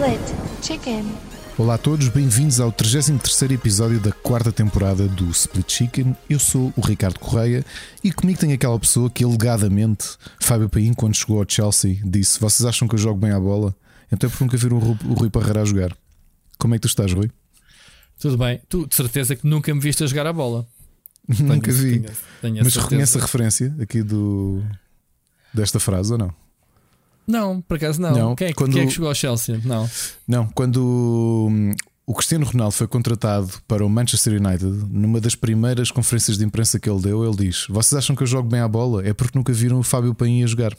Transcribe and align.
Split 0.00 0.62
Chicken. 0.62 1.04
Olá 1.58 1.74
a 1.74 1.78
todos, 1.78 2.08
bem-vindos 2.08 2.58
ao 2.58 2.72
33 2.72 3.50
episódio 3.50 4.00
da 4.00 4.10
quarta 4.10 4.50
temporada 4.50 5.06
do 5.06 5.28
Split 5.28 5.70
Chicken. 5.70 6.16
Eu 6.26 6.38
sou 6.38 6.72
o 6.74 6.80
Ricardo 6.80 7.18
Correia 7.18 7.62
e 8.02 8.10
comigo 8.10 8.40
tem 8.40 8.50
aquela 8.54 8.80
pessoa 8.80 9.10
que 9.10 9.22
alegadamente, 9.22 10.16
Fábio 10.40 10.70
Paim, 10.70 10.94
quando 10.94 11.14
chegou 11.14 11.38
ao 11.38 11.44
Chelsea, 11.46 12.00
disse: 12.02 12.40
Vocês 12.40 12.66
acham 12.66 12.88
que 12.88 12.94
eu 12.94 12.98
jogo 12.98 13.20
bem 13.20 13.30
à 13.30 13.38
bola? 13.38 13.76
Então 14.10 14.26
é 14.26 14.30
porque 14.30 14.42
nunca 14.42 14.56
viram 14.56 14.78
o 14.78 15.12
Rui, 15.12 15.28
Parreira 15.28 15.60
a 15.60 15.64
jogar. 15.66 15.94
Como 16.56 16.74
é 16.74 16.78
que 16.78 16.82
tu 16.82 16.88
estás, 16.88 17.12
Rui? 17.12 17.30
Tudo 18.18 18.38
bem, 18.38 18.58
tu 18.70 18.86
de 18.86 18.94
certeza 18.94 19.36
que 19.36 19.46
nunca 19.46 19.74
me 19.74 19.82
viste 19.82 20.02
a 20.02 20.06
jogar 20.06 20.26
a 20.26 20.32
bola. 20.32 20.66
nunca 21.28 21.70
vi. 21.70 22.00
Tenho, 22.00 22.16
tenho 22.40 22.54
Mas 22.64 22.72
certeza. 22.72 22.80
reconhece 22.80 23.18
a 23.18 23.20
referência 23.20 23.76
aqui 23.78 24.02
do 24.02 24.64
desta 25.52 25.78
frase 25.78 26.10
ou 26.10 26.18
não? 26.18 26.34
Não, 27.30 27.60
por 27.60 27.76
acaso 27.76 28.00
não. 28.00 28.12
Não, 28.12 28.34
quem, 28.36 28.46
é, 28.46 28.50
que- 28.50 28.56
quando- 28.56 28.72
quem 28.72 28.82
é 28.82 28.86
que 28.86 28.92
chegou 28.92 29.08
ao 29.08 29.14
Chelsea? 29.14 29.60
Não. 29.64 29.88
Não, 30.26 30.46
quando 30.48 31.48
hum, 31.50 31.72
o 32.06 32.14
Cristiano 32.14 32.44
Ronaldo 32.44 32.72
foi 32.74 32.86
contratado 32.86 33.48
para 33.68 33.84
o 33.84 33.88
Manchester 33.88 34.40
United, 34.40 34.64
numa 34.90 35.20
das 35.20 35.34
primeiras 35.34 35.90
conferências 35.90 36.36
de 36.38 36.44
imprensa 36.44 36.78
que 36.80 36.90
ele 36.90 37.00
deu, 37.00 37.24
ele 37.24 37.36
diz: 37.48 37.66
Vocês 37.68 37.96
acham 37.98 38.14
que 38.16 38.22
eu 38.22 38.26
jogo 38.26 38.48
bem 38.48 38.60
à 38.60 38.68
bola? 38.68 39.06
É 39.06 39.12
porque 39.14 39.38
nunca 39.38 39.52
viram 39.52 39.78
o 39.78 39.82
Fábio 39.82 40.14
Paim 40.14 40.42
a 40.42 40.46
jogar. 40.46 40.76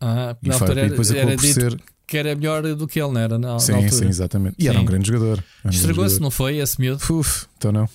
Ah, 0.00 0.36
E, 0.42 0.48
na 0.48 0.56
o 0.56 0.58
Fábio 0.58 0.72
altura 0.72 0.74
Paim 0.74 0.78
era, 0.80 0.88
depois 0.90 1.10
era 1.10 1.18
acabou 1.20 1.36
por 1.36 1.42
dito 1.46 1.60
ser. 1.60 1.80
que 2.06 2.16
era 2.18 2.34
melhor 2.34 2.62
do 2.74 2.86
que 2.86 3.00
ele, 3.00 3.12
não 3.12 3.20
era? 3.20 3.38
Na, 3.38 3.52
na 3.54 3.58
Sim, 3.60 3.72
altura. 3.72 3.92
sim, 3.92 4.06
exatamente. 4.08 4.56
E 4.58 4.68
era 4.68 4.76
Sim. 4.76 4.82
um 4.82 4.86
grande 4.86 5.06
jogador. 5.08 5.38
Era 5.64 5.68
um 5.68 5.70
Estragou-se, 5.70 6.20
não 6.20 6.30
foi 6.30 6.58
esse 6.58 6.80
miúdo? 6.80 7.02
Uf, 7.10 7.46
então 7.56 7.72
não. 7.72 7.88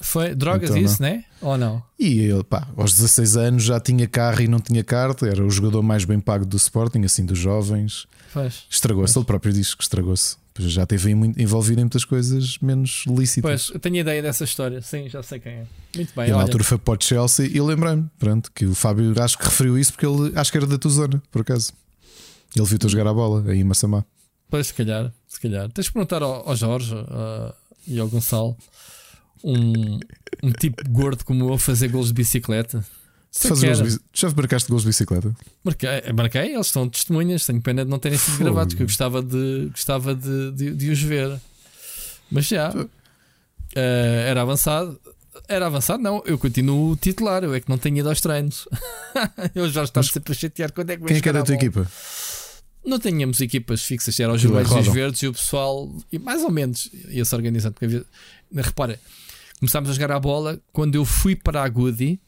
Foi 0.00 0.34
drogas 0.34 0.70
Então 0.70 0.82
isso, 0.82 1.02
né? 1.02 1.24
Ou 1.42 1.58
não? 1.58 1.82
E 1.98 2.20
ele, 2.20 2.42
pá, 2.42 2.66
aos 2.76 2.94
16 2.94 3.36
anos 3.36 3.62
já 3.62 3.78
tinha 3.78 4.06
carro 4.08 4.40
e 4.40 4.48
não 4.48 4.58
tinha 4.58 4.82
carta, 4.82 5.28
era 5.28 5.44
o 5.44 5.50
jogador 5.50 5.82
mais 5.82 6.04
bem 6.04 6.18
pago 6.18 6.46
do 6.46 6.56
Sporting, 6.56 7.04
assim, 7.04 7.24
dos 7.24 7.38
jovens. 7.38 8.06
Estragou-se, 8.68 9.18
ele 9.18 9.26
próprio 9.26 9.52
diz 9.52 9.74
que 9.74 9.82
estragou-se. 9.82 10.36
Já 10.58 10.84
teve 10.84 11.10
envolvido 11.10 11.80
em 11.80 11.84
muitas 11.84 12.04
coisas 12.04 12.58
menos 12.58 13.04
lícitas. 13.06 13.42
Pois, 13.42 13.70
eu 13.74 13.80
tenho 13.80 13.96
ideia 13.96 14.20
dessa 14.20 14.44
história. 14.44 14.82
Sim, 14.82 15.08
já 15.08 15.22
sei 15.22 15.38
quem 15.38 15.52
é. 15.52 15.66
Muito 15.94 16.12
bem. 16.14 16.26
E 16.26 16.30
na 16.30 16.36
olha. 16.36 16.44
altura 16.44 16.64
foi 16.64 16.76
para 16.76 16.94
o 16.94 17.02
Chelsea 17.02 17.46
e 17.46 17.56
eu 17.56 17.64
lembrei-me, 17.64 18.08
pronto, 18.18 18.50
que 18.52 18.66
o 18.66 18.74
Fábio 18.74 19.14
acho 19.22 19.38
que 19.38 19.44
referiu 19.44 19.78
isso 19.78 19.92
porque 19.92 20.06
ele 20.06 20.32
acho 20.36 20.50
que 20.50 20.58
era 20.58 20.66
da 20.66 20.76
tua 20.76 20.90
zona, 20.90 21.22
por 21.30 21.42
acaso. 21.42 21.72
Ele 22.54 22.66
viu-te 22.66 22.86
a 22.86 22.88
jogar 22.88 23.06
a 23.06 23.14
bola 23.14 23.50
aí 23.50 23.60
em 23.60 23.64
Massamá. 23.64 24.04
Pois, 24.50 24.66
se 24.66 24.74
calhar, 24.74 25.12
se 25.28 25.40
calhar. 25.40 25.70
Tens 25.70 25.86
de 25.86 25.92
perguntar 25.92 26.22
ao, 26.22 26.48
ao 26.48 26.56
Jorge 26.56 26.94
ah, 26.94 27.54
e 27.86 27.98
ao 27.98 28.08
Gonçalo 28.08 28.56
um, 29.44 29.98
um 30.42 30.52
tipo 30.52 30.82
gordo 30.88 31.24
como 31.24 31.48
eu 31.48 31.54
a 31.54 31.58
fazer 31.58 31.88
golos 31.88 32.08
de 32.08 32.14
bicicleta. 32.14 32.84
Faz 33.32 33.62
gols 33.62 33.94
de 33.94 34.00
Já 34.12 34.30
marcaste 34.30 34.68
gols 34.68 34.82
de 34.82 34.88
bicicleta? 34.88 35.34
Marquei, 35.62 36.12
marquei, 36.14 36.54
eles 36.54 36.66
são 36.66 36.88
testemunhas. 36.88 37.46
Tenho 37.46 37.60
pena 37.60 37.84
de 37.84 37.90
não 37.90 37.98
terem 37.98 38.18
sido 38.18 38.32
Fogo. 38.32 38.44
gravados, 38.44 38.74
que 38.74 38.82
eu 38.82 38.86
gostava 38.86 39.22
de, 39.22 39.68
gostava 39.70 40.14
de, 40.14 40.50
de, 40.52 40.74
de 40.74 40.90
os 40.90 41.00
ver. 41.00 41.40
Mas 42.30 42.46
já 42.46 42.72
eh, 43.74 44.26
era 44.28 44.42
avançado. 44.42 45.00
Era 45.48 45.66
avançado, 45.66 46.02
não. 46.02 46.22
Eu 46.26 46.38
continuo 46.38 46.96
titular. 46.96 47.44
Eu 47.44 47.54
é 47.54 47.60
que 47.60 47.68
não 47.68 47.78
tenho 47.78 47.98
ido 47.98 48.08
aos 48.08 48.20
treinos. 48.20 48.68
eu 49.54 49.68
já 49.70 49.84
estava 49.84 50.06
sempre 50.06 50.32
a 50.32 50.34
chatear. 50.34 50.72
Quando 50.72 50.90
é 50.90 50.96
que, 50.96 51.04
Quem 51.04 51.16
é 51.16 51.20
que 51.20 51.28
era 51.28 51.40
a 51.40 51.42
tua 51.44 51.54
bola? 51.54 51.66
equipa? 51.66 51.90
Não 52.84 52.98
tínhamos 52.98 53.40
equipas 53.40 53.82
fixas, 53.82 54.18
era 54.18 54.32
os 54.32 54.42
vermelhos 54.42 54.72
e 54.72 54.78
os 54.78 54.88
verdes 54.88 55.22
e 55.22 55.28
o 55.28 55.32
pessoal, 55.34 55.94
e 56.10 56.18
mais 56.18 56.42
ou 56.42 56.50
menos, 56.50 56.90
ia-se 57.10 57.34
organizando. 57.34 57.76
Repara, 58.54 58.98
começámos 59.60 59.90
a 59.90 59.92
jogar 59.92 60.10
a 60.12 60.18
bola 60.18 60.60
quando 60.72 60.94
eu 60.96 61.04
fui 61.04 61.36
para 61.36 61.62
a 61.62 61.68
Goody 61.68 62.18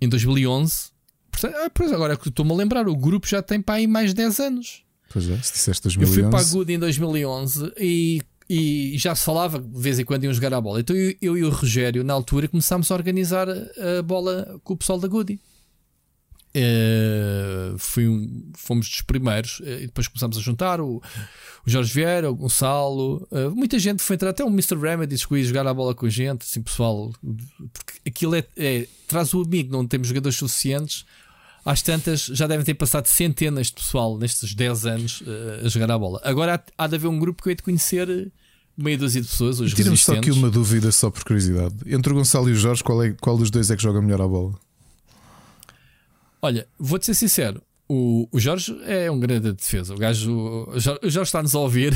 em 0.00 0.08
2011. 0.08 0.90
Portanto, 1.30 1.54
ah, 1.56 1.70
pois 1.72 1.92
agora 1.92 2.16
que 2.16 2.28
estou-me 2.28 2.52
a 2.52 2.54
lembrar, 2.54 2.88
o 2.88 2.96
grupo 2.96 3.26
já 3.26 3.40
tem 3.40 3.60
para 3.60 3.76
aí 3.76 3.86
mais 3.86 4.10
de 4.10 4.16
10 4.16 4.40
anos. 4.40 4.82
Pois 5.12 5.28
é, 5.30 5.36
se 5.38 5.52
disseste 5.52 5.86
Eu 5.86 5.92
fui 5.92 6.22
2011. 6.22 6.30
para 6.30 6.40
a 6.40 6.52
Goody 6.52 6.72
em 6.74 6.78
2011 6.78 7.72
e, 7.78 8.22
e 8.48 8.94
já 8.98 9.14
se 9.14 9.24
falava 9.24 9.58
de 9.58 9.80
vez 9.80 9.98
em 9.98 10.04
quando 10.04 10.24
iam 10.24 10.32
jogar 10.32 10.52
a 10.52 10.60
bola. 10.60 10.80
Então 10.80 10.96
eu, 10.96 11.14
eu 11.22 11.38
e 11.38 11.44
o 11.44 11.50
Rogério, 11.50 12.02
na 12.02 12.12
altura, 12.12 12.48
começámos 12.48 12.90
a 12.90 12.94
organizar 12.94 13.48
a 13.48 14.02
bola 14.02 14.60
com 14.64 14.74
o 14.74 14.76
pessoal 14.76 14.98
da 14.98 15.06
Goody. 15.08 15.38
Eh, 16.58 17.74
fui 17.76 18.08
um- 18.08 18.50
fomos 18.56 18.88
dos 18.88 19.02
primeiros 19.02 19.60
eh, 19.62 19.82
e 19.82 19.86
depois 19.86 20.08
começámos 20.08 20.38
a 20.38 20.40
juntar 20.40 20.80
o, 20.80 21.02
o 21.66 21.70
Jorge 21.70 21.92
Vieira, 21.92 22.30
o 22.30 22.34
Gonçalo, 22.34 23.28
eh, 23.30 23.48
muita 23.50 23.78
gente 23.78 24.02
foi 24.02 24.14
entrar, 24.14 24.30
até 24.30 24.42
o 24.42 24.48
Mr. 24.48 24.76
Remedy 24.80 25.16
que 25.26 25.36
ia 25.36 25.44
jogar 25.44 25.66
a 25.66 25.74
bola 25.74 25.94
com 25.94 26.06
a 26.06 26.08
gente, 26.10 26.42
assim 26.44 26.62
pessoal, 26.62 27.12
porque 27.72 27.92
aquilo 28.08 28.34
é, 28.36 28.44
é- 28.56 28.86
traz 29.06 29.34
o 29.34 29.42
amigo, 29.42 29.70
não 29.70 29.86
temos 29.86 30.08
jogadores 30.08 30.38
suficientes. 30.38 31.04
Às 31.64 31.82
tantas 31.82 32.26
já 32.26 32.46
devem 32.46 32.64
ter 32.64 32.74
passado 32.74 33.06
centenas 33.06 33.66
de 33.66 33.74
pessoal 33.74 34.16
nestes 34.16 34.54
10 34.54 34.86
anos 34.86 35.22
a 35.64 35.68
jogar 35.68 35.90
a 35.90 35.98
bola. 35.98 36.20
Agora 36.22 36.54
há, 36.78 36.84
há 36.84 36.86
de 36.86 36.94
haver 36.94 37.08
um 37.08 37.18
grupo 37.18 37.42
que 37.42 37.48
eu 37.48 37.50
hei 37.50 37.56
de 37.56 37.62
conhecer 37.64 38.30
meia 38.78 38.96
dúzia 38.96 39.20
de 39.20 39.26
pessoas, 39.26 39.56
Tira-me 39.74 39.96
só 39.96 40.12
aqui 40.12 40.30
uma 40.30 40.48
dúvida, 40.48 40.92
só 40.92 41.10
por 41.10 41.24
curiosidade. 41.24 41.74
Entre 41.86 42.12
o 42.12 42.14
Gonçalo 42.16 42.48
e 42.48 42.52
o 42.52 42.56
Jorge, 42.56 42.84
qual, 42.84 43.02
é, 43.02 43.10
qual 43.20 43.36
dos 43.36 43.50
dois 43.50 43.68
é 43.70 43.76
que 43.76 43.82
joga 43.82 44.00
melhor 44.00 44.20
a 44.22 44.28
bola? 44.28 44.54
Olha, 46.42 46.66
vou-te 46.78 47.06
ser 47.06 47.14
sincero. 47.14 47.62
O, 47.88 48.28
o 48.32 48.40
Jorge 48.40 48.76
é 48.84 49.08
um 49.10 49.18
grande 49.20 49.52
defesa. 49.52 49.94
O 49.94 49.96
gajo, 49.96 50.32
o 50.68 50.78
Jorge, 50.80 51.00
o 51.04 51.08
Jorge 51.10 51.28
está-nos 51.28 51.54
a 51.54 51.58
ouvir. 51.60 51.92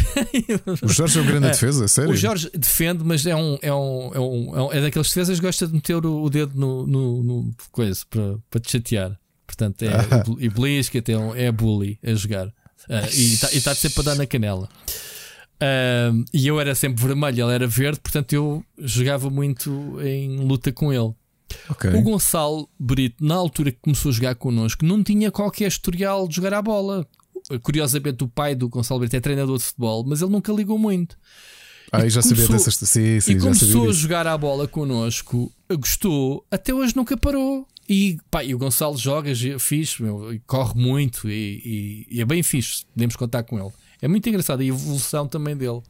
O 0.82 0.88
Jorge 0.88 1.18
é 1.18 1.22
um 1.22 1.26
grande 1.26 1.48
É, 1.48 1.50
defesa, 1.50 1.88
sério? 1.88 2.12
O 2.12 2.16
Jorge 2.16 2.48
defende, 2.54 3.02
mas 3.04 3.26
é 3.26 3.34
um, 3.34 3.58
é 3.60 3.74
um, 3.74 4.10
é 4.14 4.20
um, 4.20 4.56
é 4.56 4.62
um- 4.62 4.72
é 4.72 4.80
daqueles 4.82 5.08
defesas 5.08 5.40
que 5.40 5.44
gosta 5.46 5.66
de 5.66 5.72
meter 5.74 5.96
o, 6.06 6.22
o 6.22 6.30
dedo 6.30 6.52
no, 6.54 6.86
no, 6.86 7.22
no 7.24 7.54
coisa 7.72 8.00
para, 8.08 8.36
para 8.48 8.60
te 8.60 8.70
chatear. 8.70 9.18
Portanto, 9.46 9.82
é 9.82 9.88
Ah. 10.14 10.24
e 10.38 10.48
belisca, 10.48 11.00
até 11.00 11.18
um- 11.18 11.34
é 11.34 11.50
bully 11.50 11.98
a 12.04 12.14
jogar. 12.14 12.46
Ah, 12.88 13.08
e 13.12 13.34
está 13.56 13.74
sempre 13.74 14.00
a 14.00 14.04
dar 14.04 14.14
na 14.14 14.26
canela. 14.26 14.68
Ah, 15.60 16.12
e 16.32 16.46
eu 16.46 16.60
era 16.60 16.74
sempre 16.74 17.02
vermelho, 17.04 17.44
ele 17.46 17.52
era 17.54 17.66
verde, 17.66 18.00
portanto 18.00 18.32
eu 18.32 18.64
jogava 18.78 19.28
muito 19.28 19.98
em 20.02 20.36
luta 20.38 20.70
com 20.72 20.92
ele. 20.92 21.12
Ok. 21.68 21.90
O 21.94 22.02
Gonçalo 22.02 22.68
Brito, 22.78 23.24
na 23.24 23.34
altura 23.34 23.70
que 23.72 23.78
começou 23.80 24.10
a 24.10 24.12
jogar 24.12 24.34
connosco, 24.34 24.84
não 24.84 25.02
tinha 25.02 25.30
qualquer 25.30 25.68
historial 25.68 26.26
de 26.28 26.36
jogar 26.36 26.54
a 26.54 26.62
bola. 26.62 27.06
Curiosamente, 27.62 28.22
o 28.24 28.28
pai 28.28 28.54
do 28.54 28.68
Gonçalo 28.68 29.00
Brito 29.00 29.16
é 29.16 29.20
treinador 29.20 29.56
de 29.58 29.64
futebol, 29.64 30.04
mas 30.06 30.20
ele 30.22 30.30
nunca 30.30 30.52
ligou 30.52 30.78
muito. 30.78 31.16
Ah, 31.92 32.00
eu 32.02 32.10
já 32.10 32.22
sabia 32.22 32.46
começou- 32.46 32.56
dessas. 32.66 32.88
Sim, 32.88 33.18
sim, 33.20 33.32
e 33.32 33.38
começou 33.40 33.68
sabia 33.68 33.90
a 33.90 33.92
jogar 33.92 34.26
a 34.26 34.38
bola 34.38 34.68
connosco, 34.68 35.52
gostou, 35.78 36.44
até 36.50 36.72
hoje 36.72 36.94
nunca 36.94 37.16
parou. 37.16 37.66
E, 37.88 38.18
pá, 38.30 38.44
e 38.44 38.54
o 38.54 38.58
Gonçalo 38.58 38.96
joga 38.96 39.32
é 39.32 39.58
fixe, 39.58 40.00
meu, 40.00 40.32
e 40.32 40.38
corre 40.40 40.74
muito 40.80 41.28
e, 41.28 42.06
e- 42.12 42.16
e 42.18 42.20
é 42.20 42.24
bem 42.24 42.40
fixe. 42.42 42.84
Podemos 42.94 43.16
contar 43.16 43.42
com 43.42 43.58
ele. 43.58 43.72
É 44.00 44.06
muito 44.06 44.28
engraçado 44.28 44.62
e 44.62 44.66
a 44.66 44.68
evolução 44.68 45.26
também 45.26 45.56
dele. 45.56 45.82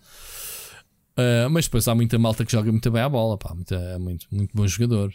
Ah, 1.16 1.49
mas 1.50 1.66
depois 1.66 1.87
há 1.88 1.94
muita 1.94 2.19
malta 2.19 2.44
que 2.47 2.53
joga 2.53 2.70
muito 2.72 2.91
bem 2.91 3.03
a 3.03 3.09
bola, 3.09 3.37
pá, 3.37 3.53
muita- 3.54 3.99
muito, 3.99 4.26
muito 4.31 4.50
bom 4.54 4.66
jogador. 4.66 5.12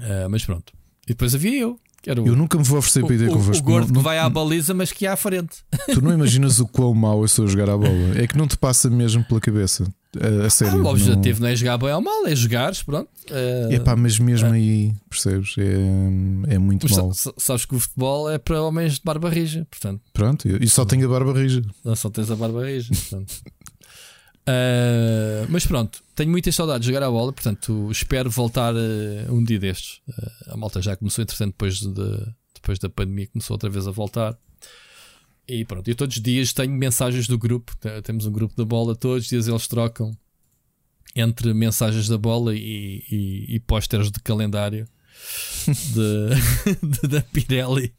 Ah, 0.00 0.28
mas 0.28 0.44
pronto. 0.44 0.72
E 1.06 1.08
depois 1.08 1.34
havia 1.34 1.58
eu, 1.60 1.78
que 2.02 2.10
era 2.10 2.22
o, 2.22 2.26
Eu 2.26 2.36
nunca 2.36 2.56
me 2.56 2.64
vou 2.64 2.78
oferecer 2.78 3.04
para 3.04 3.14
ir 3.14 3.28
o- 3.28 3.32
convosco. 3.32 3.62
o 3.62 3.66
gordo 3.72 3.88
Não- 3.92 4.00
que 4.00 4.04
vai 4.04 4.18
à 4.18 4.28
baliza, 4.28 4.72
mas 4.72 4.92
que 4.92 5.04
ia 5.04 5.12
à 5.12 5.16
frente. 5.16 5.58
Tu 5.92 6.00
não 6.00 6.12
imaginas 6.12 6.58
o 6.60 6.66
quão 6.66 6.94
mau 6.94 7.22
eu 7.22 7.28
sou 7.28 7.44
a 7.44 7.48
jogar 7.48 7.68
a 7.70 7.76
bola. 7.76 8.18
É 8.18 8.26
que 8.26 8.36
não 8.38 8.46
te 8.46 8.56
passa 8.56 8.88
mesmo 8.88 9.24
pela 9.24 9.40
cabeça. 9.40 9.86
A, 10.20 10.42
a 10.42 10.46
Ah, 10.46 10.50
sério. 10.50 10.82
o 10.82 10.86
objetivo 10.88 11.40
não... 11.40 11.46
não 11.46 11.52
é 11.52 11.56
jogar 11.56 11.78
bem 11.78 11.92
ou 11.92 12.00
mal, 12.00 12.26
é 12.26 12.34
jogares, 12.34 12.82
pronto. 12.82 13.08
Ah, 13.30 13.72
Epá, 13.72 13.94
mas 13.94 14.18
mesmo 14.18 14.50
aí, 14.52 14.92
percebes? 15.08 15.54
É, 15.58 16.54
é 16.54 16.58
muito 16.58 16.86
Mas 16.90 17.16
sa- 17.18 17.32
sabes 17.38 17.64
que 17.64 17.76
o 17.76 17.78
futebol 17.78 18.28
é 18.30 18.36
para 18.38 18.60
homens 18.62 18.94
de 18.94 19.02
barba 19.04 19.28
rija, 19.30 19.64
portanto, 19.70 20.00
Pronto, 20.12 20.48
e 20.48 20.68
só 20.68 20.84
tenho 20.84 21.06
a 21.06 21.10
barba 21.10 21.32
rija. 21.32 21.62
não 21.84 21.94
só 21.94 22.10
tens 22.10 22.28
a 22.30 22.34
barba 22.36 22.64
rija. 22.64 22.88
portanto. 22.92 23.34
Ah, 24.52 25.46
mas 25.48 25.64
pronto, 25.66 26.02
tenho 26.14 26.30
muitas 26.30 26.54
saudades 26.54 26.86
de 26.86 26.92
jogar 26.92 27.06
a 27.06 27.10
bola, 27.10 27.32
portanto, 27.32 27.88
espero 27.90 28.28
voltar 28.30 28.74
eh, 28.76 29.26
um 29.30 29.42
dia 29.44 29.58
destes. 29.58 30.00
Ah, 30.10 30.54
a 30.54 30.56
malta 30.56 30.82
já 30.82 30.96
começou, 30.96 31.22
entretanto, 31.22 31.52
depois, 31.52 31.78
de, 31.80 32.32
depois 32.54 32.78
da 32.78 32.88
pandemia, 32.88 33.28
começou 33.28 33.54
outra 33.54 33.70
vez 33.70 33.86
a 33.86 33.90
voltar. 33.90 34.36
E 35.46 35.64
pronto, 35.64 35.86
eu 35.88 35.94
todos 35.94 36.16
os 36.16 36.22
dias 36.22 36.52
tenho 36.52 36.72
mensagens 36.72 37.26
do 37.26 37.36
grupo. 37.38 37.72
Temos 38.04 38.24
um 38.26 38.32
grupo 38.32 38.54
da 38.56 38.64
bola, 38.64 38.94
todos 38.94 39.24
os 39.24 39.28
dias 39.28 39.48
eles 39.48 39.66
trocam 39.66 40.16
entre 41.16 41.52
mensagens 41.52 42.06
da 42.08 42.16
bola 42.16 42.54
e, 42.54 43.02
e, 43.10 43.56
e 43.56 43.60
pósteres 43.60 44.12
de 44.12 44.20
calendário 44.20 44.86
de, 45.66 46.78
de- 47.02 47.08
da 47.08 47.20
Pirelli. 47.22 47.92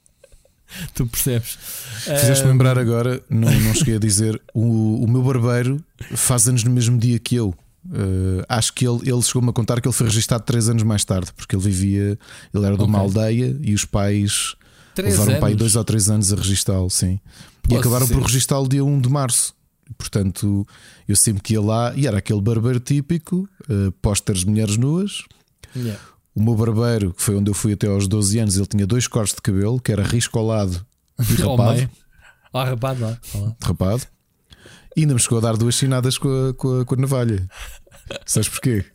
Tu 0.93 1.05
percebes? 1.05 1.57
Fizeste-me 2.03 2.49
Ah, 2.49 2.51
lembrar 2.53 2.77
agora, 2.77 3.21
não, 3.29 3.51
não 3.61 3.73
cheguei 3.73 3.95
a 3.95 3.99
dizer, 3.99 4.41
o, 4.53 5.03
o 5.03 5.07
meu 5.09 5.21
barbeiro 5.21 5.83
faz 6.15 6.47
anos 6.47 6.63
no 6.63 6.71
mesmo 6.71 6.97
dia 6.97 7.17
que 7.19 7.35
eu. 7.35 7.53
Uh, 7.83 8.45
acho 8.47 8.73
que 8.73 8.87
ele, 8.87 9.09
ele 9.09 9.21
chegou-me 9.23 9.49
a 9.49 9.53
contar 9.53 9.81
que 9.81 9.87
ele 9.87 9.93
foi 9.95 10.05
registado 10.05 10.43
3 10.43 10.69
anos 10.69 10.83
mais 10.83 11.03
tarde, 11.03 11.31
porque 11.35 11.55
ele 11.55 11.63
vivia, 11.63 12.17
ele 12.53 12.65
era 12.65 12.77
de 12.77 12.83
uma 12.83 13.01
Ok. 13.01 13.19
aldeia 13.19 13.57
e 13.61 13.73
os 13.73 13.85
pais 13.85 14.55
três 14.93 15.17
levaram 15.17 15.39
aí 15.45 15.53
anos. 15.53 15.57
2 15.57 15.75
ou 15.77 15.83
3 15.83 16.09
anos 16.11 16.31
a 16.33 16.35
registá-lo, 16.35 16.89
sim. 16.91 17.19
E 17.63 17.67
Posso 17.69 17.79
acabaram 17.79 18.07
por 18.07 18.13
dizer. 18.17 18.25
registá-lo 18.27 18.67
dia 18.69 18.85
1 18.85 19.01
de 19.01 19.09
março. 19.09 19.53
Portanto, 19.97 20.65
eu 21.07 21.15
sempre 21.15 21.41
que 21.41 21.53
ia 21.53 21.61
lá, 21.61 21.91
e 21.95 22.05
era 22.07 22.19
aquele 22.19 22.39
barbeiro 22.41 22.79
típico, 22.79 23.49
uh, 23.69 23.91
pósteres 24.01 24.41
de 24.41 24.49
mulheres 24.49 24.77
nuas. 24.77 25.23
Yeah. 25.75 25.99
O 26.33 26.41
meu 26.41 26.55
barbeiro, 26.55 27.13
que 27.13 27.21
foi 27.21 27.35
onde 27.35 27.49
eu 27.49 27.53
fui 27.53 27.73
até 27.73 27.87
aos 27.87 28.07
12 28.07 28.39
anos, 28.39 28.57
ele 28.57 28.65
tinha 28.65 28.87
dois 28.87 29.07
cortes 29.07 29.35
de 29.35 29.41
cabelo, 29.41 29.79
que 29.81 29.91
era 29.91 30.03
risco 30.03 30.39
ao 30.39 30.45
lado 30.45 30.85
e 31.19 31.41
rapado. 31.41 31.89
Ah, 32.53 32.63
rapado 32.65 33.01
lá. 33.01 33.19
Rapado. 33.61 34.03
E 34.95 35.01
ainda 35.01 35.13
me 35.13 35.19
chegou 35.19 35.37
a 35.37 35.41
dar 35.41 35.57
duas 35.57 35.75
chinadas 35.75 36.17
com 36.17 36.49
a, 36.49 36.53
com 36.53 36.81
a, 36.81 36.85
com 36.85 36.95
a 36.95 36.97
navalha. 36.97 37.47
Sabes 38.25 38.49
porquê? 38.49 38.85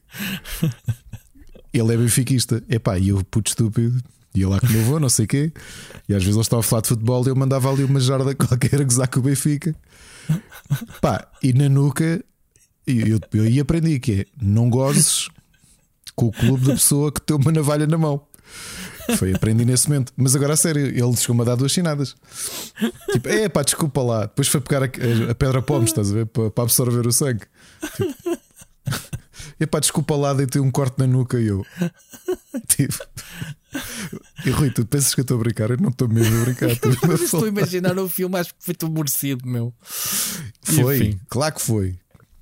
Ele 1.72 1.94
é 1.94 1.96
benfiquista. 1.96 2.62
Epá, 2.68 2.98
e 2.98 3.08
eu, 3.08 3.24
puto 3.24 3.50
estúpido, 3.50 4.02
ia 4.34 4.48
lá 4.48 4.60
com 4.60 4.66
o 4.66 4.70
meu 4.70 4.80
avô, 4.82 5.00
não 5.00 5.08
sei 5.08 5.24
o 5.24 5.28
quê. 5.28 5.52
E 6.08 6.14
às 6.14 6.22
vezes 6.22 6.36
ele 6.36 6.42
estava 6.42 6.60
a 6.60 6.62
falar 6.62 6.82
de 6.82 6.88
futebol 6.88 7.24
e 7.24 7.28
eu 7.28 7.36
mandava 7.36 7.70
ali 7.70 7.84
uma 7.84 8.00
jarda 8.00 8.34
qualquer 8.36 8.80
a 8.80 8.84
gozar 8.84 9.08
com 9.08 9.20
o 9.20 9.22
Benfica. 9.22 9.74
Pá, 11.00 11.26
e 11.42 11.52
na 11.52 11.68
nuca, 11.68 12.22
eu, 12.86 13.18
eu, 13.32 13.44
eu 13.44 13.62
aprendi 13.62 13.98
que 14.00 14.12
é: 14.12 14.26
não 14.40 14.68
gozes 14.68 15.28
com 16.16 16.26
o 16.26 16.32
clube 16.32 16.66
da 16.66 16.72
pessoa 16.72 17.12
que 17.12 17.20
tem 17.20 17.36
uma 17.36 17.52
navalha 17.52 17.86
na 17.86 17.98
mão. 17.98 18.26
Foi, 19.16 19.34
aprendi 19.34 19.64
nesse 19.64 19.88
momento. 19.88 20.12
Mas 20.16 20.34
agora 20.34 20.54
a 20.54 20.56
sério, 20.56 20.86
ele 20.86 21.16
chegou-me 21.16 21.42
a 21.42 21.44
dar 21.44 21.54
duas 21.54 21.70
chinadas. 21.70 22.16
Tipo, 23.12 23.28
é 23.28 23.48
pá, 23.48 23.62
desculpa 23.62 24.02
lá. 24.02 24.22
Depois 24.22 24.48
foi 24.48 24.60
pegar 24.60 24.82
a, 24.82 25.30
a, 25.30 25.34
pedra 25.34 25.62
pomes, 25.62 25.90
estás 25.90 26.10
a 26.10 26.14
ver? 26.14 26.26
Para, 26.26 26.50
absorver 26.64 27.06
o 27.06 27.12
sangue. 27.12 27.44
Tipo, 27.96 28.38
é 29.60 29.66
pá, 29.66 29.78
desculpa 29.78 30.16
lá, 30.16 30.32
dei-te 30.32 30.58
um 30.58 30.70
corte 30.70 30.98
na 30.98 31.06
nuca 31.06 31.38
e 31.38 31.46
eu. 31.46 31.64
Tipo. 32.66 33.06
E 34.44 34.50
Rui, 34.50 34.70
tu 34.70 34.86
pensas 34.86 35.14
que 35.14 35.20
eu 35.20 35.22
estou 35.22 35.36
a 35.36 35.40
brincar? 35.40 35.70
Eu 35.70 35.76
não 35.76 35.90
estou 35.90 36.08
mesmo 36.08 36.40
a 36.40 36.44
brincar. 36.44 36.70
Estou 36.70 37.44
a 37.44 37.48
imaginar 37.48 37.98
o 37.98 38.08
filme, 38.08 38.38
acho 38.38 38.54
que 38.54 38.64
foi 38.64 38.74
tão 38.74 38.88
aborrecido, 38.88 39.46
meu. 39.46 39.72
Foi, 40.62 41.18
claro 41.28 41.54
que 41.54 41.60
foi. 41.60 41.98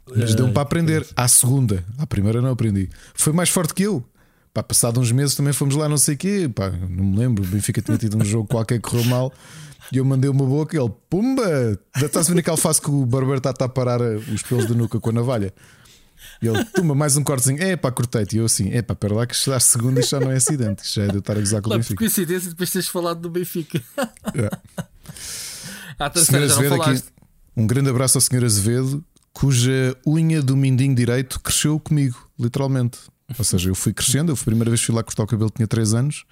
Mas 0.06 0.34
deu-me 0.34 0.52
para 0.52 0.62
aprender. 0.62 1.06
À 1.16 1.26
segunda, 1.28 1.84
à 1.98 2.06
primeira 2.06 2.42
não 2.42 2.50
aprendi. 2.50 2.88
Foi 3.14 3.32
mais 3.32 3.48
forte 3.48 3.74
que 3.74 3.84
eu. 3.84 4.04
Pá, 4.52 4.62
passado 4.62 5.00
uns 5.00 5.10
meses 5.10 5.34
também 5.34 5.52
fomos 5.52 5.74
lá, 5.74 5.88
não 5.88 5.96
sei 5.96 6.14
o 6.14 6.18
quê. 6.18 6.50
Pá, 6.54 6.70
não 6.70 7.04
me 7.04 7.18
lembro. 7.18 7.42
O 7.42 7.46
Benfica 7.46 7.80
tinha 7.80 7.96
tido 7.96 8.16
um 8.16 8.24
jogo 8.24 8.46
qualquer 8.48 8.80
que 8.80 8.88
correu 8.88 9.04
mal. 9.04 9.32
E 9.92 9.98
eu 9.98 10.04
mandei 10.04 10.30
uma 10.30 10.44
boca 10.44 10.76
e 10.76 10.80
ele, 10.80 10.92
pumba! 11.10 11.78
Estás 11.96 12.28
a 12.30 12.32
ver 12.32 12.40
aquele 12.40 12.56
face 12.56 12.80
que 12.80 12.90
o 12.90 13.04
barbeiro 13.04 13.38
está 13.38 13.64
a 13.64 13.68
parar 13.68 14.00
os 14.00 14.42
pelos 14.42 14.66
da 14.66 14.74
nuca 14.74 14.98
com 14.98 15.10
a 15.10 15.12
navalha? 15.12 15.52
E 16.40 16.46
ele, 16.46 16.64
toma 16.66 16.94
mais 16.94 17.16
um 17.16 17.24
cortezinho, 17.24 17.62
é 17.62 17.76
pá, 17.76 17.90
cortei-te. 17.90 18.36
E 18.36 18.38
eu 18.38 18.46
assim, 18.46 18.70
é 18.70 18.80
pá, 18.82 18.94
pera 18.94 19.14
lá 19.14 19.26
que 19.26 19.34
estás 19.34 19.64
segundo 19.64 20.00
isto 20.00 20.10
já 20.10 20.20
não 20.20 20.30
é 20.30 20.36
acidente, 20.36 20.84
isto 20.84 20.94
já 20.94 21.04
é 21.04 21.08
de 21.08 21.14
eu 21.14 21.18
estar 21.18 21.34
a 21.36 21.40
gozar 21.40 21.60
com 21.60 21.70
o 21.70 21.76
Benfica. 21.76 21.96
coincidência, 21.96 22.50
depois 22.50 22.70
teres 22.70 22.88
falado 22.88 23.20
do 23.20 23.30
Benfica. 23.30 23.80
É. 24.34 24.84
À 25.96 26.10
terceira, 26.10 26.48
já 26.48 26.60
não 26.60 26.68
falaste. 26.76 27.04
Aqui, 27.04 27.12
um 27.56 27.66
grande 27.68 27.88
abraço 27.88 28.18
ao 28.18 28.20
Sr. 28.20 28.44
Azevedo, 28.44 29.04
cuja 29.34 29.96
unha 30.06 30.40
do 30.40 30.56
mindinho 30.56 30.94
direito 30.94 31.40
cresceu 31.40 31.78
comigo, 31.78 32.16
literalmente. 32.38 32.98
Ou 33.36 33.44
seja, 33.44 33.70
eu 33.70 33.74
fui 33.74 33.92
crescendo, 33.92 34.30
eu 34.32 34.36
fui 34.36 34.44
a 34.44 34.52
primeira 34.52 34.70
vez 34.70 34.80
que 34.80 34.86
fui 34.86 34.94
lá 34.94 35.02
cortar 35.02 35.24
o 35.24 35.26
cabelo, 35.26 35.50
tinha 35.50 35.66
3 35.66 35.94
anos 35.94 36.24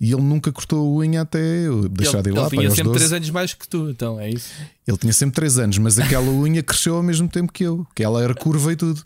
e 0.00 0.12
ele 0.12 0.22
nunca 0.22 0.52
cortou 0.52 0.78
a 0.78 0.98
unha 1.00 1.22
até 1.22 1.66
eu 1.66 1.88
deixar 1.88 2.22
de 2.22 2.30
ir 2.30 2.32
lá. 2.32 2.46
Ele 2.46 2.58
tinha 2.58 2.70
sempre 2.70 2.92
3 2.92 3.12
anos 3.12 3.30
mais 3.30 3.54
que 3.54 3.68
tu, 3.68 3.90
então 3.90 4.20
é 4.20 4.30
isso? 4.30 4.48
Ele 4.86 4.96
tinha 4.96 5.12
sempre 5.12 5.34
3 5.34 5.58
anos, 5.58 5.78
mas 5.78 5.98
aquela 5.98 6.30
unha 6.30 6.62
cresceu 6.62 6.94
ao 6.96 7.02
mesmo 7.02 7.28
tempo 7.28 7.52
que 7.52 7.64
eu, 7.64 7.86
que 7.94 8.02
ela 8.02 8.22
era 8.22 8.34
curva 8.34 8.72
e 8.72 8.76
tudo. 8.76 9.02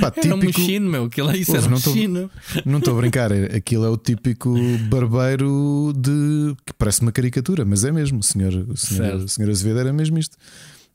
Pá, 0.00 0.10
típico... 0.10 0.26
Era 0.26 0.34
um 0.34 0.38
mexino, 0.38 0.90
meu, 0.90 1.04
aquilo 1.04 1.30
é 1.30 1.36
isso, 1.36 1.54
era 1.54 1.62
não 1.62 1.72
mexino. 1.72 2.30
Não 2.64 2.78
estou 2.78 2.94
a 2.96 3.00
brincar, 3.00 3.30
é, 3.30 3.56
aquilo 3.56 3.84
é 3.84 3.88
o 3.88 3.96
típico 3.96 4.54
barbeiro 4.88 5.92
de 5.94 6.56
que 6.64 6.72
parece 6.72 7.02
uma 7.02 7.12
caricatura, 7.12 7.64
mas 7.64 7.84
é 7.84 7.92
mesmo. 7.92 8.20
O 8.20 8.22
senhor, 8.22 8.54
o 8.68 8.76
senhor, 8.76 9.16
o 9.16 9.28
senhor 9.28 9.50
Azevedo 9.50 9.80
era 9.80 9.92
mesmo 9.92 10.18
isto. 10.18 10.36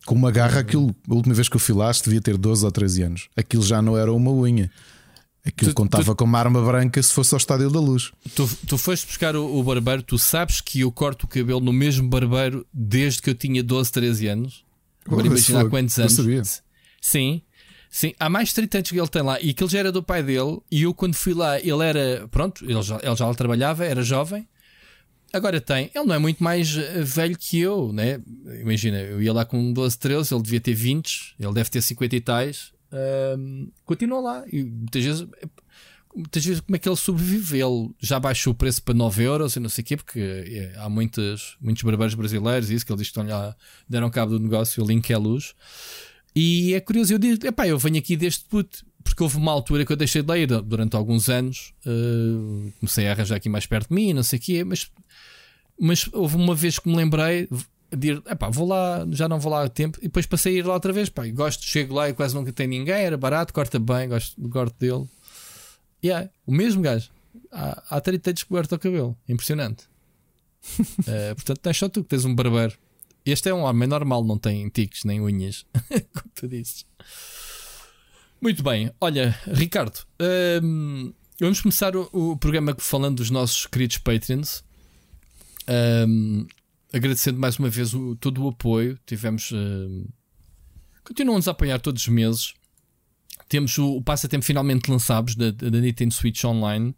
Com 0.07 0.15
uma 0.15 0.31
garra, 0.31 0.61
aquilo, 0.61 0.95
a 1.09 1.13
última 1.13 1.35
vez 1.35 1.49
que 1.49 1.57
eu 1.57 1.59
fui 1.59 1.75
lá, 1.75 1.91
devia 1.91 2.21
ter 2.21 2.37
12 2.37 2.63
ou 2.63 2.71
13 2.71 3.03
anos. 3.03 3.27
Aquilo 3.35 3.61
já 3.61 3.81
não 3.81 3.97
era 3.97 4.11
uma 4.13 4.31
unha. 4.31 4.71
Aquilo 5.45 5.71
tu, 5.71 5.75
contava 5.75 6.15
tu, 6.15 6.15
com 6.15 6.23
uma 6.23 6.39
arma 6.39 6.63
branca 6.63 7.03
se 7.03 7.11
fosse 7.11 7.35
ao 7.35 7.37
Estádio 7.37 7.69
da 7.69 7.81
Luz. 7.81 8.13
Tu, 8.33 8.49
tu 8.65 8.77
foste 8.77 9.05
buscar 9.05 9.35
o, 9.35 9.59
o, 9.59 9.61
barbeiro, 9.61 10.01
tu 10.01 10.17
sabes 10.17 10.61
que 10.61 10.79
eu 10.79 10.91
corto 10.93 11.25
o 11.25 11.27
cabelo 11.27 11.59
no 11.59 11.73
mesmo 11.73 12.07
barbeiro 12.07 12.65
desde 12.73 13.21
que 13.21 13.29
eu 13.29 13.35
tinha 13.35 13.61
12, 13.61 13.91
13 13.91 14.27
anos. 14.27 14.63
Agora 15.05 15.27
imaginar 15.27 15.69
quantos 15.69 15.99
anos. 15.99 16.13
Sabia. 16.13 16.41
Sim, 17.01 17.41
sim. 17.89 18.13
Há 18.17 18.29
mais 18.29 18.47
de 18.47 18.55
30 18.55 18.77
anos 18.77 18.89
que 18.89 18.97
ele 18.97 19.07
tem 19.09 19.21
lá 19.21 19.41
e 19.41 19.49
aquele 19.49 19.69
já 19.69 19.79
era 19.79 19.91
do 19.91 20.01
pai 20.01 20.23
dele. 20.23 20.59
E 20.71 20.83
eu, 20.83 20.93
quando 20.93 21.15
fui 21.15 21.33
lá, 21.33 21.59
ele 21.59 21.83
era. 21.83 22.29
Pronto, 22.31 22.63
ele 22.63 22.81
já, 22.81 22.97
ele 23.03 23.15
já 23.17 23.33
trabalhava, 23.33 23.83
era 23.83 24.01
jovem. 24.01 24.47
Agora 25.33 25.59
tem, 25.59 25.91
ele 25.93 26.05
não 26.05 26.15
é 26.15 26.17
muito 26.17 26.41
mais 26.41 26.75
eh, 26.77 27.03
velho 27.03 27.37
que 27.37 27.59
eu, 27.59 27.91
né? 27.91 28.21
Imagina, 28.61 28.99
eu 28.99 29.21
ia 29.21 29.33
lá 29.33 29.43
com 29.43 29.73
12, 29.73 29.97
13, 29.97 30.33
ele 30.33 30.43
devia 30.43 30.59
ter 30.61 30.73
20, 30.73 31.35
ele 31.39 31.53
deve 31.53 31.69
ter 31.69 31.81
50 31.81 32.15
e 32.15 32.21
tais. 32.21 32.71
Um, 33.37 33.69
continua 33.83 34.21
lá 34.21 34.45
e 34.51 34.63
muitas 34.63 35.03
vezes, 35.03 35.27
muitas 36.15 36.45
vezes, 36.45 36.61
como 36.61 36.75
é 36.75 36.79
que 36.79 36.87
ele 36.87 36.95
sobrevive? 36.95 37.59
Ele 37.59 37.89
já 37.99 38.19
baixou 38.19 38.53
o 38.53 38.55
preço 38.55 38.81
para 38.81 38.93
9 38.93 39.23
euros 39.23 39.55
e 39.55 39.59
não 39.59 39.69
sei 39.69 39.81
o 39.81 39.85
quê, 39.85 39.97
porque 39.97 40.19
é, 40.19 40.73
há 40.77 40.89
muitos, 40.89 41.57
muitos 41.59 41.83
barbeiros 41.83 42.15
brasileiros, 42.15 42.69
isso 42.69 42.85
que 42.85 42.91
ele 42.91 42.99
diz 42.99 43.11
que 43.11 43.19
estão 43.19 43.27
lá, 43.27 43.55
deram 43.87 44.09
cabo 44.09 44.31
do 44.31 44.39
negócio, 44.39 44.81
o 44.83 44.87
link 44.87 45.11
é 45.11 45.17
luz. 45.17 45.53
E 46.33 46.73
é 46.73 46.79
curioso, 46.79 47.13
eu 47.13 47.17
digo, 47.19 47.45
epá, 47.45 47.67
eu 47.67 47.77
venho 47.77 47.97
aqui 47.97 48.15
deste 48.15 48.45
puto, 48.45 48.85
porque 49.09 49.23
houve 49.23 49.37
uma 49.37 49.51
altura 49.51 49.85
que 49.85 49.91
eu 49.91 49.95
deixei 49.95 50.21
de 50.21 50.31
ler 50.31 50.47
durante 50.61 50.95
alguns 50.95 51.29
anos, 51.29 51.73
uh, 51.85 52.71
comecei 52.79 53.07
a 53.07 53.11
arranjar 53.11 53.35
aqui 53.35 53.49
mais 53.49 53.65
perto 53.65 53.89
de 53.89 53.95
mim, 53.95 54.13
não 54.13 54.23
sei 54.23 54.39
o 54.39 54.41
quê, 54.41 54.63
mas 54.63 54.91
mas 55.79 56.09
houve 56.11 56.35
uma 56.35 56.55
vez 56.55 56.79
que 56.79 56.89
me 56.89 56.95
lembrei 56.95 57.47
de 57.95 58.07
ir, 58.09 58.23
epá, 58.27 58.49
vou 58.49 58.67
lá, 58.67 59.05
já 59.11 59.29
não 59.29 59.39
vou 59.39 59.51
lá 59.51 59.63
a 59.63 59.69
tempo, 59.69 59.97
e 59.99 60.03
depois 60.03 60.25
passei 60.25 60.55
a 60.55 60.59
ir 60.59 60.65
lá 60.65 60.73
outra 60.73 60.91
vez. 60.91 61.09
Pá, 61.09 61.27
gosto, 61.27 61.63
chego 61.63 61.93
lá 61.93 62.09
e 62.09 62.13
quase 62.13 62.35
nunca 62.35 62.51
tem 62.51 62.67
ninguém, 62.67 62.95
era 62.95 63.17
barato, 63.17 63.53
corta 63.53 63.79
bem, 63.79 64.09
gosto 64.09 64.49
corte 64.49 64.75
dele. 64.79 65.05
E 66.01 66.07
yeah, 66.07 66.29
o 66.45 66.51
mesmo 66.51 66.81
gajo. 66.81 67.09
Há, 67.51 67.97
há 67.97 68.01
30 68.01 68.31
anos 68.31 68.43
que 68.43 68.49
corta 68.49 68.75
o 68.75 68.79
cabelo, 68.79 69.15
impressionante. 69.27 69.85
uh, 70.79 71.35
portanto, 71.35 71.59
tens 71.59 71.77
só 71.77 71.87
tu 71.87 72.03
que 72.03 72.09
tens 72.09 72.25
um 72.25 72.35
barbeiro. 72.35 72.75
Este 73.25 73.49
é 73.49 73.53
um 73.53 73.61
homem 73.61 73.87
normal, 73.87 74.23
não 74.23 74.37
tem 74.37 74.67
tiques 74.69 75.03
nem 75.03 75.21
unhas, 75.21 75.65
como 76.13 76.31
tu 76.33 76.47
dizes. 76.47 76.85
Muito 78.39 78.61
bem, 78.61 78.91
olha, 79.01 79.37
Ricardo, 79.47 79.99
um, 80.61 81.11
vamos 81.39 81.59
começar 81.59 81.95
o, 81.95 82.07
o 82.13 82.37
programa 82.37 82.75
falando 82.77 83.17
dos 83.17 83.31
nossos 83.31 83.65
queridos 83.65 83.97
Patreons. 83.97 84.63
Um, 85.67 86.45
agradecendo 86.93 87.39
mais 87.39 87.57
uma 87.57 87.69
vez 87.69 87.93
o, 87.93 88.15
todo 88.15 88.43
o 88.43 88.49
apoio. 88.49 88.97
Tivemos. 89.05 89.51
Uh, 89.51 90.07
continuam-nos 91.03 91.47
a 91.47 91.51
apoiar 91.51 91.79
todos 91.79 92.03
os 92.03 92.07
meses. 92.07 92.53
Temos 93.49 93.77
o, 93.77 93.97
o 93.97 94.01
passatempo 94.01 94.45
finalmente 94.45 94.89
lançados 94.89 95.35
da, 95.35 95.51
da 95.51 95.69
Nintendo 95.69 96.13
Switch 96.13 96.43
Online. 96.43 96.95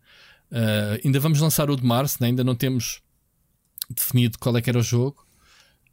Uh, 0.51 0.99
ainda 1.03 1.19
vamos 1.19 1.39
lançar 1.39 1.69
o 1.69 1.75
de 1.75 1.85
março, 1.85 2.17
né? 2.19 2.27
ainda 2.27 2.43
não 2.43 2.55
temos 2.55 3.01
definido 3.89 4.37
qual 4.39 4.55
é 4.57 4.61
que 4.61 4.69
era 4.69 4.79
o 4.79 4.83
jogo. 4.83 5.25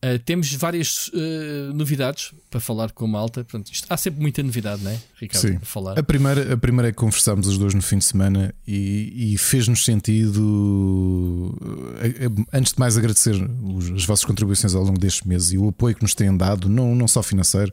Uh, 0.04 0.18
temos 0.18 0.52
várias 0.52 1.08
uh, 1.08 1.72
novidades 1.74 2.32
para 2.50 2.60
falar 2.60 2.92
com 2.92 3.06
a 3.06 3.08
malta. 3.08 3.42
Portanto, 3.42 3.72
isto, 3.72 3.86
há 3.88 3.96
sempre 3.96 4.20
muita 4.20 4.42
novidade, 4.42 4.84
não 4.84 4.90
é, 4.90 4.98
Ricardo? 5.18 5.48
Sim. 5.48 5.58
Falar. 5.62 5.98
A, 5.98 6.02
primeira, 6.02 6.52
a 6.52 6.56
primeira 6.56 6.88
é 6.88 6.92
que 6.92 6.98
conversámos 6.98 7.46
os 7.46 7.56
dois 7.56 7.72
no 7.72 7.80
fim 7.80 7.96
de 7.96 8.04
semana 8.04 8.54
e, 8.68 9.32
e 9.32 9.38
fez-nos 9.38 9.84
sentido, 9.86 11.56
eh, 11.98 12.28
antes 12.52 12.74
de 12.74 12.78
mais, 12.78 12.98
agradecer 12.98 13.34
os, 13.62 13.90
as 13.90 14.04
vossas 14.04 14.26
contribuições 14.26 14.74
ao 14.74 14.82
longo 14.82 14.98
destes 14.98 15.26
meses 15.26 15.52
e 15.52 15.58
o 15.58 15.68
apoio 15.68 15.94
que 15.94 16.02
nos 16.02 16.14
têm 16.14 16.36
dado, 16.36 16.68
não, 16.68 16.94
não 16.94 17.08
só 17.08 17.22
financeiro, 17.22 17.72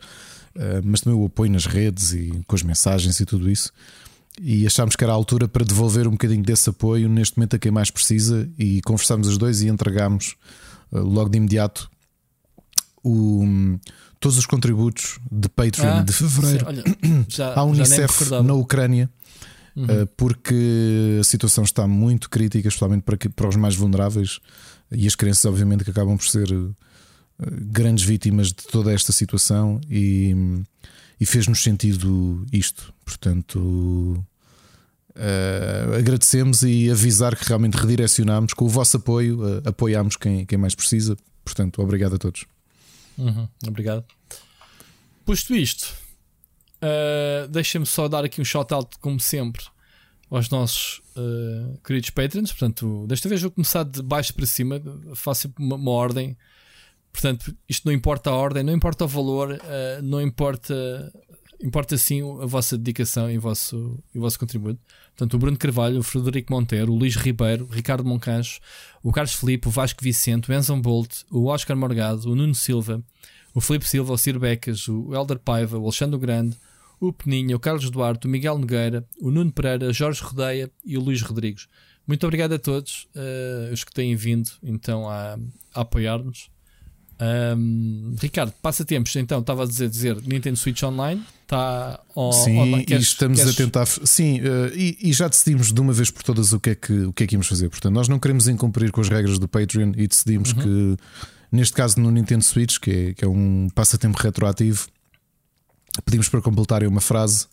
uh, 0.55 0.81
mas 0.81 1.01
também 1.01 1.19
o 1.19 1.25
apoio 1.25 1.51
nas 1.51 1.65
redes 1.65 2.13
e 2.13 2.31
com 2.47 2.55
as 2.55 2.63
mensagens 2.63 3.19
e 3.19 3.25
tudo 3.25 3.51
isso. 3.51 3.69
E 4.41 4.65
achámos 4.65 4.95
que 4.95 5.03
era 5.03 5.11
a 5.11 5.15
altura 5.15 5.45
para 5.45 5.65
devolver 5.65 6.07
um 6.07 6.11
bocadinho 6.11 6.41
desse 6.41 6.69
apoio 6.69 7.09
neste 7.09 7.37
momento 7.37 7.57
a 7.57 7.59
quem 7.59 7.71
mais 7.71 7.91
precisa 7.91 8.49
e 8.57 8.81
conversámos 8.81 9.27
os 9.27 9.37
dois 9.37 9.61
e 9.61 9.67
entregámos 9.67 10.35
logo 10.91 11.29
de 11.29 11.37
imediato 11.37 11.91
o, 13.03 13.77
todos 14.19 14.37
os 14.37 14.45
contributos 14.45 15.19
de 15.31 15.49
Patreon 15.49 15.99
ah, 15.99 16.01
de 16.01 16.13
fevereiro 16.13 16.59
sim, 16.59 16.65
olha, 16.65 16.83
já, 17.27 17.53
à 17.53 17.63
Unicef 17.63 18.29
na 18.43 18.53
Ucrânia. 18.53 19.09
Uhum. 19.75 19.85
Eh, 19.89 20.05
porque 20.15 21.17
a 21.19 21.23
situação 21.23 21.63
está 21.63 21.87
muito 21.87 22.29
crítica, 22.29 22.67
especialmente 22.67 23.03
para, 23.03 23.17
para 23.17 23.49
os 23.49 23.55
mais 23.55 23.75
vulneráveis 23.75 24.39
e 24.91 25.07
as 25.07 25.15
crianças, 25.15 25.45
obviamente, 25.45 25.83
que 25.83 25.89
acabam 25.89 26.15
por 26.15 26.27
ser 26.27 26.47
eh, 26.51 27.45
grandes 27.49 28.03
vítimas 28.03 28.47
de 28.47 28.55
toda 28.71 28.93
esta 28.93 29.11
situação 29.11 29.81
e, 29.89 30.35
e 31.19 31.25
fez-nos 31.25 31.63
sentido 31.63 32.45
isto. 32.51 32.93
Portanto, 33.03 34.23
uh, 35.15 35.95
agradecemos 35.97 36.63
e 36.63 36.89
avisar 36.89 37.35
que 37.35 37.45
realmente 37.45 37.75
redirecionamos 37.75 38.53
com 38.53 38.65
o 38.65 38.69
vosso 38.69 38.97
apoio, 38.97 39.41
uh, 39.41 39.61
apoiamos 39.65 40.15
quem, 40.15 40.45
quem 40.45 40.57
mais 40.57 40.75
precisa. 40.75 41.17
Portanto, 41.43 41.81
obrigado 41.81 42.15
a 42.15 42.17
todos. 42.17 42.45
Uhum, 43.17 43.47
obrigado. 43.67 44.05
Posto 45.25 45.55
isto, 45.55 45.93
uh, 46.81 47.47
deixa-me 47.47 47.85
só 47.85 48.07
dar 48.07 48.25
aqui 48.25 48.41
um 48.41 48.45
shout-out, 48.45 48.97
como 48.99 49.19
sempre, 49.19 49.63
aos 50.29 50.49
nossos 50.49 51.01
uh, 51.15 51.77
queridos 51.83 52.09
patrons. 52.09 52.51
Portanto, 52.51 53.05
desta 53.07 53.29
vez 53.29 53.41
vou 53.41 53.51
começar 53.51 53.83
de 53.83 54.01
baixo 54.01 54.33
para 54.33 54.45
cima, 54.45 54.81
faço 55.15 55.53
uma, 55.57 55.75
uma 55.75 55.91
ordem. 55.91 56.37
Portanto, 57.11 57.55
isto 57.69 57.85
não 57.85 57.93
importa 57.93 58.31
a 58.31 58.33
ordem, 58.33 58.63
não 58.63 58.73
importa 58.73 59.05
o 59.05 59.07
valor, 59.07 59.51
uh, 59.51 60.01
não 60.01 60.21
importa. 60.21 60.73
Importa 61.63 61.97
sim 61.97 62.21
a 62.41 62.45
vossa 62.45 62.77
dedicação 62.77 63.31
e 63.31 63.37
o 63.37 63.41
vosso, 63.41 63.97
e 64.13 64.17
o 64.17 64.21
vosso 64.21 64.37
contributo. 64.37 64.79
Portanto, 65.15 65.33
o 65.35 65.37
Bruno 65.37 65.57
Carvalho, 65.57 65.99
o 65.99 66.03
Frederico 66.03 66.51
Monteiro, 66.51 66.91
o 66.91 66.95
Luís 66.95 67.15
Ribeiro, 67.15 67.65
o 67.65 67.73
Ricardo 67.73 68.03
Moncancho, 68.03 68.59
o 69.01 69.11
Carlos 69.11 69.33
Felipe, 69.33 69.67
o 69.67 69.71
Vasco 69.71 70.03
Vicente, 70.03 70.51
o 70.51 70.53
Enzo 70.53 70.75
Bolt, 70.75 71.23
o 71.31 71.45
Oscar 71.45 71.77
Morgado, 71.77 72.29
o 72.29 72.35
Nuno 72.35 72.53
Silva, 72.53 73.01
o 73.53 73.61
Felipe 73.61 73.87
Silva, 73.87 74.13
o 74.13 74.17
Ciro 74.17 74.39
Becas, 74.39 74.87
o 74.89 75.13
Helder 75.13 75.39
Paiva, 75.39 75.77
o 75.77 75.83
Alexandre 75.83 76.19
Grande, 76.19 76.57
o 76.99 77.13
Peninha, 77.13 77.55
o 77.55 77.59
Carlos 77.59 77.89
Duarte, 77.89 78.27
o 78.27 78.29
Miguel 78.29 78.57
Nogueira, 78.57 79.05
o 79.21 79.31
Nuno 79.31 79.51
Pereira, 79.51 79.93
Jorge 79.93 80.21
Rodeia 80.21 80.69
e 80.85 80.97
o 80.97 81.01
Luís 81.01 81.21
Rodrigues. 81.21 81.67
Muito 82.05 82.25
obrigado 82.25 82.53
a 82.53 82.59
todos 82.59 83.07
uh, 83.15 83.71
os 83.71 83.83
que 83.83 83.93
têm 83.93 84.15
vindo 84.15 84.49
então 84.61 85.09
a, 85.09 85.37
a 85.73 85.81
apoiar-nos. 85.81 86.49
Um, 87.21 88.15
Ricardo, 88.19 88.53
passatempos, 88.61 89.15
então 89.15 89.39
estava 89.39 89.63
a 89.63 89.65
dizer, 89.65 89.89
dizer 89.89 90.17
Nintendo 90.25 90.57
Switch 90.57 90.81
Online 90.83 91.23
está 91.43 91.99
Sim, 92.43 92.57
online. 92.57 92.85
Queres, 92.85 93.05
e 93.05 93.07
estamos 93.07 93.39
queres... 93.39 93.53
a 93.53 93.57
tentar. 93.57 93.85
Sim, 93.85 94.39
uh, 94.41 94.75
e, 94.75 94.97
e, 95.01 95.13
já 95.13 95.27
decidimos 95.27 95.71
de 95.71 95.79
uma 95.79 95.93
vez 95.93 96.09
por 96.09 96.23
todas 96.23 96.51
o 96.51 96.59
que, 96.59 96.71
é 96.71 96.75
que, 96.75 96.93
o 96.93 97.13
que 97.13 97.23
é 97.23 97.27
que 97.27 97.35
íamos 97.35 97.47
fazer. 97.47 97.69
Portanto, 97.69 97.93
nós 97.93 98.07
não 98.07 98.19
queremos 98.19 98.47
incumprir 98.47 98.91
com 98.91 99.01
as 99.01 99.09
regras 99.09 99.37
do 99.37 99.47
Patreon 99.47 99.91
e 99.95 100.07
decidimos 100.07 100.51
uhum. 100.53 100.61
que, 100.61 100.97
neste 101.51 101.73
caso, 101.73 101.99
no 101.99 102.09
Nintendo 102.09 102.43
Switch, 102.43 102.79
que 102.79 102.91
é, 102.91 103.13
que 103.13 103.23
é 103.23 103.27
um 103.27 103.67
passatempo 103.73 104.17
retroativo, 104.17 104.87
pedimos 106.03 106.27
para 106.27 106.41
completarem 106.41 106.87
uma 106.87 107.01
frase 107.01 107.47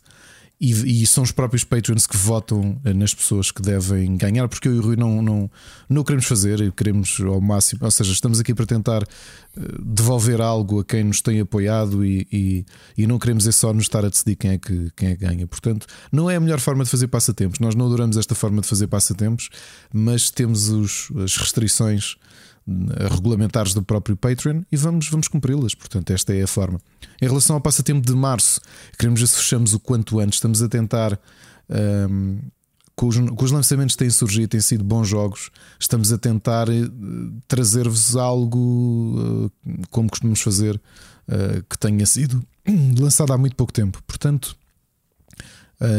e, 0.61 1.01
e, 1.01 1.07
são 1.07 1.23
os 1.23 1.31
próprios 1.31 1.63
Patreons 1.63 2.05
que 2.05 2.15
votam 2.15 2.79
eh, 2.85 2.93
nas 2.93 3.15
pessoas 3.15 3.49
que 3.49 3.63
devem 3.63 4.15
ganhar, 4.15 4.47
porque 4.47 4.67
eu 4.67 4.75
e 4.75 4.77
o 4.77 4.81
Rui 4.83 4.95
não, 4.95 5.19
não, 5.19 5.49
não 5.89 6.03
queremos 6.03 6.27
fazer, 6.27 6.71
queremos 6.73 7.19
ao 7.19 7.41
máximo, 7.41 7.79
ou 7.83 7.89
seja, 7.89 8.11
estamos 8.11 8.39
aqui 8.39 8.53
para 8.53 8.67
tentar 8.67 9.01
eh, 9.01 9.59
devolver 9.83 10.39
algo 10.39 10.81
a 10.81 10.85
quem 10.85 11.03
nos 11.03 11.19
tem 11.19 11.39
apoiado 11.39 12.05
e, 12.05 12.27
e, 12.31 12.65
e, 12.95 13.07
não 13.07 13.17
queremos 13.17 13.47
é 13.47 13.51
só 13.51 13.73
nos 13.73 13.85
estar 13.85 14.05
a 14.05 14.09
decidir 14.09 14.35
quem 14.35 14.51
é, 14.51 14.57
que, 14.59 14.91
quem 14.95 15.09
é 15.09 15.15
que 15.15 15.25
ganha. 15.25 15.47
Portanto, 15.47 15.87
não 16.11 16.29
é 16.29 16.35
a 16.35 16.39
melhor 16.39 16.59
forma 16.59 16.83
de 16.83 16.91
fazer 16.91 17.07
passatempos. 17.07 17.57
Nós 17.59 17.73
não 17.73 17.87
adoramos 17.87 18.15
esta 18.15 18.35
forma 18.35 18.61
de 18.61 18.67
fazer 18.67 18.85
passatempos, 18.85 19.49
mas 19.91 20.29
temos 20.29 20.69
os, 20.69 21.11
as 21.23 21.37
restrições 21.37 22.17
regulamentares 23.09 23.73
do 23.73 23.81
próprio 23.81 24.15
Patreon 24.15 24.63
e 24.71 24.77
vamos, 24.77 25.09
vamos 25.09 25.27
cumpri-las. 25.27 25.75
Portanto, 25.75 26.11
esta 26.11 26.33
é 26.33 26.43
a 26.43 26.47
forma. 26.47 26.79
Em 27.21 27.27
relação 27.27 27.55
ao 27.55 27.61
passatempo 27.61 28.05
de 28.05 28.13
março, 28.13 28.61
queremos 28.97 29.19
ver 29.19 29.27
se 29.27 29.37
fechamos 29.37 29.73
o 29.73 29.79
quanto 29.79 30.19
antes. 30.19 30.35
Estamos 30.35 30.61
a 30.61 30.69
tentar. 30.69 31.19
Um, 31.69 32.39
com, 32.95 33.07
os, 33.07 33.17
com 33.17 33.45
os, 33.45 33.51
lançamentos 33.51 33.95
que 33.95 33.99
têm 33.99 34.09
surgido, 34.09 34.49
têm 34.49 34.59
sido 34.59 34.83
bons 34.83 35.07
jogos. 35.07 35.49
Estamos 35.79 36.11
a 36.11 36.17
tentar 36.17 36.69
uh, 36.69 37.41
trazer-vos 37.47 38.15
algo, 38.15 39.15
uh, 39.17 39.51
como 39.89 40.09
costumamos 40.09 40.41
fazer, 40.41 40.79
que 41.69 41.79
tenha 41.79 42.05
sido 42.05 42.45
lançado 42.99 43.31
há 43.31 43.37
muito 43.37 43.55
pouco 43.55 43.71
tempo. 43.71 44.03
Portanto, 44.05 44.57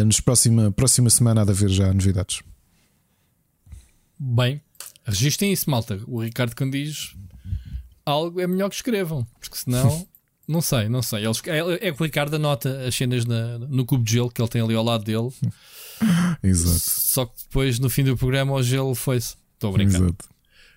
nos 0.05 0.21
próxima, 0.21 0.71
próxima 0.71 1.09
semana 1.09 1.41
há 1.41 1.45
de 1.45 1.53
haver 1.53 1.71
já 1.71 1.91
novidades. 1.91 2.43
Bem, 4.25 4.61
Registrem 5.05 5.53
isso, 5.53 5.71
malta. 5.71 6.01
O 6.07 6.23
Ricardo 6.23 6.55
quando 6.55 6.73
diz 6.73 7.15
algo 8.05 8.41
é 8.41 8.47
melhor 8.47 8.69
que 8.69 8.77
escrevam, 8.77 9.27
porque 9.41 9.57
senão. 9.57 10.07
Não 10.49 10.61
sei, 10.61 10.89
não 10.89 11.03
sei. 11.03 11.25
Eles, 11.25 11.41
é, 11.47 11.89
é 11.89 11.93
que 11.93 12.03
o 12.03 12.05
Ricardo 12.05 12.35
anota 12.35 12.85
as 12.87 12.97
cenas 12.97 13.25
na, 13.25 13.61
no 13.61 13.87
cubo 13.87 14.03
de 14.03 14.15
gelo 14.15 14.29
que 14.29 14.43
ele 14.43 14.49
tem 14.49 14.61
ali 14.61 14.75
ao 14.75 14.83
lado 14.83 15.05
dele. 15.05 15.31
Exato. 16.43 16.81
Só 16.81 17.27
que 17.27 17.45
depois, 17.45 17.79
no 17.79 17.89
fim 17.89 18.03
do 18.03 18.17
programa, 18.17 18.53
o 18.53 18.63
gelo 18.63 18.93
foi-se. 18.93 19.37
Estou 19.55 19.71
a 19.71 19.73
brincar. 19.73 19.99
Exato. 20.01 20.29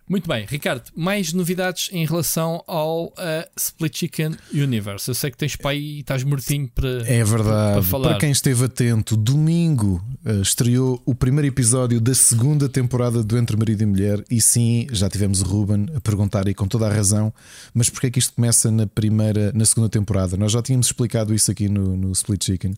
Muito 0.07 0.27
bem, 0.27 0.45
Ricardo, 0.47 0.83
mais 0.95 1.33
novidades 1.33 1.89
em 1.91 2.05
relação 2.05 2.63
ao 2.67 3.05
uh, 3.05 3.13
Split 3.57 3.97
Chicken 3.97 4.35
Universe. 4.53 5.09
Eu 5.09 5.15
sei 5.15 5.31
que 5.31 5.37
tens 5.37 5.55
pai 5.55 5.79
e 5.79 5.99
estás 6.01 6.23
mortinho 6.23 6.67
para, 6.67 7.01
é 7.07 7.23
verdade. 7.23 7.73
para 7.73 7.81
falar. 7.81 8.09
Para 8.09 8.19
quem 8.19 8.29
esteve 8.29 8.65
atento, 8.65 9.17
domingo 9.17 10.05
uh, 10.23 10.41
estreou 10.43 11.01
o 11.07 11.15
primeiro 11.15 11.47
episódio 11.47 11.99
da 11.99 12.13
segunda 12.13 12.69
temporada 12.69 13.23
do 13.23 13.35
Entre 13.35 13.57
Marido 13.57 13.81
e 13.81 13.85
Mulher. 13.87 14.23
E 14.29 14.39
sim, 14.39 14.85
já 14.91 15.09
tivemos 15.09 15.41
o 15.41 15.45
Ruben 15.45 15.87
a 15.95 15.99
perguntar 15.99 16.47
e 16.47 16.53
com 16.53 16.67
toda 16.67 16.85
a 16.85 16.93
razão, 16.93 17.33
mas 17.73 17.89
porquê 17.89 18.07
é 18.07 18.11
que 18.11 18.19
isto 18.19 18.33
começa 18.35 18.69
na 18.69 18.85
primeira, 18.85 19.51
na 19.55 19.65
segunda 19.65 19.89
temporada? 19.89 20.37
Nós 20.37 20.51
já 20.51 20.61
tínhamos 20.61 20.85
explicado 20.85 21.33
isso 21.33 21.49
aqui 21.49 21.67
no, 21.67 21.97
no 21.97 22.11
Split 22.11 22.45
Chicken. 22.45 22.75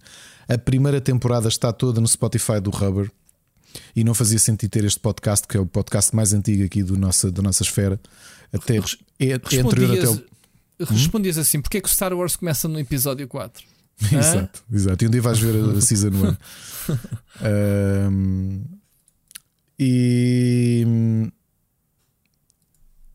A 0.47 0.57
primeira 0.57 1.01
temporada 1.01 1.49
está 1.49 1.73
toda 1.73 1.99
no 1.99 2.07
Spotify 2.07 2.61
do 2.61 2.69
Rubber 2.69 3.11
e 3.95 4.03
não 4.03 4.13
fazia 4.13 4.39
sentido 4.39 4.69
ter 4.69 4.83
este 4.83 4.99
podcast, 4.99 5.47
que 5.47 5.57
é 5.57 5.59
o 5.59 5.65
podcast 5.65 6.15
mais 6.15 6.33
antigo 6.33 6.63
aqui 6.63 6.83
do 6.83 6.97
nossa, 6.97 7.31
da 7.31 7.41
nossa 7.41 7.63
esfera, 7.63 7.99
até 8.53 8.77
é, 8.77 8.81
é 9.19 9.59
anterior 9.59 9.97
até 9.97 10.09
o. 10.09 10.37
Respondias 10.79 11.37
hum? 11.37 11.41
assim: 11.41 11.61
porque 11.61 11.77
é 11.77 11.81
que 11.81 11.87
o 11.87 11.91
Star 11.91 12.13
Wars 12.13 12.35
começa 12.35 12.67
no 12.67 12.79
episódio 12.79 13.27
4? 13.27 13.63
exato, 14.13 14.63
exato. 14.71 15.03
E 15.03 15.07
um 15.07 15.11
dia 15.11 15.21
vais 15.21 15.39
ver 15.39 15.55
a 15.55 15.81
season 15.81 16.09
1. 16.09 16.37
um, 18.11 18.63
e. 19.79 20.85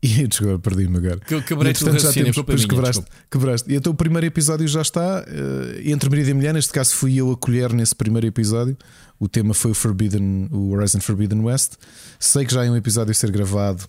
E 0.05 0.27
desculpa, 0.27 0.59
perdi-me 0.59 0.97
agora. 0.97 1.17
Que, 1.21 1.41
quebrei 1.43 1.71
tudo 1.71 1.97
já 1.97 2.11
temos, 2.11 2.35
depois 2.35 2.65
quebraste, 2.65 3.05
quebraste. 3.31 3.71
E 3.71 3.75
então 3.75 3.93
o 3.93 3.95
primeiro 3.95 4.27
episódio 4.27 4.67
já 4.67 4.81
está. 4.81 5.21
Uh, 5.21 5.89
entre 5.89 6.09
marido 6.09 6.29
e 6.29 6.33
mulher, 6.33 6.53
neste 6.53 6.73
caso 6.73 6.93
fui 6.93 7.15
eu 7.15 7.31
a 7.31 7.37
colher 7.37 7.71
nesse 7.71 7.95
primeiro 7.95 8.27
episódio. 8.27 8.77
O 9.19 9.27
tema 9.27 9.53
foi 9.53 9.71
o 9.71 9.73
Forbidden, 9.73 10.49
o 10.51 10.71
Horizon 10.71 10.99
Forbidden 10.99 11.41
West. 11.41 11.73
Sei 12.19 12.45
que 12.45 12.53
já 12.53 12.65
há 12.65 12.69
um 12.69 12.75
episódio 12.75 13.11
a 13.11 13.13
ser 13.13 13.31
gravado 13.31 13.87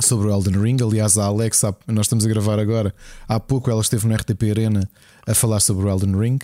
sobre 0.00 0.28
o 0.28 0.34
Elden 0.34 0.60
Ring. 0.60 0.76
Aliás, 0.82 1.18
a 1.18 1.24
Alexa, 1.24 1.76
nós 1.86 2.06
estamos 2.06 2.24
a 2.24 2.28
gravar 2.28 2.58
agora. 2.58 2.94
Há 3.28 3.38
pouco 3.38 3.70
ela 3.70 3.80
esteve 3.80 4.06
no 4.06 4.14
RTP 4.14 4.50
Arena 4.50 4.88
a 5.26 5.34
falar 5.34 5.60
sobre 5.60 5.86
o 5.86 5.90
Elden 5.90 6.18
Ring. 6.18 6.38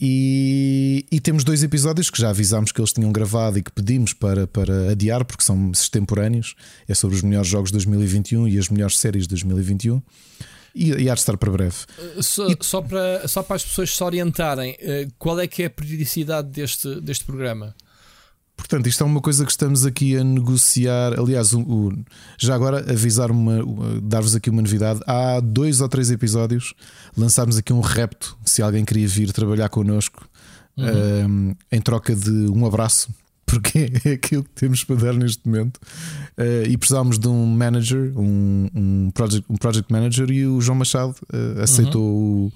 E, 0.00 1.06
e, 1.12 1.20
temos 1.20 1.44
dois 1.44 1.62
episódios 1.62 2.10
que 2.10 2.20
já 2.20 2.30
avisámos 2.30 2.72
que 2.72 2.80
eles 2.80 2.92
tinham 2.92 3.12
gravado 3.12 3.58
e 3.58 3.62
que 3.62 3.70
pedimos 3.70 4.12
para, 4.12 4.48
para 4.48 4.90
adiar, 4.90 5.24
porque 5.24 5.44
são 5.44 5.70
extemporâneos. 5.70 6.56
É 6.88 6.94
sobre 6.94 7.16
os 7.16 7.22
melhores 7.22 7.48
jogos 7.48 7.70
de 7.70 7.74
2021 7.74 8.48
e 8.48 8.58
as 8.58 8.68
melhores 8.68 8.98
séries 8.98 9.24
de 9.24 9.28
2021. 9.28 10.02
E, 10.74 10.90
e 10.90 11.10
há 11.10 11.14
de 11.14 11.20
estar 11.20 11.36
para 11.36 11.50
breve. 11.50 11.76
Uh, 12.16 12.22
só, 12.22 12.46
e... 12.48 12.56
só, 12.60 12.80
para, 12.80 13.28
só 13.28 13.42
para 13.42 13.56
as 13.56 13.64
pessoas 13.64 13.94
se 13.94 14.02
orientarem, 14.02 14.72
uh, 14.72 15.12
qual 15.18 15.38
é 15.38 15.46
que 15.46 15.62
é 15.62 15.66
a 15.66 15.70
periodicidade 15.70 16.48
deste, 16.48 17.00
deste 17.00 17.24
programa? 17.24 17.74
Portanto, 18.56 18.86
isto 18.86 19.02
é 19.02 19.06
uma 19.06 19.20
coisa 19.20 19.44
que 19.44 19.50
estamos 19.50 19.84
aqui 19.84 20.16
a 20.16 20.22
negociar. 20.22 21.18
Aliás, 21.18 21.52
o, 21.52 21.60
o, 21.60 22.04
já 22.38 22.54
agora 22.54 22.78
avisar 22.90 23.30
uma, 23.30 23.60
dar-vos 24.00 24.34
aqui 24.34 24.50
uma 24.50 24.62
novidade. 24.62 25.00
Há 25.06 25.40
dois 25.40 25.80
ou 25.80 25.88
três 25.88 26.10
episódios 26.10 26.74
lançámos 27.16 27.56
aqui 27.56 27.72
um 27.72 27.80
repto. 27.80 28.36
Se 28.44 28.62
alguém 28.62 28.84
queria 28.84 29.08
vir 29.08 29.32
trabalhar 29.32 29.68
connosco 29.68 30.28
uhum. 30.76 30.84
um, 30.84 30.88
ehm, 30.88 31.54
em 31.72 31.80
troca 31.80 32.14
de 32.14 32.30
um 32.30 32.64
abraço, 32.64 33.12
porque 33.52 33.90
é 34.04 34.12
aquilo 34.12 34.42
que 34.44 34.50
temos 34.54 34.82
para 34.82 34.96
dar 34.96 35.12
neste 35.12 35.46
momento. 35.46 35.78
Uh, 36.38 36.66
e 36.66 36.76
precisávamos 36.78 37.18
de 37.18 37.28
um 37.28 37.46
manager, 37.46 38.12
um, 38.16 38.68
um, 38.74 39.10
project, 39.12 39.44
um 39.50 39.56
project 39.56 39.92
manager, 39.92 40.30
e 40.30 40.46
o 40.46 40.60
João 40.60 40.78
Machado 40.78 41.14
uh, 41.32 41.60
aceitou 41.60 42.02
uhum. 42.02 42.46
o 42.46 42.52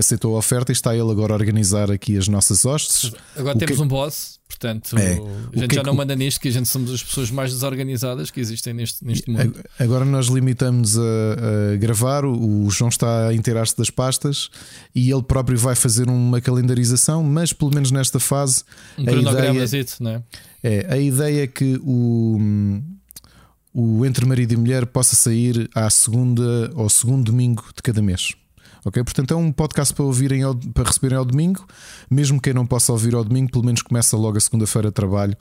aceitou 0.00 0.34
a 0.34 0.38
oferta 0.38 0.72
e 0.72 0.74
está 0.74 0.94
ele 0.94 1.10
agora 1.10 1.32
a 1.32 1.36
organizar 1.36 1.90
aqui 1.90 2.16
as 2.16 2.28
nossas 2.28 2.64
hostes. 2.64 3.12
Agora 3.36 3.56
o 3.56 3.58
temos 3.58 3.76
que... 3.76 3.82
um 3.82 3.88
boss, 3.88 4.40
portanto, 4.48 4.98
é. 4.98 5.20
a 5.54 5.58
gente 5.58 5.74
já 5.74 5.82
não 5.82 5.94
manda 5.94 6.14
nisto, 6.16 6.40
que 6.40 6.48
a 6.48 6.52
gente 6.52 6.68
somos 6.68 6.92
as 6.92 7.02
pessoas 7.02 7.30
mais 7.30 7.52
desorganizadas 7.52 8.30
que 8.30 8.40
existem 8.40 8.74
neste, 8.74 9.04
neste 9.04 9.30
mundo. 9.30 9.60
Agora 9.78 10.04
nós 10.04 10.26
limitamos 10.26 10.98
a, 10.98 11.02
a 11.72 11.76
gravar, 11.76 12.24
o 12.24 12.68
João 12.70 12.88
está 12.88 13.28
a 13.28 13.34
inteirar-se 13.34 13.76
das 13.76 13.90
pastas 13.90 14.50
e 14.94 15.10
ele 15.10 15.22
próprio 15.22 15.58
vai 15.58 15.74
fazer 15.74 16.08
uma 16.08 16.40
calendarização, 16.40 17.22
mas 17.22 17.52
pelo 17.52 17.72
menos 17.72 17.90
nesta 17.90 18.18
fase. 18.18 18.64
Um 18.98 19.04
cronograma, 19.04 19.60
não 20.00 20.10
é? 20.10 20.22
É, 20.62 20.92
a 20.92 20.98
ideia 20.98 21.44
é 21.44 21.46
que 21.46 21.80
o 21.82 22.38
o 23.72 24.04
Entre 24.04 24.26
Marido 24.26 24.52
e 24.52 24.56
Mulher 24.56 24.86
possa 24.86 25.14
sair 25.14 25.70
à 25.74 25.88
segunda 25.88 26.72
ou 26.74 26.88
segundo 26.90 27.24
domingo 27.24 27.64
de 27.74 27.82
cada 27.82 28.02
mês. 28.02 28.34
Ok? 28.84 29.02
Portanto, 29.04 29.34
é 29.34 29.36
um 29.36 29.52
podcast 29.52 29.92
para 29.94 30.04
ouvirem 30.04 30.42
ao, 30.42 30.54
para 30.54 30.84
receberem 30.84 31.18
ao 31.18 31.24
domingo. 31.24 31.66
Mesmo 32.10 32.40
quem 32.40 32.54
não 32.54 32.66
possa 32.66 32.92
ouvir 32.92 33.14
ao 33.14 33.24
domingo, 33.24 33.50
pelo 33.50 33.64
menos 33.64 33.82
começa 33.82 34.16
logo 34.16 34.38
a 34.38 34.40
segunda-feira 34.40 34.88
de 34.88 34.94
trabalho 34.94 35.36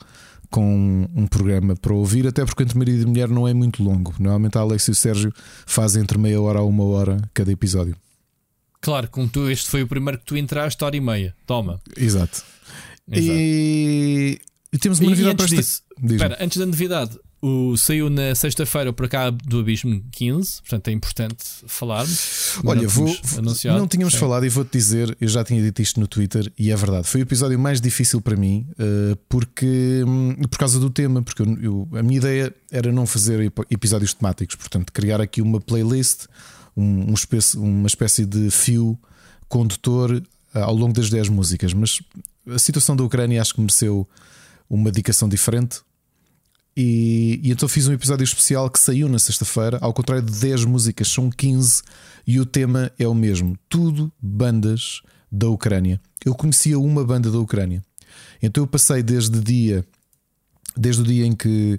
com 0.50 1.08
um 1.16 1.28
programa 1.28 1.76
para 1.76 1.94
ouvir, 1.94 2.28
até 2.28 2.44
porque 2.44 2.64
entre 2.64 2.78
marido 2.78 3.04
e 3.04 3.06
mulher 3.06 3.30
não 3.30 3.48
é 3.48 3.54
muito 3.54 3.84
longo. 3.84 4.14
Normalmente 4.20 4.58
a 4.58 4.62
Alex 4.62 4.88
e 4.88 4.92
o 4.92 4.96
Sérgio 4.96 5.34
fazem 5.66 6.02
entre 6.02 6.18
meia 6.18 6.42
hora 6.42 6.60
a 6.60 6.64
uma 6.64 6.84
hora 6.84 7.22
cada 7.34 7.52
episódio. 7.52 7.96
Claro, 8.82 9.10
como 9.10 9.28
tu, 9.28 9.50
este 9.50 9.70
foi 9.70 9.84
o 9.84 9.88
primeiro 9.88 10.20
que 10.20 10.26
tu 10.26 10.38
entraste, 10.38 10.84
hora 10.84 10.96
e 10.96 11.02
meia. 11.02 11.36
Toma. 11.46 11.80
Exato. 11.96 12.44
Exato. 13.12 13.38
E... 13.38 14.40
e, 14.72 14.78
temos 14.78 15.00
uma 15.00 15.10
novidade 15.10 15.36
para 15.36 15.46
esta... 15.46 15.56
disso. 15.58 15.84
Espera, 16.04 16.38
antes 16.40 16.58
da 16.58 16.66
novidade, 16.66 17.20
o, 17.42 17.78
saiu 17.78 18.10
na 18.10 18.36
sexta-feira 18.36 18.92
para 18.92 19.08
cá 19.08 19.30
do 19.30 19.60
Abismo 19.60 20.04
15, 20.12 20.62
portanto 20.62 20.88
é 20.88 20.92
importante 20.92 21.46
falarmos. 21.68 22.60
Olha, 22.66 22.82
não 22.82 22.90
vou, 22.90 23.18
não 23.74 23.88
tínhamos 23.88 24.14
Sim. 24.14 24.20
falado 24.20 24.46
e 24.46 24.50
vou-te 24.50 24.72
dizer, 24.72 25.16
eu 25.20 25.28
já 25.28 25.44
tinha 25.44 25.62
dito 25.62 25.82
isto 25.82 26.00
no 26.00 26.08
Twitter 26.08 26.52
e 26.58 26.72
é 26.72 26.76
verdade. 26.76 27.08
Foi 27.08 27.22
o 27.22 27.24
episódio 27.24 27.58
mais 27.58 27.80
difícil 27.80 28.22
para 28.22 28.36
mim 28.36 28.68
uh, 28.72 29.16
porque 29.30 30.04
hum, 30.06 30.36
por 30.50 30.58
causa 30.58 30.80
do 30.80 30.90
tema, 30.90 31.22
porque 31.22 31.42
eu, 31.42 31.58
eu, 31.62 31.88
a 31.98 32.04
minha 32.04 32.18
ideia 32.18 32.54
era 32.72 32.92
não 32.92 33.06
fazer 33.06 33.52
episódios 33.70 34.14
temáticos, 34.14 34.56
portanto, 34.56 34.92
criar 34.92 35.22
aqui 35.22 35.42
uma 35.42 35.62
playlist, 35.62 36.26
um, 36.76 37.12
um 37.12 37.14
espécie, 37.14 37.58
uma 37.58 37.88
espécie 37.88 38.26
de 38.26 38.52
fio 38.52 39.00
condutor 39.48 40.22
ao 40.54 40.76
longo 40.76 40.94
das 40.94 41.10
10 41.10 41.30
músicas, 41.30 41.74
mas 41.74 42.02
a 42.48 42.60
situação 42.60 42.96
da 42.96 43.04
Ucrânia 43.04 43.42
acho 43.42 43.54
que 43.54 43.62
mereceu 43.62 44.08
uma 44.70 44.92
dedicação 44.92 45.28
diferente. 45.28 45.82
E, 46.82 47.42
e, 47.44 47.52
então 47.52 47.68
fiz 47.68 47.90
um 47.90 47.92
episódio 47.92 48.24
especial 48.24 48.70
que 48.70 48.80
saiu 48.80 49.10
na 49.10 49.20
sexta-feira. 49.20 49.78
Ao 49.82 49.94
contrário 49.94 50.24
de 50.24 50.32
10 50.32 50.64
músicas, 50.64 51.10
são 51.10 51.30
15 51.30 51.82
e 52.26 52.40
o 52.40 52.46
tema 52.46 52.90
é 52.98 53.06
o 53.06 53.14
mesmo. 53.14 53.58
Tudo 53.68 54.10
bandas 54.18 55.02
da 55.30 55.50
Ucrânia. 55.50 56.00
Eu 56.24 56.34
conhecia 56.34 56.80
uma 56.80 57.04
banda 57.04 57.30
da 57.30 57.38
Ucrânia. 57.38 57.84
Então 58.42 58.64
eu 58.64 58.68
passei 58.68 59.04
desde 59.04 59.42
dia, 59.42 59.86
desde 60.78 61.02
o 61.02 61.06
dia 61.06 61.26
em 61.26 61.36
que. 61.36 61.78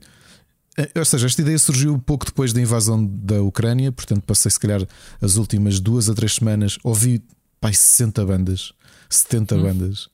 Eh, 0.77 0.91
ou 0.95 1.05
seja, 1.07 1.27
esta 1.27 1.41
ideia 1.41 1.59
surgiu 1.59 1.99
pouco 1.99 2.27
depois 2.27 2.53
da 2.53 2.61
invasão 2.61 3.03
da 3.03 3.41
Ucrânia, 3.41 3.91
portanto 3.91 4.23
passei 4.25 4.51
se 4.51 4.61
calhar 4.61 4.87
as 5.19 5.37
últimas 5.37 5.81
duas 5.81 6.11
a 6.11 6.15
três 6.15 6.35
semanas, 6.35 6.79
ouvi 6.85 7.23
pai 7.59 7.73
60 7.73 8.27
bandas, 8.27 8.75
70 9.09 9.57
hum. 9.57 9.63
bandas. 9.63 10.11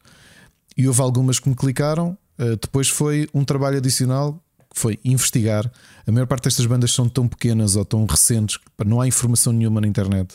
E 0.77 0.87
houve 0.87 1.01
algumas 1.01 1.41
que 1.41 1.49
me 1.49 1.57
clicaram. 1.57 2.17
Eh, 2.39 2.51
depois 2.63 2.89
foi 2.89 3.29
um 3.35 3.45
trabalho 3.45 3.79
adicional 3.79 4.41
foi 4.77 5.01
investigar. 5.03 5.71
A 6.07 6.13
maior 6.13 6.27
parte 6.27 6.45
destas 6.45 6.67
bandas 6.67 6.93
são 6.93 7.09
tão 7.09 7.27
pequenas 7.27 7.77
ou 7.77 7.85
tão 7.85 8.05
recentes 8.05 8.59
que 8.59 8.85
não 8.85 9.01
há 9.01 9.09
informação 9.09 9.53
nenhuma 9.53 9.81
na 9.81 9.87
internet. 9.87 10.35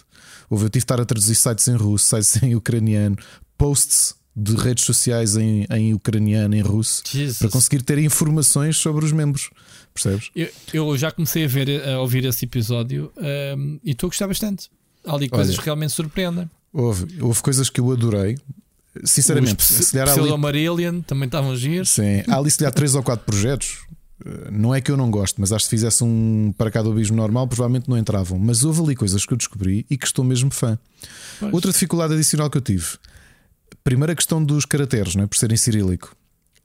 Houve, 0.50 0.66
eu 0.66 0.70
tive 0.70 0.80
de 0.80 0.86
estar 0.86 1.00
a 1.00 1.06
traduzir 1.06 1.36
sites 1.36 1.68
em 1.68 1.76
russo, 1.76 2.08
sites 2.08 2.42
em 2.42 2.56
ucraniano, 2.56 3.16
posts 3.58 4.16
de 4.36 4.56
redes 4.56 4.84
sociais 4.84 5.38
em, 5.38 5.68
em 5.70 5.94
ucraniano, 5.94 6.56
em 6.56 6.62
russo, 6.62 7.04
Jesus. 7.06 7.38
para 7.38 7.50
conseguir 7.50 7.84
ter 7.84 8.00
informações 8.00 8.78
sobre 8.78 9.06
os 9.06 9.12
membros. 9.12 9.50
Percebes? 9.94 10.32
Eu, 10.36 10.50
eu 10.74 10.98
já 10.98 11.12
comecei 11.12 11.46
a, 11.46 11.48
ver, 11.48 11.88
a 11.88 12.00
ouvir 12.00 12.26
esse 12.26 12.46
episódio 12.46 13.12
um, 13.58 13.80
e 13.84 13.92
estou 13.92 14.08
a 14.08 14.10
gostar 14.10 14.28
bastante. 14.28 14.70
Há 15.06 15.14
ali 15.14 15.30
coisas 15.30 15.58
que 15.58 15.66
realmente 15.66 15.94
surpreendem. 15.94 16.50
Houve, 16.74 17.22
houve 17.22 17.42
coisas 17.42 17.70
que 17.70 17.80
eu 17.80 17.92
adorei. 17.92 18.38
Sinceramente, 19.04 19.64
se 19.64 19.92
calhar 19.92 20.18
ali... 20.18 20.38
Marillion 20.38 21.02
também 21.02 21.26
estavam 21.26 21.56
giros. 21.56 21.90
Sim, 21.90 22.24
há 22.28 22.38
ali 22.38 22.50
se 22.50 22.58
calhar 22.58 22.74
3 22.74 22.96
ou 22.96 23.04
4 23.04 23.26
projetos. 23.26 23.80
Não 24.51 24.74
é 24.74 24.82
que 24.82 24.92
eu 24.92 24.98
não 24.98 25.10
gosto, 25.10 25.40
mas 25.40 25.51
acho 25.51 25.66
que 25.66 25.70
se 25.70 25.75
fizesse 25.78 26.04
um 26.04 26.54
para 26.58 26.70
cada 26.70 26.90
abismo 26.90 27.18
normal, 27.18 27.48
provavelmente 27.48 27.90
não 27.90 27.98
entravam. 27.98 28.38
Mas 28.38 28.63
houve 28.63 28.82
ali 28.82 28.96
coisas 28.96 29.25
que 29.25 29.34
eu 29.34 29.38
descobri 29.38 29.86
e 29.90 29.98
que 29.98 30.06
estou 30.06 30.24
mesmo 30.24 30.51
fã. 30.51 30.78
Pois. 31.40 31.54
Outra 31.54 31.72
dificuldade 31.72 32.13
adicional 32.13 32.50
que 32.50 32.58
eu 32.58 32.62
tive 32.62 32.86
primeira 33.84 34.16
questão 34.16 34.44
dos 34.44 34.66
caracteres, 34.66 35.16
não 35.16 35.24
é? 35.24 35.28
por 35.28 35.38
serem 35.38 35.58
cirílico. 35.58 36.16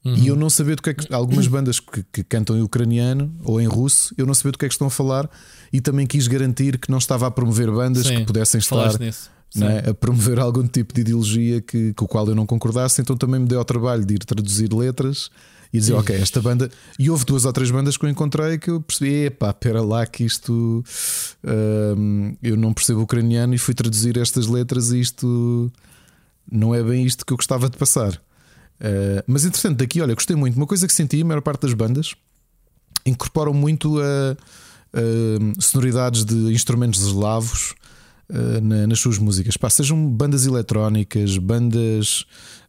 Uhum. 0.05 0.15
E 0.15 0.29
eu 0.29 0.37
não 0.37 0.49
sabia 0.49 0.77
do 0.77 0.83
que 0.83 0.91
é 0.91 0.95
que. 0.95 1.13
Algumas 1.13 1.49
bandas 1.49 1.81
que, 1.81 2.05
que, 2.13 2.23
cantam 2.23 2.57
em 2.57 2.63
ucraniano 2.63 3.35
ou 3.43 3.61
em 3.61 3.67
russo, 3.67 4.15
eu 4.17 4.25
não 4.25 4.35
sabia 4.35 4.53
do 4.53 4.59
que 4.59 4.65
é 4.65 4.69
que 4.69 4.75
estão 4.75 4.87
a 4.87 4.91
falar 4.91 5.29
e 5.73 5.81
também 5.81 6.07
quis 6.07 6.29
garantir 6.29 6.79
que 6.79 6.91
não 6.91 6.99
estava 6.99 7.27
a 7.27 7.31
promover 7.31 7.71
bandas 7.73 8.07
Sim, 8.07 8.19
que 8.19 8.25
pudessem 8.25 8.61
estar 8.61 9.01
é? 9.63 9.91
a 9.91 9.95
promover 9.95 10.39
algum 10.39 10.67
tipo 10.67 10.95
de 10.95 11.01
ideologia 11.01 11.61
que, 11.61 11.93
com 11.95 12.05
o 12.05 12.09
qual 12.09 12.29
eu 12.29 12.37
não 12.37 12.47
concordasse. 12.47 13.01
Então 13.01 13.17
também 13.17 13.41
me 13.41 13.47
deu 13.47 13.59
ao 13.59 13.65
trabalho 13.65 14.05
de 14.05 14.15
ir 14.15 14.19
traduzir 14.19 14.73
letras 14.73 15.29
e 15.73 15.79
dizer, 15.79 15.95
ok, 15.95 16.15
esta 16.17 16.41
banda. 16.41 16.71
E 16.99 17.11
houve 17.11 17.25
duas 17.25 17.45
ou 17.45 17.53
três 17.53 17.71
bandas 17.71 17.97
que 17.97 18.05
eu 18.05 18.09
encontrei 18.09 18.59
que 18.59 18.71
eu 18.71 18.81
percebi, 18.81 19.27
epá, 19.27 19.53
pera 19.53 19.83
lá 19.83 20.07
que 20.07 20.25
isto. 20.25 20.85
Hum, 21.97 22.37
eu 22.43 22.57
não 22.57 22.73
percebo 22.73 23.03
ucraniano 23.03 23.55
e 23.55 23.59
fui 23.59 23.75
traduzir 23.75 24.17
estas 24.19 24.47
letras 24.47 24.91
e 24.91 25.01
isto 25.01 25.71
não 26.51 26.75
é 26.75 26.83
bem 26.83 27.05
isto 27.05 27.27
que 27.27 27.33
eu 27.33 27.37
gostava 27.37 27.69
de 27.69 27.77
passar. 27.77 28.15
Uh, 28.79 29.23
mas 29.27 29.45
entretanto, 29.45 29.79
daqui, 29.79 30.01
olha, 30.01 30.15
gostei 30.15 30.37
muito. 30.37 30.57
Uma 30.57 30.67
coisa 30.67 30.87
que 30.87 30.93
senti, 30.93 31.21
a 31.21 31.25
maior 31.25 31.41
parte 31.41 31.63
das 31.63 31.73
bandas 31.73 32.15
incorporam 33.05 33.55
muito 33.55 34.01
a, 34.01 34.37
a 34.93 35.61
sonoridades 35.61 36.25
de 36.25 36.53
instrumentos 36.53 37.03
eslavos 37.03 37.75
uh, 38.31 38.61
na, 38.61 38.87
nas 38.87 39.01
suas 39.01 39.19
músicas. 39.19 39.57
Pá, 39.57 39.71
sejam 39.71 40.09
bandas 40.09 40.47
eletrónicas, 40.47 41.39
bandas 41.39 42.25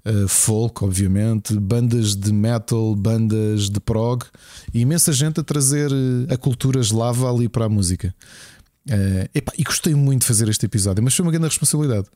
uh, 0.06 0.28
folk, 0.28 0.84
obviamente, 0.84 1.58
bandas 1.60 2.16
de 2.16 2.34
metal, 2.34 2.96
bandas 2.96 3.70
de 3.70 3.80
prog, 3.80 4.24
e 4.74 4.82
imensa 4.82 5.12
gente 5.12 5.40
a 5.40 5.44
trazer 5.44 5.92
a 6.30 6.38
cultura 6.38 6.80
eslava 6.80 7.32
ali 7.32 7.48
para 7.48 7.66
a 7.66 7.70
música. 7.70 8.14
Uh, 8.90 9.28
epá, 9.36 9.52
e 9.58 9.64
gostei 9.64 9.94
muito 9.94 10.22
de 10.22 10.28
fazer 10.28 10.48
este 10.48 10.66
episódio, 10.66 11.04
mas 11.04 11.14
foi 11.14 11.26
uma 11.26 11.32
grande 11.32 11.48
responsabilidade. 11.48 12.08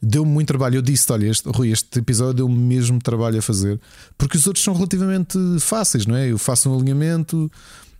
Deu-me 0.00 0.30
muito 0.30 0.46
trabalho. 0.46 0.76
Eu 0.76 0.82
disse: 0.82 1.10
Olha, 1.10 1.26
este, 1.26 1.48
Rui, 1.48 1.70
este 1.70 1.98
episódio 1.98 2.34
deu-me 2.34 2.54
mesmo 2.54 2.98
trabalho 2.98 3.38
a 3.38 3.42
fazer, 3.42 3.80
porque 4.18 4.36
os 4.36 4.46
outros 4.46 4.62
são 4.62 4.74
relativamente 4.74 5.38
fáceis, 5.58 6.04
não 6.04 6.14
é? 6.14 6.30
Eu 6.30 6.36
faço 6.36 6.68
um 6.68 6.78
alinhamento, 6.78 7.50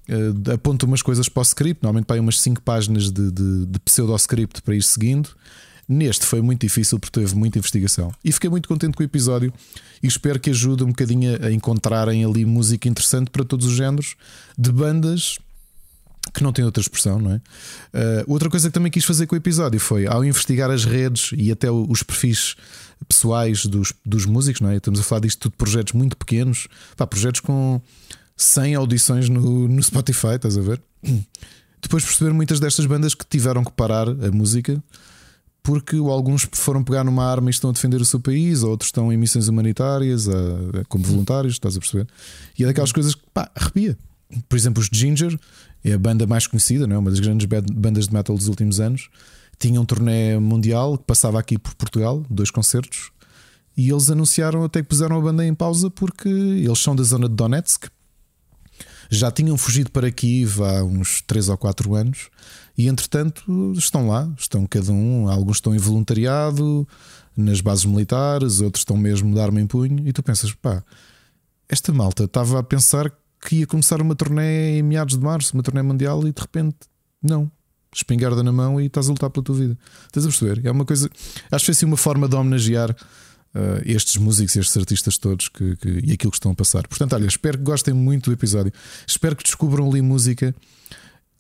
uh, 0.09 0.53
aponto 0.53 0.87
umas 0.87 1.03
coisas 1.03 1.29
para 1.29 1.41
o 1.41 1.43
script, 1.43 1.83
normalmente 1.83 2.07
para 2.07 2.21
umas 2.21 2.41
5 2.41 2.63
páginas 2.63 3.11
de, 3.11 3.31
de, 3.31 3.67
de 3.67 3.79
pseudo-script 3.81 4.63
para 4.63 4.75
ir 4.75 4.83
seguindo. 4.83 5.31
Neste 5.89 6.27
foi 6.27 6.43
muito 6.43 6.61
difícil 6.61 6.99
porque 6.99 7.19
teve 7.19 7.35
muita 7.35 7.59
investigação 7.59 8.13
e 8.23 8.31
fiquei 8.31 8.51
muito 8.51 8.69
contente 8.69 8.95
com 8.95 9.03
o 9.03 9.07
episódio 9.07 9.51
e 10.03 10.07
espero 10.07 10.39
que 10.39 10.51
ajude 10.51 10.85
um 10.85 10.89
bocadinho 10.89 11.43
a 11.43 11.51
encontrarem 11.51 12.27
ali 12.27 12.45
música 12.45 12.87
interessante 12.87 13.31
para 13.31 13.43
todos 13.43 13.65
os 13.67 13.73
géneros 13.73 14.15
de 14.59 14.71
bandas 14.71 15.39
que 16.35 16.43
não 16.43 16.53
tem 16.53 16.65
outra 16.65 16.81
expressão, 16.81 17.19
não 17.19 17.33
é? 17.33 17.37
Uh, 17.37 18.25
outra 18.27 18.51
coisa 18.51 18.69
que 18.69 18.75
também 18.75 18.93
quis 18.93 19.05
fazer 19.05 19.27
com 19.27 19.35
o 19.35 19.39
episódio 19.39 19.81
foi, 19.81 20.07
ao 20.07 20.25
investigar 20.25 20.71
as 20.71 20.85
redes 20.85 21.31
e 21.37 21.51
até 21.51 21.71
os 21.71 22.03
perfis 22.03 22.55
pessoais 23.09 23.67
dos, 23.67 23.93
dos 24.05 24.27
músicos, 24.27 24.61
não 24.61 24.71
é? 24.71 24.77
Estamos 24.77 25.01
a 25.01 25.03
falar 25.03 25.21
disto 25.21 25.41
tudo 25.41 25.53
de 25.53 25.59
projetos 25.59 25.93
muito 25.93 26.17
pequenos, 26.17 26.69
pá, 26.97 27.07
projetos 27.07 27.41
com 27.41 27.81
100 28.39 28.77
audições 28.77 29.29
no, 29.29 29.69
no 29.69 29.83
Spotify, 29.83 30.37
estás 30.37 30.57
a 30.57 30.63
ver? 30.63 30.81
Depois 31.83 32.05
perceber 32.05 32.33
muitas 32.33 32.59
destas 32.59 32.87
bandas 32.87 33.15
que 33.15 33.25
tiveram 33.29 33.63
que 33.63 33.73
parar 33.73 34.09
a 34.09 34.31
música 34.33 34.83
porque 35.63 35.97
alguns 35.97 36.49
foram 36.53 36.83
pegar 36.83 37.05
numa 37.05 37.31
arma 37.31 37.51
e 37.51 37.53
estão 37.53 37.69
a 37.69 37.73
defender 37.75 38.01
o 38.01 38.05
seu 38.05 38.19
país, 38.19 38.63
outros 38.63 38.89
estão 38.89 39.13
em 39.13 39.19
missões 39.19 39.49
humanitárias 39.49 40.27
a, 40.27 40.33
a, 40.33 40.85
como 40.89 41.05
voluntários, 41.05 41.55
estás 41.55 41.77
a 41.77 41.79
perceber? 41.79 42.07
E 42.59 42.65
é 42.65 42.67
daquelas 42.67 42.91
coisas 42.91 43.15
que 43.15 43.23
pá, 43.35 43.51
arrepia. 43.55 43.99
Por 44.49 44.57
exemplo, 44.57 44.83
os 44.83 44.89
Ginger 44.91 45.39
é 45.85 45.93
a 45.93 45.99
banda 45.99 46.27
mais 46.27 46.47
conhecida, 46.47 46.87
não 46.87 46.97
é? 46.97 46.99
uma 46.99 47.11
das 47.11 47.21
grandes 47.21 47.47
bandas 47.47 48.09
de 48.09 48.15
metal 48.15 48.35
dos 48.35 48.49
últimos 48.49 48.81
anos. 48.81 49.11
Tinha 49.59 49.79
um 49.79 49.85
turnê 49.85 50.39
mundial 50.39 50.97
que 50.97 51.05
passava 51.05 51.39
aqui 51.39 51.59
por 51.59 51.75
Portugal, 51.75 52.25
dois 52.31 52.51
concertos, 52.51 53.11
e 53.77 53.91
eles 53.91 54.11
anunciaram 54.11 54.65
até 54.65 54.81
que 54.81 54.89
puseram 54.89 55.19
a 55.19 55.21
banda 55.21 55.45
em 55.45 55.55
pausa 55.55 55.91
porque 55.91 56.29
eles 56.29 56.79
são 56.79 56.97
da 56.97 57.03
zona 57.03 57.29
de 57.29 57.35
Donetsk. 57.35 57.89
Já 59.11 59.31
tinham 59.31 59.57
fugido 59.57 59.91
para 59.91 60.11
Kiev 60.11 60.63
há 60.63 60.85
uns 60.85 61.23
3 61.23 61.49
ou 61.49 61.57
4 61.57 61.95
anos 61.95 62.29
e 62.77 62.89
entretanto 62.89 63.73
estão 63.77 64.07
lá, 64.07 64.31
estão 64.39 64.67
cada 64.67 64.93
um, 64.93 65.29
alguns 65.29 65.57
estão 65.57 65.75
em 65.75 65.79
voluntariado 65.79 66.87
nas 67.37 67.61
bases 67.61 67.85
militares, 67.85 68.61
outros 68.61 68.81
estão 68.81 68.97
mesmo 68.97 69.33
de 69.33 69.41
arma 69.41 69.61
em 69.61 69.67
punho, 69.67 70.07
e 70.07 70.13
tu 70.13 70.23
pensas, 70.25 70.53
pá, 70.53 70.83
esta 71.69 71.93
malta 71.93 72.25
estava 72.25 72.59
a 72.59 72.63
pensar 72.65 73.13
que 73.41 73.57
ia 73.57 73.67
começar 73.67 74.03
uma 74.03 74.17
turnê 74.17 74.79
em 74.79 74.83
meados 74.83 75.17
de 75.17 75.23
março, 75.23 75.55
uma 75.55 75.63
turnê 75.63 75.81
mundial, 75.81 76.27
e 76.27 76.33
de 76.33 76.41
repente, 76.41 76.77
não. 77.23 77.51
Espingarda 77.95 78.43
na 78.43 78.53
mão 78.53 78.81
e 78.81 78.87
estás 78.87 79.09
a 79.09 79.13
lutar 79.13 79.31
pela 79.31 79.43
tua 79.45 79.55
vida. 79.55 79.79
Estás 80.07 80.27
a 80.27 80.29
perceber? 80.29 80.67
É 80.67 80.71
uma 80.71 80.85
coisa. 80.85 81.09
Acho 81.51 81.63
que 81.63 81.67
foi 81.67 81.73
assim 81.73 81.87
uma 81.87 81.97
forma 81.97 82.29
de 82.29 82.37
homenagear 82.37 82.95
uh, 83.55 83.83
estes 83.85 84.17
músicos, 84.17 84.57
estes 84.57 84.77
artistas 84.77 85.19
todos 85.19 85.49
que, 85.49 85.77
que, 85.77 85.89
e 86.05 86.13
aquilo 86.13 86.31
que 86.31 86.37
estão 86.37 86.53
a 86.53 86.55
passar. 86.55 86.87
Portanto, 86.87 87.15
olha, 87.15 87.27
espero 87.27 87.59
que 87.59 87.65
gostem 87.65 87.95
muito 87.95 88.31
do 88.31 88.33
episódio. 88.33 88.73
Espero 89.07 89.37
que 89.37 89.45
descubram 89.45 89.89
ali 89.89 90.03
música. 90.03 90.55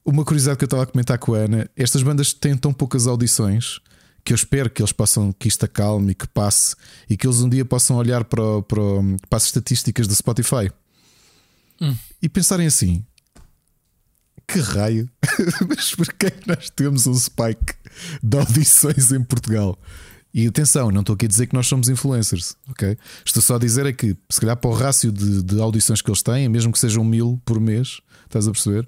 Uma 0.04 0.24
curiosidade 0.24 0.58
que 0.58 0.64
eu 0.64 0.66
estava 0.66 0.84
a 0.84 0.86
comentar 0.86 1.18
com 1.18 1.34
a 1.34 1.38
Ana: 1.38 1.70
estas 1.76 2.02
bandas 2.02 2.32
têm 2.32 2.56
tão 2.56 2.72
poucas 2.72 3.06
audições 3.06 3.80
que 4.24 4.32
eu 4.32 4.36
espero 4.36 4.68
que 4.68 4.82
eles 4.82 4.92
possam, 4.92 5.32
que 5.32 5.48
isto 5.48 5.64
acalme 5.64 6.12
e 6.12 6.14
que 6.14 6.26
passe 6.28 6.76
e 7.08 7.16
que 7.16 7.26
eles 7.26 7.40
um 7.40 7.48
dia 7.48 7.64
possam 7.64 7.96
olhar 7.96 8.24
para, 8.24 8.62
para, 8.62 8.82
para 9.28 9.36
as 9.36 9.44
estatísticas 9.44 10.06
do 10.06 10.14
Spotify 10.14 10.70
hum. 11.80 11.96
e 12.20 12.28
pensarem 12.28 12.66
assim: 12.66 13.04
que 14.46 14.60
raio, 14.60 15.08
mas 15.68 15.94
porquê 15.94 16.26
é 16.26 16.30
que 16.30 16.48
nós 16.48 16.70
temos 16.70 17.06
um 17.06 17.14
spike 17.14 17.74
de 18.22 18.38
audições 18.38 19.12
em 19.12 19.22
Portugal? 19.22 19.78
E 20.32 20.46
atenção, 20.46 20.90
não 20.90 21.00
estou 21.00 21.14
aqui 21.14 21.24
a 21.24 21.28
dizer 21.28 21.46
que 21.46 21.54
nós 21.54 21.66
somos 21.66 21.88
influencers, 21.88 22.54
ok? 22.68 22.96
Estou 23.24 23.42
só 23.42 23.56
a 23.56 23.58
dizer 23.58 23.86
é 23.86 23.92
que, 23.92 24.16
se 24.28 24.40
calhar, 24.40 24.56
para 24.56 24.70
o 24.70 24.74
rácio 24.74 25.10
de, 25.10 25.42
de 25.42 25.60
audições 25.60 26.02
que 26.02 26.10
eles 26.10 26.22
têm, 26.22 26.48
mesmo 26.48 26.70
que 26.70 26.78
sejam 26.78 27.02
mil 27.02 27.40
por 27.44 27.58
mês, 27.58 28.00
estás 28.26 28.46
a 28.46 28.52
perceber? 28.52 28.86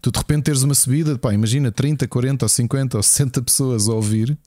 Tu 0.00 0.10
de 0.10 0.18
repente 0.18 0.44
teres 0.44 0.62
uma 0.62 0.74
subida, 0.74 1.18
pá, 1.18 1.34
imagina 1.34 1.70
30, 1.70 2.08
40 2.08 2.44
ou 2.44 2.48
50 2.48 2.96
ou 2.96 3.02
60 3.02 3.42
pessoas 3.42 3.88
a 3.88 3.92
ouvir, 3.92 4.38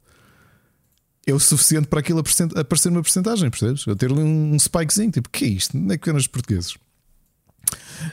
é 1.27 1.33
o 1.33 1.39
suficiente 1.39 1.87
para 1.87 1.99
aquilo 1.99 2.23
aparecer 2.55 2.89
uma 2.89 3.01
porcentagem, 3.01 3.49
percebes? 3.49 3.85
Eu 3.85 3.95
ter 3.95 4.11
ali 4.11 4.21
um 4.21 4.57
spikezinho, 4.57 5.11
tipo, 5.11 5.29
que 5.29 5.45
é 5.45 5.47
isto? 5.49 5.77
Não 5.77 5.93
é 5.93 5.97
que 5.97 6.09
os 6.09 6.27
portugueses? 6.27 6.75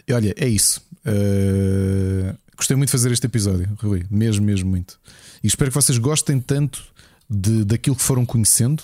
E 0.06 0.12
olha, 0.12 0.34
é 0.36 0.46
isso. 0.46 0.82
Uh, 1.06 2.36
gostei 2.56 2.76
muito 2.76 2.88
de 2.88 2.92
fazer 2.92 3.10
este 3.10 3.26
episódio, 3.26 3.68
Rui, 3.80 4.04
mesmo, 4.10 4.44
mesmo 4.44 4.68
muito. 4.68 5.00
E 5.42 5.46
espero 5.46 5.70
que 5.70 5.74
vocês 5.74 5.96
gostem 5.96 6.38
tanto 6.38 6.84
de, 7.28 7.64
daquilo 7.64 7.96
que 7.96 8.02
foram 8.02 8.24
conhecendo, 8.26 8.82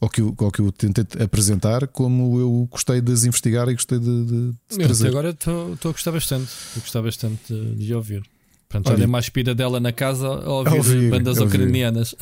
ou 0.00 0.08
que, 0.08 0.20
eu, 0.20 0.34
ou 0.36 0.50
que 0.50 0.60
eu 0.60 0.70
tentei 0.72 1.04
apresentar, 1.22 1.86
como 1.88 2.38
eu 2.38 2.68
gostei 2.70 3.00
de 3.00 3.12
as 3.12 3.24
investigar 3.24 3.68
e 3.68 3.74
gostei 3.74 3.98
de, 3.98 4.24
de, 4.24 4.52
de 4.70 4.78
trazer. 4.78 5.08
Agora 5.08 5.30
estou 5.30 5.72
a 5.84 5.92
gostar 5.92 6.12
bastante, 6.12 6.44
estou 6.48 6.80
a 6.80 6.80
gostar 6.80 7.02
bastante 7.02 7.52
de, 7.54 7.74
de 7.86 7.94
ouvir. 7.94 8.22
Portanto, 8.68 8.90
já 8.90 8.96
dei 8.96 9.06
uma 9.06 9.18
aspira 9.18 9.54
dela 9.54 9.78
na 9.78 9.92
casa 9.92 10.26
a 10.26 10.50
ouvir, 10.52 10.74
ouvir, 10.76 11.10
bandas 11.10 11.38
ouvir. 11.38 11.58
ucranianas. 11.60 12.14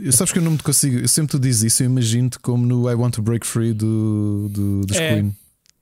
Eu 0.00 0.12
sabes 0.12 0.32
que 0.32 0.38
eu 0.38 0.42
não 0.42 0.50
me 0.52 0.58
consigo. 0.58 0.98
Eu 0.98 1.08
sempre 1.08 1.30
tu 1.32 1.38
dizes 1.38 1.72
isso, 1.72 1.82
eu 1.82 1.86
imagino-te 1.86 2.38
como 2.40 2.66
no 2.66 2.90
I 2.90 2.94
Want 2.94 3.14
to 3.14 3.22
Break 3.22 3.46
Free 3.46 3.72
do, 3.72 4.48
do, 4.52 4.80
dos 4.86 4.96
É. 4.98 5.24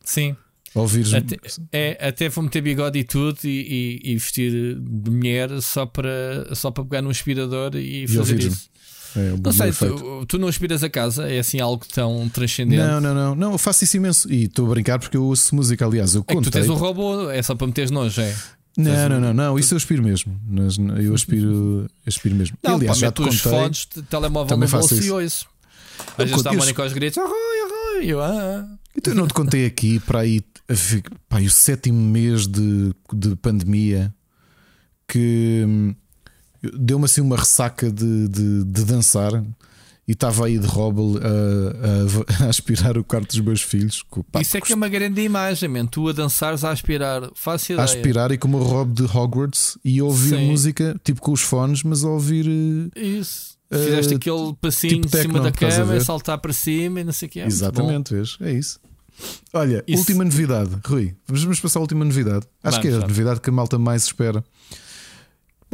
Sim. 0.04 0.36
Ouvires. 0.74 1.12
Até, 1.12 1.36
é, 1.72 2.08
até 2.08 2.28
vou 2.28 2.44
meter 2.44 2.62
bigode 2.62 2.98
e 3.00 3.04
tudo 3.04 3.36
e, 3.44 4.00
e- 4.04 4.12
e 4.12 4.14
vestir 4.14 4.78
de 4.80 5.10
mulher 5.10 5.60
só 5.60 5.84
para, 5.84 6.54
só 6.54 6.70
para 6.70 6.84
pegar 6.84 7.02
num 7.02 7.10
aspirador 7.10 7.74
e, 7.74 8.06
fazer 8.06 8.18
ouvires-me. 8.20 8.52
isso. 8.52 8.70
É, 9.16 9.32
um 9.32 9.36
Não 9.36 9.52
sei, 9.52 9.72
tu, 9.72 10.26
tu 10.26 10.38
não 10.38 10.48
aspiras 10.48 10.82
a 10.82 10.88
casa? 10.88 11.30
É 11.30 11.38
assim 11.38 11.60
algo 11.60 11.84
tão 11.92 12.28
transcendente? 12.28 12.82
Não, 12.82 13.00
não, 13.00 13.14
não, 13.14 13.34
não, 13.34 13.52
eu 13.52 13.58
faço 13.58 13.84
isso 13.84 13.96
imenso. 13.96 14.32
E 14.32 14.44
estou 14.44 14.66
a 14.66 14.70
brincar 14.70 14.98
porque 14.98 15.16
eu 15.16 15.24
ouço 15.24 15.54
música, 15.54 15.84
aliás, 15.84 16.14
eu 16.14 16.24
é 16.26 16.34
tu 16.34 16.50
tens 16.50 16.68
um 16.68 16.74
robô, 16.74 17.30
é 17.30 17.42
só 17.42 17.54
para 17.54 17.66
meteres 17.66 17.90
nojo, 17.90 18.20
é? 18.20 18.34
Não, 18.76 19.08
não, 19.08 19.20
não, 19.20 19.34
não, 19.34 19.58
isso 19.58 19.74
eu 19.74 19.76
aspiro 19.76 20.02
mesmo. 20.02 20.34
Eu 20.98 21.14
aspiro, 21.14 21.90
aspiro 22.06 22.34
mesmo. 22.34 22.56
Não, 22.62 22.76
aliás, 22.76 22.98
pá, 22.98 23.06
já 23.06 23.12
te 23.12 23.22
contei. 23.22 23.38
fones, 23.38 23.88
de 23.94 24.02
telemóvel 24.02 24.56
no 24.56 24.66
bolso 24.66 24.94
e 24.94 24.98
isso. 24.98 25.14
ouço. 25.14 25.46
Eu 25.98 26.24
Às 26.24 26.30
vezes 26.30 26.36
está 26.36 26.50
a 26.50 26.54
Mónica 26.54 26.82
aos 26.82 26.92
gritos, 26.92 27.18
arroi, 27.18 27.32
arroi. 27.34 28.06
E 28.06 28.10
eu, 28.10 28.20
ah, 28.22 28.30
ah. 28.32 28.78
Então 28.96 29.12
eu 29.12 29.16
não 29.16 29.26
te 29.26 29.34
contei 29.34 29.66
aqui 29.66 30.00
para 30.00 30.20
aí, 30.20 30.40
pá, 31.28 31.38
o 31.40 31.50
sétimo 31.50 32.00
mês 32.00 32.46
de, 32.46 32.94
de 33.12 33.36
pandemia 33.36 34.12
que 35.06 35.64
hum, 35.66 35.94
deu-me 36.78 37.04
assim 37.04 37.20
uma 37.20 37.36
ressaca 37.36 37.90
de, 37.90 38.28
de, 38.28 38.64
de 38.64 38.84
dançar 38.84 39.42
e 40.06 40.12
estava 40.12 40.46
aí 40.46 40.58
de 40.58 40.66
Robel 40.66 41.14
a, 41.22 42.42
a- 42.42 42.44
a 42.46 42.48
aspirar 42.48 42.98
o 42.98 43.04
quarto 43.04 43.28
dos 43.28 43.40
meus 43.40 43.62
filhos. 43.62 44.04
pá, 44.30 44.40
Isso 44.40 44.56
é 44.56 44.60
que 44.60 44.72
é 44.72 44.76
uma 44.76 44.88
grande 44.88 45.20
imagem, 45.22 45.68
man. 45.68 45.86
Tu 45.86 46.08
a 46.08 46.12
dançares 46.12 46.64
a 46.64 46.70
aspirar. 46.70 47.30
Faço 47.34 47.72
a 47.78 47.84
aspirar 47.84 48.32
e 48.32 48.38
como 48.38 48.58
o 48.58 48.62
Rob 48.62 48.92
de 48.92 49.04
Hogwarts 49.04 49.78
e 49.84 50.00
a 50.00 50.04
ouvir 50.04 50.36
Sim. 50.36 50.50
música, 50.50 51.00
tipo 51.04 51.20
com 51.20 51.32
os 51.32 51.40
fones, 51.40 51.82
mas 51.82 52.04
a 52.04 52.08
ouvir. 52.08 52.46
eh, 52.96 53.00
Isso. 53.00 53.52
Eh, 53.70 53.78
Fizeste 53.84 54.14
aquele 54.14 54.54
passinho 54.60 54.94
tipo 55.00 55.06
de 55.08 55.22
cima 55.22 55.40
da 55.40 55.50
cama 55.52 56.00
saltar 56.00 56.36
para 56.38 56.52
cima 56.52 57.00
e 57.00 57.04
não 57.04 57.12
sei 57.12 57.26
o 57.28 57.30
que 57.30 57.40
é. 57.40 57.46
Exatamente, 57.46 58.12
vês? 58.14 58.36
É 58.40 58.52
isso. 58.52 58.78
Olha, 59.52 59.84
Isso- 59.86 60.00
última 60.00 60.24
novidade, 60.24 60.70
Rui. 60.84 61.14
Vamos 61.28 61.60
passar 61.60 61.78
a 61.78 61.82
última 61.82 62.04
novidade. 62.04 62.44
Acho 62.62 62.78
Vamos, 62.78 62.78
que 62.80 62.88
é 62.88 62.96
a 62.96 63.06
novidade 63.06 63.40
que 63.40 63.50
a 63.50 63.52
malta 63.52 63.78
mais 63.78 64.04
espera. 64.04 64.42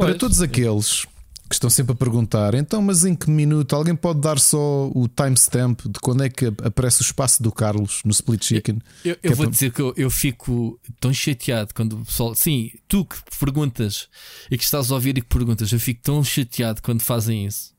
Para 0.05 0.15
todos 0.17 0.41
aqueles 0.41 1.05
que 1.47 1.55
estão 1.55 1.69
sempre 1.69 1.93
a 1.93 1.95
perguntar, 1.95 2.53
então, 2.53 2.79
mas 2.79 3.03
em 3.05 3.15
que 3.15 3.27
minuto? 3.29 3.75
Alguém 3.75 3.95
pode 3.95 4.19
dar 4.21 4.37
só 4.39 4.87
o 4.93 5.07
timestamp 5.07 5.81
de 5.87 5.99
quando 5.99 6.21
é 6.23 6.29
que 6.29 6.45
aparece 6.63 7.01
o 7.01 7.03
espaço 7.03 7.41
do 7.41 7.51
Carlos 7.51 8.01
no 8.05 8.11
Split 8.11 8.43
Chicken? 8.45 8.79
Eu, 9.03 9.17
eu 9.23 9.31
é 9.31 9.35
vou 9.35 9.45
para- 9.45 9.51
dizer 9.51 9.71
que 9.71 9.81
eu, 9.81 9.91
eu 9.97 10.11
fico 10.11 10.79
tão 10.99 11.11
chateado 11.11 11.73
quando 11.73 11.93
o 12.01 12.05
pessoal. 12.05 12.35
Sim, 12.35 12.69
tu 12.87 13.03
que 13.03 13.15
perguntas 13.39 14.07
e 14.51 14.57
que 14.59 14.63
estás 14.63 14.91
a 14.91 14.93
ouvir 14.93 15.17
e 15.17 15.21
que 15.21 15.27
perguntas, 15.27 15.71
eu 15.71 15.79
fico 15.79 16.01
tão 16.03 16.23
chateado 16.23 16.83
quando 16.83 17.01
fazem 17.01 17.47
isso. 17.47 17.73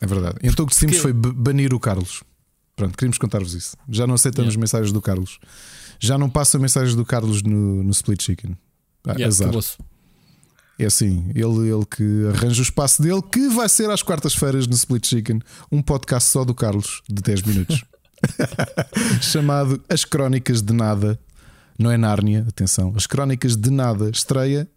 É 0.00 0.06
verdade. 0.06 0.36
Então 0.44 0.64
o 0.64 0.68
que 0.68 0.74
decidimos 0.74 1.00
Porque- 1.02 1.20
foi 1.20 1.32
banir 1.32 1.74
o 1.74 1.80
Carlos. 1.80 2.22
Pronto, 2.76 2.96
queríamos 2.96 3.18
contar-vos 3.18 3.54
isso. 3.54 3.76
Já 3.88 4.06
não 4.06 4.14
aceitamos 4.14 4.50
Yeah. 4.54 4.60
mensagens 4.60 4.92
do 4.92 5.00
Carlos. 5.02 5.40
Já 5.98 6.16
não 6.16 6.28
passam 6.30 6.60
mensagens 6.60 6.94
do 6.94 7.04
Carlos 7.04 7.42
no, 7.42 7.82
no 7.82 7.90
Split 7.90 8.22
Chicken. 8.22 8.56
Ah, 9.04 9.12
Yeah, 9.14 9.26
azar. 9.26 9.50
É 10.78 10.84
assim, 10.84 11.30
ele, 11.34 11.70
ele 11.70 11.86
que 11.86 12.26
arranja 12.34 12.60
o 12.60 12.62
espaço 12.62 13.00
dele, 13.02 13.22
que 13.22 13.48
vai 13.48 13.68
ser 13.68 13.88
às 13.90 14.02
quartas-feiras 14.02 14.66
no 14.66 14.74
Split 14.74 15.06
Chicken, 15.06 15.40
um 15.72 15.80
podcast 15.80 16.28
só 16.30 16.44
do 16.44 16.54
Carlos, 16.54 17.02
de 17.08 17.22
10 17.22 17.42
minutos, 17.42 17.82
chamado 19.22 19.82
As 19.88 20.04
Crónicas 20.04 20.62
de 20.62 20.72
Nada. 20.72 21.18
Não 21.78 21.90
é 21.90 21.96
Nárnia, 21.96 22.44
atenção, 22.48 22.92
As 22.96 23.06
Crónicas 23.06 23.56
de 23.56 23.70
Nada 23.70 24.10
estreia. 24.10 24.68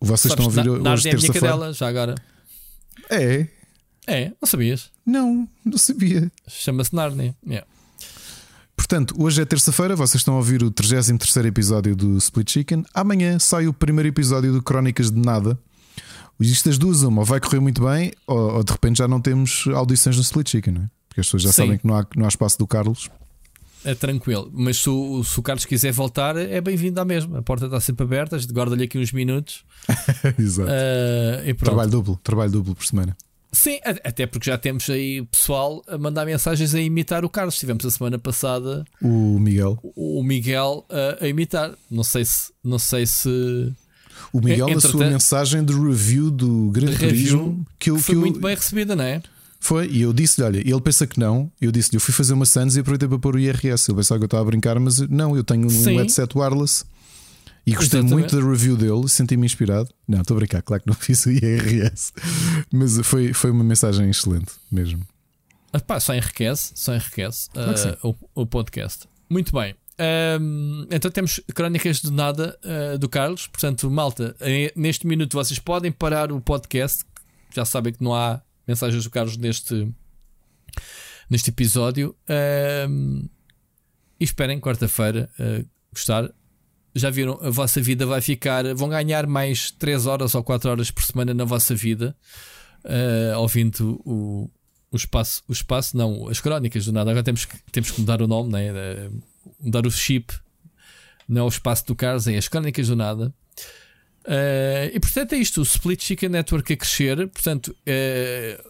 Vocês 0.00 0.32
estão 0.32 0.46
a 0.46 0.50
Sabes, 0.50 0.68
ouvir 0.70 0.82
Na- 0.82 0.92
hoje, 0.94 1.08
é 1.08 1.12
terça-feira? 1.12 1.72
já 1.72 1.88
agora. 1.88 2.14
É, 3.10 3.46
É, 4.06 4.32
não 4.40 4.46
sabias? 4.46 4.90
não, 5.06 5.48
não 5.64 5.78
sabia. 5.78 6.30
Chama-se 6.48 6.94
Narnia. 6.94 7.34
Yeah. 7.46 7.66
Portanto, 8.76 9.14
hoje 9.18 9.40
é 9.40 9.44
terça-feira, 9.44 9.96
vocês 9.96 10.20
estão 10.20 10.34
a 10.34 10.36
ouvir 10.38 10.62
o 10.62 10.70
33 10.70 11.46
episódio 11.46 11.96
do 11.96 12.16
Split 12.18 12.50
Chicken. 12.50 12.84
Amanhã 12.92 13.38
sai 13.38 13.66
o 13.66 13.72
primeiro 13.72 14.08
episódio 14.08 14.52
do 14.52 14.62
Crónicas 14.62 15.10
de 15.10 15.18
Nada. 15.18 15.58
Isto 16.40 16.68
das 16.68 16.78
duas, 16.78 17.02
uma, 17.02 17.20
ou 17.20 17.24
vai 17.24 17.40
correr 17.40 17.60
muito 17.60 17.82
bem, 17.82 18.12
ou, 18.26 18.56
ou 18.56 18.64
de 18.64 18.72
repente 18.72 18.98
já 18.98 19.06
não 19.06 19.20
temos 19.20 19.66
audições 19.72 20.16
no 20.16 20.22
Split 20.22 20.50
Chicken, 20.50 20.74
não 20.74 20.82
é? 20.82 20.90
Porque 21.08 21.20
as 21.20 21.26
pessoas 21.26 21.42
já 21.44 21.52
Sim. 21.52 21.62
sabem 21.62 21.78
que 21.78 21.86
não 21.86 21.96
há, 21.96 22.06
não 22.16 22.24
há 22.24 22.28
espaço 22.28 22.58
do 22.58 22.66
Carlos. 22.66 23.08
É 23.84 23.94
tranquilo. 23.94 24.50
Mas 24.52 24.78
se 24.78 24.88
o, 24.90 25.22
se 25.22 25.38
o 25.38 25.42
Carlos 25.42 25.64
quiser 25.64 25.92
voltar, 25.92 26.36
é 26.36 26.60
bem-vindo 26.60 27.00
à 27.00 27.04
mesma. 27.04 27.38
A 27.38 27.42
porta 27.42 27.66
está 27.66 27.78
sempre 27.80 28.04
aberta, 28.04 28.34
a 28.34 28.38
gente 28.38 28.52
guarda-lhe 28.52 28.82
aqui 28.82 28.98
uns 28.98 29.12
minutos. 29.12 29.64
Exato. 30.38 30.70
Pronto. 31.44 31.64
trabalho 31.64 31.90
duplo, 31.90 32.20
trabalho 32.22 32.50
duplo 32.50 32.74
por 32.74 32.84
semana. 32.84 33.16
Sim, 33.54 33.78
a- 33.84 34.08
até 34.08 34.26
porque 34.26 34.50
já 34.50 34.58
temos 34.58 34.90
aí 34.90 35.22
pessoal 35.26 35.82
a 35.88 35.96
mandar 35.96 36.26
mensagens 36.26 36.74
a 36.74 36.80
imitar 36.80 37.24
o 37.24 37.28
Carlos. 37.28 37.56
Tivemos 37.58 37.84
a 37.86 37.90
semana 37.90 38.18
passada 38.18 38.84
O 39.00 39.38
Miguel. 39.38 39.78
o 39.96 40.22
Miguel 40.22 40.84
a, 40.90 41.24
a 41.24 41.28
imitar. 41.28 41.72
Não 41.90 42.02
sei 42.04 42.24
se. 42.24 42.52
Não 42.62 42.78
sei 42.78 43.06
se 43.06 43.28
O 44.32 44.40
Miguel, 44.40 44.66
na 44.66 44.72
Entretanto- 44.74 44.98
sua 44.98 45.06
mensagem 45.08 45.64
de 45.64 45.72
review 45.72 46.30
do 46.30 46.70
Gran 46.70 46.86
De 46.86 46.92
review, 46.96 47.08
Turismo, 47.38 47.66
que 47.78 47.90
eu, 47.90 47.94
que 47.94 48.00
que 48.00 48.06
foi 48.06 48.14
eu- 48.16 48.20
muito 48.20 48.40
bem 48.40 48.54
recebida, 48.54 48.96
não 48.96 49.04
é? 49.04 49.22
Foi, 49.60 49.88
e 49.88 50.02
eu 50.02 50.12
disse-lhe: 50.12 50.46
olha, 50.46 50.58
ele 50.58 50.80
pensa 50.80 51.06
que 51.06 51.18
não. 51.18 51.50
Eu 51.60 51.72
disse-lhe: 51.72 51.96
eu 51.96 52.00
fui 52.00 52.12
fazer 52.12 52.34
uma 52.34 52.44
Sans 52.44 52.76
e 52.76 52.80
aproveitei 52.80 53.08
para 53.08 53.18
pôr 53.18 53.36
o 53.36 53.38
IRS. 53.38 53.90
Ele 53.90 53.96
pensava 53.98 54.18
que 54.18 54.24
eu 54.24 54.26
estava 54.26 54.42
a 54.42 54.46
brincar, 54.46 54.78
mas 54.78 54.98
não, 55.08 55.34
eu 55.36 55.42
tenho 55.44 55.66
um 55.66 55.70
Sim. 55.70 55.96
headset 55.96 56.36
wireless 56.36 56.84
e 57.66 57.72
gostei 57.72 58.00
Exatamente. 58.00 58.12
muito 58.12 58.36
da 58.36 58.46
review 58.46 58.76
dele, 58.76 59.08
senti-me 59.08 59.46
inspirado. 59.46 59.88
Não, 60.06 60.20
estou 60.20 60.36
a 60.36 60.38
brincar, 60.38 60.62
claro 60.62 60.82
que 60.82 60.88
não 60.88 60.94
fiz 60.94 61.24
o 61.24 61.30
IRS, 61.30 62.12
mas 62.70 62.98
foi, 63.06 63.32
foi 63.32 63.50
uma 63.50 63.64
mensagem 63.64 64.10
excelente 64.10 64.52
mesmo. 64.70 65.06
Ah, 65.72 65.80
pá, 65.80 65.98
só 65.98 66.14
enriquece, 66.14 66.72
só 66.76 66.94
enriquece 66.94 67.50
Claro 67.50 67.98
ah, 68.02 68.06
o, 68.06 68.42
o 68.42 68.46
podcast. 68.46 69.08
Muito 69.28 69.52
bem. 69.52 69.74
Então 70.90 71.10
temos 71.10 71.40
crónicas 71.54 72.00
de 72.00 72.12
nada 72.12 72.56
ah, 72.62 72.96
do 72.96 73.08
Carlos. 73.08 73.46
Portanto, 73.46 73.90
malta, 73.90 74.36
neste 74.76 75.06
minuto 75.06 75.32
vocês 75.32 75.58
podem 75.58 75.90
parar 75.90 76.30
o 76.30 76.40
podcast. 76.40 77.04
Já 77.52 77.64
sabem 77.64 77.92
que 77.92 78.02
não 78.02 78.14
há 78.14 78.40
mensagens 78.68 79.02
do 79.02 79.10
Carlos 79.10 79.36
neste, 79.36 79.92
neste 81.28 81.50
episódio. 81.50 82.14
E 82.28 84.24
esperem 84.24 84.60
quarta-feira 84.60 85.28
ah, 85.40 85.64
gostar. 85.92 86.30
Já 86.94 87.10
viram? 87.10 87.38
A 87.42 87.50
vossa 87.50 87.80
vida 87.80 88.06
vai 88.06 88.20
ficar. 88.20 88.72
Vão 88.74 88.88
ganhar 88.88 89.26
mais 89.26 89.70
3 89.72 90.06
horas 90.06 90.34
ou 90.34 90.44
4 90.44 90.70
horas 90.70 90.90
por 90.90 91.02
semana 91.02 91.34
na 91.34 91.44
vossa 91.44 91.74
vida. 91.74 92.16
ah, 92.84 93.38
ouvindo 93.38 94.00
o, 94.04 94.50
o 94.92 94.96
espaço, 94.96 95.42
o 95.48 95.52
espaço, 95.52 95.96
não, 95.96 96.28
as 96.28 96.40
crónicas 96.40 96.84
do 96.84 96.92
nada. 96.92 97.10
Agora 97.10 97.24
temos 97.24 97.44
que, 97.44 97.56
temos 97.72 97.90
que 97.90 98.00
mudar 98.00 98.22
o 98.22 98.28
nome, 98.28 98.52
né? 98.52 99.10
Mudar 99.60 99.86
o 99.86 99.90
chip. 99.90 100.32
Não 101.28 101.42
é 101.42 101.44
o 101.44 101.48
espaço 101.48 101.86
do 101.86 101.96
Carlos, 101.96 102.26
é 102.26 102.36
as 102.36 102.48
crónicas 102.48 102.88
do 102.88 102.96
nada. 102.96 103.34
Eh, 104.26 104.92
e 104.94 105.00
portanto 105.00 105.34
é 105.34 105.36
isto: 105.38 105.60
o 105.60 105.64
Split 105.64 106.02
Chicken 106.02 106.30
Network 106.30 106.72
a 106.72 106.76
crescer. 106.76 107.28
Portanto, 107.28 107.76
eh, 107.86 108.62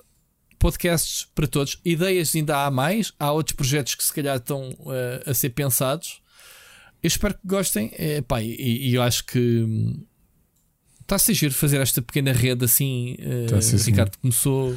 podcasts 0.59 1.29
para 1.35 1.47
todos. 1.47 1.81
Ideias 1.85 2.35
ainda 2.35 2.65
há 2.65 2.71
mais. 2.71 3.13
Há 3.19 3.31
outros 3.33 3.55
projetos 3.55 3.95
que 3.95 4.05
se 4.05 4.13
calhar 4.13 4.37
estão 4.37 4.77
eh, 4.89 5.31
a 5.31 5.35
ser 5.35 5.51
pensados. 5.51 6.21
Eu 7.05 7.09
espero 7.09 7.35
que 7.35 7.41
gostem. 7.47 7.93
Eh, 7.99 8.23
pá, 8.23 8.43
e, 8.43 8.89
e 8.89 8.95
eu 8.95 9.03
acho 9.03 9.25
que 9.27 9.39
hum, 9.39 10.03
está 11.03 11.17
a 11.17 11.19
ser 11.19 11.35
giro 11.35 11.53
fazer 11.55 11.79
esta 11.81 12.01
pequena 12.01 12.33
rede 12.33 12.65
assim. 12.65 13.17
eh, 13.19 13.47
Tá 13.49 13.61
sim. 13.61 13.77
Ricardo 13.77 14.17
começou, 14.19 14.75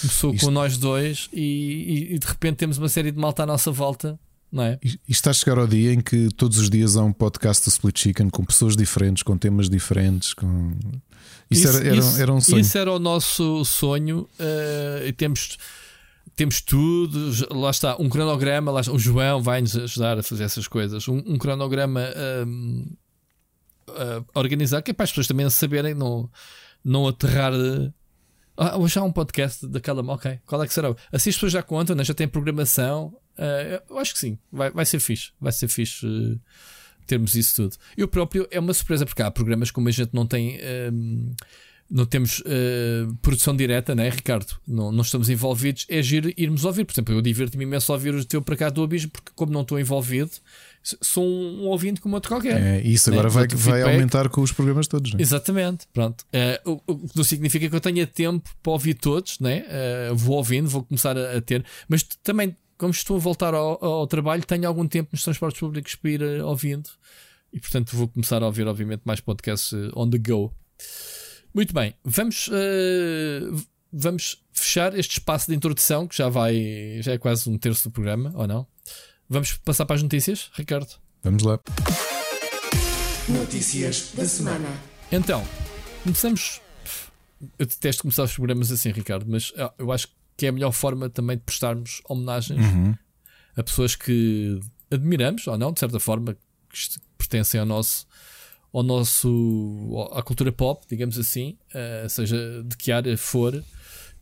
começou 0.00 0.34
Isto- 0.34 0.44
com 0.44 0.50
nós 0.50 0.76
dois 0.76 1.28
e, 1.32 1.40
e- 1.40 2.14
e 2.14 2.18
de 2.18 2.26
repente 2.26 2.56
temos 2.56 2.78
uma 2.78 2.88
série 2.88 3.12
de 3.12 3.18
malta 3.18 3.44
à 3.44 3.46
nossa 3.46 3.70
volta, 3.70 4.18
não 4.50 4.64
é? 4.64 4.78
E 4.82 4.98
está 5.08 5.30
a 5.30 5.32
chegar 5.32 5.56
ao 5.58 5.66
dia 5.68 5.92
em 5.92 6.00
que 6.00 6.28
todos 6.36 6.58
os 6.58 6.68
dias 6.68 6.96
há 6.96 7.04
um 7.04 7.12
podcast 7.12 7.64
do 7.64 7.68
Split 7.70 7.98
Chicken 7.98 8.28
com 8.28 8.44
pessoas 8.44 8.76
diferentes, 8.76 9.22
com 9.22 9.38
temas 9.38 9.70
diferentes. 9.70 10.34
Com... 10.34 10.72
Isso, 11.48 11.68
era, 11.68 11.78
era, 11.86 11.96
isso- 11.96 12.20
era 12.20 12.32
um 12.34 12.40
sonho. 12.40 12.60
Isso 12.60 12.76
era 12.78 12.92
o 12.92 12.98
nosso 12.98 13.64
sonho. 13.64 14.28
e 15.06 15.12
temos, 15.12 15.56
temos 16.42 16.60
tudo. 16.60 17.30
Lá 17.56 17.70
está, 17.70 17.96
um 18.00 18.08
cronograma. 18.08 18.72
Lá 18.72 18.80
está, 18.80 18.92
o 18.92 18.98
João 18.98 19.40
vai 19.40 19.60
nos 19.60 19.76
ajudar 19.76 20.18
a 20.18 20.22
fazer 20.22 20.44
essas 20.44 20.66
coisas. 20.66 21.06
Um, 21.06 21.22
um 21.24 21.38
cronograma 21.38 22.00
ahm, 22.16 22.84
a 24.34 24.38
organizar, 24.38 24.82
que 24.82 24.90
é 24.90 24.94
para 24.94 25.04
as 25.04 25.10
pessoas 25.10 25.28
também 25.28 25.48
saberem, 25.50 25.94
não, 25.94 26.28
não 26.84 27.06
aterrar. 27.06 27.52
Ah, 28.56 28.76
hoje 28.76 28.98
há 28.98 29.02
um 29.04 29.12
podcast 29.12 29.66
daquela. 29.68 30.02
Ok, 30.12 30.40
qual 30.44 30.62
é 30.62 30.66
que 30.66 30.74
será? 30.74 30.88
Assim 31.12 31.30
as 31.30 31.36
pessoas 31.36 31.52
já 31.52 31.62
contam, 31.62 31.94
né? 31.94 32.02
já 32.02 32.14
tem 32.14 32.26
programação. 32.26 33.16
Eh, 33.38 33.82
eu 33.88 33.98
acho 33.98 34.12
que 34.12 34.18
sim, 34.18 34.36
vai, 34.50 34.70
vai 34.70 34.84
ser 34.84 34.98
fixe. 34.98 35.30
Vai 35.40 35.52
ser 35.52 35.68
fixe. 35.68 36.04
eh, 36.04 36.38
termos 37.06 37.34
isso 37.34 37.56
tudo. 37.56 37.76
Eu 37.96 38.08
próprio 38.08 38.46
é 38.50 38.58
uma 38.58 38.74
surpresa 38.74 39.04
porque 39.06 39.22
há 39.22 39.30
programas 39.30 39.70
como 39.70 39.88
a 39.88 39.92
gente 39.92 40.10
não 40.12 40.26
tem. 40.26 40.56
ehm, 40.60 41.34
não 41.92 42.06
temos 42.06 42.42
eh, 42.46 43.06
produção 43.20 43.54
direta, 43.54 43.94
né, 43.94 44.08
Ricardo? 44.08 44.56
Não, 44.66 44.90
não 44.90 45.02
estamos 45.02 45.28
envolvidos. 45.28 45.84
É 45.90 46.00
giro 46.02 46.32
irmos 46.38 46.64
ouvir. 46.64 46.86
Por 46.86 46.94
exemplo, 46.94 47.14
eu 47.14 47.20
divirto-me 47.20 47.64
imenso 47.64 47.92
a 47.92 47.94
ouvir 47.94 48.14
o 48.14 48.24
teu 48.24 48.40
para 48.40 48.56
cá 48.56 48.70
do 48.70 48.82
abismo, 48.82 49.10
porque, 49.10 49.30
como 49.34 49.52
não 49.52 49.60
estou 49.60 49.78
envolvido, 49.78 50.30
sou 50.82 51.22
um, 51.22 51.66
ouvinte 51.66 52.00
como 52.00 52.14
outro 52.14 52.30
qualquer. 52.30 52.58
É, 52.58 52.80
isso 52.80 53.10
agora 53.10 53.28
né? 53.28 53.34
vai, 53.34 53.46
vai 53.46 53.82
aumentar 53.82 54.30
com 54.30 54.40
os 54.40 54.50
programas 54.50 54.88
todos. 54.88 55.12
Né? 55.12 55.20
Exatamente. 55.20 55.86
Pronto. 55.92 56.24
Uh, 56.64 56.80
o, 56.86 56.96
que 56.96 57.14
não 57.14 57.24
significa 57.24 57.68
que 57.68 57.76
eu 57.76 57.80
tenha 57.80 58.06
tempo 58.06 58.48
para 58.62 58.72
ouvir 58.72 58.94
todos, 58.94 59.38
né? 59.38 59.62
Uh, 60.10 60.16
vou 60.16 60.36
ouvindo, 60.36 60.70
vou 60.70 60.82
começar 60.82 61.16
a, 61.18 61.36
a, 61.36 61.40
ter, 61.42 61.62
mas 61.90 62.02
também, 62.22 62.56
como 62.78 62.90
estou 62.90 63.16
a 63.16 63.20
voltar 63.20 63.52
ao, 63.52 63.84
ao, 63.84 64.06
trabalho, 64.06 64.42
tenho 64.46 64.66
algum 64.66 64.88
tempo 64.88 65.10
nos 65.12 65.22
transportes 65.22 65.60
públicos 65.60 65.94
para 65.94 66.10
ir 66.10 66.22
uh, 66.22 66.46
ouvindo 66.46 66.88
e, 67.52 67.60
portanto, 67.60 67.94
vou 67.94 68.08
começar 68.08 68.42
a 68.42 68.46
ouvir, 68.46 68.66
obviamente, 68.66 69.02
mais 69.04 69.20
podcasts 69.20 69.74
on 69.94 70.08
the 70.08 70.16
go. 70.16 70.50
Muito 71.54 71.74
bem, 71.74 71.94
vamos, 72.02 72.48
vamos 73.92 74.42
fechar 74.52 74.98
este 74.98 75.18
espaço 75.18 75.50
de 75.50 75.54
introdução 75.54 76.08
que 76.08 76.16
já 76.16 76.30
vai, 76.30 76.98
já 77.02 77.12
é 77.12 77.18
quase 77.18 77.48
um 77.50 77.58
terço 77.58 77.84
do 77.84 77.92
programa, 77.92 78.32
ou 78.34 78.46
não? 78.46 78.66
Vamos 79.28 79.52
passar 79.58 79.84
para 79.84 79.96
as 79.96 80.02
notícias, 80.02 80.50
Ricardo? 80.54 80.88
Vamos 81.22 81.42
lá. 81.42 81.60
Notícias 83.28 84.12
da 84.14 84.24
semana. 84.24 84.68
Então, 85.10 85.46
começamos. 86.02 86.60
Eu 87.58 87.66
detesto 87.66 88.02
começar 88.02 88.22
os 88.22 88.32
programas 88.32 88.72
assim, 88.72 88.90
Ricardo, 88.90 89.26
mas 89.28 89.52
ah, 89.58 89.74
eu 89.78 89.92
acho 89.92 90.08
que 90.36 90.46
é 90.46 90.48
a 90.48 90.52
melhor 90.52 90.72
forma 90.72 91.10
também 91.10 91.36
de 91.36 91.42
prestarmos 91.42 92.00
homenagens 92.08 92.64
uhum. 92.64 92.94
a 93.56 93.62
pessoas 93.62 93.94
que 93.94 94.58
admiramos, 94.90 95.46
ou 95.46 95.58
não, 95.58 95.70
de 95.70 95.80
certa 95.80 96.00
forma, 96.00 96.34
que 96.34 97.00
pertencem 97.18 97.60
ao 97.60 97.66
nosso, 97.66 98.06
ao 98.72 98.82
nosso 98.82 100.08
à 100.12 100.22
cultura 100.22 100.50
pop, 100.50 100.84
digamos 100.88 101.18
assim, 101.18 101.58
uh, 101.74 102.08
seja 102.08 102.62
de 102.64 102.76
que 102.76 102.90
área 102.90 103.16
for. 103.18 103.62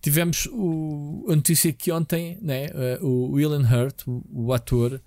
Tivemos 0.02 0.48
o, 0.50 1.26
a 1.28 1.36
notícia 1.36 1.72
que 1.72 1.92
ontem 1.92 2.38
né, 2.40 2.66
uh, 3.00 3.06
o 3.06 3.32
William 3.32 3.60
Hurt, 3.60 4.02
o, 4.06 4.24
o 4.32 4.52
ator, 4.52 5.00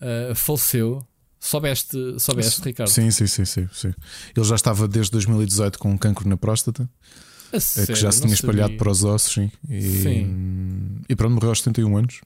uh, 0.00 0.34
faleceu. 0.34 1.06
Soubeste, 1.42 1.96
soubeste 2.18 2.60
Ricardo? 2.60 2.90
Sim, 2.90 3.10
sim, 3.10 3.26
sim, 3.26 3.46
sim, 3.46 3.66
sim. 3.72 3.94
Ele 4.36 4.44
já 4.44 4.54
estava 4.54 4.86
desde 4.86 5.12
2018 5.12 5.78
com 5.78 5.90
um 5.90 5.96
cancro 5.96 6.28
na 6.28 6.36
próstata. 6.36 6.86
A 7.50 7.56
é 7.56 7.60
sério? 7.60 7.94
que 7.94 8.00
já 8.00 8.12
se 8.12 8.20
tinha 8.20 8.34
espalhado 8.34 8.72
sabia. 8.72 8.78
para 8.78 8.90
os 8.90 9.02
ossos, 9.04 9.32
sim. 9.32 9.50
E, 9.66 9.80
sim. 9.80 11.00
e 11.08 11.16
pronto, 11.16 11.32
morreu 11.34 11.48
aos 11.48 11.60
71 11.60 11.96
anos. 11.96 12.20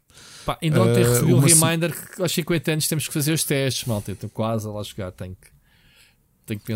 Pá, 0.45 0.59
ainda 0.61 0.83
ontem 0.83 1.05
uh, 1.05 1.09
recebi 1.09 1.33
um 1.33 1.39
reminder 1.39 1.95
que 1.95 2.21
aos 2.21 2.33
50 2.33 2.73
anos 2.73 2.89
temos 2.89 3.07
que 3.07 3.15
fazer 3.15 3.33
os 3.33 3.45
testes, 3.45 3.85
malta. 3.87 4.11
Estou 4.11 4.29
quase 4.29 4.67
a 4.67 4.71
lá 4.71 4.83
chegar, 4.83 5.13
tenho 5.13 5.37
que. 5.41 5.54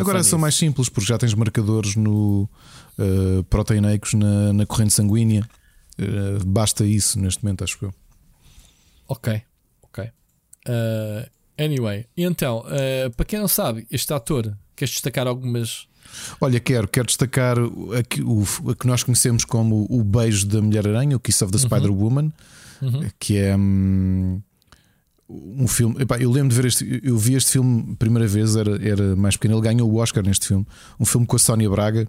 Agora 0.00 0.18
nisso. 0.18 0.30
são 0.30 0.38
mais 0.38 0.54
simples, 0.54 0.88
porque 0.88 1.08
já 1.08 1.18
tens 1.18 1.34
marcadores 1.34 1.94
no, 1.96 2.48
uh, 2.98 3.44
proteinaicos 3.44 4.14
na, 4.14 4.52
na 4.52 4.66
corrente 4.66 4.92
sanguínea. 4.92 5.48
Uh, 5.98 6.44
basta 6.46 6.84
isso 6.84 7.18
neste 7.20 7.44
momento, 7.44 7.64
acho 7.64 7.78
eu. 7.84 7.94
Ok, 9.06 9.42
ok. 9.82 10.04
Uh, 10.66 11.30
anyway, 11.58 12.06
então, 12.16 12.64
para 13.16 13.24
quem 13.24 13.38
não 13.38 13.48
sabe, 13.48 13.86
este 13.90 14.12
ator, 14.12 14.56
queres 14.76 14.92
destacar 14.92 15.26
algumas. 15.26 15.86
Olha, 16.40 16.60
quero, 16.60 16.88
quero 16.88 17.06
destacar 17.06 17.56
a 17.58 18.02
que, 18.02 18.22
o, 18.22 18.44
a 18.70 18.74
que 18.74 18.86
nós 18.86 19.02
conhecemos 19.02 19.44
como 19.44 19.86
o 19.90 20.02
beijo 20.02 20.46
da 20.46 20.62
Mulher-Aranha, 20.62 21.16
o 21.16 21.20
Kiss 21.20 21.42
of 21.44 21.52
the 21.52 21.58
uhum. 21.58 21.64
Spider-Woman, 21.64 22.32
uhum. 22.80 23.10
que 23.18 23.36
é. 23.36 23.56
Um, 23.56 24.42
um 25.28 25.68
filme. 25.68 26.00
Epá, 26.00 26.16
eu 26.18 26.30
lembro 26.30 26.48
de 26.48 26.54
ver 26.54 26.64
este. 26.66 27.00
Eu 27.02 27.18
vi 27.18 27.34
este 27.34 27.52
filme 27.52 27.94
primeira 27.96 28.26
vez, 28.26 28.56
era, 28.56 28.82
era 28.86 29.14
mais 29.14 29.36
pequeno. 29.36 29.54
Ele 29.54 29.62
ganhou 29.62 29.90
o 29.90 29.96
Oscar 29.96 30.24
neste 30.24 30.48
filme. 30.48 30.66
Um 30.98 31.04
filme 31.04 31.26
com 31.26 31.36
a 31.36 31.38
Sónia 31.38 31.68
Braga. 31.68 32.08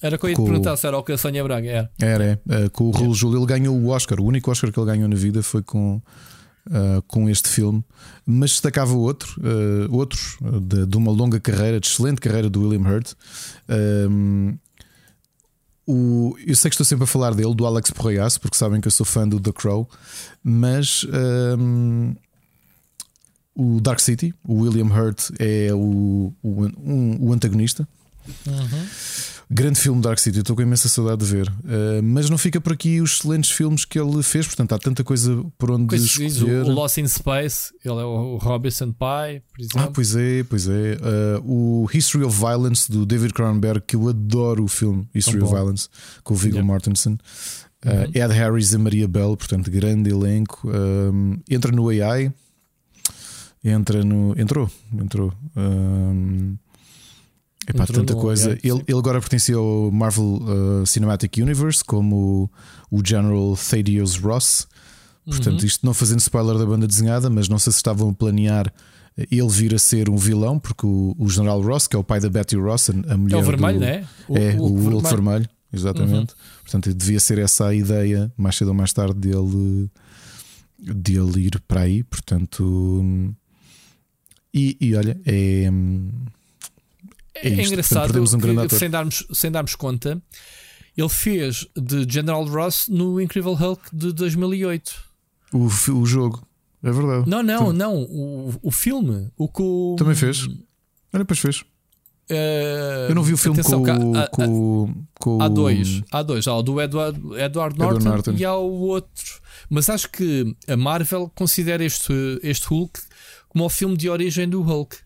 Era 0.00 0.18
que 0.18 0.24
eu 0.24 0.30
ia 0.30 0.36
te 0.36 0.42
perguntar 0.42 0.76
se 0.76 0.86
era 0.86 0.96
o 0.96 1.02
que 1.02 1.12
a 1.12 1.18
Sónia 1.18 1.42
Braga 1.42 1.68
era. 1.68 1.90
Era, 2.00 2.24
é. 2.48 2.64
Uh, 2.64 2.70
com 2.70 2.84
o 2.84 2.90
Raul. 2.90 3.14
Júlio. 3.14 3.38
Ele 3.38 3.46
ganhou 3.46 3.76
o 3.76 3.88
Oscar. 3.88 4.20
O 4.20 4.24
único 4.24 4.50
Oscar 4.50 4.72
que 4.72 4.78
ele 4.78 4.86
ganhou 4.86 5.08
na 5.08 5.16
vida 5.16 5.42
foi 5.42 5.62
com, 5.62 5.96
uh, 6.68 7.02
com 7.06 7.28
este 7.28 7.48
filme. 7.48 7.84
Mas 8.24 8.52
destacava 8.52 8.94
outro, 8.94 9.40
uh, 9.40 9.94
outros 9.94 10.38
de, 10.62 10.86
de, 10.86 10.96
uma 10.96 11.10
longa 11.10 11.40
carreira, 11.40 11.80
de 11.80 11.86
excelente 11.86 12.20
carreira 12.20 12.48
do 12.48 12.62
William 12.62 12.88
Hurt. 12.88 13.12
Um, 14.08 14.56
o, 15.86 16.36
eu 16.46 16.54
sei 16.54 16.68
que 16.68 16.74
estou 16.74 16.86
sempre 16.86 17.04
a 17.04 17.06
falar 17.06 17.34
dele, 17.34 17.54
do 17.54 17.66
Alex 17.66 17.90
Porreiaço, 17.90 18.40
porque 18.40 18.56
sabem 18.56 18.80
que 18.80 18.86
eu 18.86 18.92
sou 18.92 19.04
fã 19.04 19.26
do 19.26 19.40
The 19.40 19.52
Crow, 19.52 19.88
mas 20.42 21.04
um, 21.58 22.14
o 23.54 23.80
Dark 23.80 24.00
City, 24.00 24.34
o 24.46 24.62
William 24.62 24.86
Hurt 24.86 25.30
é 25.38 25.68
o, 25.72 26.32
o, 26.42 26.64
um, 26.84 27.16
o 27.20 27.32
antagonista. 27.32 27.86
Uhum. 28.46 28.86
Grande 29.50 29.78
filme 29.78 30.00
Dark 30.00 30.18
City, 30.18 30.38
estou 30.38 30.56
com 30.56 30.62
imensa 30.62 30.88
saudade 30.88 31.22
de 31.22 31.30
ver. 31.30 31.46
Uh, 31.48 32.02
mas 32.02 32.30
não 32.30 32.38
fica 32.38 32.58
por 32.58 32.72
aqui 32.72 33.02
os 33.02 33.16
excelentes 33.16 33.50
filmes 33.50 33.84
que 33.84 33.98
ele 33.98 34.22
fez, 34.22 34.46
portanto 34.46 34.72
há 34.72 34.78
tanta 34.78 35.04
coisa 35.04 35.44
por 35.58 35.70
onde 35.70 35.88
Coisa 35.88 36.06
escolher. 36.06 36.62
o, 36.62 36.68
o 36.68 36.72
Lost 36.72 36.96
in 36.96 37.06
Space, 37.06 37.70
ele 37.84 38.00
é 38.00 38.04
o 38.04 38.38
Robinson 38.38 38.92
Pie, 38.92 39.42
por 39.52 39.60
exemplo. 39.60 39.80
Ah, 39.82 39.90
pois 39.92 40.16
é, 40.16 40.42
pois 40.44 40.68
é. 40.68 40.96
Uh, 41.44 41.82
o 41.82 41.90
History 41.92 42.24
of 42.24 42.38
Violence 42.38 42.90
do 42.90 43.04
David 43.04 43.34
Cronenberg, 43.34 43.82
que 43.86 43.94
eu 43.94 44.08
adoro 44.08 44.64
o 44.64 44.68
filme 44.68 45.06
History 45.14 45.42
of 45.42 45.52
Violence, 45.52 45.88
com 46.24 46.32
o 46.32 46.36
Viggo 46.36 46.56
yeah. 46.56 46.66
Mortensen. 46.66 47.18
Uh, 47.84 47.88
uhum. 47.88 48.02
Ed 48.14 48.32
Harris 48.32 48.72
e 48.72 48.78
Maria 48.78 49.08
Bell, 49.08 49.36
portanto, 49.36 49.70
grande 49.70 50.08
elenco. 50.08 50.66
entra 51.50 51.70
no 51.72 51.90
AI, 51.90 52.32
entra 53.64 54.04
no. 54.04 54.38
Entrou, 54.38 54.70
entrou. 54.92 55.32
Um, 55.56 56.56
Epá, 57.68 57.86
tanta 57.86 58.14
coisa. 58.14 58.58
ele, 58.62 58.82
ele, 58.88 58.98
agora 58.98 59.20
pertencia 59.20 59.56
ao 59.56 59.90
Marvel 59.92 60.42
uh, 60.42 60.86
Cinematic 60.86 61.36
Universe 61.38 61.84
como 61.84 62.50
o, 62.90 62.98
o 62.98 63.06
General 63.06 63.56
Thaddeus 63.56 64.16
Ross. 64.16 64.66
Portanto, 65.24 65.60
uhum. 65.60 65.66
isto 65.66 65.86
não 65.86 65.94
fazendo 65.94 66.18
spoiler 66.18 66.58
da 66.58 66.66
banda 66.66 66.86
desenhada, 66.86 67.30
mas 67.30 67.48
não 67.48 67.58
sei 67.58 67.72
se 67.72 67.78
estavam 67.78 68.10
a 68.10 68.12
planear 68.12 68.72
ele 69.30 69.48
vir 69.48 69.74
a 69.74 69.78
ser 69.78 70.08
um 70.08 70.16
vilão, 70.16 70.58
porque 70.58 70.86
o, 70.86 71.14
o 71.18 71.28
General 71.28 71.60
Ross, 71.60 71.86
que 71.86 71.94
é 71.94 71.98
o 71.98 72.04
pai 72.04 72.18
da 72.18 72.28
Betty 72.28 72.56
Ross, 72.56 72.90
a 72.90 73.16
mulher. 73.16 73.36
É 73.36 73.40
o 73.40 73.44
vermelho, 73.44 73.78
do, 73.78 73.84
né? 73.84 74.08
O, 74.28 74.36
é? 74.36 74.54
O, 74.54 74.64
o 74.64 74.78
vermelho. 74.78 75.00
vermelho, 75.02 75.48
exatamente. 75.72 76.32
Uhum. 76.32 76.62
Portanto, 76.62 76.94
devia 76.94 77.20
ser 77.20 77.38
essa 77.38 77.68
a 77.68 77.74
ideia, 77.74 78.32
mais 78.36 78.56
cedo 78.56 78.68
ou 78.68 78.74
mais 78.74 78.92
tarde, 78.92 79.14
dele, 79.14 79.90
dele 80.78 81.46
ir 81.46 81.60
para 81.68 81.82
aí. 81.82 82.02
Portanto, 82.02 83.14
e, 84.52 84.76
e 84.80 84.94
olha, 84.94 85.20
é. 85.24 85.68
É, 87.34 87.48
é 87.48 87.62
engraçado 87.64 88.20
um 88.20 88.66
que, 88.68 88.76
sem, 88.76 88.90
darmos, 88.90 89.26
sem 89.32 89.50
darmos 89.50 89.74
conta, 89.74 90.22
ele 90.96 91.08
fez 91.08 91.66
de 91.76 92.06
General 92.08 92.44
Ross 92.44 92.86
no 92.88 93.20
Incredible 93.20 93.54
Hulk 93.54 93.82
de 93.92 94.12
2008. 94.12 95.04
O, 95.52 95.66
o 95.66 96.06
jogo, 96.06 96.46
é 96.82 96.90
verdade. 96.90 97.28
Não, 97.28 97.42
não, 97.42 97.58
Também. 97.66 97.78
não. 97.78 98.02
O, 98.02 98.54
o 98.62 98.70
filme. 98.70 99.30
O 99.36 99.48
que 99.48 99.62
o... 99.62 99.96
Também 99.98 100.14
fez. 100.14 100.46
Olha, 101.12 101.24
depois 101.24 101.38
fez. 101.38 101.64
Uh, 102.30 103.08
eu 103.08 103.14
não 103.14 103.22
vi 103.22 103.32
o 103.32 103.36
filme 103.36 103.60
atenção, 103.60 103.82
com, 103.82 104.16
há, 104.16 104.26
com, 104.28 105.04
com 105.20 105.42
há 105.42 105.48
dois. 105.48 106.02
Há 106.10 106.22
dois. 106.22 106.46
Há 106.46 106.56
o 106.56 106.62
do 106.62 106.80
Edward, 106.80 107.18
Edward 107.36 107.78
Norton, 107.78 107.98
Edward 107.98 108.04
Norton 108.04 108.32
e 108.38 108.44
há 108.44 108.54
o 108.54 108.80
outro. 108.80 109.40
Mas 109.68 109.90
acho 109.90 110.08
que 110.10 110.56
a 110.68 110.76
Marvel 110.76 111.30
considera 111.34 111.84
este, 111.84 112.12
este 112.42 112.66
Hulk 112.66 113.00
como 113.48 113.64
o 113.64 113.68
filme 113.68 113.96
de 113.96 114.08
origem 114.08 114.48
do 114.48 114.62
Hulk 114.62 114.96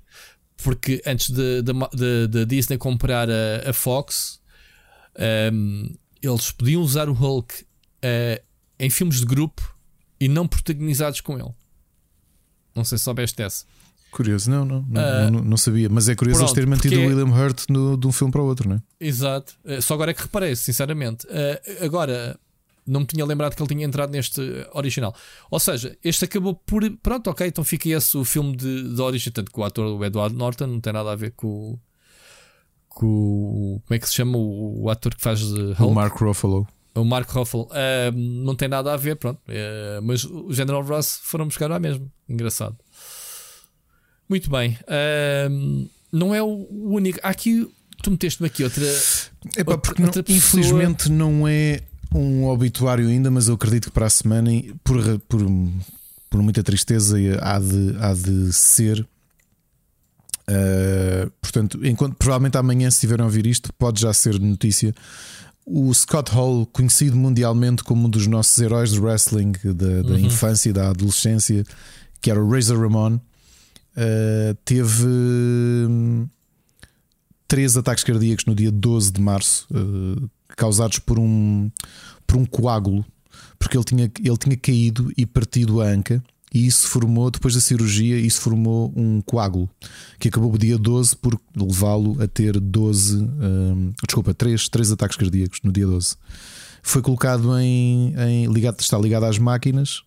porque 0.57 1.03
antes 1.07 1.31
da 1.31 2.45
Disney 2.47 2.79
comprar 2.79 3.29
a, 3.31 3.71
a 3.71 3.73
Fox, 3.73 4.41
um, 5.19 5.23
ehm, 5.23 5.97
eles 6.23 6.51
podiam 6.51 6.83
usar 6.83 7.09
o 7.09 7.13
Hulk 7.13 7.63
uh, 7.63 8.43
em 8.79 8.91
filmes 8.91 9.21
de 9.21 9.27
grupo 9.27 9.77
e 10.19 10.29
não 10.29 10.49
protagonizados 10.49 11.21
com 11.21 11.39
ele. 11.39 11.55
Não 12.75 12.85
sei 12.85 12.99
se 12.99 13.05
soubeste 13.05 13.37
dessa. 13.37 13.65
Curioso, 14.17 14.51
não, 14.51 14.65
não, 14.65 14.83
não, 14.89 15.03
uh, 15.03 15.31
não, 15.31 15.45
não, 15.45 15.57
sabia. 15.59 15.91
Mas 15.91 16.09
é 16.09 16.15
curioso 16.15 16.39
pronto, 16.39 16.49
eles 16.49 16.55
terem 16.55 16.71
mantido 16.71 16.99
o 16.99 17.07
William 17.07 17.31
Hurt 17.31 17.65
no, 17.69 17.99
de 17.99 18.07
um 18.07 18.13
filme 18.13 18.33
para 18.33 18.41
o 18.41 18.47
outro, 18.47 18.67
não 18.67 18.77
é? 18.77 18.83
Exato. 18.99 19.53
Uh, 19.63 19.83
só 19.83 19.93
agora 19.93 20.13
é 20.13 20.15
que 20.15 20.23
reparei, 20.23 20.57
sinceramente. 20.57 21.27
Uh, 21.27 21.85
agora, 21.85 22.41
não 22.87 23.01
me 23.01 23.07
tinha 23.07 23.27
lembrado 23.27 23.55
que 23.55 23.61
ele 23.61 23.69
tinha 23.69 23.85
entrado 23.85 24.11
neste 24.11 24.41
original. 24.73 25.15
Ou 25.51 25.61
seja, 25.61 25.99
este 26.03 26.25
acabou 26.25 26.55
por. 26.55 26.91
Pronto, 27.03 27.29
ok, 27.29 27.47
então 27.47 27.63
fica 27.63 27.91
esse 27.91 28.17
o 28.17 28.25
filme 28.25 28.57
de, 28.57 28.95
de 28.95 29.03
origem. 29.03 29.31
Tanto 29.31 29.53
que 29.53 29.61
o 29.61 29.65
ator, 29.65 29.85
o 29.85 30.03
Edward 30.03 30.35
Norton, 30.35 30.67
não 30.67 30.81
tem 30.81 30.95
nada 30.95 31.13
a 31.13 31.15
ver 31.15 31.33
com. 31.33 31.79
com 32.89 33.83
como 33.85 33.95
é 33.95 33.99
que 33.99 34.09
se 34.09 34.15
chama 34.15 34.39
o, 34.39 34.85
o 34.85 34.89
ator 34.89 35.15
que 35.15 35.21
faz 35.21 35.41
de 35.41 35.61
Hulk? 35.61 35.83
O 35.83 35.95
Mark 35.95 36.17
Ruffalo. 36.17 36.67
O 36.95 37.05
Mark 37.05 37.29
Ruffalo. 37.29 37.65
Uh, 37.65 38.17
não 38.17 38.55
tem 38.55 38.67
nada 38.67 38.95
a 38.95 38.97
ver, 38.97 39.17
pronto. 39.17 39.43
Mas 40.03 40.25
o 40.25 40.51
General 40.55 40.83
Ross 40.83 41.21
foram 41.23 41.45
buscar 41.45 41.69
lá 41.69 41.79
mesmo. 41.79 42.11
Engraçado. 42.27 42.79
Muito 44.29 44.51
bem. 44.51 44.79
Não 46.13 46.35
é 46.35 46.43
o 46.43 46.67
único. 46.71 47.19
Há 47.23 47.31
aqui. 47.31 47.69
Tu 48.03 48.11
meteste-me 48.11 48.47
aqui 48.47 48.63
outra. 48.63 48.85
Epá, 49.57 49.73
outra, 49.73 49.79
porque 49.79 50.03
outra 50.03 50.25
não, 50.27 50.37
infelizmente 50.37 51.11
não 51.11 51.49
é 51.49 51.81
um 52.15 52.45
obituário 52.45 53.09
ainda, 53.09 53.31
mas 53.31 53.49
eu 53.49 53.55
acredito 53.55 53.87
que 53.87 53.91
para 53.91 54.07
a 54.07 54.11
semana, 54.11 54.51
por, 54.85 55.19
por, 55.21 55.41
por 56.31 56.43
muita 56.43 56.63
tristeza, 56.63 57.17
há 57.41 57.59
de, 57.59 57.97
há 58.01 58.15
de 58.15 58.53
ser. 58.53 59.07
Uh, 60.49 61.31
portanto, 61.41 61.85
enquanto 61.85 62.15
provavelmente 62.15 62.57
amanhã, 62.57 62.91
se 62.91 62.97
estiverem 62.97 63.23
a 63.23 63.27
ouvir 63.27 63.47
isto, 63.47 63.73
pode 63.75 64.01
já 64.01 64.13
ser 64.13 64.39
notícia. 64.39 64.95
O 65.65 65.93
Scott 65.93 66.31
Hall, 66.31 66.65
conhecido 66.67 67.17
mundialmente 67.17 67.83
como 67.83 68.07
um 68.07 68.11
dos 68.11 68.27
nossos 68.29 68.57
heróis 68.59 68.93
de 68.93 69.01
wrestling 69.01 69.53
da, 69.65 70.03
da 70.03 70.11
uhum. 70.11 70.19
infância 70.19 70.71
e 70.71 70.73
da 70.73 70.91
adolescência, 70.91 71.65
que 72.21 72.31
era 72.31 72.41
o 72.41 72.49
Razor 72.49 72.81
Ramon, 72.81 73.19
uh, 73.97 74.55
teve 74.65 75.07
hum, 75.07 76.29
três 77.49 77.77
ataques 77.77 78.05
cardíacos 78.05 78.45
no 78.45 78.55
dia 78.55 78.71
12 78.71 79.13
de 79.13 79.21
março, 79.21 79.67
uh, 79.71 80.31
causados 80.49 80.99
por 80.99 81.19
um, 81.19 81.71
por 82.27 82.37
um 82.37 82.45
coágulo, 82.45 83.05
porque 83.59 83.77
ele 83.77 83.85
tinha, 83.85 84.11
ele 84.23 84.37
tinha 84.37 84.57
caído 84.57 85.13
e 85.17 85.25
partido 85.25 85.81
a 85.81 85.87
anca. 85.87 86.23
E 86.55 86.67
isso 86.67 86.89
formou, 86.89 87.31
depois 87.31 87.55
da 87.55 87.61
cirurgia, 87.61 88.17
isso 88.17 88.41
formou 88.41 88.93
um 88.97 89.21
coágulo 89.21 89.69
que 90.19 90.29
acabou 90.29 90.55
o 90.55 90.57
dia 90.57 90.79
12 90.79 91.17
por 91.17 91.39
levá-lo 91.55 92.23
a 92.23 92.29
ter 92.29 92.59
12, 92.59 93.17
um, 93.19 93.93
desculpa, 94.07 94.33
3, 94.33 94.69
3 94.69 94.93
ataques 94.93 95.17
cardíacos 95.17 95.61
no 95.63 95.73
dia 95.73 95.87
12. 95.87 96.17
Foi 96.83 97.03
colocado 97.03 97.59
em, 97.59 98.15
em 98.17 98.47
ligado, 98.47 98.81
está 98.81 98.97
ligado 98.97 99.25
às 99.25 99.39
máquinas 99.39 100.03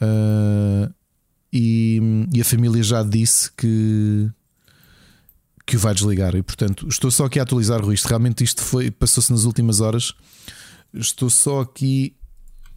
uh, 0.00 0.90
e, 1.54 2.00
e, 2.32 2.40
a 2.40 2.44
família 2.44 2.82
já 2.82 3.04
disse 3.04 3.50
que 3.52 4.28
que 5.64 5.76
o 5.76 5.78
vai 5.78 5.94
desligar. 5.94 6.34
E 6.34 6.42
portanto, 6.42 6.88
estou 6.88 7.10
só 7.10 7.26
aqui 7.26 7.38
a 7.38 7.44
atualizar 7.44 7.82
o 7.84 7.92
isto. 7.92 8.06
Realmente 8.06 8.42
isto 8.42 8.60
foi 8.60 8.90
passou-se 8.90 9.30
nas 9.30 9.44
últimas 9.44 9.80
horas. 9.80 10.12
Estou 10.92 11.30
só 11.30 11.60
aqui 11.60 12.16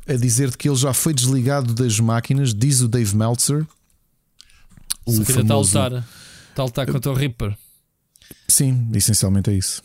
a 0.08 0.13
dizer 0.13 0.56
que 0.56 0.70
ele 0.70 0.78
já 0.78 0.94
foi 0.94 1.13
desligado 1.13 1.74
das 1.74 2.00
máquinas, 2.00 2.54
diz 2.54 2.80
o 2.80 2.88
Dave 2.88 3.16
Meltzer. 3.16 3.66
O 5.06 5.12
Só 5.12 5.24
famoso... 5.24 5.42
está 5.70 5.80
a 5.80 5.88
lutar, 5.88 6.08
está 6.50 6.62
a 6.62 6.66
lutar 6.66 6.88
contra 6.88 7.12
o 7.12 7.16
Reaper. 7.16 7.58
Sim, 8.48 8.90
essencialmente 8.94 9.50
é 9.50 9.54
isso. 9.54 9.82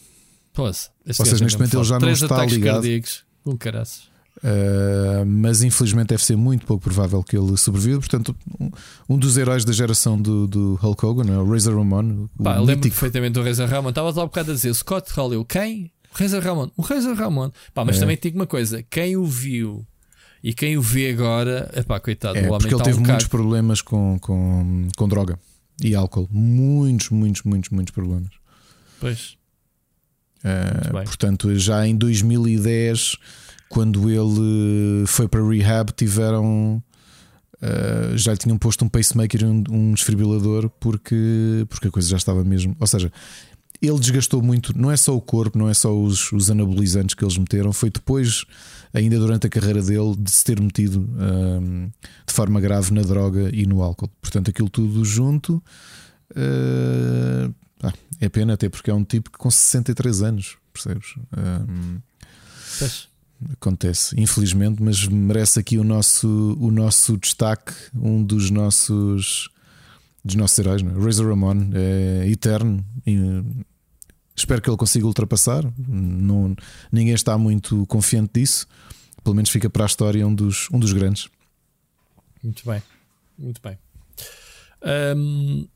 Pois, 0.52 0.90
Ou 1.07 1.14
seja, 1.14 1.42
neste 1.42 1.59
momento 1.59 1.76
ele 1.76 1.85
já 1.85 1.98
não 1.98 2.11
está 2.11 2.44
ligado. 2.44 2.74
Cardíacos, 2.74 3.24
com 3.42 3.57
caraças. 3.57 4.12
Uh, 4.42 5.24
mas 5.24 5.62
infelizmente 5.62 6.09
deve 6.09 6.24
ser 6.24 6.37
muito 6.37 6.66
pouco 6.66 6.83
provável 6.83 7.22
que 7.22 7.37
ele 7.37 7.57
sobreviva. 7.57 8.00
Portanto, 8.00 8.35
um, 8.59 8.70
um 9.09 9.16
dos 9.16 9.37
heróis 9.37 9.64
da 9.64 9.72
geração 9.72 10.20
do, 10.20 10.48
do 10.48 10.74
Hulk 10.74 11.07
Hogan, 11.07 11.33
é 11.33 11.38
o 11.38 11.48
Razor 11.48 11.76
Ramon. 11.76 12.26
Pá, 12.42 12.57
eu 12.57 12.64
lembro 12.64 12.83
perfeitamente 12.83 13.35
do 13.35 13.42
Razor 13.42 13.68
Ramon. 13.68 13.90
Estava 13.90 14.11
lá 14.11 14.24
um 14.24 14.26
bocado 14.26 14.50
a 14.50 14.55
dizer 14.55 14.74
Scott 14.74 15.12
Halley, 15.16 15.44
quem? 15.44 15.92
O 16.12 16.18
Razor 16.18 16.42
Ramon. 16.42 16.70
O 16.76 16.83
Razor 16.83 17.14
Ramon. 17.14 17.50
Pá, 17.72 17.85
mas 17.85 17.98
é. 17.98 18.00
também 18.00 18.18
digo 18.20 18.37
uma 18.37 18.46
coisa: 18.46 18.83
quem 18.83 19.16
o 19.16 19.24
viu 19.24 19.87
e 20.42 20.52
quem 20.52 20.76
o 20.76 20.83
vê 20.83 21.11
agora, 21.11 21.70
epá, 21.76 22.00
coitado, 22.00 22.37
é, 22.37 22.42
o 22.42 22.46
homem 22.46 22.59
porque 22.59 22.74
ele 22.74 22.83
teve 22.83 22.98
um 22.98 23.02
muitos 23.02 23.28
problemas 23.28 23.81
com, 23.81 24.18
com, 24.20 24.88
com 24.96 25.09
droga 25.09 25.38
e 25.81 25.94
álcool. 25.94 26.28
Muitos, 26.33 27.11
muitos, 27.11 27.42
muitos, 27.42 27.70
muitos 27.70 27.94
problemas. 27.94 28.31
Pois. 28.98 29.37
Uh, 30.44 31.05
portanto, 31.05 31.57
já 31.57 31.87
em 31.87 31.96
2010, 31.96 33.16
quando 33.72 34.11
ele 34.11 35.06
foi 35.06 35.26
para 35.26 35.42
rehab, 35.42 35.92
tiveram. 35.92 36.82
Uh, 37.56 38.18
já 38.18 38.32
lhe 38.32 38.38
tinham 38.38 38.58
posto 38.58 38.85
um 38.85 38.88
pacemaker 38.88 39.40
e 39.40 39.44
um, 39.46 39.64
um 39.70 39.92
desfibrilador 39.94 40.68
porque, 40.80 41.64
porque 41.70 41.88
a 41.88 41.90
coisa 41.90 42.06
já 42.06 42.18
estava 42.18 42.44
mesmo. 42.44 42.76
Ou 42.78 42.87
seja, 42.87 43.11
ele 43.80 43.98
desgastou 43.98 44.42
muito, 44.42 44.76
não 44.76 44.90
é 44.90 44.96
só 44.96 45.16
o 45.16 45.20
corpo, 45.22 45.56
não 45.56 45.70
é 45.70 45.74
só 45.74 45.96
os, 45.96 46.30
os 46.32 46.50
anabolizantes 46.50 47.14
que 47.14 47.24
eles 47.24 47.38
meteram, 47.38 47.72
foi 47.72 47.88
depois, 47.88 48.44
ainda 48.92 49.18
durante 49.18 49.46
a 49.46 49.50
carreira 49.50 49.80
dele, 49.80 50.16
de 50.18 50.30
se 50.30 50.44
ter 50.44 50.61
metido 50.61 50.98
um, 51.00 51.90
de 52.26 52.32
forma 52.35 52.61
grave 52.61 52.92
na 52.92 53.00
droga 53.00 53.48
e 53.54 53.64
no 53.64 53.80
álcool. 53.80 54.11
Portanto, 54.20 54.50
aquilo 54.50 54.68
tudo 54.68 55.02
junto 55.02 55.62
uh, 56.32 57.54
é 58.20 58.28
pena, 58.28 58.52
até 58.52 58.68
porque 58.68 58.90
é 58.90 58.94
um 58.94 59.04
tipo 59.04 59.30
que 59.30 59.38
com 59.38 59.50
63 59.50 60.22
anos, 60.22 60.58
percebes? 60.74 61.14
Um, 61.35 62.00
acontece, 63.52 64.18
infelizmente, 64.20 64.83
mas 64.83 65.07
merece 65.07 65.59
aqui 65.59 65.78
o 65.78 65.85
nosso, 65.85 66.57
o 66.61 66.70
nosso 66.70 67.16
destaque, 67.16 67.72
um 67.94 68.22
dos 68.22 68.50
nossos 68.50 69.48
dos 70.24 70.37
nossos 70.37 70.59
heróis, 70.59 70.83
é? 70.83 70.87
Razor 70.87 71.28
Ramon 71.28 71.70
é 71.74 72.28
eterno, 72.28 72.85
Espero 74.35 74.62
que 74.62 74.70
ele 74.70 74.76
consiga 74.76 75.07
ultrapassar. 75.07 75.62
Não, 75.76 76.57
ninguém 76.90 77.14
está 77.14 77.37
muito 77.37 77.87
confiante 77.87 78.40
disso. 78.40 78.66
Pelo 79.22 79.37
menos 79.37 79.50
fica 79.50 79.68
para 79.68 79.85
a 79.85 79.87
história 79.87 80.26
um 80.26 80.35
dos, 80.35 80.68
um 80.72 80.78
dos 80.78 80.92
grandes. 80.92 81.28
Muito 82.42 82.64
bem, 82.66 82.83
muito 83.38 83.61
bem. 83.62 83.78
Um, 85.16 85.68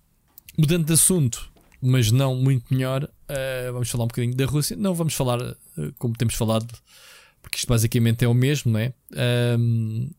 mudando 0.59 0.87
de 0.87 0.93
assunto, 0.95 1.49
mas 1.81 2.11
não 2.11 2.35
muito 2.35 2.65
melhor, 2.75 3.05
uh, 3.05 3.73
vamos 3.73 3.89
falar 3.89 4.05
um 4.05 4.09
bocadinho 4.09 4.35
da 4.35 4.47
Rússia. 4.47 4.77
Não 4.77 4.95
vamos 4.95 5.15
falar 5.15 5.41
uh, 5.41 5.57
como 5.99 6.17
temos 6.17 6.35
falado, 6.35 6.73
porque 7.47 7.59
isto 7.59 7.69
basicamente 7.69 8.25
é 8.25 8.29
o 8.29 8.35
mesmo, 8.35 8.73
não 8.73 8.81
é? 8.81 8.93
Um, 9.57 10.11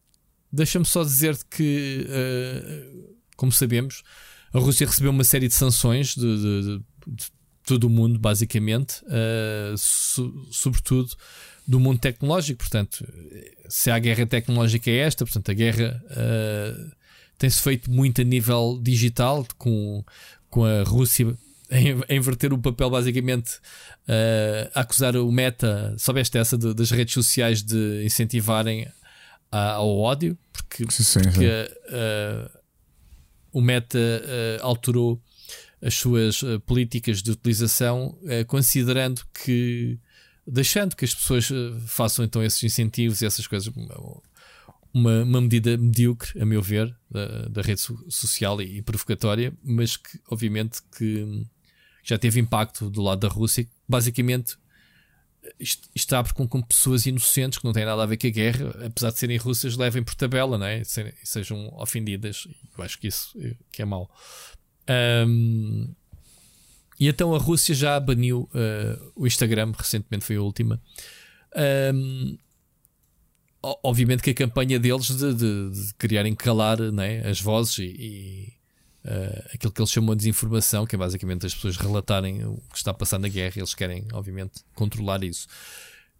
Deixa-me 0.50 0.86
só 0.86 1.04
dizer 1.04 1.38
que, 1.52 2.08
uh, 2.08 3.16
como 3.36 3.52
sabemos, 3.52 4.02
a 4.54 4.60
Rússia 4.60 4.88
recebeu 4.88 5.12
uma 5.12 5.26
série 5.26 5.50
de 5.50 5.54
sanções 5.54 6.16
de, 6.16 6.22
de, 6.22 6.82
de 7.06 7.26
todo 7.66 7.84
o 7.84 7.90
mundo, 7.90 8.18
basicamente, 8.18 9.04
uh, 9.04 9.78
so, 9.78 10.48
sobretudo 10.50 11.14
do 11.68 11.82
mundo 11.82 12.00
tecnológico. 12.00 12.60
Portanto, 12.60 13.06
se 13.68 13.92
a 13.92 14.00
guerra 14.00 14.26
tecnológica 14.26 14.90
é 14.90 15.00
esta, 15.00 15.26
portanto, 15.26 15.52
a 15.52 15.54
guerra 15.54 16.02
uh, 16.12 16.92
tem-se 17.38 17.62
feito 17.62 17.92
muito 17.92 18.22
a 18.22 18.24
nível 18.24 18.80
digital, 18.82 19.46
com, 19.58 20.02
com 20.50 20.64
a 20.64 20.84
Rússia 20.84 21.38
a 21.70 22.14
inverter 22.14 22.54
o 22.54 22.58
papel, 22.58 22.90
basicamente, 22.90 23.58
uh, 24.08 24.72
a 24.74 24.82
acusar 24.82 25.16
o 25.16 25.32
Meta, 25.32 25.96
soubeste 25.98 26.38
essa 26.38 26.58
de, 26.58 26.74
das 26.74 26.92
redes 26.92 27.14
sociais 27.14 27.62
de 27.62 28.04
incentivarem 28.06 28.88
a, 29.52 29.74
ao 29.74 29.98
ódio, 29.98 30.38
porque, 30.54 30.86
sim, 30.90 31.04
sim, 31.04 31.22
porque 31.22 31.46
uh, 31.46 32.60
o 33.52 33.62
Meta 33.62 33.98
uh, 34.00 34.64
alterou 34.64 35.22
as 35.82 35.94
suas 35.94 36.42
políticas 36.66 37.22
de 37.22 37.30
utilização, 37.30 38.18
considerando 38.48 39.22
que, 39.32 40.00
deixando 40.48 40.96
que 40.96 41.06
as 41.06 41.14
pessoas 41.14 41.48
façam 41.86 42.26
então 42.26 42.44
esses 42.44 42.64
incentivos 42.64 43.22
e 43.22 43.28
essas 43.28 43.46
coisas, 43.46 43.72
uma, 44.92 45.22
uma 45.22 45.42
medida 45.42 45.78
medíocre, 45.78 46.42
a 46.42 46.46
meu 46.46 46.64
ver, 46.64 46.96
da, 47.12 47.48
da 47.48 47.62
rede 47.62 47.80
so 47.80 48.04
social 48.10 48.60
e, 48.60 48.78
e, 48.78 48.82
provocatória, 48.82 49.54
mas 49.64 49.96
que 49.96 50.20
obviamente 50.30 50.80
que 50.98 51.46
já 52.08 52.18
teve 52.18 52.40
impacto 52.40 52.90
do 52.90 53.02
lado 53.02 53.20
da 53.20 53.28
Rússia, 53.28 53.68
basicamente 53.88 54.58
abre 56.12 56.34
com, 56.34 56.48
com, 56.48 56.62
pessoas 56.62 57.06
inocentes 57.06 57.60
que 57.60 57.66
não 57.66 57.74
têm 57.74 57.86
nada 57.86 58.04
a 58.04 58.06
ver 58.06 58.18
com 58.18 58.28
a 58.28 58.30
guerra, 58.30 58.86
apesar 58.86 59.12
de 59.12 59.20
serem 59.20 59.38
russas, 59.38 59.78
levem 59.78 60.04
por 60.04 60.16
tabela, 60.16 60.58
não 60.58 60.66
é? 60.66 60.82
sejam 61.24 61.74
ofendidas. 61.78 62.48
Eu 62.78 62.84
acho 62.84 63.00
que 63.00 63.08
isso 63.08 63.38
que 63.72 63.82
é 63.82 63.86
mau. 63.86 64.10
Um, 65.28 65.94
e 67.00 67.08
então 67.08 67.36
a 67.36 67.38
Rússia 67.38 67.76
já 67.76 68.00
baniu 68.00 68.50
uh, 68.54 69.12
o 69.16 69.28
Instagram, 69.28 69.74
recentemente 69.78 70.26
foi 70.26 70.38
a 70.38 70.42
última. 70.42 70.82
Um, 71.94 72.38
obviamente 73.62 74.24
que 74.24 74.32
a 74.32 74.34
campanha 74.36 74.80
deles 74.80 75.08
de, 75.08 75.34
de, 75.34 75.70
de 75.72 75.94
criarem 75.96 76.36
calar 76.36 76.80
né, 76.92 77.28
as 77.28 77.40
vozes 77.40 77.80
e 77.80 78.57
uh, 79.08 79.50
aquilo 79.54 79.72
que 79.72 79.82
eles 79.82 79.92
chamam 79.92 80.16
de 80.16 80.20
desinformação, 80.20 80.86
que 80.86 80.96
é 80.96 81.00
basicamente 81.00 81.46
as 81.46 81.54
pessoas 81.54 81.78
relatarem 81.78 82.46
o 82.46 82.62
que 82.72 82.78
está 82.78 82.94
passando 82.94 83.24
na 83.24 83.30
guerra, 83.30 83.54
eles 83.58 83.74
querem, 83.74 84.06
obviamente, 84.14 84.62
controlar 84.76 85.24
isso. 85.24 85.48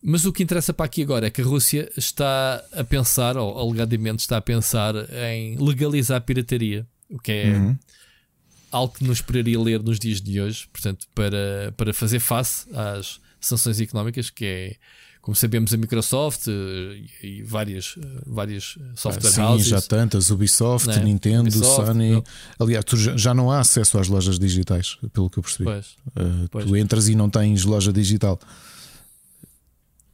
Mas 0.02 0.26
o 0.26 0.32
que 0.32 0.44
interessa 0.44 0.74
para 0.74 0.86
aqui 0.86 1.02
agora 1.02 1.28
é 1.28 1.30
que 1.30 1.42
a 1.42 1.46
Rússia 1.46 1.92
está 1.98 2.64
a 2.72 2.84
pensar, 2.84 3.36
ou 3.36 3.58
alegadamente 3.58 4.20
está 4.20 4.38
a 4.38 4.42
pensar, 4.42 4.94
em 5.32 5.58
legalizar 5.58 6.18
a 6.18 6.22
pirataria, 6.22 6.86
o 7.10 7.20
que 7.20 7.32
é. 7.32 7.50
Uhum 7.54 7.78
algo 8.72 8.94
que 8.94 9.04
nos 9.04 9.20
esperaria 9.20 9.60
ler 9.60 9.82
nos 9.82 10.00
dias 10.00 10.22
de 10.22 10.42
hoje, 10.42 10.68
portanto, 10.72 11.08
para, 11.14 11.74
para 11.76 11.94
fazer 11.94 12.20
face 12.20 12.68
às 12.74 13.20
sanções 13.40 13.80
económicas, 13.80 14.30
que 14.30 14.46
é, 14.46 14.76
como 15.28 15.36
sabemos, 15.36 15.74
a 15.74 15.78
Microsoft 15.78 16.48
eh, 16.48 17.04
e 17.22 17.44
várias, 17.44 17.96
eh, 18.02 18.22
várias 18.26 18.78
software 18.96 19.30
Sim, 19.30 19.42
houses. 19.42 19.68
já 19.68 19.82
tantas, 19.82 20.32
Ubisoft, 20.32 20.88
né? 20.88 21.04
Nintendo, 21.04 21.50
Ubisoft, 21.50 21.86
Sony. 21.86 22.12
Não. 22.12 22.24
Aliás, 22.58 22.86
tu 22.86 22.96
já 22.96 23.34
não 23.34 23.52
há 23.52 23.60
acesso 23.60 24.00
às 24.00 24.08
lojas 24.08 24.40
digitais, 24.40 24.98
pelo 25.12 25.30
que 25.30 25.38
eu 25.38 25.44
percebi. 25.44 25.66
Pois, 25.66 25.86
uh, 26.16 26.48
pois. 26.50 26.66
Tu 26.66 26.78
entras 26.78 27.10
e 27.10 27.16
não 27.16 27.30
tens 27.30 27.66
loja 27.66 27.92
digital. 27.92 28.40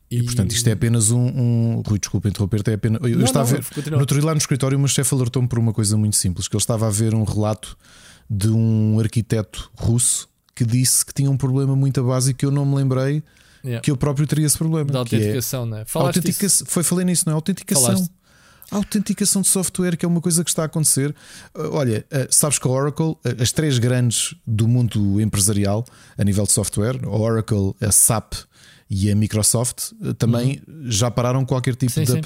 E, 0.10 0.18
e, 0.18 0.24
portanto, 0.24 0.52
isto 0.52 0.68
é 0.68 0.72
apenas 0.72 1.12
um. 1.12 1.28
um... 1.28 1.84
Rui, 1.86 2.00
desculpa 2.00 2.28
interromper-te. 2.28 2.72
É 2.72 2.74
apenas... 2.74 3.00
Eu, 3.04 3.16
não, 3.16 3.26
estava 3.26 3.52
não, 3.52 3.60
a 3.60 3.62
ver. 3.62 3.92
No 3.92 4.00
outro 4.00 4.18
dia 4.18 4.26
lá 4.26 4.34
no 4.34 4.40
escritório, 4.40 4.76
o 4.76 4.82
meu 4.82 4.88
chefe 4.88 5.14
alertou-me 5.14 5.48
por 5.48 5.60
uma 5.60 5.74
coisa 5.74 5.96
muito 5.96 6.16
simples: 6.16 6.48
que 6.48 6.56
ele 6.56 6.64
estava 6.64 6.88
a 6.88 6.90
ver 6.90 7.14
um 7.14 7.24
relato 7.24 7.78
de 8.28 8.50
um 8.50 9.00
arquiteto 9.00 9.70
russo 9.76 10.28
que 10.56 10.66
disse 10.66 11.06
que 11.06 11.14
tinha 11.14 11.30
um 11.30 11.38
problema 11.38 11.76
muito 11.76 12.04
básico 12.04 12.40
que 12.40 12.48
eu 12.48 12.52
não 12.52 12.66
me 12.66 12.78
lembrei 12.78 13.22
yeah. 13.64 13.82
que 13.82 13.92
eu 13.92 13.98
próprio 13.98 14.28
teria 14.28 14.46
esse 14.46 14.58
problema. 14.58 14.92
Da 14.92 15.00
autenticação, 15.00 15.64
é 15.64 15.66
não 15.66 15.78
é? 15.78 15.86
Autentica 15.94 16.48
Foi, 16.66 16.84
falei 16.84 17.06
nisso, 17.06 17.24
não 17.26 17.34
é? 17.34 17.36
Autenticação. 17.36 17.86
Falaste. 17.86 18.12
A 18.72 18.78
autenticação 18.78 19.42
de 19.42 19.50
software, 19.50 19.96
que 19.96 20.06
é 20.06 20.08
uma 20.08 20.22
coisa 20.22 20.44
que 20.44 20.50
está 20.50 20.64
a 20.64 20.66
acontecer. 20.66 21.14
Uh, 21.54 21.74
olha, 21.74 22.06
uh, 22.12 22.28
sabes 22.30 22.58
que 22.58 22.68
a 22.68 22.72
Oracle, 22.72 23.12
uh, 23.12 23.20
as 23.40 23.52
três 23.52 23.78
grandes 23.78 24.34
do 24.48 24.68
mundo 24.68 25.22
empresarial 25.22 25.86
a 26.18 26.24
nível 26.24 26.46
de 26.46 26.52
software, 26.52 27.00
a 27.04 27.10
Oracle, 27.10 27.76
a 27.80 27.92
SAP 27.92 28.34
e 28.90 29.12
a 29.12 29.16
Microsoft, 29.16 29.92
também 30.18 30.62
uhum. 30.68 30.90
já 30.90 31.12
pararam 31.12 31.46
qualquer 31.46 31.76
tipo 31.76 31.92
sim, 31.92 32.04
de 32.04 32.12
sim. 32.12 32.22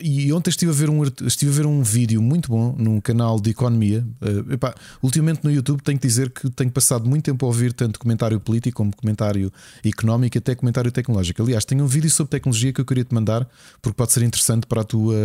E 0.00 0.32
ontem 0.32 0.50
estive 0.50 0.70
a 0.70 0.74
ver 0.74 0.88
um, 0.88 1.02
estive 1.26 1.50
a 1.50 1.54
ver 1.54 1.66
um 1.66 1.82
vídeo 1.82 2.22
muito 2.22 2.48
bom 2.48 2.72
num 2.78 3.00
canal 3.00 3.40
de 3.40 3.50
economia. 3.50 4.06
Uh, 4.20 4.52
epá, 4.52 4.76
ultimamente 5.02 5.42
no 5.42 5.50
YouTube 5.50 5.82
tenho 5.82 5.98
que 5.98 6.06
dizer 6.06 6.30
que 6.30 6.48
tenho 6.50 6.70
passado 6.70 7.08
muito 7.08 7.24
tempo 7.24 7.44
a 7.44 7.48
ouvir 7.48 7.72
tanto 7.72 7.98
comentário 7.98 8.38
político 8.38 8.76
como 8.76 8.94
comentário 8.94 9.52
económico, 9.84 10.38
até 10.38 10.54
comentário 10.54 10.92
tecnológico. 10.92 11.42
Aliás, 11.42 11.64
tenho 11.64 11.82
um 11.82 11.88
vídeo 11.88 12.08
sobre 12.10 12.30
tecnologia 12.30 12.72
que 12.72 12.80
eu 12.80 12.84
queria 12.84 13.04
te 13.04 13.12
mandar 13.12 13.48
porque 13.80 13.96
pode 13.96 14.12
ser 14.12 14.22
interessante 14.22 14.68
para 14.68 14.82
a 14.82 14.84
tua, 14.84 15.16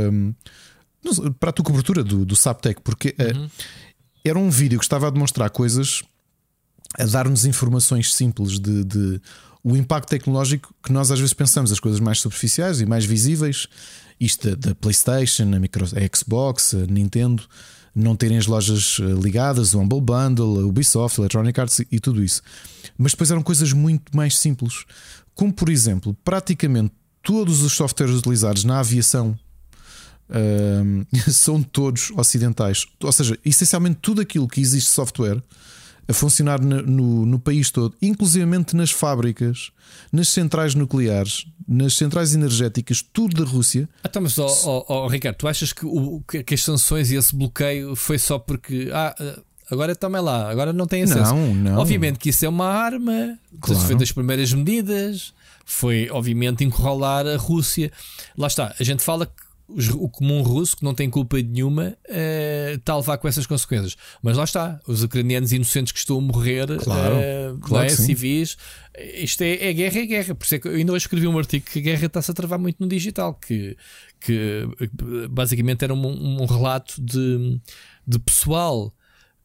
para 1.39 1.51
a 1.51 1.53
tua 1.53 1.63
cobertura 1.63 2.03
do, 2.03 2.25
do 2.25 2.35
Saptec, 2.35 2.81
porque 2.81 3.09
uh, 3.09 3.37
uhum. 3.37 3.49
era 4.25 4.39
um 4.39 4.49
vídeo 4.49 4.79
que 4.79 4.85
estava 4.85 5.05
a 5.05 5.11
demonstrar 5.11 5.51
coisas, 5.51 6.01
a 6.97 7.05
dar-nos 7.05 7.45
informações 7.45 8.11
simples 8.11 8.57
de, 8.57 8.83
de 8.83 9.21
o 9.63 9.77
impacto 9.77 10.09
tecnológico 10.09 10.73
que 10.81 10.91
nós 10.91 11.11
às 11.11 11.19
vezes 11.19 11.33
pensamos, 11.33 11.71
as 11.71 11.79
coisas 11.79 11.99
mais 11.99 12.19
superficiais 12.21 12.81
e 12.81 12.87
mais 12.87 13.05
visíveis 13.05 13.67
isto 14.19 14.55
da, 14.55 14.73
PlayStation, 14.75 15.43
a, 15.53 15.59
Micro, 15.59 15.85
a 15.85 16.17
Xbox, 16.17 16.73
a 16.73 16.85
Nintendo, 16.85 17.43
não 17.93 18.15
terem 18.15 18.37
as 18.37 18.45
lojas 18.45 18.97
eh, 18.99 19.03
ligadas, 19.03 19.73
o 19.73 19.79
Humble 19.79 20.01
Bundle, 20.01 20.59
a 20.59 20.65
Ubisoft, 20.65 21.19
a 21.19 21.21
Electronic 21.21 21.59
Arts 21.59 21.81
e 21.91 21.99
tudo 21.99 22.23
isso. 22.23 22.41
Mas 22.97 23.11
depois 23.13 23.31
eram 23.31 23.41
coisas 23.41 23.73
muito 23.73 24.15
mais 24.15 24.37
simples, 24.37 24.85
como 25.33 25.51
por 25.51 25.69
exemplo, 25.69 26.15
praticamente 26.23 26.93
todos 27.23 27.61
os 27.61 27.73
softwares 27.73 28.15
utilizados 28.15 28.63
na 28.63 28.79
aviação 28.79 29.37
uh, 30.29 31.05
são 31.31 31.61
todos 31.61 32.11
ocidentais. 32.11 32.85
Ou 33.03 33.11
seja, 33.11 33.37
essencialmente 33.43 33.99
tudo 34.01 34.21
aquilo 34.21 34.47
que 34.47 34.61
existe 34.61 34.89
software 34.89 35.41
a 36.07 36.13
funcionar 36.13 36.61
no, 36.61 36.81
no, 36.81 37.25
no 37.25 37.39
país 37.39 37.69
todo, 37.69 37.95
inclusivamente 38.01 38.75
nas 38.75 38.91
fábricas, 38.91 39.71
nas 40.11 40.29
centrais 40.29 40.73
nucleares, 40.73 41.45
nas 41.67 41.95
centrais 41.95 42.33
energéticas, 42.33 43.01
tudo 43.01 43.43
da 43.43 43.49
Rússia. 43.49 43.89
Então, 44.05 44.21
mas, 44.21 44.37
oh, 44.37 44.47
oh, 44.65 44.85
oh, 44.87 45.07
Ricardo, 45.07 45.35
tu 45.35 45.47
achas 45.47 45.73
que, 45.73 45.85
o, 45.85 46.21
que 46.25 46.53
as 46.53 46.63
sanções 46.63 47.11
e 47.11 47.15
esse 47.15 47.35
bloqueio 47.35 47.95
foi 47.95 48.17
só 48.17 48.39
porque. 48.39 48.89
Ah, 48.93 49.15
agora 49.69 49.95
também 49.95 50.21
lá, 50.21 50.49
agora 50.49 50.71
não 50.71 50.87
tem 50.87 51.03
acesso. 51.03 51.35
Não, 51.35 51.53
não. 51.53 51.77
Obviamente 51.77 52.19
que 52.19 52.29
isso 52.29 52.45
é 52.45 52.49
uma 52.49 52.67
arma, 52.67 53.37
claro. 53.59 53.81
foi 53.81 53.95
das 53.95 54.11
primeiras 54.11 54.53
medidas, 54.53 55.33
foi 55.65 56.09
obviamente 56.09 56.63
encurralar 56.63 57.27
a 57.27 57.35
Rússia. 57.35 57.91
Lá 58.37 58.47
está, 58.47 58.73
a 58.79 58.83
gente 58.83 59.03
fala 59.03 59.25
que 59.25 59.46
o 59.69 60.09
comum 60.09 60.41
russo, 60.41 60.77
que 60.77 60.83
não 60.83 60.93
tem 60.93 61.09
culpa 61.09 61.41
nenhuma, 61.41 61.97
uh, 62.09 62.75
está 62.75 62.93
a 62.93 62.97
levar 62.97 63.17
com 63.17 63.27
essas 63.27 63.45
consequências. 63.45 63.97
Mas 64.21 64.37
lá 64.37 64.45
está, 64.45 64.79
os 64.87 65.03
ucranianos 65.03 65.51
inocentes 65.51 65.91
que 65.91 65.99
estão 65.99 66.17
a 66.17 66.21
morrer, 66.21 66.67
claro, 66.77 67.15
uh, 67.15 67.59
claro 67.59 67.85
é, 67.85 67.89
civis, 67.89 68.57
isto 68.97 69.41
é, 69.41 69.69
é, 69.69 69.73
guerra, 69.73 69.99
é 69.99 70.05
guerra. 70.05 70.35
Por 70.35 70.45
isso 70.45 70.55
é 70.55 70.59
que 70.59 70.67
eu 70.67 70.75
ainda 70.75 70.93
hoje 70.93 71.03
escrevi 71.03 71.27
um 71.27 71.37
artigo 71.37 71.65
que 71.65 71.79
a 71.79 71.81
guerra 71.81 72.05
está-se 72.05 72.31
a 72.31 72.33
travar 72.33 72.57
muito 72.57 72.77
no 72.79 72.87
digital, 72.87 73.33
que, 73.33 73.75
que 74.21 74.67
basicamente 75.29 75.83
era 75.83 75.93
um, 75.93 76.41
um 76.41 76.45
relato 76.45 77.01
de, 77.01 77.59
de 78.07 78.19
pessoal 78.19 78.93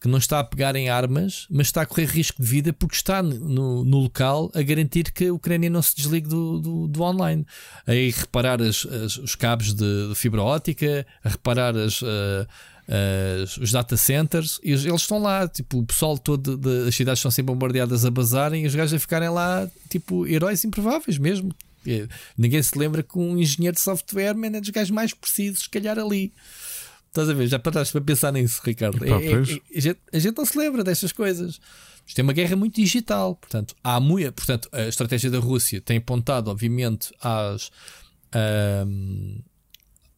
que 0.03 0.09
não 0.09 0.17
está 0.17 0.41
a 0.41 0.43
pegar 0.43 0.75
em 0.75 0.89
armas, 0.89 1.47
mas 1.49 1.67
está 1.67 1.83
a 1.83 1.85
correr 1.85 2.07
risco 2.07 2.43
de 2.43 2.47
vida 2.49 2.73
porque 2.73 2.93
está 2.93 3.23
no, 3.23 3.85
no 3.85 3.99
local 3.99 4.51
a 4.53 4.61
garantir 4.61 5.09
que 5.13 5.27
a 5.27 5.33
Ucrânia 5.33 5.69
não 5.69 5.81
se 5.81 5.95
desligue 5.95 6.27
do, 6.27 6.59
do, 6.59 6.87
do 6.89 7.01
online. 7.03 7.47
A 7.87 7.93
reparar 7.93 8.61
as, 8.61 8.85
as, 8.85 9.15
os 9.15 9.33
cabos 9.33 9.73
de, 9.73 10.09
de, 10.09 10.13
fibra 10.13 10.41
óptica, 10.41 11.07
a 11.23 11.29
reparar 11.29 11.77
as, 11.77 12.01
uh, 12.01 12.45
as, 13.41 13.55
os 13.55 13.71
data 13.71 13.95
centers, 13.95 14.59
e 14.61 14.71
eles 14.71 14.83
estão 14.83 15.19
lá, 15.19 15.47
tipo, 15.47 15.79
o 15.79 15.85
pessoal 15.85 16.17
todo 16.17 16.57
das 16.57 16.93
cidades 16.93 17.19
estão 17.19 17.31
sempre 17.31 17.53
bombardeadas 17.53 18.03
a 18.03 18.11
bazarem 18.11 18.65
e 18.65 18.67
os 18.67 18.75
gajos 18.75 18.95
a 18.95 18.99
ficarem 18.99 19.29
lá, 19.29 19.69
tipo, 19.89 20.27
heróis 20.27 20.65
improváveis 20.65 21.17
mesmo. 21.17 21.55
Ninguém 22.37 22.61
se 22.61 22.77
lembra 22.77 23.03
que 23.03 23.17
um 23.17 23.37
engenheiro 23.37 23.75
de 23.75 23.81
software 23.81 24.35
man, 24.35 24.57
é 24.57 24.59
dos 24.59 24.69
gajos 24.69 24.91
mais 24.91 25.13
precisos, 25.13 25.61
se 25.61 25.69
calhar 25.69 25.97
ali. 25.97 26.33
Estás 27.13 27.29
a 27.29 27.33
ver? 27.33 27.45
Já 27.45 27.59
paraste 27.59 27.91
para 27.91 28.01
pensar 28.01 28.33
nisso, 28.33 28.59
Ricardo. 28.65 29.05
É, 29.05 29.09
é, 29.09 29.11
é, 29.11 29.35
a, 29.35 29.43
gente, 29.43 29.99
a, 30.11 30.17
gente, 30.17 30.35
não 30.35 30.45
se 30.47 30.57
lembra 30.57 30.83
destas 30.83 31.11
coisas. 31.11 31.61
Isto 32.07 32.19
é 32.19 32.23
uma 32.23 32.33
guerra 32.33 32.55
muito 32.55 32.73
digital. 32.73 33.35
Portanto, 33.35 33.75
há 33.83 33.99
muito, 33.99 34.33
portanto 34.33 34.67
a 34.71 34.87
estratégia 34.87 35.29
da 35.29 35.37
Rússia 35.37 35.79
tem 35.79 35.97
apontado, 35.97 36.49
obviamente, 36.49 37.13
às, 37.21 37.69
um, 38.87 39.39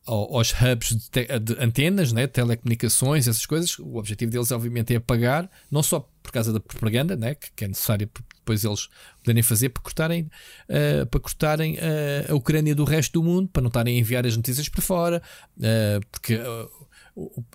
aos 0.06 0.54
hubs 0.54 0.96
de, 0.96 1.10
te, 1.10 1.40
de, 1.40 1.62
antenas, 1.62 2.14
né? 2.14 2.28
telecomunicações, 2.28 3.28
essas 3.28 3.46
coisas. 3.46 3.78
O 3.78 3.98
objetivo 3.98 4.32
deles, 4.32 4.54
obviamente, 4.54 4.94
é 4.94 4.96
apagar, 4.96 5.52
não 5.70 5.84
só 5.84 6.10
por 6.24 6.32
causa 6.32 6.54
da 6.54 6.62
propaganda, 6.62 7.18
né? 7.18 7.36
que, 7.36 7.52
que 7.54 7.66
é 7.66 7.68
necessária 7.68 8.10
depois 8.38 8.64
eles 8.64 8.88
poderem 9.22 9.44
fazer 9.44 9.70
para 9.70 9.84
cortarem, 9.84 10.30
uh, 10.70 11.06
para 11.08 11.20
cortarem 11.20 11.76
uh, 11.76 12.32
a 12.32 12.36
Ucrânia 12.36 12.74
do 12.74 12.86
resto 12.86 13.20
do 13.20 13.24
mundo, 13.24 13.50
para 13.52 13.62
não 13.62 13.68
estarem 13.68 13.98
a 13.98 14.00
enviar 14.00 14.26
as 14.26 14.38
notícias 14.38 14.70
para 14.70 14.82
fora, 14.82 15.22
uh, 15.58 16.06
porque 16.10 16.40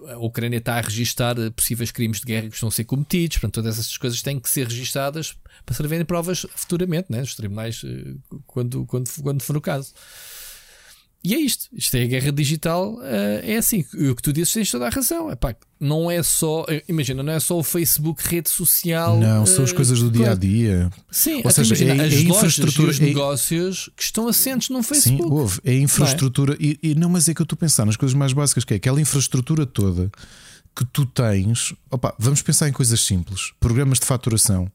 a 0.08 0.18
Ucrânia 0.18 0.56
está 0.56 0.78
a 0.78 0.80
registar 0.80 1.36
possíveis 1.52 1.90
crimes 1.90 2.20
de 2.20 2.26
guerra 2.26 2.48
que 2.48 2.54
estão 2.54 2.68
a 2.68 2.72
ser 2.72 2.84
cometidos, 2.84 3.36
portanto, 3.36 3.54
todas 3.54 3.78
essas 3.78 3.96
coisas 3.96 4.22
têm 4.22 4.40
que 4.40 4.48
ser 4.48 4.66
registadas 4.66 5.36
para 5.66 5.74
servirem 5.74 6.04
provas 6.04 6.46
futuramente, 6.56 7.06
né, 7.10 7.20
nos 7.20 7.34
tribunais, 7.34 7.82
eh, 7.84 8.14
quando, 8.46 8.86
quando, 8.86 9.10
quando 9.22 9.42
for 9.42 9.56
o 9.56 9.60
caso. 9.60 9.92
E 11.22 11.34
é 11.34 11.38
isto. 11.38 11.68
Isto 11.72 11.96
é 11.96 12.02
a 12.02 12.06
guerra 12.06 12.32
digital. 12.32 12.94
Uh, 12.94 13.40
é 13.42 13.56
assim. 13.56 13.84
O 14.10 14.14
que 14.14 14.22
tu 14.22 14.32
dizes 14.32 14.52
tens 14.52 14.70
toda 14.70 14.86
a 14.86 14.88
razão. 14.88 15.30
Epá, 15.30 15.54
não 15.78 16.10
é 16.10 16.22
só. 16.22 16.64
Eh, 16.66 16.82
imagina, 16.88 17.22
não 17.22 17.32
é 17.32 17.38
só 17.38 17.58
o 17.58 17.62
Facebook, 17.62 18.26
rede 18.26 18.48
social. 18.48 19.18
Não, 19.18 19.44
são 19.44 19.64
as 19.64 19.72
coisas 19.72 20.00
do 20.00 20.10
dia 20.10 20.32
a 20.32 20.34
dia. 20.34 20.90
Sim, 21.10 21.42
ou 21.44 21.50
seja, 21.50 21.74
imagina, 21.74 22.02
é, 22.02 22.06
as 22.06 22.14
é 22.14 22.20
infraestrutura. 22.22 22.90
Os 22.90 23.00
é, 23.00 23.04
negócios 23.04 23.90
que 23.94 24.02
estão 24.02 24.28
assentes 24.28 24.70
no 24.70 24.82
Facebook. 24.82 25.22
Sim, 25.22 25.30
houve. 25.30 25.60
É 25.62 25.74
infraestrutura. 25.74 26.56
Não 26.58 26.66
é? 26.66 26.72
E, 26.82 26.90
e, 26.90 26.94
não, 26.94 27.10
mas 27.10 27.28
é 27.28 27.34
que 27.34 27.42
eu 27.42 27.44
estou 27.44 27.56
a 27.56 27.60
pensar 27.60 27.84
nas 27.84 27.96
coisas 27.96 28.14
mais 28.14 28.32
básicas, 28.32 28.64
que 28.64 28.72
é 28.72 28.76
aquela 28.78 29.00
infraestrutura 29.00 29.66
toda 29.66 30.10
que 30.74 30.86
tu 30.86 31.04
tens. 31.04 31.74
Opa, 31.90 32.14
vamos 32.18 32.40
pensar 32.40 32.66
em 32.66 32.72
coisas 32.72 33.00
simples: 33.00 33.52
programas 33.60 33.98
de 33.98 34.06
faturação. 34.06 34.70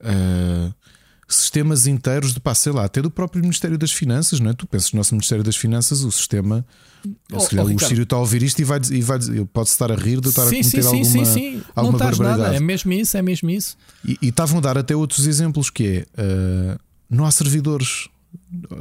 Uh, 0.00 0.72
sistemas 1.28 1.86
inteiros 1.86 2.32
de, 2.32 2.40
pá, 2.40 2.54
sei 2.54 2.72
lá, 2.72 2.86
até 2.86 3.02
do 3.02 3.10
próprio 3.10 3.42
Ministério 3.42 3.76
das 3.76 3.92
Finanças, 3.92 4.40
não 4.40 4.50
é? 4.50 4.54
Tu 4.54 4.66
pensas 4.66 4.92
no 4.92 4.96
nosso 4.96 5.14
Ministério 5.14 5.44
das 5.44 5.56
Finanças, 5.56 6.02
o 6.02 6.10
sistema. 6.10 6.64
Oh, 7.30 7.38
se 7.38 7.50
calhar 7.50 7.66
oh, 7.66 7.74
o 7.74 7.78
Sírio 7.78 8.04
está 8.04 8.16
a 8.16 8.20
ouvir 8.20 8.42
isto 8.42 8.60
e 8.60 8.64
vai, 8.64 8.80
e 8.90 9.02
vai 9.02 9.18
pode 9.52 9.68
estar 9.68 9.92
a 9.92 9.94
rir 9.94 10.20
de 10.20 10.30
estar 10.30 10.46
sim, 10.46 10.60
a 10.60 10.62
cometer 10.62 10.82
sim, 10.82 10.88
alguma, 10.88 11.04
sim, 11.04 11.24
sim. 11.24 11.62
alguma 11.76 11.92
não 11.92 11.98
barbaridade. 11.98 12.42
Nada. 12.42 12.56
É 12.56 12.60
mesmo 12.60 12.92
isso, 12.92 13.16
é 13.16 13.22
mesmo 13.22 13.50
isso. 13.50 13.76
E, 14.04 14.18
e 14.22 14.28
estavam 14.28 14.58
a 14.58 14.60
dar 14.60 14.78
até 14.78 14.96
outros 14.96 15.26
exemplos 15.26 15.68
que 15.68 16.06
é 16.16 16.22
uh, 16.22 16.80
não 17.10 17.26
há 17.26 17.30
servidores. 17.30 18.08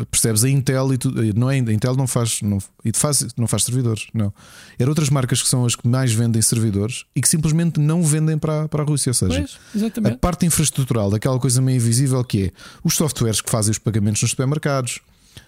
Percebes? 0.09 0.43
A 0.43 0.49
Intel 0.49 0.93
e 0.93 0.97
tu, 0.97 1.11
não 1.35 1.49
é 1.49 1.55
a 1.55 1.57
Intel 1.57 1.95
não 1.95 2.07
faz, 2.07 2.41
não, 2.41 2.57
e 2.83 2.91
faz, 2.93 3.27
não 3.35 3.47
faz 3.47 3.63
servidores, 3.63 4.07
não. 4.13 4.33
Eram 4.79 4.89
outras 4.89 5.09
marcas 5.09 5.41
que 5.41 5.47
são 5.47 5.65
as 5.65 5.75
que 5.75 5.87
mais 5.87 6.13
vendem 6.13 6.41
servidores 6.41 7.05
e 7.15 7.21
que 7.21 7.27
simplesmente 7.27 7.79
não 7.79 8.01
vendem 8.01 8.37
para, 8.37 8.67
para 8.67 8.83
a 8.83 8.85
Rússia. 8.85 9.09
Ou 9.09 9.13
seja, 9.13 9.45
pois, 9.73 10.05
a 10.05 10.17
parte 10.17 10.45
infraestrutural 10.45 11.09
daquela 11.09 11.39
coisa 11.39 11.61
meio 11.61 11.77
invisível 11.77 12.23
que 12.23 12.45
é 12.45 12.51
os 12.83 12.95
softwares 12.95 13.41
que 13.41 13.49
fazem 13.49 13.71
os 13.71 13.77
pagamentos 13.77 14.21
nos 14.21 14.31
supermercados, 14.31 14.99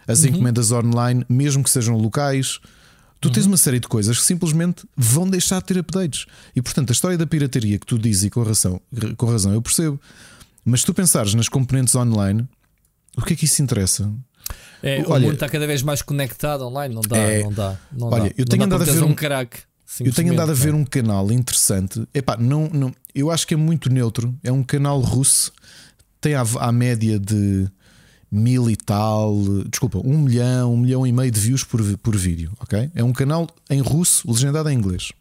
as 0.08 0.24
uhum. 0.24 0.30
encomendas 0.30 0.72
online, 0.72 1.26
mesmo 1.30 1.64
que 1.64 1.70
sejam 1.70 1.98
locais. 1.98 2.60
Tu 3.22 3.28
uhum. 3.28 3.34
tens 3.34 3.46
uma 3.46 3.58
série 3.58 3.80
de 3.80 3.88
coisas 3.88 4.18
que 4.18 4.24
simplesmente 4.24 4.86
vão 4.96 5.30
deixar 5.30 5.60
de 5.60 5.66
ter 5.66 5.78
updates. 5.78 6.26
E 6.56 6.62
portanto, 6.62 6.90
a 6.90 6.94
história 6.94 7.18
da 7.18 7.28
pirataria 7.28 7.78
que 7.80 7.86
tu 7.86 7.98
dizes 7.98 8.26
e 8.26 8.30
com 8.30 8.44
razão, 8.44 8.82
com 9.18 9.26
razão 9.28 9.54
eu 9.54 9.62
percebo. 9.62 10.00
Mas 10.64 10.82
se 10.82 10.86
tu 10.86 10.94
pensares 10.94 11.34
nas 11.34 11.50
componentes 11.50 11.96
online, 11.96 12.48
o 13.20 13.26
que 13.26 13.34
é 13.34 13.36
que 13.36 13.46
isso 13.46 13.62
interessa? 13.62 14.12
É, 14.82 15.04
olha, 15.06 15.08
o 15.08 15.22
mundo 15.22 15.34
está 15.34 15.50
cada 15.50 15.68
vez 15.68 15.84
mais 15.84 16.02
conectado 16.02 16.66
online, 16.66 16.96
não 16.96 17.02
dá, 17.02 17.18
é, 17.18 17.44
não 17.44 17.52
dá. 17.52 17.78
Não 17.92 18.08
olha, 18.08 18.30
dá. 18.30 18.36
eu 18.38 18.46
tenho 18.46 18.64
andado 18.64 18.82
a 18.82 18.86
ver 18.86 19.04
um, 19.04 19.08
um 19.08 19.14
crack. 19.14 19.60
Eu 20.00 20.14
tenho 20.14 20.32
andado 20.32 20.52
a 20.52 20.54
ver 20.54 20.74
um 20.74 20.86
canal 20.86 21.32
interessante. 21.32 22.08
Epá, 22.14 22.38
não, 22.38 22.70
não, 22.70 22.94
eu 23.14 23.32
acho 23.32 23.46
que 23.46 23.54
é 23.54 23.58
muito 23.58 23.90
neutro. 23.90 24.34
É 24.44 24.52
um 24.52 24.64
canal 24.64 25.00
russo, 25.02 25.52
tem 26.22 26.36
a, 26.36 26.46
a 26.60 26.72
média 26.72 27.20
de 27.20 27.68
mil 28.32 28.70
e 28.70 28.76
tal, 28.76 29.36
desculpa, 29.68 30.00
um 30.06 30.20
milhão, 30.20 30.74
um 30.74 30.78
milhão 30.78 31.06
e 31.06 31.12
meio 31.12 31.32
de 31.32 31.40
views 31.40 31.64
por, 31.64 31.82
por 31.98 32.16
vídeo. 32.16 32.52
ok? 32.60 32.92
É 32.94 33.04
um 33.04 33.12
canal 33.12 33.48
em 33.70 33.82
russo, 33.82 34.30
legendado 34.32 34.70
em 34.70 34.78
inglês. 34.78 35.12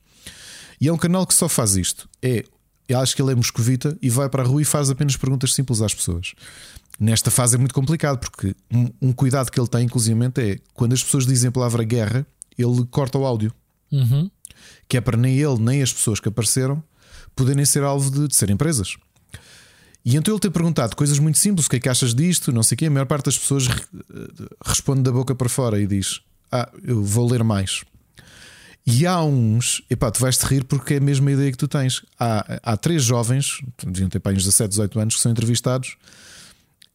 E 0.80 0.86
é 0.86 0.92
um 0.92 0.99
canal 0.99 1.26
que 1.26 1.34
só 1.34 1.49
faz 1.49 1.74
isto. 1.74 2.09
É, 2.22 2.44
eu 2.88 2.99
acho 2.99 3.16
que 3.16 3.22
ele 3.22 3.32
é 3.32 3.34
moscovita 3.34 3.96
e 4.01 4.09
vai 4.09 4.28
para 4.28 4.42
a 4.42 4.46
rua 4.46 4.62
e 4.62 4.64
faz 4.64 4.90
apenas 4.90 5.16
perguntas 5.16 5.55
simples 5.55 5.80
às 5.80 5.94
pessoas. 5.94 6.34
Nesta 6.99 7.30
fase 7.30 7.55
é 7.55 7.59
muito 7.59 7.74
complicado, 7.74 8.18
porque 8.18 8.55
um, 8.72 8.88
um 9.01 9.12
cuidado 9.12 9.53
que 9.53 9.61
ele 9.61 9.68
tem, 9.68 9.84
inclusive, 9.84 10.18
é 10.36 10.59
quando 10.74 10.94
as 10.94 11.03
pessoas 11.03 11.26
dizem 11.26 11.49
a 11.49 11.53
palavra 11.53 11.84
guerra, 11.84 12.26
ele 12.59 12.84
corta 12.90 13.16
o 13.16 13.24
áudio. 13.24 13.53
Uhum. 13.92 14.28
Que 14.88 14.96
é 14.96 15.01
para 15.01 15.16
nem 15.16 15.38
ele, 15.38 15.59
nem 15.61 15.80
as 15.80 15.92
pessoas 15.92 16.18
que 16.18 16.28
apareceram 16.28 16.82
poderem 17.36 17.64
ser 17.64 17.84
alvo 17.84 18.11
de, 18.11 18.26
de 18.26 18.34
serem 18.34 18.57
presas. 18.57 18.96
E 20.05 20.16
então 20.16 20.34
ele 20.34 20.40
tem 20.40 20.51
perguntado 20.51 20.96
coisas 20.96 21.20
muito 21.20 21.38
simples: 21.38 21.66
o 21.66 21.70
que 21.70 21.76
é 21.76 21.80
que 21.80 21.88
achas 21.88 22.12
disto? 22.14 22.51
Não 22.51 22.64
sei 22.64 22.74
o 22.74 22.78
quê. 22.78 22.86
A 22.86 22.90
maior 22.90 23.07
parte 23.07 23.26
das 23.26 23.38
pessoas 23.38 23.68
responde 24.64 25.03
da 25.03 25.12
boca 25.12 25.34
para 25.36 25.49
fora 25.49 25.80
e 25.80 25.86
diz: 25.86 26.20
Ah, 26.51 26.68
eu 26.82 27.05
vou 27.05 27.30
ler 27.30 27.44
mais. 27.44 27.84
E 28.84 29.07
há 29.07 29.22
uns, 29.22 29.82
epá, 29.90 30.11
tu 30.11 30.18
vais-te 30.18 30.44
rir 30.46 30.64
porque 30.64 30.94
é 30.94 30.96
a 30.96 31.01
mesma 31.01 31.30
ideia 31.30 31.53
que 31.53 31.59
tu 31.59 31.68
tens. 31.68 32.03
Há, 32.18 32.72
há 32.72 32.76
três 32.76 33.05
jovens, 33.05 33.61
deviam 33.86 34.09
ter 34.09 34.18
pai 34.18 34.32
uns 34.32 34.44
17, 34.44 34.70
18 34.70 34.99
anos, 34.99 35.14
que 35.14 35.20
são 35.20 35.30
entrevistados 35.30 35.96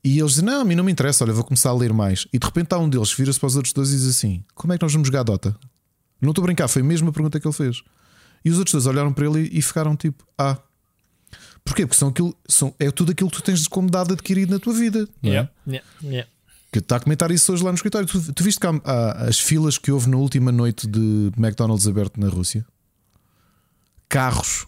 E 0.03 0.19
eles 0.19 0.31
dizem: 0.31 0.45
Não, 0.45 0.61
a 0.61 0.65
mim 0.65 0.75
não 0.75 0.83
me 0.83 0.91
interessa, 0.91 1.23
olha, 1.23 1.33
vou 1.33 1.43
começar 1.43 1.69
a 1.69 1.73
ler 1.73 1.93
mais. 1.93 2.27
E 2.33 2.37
de 2.37 2.45
repente 2.45 2.73
há 2.73 2.77
um 2.77 2.89
deles, 2.89 3.13
vira-se 3.13 3.39
para 3.39 3.47
os 3.47 3.55
outros 3.55 3.73
dois 3.73 3.91
e 3.91 3.97
diz 3.97 4.07
assim: 4.07 4.43
Como 4.53 4.73
é 4.73 4.77
que 4.77 4.83
nós 4.83 4.91
vamos 4.91 5.07
jogar 5.07 5.23
Dota? 5.23 5.55
Não 6.19 6.31
estou 6.31 6.43
a 6.43 6.45
brincar, 6.45 6.67
foi 6.67 6.81
a 6.81 6.85
mesma 6.85 7.11
pergunta 7.11 7.39
que 7.39 7.47
ele 7.47 7.53
fez. 7.53 7.81
E 8.43 8.49
os 8.49 8.57
outros 8.57 8.73
dois 8.73 8.85
olharam 8.85 9.13
para 9.13 9.25
ele 9.25 9.49
e 9.51 9.61
ficaram 9.61 9.95
tipo: 9.95 10.25
Ah. 10.37 10.57
Porquê? 11.63 11.87
Porque 11.87 11.97
são 11.97 12.09
aquilo, 12.09 12.35
são, 12.45 12.75
é 12.77 12.91
tudo 12.91 13.13
aquilo 13.13 13.29
que 13.29 13.37
tu 13.37 13.41
tens 13.43 13.65
como 13.69 13.89
dado 13.89 14.13
adquirido 14.13 14.51
na 14.51 14.59
tua 14.59 14.73
vida. 14.73 15.07
Não 15.21 15.29
é? 15.29 15.33
Yeah, 15.33 15.51
yeah, 15.65 15.87
yeah. 16.03 16.29
Que 16.69 16.79
está 16.79 16.97
a 16.97 16.99
comentar 16.99 17.31
isso 17.31 17.53
hoje 17.53 17.63
lá 17.63 17.71
no 17.71 17.75
escritório. 17.75 18.05
Tu, 18.05 18.33
tu 18.33 18.43
viste 18.43 18.59
que 18.59 18.67
há, 18.67 18.81
há 18.83 19.11
as 19.29 19.39
filas 19.39 19.77
que 19.77 19.89
houve 19.89 20.09
na 20.09 20.17
última 20.17 20.51
noite 20.51 20.85
de 20.85 21.31
McDonald's 21.37 21.87
aberto 21.87 22.19
na 22.19 22.27
Rússia? 22.27 22.65
Carros 24.09 24.67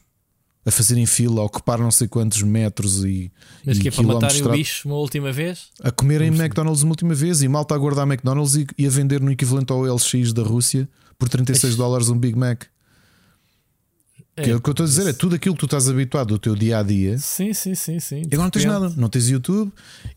a 0.66 0.72
fazerem 0.72 1.06
fila, 1.06 1.42
a 1.42 1.46
ocupar 1.46 1.78
não 1.78 1.92
sei 1.92 2.08
quantos 2.08 2.42
metros 2.42 3.04
e. 3.06 3.32
Mas 3.64 3.78
e 3.78 3.82
que 3.82 3.88
é 3.90 3.92
para 3.92 4.04
matarem 4.04 4.42
o 4.42 4.50
bicho 4.50 4.88
uma 4.88 4.98
última 4.98 5.32
vez? 5.32 5.68
A 5.82 5.92
comerem 5.92 6.30
McDonald's 6.30 6.82
uma 6.82 6.92
última 6.92 7.14
vez 7.14 7.44
e 7.44 7.48
malta 7.48 7.76
a 7.76 7.78
guardar 7.78 8.08
McDonald's 8.08 8.56
e, 8.56 8.66
e 8.78 8.88
a 8.88 8.90
vender 8.90 9.22
no 9.22 9.32
equivalente 9.32 9.72
ao 9.72 9.84
LX 9.84 10.34
da 10.34 10.42
Rússia 10.42 10.90
por 11.20 11.30
36 11.30 11.64
Eish. 11.64 11.78
dólares 11.78 12.10
um 12.10 12.18
Big 12.18 12.38
Mac. 12.38 12.64
Que 14.36 14.50
é 14.52 14.56
o 14.56 14.60
que 14.60 14.68
eu 14.68 14.72
estou 14.72 14.84
a 14.84 14.90
dizer, 14.90 15.08
é 15.08 15.14
tudo 15.14 15.36
aquilo 15.36 15.56
que 15.56 15.62
tu 15.62 15.66
estás 15.66 15.88
habituado 15.88 16.28
do 16.28 16.38
teu 16.38 16.56
dia 16.56 16.80
a 16.80 16.84
dia. 16.84 17.18
Sim, 17.18 17.54
sim, 17.54 17.74
sim, 17.74 18.02
sim. 18.02 18.24
E 18.24 18.34
agora 18.34 18.44
não 18.44 18.50
tens 18.50 18.66
nada, 18.66 18.94
não 18.98 19.08
tens 19.08 19.30
YouTube. 19.30 19.72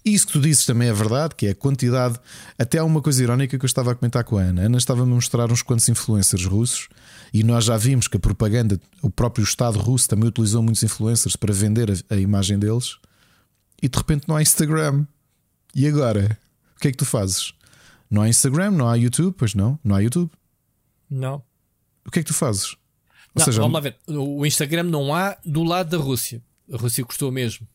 E 0.04 0.12
isso 0.12 0.26
que 0.26 0.32
tu 0.32 0.40
dizes 0.40 0.66
também 0.66 0.88
é 0.88 0.92
verdade, 0.92 1.36
que 1.36 1.46
é 1.46 1.50
a 1.50 1.54
quantidade. 1.54 2.18
Até 2.58 2.78
há 2.78 2.84
uma 2.84 3.00
coisa 3.00 3.22
irónica 3.22 3.56
que 3.56 3.64
eu 3.64 3.66
estava 3.68 3.92
a 3.92 3.94
comentar 3.94 4.24
com 4.24 4.36
a 4.36 4.42
Ana. 4.42 4.62
A 4.62 4.64
Ana 4.64 4.78
estava-me 4.78 5.12
a 5.12 5.14
mostrar 5.14 5.52
uns 5.52 5.62
quantos 5.62 5.88
influencers 5.88 6.44
russos 6.46 6.88
e 7.32 7.42
nós 7.42 7.64
já 7.64 7.76
vimos 7.76 8.08
que 8.08 8.16
a 8.16 8.20
propaganda, 8.20 8.80
o 9.02 9.10
próprio 9.10 9.44
Estado 9.44 9.78
russo 9.78 10.08
também 10.08 10.28
utilizou 10.28 10.62
muitos 10.62 10.82
influencers 10.82 11.36
para 11.36 11.52
vender 11.52 11.90
a, 11.90 12.14
a 12.14 12.16
imagem 12.16 12.58
deles. 12.58 12.96
E 13.82 13.88
de 13.88 13.96
repente 13.96 14.28
não 14.28 14.36
há 14.36 14.42
Instagram. 14.42 15.06
E 15.74 15.86
agora? 15.86 16.38
O 16.76 16.80
que 16.80 16.88
é 16.88 16.90
que 16.90 16.96
tu 16.96 17.04
fazes? 17.04 17.52
Não 18.10 18.22
há 18.22 18.28
Instagram, 18.28 18.70
não 18.70 18.88
há 18.88 18.94
YouTube, 18.96 19.34
pois 19.36 19.54
não, 19.54 19.78
não 19.84 19.96
há 19.96 20.00
YouTube. 20.00 20.30
Não. 21.10 21.42
O 22.06 22.10
que 22.10 22.20
é 22.20 22.22
que 22.22 22.28
tu 22.28 22.34
fazes? 22.34 22.74
Não, 23.34 23.44
seja, 23.44 23.60
vamos 23.60 23.74
lá 23.74 23.80
ver. 23.80 23.96
O 24.06 24.44
Instagram 24.46 24.84
não 24.84 25.14
há 25.14 25.36
do 25.44 25.62
lado 25.62 25.90
da 25.90 26.02
Rússia. 26.02 26.42
A 26.72 26.76
Rússia 26.76 27.04
custou 27.04 27.30
mesmo. 27.30 27.66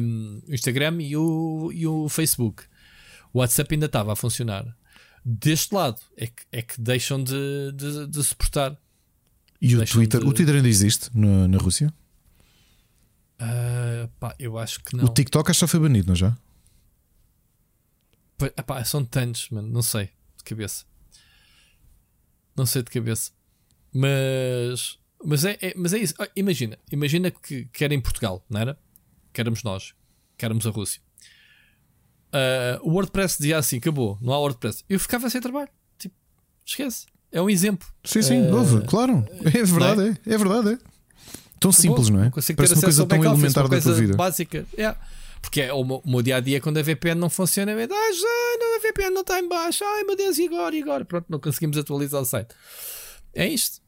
Um, 0.00 0.40
o 0.48 0.54
Instagram 0.54 1.02
e 1.02 1.16
o, 1.16 1.70
e 1.72 1.86
o 1.86 2.08
Facebook. 2.08 2.64
O 3.32 3.38
WhatsApp 3.40 3.74
ainda 3.74 3.86
estava 3.86 4.12
a 4.12 4.16
funcionar. 4.16 4.64
Deste 5.24 5.74
lado 5.74 6.00
é 6.16 6.26
que, 6.26 6.42
é 6.52 6.62
que 6.62 6.80
deixam 6.80 7.22
de, 7.22 7.72
de, 7.74 8.06
de 8.06 8.24
suportar. 8.24 8.78
E 9.60 9.76
o 9.76 9.84
Twitter? 9.86 10.20
de- 10.20 10.26
O 10.26 10.32
Twitter 10.32 10.54
ainda 10.56 10.68
existe 10.68 11.10
na, 11.16 11.48
na 11.48 11.58
Rússia? 11.58 11.92
Ah, 13.38 14.08
pá, 14.18 14.34
eu 14.38 14.58
acho 14.58 14.82
que 14.82 14.94
O 14.94 14.98
não. 14.98 15.12
TikTok 15.12 15.50
acho 15.50 15.58
que 15.58 15.66
já 15.66 15.68
foi 15.68 15.80
banido, 15.80 16.08
não 16.08 16.14
já? 16.14 16.36
Pois, 18.38 18.52
epá, 18.56 18.84
são 18.84 19.04
tantos, 19.04 19.48
mano. 19.50 19.68
Não 19.68 19.82
sei 19.82 20.10
de 20.36 20.44
cabeça. 20.44 20.84
Não 22.56 22.66
sei 22.66 22.82
de 22.82 22.90
cabeça. 22.90 23.30
Mas, 23.92 24.98
mas, 25.24 25.44
é, 25.44 25.58
é- 25.60 25.74
mas 25.76 25.92
é 25.92 25.98
isso. 25.98 26.14
Ah, 26.18 26.28
Imagina, 26.36 26.78
imagina 26.92 27.30
que, 27.30 27.64
que 27.66 27.84
era 27.84 27.94
em 27.94 28.00
Portugal, 28.00 28.44
não 28.48 28.60
era? 28.60 28.78
Que 29.32 29.40
éramos 29.40 29.62
nós, 29.62 29.94
que 30.36 30.44
éramos 30.44 30.66
a 30.66 30.70
Rússia. 30.70 31.00
Ah, 32.32 32.78
o 32.82 32.90
WordPress 32.92 33.38
dizia 33.38 33.58
assim: 33.58 33.78
acabou, 33.78 34.18
não 34.20 34.32
há 34.32 34.38
WordPress. 34.38 34.84
Eu 34.88 35.00
ficava 35.00 35.28
sem 35.30 35.40
trabalho. 35.40 35.70
Tipo, 35.98 36.14
esquece. 36.64 37.06
É 37.32 37.40
um 37.42 37.50
exemplo. 37.50 37.86
Sim, 38.04 38.22
sim, 38.22 38.46
Eh, 38.46 38.52
houve, 38.52 38.86
claro. 38.86 39.24
É 39.44 39.62
verdade, 39.64 40.18
é? 40.26 40.34
É, 40.34 40.38
verdade, 40.38 40.72
é. 40.74 40.78
Tão 41.58 41.72
simples, 41.72 42.08
não 42.08 42.22
é? 42.24 42.30
Parece 42.30 42.52
uma 42.74 42.80
coisa 42.82 43.06
tão 43.06 43.24
elementar 43.24 43.68
da 43.68 43.80
tua 43.80 43.94
vida. 43.94 44.14
Básica. 44.16 44.64
É. 44.76 44.94
Porque 45.40 45.60
é 45.60 45.72
o 45.72 45.84
meu, 45.84 46.02
o 46.04 46.10
meu 46.10 46.22
dia 46.22 46.36
a 46.36 46.40
dia 46.40 46.60
quando 46.60 46.78
a 46.78 46.82
VPN 46.82 47.20
não 47.20 47.30
funciona, 47.30 47.70
é, 47.72 47.84
ah, 47.84 47.86
já, 47.86 48.58
não, 48.58 48.76
a 48.76 48.80
VPN 48.80 49.10
não 49.10 49.20
está 49.20 49.38
em 49.38 49.48
baixo, 49.48 49.84
ai 49.84 50.02
meu 50.02 50.16
Deus, 50.16 50.38
e 50.38 50.46
agora, 50.46 50.74
e 50.74 50.82
agora? 50.82 51.04
Pronto, 51.04 51.26
não 51.28 51.38
conseguimos 51.38 51.76
atualizar 51.78 52.20
o 52.20 52.24
site. 52.24 52.48
É 53.34 53.46
isto. 53.46 53.80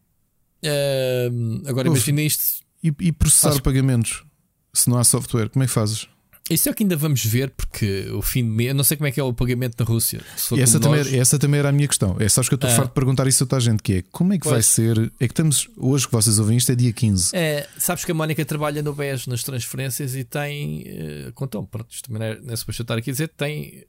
Ahm, 0.64 1.62
agora 1.66 1.88
Uf. 1.90 1.96
imagina 1.96 2.20
isto. 2.22 2.44
E, 2.82 2.92
e 3.00 3.12
processar 3.12 3.50
Acho- 3.50 3.62
pagamentos, 3.62 4.24
se 4.72 4.88
não 4.88 4.98
há 4.98 5.04
software, 5.04 5.48
como 5.48 5.62
é 5.64 5.66
que 5.66 5.72
fazes? 5.72 6.06
Isso 6.50 6.68
é 6.68 6.72
o 6.72 6.74
que 6.74 6.82
ainda 6.82 6.96
vamos 6.96 7.24
ver, 7.24 7.50
porque 7.50 8.08
o 8.12 8.22
fim 8.22 8.42
de 8.42 8.48
mês, 8.50 8.74
não 8.74 8.82
sei 8.84 8.96
como 8.96 9.06
é 9.06 9.12
que 9.12 9.20
é 9.20 9.22
o 9.22 9.32
pagamento 9.32 9.74
na 9.78 9.84
Rússia. 9.84 10.20
Essa 10.58 10.80
também, 10.80 10.98
nós- 11.04 11.12
essa 11.12 11.38
também 11.38 11.58
era 11.60 11.68
a 11.68 11.72
minha 11.72 11.86
questão. 11.88 12.16
É, 12.18 12.28
sabes 12.28 12.48
que 12.48 12.54
eu 12.54 12.56
estou 12.56 12.70
Ah. 12.70 12.74
farto 12.74 12.88
de 12.88 12.94
perguntar 12.94 13.26
isso 13.26 13.44
a 13.44 13.46
toda 13.46 13.58
a 13.58 13.60
gente: 13.60 13.82
que 13.82 13.92
é 13.94 14.02
como 14.10 14.32
é 14.32 14.38
que 14.38 14.44
vai 14.46 14.54
Pois. 14.54 14.66
ser? 14.66 14.98
É 15.20 15.26
que 15.26 15.32
estamos, 15.32 15.68
hoje 15.76 16.06
que 16.06 16.12
vocês 16.12 16.38
ouvem 16.38 16.56
isto, 16.56 16.72
é 16.72 16.74
dia 16.74 16.92
15. 16.92 17.30
É, 17.36 17.68
sabes 17.78 18.04
que 18.04 18.10
a 18.12 18.14
Mónica 18.14 18.44
trabalha 18.44 18.82
no 18.82 18.94
BES 18.94 19.26
nas 19.26 19.42
transferências 19.42 20.14
e 20.14 20.24
tem. 20.24 20.82
Uh, 21.28 21.32
contou 21.34 21.66
pronto, 21.66 21.88
isto 21.92 22.06
também 22.10 22.20
não 22.20 22.26
é, 22.36 22.40
não 22.40 22.52
é 22.52 22.56
suposto 22.56 22.82
estar 22.82 22.96
aqui 22.96 23.10
a 23.10 23.12
dizer, 23.12 23.28
tem 23.28 23.84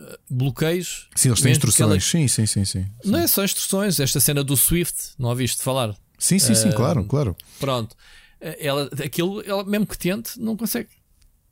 eh, 0.00 0.18
bloqueios. 0.30 1.08
Sim, 1.16 1.30
eles 1.30 1.40
têm 1.40 1.52
instruções. 1.52 1.90
ela- 1.90 2.00
Sim, 2.00 2.28
sim, 2.28 2.46
sim, 2.46 2.64
sim. 2.64 2.84
Sim, 3.02 3.10
Não 3.10 3.18
é 3.18 3.26
só 3.26 3.42
instruções, 3.44 3.98
esta 3.98 4.20
cena 4.20 4.44
do 4.44 4.56
Swift, 4.56 4.94
não 5.18 5.28
ouviste 5.30 5.62
falar? 5.62 5.94
sim, 6.18 6.38
sim, 6.38 6.54
sim, 6.54 6.68
Ah, 6.68 6.72
claro, 6.72 7.04
claro. 7.04 7.36
Pronto. 7.58 7.96
Eh, 8.40 8.66
Ela, 8.66 8.88
aquilo, 9.04 9.42
ela, 9.44 9.64
mesmo 9.64 9.86
que 9.86 9.98
tente, 9.98 10.38
não 10.38 10.56
consegue. 10.56 10.88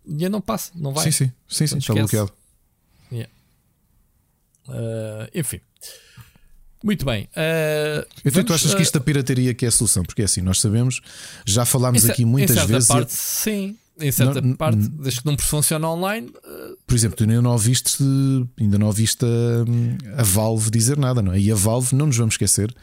O 0.07 0.11
dinheiro 0.13 0.33
não 0.33 0.41
passa, 0.41 0.71
não 0.75 0.93
vai. 0.93 1.05
Sim, 1.05 1.11
sim, 1.13 1.33
sim, 1.49 1.67
sim, 1.67 1.79
está 1.79 1.93
bloqueado. 1.95 2.33
Eh, 4.69 5.31
enfim. 5.35 5.61
Muito 6.83 7.05
bem. 7.05 7.29
eh, 7.35 8.07
Então 8.25 8.43
tu 8.45 8.49
vamos, 8.49 8.53
achas 8.63 8.75
que 8.75 8.81
eh, 8.81 8.83
isto 8.83 8.95
da 8.99 9.05
pirataria 9.05 9.55
que 9.55 9.65
é 9.65 9.69
a 9.69 9.71
solução? 9.73 10.03
Porque 10.05 10.23
é 10.23 10.25
assim, 10.25 10.41
nós 10.41 10.61
sabemos, 10.61 11.01
já 11.45 11.65
falámos 11.65 12.09
aqui 12.09 12.25
muitas 12.25 12.57
em 12.57 12.67
vezes. 12.67 12.89
e- 12.89 12.93
parte, 12.93 13.13
sim. 13.13 13.77
Em 13.99 14.13
certa 14.13 14.43
Não, 14.43 14.55
parte, 14.55 14.77
desde 14.77 15.21
que 15.23 15.27
não 15.27 15.39
funciona 15.39 15.89
online, 15.89 16.31
eh, 16.45 16.73
Por 16.87 16.95
exemplo, 16.95 17.17
tu 17.17 17.25
ainda 17.25 17.41
não 17.41 17.53
ouviste, 17.53 18.05
ainda 18.61 18.79
não 18.79 18.89
ouviste 18.89 19.25
a, 19.25 20.21
a 20.21 20.23
Valve 20.23 20.71
dizer 20.71 20.99
nada, 20.99 21.23
não 21.23 21.33
é? 21.33 21.41
E 21.41 21.51
a 21.51 21.55
Valve, 21.55 21.97
não 21.97 22.07
nos 22.07 22.17
vamos 22.17 22.35
esquecer, 22.35 22.75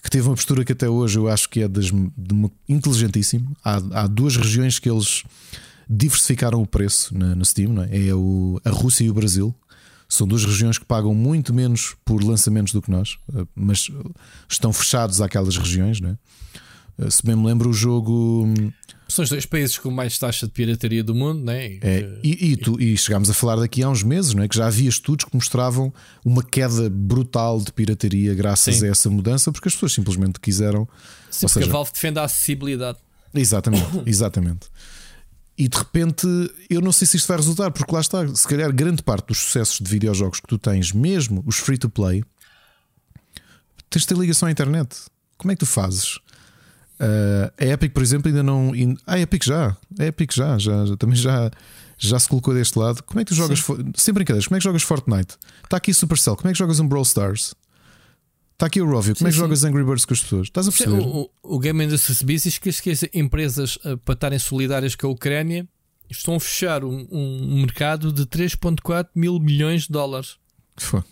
que 0.00 0.08
teve 0.08 0.28
uma 0.28 0.36
postura 0.36 0.64
que 0.64 0.70
até 0.72 0.88
hoje 0.88 1.18
eu 1.18 1.28
acho 1.28 1.48
que 1.48 1.60
é 1.62 1.66
das, 1.68 1.86
de 1.86 2.32
uma, 2.32 2.50
inteligentíssimo. 2.68 3.56
Há, 3.64 3.80
há 4.02 4.06
duas 4.06 4.36
regiões 4.36 4.78
que 4.78 4.88
eles 4.88 5.24
diversificaram 5.94 6.62
o 6.62 6.66
preço 6.66 7.16
na, 7.18 7.34
no 7.34 7.44
Steam, 7.44 7.72
não 7.72 7.82
é? 7.82 8.06
É 8.08 8.14
o, 8.14 8.60
a 8.64 8.70
Rússia 8.70 9.04
e 9.04 9.10
o 9.10 9.14
Brasil. 9.14 9.52
São 10.08 10.26
duas 10.26 10.44
regiões 10.44 10.78
que 10.78 10.84
pagam 10.84 11.14
muito 11.14 11.52
menos 11.52 11.94
por 12.04 12.22
lançamentos 12.22 12.72
do 12.72 12.80
que 12.82 12.90
nós, 12.90 13.16
eh, 13.34 13.44
mas 13.54 13.88
estão 14.48 14.72
fechados 14.72 15.20
àquelas 15.20 15.56
regiões, 15.56 16.00
não 16.00 16.10
é? 16.10 16.16
Eh, 17.06 17.10
Se 17.10 17.24
bem 17.24 17.36
me 17.36 17.46
lembro, 17.46 17.70
o 17.70 17.72
jogo. 17.72 18.44
hum, 18.46 18.72
são 19.08 19.22
os 19.24 19.28
dois 19.30 19.46
países 19.46 19.78
com 19.78 19.88
mais 19.90 20.18
taxa 20.18 20.46
de 20.46 20.52
pirataria 20.52 21.02
do 21.04 21.14
mundo, 21.14 21.44
né? 21.44 21.66
E 21.74 21.78
É, 21.80 22.02
que- 22.02 22.20
e, 22.28 22.52
e, 22.52 22.56
tu- 22.56 22.80
e 22.80 22.96
chegámos 22.96 23.30
a 23.30 23.34
falar 23.34 23.56
daqui 23.56 23.82
há 23.84 23.88
uns 23.88 24.02
meses, 24.04 24.34
não 24.34 24.42
é? 24.42 24.48
Que 24.48 24.56
já 24.56 24.66
havia 24.66 24.88
estudos 24.88 25.24
que 25.24 25.34
mostravam 25.34 25.92
uma 26.24 26.42
queda 26.42 26.88
brutal 26.90 27.60
de 27.60 27.72
pirataria 27.72 28.34
graças 28.34 28.76
Sim. 28.76 28.86
a 28.86 28.90
essa 28.90 29.08
mudança, 29.10 29.50
porque 29.52 29.68
as 29.68 29.74
pessoas 29.74 29.92
simplesmente 29.92 30.38
quiseram. 30.40 30.88
Sim, 31.30 31.46
ou 31.46 31.48
porque 31.50 31.60
seja- 31.60 31.66
a 31.66 31.72
Valve 31.72 31.92
defende 31.92 32.18
a 32.18 32.24
acessibilidade. 32.24 32.98
Exatamente, 33.32 33.86
exatamente. 34.06 34.66
E 35.62 35.68
de 35.68 35.76
repente, 35.76 36.26
eu 36.70 36.80
não 36.80 36.90
sei 36.90 37.06
se 37.06 37.18
isto 37.18 37.28
vai 37.28 37.36
resultar, 37.36 37.70
porque 37.70 37.92
lá 37.94 38.00
está, 38.00 38.26
se 38.34 38.48
calhar 38.48 38.72
grande 38.74 39.02
parte 39.02 39.26
dos 39.26 39.36
sucessos 39.38 39.78
de 39.78 39.90
videojogos 39.90 40.40
que 40.40 40.46
tu 40.46 40.56
tens, 40.56 40.90
mesmo 40.90 41.42
os 41.46 41.56
free 41.58 41.76
to 41.76 41.90
play, 41.90 42.24
tens 43.90 44.02
de 44.02 44.06
ter 44.08 44.16
ligação 44.16 44.48
à 44.48 44.50
internet. 44.50 44.96
Como 45.36 45.52
é 45.52 45.54
que 45.54 45.60
tu 45.60 45.66
fazes? 45.66 46.18
Ah, 46.98 47.52
a 47.58 47.64
Epic, 47.66 47.92
por 47.92 48.02
exemplo, 48.02 48.28
ainda 48.28 48.42
não. 48.42 48.72
Ah, 49.06 49.14
a 49.14 49.20
Epic 49.20 49.44
já. 49.44 49.76
A 49.98 50.04
Epic 50.04 50.32
já, 50.32 50.56
já, 50.58 50.86
já- 50.86 50.96
também 50.96 51.16
já, 51.16 51.50
já 51.98 52.18
se 52.18 52.28
colocou 52.28 52.54
deste 52.54 52.78
lado. 52.78 53.02
Como 53.02 53.20
é 53.20 53.24
que 53.24 53.28
tu 53.28 53.34
jogas? 53.34 53.58
fo- 53.58 53.76
Sem 53.96 54.14
brincadeiras, 54.14 54.46
como 54.46 54.56
é 54.56 54.60
que 54.60 54.64
jogas 54.64 54.82
Fortnite? 54.82 55.36
Está 55.64 55.76
aqui 55.76 55.92
Supercell, 55.92 56.36
como 56.36 56.48
é 56.48 56.52
que 56.52 56.58
jogas 56.58 56.80
um 56.80 56.88
Brawl 56.88 57.02
Stars? 57.04 57.54
Está 58.60 58.66
aqui 58.66 58.82
o 58.82 58.84
Rovio, 58.84 59.16
como 59.16 59.26
é 59.26 59.30
que 59.30 59.38
jogas 59.38 59.64
Angry 59.64 59.82
Birds 59.82 60.04
com 60.04 60.12
as 60.12 60.20
pessoas? 60.20 60.48
Estás 60.48 60.68
a 60.68 60.70
perceber? 60.70 61.00
O, 61.00 61.30
o, 61.42 61.56
o 61.56 61.58
Game 61.58 61.82
Industry 61.82 62.14
Services 62.14 62.58
que 62.58 62.68
esquece 62.68 63.10
empresas 63.14 63.78
eh, 63.82 63.96
para 63.96 64.12
estarem 64.12 64.38
solidárias 64.38 64.94
com 64.94 65.06
a 65.06 65.10
Ucrânia 65.10 65.66
estão 66.10 66.34
a 66.34 66.40
fechar 66.40 66.84
um, 66.84 67.08
um 67.10 67.62
mercado 67.62 68.12
de 68.12 68.26
3,4 68.26 69.08
mil 69.14 69.40
milhões 69.40 69.84
de 69.84 69.88
dólares. 69.88 70.36
Fô. 70.76 71.02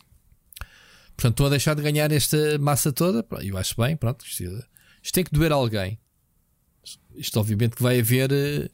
Portanto, 1.17 1.33
estão 1.33 1.47
a 1.47 1.49
deixar 1.49 1.75
de 1.75 1.81
ganhar 1.81 2.13
esta 2.13 2.59
massa 2.59 2.93
toda. 2.93 3.25
Eu 3.43 3.57
acho 3.57 3.75
bem, 3.81 3.97
pronto. 3.97 4.27
Isto, 4.27 4.43
isto 5.03 5.15
tem 5.15 5.25
que 5.25 5.33
doer 5.33 5.51
a 5.51 5.55
alguém. 5.55 5.99
Isto, 7.17 7.41
obviamente, 7.41 7.77
que 7.77 7.83
vai 7.83 7.99
haver 7.99 8.31
eh, 8.31 8.69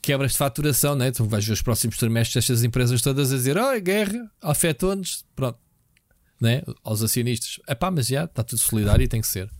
quebras 0.00 0.32
de 0.32 0.38
faturação, 0.38 0.94
né? 0.96 1.10
Tu 1.10 1.22
vais 1.26 1.44
ver 1.44 1.52
os 1.52 1.60
próximos 1.60 1.98
trimestres 1.98 2.44
estas 2.44 2.64
empresas 2.64 3.02
todas 3.02 3.30
a 3.30 3.36
dizer: 3.36 3.58
oh, 3.58 3.78
guerra 3.78 4.32
afetou-nos. 4.40 5.26
Pronto, 5.36 5.58
né? 6.40 6.62
Aos 6.84 7.02
acionistas. 7.02 7.58
É 7.66 7.74
pá, 7.74 7.90
mas 7.90 8.06
já 8.06 8.24
está 8.24 8.42
tudo 8.42 8.58
solidário 8.60 9.02
e 9.04 9.08
tem 9.08 9.20
que 9.20 9.26
ser. 9.26 9.50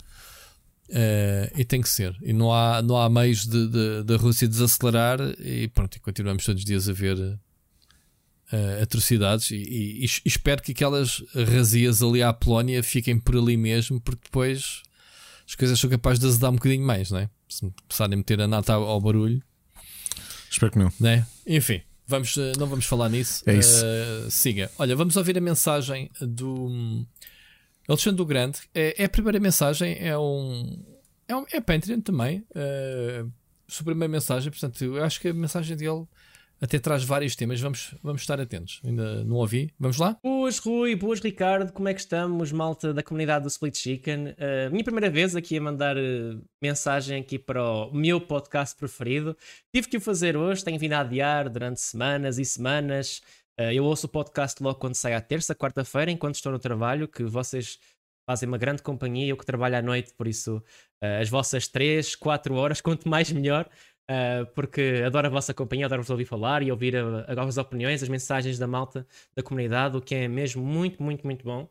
Eh, 0.90 1.52
e 1.56 1.64
tem 1.64 1.80
que 1.82 1.88
ser. 1.88 2.16
E 2.22 2.32
não 2.32 2.52
há, 2.52 2.80
não 2.80 2.96
há 2.96 3.10
meios 3.10 3.46
de, 3.46 3.68
de- 3.68 4.02
da 4.04 4.16
Rússia 4.16 4.48
desacelerar. 4.48 5.18
E 5.40 5.68
pronto, 5.68 5.96
e 5.96 6.00
continuamos 6.00 6.44
todos 6.44 6.62
os 6.62 6.66
dias 6.66 6.88
a 6.88 6.92
ver 6.92 7.38
eh, 8.52 8.80
atrocidades. 8.82 9.50
E, 9.50 9.56
e- 9.56 10.04
e 10.04 10.08
espero 10.24 10.62
que 10.62 10.72
aquelas 10.72 11.22
razias 11.34 12.02
ali 12.02 12.22
à 12.22 12.32
Polónia 12.32 12.82
fiquem 12.82 13.18
por 13.18 13.36
ali 13.36 13.56
mesmo, 13.56 14.00
porque 14.00 14.22
depois 14.24 14.82
as 15.46 15.54
coisas 15.54 15.78
são 15.78 15.90
capazes 15.90 16.20
de 16.20 16.26
azedar 16.26 16.50
um 16.50 16.54
bocadinho 16.56 16.84
mais, 16.86 17.10
não 17.10 17.18
é? 17.18 17.28
Se 17.48 17.60
começarem 17.60 18.14
a 18.14 18.16
meter 18.16 18.40
a 18.40 18.46
nata 18.48 18.72
ao, 18.74 18.84
ao 18.84 19.00
barulho, 19.00 19.42
Espero 20.50 20.72
que 20.72 20.78
não. 20.78 20.90
não 20.98 21.10
é? 21.10 21.26
Enfim. 21.46 21.82
Vamos, 22.08 22.34
não 22.58 22.66
vamos 22.66 22.86
falar 22.86 23.08
nisso. 23.08 23.42
É 23.46 23.54
isso. 23.54 23.84
Uh, 23.84 24.30
siga. 24.30 24.70
Olha, 24.78 24.96
vamos 24.96 25.16
ouvir 25.16 25.36
a 25.38 25.40
mensagem 25.40 26.10
do 26.20 27.06
Alexandre 27.86 28.16
do 28.16 28.26
Grande. 28.26 28.60
É, 28.74 29.02
é 29.02 29.04
a 29.04 29.08
primeira 29.08 29.38
mensagem, 29.38 29.96
é 30.00 30.18
um. 30.18 30.82
É, 31.28 31.36
um, 31.36 31.44
é 31.52 31.60
Patreon 31.60 32.00
também. 32.00 32.44
Uh, 32.50 33.30
sobre 33.68 33.92
a 33.92 33.96
minha 33.96 34.08
mensagem, 34.08 34.50
portanto, 34.50 34.82
eu 34.82 35.04
acho 35.04 35.20
que 35.20 35.28
a 35.28 35.34
mensagem 35.34 35.76
dele 35.76 36.06
até 36.60 36.78
traz 36.78 37.04
vários 37.04 37.36
temas, 37.36 37.60
vamos, 37.60 37.94
vamos 38.02 38.22
estar 38.22 38.40
atentos. 38.40 38.80
Ainda 38.84 39.24
não 39.24 39.36
ouvi, 39.36 39.72
vamos 39.78 39.96
lá? 39.96 40.18
Boas, 40.22 40.58
Rui, 40.58 40.96
boas, 40.96 41.20
Ricardo, 41.20 41.72
como 41.72 41.88
é 41.88 41.94
que 41.94 42.00
estamos, 42.00 42.50
malta 42.50 42.92
da 42.92 43.02
comunidade 43.02 43.44
do 43.44 43.48
Split 43.48 43.76
Chicken? 43.76 44.30
Uh, 44.30 44.70
minha 44.70 44.82
primeira 44.82 45.08
vez 45.08 45.36
aqui 45.36 45.56
a 45.56 45.60
mandar 45.60 45.96
uh, 45.96 46.42
mensagem 46.60 47.20
aqui 47.20 47.38
para 47.38 47.62
o 47.62 47.94
meu 47.94 48.20
podcast 48.20 48.76
preferido. 48.76 49.36
Tive 49.72 49.88
que 49.88 49.96
o 49.98 50.00
fazer 50.00 50.36
hoje, 50.36 50.64
tenho 50.64 50.78
vindo 50.78 50.94
a 50.94 51.00
adiar 51.00 51.48
durante 51.48 51.80
semanas 51.80 52.38
e 52.38 52.44
semanas. 52.44 53.22
Uh, 53.58 53.72
eu 53.72 53.84
ouço 53.84 54.06
o 54.06 54.10
podcast 54.10 54.60
logo 54.60 54.80
quando 54.80 54.94
sai 54.94 55.14
à 55.14 55.20
terça, 55.20 55.54
quarta-feira, 55.54 56.10
enquanto 56.10 56.34
estou 56.34 56.50
no 56.50 56.58
trabalho, 56.58 57.06
que 57.06 57.22
vocês 57.22 57.78
fazem 58.28 58.48
uma 58.48 58.58
grande 58.58 58.82
companhia, 58.82 59.28
eu 59.28 59.36
que 59.36 59.46
trabalho 59.46 59.76
à 59.76 59.82
noite, 59.82 60.12
por 60.12 60.26
isso 60.26 60.62
as 61.00 61.28
vossas 61.30 61.68
3, 61.68 62.16
4 62.16 62.54
horas, 62.54 62.80
quanto 62.82 63.08
mais 63.08 63.30
melhor. 63.30 63.70
Uh, 64.10 64.46
porque 64.54 65.02
adoro 65.04 65.26
a 65.26 65.30
vossa 65.30 65.52
companhia, 65.52 65.84
adoro-vos 65.84 66.08
ouvir 66.08 66.24
falar 66.24 66.62
e 66.62 66.70
ouvir 66.70 66.96
a, 66.96 67.42
as 67.42 67.58
opiniões, 67.58 68.02
as 68.02 68.08
mensagens 68.08 68.58
da 68.58 68.66
malta 68.66 69.06
da 69.36 69.42
comunidade, 69.42 69.98
o 69.98 70.00
que 70.00 70.14
é 70.14 70.26
mesmo 70.26 70.64
muito, 70.64 71.02
muito, 71.02 71.26
muito 71.26 71.44
bom. 71.44 71.68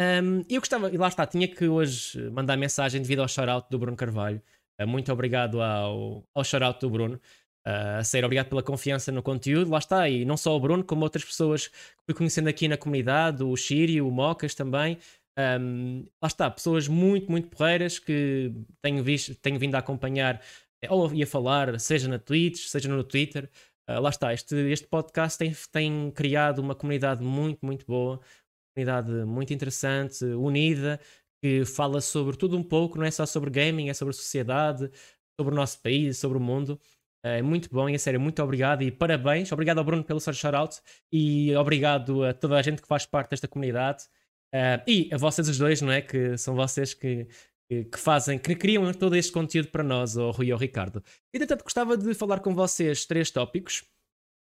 Um, 0.00 0.44
eu 0.48 0.60
gostava, 0.60 0.88
e 0.88 0.96
lá 0.96 1.08
está, 1.08 1.26
tinha 1.26 1.48
que 1.48 1.66
hoje 1.66 2.30
mandar 2.30 2.56
mensagem 2.56 3.02
devido 3.02 3.20
ao 3.20 3.28
shout-out 3.28 3.66
do 3.68 3.78
Bruno 3.78 3.96
Carvalho. 3.96 4.40
Uh, 4.80 4.86
muito 4.86 5.12
obrigado 5.12 5.60
ao, 5.60 6.24
ao 6.32 6.44
shout-out 6.44 6.80
do 6.80 6.88
Bruno. 6.88 7.20
Uh, 7.66 7.98
a 7.98 8.04
ser 8.04 8.24
obrigado 8.24 8.48
pela 8.48 8.62
confiança 8.62 9.10
no 9.10 9.22
conteúdo, 9.22 9.70
lá 9.70 9.78
está, 9.78 10.08
e 10.08 10.24
não 10.24 10.36
só 10.36 10.56
o 10.56 10.60
Bruno, 10.60 10.84
como 10.84 11.02
outras 11.02 11.24
pessoas 11.24 11.68
que 11.68 11.74
fui 12.06 12.14
conhecendo 12.14 12.48
aqui 12.48 12.68
na 12.68 12.76
comunidade, 12.76 13.42
o 13.42 13.54
Shiri, 13.56 14.00
o 14.00 14.10
Mocas 14.12 14.54
também. 14.54 14.96
Um, 15.60 16.06
lá 16.22 16.28
está, 16.28 16.50
pessoas 16.50 16.86
muito, 16.86 17.30
muito 17.30 17.48
porreiras 17.48 17.98
que 17.98 18.52
tenho, 18.80 19.02
visto, 19.02 19.34
tenho 19.34 19.58
vindo 19.58 19.74
a 19.74 19.78
acompanhar 19.78 20.40
ou 20.88 21.12
ia 21.12 21.26
falar, 21.26 21.78
seja 21.78 22.08
na 22.08 22.18
Twitch, 22.18 22.66
seja 22.66 22.88
no 22.88 23.04
Twitter. 23.04 23.50
Uh, 23.88 24.00
lá 24.00 24.10
está, 24.10 24.32
este, 24.32 24.54
este 24.70 24.86
podcast 24.86 25.38
tem, 25.38 25.54
tem 25.72 26.10
criado 26.12 26.60
uma 26.60 26.74
comunidade 26.74 27.22
muito, 27.22 27.64
muito 27.64 27.84
boa, 27.86 28.20
comunidade 28.74 29.10
muito 29.24 29.52
interessante, 29.52 30.24
unida, 30.24 31.00
que 31.42 31.64
fala 31.64 32.00
sobre 32.00 32.36
tudo 32.36 32.56
um 32.56 32.62
pouco, 32.62 32.98
não 32.98 33.04
é 33.04 33.10
só 33.10 33.26
sobre 33.26 33.50
gaming, 33.50 33.88
é 33.88 33.94
sobre 33.94 34.10
a 34.10 34.14
sociedade, 34.14 34.90
sobre 35.38 35.54
o 35.54 35.56
nosso 35.56 35.80
país, 35.82 36.18
sobre 36.18 36.38
o 36.38 36.40
mundo. 36.40 36.80
Uh, 37.24 37.28
é 37.38 37.42
muito 37.42 37.68
bom 37.70 37.88
e 37.88 37.94
a 37.94 37.98
sério, 37.98 38.20
muito 38.20 38.42
obrigado 38.42 38.82
e 38.82 38.90
parabéns. 38.90 39.50
Obrigado 39.52 39.78
ao 39.78 39.84
Bruno 39.84 40.04
pelo 40.04 40.20
seu 40.20 40.32
shout-out 40.32 40.80
e 41.12 41.54
obrigado 41.56 42.24
a 42.24 42.32
toda 42.32 42.56
a 42.56 42.62
gente 42.62 42.80
que 42.80 42.88
faz 42.88 43.04
parte 43.04 43.30
desta 43.30 43.48
comunidade. 43.48 44.04
Uh, 44.54 44.82
e 44.86 45.08
a 45.12 45.16
vocês 45.16 45.48
os 45.48 45.58
dois, 45.58 45.80
não 45.80 45.92
é? 45.92 46.00
Que 46.00 46.36
são 46.36 46.54
vocês 46.54 46.94
que 46.94 47.28
que 47.70 47.98
fazem, 47.98 48.36
que 48.36 48.56
criam 48.56 48.92
todo 48.92 49.14
este 49.14 49.30
conteúdo 49.30 49.68
para 49.68 49.84
nós, 49.84 50.16
o 50.16 50.32
Rui 50.32 50.48
e 50.48 50.52
o 50.52 50.56
Ricardo. 50.56 51.02
E, 51.32 51.38
portanto, 51.38 51.62
gostava 51.62 51.96
de 51.96 52.12
falar 52.14 52.40
com 52.40 52.52
vocês 52.52 53.06
três 53.06 53.30
tópicos. 53.30 53.84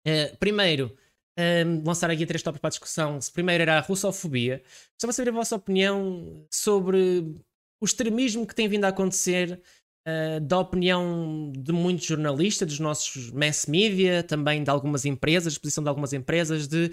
Uh, 0.08 0.38
primeiro, 0.38 0.96
um, 1.38 1.42
ehm, 1.42 1.84
lançar 1.86 2.10
aqui 2.10 2.26
três 2.26 2.42
tópicos 2.42 2.62
para 2.62 2.70
a 2.70 2.72
discussão. 2.72 3.20
Primeiro 3.34 3.62
era 3.62 3.78
a 3.78 3.82
russofobia. 3.82 4.64
Gostava 4.94 5.12
de 5.12 5.16
saber 5.18 5.30
a 5.32 5.34
vossa 5.34 5.56
opinião 5.58 6.48
sobre 6.50 7.36
o 7.82 7.86
extremismo 7.86 8.48
que 8.48 8.56
tem 8.56 8.70
vindo 8.70 8.86
a 8.86 8.90
acontecer, 8.90 9.62
uh, 10.08 10.40
da 10.40 10.58
opinião 10.58 11.52
de 11.58 11.74
muitos 11.74 12.06
jornalistas, 12.06 12.70
dos 12.70 12.80
nossos 12.80 13.32
mass 13.32 13.66
media, 13.66 14.24
também 14.24 14.64
de 14.64 14.70
algumas 14.70 15.04
empresas, 15.04 15.54
exposição 15.54 15.84
de 15.84 15.90
algumas 15.90 16.14
empresas, 16.14 16.70
de 16.70 16.90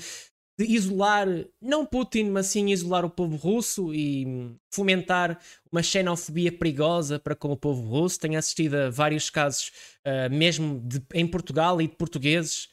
de 0.59 0.65
isolar, 0.65 1.29
não 1.61 1.85
Putin, 1.85 2.31
mas 2.31 2.47
sim 2.47 2.71
isolar 2.71 3.05
o 3.05 3.11
povo 3.11 3.37
russo 3.37 3.95
e 3.95 4.57
fomentar 4.73 5.39
uma 5.71 5.83
xenofobia 5.83 6.51
perigosa 6.51 7.19
para 7.19 7.37
com 7.37 7.53
o 7.53 7.57
povo 7.57 7.83
russo. 7.83 8.19
Tenho 8.19 8.39
assistido 8.39 8.75
a 8.75 8.91
vários 8.91 9.29
casos, 9.29 9.71
uh, 10.07 10.35
mesmo 10.35 10.81
de, 10.81 11.03
em 11.13 11.27
Portugal 11.27 11.81
e 11.83 11.87
de 11.87 11.95
portugueses, 11.95 12.69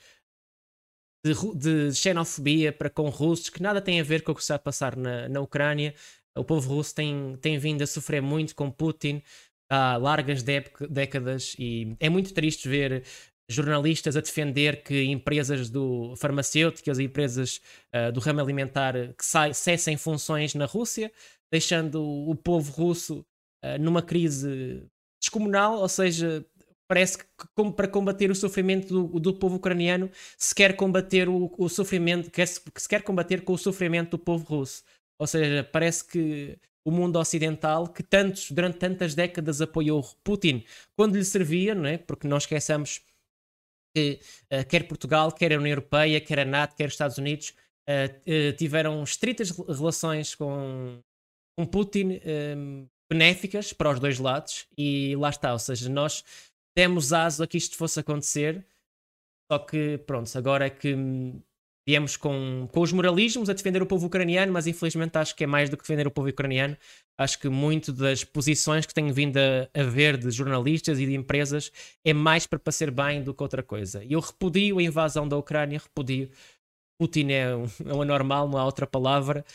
de, 1.26 1.34
de, 1.56 1.94
xenofobia 1.94 2.72
para 2.72 2.90
com 2.90 3.10
russos, 3.10 3.50
que 3.50 3.62
nada 3.62 3.82
tem 3.82 4.00
a 4.00 4.04
ver 4.04 4.24
com 4.24 4.32
o 4.32 4.36
que 4.36 4.42
está 4.42 4.56
a 4.56 4.60
passar 4.60 4.96
na, 4.96 5.28
na 5.28 5.42
Ucrânia. 5.42 5.94
O 6.38 6.44
povo 6.44 6.76
russo 6.76 6.96
tem, 6.96 7.38
tem 7.42 7.58
vindo 7.58 7.82
a 7.82 7.88
sofrer 7.88 8.22
muito 8.22 8.56
com 8.56 8.72
Putin 8.72 9.22
há 9.70 9.98
largas 9.98 10.44
décadas 10.44 11.56
e 11.58 11.96
é 12.00 12.10
muito 12.10 12.34
triste 12.34 12.68
ver 12.68 13.04
jornalistas 13.50 14.16
a 14.16 14.22
defender 14.22 14.84
que 14.84 15.04
empresas 15.04 15.70
do 15.70 16.16
farmacêuticas 16.18 17.00
e 17.00 17.04
empresas 17.04 17.62
uh, 17.94 18.12
do 18.12 18.20
ramo 18.20 18.39
alimentar 18.39 18.94
que 19.18 19.54
cessem 19.54 19.98
funções 19.98 20.56
na 20.56 20.66
Rússia, 20.66 21.12
deixando 21.52 22.04
o 22.04 22.36
povo 22.36 22.72
russo 22.72 23.26
uh, 23.64 23.80
numa 23.80 24.02
crise 24.02 24.84
descomunal, 25.22 25.80
ou 25.80 25.89
seja, 25.89 26.46
parece 26.88 27.18
que 27.18 27.26
como 27.56 27.74
para 27.74 27.88
combater 27.88 28.30
o 28.30 28.36
sofrimento 28.36 28.88
do, 28.88 29.20
do 29.20 29.34
povo 29.34 29.56
ucraniano 29.56 30.10
se 30.38 30.54
quer 30.54 30.76
combater 30.76 31.30
o, 31.30 31.52
o 31.58 31.70
sofrimento, 31.70 32.30
quer 32.30 32.48
se, 32.48 32.62
se 32.76 32.88
quer 32.88 33.02
combater 33.04 33.44
com 33.44 33.54
o 33.54 33.58
sofrimento 33.58 34.12
do 34.12 34.20
povo 34.20 34.44
russo. 34.46 34.84
Ou 35.20 35.28
seja, 35.28 35.64
parece 35.64 36.06
que 36.06 36.58
o 36.86 36.91
mundo 36.91 37.18
ocidental, 37.18 37.88
que 37.88 38.04
tantos, 38.04 38.52
durante 38.52 38.78
tantas 38.78 39.16
décadas 39.16 39.62
apoiou 39.62 40.04
Putin 40.24 40.66
quando 40.96 41.16
lhe 41.16 41.24
servia, 41.24 41.74
não 41.74 41.86
é? 41.86 41.98
porque 41.98 42.28
não 42.28 42.38
esqueçamos 42.38 43.02
que 43.94 44.20
uh, 44.52 44.66
quer 44.68 44.88
Portugal, 44.88 45.32
quer 45.32 45.54
a 45.54 45.58
União 45.58 45.72
Europeia, 45.72 46.20
quer 46.20 46.39
a 46.39 46.46
NATO, 46.46 46.76
quer 46.76 46.88
os 46.88 46.94
Estados 46.94 47.18
Unidos 47.18 47.54
uh, 47.89 48.54
tiveram 48.58 49.04
estritas 49.04 49.52
relações 49.52 50.36
com, 50.36 51.00
com 51.58 51.66
Putin 51.66 52.20
um, 52.58 52.88
benéficas 53.12 53.74
para 53.74 53.91
os 53.91 54.00
dois 54.00 54.20
lados 54.20 54.68
e 54.78 55.16
lá 55.18 55.30
está, 55.30 55.54
ou 55.54 55.60
seja, 55.60 55.89
nós 55.89 56.24
demos 56.76 57.14
aso 57.14 57.44
a 57.44 57.48
que 57.48 57.58
isto 57.58 57.76
fosse 57.76 58.00
acontecer, 58.00 58.66
só 59.52 59.60
que 59.60 60.00
pronto, 60.00 60.36
agora 60.38 60.66
é 60.66 60.70
que 60.70 60.96
hum, 60.96 61.41
viemos 61.86 62.16
com, 62.16 62.68
com 62.72 62.82
os 62.82 62.92
moralismos 62.92 63.50
a 63.50 63.54
defender 63.54 63.82
o 63.82 63.86
povo 63.86 64.08
ucraniano, 64.08 64.52
mas 64.52 64.68
infelizmente 64.68 65.18
acho 65.18 65.36
que 65.36 65.44
é 65.44 65.48
mais 65.48 65.70
do 65.70 65.78
que 65.78 65.84
defender 65.84 66.08
o 66.08 66.12
povo 66.12 66.30
ucraniano. 66.30 66.78
Acho 67.18 67.40
que 67.40 67.50
muito 67.50 67.92
das 67.92 68.24
posições 68.24 68.86
que 68.86 68.94
tenho 68.94 69.14
vindo 69.14 69.38
a, 69.38 69.70
a 69.80 69.84
ver 69.84 70.18
de 70.18 70.32
jornalistas 70.32 71.00
e 71.00 71.06
de 71.06 71.14
empresas 71.14 71.72
é 72.06 72.14
mais 72.14 72.48
para 72.48 72.58
parecer 72.58 72.90
bem 72.90 73.22
do 73.22 73.34
que 73.34 73.44
outra 73.44 73.62
coisa. 73.62 74.04
Eu 74.10 74.20
repudio 74.20 74.80
a 74.80 74.84
invasão 74.84 75.28
da 75.28 75.38
Ucrânia, 75.38 75.80
repudio. 75.80 76.30
Putin 77.00 77.32
é 77.32 77.56
um, 77.56 77.66
é 77.86 77.94
um 77.94 78.02
anormal, 78.02 78.48
não 78.48 78.58
há 78.58 78.66
outra 78.66 78.88
palavra. 78.88 79.46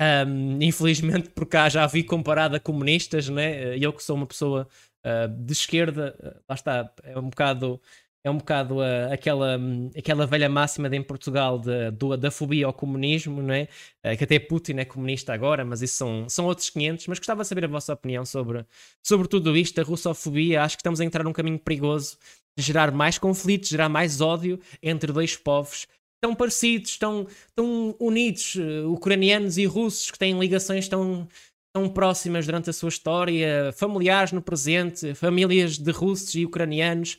Um, 0.00 0.62
infelizmente, 0.62 1.30
por 1.30 1.46
cá 1.46 1.68
já 1.68 1.86
vi 1.86 2.04
comparado 2.04 2.54
a 2.54 2.60
comunistas, 2.60 3.28
né? 3.28 3.76
eu 3.78 3.92
que 3.92 4.02
sou 4.02 4.14
uma 4.14 4.26
pessoa 4.26 4.68
uh, 5.04 5.28
de 5.28 5.52
esquerda, 5.52 6.14
uh, 6.20 6.40
lá 6.48 6.54
está, 6.54 6.92
é 7.02 7.18
um 7.18 7.28
bocado 7.28 7.80
é 8.24 8.30
um 8.30 8.38
bocado 8.38 8.78
uh, 8.78 9.12
aquela, 9.12 9.58
aquela 9.96 10.26
velha 10.26 10.48
máxima 10.48 10.88
de, 10.88 10.96
em 10.96 11.02
Portugal 11.02 11.58
de, 11.58 12.16
da 12.18 12.30
fobia 12.30 12.66
ao 12.66 12.72
comunismo, 12.72 13.42
não 13.42 13.54
é? 13.54 13.68
Uh, 14.04 14.16
que 14.16 14.24
até 14.24 14.38
Putin 14.38 14.74
é 14.78 14.84
comunista 14.84 15.32
agora, 15.32 15.64
mas 15.64 15.82
isso 15.82 15.94
são, 15.94 16.28
são 16.28 16.46
outros 16.46 16.68
500. 16.70 17.06
Mas 17.06 17.18
gostava 17.18 17.42
de 17.42 17.48
saber 17.48 17.64
a 17.64 17.68
vossa 17.68 17.92
opinião 17.92 18.24
sobre, 18.24 18.64
sobre 19.02 19.28
tudo 19.28 19.56
isto, 19.56 19.80
a 19.80 19.84
russofobia. 19.84 20.62
Acho 20.62 20.76
que 20.76 20.80
estamos 20.80 21.00
a 21.00 21.04
entrar 21.04 21.24
num 21.24 21.32
caminho 21.32 21.58
perigoso 21.58 22.18
de 22.56 22.64
gerar 22.64 22.90
mais 22.90 23.18
conflitos, 23.18 23.68
gerar 23.68 23.88
mais 23.88 24.20
ódio 24.20 24.58
entre 24.82 25.12
dois 25.12 25.36
povos 25.36 25.86
tão 26.20 26.34
parecidos, 26.34 26.98
tão, 26.98 27.28
tão 27.54 27.94
unidos, 28.00 28.56
uh, 28.56 28.92
ucranianos 28.92 29.56
e 29.56 29.66
russos, 29.66 30.10
que 30.10 30.18
têm 30.18 30.36
ligações 30.36 30.88
tão, 30.88 31.28
tão 31.72 31.88
próximas 31.88 32.44
durante 32.44 32.68
a 32.68 32.72
sua 32.72 32.88
história, 32.88 33.72
familiares 33.76 34.32
no 34.32 34.42
presente, 34.42 35.14
famílias 35.14 35.78
de 35.78 35.92
russos 35.92 36.34
e 36.34 36.44
ucranianos 36.44 37.18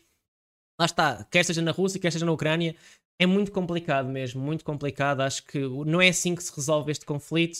lá 0.79 0.85
está, 0.85 1.23
quer 1.29 1.43
seja 1.43 1.61
na 1.61 1.71
Rússia, 1.71 1.99
quer 1.99 2.11
seja 2.11 2.25
na 2.25 2.31
Ucrânia, 2.31 2.75
é 3.19 3.25
muito 3.25 3.51
complicado 3.51 4.07
mesmo, 4.07 4.41
muito 4.41 4.63
complicado. 4.63 5.21
Acho 5.21 5.43
que 5.43 5.59
não 5.59 6.01
é 6.01 6.07
assim 6.07 6.33
que 6.33 6.43
se 6.43 6.55
resolve 6.55 6.91
este 6.91 7.05
conflito. 7.05 7.59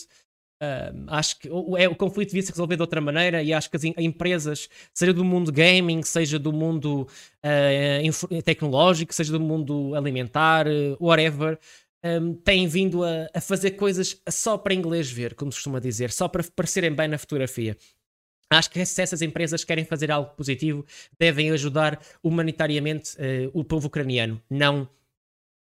Uh, 0.62 1.04
acho 1.08 1.38
que 1.38 1.48
o, 1.50 1.76
é, 1.76 1.88
o 1.88 1.94
conflito 1.94 2.28
devia 2.28 2.42
se 2.42 2.50
resolver 2.50 2.76
de 2.76 2.82
outra 2.82 3.00
maneira 3.00 3.42
e 3.42 3.52
acho 3.52 3.70
que 3.70 3.76
as 3.76 3.84
empresas, 3.84 4.68
seja 4.92 5.12
do 5.12 5.24
mundo 5.24 5.50
gaming, 5.50 6.02
seja 6.02 6.38
do 6.38 6.52
mundo 6.52 7.08
uh, 7.44 8.42
tecnológico, 8.42 9.14
seja 9.14 9.32
do 9.32 9.40
mundo 9.40 9.94
alimentar, 9.94 10.66
uh, 10.66 10.96
whatever, 11.00 11.58
um, 12.04 12.34
têm 12.34 12.66
vindo 12.66 13.02
a, 13.04 13.28
a, 13.32 13.40
fazer 13.40 13.72
coisas 13.72 14.20
só 14.28 14.58
para 14.58 14.74
inglês 14.74 15.10
ver, 15.10 15.34
como 15.34 15.50
se 15.50 15.58
costuma 15.58 15.80
dizer, 15.80 16.10
só 16.10 16.28
para 16.28 16.44
parecerem 16.54 16.92
bem 16.92 17.08
na 17.08 17.18
fotografia. 17.18 17.76
Acho 18.52 18.70
que 18.70 18.84
se 18.84 19.00
essas 19.00 19.22
empresas 19.22 19.62
querem 19.62 19.84
fazer 19.84 20.10
algo 20.10 20.30
positivo, 20.30 20.84
devem 21.18 21.50
ajudar 21.52 22.00
humanitariamente 22.22 23.14
uh, 23.14 23.50
o 23.52 23.62
povo 23.62 23.86
ucraniano, 23.86 24.42
não 24.50 24.88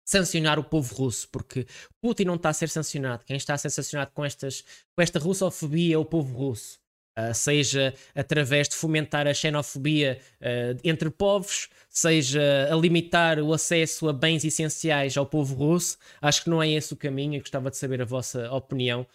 sancionar 0.07 0.59
o 0.59 0.65
povo 0.65 0.95
russo, 0.95 1.29
porque 1.31 1.67
Putin 2.01 2.25
não 2.25 2.37
está 2.37 2.49
a 2.49 2.55
ser 2.55 2.71
sancionado. 2.71 3.27
Quem 3.27 3.37
está 3.37 3.53
a 3.53 3.59
ser 3.59 3.69
sancionado 3.69 4.11
com, 4.15 4.25
estas, 4.25 4.65
com 4.97 5.03
esta 5.03 5.19
russofobia 5.19 5.97
é 5.97 5.99
o 5.99 6.05
povo 6.05 6.35
russo. 6.35 6.79
Uh, 7.19 7.35
seja 7.35 7.93
através 8.15 8.69
de 8.69 8.77
fomentar 8.77 9.27
a 9.27 9.35
xenofobia 9.35 10.19
uh, 10.41 10.81
entre 10.83 11.11
povos, 11.11 11.69
seja 11.91 12.69
a 12.73 12.77
limitar 12.77 13.39
o 13.41 13.53
acesso 13.53 14.09
a 14.09 14.15
bens 14.15 14.45
essenciais 14.45 15.15
ao 15.17 15.27
povo 15.27 15.55
russo. 15.55 15.99
Acho 16.23 16.45
que 16.45 16.49
não 16.49 16.63
é 16.63 16.71
esse 16.71 16.95
o 16.95 16.97
caminho 16.97 17.35
e 17.35 17.41
gostava 17.41 17.71
de 17.71 17.77
saber 17.77 18.01
a 18.01 18.07
vossa 18.07 18.51
opinião 18.51 19.07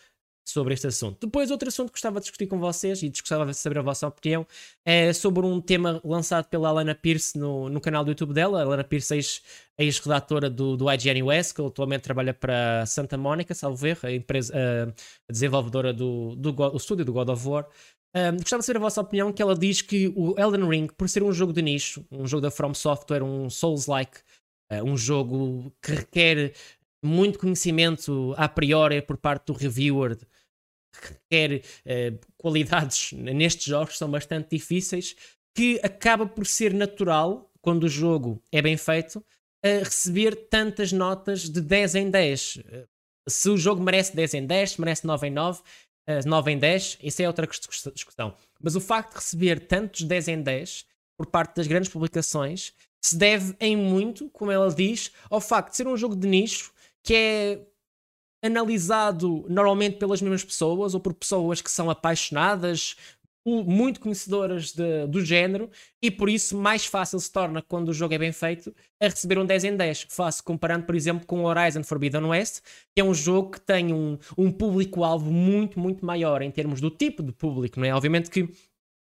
sobre 0.46 0.74
este 0.74 0.88
assunto. 0.88 1.18
Depois, 1.26 1.50
outro 1.52 1.70
assunto 1.70 1.88
que 1.88 1.94
gostava 1.94 2.20
de 2.20 2.26
discutir 2.26 2.48
com 2.48 2.60
vocês 2.60 3.02
e 3.02 3.10
gostava 3.10 3.46
de 3.46 3.56
saber 3.56 3.80
a 3.80 3.82
vossa 3.82 4.08
opinião 4.08 4.46
é 4.86 5.14
sobre 5.14 5.46
um 5.46 5.62
tema 5.62 6.02
lançado 6.04 6.46
pela 6.46 6.70
Alana 6.70 6.94
Pierce 6.94 7.38
no, 7.38 7.70
no 7.70 7.80
canal 7.80 8.04
do 8.04 8.12
YouTube 8.12 8.34
dela. 8.34 8.60
A 8.60 8.64
Alana 8.64 8.84
Pierce, 8.84 9.42
é 9.78 9.84
ex-redatora 9.84 10.50
do, 10.50 10.76
do 10.76 10.92
IGN 10.92 11.24
US, 11.24 11.52
que 11.52 11.62
atualmente 11.62 12.02
trabalha 12.02 12.34
para 12.34 12.86
Santa 12.86 13.18
Mónica, 13.18 13.54
salvo 13.54 13.88
erro, 13.88 14.00
a, 14.04 14.12
empresa, 14.12 14.54
a 15.28 15.32
desenvolvedora 15.32 15.94
do, 15.94 16.36
do, 16.36 16.78
estúdio 16.78 17.06
do 17.06 17.14
God 17.14 17.30
of 17.30 17.48
War. 17.48 17.68
Um, 18.16 18.38
gostava 18.38 18.60
de 18.60 18.66
saber 18.66 18.78
a 18.78 18.82
vossa 18.82 19.02
opinião, 19.02 19.34
que 19.34 19.42
ela 19.42 19.56
diz 19.56 19.82
que 19.82 20.14
o 20.16 20.40
Elden 20.40 20.70
Ring, 20.70 20.88
por 20.88 21.10
ser 21.10 21.24
um 21.24 21.34
jogo 21.34 21.52
de 21.52 21.64
nicho, 21.64 22.06
um 22.12 22.28
jogo 22.28 22.42
da 22.42 22.52
From 22.52 22.74
Software, 22.76 23.24
um 23.24 23.50
Souls-like, 23.50 24.20
uh, 24.72 24.84
um 24.84 24.96
jogo 24.96 25.74
que 25.82 25.94
requer 25.94 26.54
muito 27.06 27.40
conhecimento 27.40 28.34
a 28.38 28.48
priori 28.48 29.02
por 29.02 29.18
parte 29.18 29.48
do 29.48 29.54
reviewer, 29.54 30.18
que 30.18 31.14
requer 31.32 31.62
uh, 31.86 32.20
qualidades 32.38 33.12
nestes 33.14 33.66
jogos 33.66 33.98
são 33.98 34.10
bastante 34.10 34.50
difíceis, 34.52 35.16
que 35.56 35.80
acaba 35.84 36.26
por 36.26 36.46
ser 36.46 36.74
natural, 36.74 37.52
quando 37.62 37.84
o 37.84 37.90
jogo 37.90 38.42
é 38.52 38.62
bem 38.62 38.76
feito, 38.76 39.24
receber 39.64 40.36
tantas 40.50 40.92
notas 40.92 41.50
de 41.50 41.62
10 41.62 41.96
em 41.96 42.10
10. 42.10 42.60
Se 43.30 43.50
o 43.50 43.58
jogo 43.58 43.82
merece 43.82 44.14
10 44.16 44.34
em 44.34 44.46
10, 44.46 44.72
se 44.72 44.82
merece 44.82 45.08
9 45.08 45.28
em 45.28 45.32
9, 45.32 45.62
9 46.26 46.52
em 46.52 46.58
10, 46.58 46.98
isso 47.02 47.22
é 47.22 47.28
outra 47.28 47.48
discussão. 47.48 48.36
Mas 48.62 48.76
o 48.76 48.82
facto 48.82 49.12
de 49.12 49.16
receber 49.20 49.60
tantos 49.62 50.04
10 50.04 50.28
em 50.28 50.42
10 50.42 50.86
por 51.18 51.28
parte 51.28 51.56
das 51.56 51.68
grandes 51.68 51.90
publicações 51.90 52.74
se 53.02 53.18
deve 53.18 53.56
em 53.60 53.76
muito, 53.76 54.30
como 54.30 54.52
ela 54.52 54.74
diz, 54.74 55.12
ao 55.30 55.42
facto 55.42 55.72
de 55.72 55.78
ser 55.78 55.88
um 55.88 55.98
jogo 55.98 56.16
de 56.16 56.28
nicho 56.28 56.74
que 57.04 57.14
é 57.14 57.62
analisado 58.44 59.46
normalmente 59.50 59.98
pelas 59.98 60.22
mesmas 60.22 60.44
pessoas 60.44 60.94
ou 60.94 61.00
por 61.00 61.14
pessoas 61.14 61.62
que 61.62 61.72
são 61.72 61.90
apaixonadas 61.90 62.96
muito 63.46 64.00
conhecedoras 64.00 64.72
de, 64.72 65.06
do 65.08 65.24
género 65.24 65.70
e 66.02 66.10
por 66.10 66.30
isso 66.30 66.58
mais 66.58 66.86
fácil 66.86 67.20
se 67.20 67.32
torna 67.32 67.62
quando 67.62 67.90
o 67.90 67.94
jogo 67.94 68.14
é 68.14 68.18
bem 68.18 68.32
feito 68.32 68.74
a 69.02 69.06
receber 69.06 69.38
um 69.38 69.46
10 69.46 69.66
em 69.66 69.76
10. 69.76 70.08
Faço 70.10 70.44
comparando, 70.44 70.86
por 70.86 70.96
exemplo, 70.96 71.26
com 71.26 71.44
Horizon 71.44 71.84
Forbidden 71.84 72.24
West, 72.24 72.62
que 72.96 73.02
é 73.02 73.04
um 73.04 73.14
jogo 73.14 73.52
que 73.52 73.62
tem 73.62 73.94
um, 73.94 74.18
um 74.38 74.50
público-alvo 74.50 75.30
muito, 75.30 75.78
muito 75.78 76.06
maior 76.06 76.42
em 76.42 76.52
termos 76.52 76.80
do 76.80 76.90
tipo 76.90 77.22
de 77.22 77.34
público, 77.34 77.80
não 77.80 77.86
é? 77.86 77.94
Obviamente 77.94 78.30
que 78.30 78.48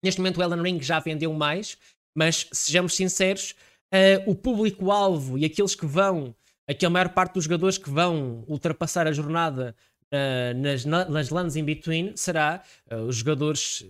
neste 0.02 0.22
momento 0.22 0.38
o 0.38 0.44
Elden 0.44 0.62
Ring 0.62 0.82
já 0.82 1.00
vendeu 1.00 1.34
mais, 1.34 1.78
mas 2.16 2.48
sejamos 2.54 2.96
sinceros, 2.96 3.56
uh, 3.94 4.30
o 4.30 4.36
público-alvo 4.36 5.38
e 5.38 5.44
aqueles 5.44 5.76
que 5.76 5.86
vão, 5.86 6.34
aqui 6.68 6.86
a 6.86 6.90
maior 6.90 7.10
parte 7.10 7.34
dos 7.34 7.46
jogadores 7.46 7.78
que 7.78 7.90
vão 7.90 8.44
ultrapassar 8.48 9.08
a 9.08 9.12
jornada 9.12 9.76
uh, 10.12 10.58
nas, 10.58 10.86
nas 10.86 11.30
lands 11.30 11.56
in 11.56 11.64
between 11.64 12.14
será 12.16 12.62
uh, 12.92 12.96
os 13.04 13.18
jogadores 13.18 13.86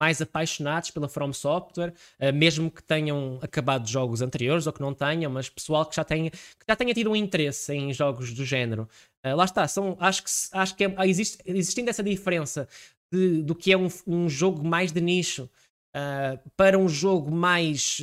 mais 0.00 0.20
apaixonados 0.20 0.90
pela 0.90 1.08
From 1.08 1.32
Software, 1.32 1.94
uh, 2.20 2.32
mesmo 2.32 2.70
que 2.70 2.82
tenham 2.82 3.38
acabado 3.40 3.88
jogos 3.88 4.20
anteriores 4.20 4.66
ou 4.66 4.72
que 4.72 4.80
não 4.80 4.92
tenham, 4.92 5.30
mas 5.30 5.48
pessoal 5.48 5.86
que 5.86 5.94
já 5.94 6.04
tenha, 6.04 6.30
que 6.30 6.64
já 6.68 6.74
tenha 6.74 6.92
tido 6.92 7.10
um 7.10 7.16
interesse 7.16 7.72
em 7.72 7.92
jogos 7.92 8.32
do 8.32 8.44
género. 8.44 8.88
Lá 9.24 9.44
está, 9.44 9.68
são, 9.68 9.96
acho 10.00 10.24
que, 10.24 10.30
acho 10.50 10.74
que 10.74 10.84
é, 10.84 10.94
existe, 11.06 11.38
existindo 11.46 11.88
essa 11.88 12.02
diferença 12.02 12.66
de, 13.12 13.40
do 13.40 13.54
que 13.54 13.72
é 13.72 13.76
um, 13.76 13.86
um 14.04 14.28
jogo 14.28 14.66
mais 14.66 14.90
de 14.90 15.00
nicho 15.00 15.48
uh, 15.94 16.50
para 16.56 16.76
um 16.78 16.88
jogo 16.88 17.30
mais 17.30 18.00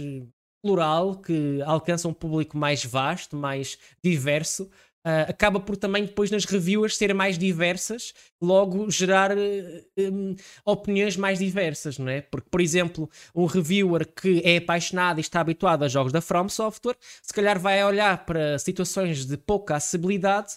plural, 0.62 1.16
que 1.16 1.62
alcança 1.64 2.07
um 2.07 2.14
público 2.14 2.57
mais 2.57 2.84
vasto, 2.86 3.36
mais 3.36 3.78
diverso. 4.03 4.70
Uh, 5.05 5.30
acaba 5.30 5.62
por 5.62 5.78
também 5.78 6.03
depois 6.03 6.30
nas 6.30 6.43
reviews 6.43 6.97
serem 6.97 7.16
mais 7.16 7.38
diversas, 7.38 8.14
logo 8.41 8.91
gerar 8.91 9.32
um, 9.32 10.36
opiniões 10.66 11.16
mais 11.16 11.39
diversas, 11.39 11.97
não 11.97 12.10
é? 12.10 12.20
Porque, 12.20 12.49
por 12.51 12.60
exemplo, 12.60 13.10
um 13.34 13.45
reviewer 13.45 14.05
que 14.05 14.41
é 14.43 14.57
apaixonado 14.57 15.20
e 15.20 15.22
está 15.22 15.39
habituado 15.39 15.84
a 15.84 15.88
jogos 15.88 16.12
da 16.12 16.20
From 16.20 16.49
Software, 16.49 16.97
se 17.22 17.34
calhar 17.34 17.57
vai 17.57 17.82
olhar 17.84 18.26
para 18.26 18.60
situações 18.60 19.26
de 19.26 19.38
pouca 19.38 19.78
acessibilidade 19.78 20.55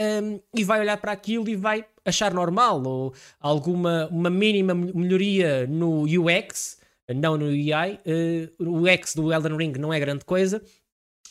um, 0.00 0.40
e 0.52 0.64
vai 0.64 0.80
olhar 0.80 0.96
para 0.96 1.12
aquilo 1.12 1.48
e 1.48 1.54
vai 1.54 1.84
achar 2.04 2.34
normal 2.34 2.82
ou 2.82 3.14
alguma 3.40 4.08
uma 4.08 4.28
mínima 4.28 4.74
melhoria 4.74 5.66
no 5.68 6.02
UX, 6.02 6.78
não 7.12 7.36
no 7.36 7.46
UI. 7.46 8.00
Uh, 8.06 8.70
o 8.70 8.88
UX 8.88 9.14
do 9.14 9.32
Elden 9.32 9.56
Ring 9.56 9.72
não 9.78 9.92
é 9.92 9.98
grande 9.98 10.24
coisa, 10.24 10.62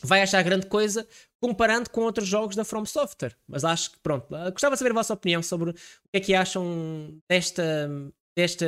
vai 0.02 0.22
achar 0.22 0.42
grande 0.42 0.66
coisa 0.66 1.06
comparando 1.40 1.90
com 1.90 2.02
outros 2.02 2.28
jogos 2.28 2.56
da 2.56 2.64
From 2.64 2.84
Software. 2.84 3.36
Mas 3.46 3.64
acho 3.64 3.92
que, 3.92 3.98
pronto, 3.98 4.26
gostava 4.52 4.74
de 4.74 4.78
saber 4.78 4.90
a 4.90 4.94
vossa 4.94 5.14
opinião 5.14 5.42
sobre 5.42 5.70
o 5.70 5.74
que 5.74 5.80
é 6.14 6.20
que 6.20 6.34
acham 6.34 7.18
desta, 7.28 7.90
desta 8.36 8.66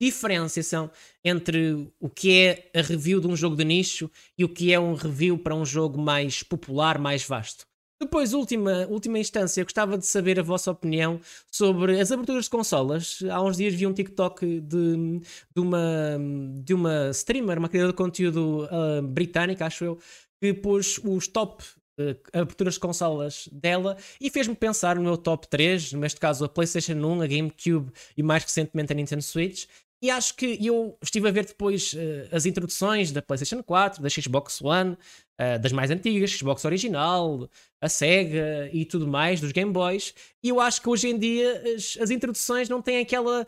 diferenciação 0.00 0.90
entre 1.22 1.90
o 2.00 2.08
que 2.08 2.40
é 2.40 2.70
a 2.74 2.82
review 2.82 3.20
de 3.20 3.26
um 3.26 3.36
jogo 3.36 3.56
de 3.56 3.64
nicho 3.64 4.10
e 4.36 4.44
o 4.44 4.48
que 4.48 4.72
é 4.72 4.80
um 4.80 4.94
review 4.94 5.38
para 5.38 5.54
um 5.54 5.64
jogo 5.64 6.00
mais 6.00 6.42
popular, 6.42 6.98
mais 6.98 7.24
vasto. 7.24 7.66
Depois, 8.00 8.32
última, 8.32 8.86
última 8.88 9.18
instância, 9.18 9.62
gostava 9.62 9.98
de 9.98 10.06
saber 10.06 10.40
a 10.40 10.42
vossa 10.42 10.70
opinião 10.70 11.20
sobre 11.52 12.00
as 12.00 12.10
aberturas 12.10 12.44
de 12.44 12.50
consolas. 12.50 13.18
Há 13.30 13.42
uns 13.42 13.58
dias 13.58 13.74
vi 13.74 13.86
um 13.86 13.92
TikTok 13.92 14.60
de, 14.60 15.20
de, 15.54 15.60
uma, 15.60 16.18
de 16.64 16.72
uma 16.72 17.10
streamer, 17.10 17.58
uma 17.58 17.68
criadora 17.68 17.92
de 17.92 17.98
conteúdo 17.98 18.64
uh, 18.64 19.02
britânica, 19.02 19.66
acho 19.66 19.84
eu, 19.84 19.98
que 20.40 20.54
pôs 20.54 20.98
os 21.04 21.28
top 21.28 21.62
uh, 21.98 22.16
aberturas 22.32 22.74
de 22.74 22.80
consolas 22.80 23.50
dela 23.52 23.98
e 24.18 24.30
fez-me 24.30 24.54
pensar 24.54 24.96
no 24.96 25.02
meu 25.02 25.18
top 25.18 25.46
3, 25.46 25.92
neste 25.92 26.18
caso 26.18 26.46
a 26.46 26.48
PlayStation 26.48 26.94
1, 26.94 27.20
a 27.20 27.26
GameCube 27.26 27.92
e 28.16 28.22
mais 28.22 28.44
recentemente 28.44 28.94
a 28.94 28.96
Nintendo 28.96 29.22
Switch. 29.22 29.66
E 30.02 30.10
acho 30.10 30.34
que 30.34 30.58
eu 30.64 30.96
estive 31.02 31.28
a 31.28 31.30
ver 31.30 31.44
depois 31.44 31.92
uh, 31.92 32.34
as 32.34 32.46
introduções 32.46 33.12
da 33.12 33.20
PlayStation 33.20 33.62
4, 33.62 34.02
da 34.02 34.08
Xbox 34.08 34.60
One, 34.62 34.92
uh, 34.92 35.58
das 35.60 35.72
mais 35.72 35.90
antigas, 35.90 36.30
Xbox 36.30 36.64
original, 36.64 37.48
a 37.80 37.88
Sega 37.88 38.70
e 38.72 38.84
tudo 38.86 39.06
mais, 39.06 39.40
dos 39.40 39.52
Game 39.52 39.72
Boys. 39.72 40.14
E 40.42 40.48
eu 40.48 40.60
acho 40.60 40.80
que 40.80 40.88
hoje 40.88 41.08
em 41.08 41.18
dia 41.18 41.62
as, 41.76 41.98
as 42.00 42.10
introduções 42.10 42.68
não 42.68 42.80
têm 42.80 42.98
aquela 43.00 43.46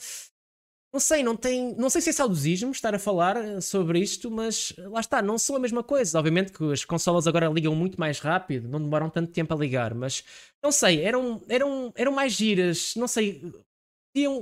não 0.92 1.00
sei, 1.00 1.22
não 1.22 1.34
tem. 1.34 1.74
Não 1.76 1.88
sei 1.88 2.02
se 2.02 2.10
é 2.10 2.12
saudosismo 2.12 2.70
estar 2.70 2.94
a 2.94 2.98
falar 2.98 3.36
eh, 3.38 3.60
sobre 3.62 3.98
isto, 3.98 4.30
mas 4.30 4.74
lá 4.76 5.00
está, 5.00 5.22
não 5.22 5.38
são 5.38 5.56
a 5.56 5.58
mesma 5.58 5.82
coisa. 5.82 6.18
Obviamente 6.18 6.52
que 6.52 6.70
as 6.70 6.84
consolas 6.84 7.26
agora 7.26 7.48
ligam 7.48 7.74
muito 7.74 7.98
mais 7.98 8.18
rápido, 8.18 8.68
não 8.68 8.78
demoram 8.78 9.08
tanto 9.08 9.32
tempo 9.32 9.54
a 9.54 9.56
ligar, 9.56 9.94
mas 9.94 10.22
não 10.62 10.70
sei, 10.70 11.00
eram, 11.02 11.42
eram, 11.48 11.92
eram 11.96 12.12
mais 12.12 12.34
giras, 12.34 12.94
não 12.94 13.08
sei, 13.08 13.42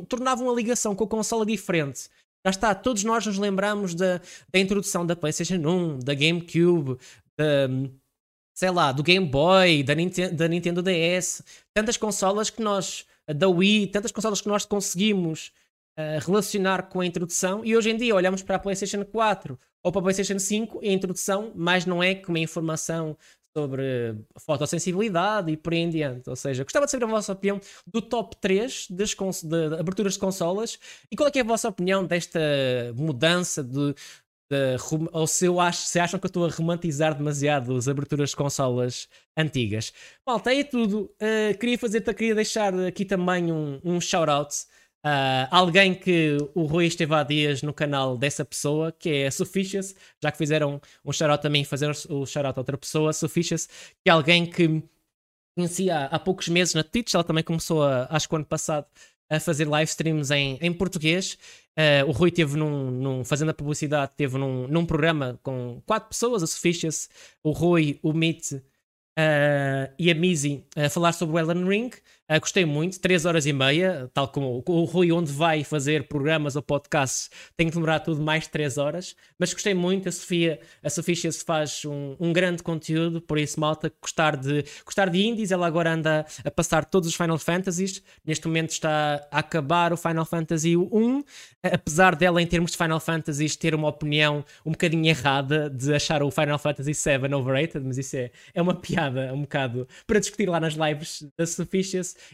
tornavam 0.09 0.51
a 0.51 0.55
ligação 0.55 0.95
com 0.95 1.05
a 1.05 1.09
consola 1.09 1.45
diferente. 1.47 2.09
Já 2.45 2.51
está, 2.51 2.75
todos 2.75 3.05
nós 3.05 3.27
nos 3.27 3.39
lembramos 3.39 3.95
da, 3.95 4.21
da 4.53 4.59
introdução 4.59 5.05
da 5.05 5.15
PlayStation 5.15 5.57
1, 5.57 5.99
da 5.99 6.15
GameCube, 6.15 6.97
da, 7.37 7.69
sei 8.55 8.71
lá, 8.71 8.93
do 8.93 9.03
Game 9.03 9.27
Boy, 9.27 9.83
da, 9.83 9.95
Nintendo, 9.95 10.35
da 10.35 10.49
Nintendo 10.49 10.83
DS, 10.83 11.43
tantas 11.75 11.97
consolas 11.97 12.49
que 12.49 12.63
nós, 12.63 13.05
da 13.27 13.49
Wii, 13.49 13.89
tantas 13.89 14.11
consolas 14.11 14.41
que 14.41 14.49
nós 14.49 14.65
conseguimos 14.65 15.53
relacionar 16.23 16.85
com 16.85 17.01
a 17.01 17.07
introdução 17.07 17.65
e 17.65 17.77
hoje 17.77 17.91
em 17.91 17.97
dia 17.97 18.15
olhamos 18.15 18.43
para 18.43 18.57
a 18.57 18.59
PlayStation 18.59 19.05
4 19.05 19.59
ou 19.83 19.93
para 19.93 20.01
a 20.01 20.03
PlayStation 20.03 20.39
5 20.39 20.81
e 20.83 20.89
a 20.89 20.93
introdução 20.93 21.53
mais 21.55 21.87
não 21.87 22.03
é 22.03 22.15
que 22.15 22.29
uma 22.29 22.39
informação 22.39 23.17
sobre 23.57 24.17
fotossensibilidade 24.39 25.51
e 25.51 25.57
por 25.57 25.73
aí 25.73 25.81
em 25.81 25.91
diante. 25.91 26.29
Ou 26.29 26.37
seja, 26.37 26.63
gostava 26.63 26.87
de 26.87 26.93
saber 26.93 27.05
a 27.05 27.09
vossa 27.09 27.33
opinião 27.33 27.61
do 27.87 28.01
top 28.01 28.37
3 28.41 28.89
das 28.91 29.11
de 29.11 29.79
aberturas 29.79 30.15
de 30.15 30.19
consolas 30.19 30.79
e 31.11 31.17
qual 31.17 31.29
é, 31.29 31.39
é 31.39 31.41
a 31.41 31.45
vossa 31.45 31.69
opinião 31.69 32.05
desta 32.05 32.41
mudança 32.95 33.63
de, 33.63 33.95
de 34.51 34.77
ou 35.13 35.27
se, 35.27 35.47
eu 35.47 35.61
acho, 35.61 35.83
se 35.87 36.01
acham 36.01 36.19
que 36.19 36.27
eu 36.27 36.29
estou 36.29 36.45
a 36.45 36.51
romantizar 36.51 37.15
demasiado 37.15 37.77
as 37.77 37.87
aberturas 37.87 38.31
de 38.31 38.37
consolas 38.37 39.09
antigas. 39.37 39.93
Malta, 40.27 40.53
é 40.53 40.65
tudo. 40.65 41.11
Uh, 41.23 41.57
queria 41.59 41.79
fazer, 41.79 42.03
queria 42.15 42.35
deixar 42.35 42.75
aqui 42.81 43.05
também 43.05 43.53
um, 43.53 43.81
um 43.85 44.01
shout-out 44.01 44.53
Uh, 45.05 45.49
alguém 45.51 45.95
que 45.95 46.37
o 46.55 46.65
Rui 46.65 46.87
esteve 46.87 47.15
há 47.15 47.23
dias 47.23 47.63
no 47.63 47.73
canal 47.73 48.19
dessa 48.19 48.45
pessoa, 48.45 48.93
que 48.93 49.09
é 49.09 49.27
a 49.29 49.31
Sufficious, 49.31 49.95
já 50.23 50.31
que 50.31 50.37
fizeram 50.37 50.81
um 51.05 51.13
shout 51.13 51.41
também, 51.41 51.65
fazer 51.65 51.91
o 52.09 52.27
shout 52.27 52.47
a 52.47 52.53
outra 52.55 52.77
pessoa, 52.77 53.13
Sufficious, 53.13 53.67
que 54.05 54.11
é 54.11 54.11
alguém 54.11 54.45
que 54.45 54.83
conhecia 55.57 56.07
há 56.07 56.19
poucos 56.19 56.49
meses 56.49 56.75
na 56.75 56.85
Twitch, 56.85 57.15
ela 57.15 57.25
também 57.25 57.43
começou, 57.43 57.83
a, 57.83 58.09
acho 58.11 58.29
que 58.29 58.35
o 58.35 58.37
ano 58.37 58.45
passado, 58.45 58.87
a 59.31 59.41
fazer 59.41 59.67
live 59.67 59.89
streams 59.89 60.31
em, 60.33 60.59
em 60.61 60.73
português. 60.73 61.39
Uh, 61.79 62.09
o 62.09 62.13
Rui 62.13 62.31
teve 62.31 62.57
num, 62.57 62.91
num, 62.91 63.25
fazendo 63.25 63.51
a 63.51 63.55
publicidade, 63.55 64.13
teve 64.17 64.37
num, 64.37 64.67
num 64.67 64.85
programa 64.85 65.39
com 65.43 65.81
quatro 65.87 66.09
pessoas, 66.11 66.43
a 66.43 66.47
Sufficious, 66.47 67.09
o 67.43 67.53
Rui, 67.53 67.99
o 68.03 68.13
Meet 68.13 68.53
uh, 68.53 69.93
e 69.99 70.11
a 70.11 70.15
Mizzy 70.15 70.65
a 70.77 70.91
falar 70.91 71.13
sobre 71.13 71.37
o 71.37 71.39
Ellen 71.39 71.67
Ring. 71.67 71.91
Uh, 72.31 72.39
gostei 72.39 72.65
muito, 72.65 73.01
3 73.01 73.25
horas 73.27 73.45
e 73.45 73.53
meia, 73.53 74.09
tal 74.15 74.29
como 74.29 74.63
o 74.65 74.85
Rui, 74.85 75.11
onde 75.11 75.33
vai 75.33 75.65
fazer 75.65 76.07
programas 76.07 76.55
ou 76.55 76.63
podcasts, 76.63 77.29
tem 77.57 77.67
que 77.67 77.73
demorar 77.75 77.99
tudo 77.99 78.23
mais 78.23 78.45
de 78.45 78.51
3 78.51 78.79
horas. 78.79 79.17
Mas 79.37 79.53
gostei 79.53 79.75
muito, 79.75 80.09
a 80.09 80.13
Sofia, 80.13 80.61
a 80.81 80.89
Sofia 80.89 81.17
se 81.17 81.45
faz 81.45 81.85
um, 81.85 82.15
um, 82.21 82.33
grande 82.33 82.63
conteúdo, 82.63 83.21
por 83.21 83.37
isso, 83.37 83.59
malta, 83.59 83.93
gostar 84.01 84.37
de, 84.37 84.65
gostar 84.85 85.11
de 85.11 85.21
indies. 85.21 85.51
Ela 85.51 85.67
agora 85.67 85.93
anda 85.93 86.25
a 86.45 86.51
passar 86.53 86.85
todos 86.85 87.09
os 87.09 87.17
Final 87.17 87.37
Fantasies. 87.37 88.01
Neste 88.25 88.47
momento 88.47 88.71
está 88.71 89.27
a 89.29 89.41
acabar 89.41 89.93
o 89.93 89.97
Final 89.97 90.25
Fantasy 90.25 90.77
1, 90.77 91.25
apesar 91.65 92.15
dela, 92.15 92.41
em 92.41 92.47
termos 92.47 92.71
de 92.71 92.77
Final 92.77 93.01
Fantasies, 93.01 93.57
ter 93.57 93.75
uma 93.75 93.89
opinião 93.89 94.45
um 94.65 94.71
bocadinho 94.71 95.07
errada 95.07 95.69
de 95.69 95.93
achar 95.93 96.23
o 96.23 96.31
Final 96.31 96.61
Fantasy 96.61 96.95
7 96.95 97.35
overrated, 97.35 97.85
mas 97.85 97.99
isso 97.99 98.17
é, 98.17 98.31
é 98.55 98.63
uma 98.63 98.75
piada 98.75 99.35
um 99.35 99.41
bocado 99.41 99.89
para 100.07 100.21
discutir 100.21 100.49
lá 100.49 100.61
nas 100.61 100.75
lives 100.75 101.27
da 101.37 101.45
Sofia 101.45 101.81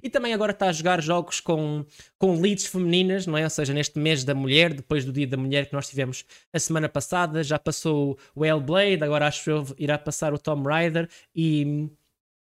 e 0.03 0.11
também 0.11 0.33
agora 0.33 0.53
está 0.53 0.69
a 0.69 0.73
jogar 0.73 1.03
jogos 1.03 1.41
com, 1.41 1.85
com 2.19 2.41
leads 2.41 2.67
femininas, 2.67 3.27
não 3.27 3.37
é? 3.37 3.45
Ou 3.45 3.51
seja, 3.51 3.73
neste 3.73 3.99
mês 3.99 4.25
da 4.25 4.35
mulher, 4.35 4.73
depois 4.75 5.05
do 5.05 5.13
dia 5.13 5.27
da 5.27 5.37
mulher 5.37 5.67
que 5.67 5.73
nós 5.73 5.89
tivemos 5.89 6.25
a 6.53 6.59
semana 6.59 6.89
passada, 6.89 7.43
já 7.43 7.59
passou 7.59 8.19
o 8.35 8.45
Hellblade, 8.45 9.03
agora 9.03 9.27
acho 9.27 9.45
que 9.45 9.83
irá 9.83 9.99
passar 9.99 10.33
o 10.35 10.39
Tomb 10.39 10.69
Raider 10.69 11.09
e 11.35 11.89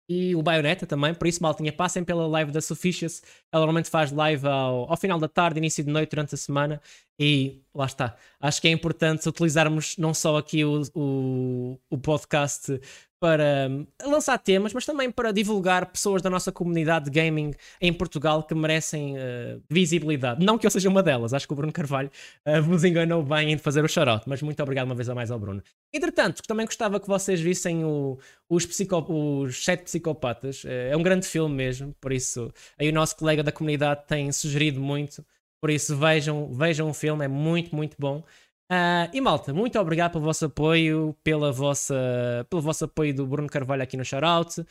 e 0.09 0.35
o 0.35 0.41
Bayonetta 0.41 0.87
também, 0.87 1.13
por 1.13 1.27
isso, 1.27 1.41
maltinha, 1.43 1.71
passem 1.71 2.03
pela 2.03 2.25
live 2.25 2.51
da 2.51 2.59
Sufficious. 2.59 3.21
Ela 3.51 3.61
normalmente 3.61 3.91
faz 3.91 4.11
live 4.11 4.47
ao, 4.47 4.89
ao, 4.89 4.97
final 4.97 5.19
da 5.19 5.27
tarde, 5.27 5.59
início 5.59 5.83
de 5.83 5.91
noite, 5.91 6.09
durante 6.09 6.33
a 6.33 6.37
semana. 6.37 6.81
E 7.19 7.61
lá 7.75 7.85
está. 7.85 8.15
Acho 8.39 8.59
que 8.59 8.67
é 8.67 8.71
importante 8.71 9.29
utilizarmos 9.29 9.97
não 9.97 10.11
só 10.11 10.37
aqui 10.37 10.65
o, 10.65 10.81
o, 10.95 11.79
o 11.91 11.97
podcast 11.99 12.81
para 13.19 13.67
hum, 13.69 13.85
lançar 14.03 14.37
temas, 14.37 14.73
mas 14.73 14.85
também 14.85 15.11
para 15.11 15.31
divulgar 15.31 15.85
pessoas 15.87 16.21
da 16.21 16.29
nossa 16.29 16.51
comunidade 16.51 17.05
de 17.05 17.11
gaming 17.11 17.53
em 17.81 17.91
Portugal 17.91 18.43
que 18.43 18.55
merecem 18.55 19.15
uh, 19.17 19.61
visibilidade. 19.69 20.43
Não 20.43 20.57
que 20.57 20.65
eu 20.65 20.71
seja 20.71 20.87
uma 20.87 21.03
delas, 21.03 21.33
acho 21.33 21.45
que 21.45 21.53
o 21.53 21.55
Bruno 21.55 21.73
Carvalho 21.73 22.09
uh, 22.45 22.61
vos 22.61 22.83
enganou 22.83 23.21
bem 23.21 23.51
em 23.51 23.57
fazer 23.57 23.83
o 23.83 23.87
shout 23.87 24.23
mas 24.25 24.41
muito 24.41 24.61
obrigado 24.63 24.85
uma 24.85 24.95
vez 24.95 25.09
a 25.09 25.15
mais 25.15 25.29
ao 25.29 25.39
Bruno. 25.39 25.61
Entretanto, 25.93 26.41
também 26.47 26.65
gostava 26.65 26.99
que 26.99 27.07
vocês 27.07 27.41
vissem 27.41 27.83
o, 27.83 28.17
os, 28.49 28.65
psico, 28.65 28.97
os 29.11 29.63
Sete 29.65 29.83
Psicopatas. 29.83 30.63
Uh, 30.63 30.91
é 30.91 30.97
um 30.97 31.03
grande 31.03 31.27
filme 31.27 31.53
mesmo, 31.53 31.93
por 31.99 32.13
isso 32.13 32.51
aí 32.77 32.89
o 32.89 32.93
nosso 32.93 33.15
colega 33.17 33.43
da 33.43 33.51
comunidade 33.51 34.03
tem 34.07 34.31
sugerido 34.31 34.79
muito. 34.79 35.25
Por 35.61 35.69
isso 35.69 35.95
vejam, 35.97 36.53
vejam 36.53 36.89
o 36.89 36.93
filme, 36.93 37.25
é 37.25 37.27
muito, 37.27 37.75
muito 37.75 37.97
bom. 37.99 38.23
Uh, 38.71 39.09
e 39.11 39.19
malta, 39.19 39.51
muito 39.51 39.79
obrigado 39.79 40.11
pelo 40.11 40.23
vosso 40.23 40.45
apoio, 40.45 41.15
pela 41.23 41.51
vossa, 41.51 42.45
pelo 42.51 42.61
vosso 42.61 42.85
apoio 42.85 43.15
do 43.15 43.25
Bruno 43.25 43.49
Carvalho 43.49 43.81
aqui 43.81 43.97
no 43.97 44.05
Shoutout, 44.05 44.61
uh, 44.61 44.65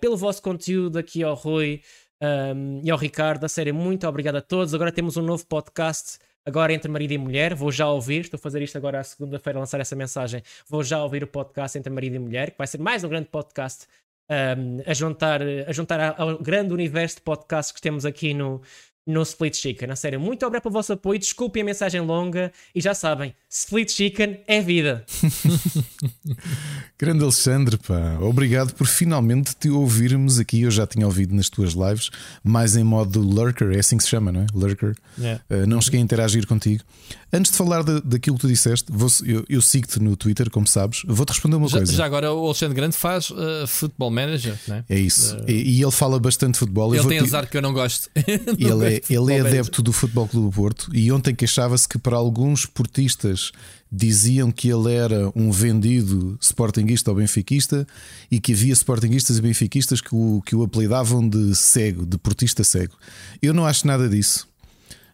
pelo 0.00 0.16
vosso 0.16 0.40
conteúdo 0.40 0.98
aqui 0.98 1.24
ao 1.24 1.34
Rui 1.34 1.82
um, 2.22 2.80
e 2.84 2.90
ao 2.90 2.96
Ricardo. 2.96 3.42
A 3.42 3.48
sério, 3.48 3.74
muito 3.74 4.06
obrigado 4.06 4.36
a 4.36 4.40
todos. 4.40 4.72
Agora 4.72 4.92
temos 4.92 5.16
um 5.16 5.22
novo 5.22 5.44
podcast, 5.46 6.20
agora 6.46 6.72
entre 6.72 6.88
marido 6.88 7.12
e 7.12 7.18
mulher. 7.18 7.56
Vou 7.56 7.72
já 7.72 7.88
ouvir, 7.88 8.20
estou 8.20 8.38
a 8.38 8.40
fazer 8.40 8.62
isto 8.62 8.78
agora 8.78 9.00
à 9.00 9.04
segunda-feira, 9.04 9.58
lançar 9.58 9.80
essa 9.80 9.96
mensagem. 9.96 10.40
Vou 10.68 10.84
já 10.84 11.02
ouvir 11.02 11.24
o 11.24 11.26
podcast 11.26 11.76
entre 11.76 11.92
marido 11.92 12.14
e 12.14 12.18
mulher, 12.20 12.52
que 12.52 12.58
vai 12.58 12.68
ser 12.68 12.78
mais 12.78 13.02
um 13.02 13.08
grande 13.08 13.26
podcast 13.28 13.88
um, 14.30 14.82
a 14.86 14.94
juntar, 14.94 15.40
a 15.42 15.72
juntar 15.72 16.14
ao 16.20 16.38
grande 16.38 16.72
universo 16.72 17.16
de 17.16 17.22
podcasts 17.22 17.72
que 17.72 17.80
temos 17.80 18.04
aqui 18.04 18.32
no, 18.32 18.60
no 19.08 19.22
Split 19.22 19.56
Chicken. 19.56 19.90
A 19.90 19.96
sério, 19.96 20.20
muito 20.20 20.44
obrigado 20.44 20.64
pelo 20.64 20.74
vosso 20.74 20.92
apoio. 20.92 21.18
Desculpem 21.18 21.62
a 21.62 21.64
mensagem 21.64 22.00
longa 22.00 22.52
e 22.74 22.80
já 22.80 22.94
sabem, 22.94 23.34
Split 23.48 23.90
Chicken 23.90 24.40
é 24.46 24.60
vida. 24.60 25.04
Grande 26.98 27.22
Alexandre, 27.24 27.78
pá, 27.78 28.18
obrigado 28.20 28.74
por 28.74 28.86
finalmente 28.86 29.56
te 29.56 29.70
ouvirmos 29.70 30.38
aqui. 30.38 30.62
Eu 30.62 30.70
já 30.70 30.86
tinha 30.86 31.06
ouvido 31.06 31.34
nas 31.34 31.48
tuas 31.48 31.72
lives, 31.72 32.10
mais 32.44 32.76
em 32.76 32.84
modo 32.84 33.20
lurker, 33.20 33.70
é 33.74 33.78
assim 33.78 33.96
que 33.96 34.02
se 34.02 34.10
chama, 34.10 34.30
não 34.30 34.42
é? 34.42 34.46
Lurker. 34.52 34.94
Yeah. 35.18 35.42
Uh, 35.48 35.66
não 35.66 35.80
cheguei 35.80 36.00
a 36.00 36.02
interagir 36.02 36.46
contigo. 36.46 36.84
Antes 37.32 37.52
de 37.52 37.58
falar 37.58 37.82
de, 37.82 38.00
daquilo 38.02 38.36
que 38.36 38.42
tu 38.42 38.48
disseste, 38.48 38.90
vou, 38.90 39.08
eu, 39.24 39.44
eu 39.48 39.62
sigo-te 39.62 40.00
no 40.00 40.16
Twitter, 40.16 40.50
como 40.50 40.66
sabes, 40.66 41.02
vou-te 41.06 41.30
responder 41.30 41.56
uma 41.56 41.68
já, 41.68 41.78
coisa. 41.78 41.92
Já 41.92 42.04
agora 42.04 42.32
o 42.32 42.46
Alexandre 42.46 42.74
Grande 42.74 42.96
faz 42.96 43.30
uh, 43.30 43.66
Football 43.66 44.10
Manager, 44.10 44.58
não 44.66 44.76
é? 44.76 44.84
É 44.88 44.98
isso. 44.98 45.36
Uh, 45.36 45.44
e, 45.50 45.78
e, 45.78 45.82
ele 45.82 45.90
fala 45.90 46.18
bastante 46.18 46.54
de 46.54 46.58
futebol. 46.58 46.94
Ele 46.94 47.06
tem 47.06 47.18
azar 47.18 47.48
que 47.48 47.56
eu 47.56 47.62
não 47.62 47.72
gosto. 47.72 48.10
ele 48.58 48.96
é, 48.96 48.97
ele 49.08 49.34
é 49.34 49.40
adepto 49.40 49.82
do 49.82 49.92
Futebol 49.92 50.28
Clube 50.28 50.48
do 50.48 50.52
Porto 50.52 50.90
e 50.94 51.10
ontem 51.10 51.34
queixava-se 51.34 51.88
que 51.88 51.98
para 51.98 52.16
alguns 52.16 52.66
portistas 52.66 53.52
diziam 53.90 54.50
que 54.50 54.68
ele 54.68 54.92
era 54.92 55.30
um 55.34 55.50
vendido 55.50 56.36
sportinguista 56.40 57.10
ou 57.10 57.16
benfiquista 57.16 57.86
e 58.30 58.38
que 58.38 58.52
havia 58.52 58.72
sportinguistas 58.72 59.38
e 59.38 59.42
benfiquistas 59.42 60.00
que 60.00 60.14
o, 60.14 60.42
que 60.44 60.54
o 60.54 60.62
apelidavam 60.62 61.26
de 61.26 61.54
cego, 61.54 62.04
de 62.04 62.18
portista 62.18 62.62
cego. 62.62 62.94
Eu 63.40 63.54
não 63.54 63.66
acho 63.66 63.86
nada 63.86 64.08
disso. 64.08 64.46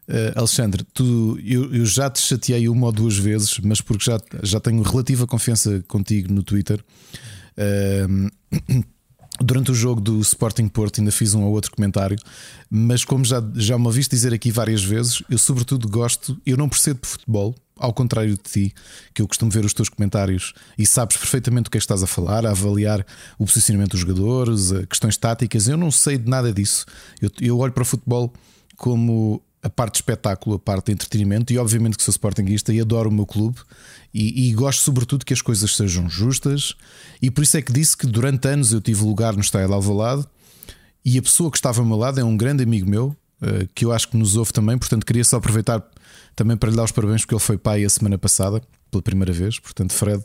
Uh, 0.09 0.37
Alexandre, 0.39 0.85
tu, 0.93 1.39
eu, 1.43 1.75
eu, 1.75 1.87
já 1.87 2.11
te 2.11 2.21
chateei 2.21 2.69
uma 2.69 2.87
ou 2.87 2.93
duas 2.93 3.17
vezes, 3.17 3.59
mas 3.61 3.81
porque 3.81 4.05
já, 4.05 4.21
já 4.43 4.61
tenho 4.61 4.83
relativa 4.83 5.27
confiança 5.27 5.83
contigo 5.89 6.33
no 6.33 6.43
Twitter. 6.43 6.85
Uh, 7.57 8.31
durante 9.41 9.71
o 9.71 9.75
jogo 9.75 10.01
do 10.01 10.21
Sporting 10.21 10.69
Porto 10.69 11.01
ainda 11.01 11.11
fiz 11.11 11.35
um 11.35 11.43
ou 11.43 11.53
outro 11.53 11.71
comentário, 11.73 12.17
mas 12.71 13.05
como 13.05 13.25
já, 13.25 13.43
já 13.55 13.79
me 13.79 13.87
ouviste 13.87 14.15
dizer 14.15 14.33
aqui 14.33 14.51
várias 14.51 14.83
vezes, 14.83 15.23
eu 15.29 15.39
sobretudo 15.39 15.89
gosto, 15.89 16.41
eu 16.47 16.57
não 16.57 16.69
percebo 16.69 17.01
de 17.03 17.09
futebol, 17.09 17.55
ao 17.77 17.93
contrário 17.93 18.33
de 18.33 18.43
ti, 18.43 18.75
que 19.13 19.21
eu 19.21 19.27
costumo 19.27 19.51
ver 19.51 19.65
os 19.65 19.75
teus 19.75 19.89
comentários 19.89 20.53
e 20.79 20.87
sabes 20.87 21.17
perfeitamente 21.17 21.69
o 21.69 21.71
que 21.71 21.77
é 21.77 21.81
que 21.81 21.85
estás 21.85 22.03
a 22.03 22.07
falar, 22.07 22.47
a 22.47 22.51
avaliar 22.51 23.05
o 23.39 23.45
posicionamento 23.45 23.93
dos 23.93 24.01
jogadores, 24.01 24.73
questões 24.89 25.17
táticas, 25.17 25.67
eu 25.69 25.77
não 25.77 25.91
sei 25.91 26.17
de 26.17 26.29
nada 26.29 26.53
disso. 26.53 26.87
Eu, 27.21 27.31
eu 27.41 27.59
olho 27.59 27.73
para 27.73 27.83
o 27.83 27.87
futebol 27.87 28.33
como 28.77 29.43
a 29.65 29.71
parte 29.71 29.95
de 29.95 29.99
espetáculo, 30.01 30.57
a 30.57 30.59
parte 30.59 30.87
de 30.87 30.93
entretenimento, 30.93 31.51
e 31.51 31.59
obviamente 31.59 31.97
que 31.97 32.03
sou 32.03 32.13
sportinguista 32.13 32.71
e 32.71 32.81
adoro 32.81 33.09
o 33.09 33.13
meu 33.13 33.25
clube 33.25 33.59
e, 34.13 34.49
e, 34.49 34.53
gosto 34.53 34.83
sobretudo 34.83 35.25
que 35.25 35.33
as 35.33 35.41
coisas 35.41 35.75
sejam 35.75 36.09
justas, 36.09 36.75
e 37.21 37.31
por 37.31 37.43
isso 37.43 37.57
é 37.57 37.63
que 37.63 37.73
disse 37.73 37.97
que 37.97 38.07
durante 38.07 38.47
anos 38.47 38.75
eu 38.75 38.81
tive 38.81 39.03
lugar 39.03 39.33
no 39.33 39.41
Estádio 39.41 39.69
de 39.69 39.75
Alvalade 39.75 40.27
e 41.03 41.19
a 41.19 41.23
pessoa 41.23 41.51
que 41.51 41.57
estava 41.57 41.81
ao 41.81 41.87
meu 41.87 41.97
lado 41.97 42.21
é 42.21 42.25
um 42.25 42.37
grande 42.37 42.63
amigo 42.63 42.89
meu, 42.89 43.17
eh, 43.41 43.67
que 43.75 43.87
eu 43.87 43.93
acho 43.93 44.09
que 44.11 44.19
nos 44.19 44.37
ouve 44.37 44.53
também, 44.53 44.77
portanto 44.77 45.07
queria 45.07 45.25
só 45.25 45.39
aproveitar 45.39 45.83
também 46.37 46.59
para 46.59 46.69
lhe 46.69 46.77
dar 46.77 46.85
os 46.85 46.93
parabéns 46.93 47.23
porque 47.23 47.35
ele 47.35 47.41
foi 47.41 47.57
pai 47.57 47.85
a 47.85 47.89
semana 47.89 48.19
passada, 48.19 48.63
pela 48.91 49.03
primeira 49.03 49.33
vez, 49.33 49.59
portanto, 49.59 49.93
Fred, 49.95 50.23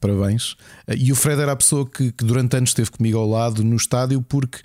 parabéns. 0.00 0.56
Eh, 0.86 0.96
e 0.96 1.12
o 1.12 1.14
Fred 1.14 1.42
era 1.42 1.52
a 1.52 1.56
pessoa 1.56 1.86
que, 1.86 2.10
que 2.10 2.24
durante 2.24 2.56
anos 2.56 2.70
esteve 2.70 2.90
comigo 2.90 3.18
ao 3.18 3.28
lado 3.28 3.62
no 3.62 3.76
estádio 3.76 4.22
porque 4.22 4.60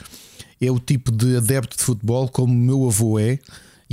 é 0.61 0.71
o 0.71 0.79
tipo 0.79 1.11
de 1.11 1.35
adepto 1.35 1.75
de 1.75 1.83
futebol 1.83 2.29
como 2.29 2.53
o 2.53 2.57
meu 2.57 2.87
avô 2.87 3.19
é 3.19 3.37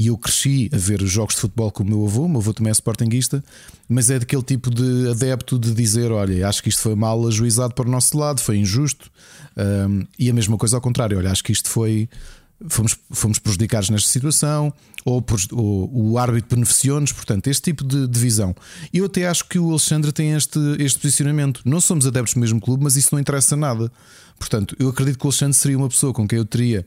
e 0.01 0.07
eu 0.07 0.17
cresci 0.17 0.71
a 0.73 0.79
ver 0.79 0.99
jogos 1.05 1.35
de 1.35 1.43
futebol 1.43 1.71
com 1.71 1.83
o 1.83 1.87
meu 1.87 2.07
avô, 2.07 2.25
o 2.25 2.29
meu 2.29 2.41
avô 2.41 2.55
também 2.55 2.71
é 2.71 2.73
sportinguista, 2.73 3.45
mas 3.87 4.09
é 4.09 4.19
daquele 4.19 4.43
tipo 4.43 4.71
de 4.71 5.11
adepto 5.11 5.59
de 5.59 5.75
dizer: 5.75 6.11
olha, 6.11 6.49
acho 6.49 6.63
que 6.63 6.71
isto 6.71 6.81
foi 6.81 6.95
mal 6.95 7.27
ajuizado 7.29 7.75
para 7.75 7.87
o 7.87 7.91
nosso 7.91 8.17
lado, 8.17 8.41
foi 8.41 8.57
injusto, 8.57 9.11
um, 9.59 10.07
e 10.19 10.31
a 10.31 10.33
mesma 10.33 10.57
coisa 10.57 10.79
ao 10.79 10.81
contrário, 10.81 11.19
olha, 11.19 11.31
acho 11.31 11.45
que 11.45 11.53
isto 11.53 11.69
foi. 11.69 12.09
Fomos, 12.69 12.97
fomos 13.11 13.39
prejudicados 13.39 13.91
nesta 13.91 14.09
situação, 14.09 14.73
ou, 15.05 15.23
ou 15.53 15.91
o 16.13 16.19
árbitro 16.19 16.57
beneficiou-nos, 16.57 17.13
portanto, 17.13 17.49
este 17.49 17.63
tipo 17.63 17.85
de, 17.85 18.07
de 18.07 18.19
visão. 18.19 18.55
Eu 18.93 19.05
até 19.05 19.27
acho 19.27 19.47
que 19.49 19.59
o 19.59 19.69
Alexandre 19.69 20.13
tem 20.13 20.33
este, 20.33 20.59
este 20.79 20.99
posicionamento. 20.99 21.61
Não 21.65 21.81
somos 21.81 22.07
adeptos 22.07 22.35
do 22.35 22.41
mesmo 22.41 22.61
clube, 22.61 22.85
mas 22.85 22.97
isso 22.97 23.11
não 23.13 23.21
interessa 23.21 23.57
nada. 23.57 23.91
Portanto, 24.39 24.77
eu 24.79 24.89
acredito 24.89 25.19
que 25.19 25.27
o 25.27 25.29
Alexandre 25.29 25.57
seria 25.57 25.79
uma 25.79 25.89
pessoa 25.89 26.13
com 26.13 26.29
quem 26.29 26.39
eu 26.39 26.45
teria 26.45 26.87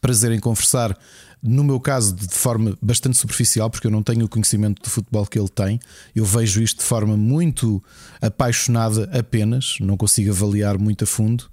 prazer 0.00 0.30
em 0.30 0.38
conversar 0.38 0.96
no 1.42 1.62
meu 1.62 1.78
caso, 1.78 2.14
de 2.14 2.34
forma 2.34 2.76
bastante 2.82 3.16
superficial, 3.16 3.70
porque 3.70 3.86
eu 3.86 3.90
não 3.90 4.02
tenho 4.02 4.24
o 4.24 4.28
conhecimento 4.28 4.82
de 4.82 4.90
futebol 4.90 5.26
que 5.26 5.38
ele 5.38 5.48
tem, 5.48 5.80
eu 6.14 6.24
vejo 6.24 6.62
isto 6.62 6.78
de 6.78 6.84
forma 6.84 7.16
muito 7.16 7.82
apaixonada 8.20 9.08
apenas, 9.16 9.76
não 9.80 9.96
consigo 9.96 10.30
avaliar 10.30 10.78
muito 10.78 11.04
a 11.04 11.06
fundo, 11.06 11.48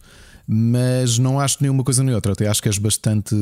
mas 0.47 1.17
não 1.17 1.39
acho 1.39 1.57
nenhuma 1.61 1.83
coisa 1.83 2.03
nem 2.03 2.13
outra, 2.13 2.33
até 2.33 2.47
acho 2.47 2.61
que 2.61 2.67
és 2.67 2.77
bastante, 2.77 3.35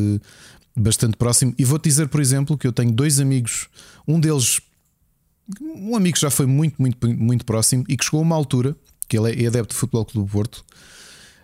bastante 0.75 1.17
próximo. 1.17 1.53
E 1.57 1.63
vou-te 1.63 1.83
dizer, 1.85 2.07
por 2.07 2.21
exemplo, 2.21 2.57
que 2.57 2.67
eu 2.67 2.71
tenho 2.71 2.91
dois 2.91 3.19
amigos, 3.19 3.67
um 4.07 4.19
deles, 4.19 4.59
um 5.61 5.95
amigo 5.95 6.15
que 6.15 6.21
já 6.21 6.29
foi 6.29 6.45
muito, 6.45 6.75
muito, 6.79 7.07
muito 7.07 7.45
próximo 7.45 7.83
e 7.87 7.95
que 7.95 8.03
chegou 8.03 8.19
a 8.19 8.23
uma 8.23 8.35
altura, 8.35 8.75
que 9.07 9.17
ele 9.17 9.43
é 9.43 9.47
adepto 9.47 9.73
de 9.73 9.79
futebol 9.79 10.05
Clube 10.05 10.27
do 10.27 10.31
Porto. 10.31 10.63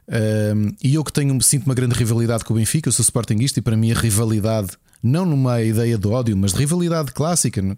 Um, 0.10 0.74
e 0.82 0.96
eu 0.96 1.04
que 1.04 1.12
tenho, 1.12 1.42
sinto 1.42 1.66
uma 1.66 1.76
grande 1.76 1.94
rivalidade 1.94 2.46
com 2.46 2.54
o 2.54 2.58
Benfica, 2.58 2.88
eu 2.88 2.94
sou 2.94 3.04
Sportingista 3.04 3.60
e 3.60 3.62
para 3.62 3.76
mim 3.76 3.92
a 3.92 3.96
rivalidade 3.96 4.70
não 5.02 5.26
numa 5.26 5.62
ideia 5.62 5.98
de 5.98 6.08
ódio, 6.08 6.36
mas 6.38 6.54
de 6.54 6.60
rivalidade 6.60 7.12
clássica. 7.12 7.78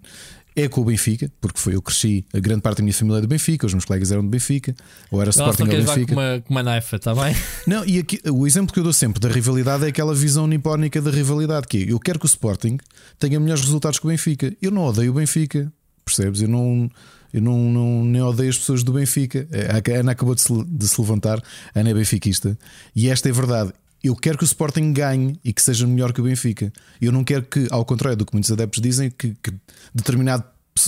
É 0.55 0.67
com 0.67 0.82
o 0.82 0.86
Benfica, 0.86 1.32
porque 1.39 1.59
foi 1.59 1.76
eu 1.76 1.82
cresci, 1.82 2.26
a 2.34 2.39
grande 2.39 2.61
parte 2.61 2.80
da 2.80 2.84
minha 2.84 2.93
família 2.93 3.20
é 3.20 3.22
do 3.22 3.28
Benfica, 3.28 3.65
os 3.65 3.74
meus 3.74 3.86
colegas 3.86 4.11
eram 4.11 4.24
do 4.24 4.30
Benfica, 4.30 4.76
ou 5.09 5.22
era 5.22 5.30
Sporting 5.30 5.63
ou 5.63 5.70
Benfica. 5.70 6.13
Com 6.13 6.20
uma, 6.20 6.41
com 6.41 6.53
uma 6.53 6.63
naifa, 6.63 6.97
está 6.97 7.15
bem? 7.15 7.34
Não, 7.65 7.86
e 7.86 7.99
aqui, 7.99 8.20
o 8.30 8.45
exemplo 8.45 8.74
que 8.74 8.80
eu 8.80 8.84
dou 8.84 8.91
sempre 8.91 9.22
da 9.22 9.30
rivalidade 9.30 9.86
é 9.86 9.88
aquela 9.88 10.13
visão 10.13 10.47
nipónica 10.47 11.01
da 11.01 11.11
rivalidade, 11.11 11.65
que 11.67 11.78
é, 11.78 11.91
eu 11.93 11.99
quero 11.99 12.20
que 12.20 12.26
o 12.26 12.28
Sporting 12.28 12.78
tenha 13.17 13.39
melhores 13.39 13.63
resultados 13.63 13.99
que 13.99 14.05
o 14.05 14.09
Benfica. 14.09 14.53
Eu 14.61 14.72
não 14.72 14.84
odeio 14.84 15.11
o 15.11 15.13
Benfica, 15.13 15.72
percebes? 16.03 16.41
Eu 16.41 16.49
não. 16.49 16.89
Eu 17.32 17.43
não, 17.43 17.57
não, 17.72 18.03
nem 18.03 18.24
odeio 18.24 18.49
as 18.49 18.57
pessoas 18.57 18.82
do 18.82 18.91
Benfica. 18.91 19.47
A 19.70 19.99
Ana 19.99 20.13
acabou 20.13 20.34
de 20.34 20.41
se, 20.41 20.65
de 20.65 20.88
se 20.88 20.99
levantar, 20.99 21.41
a 21.76 21.80
Ana 21.80 21.91
é 21.91 21.93
benfiquista, 21.93 22.57
e 22.95 23.07
esta 23.07 23.30
é 23.30 23.32
verdade. 23.32 23.72
Eu 24.03 24.15
quero 24.15 24.37
que 24.37 24.43
o 24.43 24.45
Sporting 24.45 24.93
ganhe 24.93 25.39
e 25.43 25.51
que 25.51 25.61
seja 25.61 25.85
melhor 25.85 26.13
que 26.13 26.21
o 26.21 26.23
Benfica. 26.23 26.71
Eu 27.01 27.11
não 27.11 27.23
quero 27.23 27.43
que, 27.43 27.67
ao 27.69 27.83
contrário 27.83 28.17
do 28.17 28.25
que 28.25 28.33
muitos 28.33 28.51
adeptos 28.51 28.81
dizem, 28.81 29.09
que, 29.09 29.35
que 29.43 29.53
determinado 29.93 30.43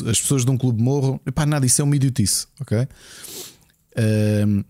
as 0.08 0.22
pessoas 0.22 0.46
de 0.46 0.52
um 0.52 0.58
clube 0.58 0.82
morram. 0.82 1.20
Epá, 1.26 1.46
nada, 1.46 1.66
isso 1.66 1.82
é 1.82 1.84
uma 1.84 1.96
idiotice, 1.96 2.48
ok? 2.60 2.88
Um, 4.48 4.64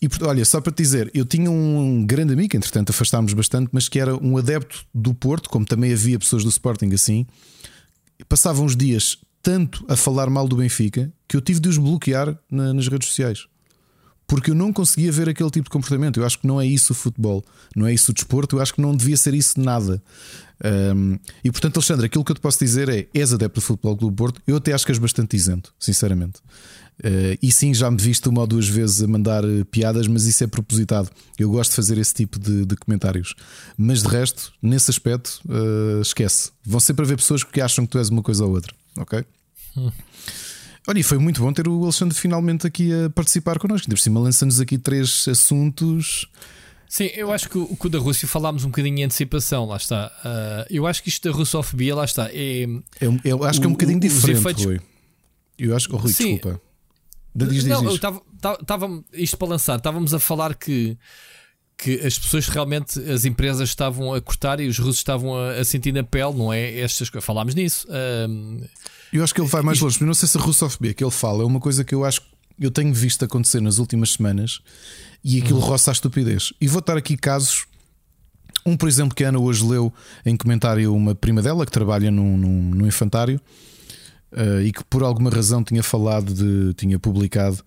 e 0.00 0.08
olha, 0.22 0.44
só 0.44 0.60
para 0.60 0.72
te 0.72 0.82
dizer, 0.82 1.10
eu 1.12 1.24
tinha 1.24 1.50
um 1.50 2.06
grande 2.06 2.32
amigo, 2.32 2.56
entretanto 2.56 2.90
afastámos 2.90 3.32
bastante, 3.32 3.68
mas 3.72 3.88
que 3.88 3.98
era 3.98 4.16
um 4.16 4.38
adepto 4.38 4.86
do 4.94 5.12
Porto, 5.12 5.50
como 5.50 5.66
também 5.66 5.92
havia 5.92 6.18
pessoas 6.18 6.44
do 6.44 6.48
Sporting 6.48 6.90
assim, 6.94 7.26
passavam 8.28 8.64
os 8.64 8.76
dias 8.76 9.18
tanto 9.42 9.84
a 9.88 9.96
falar 9.96 10.30
mal 10.30 10.46
do 10.46 10.56
Benfica 10.56 11.12
que 11.26 11.36
eu 11.36 11.40
tive 11.40 11.60
de 11.60 11.68
os 11.68 11.78
bloquear 11.78 12.38
na, 12.50 12.72
nas 12.72 12.86
redes 12.88 13.08
sociais. 13.08 13.46
Porque 14.28 14.50
eu 14.50 14.54
não 14.54 14.72
conseguia 14.74 15.10
ver 15.10 15.30
aquele 15.30 15.50
tipo 15.50 15.64
de 15.64 15.70
comportamento. 15.70 16.20
Eu 16.20 16.26
acho 16.26 16.38
que 16.38 16.46
não 16.46 16.60
é 16.60 16.66
isso 16.66 16.92
o 16.92 16.94
futebol, 16.94 17.42
não 17.74 17.86
é 17.86 17.94
isso 17.94 18.12
o 18.12 18.14
desporto. 18.14 18.56
Eu 18.56 18.60
acho 18.60 18.74
que 18.74 18.80
não 18.80 18.94
devia 18.94 19.16
ser 19.16 19.32
isso 19.32 19.58
nada. 19.58 20.02
Um, 20.94 21.18
e 21.42 21.50
portanto, 21.50 21.78
Alexandre, 21.78 22.06
aquilo 22.06 22.22
que 22.22 22.32
eu 22.32 22.36
te 22.36 22.40
posso 22.40 22.58
dizer 22.58 22.90
é: 22.90 23.08
és 23.14 23.32
adepto 23.32 23.58
do 23.58 23.64
Futebol 23.64 23.96
Clube 23.96 24.16
Porto. 24.16 24.42
Eu 24.46 24.56
até 24.56 24.74
acho 24.74 24.84
que 24.84 24.92
és 24.92 24.98
bastante 24.98 25.34
isento, 25.34 25.72
sinceramente. 25.78 26.40
Uh, 26.98 27.38
e 27.40 27.50
sim, 27.50 27.72
já 27.72 27.90
me 27.90 27.96
viste 27.96 28.28
uma 28.28 28.42
ou 28.42 28.46
duas 28.46 28.68
vezes 28.68 29.02
a 29.02 29.06
mandar 29.06 29.44
eh, 29.44 29.62
piadas, 29.70 30.08
mas 30.08 30.26
isso 30.26 30.42
é 30.42 30.46
propositado. 30.46 31.08
Eu 31.38 31.48
gosto 31.48 31.70
de 31.70 31.76
fazer 31.76 31.96
esse 31.96 32.12
tipo 32.12 32.38
de, 32.38 32.66
de 32.66 32.76
comentários. 32.76 33.34
Mas 33.78 34.02
de 34.02 34.08
resto, 34.08 34.52
nesse 34.60 34.90
aspecto, 34.90 35.40
uh, 35.46 36.02
esquece. 36.02 36.50
Vão 36.66 36.80
sempre 36.80 37.04
haver 37.04 37.16
pessoas 37.16 37.44
que 37.44 37.60
acham 37.60 37.86
que 37.86 37.92
tu 37.92 37.98
és 37.98 38.08
uma 38.08 38.22
coisa 38.22 38.44
ou 38.44 38.50
outra, 38.50 38.74
ok? 38.98 39.24
Olha, 40.88 41.00
e 41.00 41.02
foi 41.02 41.18
muito 41.18 41.42
bom 41.42 41.52
ter 41.52 41.68
o 41.68 41.82
Alexandre 41.82 42.16
finalmente 42.16 42.66
aqui 42.66 42.90
a 42.94 43.10
participar 43.10 43.58
connosco. 43.58 43.86
Ainda 43.86 43.94
por 43.94 44.00
cima, 44.00 44.20
lançando-nos 44.20 44.58
aqui 44.58 44.78
três 44.78 45.28
assuntos. 45.28 46.26
Sim, 46.88 47.10
eu 47.14 47.30
acho 47.30 47.46
que 47.50 47.58
o, 47.58 47.76
que 47.76 47.86
o 47.86 47.90
da 47.90 47.98
Rússia 47.98 48.26
falámos 48.26 48.64
um 48.64 48.68
bocadinho 48.68 48.98
em 48.98 49.04
antecipação, 49.04 49.66
lá 49.66 49.76
está. 49.76 50.10
Uh, 50.24 50.66
eu 50.70 50.86
acho 50.86 51.02
que 51.02 51.10
isto 51.10 51.28
da 51.28 51.36
russofobia, 51.36 51.94
lá 51.94 52.06
está. 52.06 52.30
É, 52.32 52.64
eu, 53.02 53.12
é 53.12 53.20
eu 53.24 53.44
acho 53.44 53.58
o, 53.58 53.60
que 53.60 53.66
é 53.66 53.68
um 53.68 53.72
bocadinho 53.72 54.00
diferente, 54.00 54.38
efeitos... 54.40 54.64
Rui. 54.64 54.80
Eu 55.58 55.76
acho. 55.76 55.94
Oh, 55.94 55.98
Rui, 55.98 56.10
Sim. 56.10 56.36
desculpa. 56.36 56.58
Diz, 57.34 57.48
diz, 57.50 57.64
não, 57.66 57.80
diz. 57.82 57.90
eu 57.90 57.94
estava. 57.94 59.04
Isto 59.12 59.36
para 59.36 59.48
lançar, 59.48 59.76
estávamos 59.76 60.14
a 60.14 60.18
falar 60.18 60.54
que 60.54 60.96
que 61.76 62.00
as 62.04 62.18
pessoas 62.18 62.48
realmente, 62.48 62.98
as 63.08 63.24
empresas 63.24 63.68
estavam 63.68 64.12
a 64.12 64.20
cortar 64.20 64.58
e 64.58 64.66
os 64.66 64.78
russos 64.78 64.96
estavam 64.96 65.36
a, 65.36 65.52
a 65.52 65.64
sentir 65.64 65.92
na 65.92 66.02
pele, 66.02 66.34
não 66.34 66.52
é? 66.52 66.80
Estas 66.80 67.08
falámos 67.22 67.54
nisso. 67.54 67.86
Um, 68.28 68.62
eu 69.12 69.24
acho 69.24 69.34
que 69.34 69.40
ele 69.40 69.48
vai 69.48 69.62
mais 69.62 69.80
longe, 69.80 69.96
mas 70.00 70.06
não 70.06 70.14
sei 70.14 70.28
se 70.28 70.36
a 70.36 70.40
russofobia 70.40 70.94
que 70.94 71.02
ele 71.02 71.10
fala 71.10 71.42
é 71.42 71.46
uma 71.46 71.60
coisa 71.60 71.84
que 71.84 71.94
eu 71.94 72.04
acho 72.04 72.20
que 72.20 72.26
eu 72.60 72.70
tenho 72.70 72.92
visto 72.92 73.24
acontecer 73.24 73.60
nas 73.60 73.78
últimas 73.78 74.12
semanas 74.12 74.60
e 75.22 75.40
aquilo 75.40 75.58
hum. 75.58 75.62
roça 75.62 75.90
a 75.90 75.92
estupidez. 75.92 76.52
E 76.60 76.66
vou 76.66 76.80
estar 76.80 76.96
aqui 76.96 77.16
casos. 77.16 77.66
Um, 78.66 78.76
por 78.76 78.88
exemplo, 78.88 79.14
que 79.14 79.24
a 79.24 79.28
Ana 79.28 79.38
hoje 79.38 79.64
leu 79.64 79.92
em 80.26 80.36
comentário 80.36 80.94
uma 80.94 81.14
prima 81.14 81.40
dela 81.40 81.64
que 81.64 81.72
trabalha 81.72 82.10
num, 82.10 82.36
num, 82.36 82.70
num 82.74 82.86
infantário 82.86 83.40
uh, 84.32 84.60
e 84.60 84.72
que 84.72 84.84
por 84.84 85.02
alguma 85.02 85.30
razão 85.30 85.62
tinha 85.62 85.82
falado 85.82 86.34
de, 86.34 86.74
tinha 86.74 86.98
publicado 86.98 87.58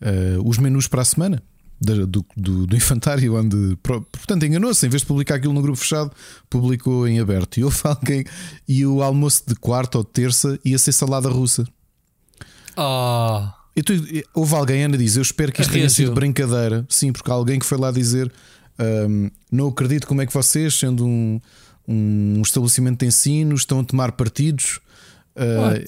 uh, 0.00 0.48
os 0.48 0.58
menus 0.58 0.88
para 0.88 1.02
a 1.02 1.04
semana 1.04 1.42
do, 1.80 2.06
do, 2.36 2.66
do 2.66 2.76
infantário, 2.76 3.34
onde 3.34 3.76
portanto 3.82 4.44
enganou-se, 4.44 4.86
em 4.86 4.90
vez 4.90 5.00
de 5.00 5.06
publicar 5.06 5.36
aquilo 5.36 5.54
no 5.54 5.62
grupo 5.62 5.78
fechado, 5.78 6.12
publicou 6.50 7.08
em 7.08 7.18
aberto. 7.18 7.58
E 7.58 7.64
houve 7.64 7.80
alguém, 7.84 8.24
e 8.68 8.84
o 8.84 9.02
almoço 9.02 9.44
de 9.46 9.54
quarta 9.54 9.98
ou 9.98 10.04
de 10.04 10.10
terça 10.10 10.58
ia 10.64 10.78
ser 10.78 10.92
salada 10.92 11.28
russa. 11.28 11.66
Oh. 12.76 13.48
Tu, 13.82 13.94
houve 14.34 14.54
alguém, 14.54 14.84
Ana 14.84 14.98
diz: 14.98 15.16
Eu 15.16 15.22
espero 15.22 15.52
que 15.52 15.62
isto 15.62 15.72
tenha 15.72 15.88
sido 15.88 16.12
brincadeira. 16.12 16.84
Sim, 16.88 17.12
porque 17.12 17.30
há 17.30 17.34
alguém 17.34 17.58
que 17.58 17.64
foi 17.64 17.78
lá 17.78 17.90
dizer: 17.90 18.30
um, 19.08 19.30
Não 19.50 19.68
acredito 19.68 20.06
como 20.06 20.20
é 20.20 20.26
que 20.26 20.34
vocês, 20.34 20.74
sendo 20.74 21.06
um, 21.06 21.40
um 21.88 22.42
estabelecimento 22.42 23.00
de 23.00 23.06
ensino, 23.06 23.54
estão 23.54 23.80
a 23.80 23.84
tomar 23.84 24.12
partidos. 24.12 24.80
Uh, 25.34 25.84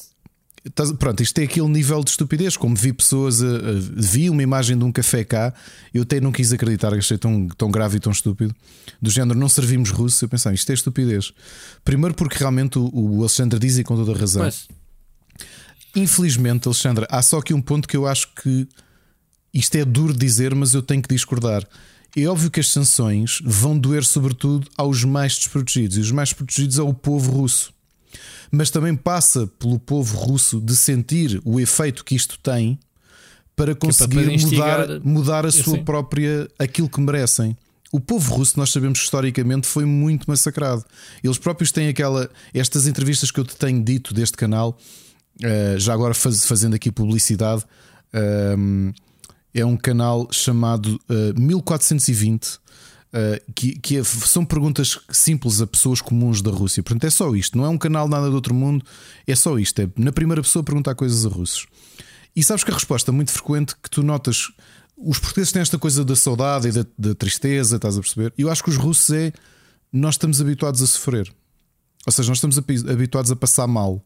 Pronto, 0.96 1.20
isto 1.20 1.36
é 1.40 1.42
aquele 1.42 1.66
nível 1.66 2.04
de 2.04 2.10
estupidez. 2.10 2.56
Como 2.56 2.76
vi 2.76 2.92
pessoas, 2.92 3.42
a, 3.42 3.46
a, 3.46 3.60
vi 3.94 4.30
uma 4.30 4.42
imagem 4.42 4.78
de 4.78 4.84
um 4.84 4.92
café 4.92 5.24
cá, 5.24 5.52
eu 5.92 6.02
até 6.02 6.20
não 6.20 6.30
quis 6.30 6.52
acreditar, 6.52 6.94
achei 6.94 7.18
tão, 7.18 7.48
tão 7.48 7.68
grave 7.68 7.96
e 7.96 8.00
tão 8.00 8.12
estúpido. 8.12 8.54
Do 9.00 9.10
género, 9.10 9.38
não 9.38 9.48
servimos 9.48 9.90
russo. 9.90 10.24
Eu 10.24 10.28
pensava, 10.28 10.54
isto 10.54 10.70
é 10.70 10.74
estupidez. 10.74 11.32
Primeiro, 11.84 12.14
porque 12.14 12.38
realmente 12.38 12.78
o, 12.78 12.88
o 12.92 13.20
Alexandre 13.20 13.58
diz 13.58 13.76
e 13.78 13.82
com 13.82 13.96
toda 13.96 14.12
a 14.12 14.16
razão. 14.16 14.42
Pois. 14.42 14.68
Infelizmente, 15.96 16.68
Alexandre, 16.68 17.06
há 17.10 17.20
só 17.20 17.38
aqui 17.38 17.52
um 17.52 17.60
ponto 17.60 17.88
que 17.88 17.96
eu 17.96 18.06
acho 18.06 18.28
que 18.40 18.68
isto 19.52 19.74
é 19.74 19.84
duro 19.84 20.12
de 20.12 20.20
dizer, 20.20 20.54
mas 20.54 20.74
eu 20.74 20.82
tenho 20.82 21.02
que 21.02 21.08
discordar. 21.08 21.66
É 22.16 22.24
óbvio 22.26 22.50
que 22.50 22.60
as 22.60 22.68
sanções 22.68 23.40
vão 23.44 23.76
doer, 23.76 24.04
sobretudo, 24.04 24.68
aos 24.76 25.02
mais 25.02 25.36
desprotegidos, 25.36 25.96
e 25.96 26.00
os 26.00 26.12
mais 26.12 26.28
desprotegidos 26.28 26.78
é 26.78 26.82
o 26.82 26.94
povo 26.94 27.32
russo 27.32 27.71
mas 28.50 28.70
também 28.70 28.94
passa 28.94 29.46
pelo 29.58 29.78
povo 29.78 30.16
russo 30.16 30.60
de 30.60 30.76
sentir 30.76 31.40
o 31.44 31.58
efeito 31.58 32.04
que 32.04 32.14
isto 32.14 32.38
tem 32.38 32.78
para 33.56 33.74
conseguir 33.74 34.20
é 34.20 34.38
para 34.38 34.38
mudar, 34.38 35.00
mudar 35.04 35.46
a 35.46 35.52
sua 35.52 35.78
própria 35.78 36.48
aquilo 36.58 36.88
que 36.88 37.00
merecem. 37.00 37.56
O 37.92 38.00
povo 38.00 38.34
russo, 38.34 38.58
nós 38.58 38.70
sabemos 38.70 38.98
que 38.98 39.04
historicamente 39.04 39.66
foi 39.66 39.84
muito 39.84 40.24
massacrado. 40.26 40.82
Eles 41.22 41.36
próprios 41.36 41.70
têm 41.70 41.88
aquela. 41.88 42.30
Estas 42.54 42.86
entrevistas 42.86 43.30
que 43.30 43.38
eu 43.38 43.44
te 43.44 43.54
tenho 43.54 43.84
dito 43.84 44.14
deste 44.14 44.36
canal, 44.36 44.78
uh, 45.44 45.78
já 45.78 45.92
agora 45.92 46.14
faz, 46.14 46.46
fazendo 46.46 46.74
aqui 46.74 46.90
publicidade, 46.90 47.62
uh, 48.14 48.94
é 49.54 49.64
um 49.64 49.76
canal 49.76 50.26
chamado 50.32 50.98
uh, 51.10 51.30
eh, 51.36 51.38
1420 51.38 52.58
Uh, 53.12 53.52
que, 53.54 53.78
que 53.78 53.98
é, 53.98 54.04
são 54.04 54.42
perguntas 54.42 54.98
simples 55.10 55.60
a 55.60 55.66
pessoas 55.66 56.00
comuns 56.00 56.40
da 56.40 56.50
Rússia. 56.50 56.82
Portanto, 56.82 57.04
é 57.04 57.10
só 57.10 57.34
isto. 57.34 57.58
Não 57.58 57.64
é 57.66 57.68
um 57.68 57.76
canal 57.76 58.08
nada 58.08 58.30
do 58.30 58.34
outro 58.34 58.54
mundo. 58.54 58.84
É 59.26 59.36
só 59.36 59.58
isto. 59.58 59.82
É 59.82 59.88
na 59.96 60.10
primeira 60.10 60.40
pessoa 60.40 60.62
perguntar 60.62 60.94
coisas 60.94 61.26
a 61.26 61.28
russos. 61.28 61.66
E 62.34 62.42
sabes 62.42 62.64
que 62.64 62.70
a 62.70 62.74
resposta 62.74 63.12
muito 63.12 63.30
frequente 63.30 63.76
que 63.82 63.90
tu 63.90 64.02
notas. 64.02 64.50
Os 64.96 65.18
portugueses 65.18 65.52
têm 65.52 65.60
esta 65.60 65.78
coisa 65.78 66.04
da 66.04 66.16
saudade 66.16 66.68
e 66.68 66.72
da, 66.72 66.86
da 66.96 67.14
tristeza, 67.14 67.76
estás 67.76 67.98
a 67.98 68.00
perceber? 68.00 68.32
Eu 68.38 68.50
acho 68.50 68.64
que 68.64 68.70
os 68.70 68.76
russos 68.76 69.10
é. 69.10 69.32
Nós 69.92 70.14
estamos 70.14 70.40
habituados 70.40 70.80
a 70.80 70.86
sofrer. 70.86 71.30
Ou 72.06 72.12
seja, 72.12 72.30
nós 72.30 72.38
estamos 72.38 72.58
habituados 72.88 73.30
a 73.30 73.36
passar 73.36 73.66
mal. 73.66 74.02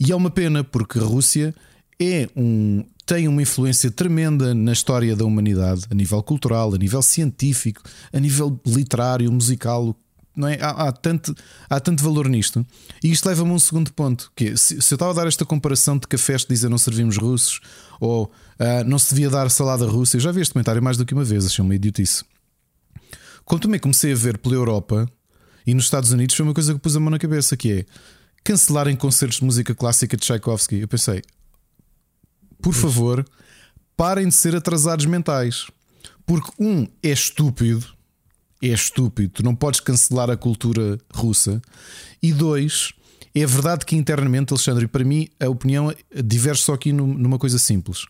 E 0.00 0.10
é 0.10 0.16
uma 0.16 0.30
pena, 0.30 0.64
porque 0.64 0.98
a 0.98 1.02
Rússia 1.02 1.54
é 2.00 2.28
um, 2.34 2.84
tem 3.08 3.26
uma 3.26 3.40
influência 3.40 3.90
tremenda 3.90 4.52
na 4.52 4.70
história 4.70 5.16
da 5.16 5.24
humanidade, 5.24 5.86
a 5.90 5.94
nível 5.94 6.22
cultural, 6.22 6.74
a 6.74 6.76
nível 6.76 7.00
científico, 7.00 7.80
a 8.12 8.20
nível 8.20 8.60
literário, 8.66 9.32
musical. 9.32 9.96
Não 10.36 10.46
é? 10.46 10.58
há, 10.60 10.68
há, 10.68 10.92
tanto, 10.92 11.34
há 11.70 11.80
tanto 11.80 12.04
valor 12.04 12.28
nisto. 12.28 12.64
E 13.02 13.10
isto 13.10 13.26
leva-me 13.26 13.50
a 13.50 13.54
um 13.54 13.58
segundo 13.58 13.90
ponto: 13.94 14.30
que 14.36 14.48
é, 14.48 14.56
se, 14.56 14.82
se, 14.82 14.92
eu 14.92 14.96
estava 14.96 15.12
a 15.12 15.14
dar 15.14 15.26
esta 15.26 15.46
comparação 15.46 15.96
de 15.96 16.06
cafés 16.06 16.44
que 16.44 16.52
dizem 16.52 16.68
não 16.68 16.76
servimos 16.76 17.16
russos, 17.16 17.60
ou 17.98 18.24
uh, 18.24 18.84
não 18.86 18.98
se 18.98 19.14
devia 19.14 19.30
dar 19.30 19.50
salada 19.50 19.86
russa, 19.86 20.18
eu 20.18 20.20
já 20.20 20.30
vi 20.30 20.42
este 20.42 20.52
comentário 20.52 20.82
mais 20.82 20.98
do 20.98 21.06
que 21.06 21.14
uma 21.14 21.24
vez, 21.24 21.46
achei 21.46 21.64
uma 21.64 21.74
idiotice. 21.74 22.22
Quando 23.42 23.62
também 23.62 23.80
comecei 23.80 24.12
a 24.12 24.16
ver 24.16 24.36
pela 24.36 24.54
Europa 24.54 25.10
e 25.66 25.72
nos 25.72 25.84
Estados 25.84 26.12
Unidos, 26.12 26.36
foi 26.36 26.44
uma 26.44 26.54
coisa 26.54 26.74
que 26.74 26.78
pus 26.78 26.94
a 26.94 27.00
mão 27.00 27.10
na 27.10 27.18
cabeça: 27.18 27.56
que 27.56 27.72
é 27.72 27.86
cancelarem 28.44 28.94
concertos 28.94 29.38
de 29.38 29.46
música 29.46 29.74
clássica 29.74 30.14
de 30.14 30.22
Tchaikovsky. 30.22 30.80
Eu 30.80 30.88
pensei, 30.88 31.22
por 32.60 32.74
favor, 32.74 33.24
parem 33.96 34.28
de 34.28 34.34
ser 34.34 34.54
atrasados 34.54 35.06
mentais. 35.06 35.66
Porque, 36.26 36.50
um, 36.58 36.86
é 37.02 37.10
estúpido. 37.10 37.86
É 38.62 38.68
estúpido. 38.68 39.34
Tu 39.34 39.42
não 39.42 39.54
podes 39.54 39.80
cancelar 39.80 40.30
a 40.30 40.36
cultura 40.36 40.98
russa. 41.12 41.62
E 42.22 42.32
dois, 42.32 42.92
é 43.34 43.46
verdade 43.46 43.86
que 43.86 43.96
internamente, 43.96 44.52
Alexandre, 44.52 44.84
e 44.84 44.88
para 44.88 45.04
mim 45.04 45.28
a 45.40 45.48
opinião 45.48 45.94
diverge 46.24 46.62
só 46.62 46.74
aqui 46.74 46.92
numa 46.92 47.38
coisa 47.38 47.58
simples. 47.58 48.06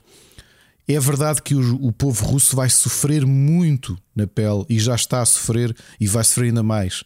É 0.86 0.98
verdade 0.98 1.42
que 1.42 1.54
o, 1.54 1.86
o, 1.86 1.92
povo 1.92 2.24
russo 2.24 2.56
vai 2.56 2.70
sofrer 2.70 3.26
muito 3.26 3.98
na 4.16 4.26
pele 4.26 4.64
e 4.70 4.78
já 4.80 4.94
está 4.94 5.20
a 5.20 5.26
sofrer 5.26 5.76
e 6.00 6.06
vai 6.06 6.24
sofrer 6.24 6.46
ainda 6.46 6.62
mais 6.62 7.04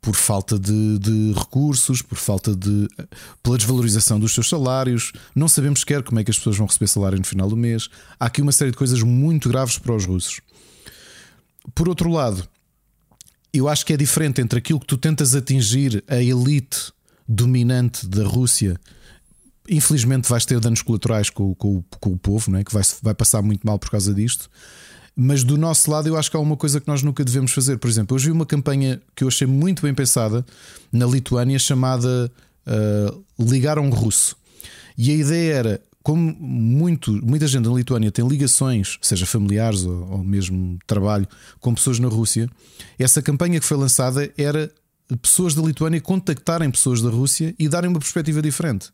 por 0.00 0.14
falta 0.14 0.58
de, 0.58 0.98
de, 0.98 1.32
recursos, 1.32 2.00
por 2.00 2.16
falta 2.16 2.54
de. 2.56 2.88
pela 3.42 3.58
desvalorização 3.58 4.18
dos 4.18 4.32
seus 4.32 4.48
salários. 4.48 5.12
Não 5.34 5.48
sabemos 5.48 5.80
sequer 5.80 6.02
como 6.02 6.18
é 6.20 6.24
que 6.24 6.30
as 6.30 6.38
pessoas 6.38 6.56
vão 6.56 6.66
receber 6.66 6.88
salário 6.88 7.18
no 7.18 7.24
final 7.24 7.48
do 7.48 7.56
mês. 7.56 7.88
Há 8.18 8.26
aqui 8.26 8.40
uma 8.40 8.52
série 8.52 8.70
de 8.70 8.76
coisas 8.76 9.02
muito 9.02 9.48
graves 9.48 9.78
para 9.78 9.94
os 9.94 10.06
russos. 10.06 10.40
Por 11.74 11.88
outro 11.88 12.10
lado, 12.10 12.48
eu 13.52 13.68
acho 13.68 13.84
que 13.84 13.92
é 13.92 13.96
diferente 13.96 14.40
entre 14.40 14.58
aquilo 14.58 14.80
que 14.80 14.86
tu 14.86 14.96
tentas 14.96 15.34
atingir, 15.34 16.02
a 16.08 16.16
elite 16.16 16.92
dominante 17.28 18.06
da 18.06 18.24
Rússia. 18.24 18.80
Infelizmente, 19.68 20.28
vais 20.28 20.46
ter 20.46 20.58
danos 20.58 20.82
colaterais 20.82 21.30
com, 21.30 21.54
com, 21.54 21.82
com 22.00 22.12
o 22.12 22.18
povo, 22.18 22.50
não 22.50 22.58
é? 22.58 22.64
que 22.64 22.72
vai, 22.72 22.82
vai 23.02 23.14
passar 23.14 23.42
muito 23.42 23.64
mal 23.66 23.78
por 23.78 23.90
causa 23.90 24.14
disto. 24.14 24.50
Mas 25.22 25.44
do 25.44 25.58
nosso 25.58 25.90
lado, 25.90 26.08
eu 26.08 26.16
acho 26.16 26.30
que 26.30 26.36
há 26.38 26.40
uma 26.40 26.56
coisa 26.56 26.80
que 26.80 26.88
nós 26.88 27.02
nunca 27.02 27.22
devemos 27.22 27.52
fazer. 27.52 27.76
Por 27.76 27.90
exemplo, 27.90 28.16
hoje 28.16 28.24
vi 28.24 28.32
uma 28.32 28.46
campanha 28.46 29.02
que 29.14 29.22
eu 29.22 29.28
achei 29.28 29.46
muito 29.46 29.82
bem 29.82 29.92
pensada 29.92 30.42
na 30.90 31.04
Lituânia 31.04 31.58
chamada 31.58 32.32
uh, 32.66 33.24
Ligar 33.38 33.76
a 33.76 33.82
um 33.82 33.90
Russo. 33.90 34.34
E 34.96 35.10
a 35.10 35.14
ideia 35.14 35.52
era 35.52 35.80
como 36.02 36.34
muito, 36.40 37.12
muita 37.12 37.46
gente 37.46 37.68
na 37.68 37.74
Lituânia 37.74 38.10
tem 38.10 38.26
ligações, 38.26 38.96
seja 39.02 39.26
familiares 39.26 39.84
ou, 39.84 40.10
ou 40.10 40.24
mesmo 40.24 40.78
trabalho, 40.86 41.28
com 41.60 41.74
pessoas 41.74 41.98
na 41.98 42.08
Rússia, 42.08 42.48
essa 42.98 43.20
campanha 43.20 43.60
que 43.60 43.66
foi 43.66 43.76
lançada 43.76 44.32
era 44.38 44.72
pessoas 45.20 45.54
da 45.54 45.60
Lituânia 45.60 46.00
contactarem 46.00 46.70
pessoas 46.70 47.02
da 47.02 47.10
Rússia 47.10 47.54
e 47.58 47.68
darem 47.68 47.90
uma 47.90 47.98
perspectiva 47.98 48.40
diferente. 48.40 48.88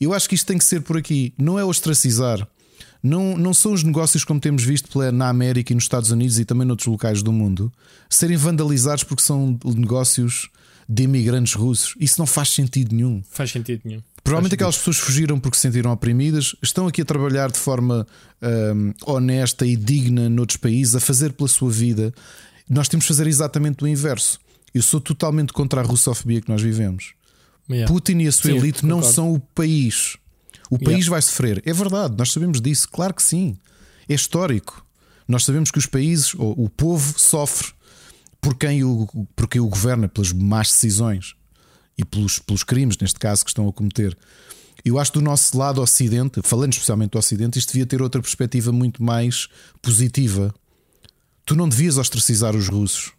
Eu 0.00 0.12
acho 0.12 0.28
que 0.28 0.34
isto 0.34 0.48
tem 0.48 0.58
que 0.58 0.64
ser 0.64 0.80
por 0.80 0.96
aqui, 0.96 1.32
não 1.38 1.56
é 1.56 1.64
ostracizar. 1.64 2.44
Não, 3.02 3.36
não 3.36 3.54
são 3.54 3.72
os 3.72 3.82
negócios 3.82 4.24
como 4.24 4.38
temos 4.38 4.62
visto 4.62 4.98
na 5.12 5.28
América 5.28 5.72
e 5.72 5.74
nos 5.74 5.84
Estados 5.84 6.10
Unidos 6.10 6.38
e 6.38 6.44
também 6.44 6.66
noutros 6.66 6.86
locais 6.86 7.22
do 7.22 7.32
mundo 7.32 7.72
serem 8.08 8.36
vandalizados 8.36 9.04
porque 9.04 9.22
são 9.22 9.58
negócios 9.64 10.50
de 10.88 11.04
imigrantes 11.04 11.54
russos. 11.54 11.94
Isso 11.98 12.16
não 12.18 12.26
faz 12.26 12.50
sentido 12.50 12.94
nenhum. 12.94 13.22
Faz 13.30 13.52
sentido 13.52 13.82
nenhum. 13.84 14.02
Provavelmente 14.22 14.54
aquelas 14.54 14.76
pessoas 14.76 14.98
fugiram 14.98 15.40
porque 15.40 15.56
se 15.56 15.62
sentiram 15.62 15.92
oprimidas, 15.92 16.54
estão 16.62 16.86
aqui 16.86 17.00
a 17.00 17.04
trabalhar 17.04 17.50
de 17.50 17.58
forma 17.58 18.06
um, 18.42 18.92
honesta 19.06 19.64
e 19.64 19.76
digna 19.76 20.28
noutros 20.28 20.56
países, 20.56 20.94
a 20.94 21.00
fazer 21.00 21.32
pela 21.32 21.48
sua 21.48 21.70
vida. 21.70 22.12
Nós 22.68 22.88
temos 22.88 23.04
de 23.04 23.08
fazer 23.08 23.26
exatamente 23.26 23.82
o 23.82 23.88
inverso. 23.88 24.38
Eu 24.74 24.82
sou 24.82 25.00
totalmente 25.00 25.52
contra 25.52 25.80
a 25.80 25.84
russofobia 25.84 26.40
que 26.40 26.48
nós 26.48 26.60
vivemos. 26.60 27.14
Yeah. 27.68 27.90
Putin 27.90 28.18
e 28.18 28.28
a 28.28 28.32
sua 28.32 28.50
sim, 28.50 28.56
elite 28.56 28.84
não 28.84 29.02
são 29.02 29.32
o 29.32 29.40
país. 29.40 30.16
O 30.70 30.78
país 30.78 31.00
yeah. 31.00 31.10
vai 31.10 31.20
sofrer. 31.22 31.62
É 31.66 31.72
verdade, 31.72 32.14
nós 32.16 32.32
sabemos 32.32 32.60
disso, 32.60 32.88
claro 32.88 33.12
que 33.12 33.22
sim. 33.22 33.58
É 34.08 34.14
histórico. 34.14 34.86
Nós 35.26 35.44
sabemos 35.44 35.70
que 35.70 35.78
os 35.78 35.86
países, 35.86 36.34
ou 36.34 36.52
o 36.52 36.68
povo, 36.68 37.18
sofre 37.18 37.68
por 38.40 38.54
quem 38.54 38.82
o, 38.84 39.06
por 39.36 39.48
quem 39.48 39.60
o 39.60 39.68
governa, 39.68 40.08
pelas 40.08 40.32
más 40.32 40.68
decisões 40.68 41.34
e 41.98 42.04
pelos, 42.04 42.38
pelos 42.38 42.64
crimes, 42.64 42.96
neste 42.98 43.18
caso, 43.18 43.44
que 43.44 43.50
estão 43.50 43.68
a 43.68 43.72
cometer. 43.72 44.16
Eu 44.84 44.98
acho 44.98 45.12
que 45.12 45.18
do 45.18 45.24
nosso 45.24 45.56
lado 45.58 45.82
Ocidente, 45.82 46.40
falando 46.42 46.72
especialmente 46.72 47.10
do 47.10 47.18
Ocidente, 47.18 47.58
isto 47.58 47.72
devia 47.72 47.86
ter 47.86 48.00
outra 48.00 48.22
perspectiva 48.22 48.72
muito 48.72 49.02
mais 49.02 49.48
positiva. 49.82 50.54
Tu 51.44 51.54
não 51.54 51.68
devias 51.68 51.98
ostracizar 51.98 52.56
os 52.56 52.68
russos. 52.68 53.12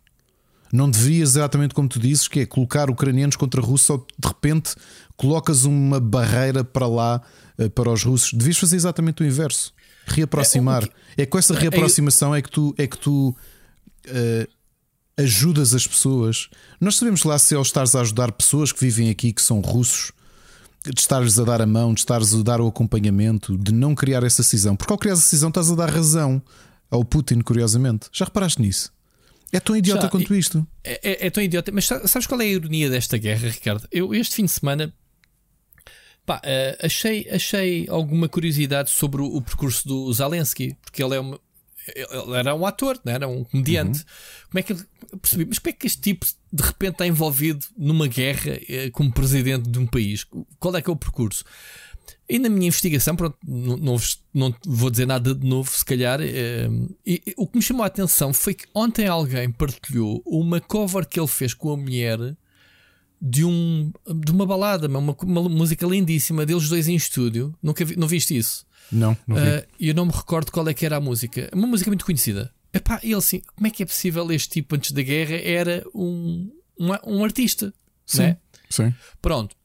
Não 0.73 0.89
devias, 0.89 1.31
exatamente 1.35 1.73
como 1.73 1.89
tu 1.89 1.99
dizes, 1.99 2.27
que 2.27 2.39
é 2.39 2.45
colocar 2.45 2.89
ucranianos 2.89 3.35
contra 3.35 3.61
russos 3.61 3.89
ou 3.89 4.07
de 4.17 4.27
repente 4.27 4.73
colocas 5.18 5.64
uma 5.66 5.99
barreira 5.99 6.64
para 6.64 6.88
lá 6.88 7.22
eh, 7.57 7.70
para 7.70 7.91
os 7.91 8.03
russos. 8.03 8.34
Devias 8.34 8.57
fazer 8.57 8.76
exatamente 8.76 9.22
o 9.22 9.26
inverso. 9.26 9.74
Reaproximar. 10.07 10.84
É, 11.18 11.24
é 11.24 11.26
com 11.26 11.38
essa 11.38 11.53
é 11.53 11.59
reaproximação 11.59 12.34
é 12.34 12.41
que 12.41 12.49
tu, 12.49 12.74
é 12.78 12.88
que 12.88 12.97
tu 12.97 13.30
uh, 13.30 14.47
ajudas 15.22 15.74
as 15.74 15.86
pessoas. 15.86 16.49
Nós 16.80 16.95
sabemos 16.95 17.24
lá 17.24 17.38
se 17.38 17.55
ao 17.55 17.62
estares 17.62 17.95
a 17.95 18.01
ajudar 18.01 18.32
pessoas 18.32 18.72
que 18.72 18.80
vivem 18.80 19.09
aqui 19.09 19.32
que 19.32 19.41
são 19.41 19.59
russos, 19.59 20.12
de 20.84 20.99
estares 20.99 21.38
a 21.38 21.43
dar 21.43 21.62
a 21.62 21.68
mão, 21.68 21.93
de 21.93 21.99
estares 21.99 22.34
a 22.34 22.41
dar 22.41 22.59
o 22.59 22.68
acompanhamento, 22.68 23.57
de 23.57 23.72
não 23.72 23.93
criar 23.93 24.24
essa 24.24 24.41
cisão. 24.41 24.76
Porque 24.76 24.91
ao 24.91 24.97
criar 24.97 25.14
essa 25.14 25.22
cisão 25.22 25.49
estás 25.49 25.70
a 25.70 25.76
dar 25.76 25.89
razão 25.89 26.41
ao 26.89 27.05
Putin, 27.05 27.41
curiosamente. 27.41 28.07
Já 28.12 28.26
reparaste 28.26 28.62
nisso? 28.62 28.91
É 29.51 29.59
tão 29.59 29.76
idiota 29.76 30.03
Já, 30.03 30.09
quanto 30.09 30.34
isto. 30.34 30.66
É, 30.84 30.99
é, 31.03 31.28
é, 31.28 31.30
tão 31.30 31.43
idiota. 31.43 31.72
Mas 31.72 31.86
sabes 31.86 32.26
qual 32.26 32.41
é 32.41 32.45
a 32.45 32.47
ironia 32.47 32.89
desta 32.89 33.18
guerra, 33.18 33.49
Ricardo? 33.49 33.88
Eu, 33.91 34.14
este 34.16 34.36
fim 34.36 34.45
de 34.45 34.51
semana, 34.51 34.93
pá, 36.32 36.38
uh, 36.38 36.86
achei, 36.86 37.27
achei 37.29 37.88
alguma 37.89 38.29
curiosidade 38.29 38.89
sobre 38.89 39.21
o, 39.21 39.25
o 39.25 39.41
percurso 39.41 39.86
do 39.86 40.13
Zelensky, 40.13 40.77
porque 40.82 41.03
ele 41.03 41.15
é 41.15 41.19
uma, 41.19 41.39
ele 41.93 42.38
era 42.38 42.55
um 42.55 42.65
ator, 42.65 42.99
não 43.03 43.11
era 43.11 43.27
um 43.27 43.43
comediante. 43.43 43.99
Uhum. 43.99 44.05
Como 44.49 44.59
é 44.59 44.63
que 44.63 44.73
ele 44.73 44.84
percebi? 45.21 45.45
Mas 45.45 45.59
como 45.59 45.69
é 45.69 45.73
que 45.73 45.88
este 45.88 45.99
tipo 45.99 46.25
de 46.53 46.63
repente 46.63 46.93
está 46.93 47.07
envolvido 47.07 47.65
numa 47.77 48.07
guerra 48.07 48.59
eh, 48.69 48.89
como 48.91 49.11
presidente 49.11 49.69
de 49.69 49.79
um 49.79 49.86
país? 49.86 50.25
Qual 50.59 50.75
é 50.75 50.82
que 50.82 50.89
é 50.89 50.93
o 50.93 50.95
percurso? 50.95 51.43
E 52.29 52.39
na 52.39 52.47
minha 52.47 52.67
investigação, 52.67 53.15
pronto, 53.15 53.38
não, 53.45 53.75
não, 53.77 53.97
não 54.34 54.55
vou 54.65 54.89
dizer 54.89 55.05
nada 55.05 55.36
de 55.36 55.45
novo, 55.45 55.69
se 55.69 55.84
calhar. 55.84 56.21
Eh, 56.21 56.69
e, 57.05 57.21
e, 57.27 57.34
o 57.36 57.45
que 57.45 57.57
me 57.57 57.63
chamou 57.63 57.84
a 57.84 57.88
atenção 57.88 58.32
foi 58.32 58.53
que 58.53 58.65
ontem 58.73 59.07
alguém 59.07 59.51
partilhou 59.51 60.21
uma 60.25 60.61
cover 60.61 61.05
que 61.05 61.19
ele 61.19 61.27
fez 61.27 61.53
com 61.53 61.71
a 61.73 61.77
mulher 61.77 62.38
de, 63.22 63.45
um, 63.45 63.91
de 64.24 64.32
uma 64.32 64.45
balada, 64.45 64.88
uma, 64.88 65.15
uma 65.22 65.49
música 65.49 65.86
lindíssima 65.86 66.45
deles 66.45 66.67
dois 66.67 66.88
em 66.88 66.95
estúdio. 66.95 67.53
Nunca 67.61 67.86
vi, 67.86 67.95
não 67.95 68.07
viste 68.07 68.36
isso? 68.36 68.65
Não, 68.91 69.15
não 69.28 69.36
vi. 69.36 69.41
Uh, 69.41 69.67
eu 69.80 69.93
não 69.93 70.05
me 70.07 70.11
recordo 70.11 70.51
qual 70.51 70.67
é 70.67 70.74
que 70.74 70.86
era 70.86 70.97
a 70.97 71.01
música. 71.01 71.49
Uma 71.53 71.67
música 71.67 71.89
muito 71.89 72.05
conhecida. 72.05 72.51
Epá, 72.74 72.99
ele 73.03 73.13
assim, 73.13 73.41
como 73.55 73.67
é 73.67 73.69
que 73.69 73.84
é 73.84 73.86
possível 73.86 74.32
este 74.32 74.49
tipo 74.49 74.76
antes 74.76 74.91
da 74.91 75.01
guerra 75.01 75.36
era 75.36 75.84
um, 75.93 76.51
um, 76.80 76.89
um 77.05 77.24
artista? 77.24 77.72
Sim, 78.05 78.22
né? 78.22 78.38
sim. 78.69 78.93
Pronto. 79.22 79.55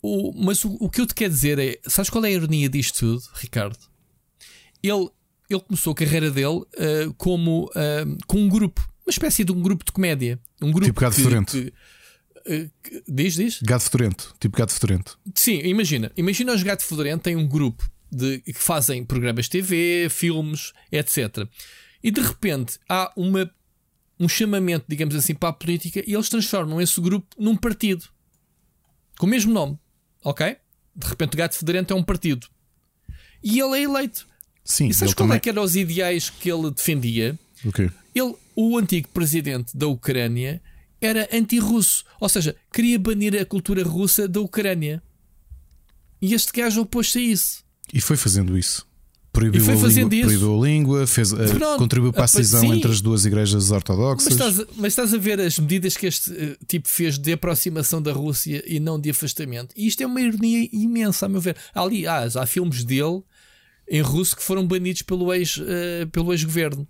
O, 0.00 0.32
mas 0.34 0.64
o, 0.64 0.76
o, 0.80 0.88
que 0.88 1.00
eu 1.00 1.06
te 1.06 1.14
quero 1.14 1.32
dizer 1.32 1.58
é: 1.58 1.78
sabes 1.86 2.10
qual 2.10 2.24
é 2.24 2.28
a 2.28 2.32
ironia 2.32 2.68
disto 2.68 3.00
tudo, 3.00 3.22
Ricardo? 3.34 3.78
Ele, 4.82 5.08
ele 5.48 5.60
começou 5.60 5.92
a 5.92 5.96
carreira 5.96 6.30
dele 6.30 6.46
uh, 6.46 7.14
como 7.16 7.64
uh, 7.66 8.26
com 8.26 8.38
um 8.38 8.48
grupo, 8.48 8.86
uma 9.06 9.10
espécie 9.10 9.44
de 9.44 9.52
um 9.52 9.60
grupo 9.60 9.84
de 9.84 9.92
comédia. 9.92 10.38
Um 10.62 10.70
grupo 10.70 10.86
tipo 10.86 11.00
Gado 11.00 11.14
Fedorento. 11.14 11.52
Que, 11.52 11.72
diz, 13.08 13.34
diz? 13.34 13.60
Gado 13.62 13.82
Fedorento, 13.82 14.34
tipo 14.38 14.56
Gado 14.56 14.72
Fedorento. 14.72 15.18
Sim, 15.34 15.60
imagina. 15.64 16.12
Imagina 16.16 16.52
os 16.52 16.62
Gato 16.62 16.84
Fedorento 16.84 17.22
tem 17.22 17.36
um 17.36 17.46
grupo 17.46 17.88
de, 18.10 18.40
que 18.40 18.52
fazem 18.54 19.04
programas 19.04 19.46
de 19.46 19.52
TV, 19.52 20.08
filmes, 20.10 20.72
etc. 20.92 21.48
E 22.02 22.10
de 22.10 22.20
repente 22.20 22.78
há 22.88 23.12
uma, 23.16 23.50
um 24.20 24.28
chamamento, 24.28 24.84
digamos 24.88 25.14
assim, 25.14 25.34
para 25.34 25.48
a 25.48 25.52
política 25.52 26.02
e 26.06 26.14
eles 26.14 26.28
transformam 26.28 26.80
esse 26.80 27.00
grupo 27.00 27.26
num 27.38 27.56
partido 27.56 28.04
com 29.18 29.26
o 29.26 29.28
mesmo 29.28 29.52
nome. 29.52 29.78
Ok? 30.22 30.56
De 30.94 31.06
repente 31.06 31.34
o 31.34 31.36
Gato 31.36 31.56
Federente 31.56 31.92
é 31.92 31.96
um 31.96 32.02
partido 32.02 32.46
e 33.42 33.60
ele 33.60 33.78
é 33.78 33.82
eleito. 33.82 34.26
Sim, 34.64 34.88
e 34.88 34.94
sabes 34.94 35.12
qual 35.12 35.26
também... 35.26 35.36
é 35.36 35.40
que 35.40 35.50
eram 35.50 35.62
os 35.62 35.76
ideais 35.76 36.30
que 36.30 36.50
ele 36.50 36.70
defendia? 36.70 37.38
Okay. 37.66 37.90
Ele, 38.14 38.34
o 38.56 38.78
antigo 38.78 39.08
presidente 39.08 39.76
da 39.76 39.86
Ucrânia 39.86 40.62
era 41.00 41.28
anti-russo, 41.32 42.04
ou 42.20 42.28
seja, 42.28 42.56
queria 42.72 42.98
banir 42.98 43.38
a 43.40 43.44
cultura 43.44 43.82
russa 43.82 44.26
da 44.26 44.40
Ucrânia. 44.40 45.02
E 46.20 46.32
este 46.32 46.52
gajo 46.52 46.82
opôs-se 46.82 47.18
a 47.18 47.22
isso. 47.22 47.64
E 47.92 48.00
foi 48.00 48.16
fazendo 48.16 48.56
isso. 48.56 48.86
Proibiu, 49.34 49.60
a 49.68 49.74
língua, 49.74 50.08
proibiu 50.08 50.62
a 50.62 50.66
língua, 50.66 51.06
fez, 51.08 51.32
uh, 51.32 51.36
contribuiu 51.76 52.12
para 52.12 52.22
a 52.22 52.28
cisão 52.28 52.60
sim. 52.60 52.72
entre 52.72 52.92
as 52.92 53.00
duas 53.00 53.24
igrejas 53.24 53.72
ortodoxas. 53.72 54.32
Mas 54.32 54.50
estás, 54.50 54.68
mas 54.76 54.92
estás, 54.92 55.12
a 55.12 55.18
ver 55.18 55.40
as 55.40 55.58
medidas 55.58 55.96
que 55.96 56.06
este 56.06 56.30
uh, 56.30 56.56
tipo 56.68 56.88
fez 56.88 57.18
de 57.18 57.32
aproximação 57.32 58.00
da 58.00 58.12
Rússia 58.12 58.62
e 58.64 58.78
não 58.78 58.98
de 58.98 59.10
afastamento. 59.10 59.74
E 59.76 59.88
isto 59.88 60.00
é 60.04 60.06
uma 60.06 60.20
ironia 60.20 60.68
imensa, 60.72 61.26
a 61.26 61.28
meu 61.28 61.40
ver. 61.40 61.56
Ali, 61.74 62.06
ah, 62.06 62.28
há 62.32 62.46
filmes 62.46 62.84
dele 62.84 63.24
em 63.88 64.00
russo 64.00 64.36
que 64.36 64.42
foram 64.42 64.64
banidos 64.64 65.02
pelo 65.02 65.34
ex-governo. 65.34 66.82
Uh, 66.82 66.84
ex 66.84 66.88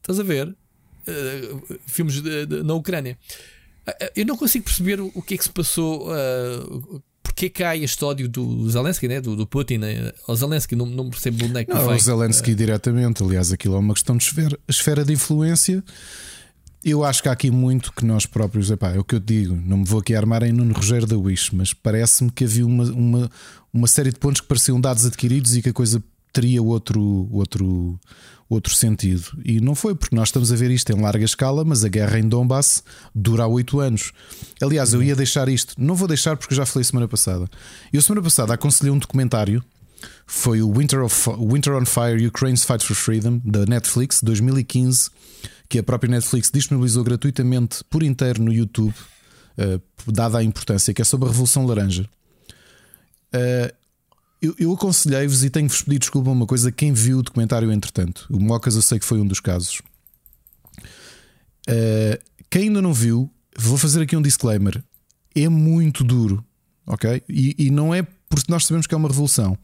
estás 0.00 0.18
a 0.18 0.22
ver? 0.22 0.56
Filmes 1.86 2.20
de, 2.20 2.46
de, 2.46 2.62
na 2.62 2.74
Ucrânia. 2.74 3.18
Eu 4.16 4.24
não 4.24 4.36
consigo 4.36 4.64
perceber 4.64 5.00
o, 5.00 5.12
o 5.14 5.22
que 5.22 5.34
é 5.34 5.36
que 5.36 5.44
se 5.44 5.50
passou 5.50 6.08
porque 7.34 7.46
é 7.46 7.48
que 7.48 7.64
há 7.64 7.76
este 7.76 8.04
ódio 8.04 8.28
do 8.28 8.70
Zelensky, 8.70 9.08
né? 9.08 9.20
do, 9.20 9.34
do 9.34 9.44
Putin? 9.44 9.78
Né? 9.78 10.12
O 10.28 10.36
Zelensky 10.36 10.76
não, 10.76 10.86
não 10.86 11.10
percebo 11.10 11.46
onde 11.46 11.60
é 11.60 11.64
que 11.64 11.74
não, 11.74 11.88
vem. 11.88 11.96
O 11.96 12.00
Zelensky 12.00 12.52
uh... 12.52 12.54
diretamente, 12.54 13.24
aliás, 13.24 13.50
aquilo 13.50 13.74
é 13.74 13.78
uma 13.78 13.92
questão 13.92 14.16
de 14.16 14.22
esfera, 14.22 14.58
esfera 14.68 15.04
de 15.04 15.12
influência. 15.12 15.82
Eu 16.84 17.02
acho 17.02 17.20
que 17.22 17.28
há 17.28 17.32
aqui 17.32 17.50
muito 17.50 17.92
que 17.92 18.04
nós 18.04 18.24
próprios, 18.24 18.70
epá, 18.70 18.90
é 18.90 18.98
o 19.00 19.04
que 19.04 19.16
eu 19.16 19.20
digo, 19.20 19.56
não 19.66 19.78
me 19.78 19.84
vou 19.84 19.98
aqui 19.98 20.14
armar 20.14 20.44
em 20.44 20.52
Nuno 20.52 20.74
Rogério 20.74 21.08
da 21.08 21.16
Wish, 21.16 21.52
mas 21.52 21.72
parece-me 21.72 22.30
que 22.30 22.44
havia 22.44 22.64
uma, 22.64 22.84
uma, 22.84 23.30
uma 23.72 23.88
série 23.88 24.12
de 24.12 24.18
pontos 24.20 24.40
que 24.40 24.46
pareciam 24.46 24.80
dados 24.80 25.04
adquiridos 25.04 25.56
e 25.56 25.62
que 25.62 25.70
a 25.70 25.72
coisa 25.72 26.00
teria 26.32 26.62
outro, 26.62 27.28
outro, 27.32 27.98
outro 28.48 28.74
sentido. 28.74 29.24
E 29.44 29.60
não 29.60 29.74
foi, 29.74 29.94
porque 29.94 30.14
nós 30.14 30.28
estamos 30.28 30.52
a 30.52 30.56
ver 30.56 30.70
isto 30.70 30.90
em 30.90 31.00
larga 31.00 31.24
escala, 31.24 31.64
mas 31.64 31.84
a 31.84 31.88
guerra 31.88 32.18
em 32.18 32.28
Donbass 32.28 32.82
dura 33.14 33.46
oito 33.46 33.80
anos. 33.80 34.12
Aliás, 34.60 34.92
eu 34.92 35.02
ia 35.02 35.16
deixar 35.16 35.48
isto, 35.48 35.74
não 35.78 35.94
vou 35.94 36.08
deixar 36.08 36.36
porque 36.36 36.54
já 36.54 36.66
falei 36.66 36.84
semana 36.84 37.08
passada. 37.08 37.48
Eu, 37.92 38.02
semana 38.02 38.22
passada, 38.22 38.54
aconselhei 38.54 38.92
um 38.92 38.98
documentário. 38.98 39.64
Foi 40.26 40.60
o 40.60 40.72
Winter, 40.72 41.02
of, 41.02 41.30
Winter 41.38 41.74
on 41.74 41.84
Fire 41.84 42.26
Ukraine's 42.26 42.64
Fight 42.64 42.84
for 42.84 42.94
Freedom 42.94 43.40
da 43.44 43.64
Netflix 43.64 44.22
2015, 44.22 45.10
que 45.68 45.78
a 45.78 45.82
própria 45.82 46.10
Netflix 46.10 46.50
disponibilizou 46.52 47.02
gratuitamente 47.02 47.82
por 47.88 48.02
inteiro 48.02 48.42
no 48.42 48.52
YouTube, 48.52 48.94
uh, 49.58 50.12
dada 50.12 50.38
a 50.38 50.44
importância, 50.44 50.92
que 50.92 51.00
é 51.00 51.04
sobre 51.04 51.28
a 51.28 51.30
Revolução 51.30 51.66
Laranja. 51.66 52.08
Uh, 53.34 53.83
eu, 54.44 54.54
eu 54.58 54.72
aconselhei-vos 54.72 55.42
e 55.42 55.50
tenho-vos 55.50 55.82
pedido 55.82 56.00
desculpa 56.00 56.30
uma 56.30 56.46
coisa. 56.46 56.70
Quem 56.70 56.92
viu 56.92 57.18
o 57.18 57.22
documentário, 57.22 57.72
entretanto, 57.72 58.26
o 58.30 58.38
Mocas, 58.38 58.74
eu 58.74 58.82
sei 58.82 58.98
que 58.98 59.04
foi 59.04 59.18
um 59.18 59.26
dos 59.26 59.40
casos. 59.40 59.80
Uh, 61.68 62.18
quem 62.50 62.64
ainda 62.64 62.82
não 62.82 62.92
viu, 62.92 63.30
vou 63.56 63.78
fazer 63.78 64.02
aqui 64.02 64.14
um 64.16 64.22
disclaimer: 64.22 64.84
é 65.34 65.48
muito 65.48 66.04
duro, 66.04 66.44
ok? 66.86 67.22
E, 67.28 67.54
e 67.58 67.70
não 67.70 67.94
é 67.94 68.06
porque 68.28 68.50
nós 68.50 68.66
sabemos 68.66 68.86
que 68.86 68.94
é 68.94 68.98
uma 68.98 69.08
revolução, 69.08 69.56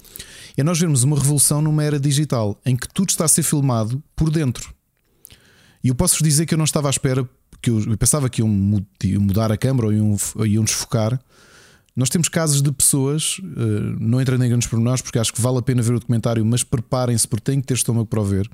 é 0.57 0.63
nós 0.63 0.79
vermos 0.79 1.03
uma 1.03 1.19
revolução 1.19 1.61
numa 1.61 1.83
era 1.83 1.99
digital 1.99 2.59
em 2.65 2.77
que 2.77 2.89
tudo 2.89 3.11
está 3.11 3.25
a 3.25 3.29
ser 3.29 3.43
filmado 3.43 4.03
por 4.15 4.31
dentro. 4.31 4.73
E 5.83 5.89
eu 5.89 5.95
posso-vos 5.95 6.23
dizer 6.23 6.47
que 6.47 6.55
eu 6.55 6.59
não 6.59 6.65
estava 6.65 6.89
à 6.89 6.91
espera, 6.91 7.29
que 7.61 7.69
eu, 7.69 7.81
eu 7.81 7.99
pensava 7.99 8.31
que 8.31 8.41
iam 8.41 8.49
mudar 8.49 9.51
a 9.51 9.57
câmera 9.57 9.89
ou 9.89 9.93
iam, 9.93 10.17
iam 10.47 10.65
desfocar 10.65 11.21
Nós 12.01 12.09
temos 12.09 12.31
casos 12.31 12.63
de 12.63 12.73
pessoas, 12.73 13.37
não 14.01 14.23
entrando 14.23 14.43
em 14.43 14.49
grandes 14.49 14.67
pormenores, 14.67 15.03
porque 15.03 15.19
acho 15.19 15.35
que 15.35 15.41
vale 15.41 15.59
a 15.59 15.63
pena 15.63 15.83
ver 15.83 15.93
o 15.93 16.01
documentário, 16.01 16.43
mas 16.47 16.65
preparem-se 16.65 17.29
porque 17.29 17.53
têm 17.53 17.61
que 17.61 17.67
ter 17.67 17.75
estômago 17.75 18.07
para 18.07 18.23
o 18.23 18.25
ver. 18.25 18.51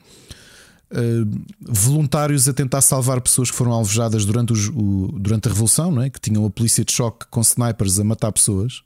voluntários 1.61 2.49
a 2.49 2.53
tentar 2.53 2.81
salvar 2.81 3.21
pessoas 3.21 3.49
que 3.49 3.57
foram 3.57 3.71
alvejadas 3.71 4.25
durante, 4.25 4.53
o, 4.53 5.13
durante 5.17 5.47
a 5.47 5.53
Revolução, 5.53 5.93
não 5.93 6.03
é? 6.03 6.11
que 6.11 6.21
tinham 6.21 6.45
a 6.45 6.51
polícia 6.51 6.85
de 6.85 6.91
choque 6.93 7.25
com 7.31 7.41
snipers 7.41 8.01
a 8.01 8.05
matar 8.05 8.33
pessoas. 8.33 8.83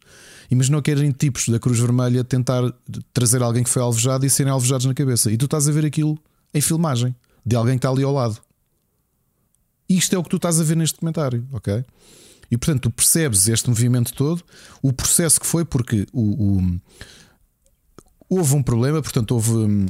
Imaginou 0.50 0.82
que 0.82 0.90
eram 0.90 1.10
tipos 1.10 1.48
da 1.48 1.58
Cruz 1.58 1.78
Vermelha 1.78 2.22
tentar 2.22 2.62
trazer 3.14 3.42
alguém 3.42 3.64
que 3.64 3.70
foi 3.70 3.80
alvejado 3.80 4.26
e 4.26 4.30
serem 4.30 4.52
alvejados 4.52 4.84
na 4.84 4.92
cabeça. 4.92 5.32
E 5.32 5.38
tu 5.38 5.46
estás 5.46 5.68
a 5.68 5.72
ver 5.72 5.86
aquilo 5.86 6.18
em 6.52 6.60
filmagem 6.60 7.16
de 7.46 7.56
alguém 7.56 7.76
que 7.76 7.78
está 7.78 7.88
ali 7.88 8.02
ao 8.02 8.12
lado. 8.12 8.36
Isto 9.88 10.16
é 10.16 10.18
o 10.18 10.22
que 10.22 10.28
tu 10.28 10.36
estás 10.36 10.60
a 10.60 10.64
ver 10.64 10.76
neste 10.76 10.96
documentário, 10.96 11.48
ok? 11.50 11.82
E 12.51 12.56
portanto, 12.56 12.82
tu 12.82 12.90
percebes 12.90 13.48
este 13.48 13.68
movimento 13.68 14.12
todo, 14.12 14.43
o 14.82 14.93
processo 14.93 15.40
que 15.40 15.47
foi, 15.47 15.64
porque 15.64 16.06
o, 16.12 16.59
o 16.59 16.81
houve 18.28 18.55
um 18.55 18.62
problema, 18.62 19.02
portanto, 19.02 19.32
houve, 19.32 19.86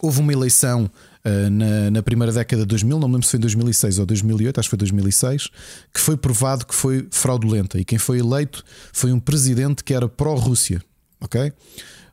houve 0.00 0.20
uma 0.20 0.32
eleição 0.32 0.90
uh, 1.24 1.50
na, 1.50 1.90
na, 1.90 2.02
primeira 2.02 2.32
década 2.32 2.62
de 2.62 2.68
2000, 2.68 2.98
não 2.98 3.08
me 3.08 3.14
lembro 3.14 3.26
se 3.26 3.32
foi 3.32 3.38
em 3.38 3.42
2006 3.42 3.98
ou 3.98 4.06
2008, 4.06 4.60
acho 4.60 4.68
que 4.68 4.70
foi 4.70 4.78
2006, 4.78 5.48
que 5.92 6.00
foi 6.00 6.16
provado 6.16 6.64
que 6.66 6.74
foi 6.74 7.08
fraudulenta. 7.10 7.78
E 7.78 7.84
quem 7.84 7.98
foi 7.98 8.18
eleito 8.20 8.64
foi 8.92 9.12
um 9.12 9.20
presidente 9.20 9.82
que 9.82 9.92
era 9.92 10.08
pró-Rússia, 10.08 10.82
ok? 11.20 11.52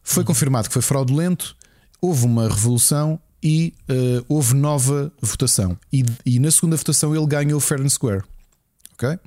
Foi 0.04 0.22
uhum. 0.22 0.28
confirmado 0.28 0.68
que 0.68 0.74
foi 0.74 0.82
fraudulento, 0.82 1.56
houve 2.02 2.26
uma 2.26 2.48
revolução 2.48 3.20
e 3.42 3.74
uh, 3.90 4.26
houve 4.28 4.56
nova 4.56 5.12
votação. 5.22 5.78
E, 5.94 6.04
e, 6.26 6.40
na 6.40 6.50
segunda 6.50 6.76
votação 6.76 7.16
ele 7.16 7.28
ganhou 7.28 7.60
fair 7.60 7.82
and 7.82 7.90
square. 7.90 8.24
Ok? 8.94 9.20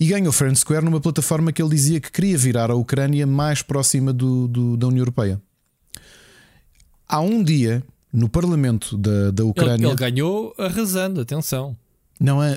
E 0.00 0.06
ganhou 0.06 0.32
fair 0.32 0.54
square 0.56 0.84
numa 0.84 1.00
plataforma 1.00 1.52
que 1.52 1.60
ele 1.60 1.70
dizia 1.70 2.00
que 2.00 2.10
queria 2.10 2.38
virar 2.38 2.70
a 2.70 2.74
Ucrânia 2.74 3.26
mais 3.26 3.62
próxima 3.62 4.12
do, 4.12 4.46
do 4.46 4.76
da 4.76 4.86
União 4.86 5.02
Europeia. 5.02 5.40
Há 7.08 7.20
um 7.20 7.42
dia 7.42 7.82
no 8.12 8.28
Parlamento 8.28 8.96
da, 8.96 9.30
da 9.30 9.44
Ucrânia. 9.44 9.86
Ele, 9.86 9.86
ele 9.86 9.96
ganhou 9.96 10.54
arrasando, 10.58 11.20
atenção. 11.20 11.76
Não 12.20 12.42
é. 12.42 12.56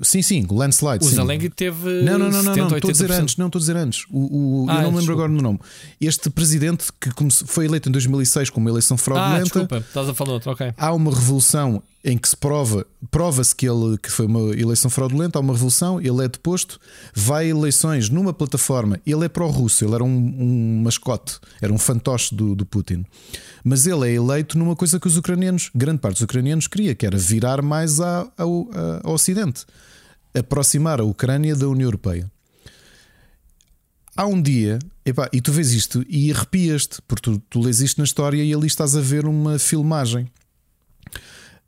Sim, 0.00 0.22
sim, 0.22 0.46
landslide. 0.48 1.04
O 1.04 1.08
sim. 1.08 1.16
Zelensky 1.16 1.50
teve. 1.50 2.02
Não, 2.02 2.18
não, 2.18 2.30
não, 2.30 2.42
não, 2.42 2.54
não 2.54 2.76
estou 2.76 2.88
a 2.88 2.92
dizer 2.92 3.10
antes. 3.10 3.36
Não, 3.36 3.46
estou 3.46 3.58
a 3.58 3.60
dizer 3.60 3.76
antes. 3.76 4.04
O, 4.08 4.64
o 4.64 4.66
ah, 4.68 4.76
eu 4.76 4.82
não 4.82 4.92
me 4.92 4.98
lembro 4.98 5.12
agora 5.12 5.32
do 5.32 5.42
nome. 5.42 5.58
Este 6.00 6.30
presidente 6.30 6.86
que 7.00 7.10
foi 7.46 7.64
eleito 7.64 7.88
em 7.88 7.92
2006 7.92 8.50
com 8.50 8.60
uma 8.60 8.70
eleição 8.70 8.96
fraudulenta. 8.96 9.38
Ah, 9.38 9.42
desculpa, 9.42 9.78
estás 9.78 10.08
a 10.08 10.14
falar 10.14 10.34
outro, 10.34 10.52
ok. 10.52 10.72
Há 10.76 10.92
uma 10.92 11.12
revolução 11.12 11.82
em 12.04 12.18
que 12.18 12.28
se 12.28 12.36
prova, 12.36 12.84
prova-se 13.10 13.54
que 13.54 13.68
ele 13.68 13.96
que 13.96 14.10
foi 14.10 14.26
uma 14.26 14.54
eleição 14.56 14.90
fraudulenta, 14.90 15.38
há 15.38 15.40
uma 15.40 15.52
revolução, 15.52 16.00
ele 16.00 16.24
é 16.24 16.28
deposto, 16.28 16.80
vai 17.14 17.46
a 17.46 17.48
eleições 17.48 18.08
numa 18.08 18.32
plataforma, 18.32 19.00
ele 19.06 19.24
é 19.24 19.28
pró-russo, 19.28 19.84
ele 19.84 19.94
era 19.94 20.02
um, 20.02 20.08
um, 20.08 20.82
mascote, 20.82 21.38
era 21.60 21.72
um 21.72 21.78
fantoche 21.78 22.34
do, 22.34 22.56
do 22.56 22.66
Putin. 22.66 23.04
Mas 23.62 23.86
ele 23.86 24.10
é 24.10 24.14
eleito 24.14 24.58
numa 24.58 24.74
coisa 24.74 24.98
que 24.98 25.06
os 25.06 25.16
ucranianos, 25.16 25.70
grande 25.72 26.00
parte 26.00 26.14
dos 26.14 26.22
ucranianos, 26.22 26.66
queria, 26.66 26.94
que 26.94 27.06
era 27.06 27.16
virar 27.16 27.62
mais 27.62 28.00
ao, 28.00 28.32
ao, 28.36 28.68
ao 29.04 29.12
Ocidente, 29.14 29.64
aproximar 30.34 31.00
a 31.00 31.04
Ucrânia 31.04 31.54
da 31.54 31.68
União 31.68 31.86
Europeia. 31.86 32.30
Há 34.16 34.26
um 34.26 34.42
dia, 34.42 34.78
epá, 35.06 35.28
e 35.32 35.40
tu 35.40 35.52
vês 35.52 35.72
isto 35.72 36.04
e 36.08 36.32
arrepias-te, 36.32 37.00
porque 37.08 37.22
tu, 37.22 37.38
tu 37.48 37.60
lês 37.60 37.80
isto 37.80 37.98
na 37.98 38.04
história 38.04 38.42
e 38.42 38.52
ali 38.52 38.66
estás 38.66 38.94
a 38.96 39.00
ver 39.00 39.24
uma 39.24 39.58
filmagem 39.58 40.28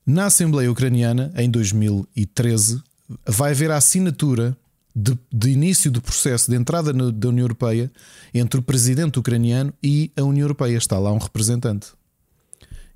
na 0.06 0.26
Assembleia 0.26 0.70
Ucraniana, 0.70 1.32
em 1.34 1.50
2013, 1.50 2.82
vai 3.26 3.52
haver 3.52 3.70
a 3.70 3.78
assinatura 3.78 4.56
de, 4.94 5.18
de 5.32 5.50
início 5.50 5.90
do 5.90 6.02
processo 6.02 6.50
de 6.50 6.56
entrada 6.56 6.92
no, 6.92 7.10
da 7.10 7.28
União 7.28 7.44
Europeia 7.44 7.90
entre 8.32 8.60
o 8.60 8.62
presidente 8.62 9.18
ucraniano 9.18 9.72
e 9.82 10.12
a 10.14 10.22
União 10.22 10.44
Europeia. 10.44 10.76
Está 10.76 10.98
lá 10.98 11.10
um 11.10 11.18
representante. 11.18 11.88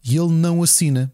E 0.05 0.16
ele 0.16 0.32
não 0.32 0.62
assina. 0.62 1.10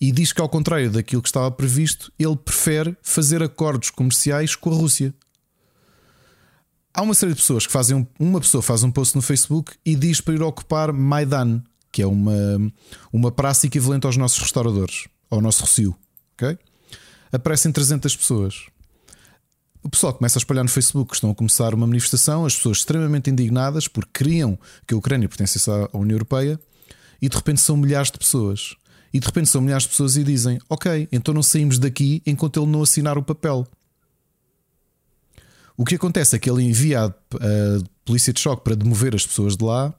E 0.00 0.10
diz 0.10 0.32
que, 0.32 0.40
ao 0.40 0.48
contrário 0.48 0.90
daquilo 0.90 1.22
que 1.22 1.28
estava 1.28 1.50
previsto, 1.50 2.12
ele 2.18 2.36
prefere 2.36 2.96
fazer 3.00 3.42
acordos 3.42 3.90
comerciais 3.90 4.56
com 4.56 4.70
a 4.70 4.74
Rússia. 4.74 5.14
Há 6.92 7.02
uma 7.02 7.14
série 7.14 7.32
de 7.32 7.40
pessoas 7.40 7.66
que 7.66 7.72
fazem. 7.72 8.06
Uma 8.18 8.40
pessoa 8.40 8.62
faz 8.62 8.82
um 8.82 8.90
post 8.90 9.14
no 9.14 9.22
Facebook 9.22 9.74
e 9.86 9.94
diz 9.94 10.20
para 10.20 10.34
ir 10.34 10.42
ocupar 10.42 10.92
Maidan, 10.92 11.62
que 11.92 12.02
é 12.02 12.06
uma, 12.06 12.32
uma 13.12 13.30
praça 13.30 13.66
equivalente 13.66 14.06
aos 14.06 14.16
nossos 14.16 14.40
restauradores 14.40 15.06
ao 15.30 15.40
nosso 15.40 15.64
recio. 15.64 15.96
ok? 16.34 16.58
Aparecem 17.32 17.70
300 17.70 18.16
pessoas. 18.16 18.66
O 19.82 19.88
pessoal 19.88 20.12
começa 20.12 20.38
a 20.38 20.40
espalhar 20.40 20.64
no 20.64 20.70
Facebook 20.70 21.10
que 21.10 21.16
estão 21.16 21.30
a 21.30 21.34
começar 21.34 21.74
uma 21.74 21.86
manifestação, 21.86 22.44
as 22.44 22.54
pessoas 22.54 22.78
extremamente 22.78 23.30
indignadas 23.30 23.88
porque 23.88 24.10
queriam 24.12 24.58
que 24.86 24.92
a 24.92 24.96
Ucrânia 24.96 25.28
pertencesse 25.28 25.70
à 25.70 25.88
União 25.94 26.16
Europeia 26.16 26.60
e 27.22 27.28
de 27.28 27.36
repente 27.36 27.60
são 27.60 27.76
milhares 27.76 28.10
de 28.10 28.18
pessoas. 28.18 28.74
E 29.12 29.18
de 29.18 29.26
repente 29.26 29.48
são 29.48 29.60
milhares 29.60 29.84
de 29.84 29.90
pessoas 29.90 30.16
e 30.16 30.22
dizem: 30.24 30.58
Ok, 30.68 31.08
então 31.10 31.32
não 31.32 31.42
saímos 31.42 31.78
daqui 31.78 32.22
enquanto 32.26 32.60
ele 32.60 32.70
não 32.70 32.82
assinar 32.82 33.16
o 33.16 33.22
papel. 33.22 33.66
O 35.76 35.84
que 35.84 35.94
acontece 35.94 36.36
é 36.36 36.38
que 36.38 36.50
ele 36.50 36.62
envia 36.62 37.04
a, 37.04 37.06
a 37.06 37.82
polícia 38.04 38.32
de 38.32 38.40
choque 38.40 38.62
para 38.62 38.76
demover 38.76 39.14
as 39.14 39.26
pessoas 39.26 39.56
de 39.56 39.64
lá 39.64 39.94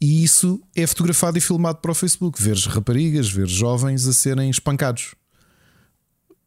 e 0.00 0.22
isso 0.22 0.60
é 0.76 0.86
fotografado 0.86 1.38
e 1.38 1.40
filmado 1.40 1.78
para 1.78 1.90
o 1.90 1.94
Facebook. 1.94 2.40
Ver 2.40 2.56
raparigas, 2.56 3.28
ver 3.28 3.48
jovens 3.48 4.06
a 4.06 4.12
serem 4.12 4.48
espancados. 4.48 5.14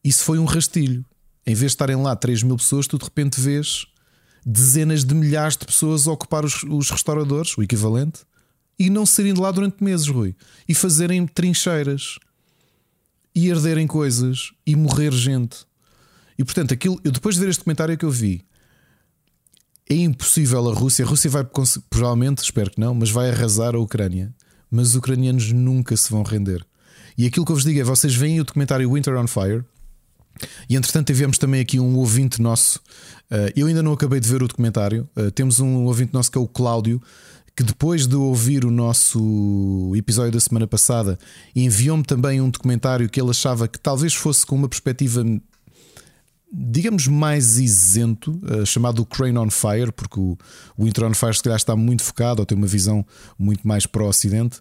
Isso 0.03 0.23
foi 0.23 0.40
um 0.40 0.45
rastilho. 0.45 1.06
Em 1.45 1.53
vez 1.53 1.72
de 1.72 1.76
estarem 1.76 1.95
lá 1.95 2.15
3 2.15 2.44
mil 2.44 2.56
pessoas, 2.56 2.88
tu 2.88 2.98
de 2.98 3.03
repente 3.03 3.40
vês 3.40 3.86
dezenas 4.45 5.03
de 5.03 5.14
milhares 5.14 5.57
de 5.57 5.65
pessoas 5.65 6.07
a 6.07 6.11
ocupar 6.11 6.45
os, 6.45 6.64
os 6.64 6.90
restauradores, 6.90 7.56
o 7.57 7.61
equivalente, 7.61 8.22
e 8.80 8.90
não 8.90 9.06
saírem 9.06 9.34
de 9.34 9.41
lá 9.41 9.52
durante 9.52 9.84
meses, 9.84 10.07
Rui. 10.07 10.36
E 10.68 10.73
fazerem 10.73 11.28
trincheiras. 11.28 12.18
E 13.36 13.49
herderem 13.49 13.86
coisas. 13.86 14.52
E 14.65 14.76
morrer 14.76 15.11
gente. 15.11 15.65
E 16.38 16.44
portanto, 16.44 16.73
aquilo, 16.73 16.99
eu 17.03 17.11
depois 17.11 17.36
de 17.36 17.41
ver 17.41 17.49
este 17.49 17.64
comentário 17.64 17.98
que 17.98 18.06
eu 18.06 18.10
vi, 18.10 18.44
é 19.93 19.97
impossível 19.97 20.69
a 20.69 20.73
Rússia. 20.73 21.05
A 21.05 21.07
Rússia 21.07 21.30
vai, 21.30 21.45
provavelmente, 21.89 22.43
espero 22.43 22.72
que 22.72 22.80
não, 22.80 22.93
mas 22.93 23.09
vai 23.09 23.30
arrasar 23.30 23.76
a 23.76 23.80
Ucrânia. 23.80 24.34
Mas 24.69 24.89
os 24.89 24.95
ucranianos 24.95 25.51
nunca 25.51 25.97
se 25.97 26.09
vão 26.09 26.23
render. 26.23 26.65
E 27.18 27.26
aquilo 27.26 27.45
que 27.45 27.51
eu 27.51 27.55
vos 27.55 27.65
digo 27.65 27.80
é: 27.80 27.84
vocês 27.84 28.15
veem 28.15 28.39
o 28.39 28.43
documentário 28.45 28.91
Winter 28.91 29.15
on 29.18 29.27
Fire. 29.27 29.65
E 30.69 30.76
entretanto, 30.76 31.07
tivemos 31.07 31.38
também 31.38 31.59
aqui 31.59 31.80
um 31.80 31.97
ouvinte 31.97 32.41
nosso. 32.41 32.80
Uh, 33.30 33.51
eu 33.55 33.68
ainda 33.68 33.84
não 33.84 33.91
acabei 33.91 34.19
de 34.19 34.30
ver 34.30 34.41
o 34.41 34.47
documentário. 34.47 35.07
Uh, 35.15 35.30
temos 35.30 35.59
um 35.59 35.85
ouvinte 35.85 36.13
nosso 36.13 36.31
que 36.31 36.38
é 36.38 36.41
o 36.41 36.47
Cláudio, 36.47 37.01
que 37.55 37.63
depois 37.63 38.07
de 38.07 38.15
ouvir 38.15 38.63
o 38.63 38.72
nosso 38.72 39.91
episódio 39.95 40.31
da 40.31 40.39
semana 40.39 40.65
passada, 40.65 41.19
enviou-me 41.53 42.03
também 42.03 42.39
um 42.39 42.49
documentário 42.49 43.09
que 43.09 43.19
ele 43.19 43.30
achava 43.30 43.68
que 43.68 43.77
talvez 43.77 44.13
fosse 44.13 44.45
com 44.45 44.55
uma 44.55 44.69
perspectiva 44.69 45.23
digamos, 46.52 47.07
mais 47.07 47.57
isento, 47.57 48.32
uh, 48.44 48.65
chamado 48.65 49.06
Crane 49.06 49.38
on 49.38 49.49
Fire, 49.49 49.91
porque 49.91 50.19
o, 50.19 50.38
o 50.78 50.86
on 50.86 51.14
Fire 51.14 51.34
se 51.34 51.44
calhar 51.44 51.57
está 51.57 51.76
muito 51.76 52.03
focado 52.03 52.41
ou 52.41 52.45
tem 52.45 52.57
uma 52.57 52.68
visão 52.68 53.06
muito 53.40 53.65
mais 53.65 53.86
para 53.86 54.03
o 54.03 54.07
Ocidente. 54.07 54.60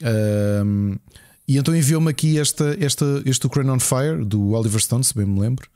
Uh, 0.00 0.98
e 1.46 1.58
então 1.58 1.76
enviou-me 1.76 2.10
aqui 2.10 2.38
esta, 2.38 2.76
esta, 2.80 3.22
este 3.26 3.48
Crane 3.48 3.70
on 3.70 3.80
Fire 3.80 4.24
do 4.24 4.52
Oliver 4.52 4.80
Stone, 4.80 5.04
se 5.04 5.14
bem 5.14 5.26
me 5.26 5.38
lembro, 5.38 5.68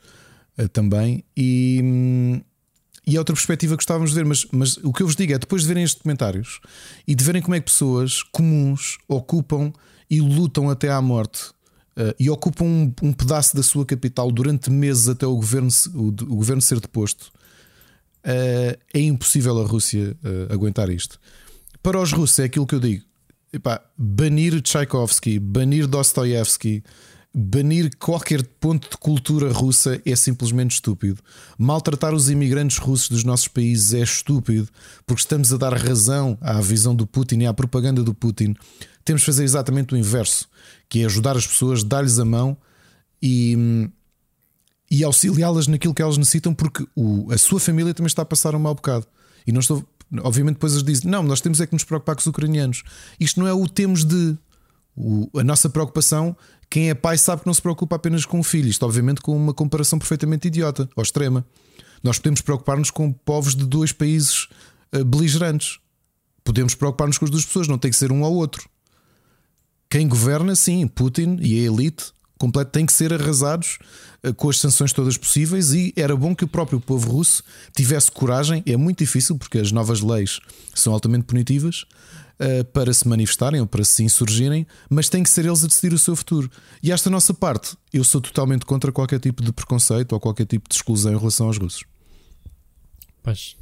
uh, 0.58 0.68
também. 0.68 1.22
E, 1.36 1.80
um, 1.82 2.40
e 3.06 3.16
é 3.16 3.18
outra 3.18 3.34
perspectiva 3.34 3.74
que 3.74 3.78
gostávamos 3.82 4.10
de 4.10 4.16
ver, 4.16 4.24
mas, 4.24 4.46
mas 4.50 4.78
o 4.78 4.92
que 4.92 5.02
eu 5.02 5.06
vos 5.06 5.16
digo 5.16 5.34
é 5.34 5.38
depois 5.38 5.62
de 5.62 5.68
verem 5.68 5.84
estes 5.84 5.98
documentários 5.98 6.60
e 7.06 7.14
de 7.14 7.22
verem 7.22 7.42
como 7.42 7.54
é 7.54 7.60
que 7.60 7.66
pessoas 7.66 8.22
comuns 8.22 8.98
ocupam 9.06 9.72
e 10.08 10.20
lutam 10.20 10.70
até 10.70 10.90
à 10.90 11.00
morte 11.02 11.52
e 12.18 12.30
ocupam 12.30 12.64
um, 12.64 12.94
um, 13.02 13.12
pedaço 13.12 13.56
da 13.56 13.62
sua 13.62 13.84
capital 13.84 14.30
durante 14.30 14.70
meses 14.70 15.08
até 15.08 15.26
o 15.26 15.34
governo, 15.34 15.68
o, 15.94 16.08
o 16.08 16.36
governo 16.36 16.62
ser 16.62 16.80
deposto, 16.80 17.32
uh, 18.24 18.78
é 18.92 19.00
impossível 19.00 19.60
a 19.60 19.66
Rússia 19.66 20.16
uh, 20.24 20.52
aguentar 20.52 20.90
isto. 20.90 21.18
Para 21.82 22.00
os 22.00 22.12
russos, 22.12 22.38
é 22.38 22.44
aquilo 22.44 22.66
que 22.66 22.74
eu 22.74 22.80
digo: 22.80 23.04
epá, 23.52 23.82
banir 23.96 24.60
Tchaikovsky, 24.60 25.38
banir 25.38 25.86
Dostoevsky, 25.86 26.82
banir 27.34 27.90
qualquer 27.98 28.42
ponto 28.60 28.90
de 28.90 28.96
cultura 28.98 29.50
russa 29.50 30.00
é 30.04 30.14
simplesmente 30.14 30.72
estúpido. 30.72 31.20
Maltratar 31.58 32.14
os 32.14 32.28
imigrantes 32.28 32.78
russos 32.78 33.08
dos 33.08 33.24
nossos 33.24 33.48
países 33.48 33.94
é 33.94 34.00
estúpido, 34.00 34.68
porque 35.06 35.22
estamos 35.22 35.52
a 35.52 35.56
dar 35.56 35.72
razão 35.72 36.36
à 36.40 36.60
visão 36.60 36.94
do 36.94 37.06
Putin 37.06 37.40
e 37.40 37.46
à 37.46 37.54
propaganda 37.54 38.02
do 38.02 38.12
Putin. 38.12 38.54
Temos 39.04 39.22
de 39.22 39.26
fazer 39.26 39.44
exatamente 39.44 39.94
o 39.94 39.96
inverso 39.96 40.49
que 40.90 41.02
é 41.02 41.06
ajudar 41.06 41.36
as 41.36 41.46
pessoas, 41.46 41.84
dar-lhes 41.84 42.18
a 42.18 42.24
mão 42.24 42.56
e, 43.22 43.88
e 44.90 45.04
auxiliá-las 45.04 45.68
naquilo 45.68 45.94
que 45.94 46.02
elas 46.02 46.18
necessitam, 46.18 46.52
porque 46.52 46.84
o, 46.96 47.32
a 47.32 47.38
sua 47.38 47.60
família 47.60 47.94
também 47.94 48.08
está 48.08 48.22
a 48.22 48.26
passar 48.26 48.56
um 48.56 48.58
mau 48.58 48.74
bocado. 48.74 49.06
E 49.46 49.52
não 49.52 49.60
estou, 49.60 49.84
obviamente, 50.20 50.54
depois 50.54 50.72
eles 50.72 50.84
dizem: 50.84 51.08
não, 51.08 51.22
nós 51.22 51.40
temos 51.40 51.60
é 51.60 51.66
que 51.66 51.72
nos 51.72 51.84
preocupar 51.84 52.16
com 52.16 52.20
os 52.20 52.26
ucranianos. 52.26 52.82
Isto 53.20 53.38
não 53.38 53.46
é 53.46 53.54
o 53.54 53.66
temos 53.68 54.04
de. 54.04 54.36
O, 54.96 55.30
a 55.38 55.44
nossa 55.44 55.70
preocupação, 55.70 56.36
quem 56.68 56.90
é 56.90 56.94
pai 56.94 57.16
sabe 57.16 57.42
que 57.42 57.46
não 57.46 57.54
se 57.54 57.62
preocupa 57.62 57.94
apenas 57.94 58.26
com 58.26 58.40
o 58.40 58.42
filho. 58.42 58.68
Isto, 58.68 58.84
obviamente, 58.84 59.20
com 59.20 59.34
uma 59.34 59.54
comparação 59.54 59.98
perfeitamente 59.98 60.48
idiota 60.48 60.90
ou 60.96 61.02
extrema. 61.02 61.46
Nós 62.02 62.18
podemos 62.18 62.40
preocupar-nos 62.40 62.90
com 62.90 63.12
povos 63.12 63.54
de 63.54 63.64
dois 63.64 63.92
países 63.92 64.48
uh, 64.92 65.04
beligerantes. 65.04 65.78
Podemos 66.42 66.74
preocupar-nos 66.74 67.16
com 67.16 67.24
as 67.24 67.30
duas 67.30 67.46
pessoas, 67.46 67.68
não 67.68 67.78
tem 67.78 67.90
que 67.90 67.96
ser 67.96 68.10
um 68.10 68.24
ao 68.24 68.34
outro. 68.34 68.68
Quem 69.90 70.06
governa, 70.06 70.54
sim, 70.54 70.86
Putin 70.86 71.36
e 71.40 71.58
a 71.58 71.64
elite 71.64 72.12
completo 72.38 72.70
têm 72.70 72.86
que 72.86 72.92
ser 72.92 73.12
arrasados 73.12 73.78
uh, 74.24 74.32
com 74.32 74.48
as 74.48 74.58
sanções 74.58 74.92
todas 74.92 75.18
possíveis 75.18 75.72
e 75.72 75.92
era 75.96 76.16
bom 76.16 76.34
que 76.34 76.44
o 76.44 76.48
próprio 76.48 76.80
povo 76.80 77.10
russo 77.10 77.42
tivesse 77.76 78.10
coragem. 78.10 78.62
É 78.64 78.76
muito 78.76 79.00
difícil 79.00 79.36
porque 79.36 79.58
as 79.58 79.72
novas 79.72 80.00
leis 80.00 80.38
são 80.72 80.92
altamente 80.92 81.24
punitivas 81.24 81.82
uh, 82.38 82.64
para 82.72 82.94
se 82.94 83.06
manifestarem 83.06 83.60
ou 83.60 83.66
para 83.66 83.82
se 83.82 84.04
insurgirem, 84.04 84.64
mas 84.88 85.08
tem 85.08 85.24
que 85.24 85.28
ser 85.28 85.44
eles 85.44 85.64
a 85.64 85.66
decidir 85.66 85.92
o 85.92 85.98
seu 85.98 86.14
futuro. 86.14 86.48
E 86.80 86.92
esta 86.92 87.10
nossa 87.10 87.34
parte, 87.34 87.76
eu 87.92 88.04
sou 88.04 88.20
totalmente 88.20 88.64
contra 88.64 88.92
qualquer 88.92 89.18
tipo 89.18 89.42
de 89.42 89.52
preconceito 89.52 90.12
ou 90.12 90.20
qualquer 90.20 90.46
tipo 90.46 90.68
de 90.68 90.74
exclusão 90.76 91.12
em 91.12 91.18
relação 91.18 91.48
aos 91.48 91.58
russos. 91.58 91.82
Pois. 93.24 93.59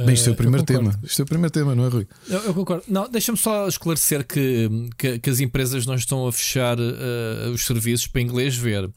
Bem, 0.00 0.14
isto 0.14 0.28
é 0.28 0.30
o 0.30 0.34
eh, 0.34 0.36
primeiro 0.36 0.64
tema. 0.64 1.00
Isto 1.02 1.22
é 1.22 1.24
o 1.24 1.26
primeiro 1.26 1.52
tema, 1.52 1.74
não 1.74 1.84
é, 1.84 1.88
Rui? 1.88 2.06
Eu, 2.28 2.38
eu 2.40 2.54
concordo. 2.54 2.84
Não, 2.88 3.08
deixa-me 3.08 3.38
só 3.38 3.66
esclarecer 3.66 4.26
que, 4.26 4.68
que, 4.96 5.18
que, 5.18 5.30
as 5.30 5.40
empresas 5.40 5.86
não 5.86 5.94
estão 5.94 6.26
a 6.26 6.32
fechar 6.32 6.78
uh, 6.78 7.50
os 7.52 7.64
serviços 7.64 8.06
para 8.06 8.20
inglês 8.20 8.56
ver. 8.56 8.88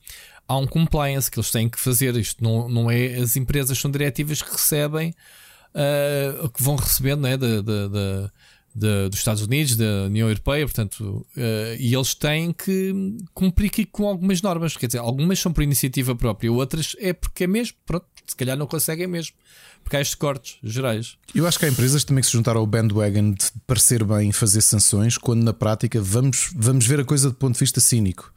Há 0.47 0.57
um 0.57 0.67
compliance 0.67 1.29
que 1.29 1.39
eles 1.39 1.49
têm 1.49 1.67
que 1.67 1.79
fazer. 1.79 2.15
Isto 2.15 2.43
não, 2.43 2.69
não 2.69 2.91
é. 2.91 3.15
As 3.15 3.35
empresas 3.35 3.79
são 3.79 3.89
diretivas 3.89 4.41
que 4.41 4.51
recebem, 4.51 5.13
uh, 5.73 6.49
que 6.49 6.61
vão 6.61 6.75
recebendo 6.75 7.21
né, 7.21 7.35
de, 7.35 7.61
de, 7.61 7.89
de, 7.89 8.31
de, 8.75 9.09
dos 9.09 9.19
Estados 9.19 9.41
Unidos, 9.41 9.75
da 9.75 10.03
União 10.05 10.27
Europeia, 10.27 10.65
portanto, 10.65 11.25
uh, 11.35 11.75
e 11.79 11.95
eles 11.95 12.13
têm 12.13 12.53
que 12.53 13.17
cumprir 13.33 13.71
com 13.91 14.07
algumas 14.07 14.41
normas. 14.41 14.77
Quer 14.77 14.85
dizer, 14.85 14.99
algumas 14.99 15.39
são 15.39 15.51
por 15.51 15.63
iniciativa 15.63 16.15
própria, 16.15 16.51
outras 16.51 16.95
é 16.99 17.11
porque 17.11 17.45
é 17.45 17.47
mesmo. 17.47 17.75
Pronto, 17.87 18.05
se 18.27 18.35
calhar 18.35 18.55
não 18.55 18.67
conseguem 18.67 19.07
mesmo. 19.07 19.35
Porque 19.83 19.97
há 19.97 20.01
estes 20.01 20.15
cortes 20.15 20.57
gerais. 20.63 21.17
Eu 21.33 21.45
acho 21.45 21.59
que 21.59 21.65
há 21.65 21.69
empresas 21.69 22.03
também 22.03 22.21
que 22.21 22.27
se 22.27 22.33
juntaram 22.33 22.61
ao 22.61 22.67
bandwagon 22.67 23.31
de 23.31 23.45
parecer 23.67 24.03
bem 24.03 24.31
fazer 24.31 24.61
sanções, 24.61 25.17
quando 25.17 25.43
na 25.43 25.53
prática 25.53 26.01
vamos, 26.01 26.51
vamos 26.55 26.85
ver 26.85 26.99
a 27.01 27.05
coisa 27.05 27.29
do 27.29 27.35
ponto 27.35 27.53
de 27.53 27.59
vista 27.59 27.79
cínico. 27.79 28.33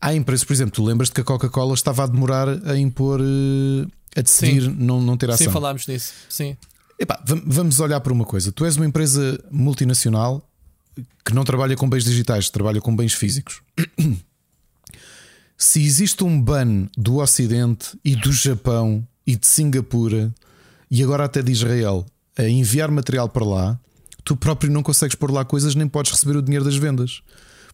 Há 0.00 0.14
empresas, 0.14 0.44
por 0.44 0.52
exemplo, 0.52 0.72
tu 0.72 0.84
lembras-te 0.84 1.14
que 1.14 1.20
a 1.20 1.24
Coca-Cola 1.24 1.74
estava 1.74 2.04
a 2.04 2.06
demorar 2.06 2.48
a 2.48 2.78
impor, 2.78 3.20
eh, 3.20 3.86
a 4.16 4.22
decidir 4.22 4.70
não, 4.70 5.02
não 5.02 5.16
ter 5.16 5.28
ação. 5.30 5.46
Sim, 5.46 5.52
falámos 5.52 5.86
nisso. 5.86 6.12
Sim. 6.28 6.56
Epá, 6.98 7.20
vamos 7.24 7.78
olhar 7.80 8.00
para 8.00 8.12
uma 8.12 8.24
coisa. 8.24 8.50
Tu 8.50 8.64
és 8.64 8.76
uma 8.76 8.86
empresa 8.86 9.38
multinacional 9.50 10.42
que 11.24 11.34
não 11.34 11.44
trabalha 11.44 11.76
com 11.76 11.88
bens 11.88 12.04
digitais, 12.04 12.50
trabalha 12.50 12.80
com 12.80 12.94
bens 12.94 13.14
físicos. 13.14 13.60
Se 15.56 15.84
existe 15.84 16.22
um 16.22 16.40
ban 16.40 16.88
do 16.96 17.16
Ocidente 17.16 17.98
e 18.04 18.14
do 18.14 18.32
Japão 18.32 19.06
e 19.28 19.36
de 19.36 19.46
Singapura 19.46 20.34
e 20.90 21.02
agora 21.02 21.26
até 21.26 21.42
de 21.42 21.52
Israel 21.52 22.06
a 22.34 22.48
enviar 22.48 22.90
material 22.90 23.28
para 23.28 23.44
lá, 23.44 23.78
tu 24.24 24.34
próprio 24.34 24.72
não 24.72 24.82
consegues 24.82 25.14
pôr 25.14 25.30
lá 25.30 25.44
coisas 25.44 25.74
nem 25.74 25.86
podes 25.86 26.12
receber 26.12 26.38
o 26.38 26.40
dinheiro 26.40 26.64
das 26.64 26.76
vendas. 26.76 27.20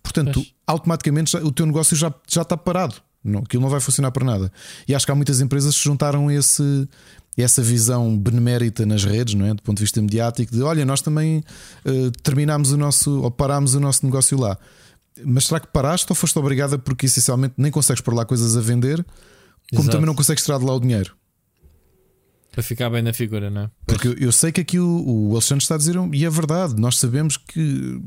Portanto, 0.02 0.42
tu, 0.42 0.46
automaticamente 0.66 1.30
já, 1.30 1.38
o 1.38 1.52
teu 1.52 1.64
negócio 1.64 1.96
já, 1.96 2.12
já 2.28 2.42
está 2.42 2.56
parado. 2.56 2.96
Não, 3.22 3.40
aquilo 3.40 3.62
não 3.62 3.70
vai 3.70 3.78
funcionar 3.78 4.10
para 4.10 4.24
nada. 4.24 4.52
E 4.88 4.94
acho 4.96 5.06
que 5.06 5.12
há 5.12 5.14
muitas 5.14 5.40
empresas 5.40 5.74
que 5.74 5.80
se 5.80 5.84
juntaram 5.84 6.28
esse, 6.28 6.88
essa 7.36 7.62
visão 7.62 8.18
benemérita 8.18 8.84
nas 8.84 9.04
redes, 9.04 9.34
não 9.34 9.46
é? 9.46 9.54
do 9.54 9.62
ponto 9.62 9.76
de 9.76 9.84
vista 9.84 10.02
mediático, 10.02 10.52
de 10.52 10.60
olha, 10.60 10.84
nós 10.84 11.00
também 11.00 11.38
uh, 11.86 12.10
terminámos 12.24 12.72
o 12.72 12.76
nosso 12.76 13.22
ou 13.22 13.30
parámos 13.30 13.76
o 13.76 13.80
nosso 13.80 14.04
negócio 14.04 14.36
lá. 14.38 14.58
Mas 15.24 15.46
será 15.46 15.60
que 15.60 15.68
paraste 15.68 16.10
ou 16.10 16.16
foste 16.16 16.36
obrigada 16.36 16.76
porque 16.80 17.06
essencialmente 17.06 17.54
nem 17.56 17.70
consegues 17.70 18.02
pôr 18.02 18.12
lá 18.12 18.24
coisas 18.24 18.56
a 18.56 18.60
vender, 18.60 19.06
como 19.70 19.82
Exato. 19.82 19.90
também 19.92 20.06
não 20.06 20.16
consegues 20.16 20.42
tirar 20.42 20.58
de 20.58 20.64
lá 20.64 20.74
o 20.74 20.80
dinheiro? 20.80 21.14
Para 22.54 22.62
ficar 22.62 22.88
bem 22.90 23.02
na 23.02 23.12
figura, 23.12 23.50
não 23.50 23.62
é? 23.62 23.70
Porque 23.86 24.16
eu, 24.18 24.32
sei 24.32 24.52
que 24.52 24.60
aqui 24.60 24.78
o, 24.78 25.04
o, 25.06 25.32
Alexandre 25.32 25.62
está 25.62 25.74
a 25.74 25.78
dizer, 25.78 25.96
e 26.12 26.24
é 26.24 26.30
verdade, 26.30 26.74
nós 26.76 26.98
sabemos 26.98 27.36
que 27.36 28.00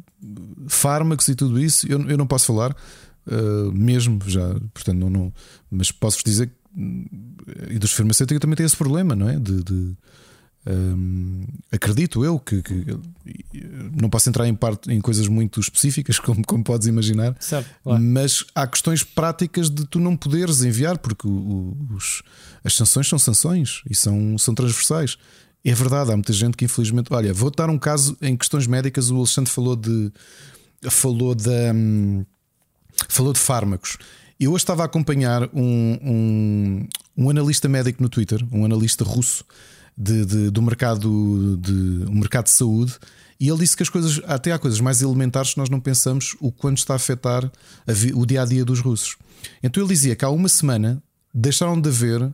fármacos 0.67 1.27
e 1.27 1.35
tudo 1.35 1.59
isso, 1.59 1.85
eu, 1.91 2.01
eu 2.09 2.17
não 2.17 2.25
posso 2.25 2.45
falar, 2.45 2.71
uh, 2.71 3.71
mesmo 3.73 4.19
já, 4.25 4.47
portanto, 4.73 4.97
não, 4.97 5.09
não 5.09 5.33
mas 5.69 5.91
posso-vos 5.91 6.23
dizer 6.23 6.47
que 6.47 6.57
e 7.69 7.79
dos 7.79 7.91
farmacêuticos 7.91 8.39
também 8.39 8.55
tem 8.55 8.65
esse 8.65 8.77
problema, 8.77 9.15
não 9.15 9.27
é? 9.27 9.39
De, 9.39 9.63
de 9.63 9.95
acredito 11.71 12.23
eu 12.25 12.39
que, 12.39 12.61
que, 12.61 12.85
não 13.99 14.09
posso 14.09 14.29
entrar 14.29 14.47
em, 14.47 14.53
parte, 14.53 14.91
em 14.91 14.99
coisas 14.99 15.27
muito 15.27 15.59
específicas, 15.59 16.19
como, 16.21 16.45
como 16.45 16.63
podes 16.63 16.87
imaginar, 16.87 17.35
certo, 17.39 17.69
claro. 17.83 18.03
mas 18.03 18.45
há 18.53 18.67
questões 18.67 19.03
práticas 19.03 19.69
de 19.69 19.85
tu 19.85 19.99
não 19.99 20.15
poderes 20.15 20.61
enviar, 20.61 20.97
porque 20.97 21.27
os, 21.27 22.21
as 22.63 22.73
sanções 22.75 23.07
são 23.07 23.17
sanções 23.17 23.81
e 23.89 23.95
são, 23.95 24.37
são 24.37 24.53
transversais. 24.53 25.17
É 25.63 25.73
verdade, 25.73 26.11
há 26.11 26.15
muita 26.15 26.31
gente 26.31 26.55
que 26.55 26.65
infelizmente. 26.65 27.07
Olha, 27.11 27.33
vou 27.33 27.51
dar 27.51 27.69
um 27.69 27.77
caso 27.77 28.15
em 28.21 28.37
questões 28.37 28.67
médicas. 28.67 29.09
O 29.09 29.17
Alexandre 29.17 29.51
falou 29.51 29.75
de. 29.75 30.11
Falou 30.89 31.35
da. 31.35 31.73
Um, 31.73 32.25
falou 33.09 33.33
de 33.33 33.39
fármacos. 33.39 33.97
Eu 34.39 34.51
hoje 34.51 34.63
estava 34.63 34.83
a 34.83 34.85
acompanhar 34.85 35.49
um, 35.53 35.97
um, 36.01 36.87
um 37.17 37.29
analista 37.29 37.67
médico 37.67 38.01
no 38.01 38.07
Twitter, 38.07 38.39
um 38.51 38.63
analista 38.63 39.03
russo 39.03 39.43
de, 39.97 40.25
de, 40.25 40.49
do 40.51 40.61
mercado 40.61 41.57
de, 41.57 42.05
um 42.07 42.19
mercado 42.19 42.45
de 42.45 42.51
saúde, 42.51 42.95
e 43.39 43.49
ele 43.49 43.59
disse 43.59 43.75
que 43.75 43.83
as 43.83 43.89
coisas, 43.89 44.21
até 44.25 44.51
há 44.51 44.59
coisas 44.59 44.79
mais 44.79 45.01
elementares 45.01 45.53
que 45.53 45.59
nós 45.59 45.69
não 45.69 45.79
pensamos 45.79 46.35
o 46.39 46.51
quanto 46.51 46.77
está 46.77 46.93
a 46.93 46.95
afetar 46.97 47.51
a 47.85 47.91
vi, 47.91 48.13
o 48.13 48.25
dia 48.25 48.41
a 48.41 48.45
dia 48.45 48.63
dos 48.63 48.79
russos. 48.79 49.15
Então 49.61 49.81
ele 49.81 49.93
dizia 49.93 50.15
que 50.15 50.25
há 50.25 50.29
uma 50.29 50.49
semana 50.49 51.01
deixaram 51.33 51.79
de 51.79 51.89
haver 51.89 52.21
uh, 52.21 52.33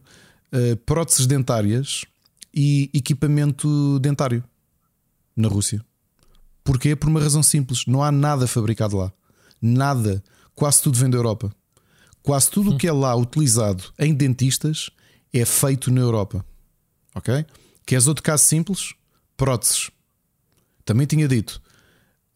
próteses 0.86 1.28
dentárias 1.28 2.06
e 2.54 2.90
equipamento 2.94 4.00
dentário 4.00 4.44
na 5.36 5.48
Rússia. 5.48 5.84
Porquê? 6.64 6.96
Por 6.96 7.10
uma 7.10 7.20
razão 7.20 7.44
simples: 7.44 7.86
não 7.86 8.02
há 8.02 8.12
nada 8.12 8.48
fabricado 8.48 8.98
lá. 8.98 9.12
Nada. 9.62 10.24
Quase 10.56 10.82
tudo 10.82 10.98
vem 10.98 11.10
da 11.10 11.18
Europa. 11.18 11.52
Quase 12.22 12.50
tudo 12.50 12.72
o 12.72 12.78
que 12.78 12.88
é 12.88 12.92
lá 12.92 13.14
utilizado 13.16 13.84
em 14.00 14.14
dentistas 14.14 14.90
é 15.34 15.44
feito 15.44 15.92
na 15.92 16.00
Europa. 16.00 16.46
Ok? 17.16 17.46
Queres 17.86 18.08
outro 18.08 18.24
caso 18.24 18.44
simples? 18.44 18.94
Próteses. 19.38 19.92
Também 20.86 21.08
tinha 21.08 21.28
dito. 21.28 21.62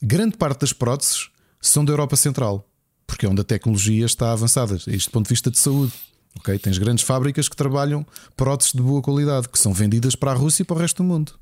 Grande 0.02 0.38
parte 0.38 0.62
das 0.62 0.74
próteses 0.74 1.30
são 1.62 1.84
da 1.84 1.92
Europa 1.92 2.16
Central, 2.16 2.70
porque 3.06 3.26
é 3.26 3.30
onde 3.30 3.42
a 3.42 3.44
tecnologia 3.44 4.06
está 4.06 4.32
avançada, 4.32 4.76
isto 4.88 5.10
do 5.10 5.14
ponto 5.14 5.26
de 5.26 5.30
vista 5.30 5.50
de 5.50 5.58
saúde. 5.58 5.94
Ok? 6.36 6.58
Tens 6.60 6.78
grandes 6.78 7.04
fábricas 7.04 7.50
que 7.50 7.56
trabalham 7.56 8.06
próteses 8.36 8.74
de 8.74 8.82
boa 8.82 9.02
qualidade, 9.02 9.50
que 9.50 9.58
são 9.58 9.74
vendidas 9.74 10.16
para 10.16 10.32
a 10.32 10.36
Rússia 10.36 10.62
e 10.62 10.66
para 10.66 10.76
o 10.76 10.80
resto 10.80 10.98
do 10.98 11.08
mundo. 11.08 11.34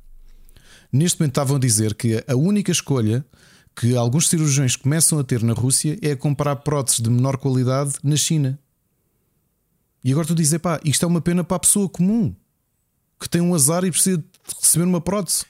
Neste 0.91 1.19
momento 1.19 1.31
estavam 1.31 1.57
a 1.57 1.59
dizer 1.59 1.95
que 1.95 2.23
a 2.27 2.35
única 2.35 2.71
escolha 2.71 3.25
que 3.75 3.95
alguns 3.95 4.29
cirurgiões 4.29 4.77
começam 4.77 5.19
a 5.19 5.23
ter 5.23 5.43
na 5.43 5.51
Rússia 5.51 5.99
é 6.01 6.15
comprar 6.15 6.55
próteses 6.57 7.01
de 7.01 7.09
menor 7.09 7.35
qualidade 7.35 7.95
na 8.01 8.15
China. 8.15 8.57
E 10.01 10.11
agora 10.11 10.27
tu 10.27 10.33
dizes, 10.33 10.57
pá, 10.59 10.79
isto 10.85 11.03
é 11.03 11.07
uma 11.07 11.19
pena 11.19 11.43
para 11.43 11.57
a 11.57 11.59
pessoa 11.59 11.89
comum 11.89 12.33
que 13.19 13.29
tem 13.29 13.41
um 13.41 13.53
azar 13.53 13.83
e 13.83 13.91
precisa 13.91 14.17
de 14.17 14.25
receber 14.61 14.85
uma 14.85 15.01
prótese. 15.01 15.45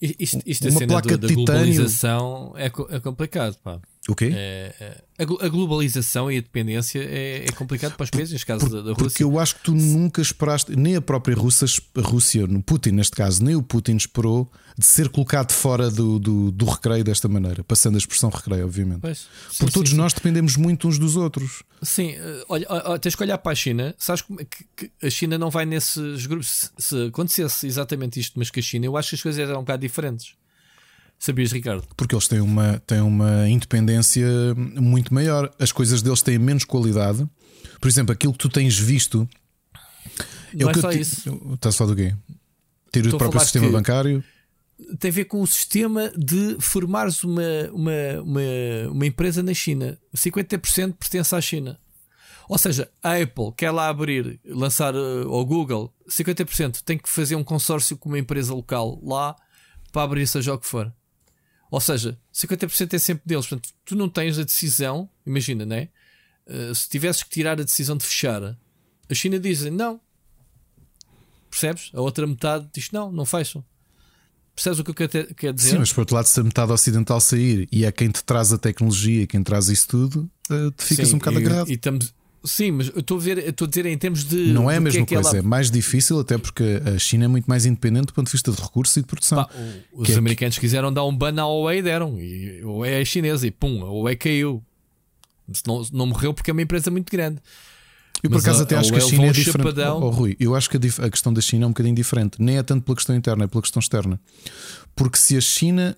Isto, 0.00 0.42
isto 0.44 0.68
uma 0.68 0.86
placa 0.86 1.16
do, 1.16 1.28
da 1.28 1.34
globalização 1.34 2.54
é, 2.56 2.66
é 2.66 3.00
complicado, 3.00 3.56
pá. 3.62 3.80
O 4.08 4.16
quê? 4.16 4.32
É, 4.34 4.74
é, 4.80 5.22
a, 5.22 5.48
globalização 5.48 6.30
e 6.30 6.36
a 6.36 6.40
dependência 6.40 6.98
é, 6.98 7.44
é 7.44 7.52
complicado 7.52 7.94
para 7.94 8.02
os 8.02 8.10
países, 8.10 8.32
neste 8.32 8.46
caso 8.46 8.66
Por, 8.66 8.70
da, 8.70 8.82
da, 8.82 8.90
Rússia. 8.90 9.04
Porque 9.04 9.22
eu 9.22 9.38
acho 9.38 9.54
que 9.56 9.62
tu 9.62 9.72
nunca 9.72 10.20
esperaste, 10.20 10.74
nem 10.74 10.96
a 10.96 11.00
própria 11.00 11.36
Rússia, 11.36 11.68
a 11.96 12.00
Rússia, 12.00 12.48
no 12.48 12.60
Putin 12.60 12.90
neste 12.90 13.14
caso, 13.14 13.44
nem 13.44 13.54
o 13.54 13.62
Putin 13.62 13.94
esperou 13.94 14.50
de 14.76 14.84
ser 14.84 15.08
colocado 15.08 15.52
fora 15.52 15.88
do, 15.88 16.18
do, 16.18 16.50
do 16.50 16.64
recreio 16.64 17.04
desta 17.04 17.28
maneira, 17.28 17.62
passando 17.62 17.94
a 17.94 17.98
expressão 17.98 18.28
recreio, 18.28 18.64
obviamente. 18.64 19.00
Pois, 19.02 19.28
Porque 19.58 19.66
sim, 19.66 19.72
todos 19.72 19.90
sim, 19.90 19.96
nós 19.96 20.10
sim. 20.10 20.16
dependemos 20.16 20.56
muito 20.56 20.88
uns 20.88 20.98
dos 20.98 21.14
outros. 21.14 21.62
Sim, 21.80 22.16
eh, 22.16 22.44
olha, 22.48 22.66
tens 23.00 23.14
que 23.14 23.22
olhar 23.22 23.38
para 23.38 23.52
a 23.52 23.54
China. 23.54 23.94
Sabes 23.98 24.22
que, 24.22 24.88
que 24.88 25.06
a 25.06 25.10
China 25.10 25.38
não 25.38 25.50
vai 25.50 25.64
nesses 25.64 26.26
grupos. 26.26 26.48
Se, 26.48 26.70
se 26.78 27.06
acontecesse 27.06 27.68
exatamente 27.68 28.18
isto, 28.18 28.36
mas 28.36 28.50
que 28.50 28.58
a 28.58 28.62
China, 28.62 28.86
eu 28.86 28.96
acho 28.96 29.10
que 29.10 29.14
as 29.14 29.22
coisas 29.22 29.38
eram 29.38 29.60
um 29.60 29.62
bocado 29.62 29.82
diferentes. 29.82 30.34
Sabias, 31.22 31.52
Ricardo? 31.52 31.86
Porque 31.96 32.16
eles 32.16 32.26
têm 32.26 32.40
uma, 32.40 32.82
têm 32.84 33.00
uma 33.00 33.48
independência 33.48 34.26
muito 34.56 35.14
maior. 35.14 35.54
As 35.56 35.70
coisas 35.70 36.02
deles 36.02 36.20
têm 36.20 36.36
menos 36.36 36.64
qualidade. 36.64 37.24
Por 37.80 37.86
exemplo, 37.86 38.12
aquilo 38.12 38.32
que 38.32 38.40
tu 38.40 38.48
tens 38.48 38.76
visto. 38.76 39.28
Não 40.52 40.68
é, 40.68 40.72
é 40.72 40.74
só 40.74 40.90
isso. 40.90 41.40
Estás 41.54 41.76
a 41.76 41.78
falar 41.78 41.90
do 41.90 41.96
quê? 41.96 42.12
Ter 42.90 43.06
o 43.06 43.16
próprio 43.16 43.40
sistema 43.40 43.70
bancário? 43.70 44.24
Tem 44.98 45.12
a 45.12 45.14
ver 45.14 45.26
com 45.26 45.40
o 45.40 45.46
sistema 45.46 46.12
de 46.16 46.56
formares 46.58 47.22
uma, 47.22 47.40
uma, 47.72 47.92
uma, 48.24 48.40
uma 48.90 49.06
empresa 49.06 49.44
na 49.44 49.54
China. 49.54 49.96
50% 50.16 50.94
pertence 50.94 51.36
à 51.36 51.40
China. 51.40 51.78
Ou 52.48 52.58
seja, 52.58 52.90
a 53.00 53.12
Apple 53.12 53.52
quer 53.56 53.70
lá 53.70 53.88
abrir, 53.88 54.40
lançar 54.44 54.92
uh, 54.92 55.32
ao 55.32 55.46
Google, 55.46 55.94
50% 56.10 56.82
tem 56.82 56.98
que 56.98 57.08
fazer 57.08 57.36
um 57.36 57.44
consórcio 57.44 57.96
com 57.96 58.08
uma 58.08 58.18
empresa 58.18 58.52
local 58.52 58.98
lá 59.04 59.36
para 59.92 60.02
abrir 60.02 60.26
seja 60.26 60.52
o 60.52 60.58
que 60.58 60.66
for. 60.66 60.92
Ou 61.72 61.80
seja, 61.80 62.18
50% 62.34 62.92
é 62.92 62.98
sempre 62.98 63.22
deles. 63.24 63.46
Portanto, 63.46 63.70
tu 63.82 63.96
não 63.96 64.06
tens 64.06 64.38
a 64.38 64.44
decisão, 64.44 65.08
imagina, 65.24 65.64
né? 65.64 65.88
Uh, 66.46 66.74
se 66.74 66.86
tivesses 66.86 67.22
que 67.22 67.30
tirar 67.30 67.58
a 67.58 67.64
decisão 67.64 67.96
de 67.96 68.04
fechar, 68.04 68.42
a 68.44 69.14
China 69.14 69.38
diz: 69.38 69.62
não, 69.62 69.98
percebes? 71.50 71.90
A 71.94 72.02
outra 72.02 72.26
metade 72.26 72.68
diz 72.74 72.90
não, 72.90 73.10
não 73.10 73.24
fecham. 73.24 73.64
Percebes 74.54 74.80
o 74.80 74.84
que 74.84 74.90
eu 74.90 75.08
quero 75.34 75.54
dizer? 75.54 75.70
Sim, 75.70 75.78
mas 75.78 75.90
por 75.90 76.00
outro 76.02 76.14
lado, 76.14 76.26
se 76.26 76.38
a 76.38 76.44
metade 76.44 76.70
ocidental 76.70 77.18
sair 77.22 77.66
e 77.72 77.86
é 77.86 77.90
quem 77.90 78.10
te 78.10 78.22
traz 78.22 78.52
a 78.52 78.58
tecnologia, 78.58 79.26
quem 79.26 79.42
traz 79.42 79.70
isso 79.70 79.88
tudo, 79.88 80.30
uh, 80.50 80.70
te 80.72 80.84
ficas 80.84 81.08
Sim, 81.08 81.14
um 81.14 81.18
bocado 81.18 81.38
agarrado. 81.38 81.70
E 81.70 81.72
estamos, 81.72 82.12
Sim, 82.44 82.72
mas 82.72 82.88
eu 82.88 83.00
estou 83.00 83.18
a 83.18 83.20
ver, 83.20 83.38
estou 83.38 83.66
a 83.66 83.68
dizer 83.68 83.86
em 83.86 83.96
termos 83.96 84.24
de. 84.24 84.52
Não 84.52 84.68
é 84.70 84.76
a 84.76 84.80
mesma 84.80 85.06
que 85.06 85.14
é 85.14 85.16
coisa, 85.16 85.36
ela... 85.36 85.38
é 85.38 85.42
mais 85.42 85.70
difícil, 85.70 86.18
até 86.18 86.36
porque 86.36 86.82
a 86.84 86.98
China 86.98 87.26
é 87.26 87.28
muito 87.28 87.46
mais 87.46 87.66
independente 87.66 88.06
do 88.06 88.12
ponto 88.12 88.26
de 88.26 88.32
vista 88.32 88.50
de 88.50 88.60
recursos 88.60 88.96
e 88.96 89.00
de 89.00 89.06
produção. 89.06 89.44
Pá, 89.44 89.50
os 89.92 90.10
é 90.10 90.16
americanos 90.16 90.56
que... 90.56 90.60
quiseram 90.60 90.92
dar 90.92 91.04
um 91.04 91.16
ban 91.16 91.34
à 91.40 91.46
Huawei 91.46 91.80
deram, 91.82 92.20
e 92.20 92.60
a 92.60 92.66
Huawei 92.66 93.00
é 93.00 93.04
chinesa 93.04 93.46
e 93.46 93.50
pum, 93.50 93.82
a 93.82 93.86
Huawei 93.86 94.16
caiu. 94.16 94.62
Não, 95.66 95.86
não 95.92 96.06
morreu 96.06 96.34
porque 96.34 96.50
é 96.50 96.52
uma 96.52 96.62
empresa 96.62 96.90
muito 96.90 97.10
grande. 97.10 97.38
Eu 98.22 98.30
por 98.30 98.38
acaso 98.38 98.62
até 98.62 98.76
acho 98.76 98.92
que 98.92 98.98
a 98.98 99.00
China 99.00 99.26
é 99.26 99.32
diferente. 99.32 99.80
Oh, 99.80 100.06
oh, 100.06 100.10
Rui, 100.10 100.36
eu 100.38 100.54
acho 100.54 100.70
que 100.70 100.76
a, 100.76 101.06
a, 101.06 101.10
questão 101.10 101.32
da 101.32 101.40
China 101.40 101.64
é 101.64 101.66
um 101.66 101.70
bocadinho 101.70 101.94
diferente. 101.94 102.40
Nem 102.40 102.56
é 102.56 102.62
tanto 102.62 102.84
pela 102.84 102.94
questão 102.94 103.16
interna, 103.16 103.44
é 103.44 103.46
pela 103.48 103.60
questão 103.60 103.80
externa. 103.80 104.20
Porque 104.94 105.18
se 105.18 105.36
a 105.36 105.40
China. 105.40 105.96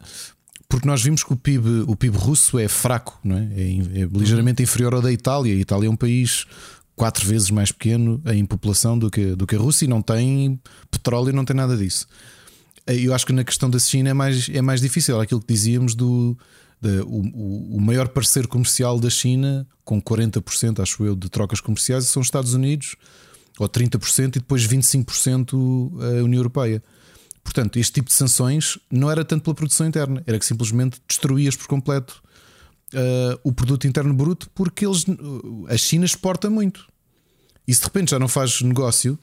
Porque 0.75 0.89
nós 0.89 1.05
vimos 1.05 1.23
que 1.23 1.33
o 1.33 1.37
PIB, 1.37 1.85
o 1.87 1.95
PIB 1.95 2.17
russo 2.19 2.59
é 2.59 2.67
fraco, 2.67 3.17
não 3.23 3.39
é? 3.39 3.49
É, 3.57 4.01
é 4.03 4.09
ligeiramente 4.11 4.61
inferior 4.61 4.93
ao 4.93 5.01
da 5.01 5.13
Itália. 5.13 5.55
A 5.55 5.57
Itália 5.57 5.87
é 5.87 5.89
um 5.89 5.95
país 5.95 6.47
quatro 6.97 7.25
vezes 7.25 7.49
mais 7.49 7.71
pequeno 7.71 8.21
em 8.27 8.45
população 8.45 8.99
do 8.99 9.09
que, 9.09 9.37
do 9.37 9.47
que 9.47 9.55
a 9.55 9.59
Rússia 9.59 9.85
e 9.85 9.89
não 9.89 10.03
tem 10.03 10.61
petróleo, 10.91 11.33
não 11.33 11.45
tem 11.45 11.55
nada 11.55 11.77
disso. 11.77 12.09
Eu 12.89 13.15
acho 13.15 13.25
que 13.25 13.33
na 13.33 13.45
questão 13.45 13.71
da 13.71 13.79
China 13.79 14.11
é 14.11 14.15
mais, 14.15 14.49
é 14.49 14.61
mais 14.61 14.81
difícil. 14.81 15.21
Aquilo 15.21 15.41
que 15.41 15.47
dizíamos 15.47 15.95
do. 15.95 16.37
De, 16.83 17.03
o, 17.03 17.77
o 17.77 17.81
maior 17.81 18.09
parceiro 18.09 18.49
comercial 18.49 18.99
da 18.99 19.09
China, 19.09 19.65
com 19.85 20.03
40%, 20.03 20.83
acho 20.83 21.05
eu, 21.05 21.15
de 21.15 21.29
trocas 21.29 21.61
comerciais, 21.61 22.09
são 22.09 22.21
os 22.21 22.27
Estados 22.27 22.53
Unidos, 22.53 22.97
ou 23.61 23.69
30%, 23.69 24.27
e 24.27 24.31
depois 24.41 24.67
25% 24.67 25.55
a 26.03 26.25
União 26.25 26.41
Europeia. 26.41 26.83
Portanto, 27.45 27.79
este 27.79 27.93
tipo 27.93 28.09
de 28.09 28.15
sanções 28.15 28.79
não 28.91 29.11
era 29.11 29.25
tanto 29.25 29.45
pela 29.45 29.55
produção 29.55 29.87
interna, 29.87 30.23
era 30.27 30.39
que 30.39 30.47
simplesmente 30.47 31.01
destruías 31.07 31.55
por 31.55 31.69
completo 31.69 32.23
uh, 32.95 33.39
o 33.45 33.53
produto 33.53 33.87
interno 33.87 34.15
bruto 34.15 34.49
porque 34.55 34.87
eles, 34.87 35.05
a 35.69 35.77
China 35.77 36.07
exporta 36.07 36.49
muito. 36.49 36.87
E 37.69 37.75
se 37.75 37.81
de 37.81 37.87
repente 37.87 38.11
já 38.11 38.19
não 38.19 38.29
faz 38.29 38.63
negócio, 38.63 39.19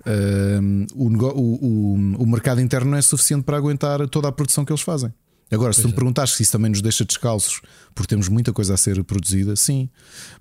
uh, 0.00 0.86
o, 0.94 1.08
o, 1.08 1.94
o, 2.22 2.26
mercado 2.26 2.60
interno 2.60 2.90
não 2.90 2.98
é 2.98 3.02
suficiente 3.02 3.44
para 3.44 3.56
aguentar 3.56 4.08
toda 4.08 4.28
a 4.28 4.32
produção 4.32 4.64
que 4.64 4.72
eles 4.72 4.82
fazem. 4.82 5.12
Agora, 5.50 5.72
se 5.72 5.80
tu 5.80 5.86
me 5.86 5.92
é. 5.92 5.96
perguntares 5.96 6.32
se 6.32 6.42
isso 6.42 6.52
também 6.52 6.70
nos 6.70 6.82
deixa 6.82 7.04
descalços, 7.04 7.60
porque 7.94 8.08
temos 8.08 8.28
muita 8.28 8.52
coisa 8.52 8.74
a 8.74 8.76
ser 8.76 9.02
produzida, 9.04 9.54
sim. 9.54 9.88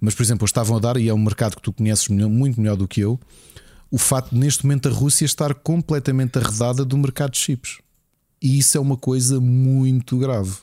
Mas, 0.02 0.16
por 0.16 0.24
exemplo, 0.24 0.46
estavam 0.46 0.78
a 0.78 0.80
dar, 0.80 0.98
e 0.98 1.08
é 1.08 1.14
um 1.14 1.20
mercado 1.20 1.56
que 1.56 1.62
tu 1.62 1.72
conheces 1.72 2.08
muito 2.08 2.60
melhor 2.60 2.76
do 2.76 2.88
que 2.88 3.02
eu, 3.02 3.20
o 3.96 3.98
facto 3.98 4.32
de 4.32 4.38
neste 4.38 4.66
momento 4.66 4.90
a 4.90 4.92
Rússia 4.92 5.24
estar 5.24 5.54
completamente 5.54 6.38
arredada 6.38 6.84
do 6.84 6.98
mercado 6.98 7.32
de 7.32 7.38
chips. 7.38 7.78
E 8.42 8.60
isso 8.60 8.78
é 8.78 8.82
uma 8.82 8.98
coisa 8.98 9.40
muito 9.40 10.18
grave 10.18 10.58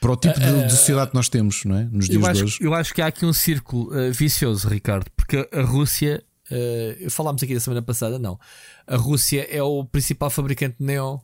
para 0.00 0.12
o 0.12 0.16
tipo 0.16 0.38
de, 0.38 0.66
de, 0.66 0.70
sociedade 0.70 1.10
que 1.10 1.16
nós 1.16 1.28
temos, 1.28 1.64
não 1.64 1.74
é? 1.74 1.82
Nos 1.90 2.06
dias 2.06 2.22
eu 2.22 2.30
acho, 2.30 2.38
de 2.38 2.44
hoje. 2.44 2.58
Eu 2.60 2.74
acho 2.74 2.94
que 2.94 3.02
há 3.02 3.08
aqui 3.08 3.26
um 3.26 3.32
círculo 3.32 3.88
uh, 3.88 4.12
vicioso, 4.12 4.68
Ricardo, 4.68 5.10
porque 5.16 5.48
a 5.52 5.62
Rússia, 5.62 6.22
uh, 6.48 7.10
falámos 7.10 7.42
aqui 7.42 7.54
da 7.54 7.60
semana 7.60 7.82
passada, 7.82 8.20
não. 8.20 8.38
A 8.86 8.94
Rússia 8.94 9.44
é 9.50 9.60
o 9.60 9.84
principal 9.84 10.30
fabricante 10.30 10.76
de 10.78 10.84
neon. 10.84 11.18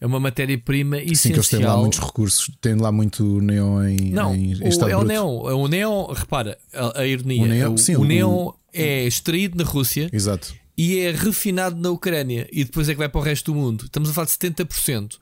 É 0.00 0.06
uma 0.06 0.18
matéria-prima 0.18 0.98
essencial. 0.98 1.16
Sim, 1.16 1.28
que 1.28 1.38
eles 1.38 1.48
têm 1.48 1.60
lá 1.60 1.76
muitos 1.76 1.98
recursos, 1.98 2.50
têm 2.60 2.74
lá 2.76 2.90
muito 2.90 3.40
neon 3.40 3.84
em, 3.84 4.10
não, 4.10 4.34
em, 4.34 4.52
em 4.52 4.56
o, 4.56 4.88
é 4.88 4.96
o 4.96 5.04
neon. 5.04 5.42
O 5.42 5.68
neon, 5.68 6.06
repara, 6.06 6.56
a, 6.72 7.00
a 7.00 7.06
ironia. 7.06 7.42
O 7.42 7.46
neon, 7.46 7.74
o, 7.74 7.78
sim, 7.78 7.96
o, 7.96 8.00
o 8.00 8.04
neon 8.04 8.50
é 8.72 9.06
extraído 9.06 9.62
na 9.62 9.64
Rússia. 9.64 10.08
Exato 10.12 10.54
e 10.82 10.98
é 11.00 11.10
refinado 11.10 11.78
na 11.78 11.90
Ucrânia 11.90 12.48
e 12.50 12.64
depois 12.64 12.88
é 12.88 12.92
que 12.92 12.98
vai 12.98 13.08
para 13.08 13.20
o 13.20 13.22
resto 13.22 13.52
do 13.52 13.58
mundo. 13.58 13.84
Estamos 13.84 14.08
a 14.08 14.14
falar 14.14 14.24
de 14.24 14.32
70%. 14.32 15.18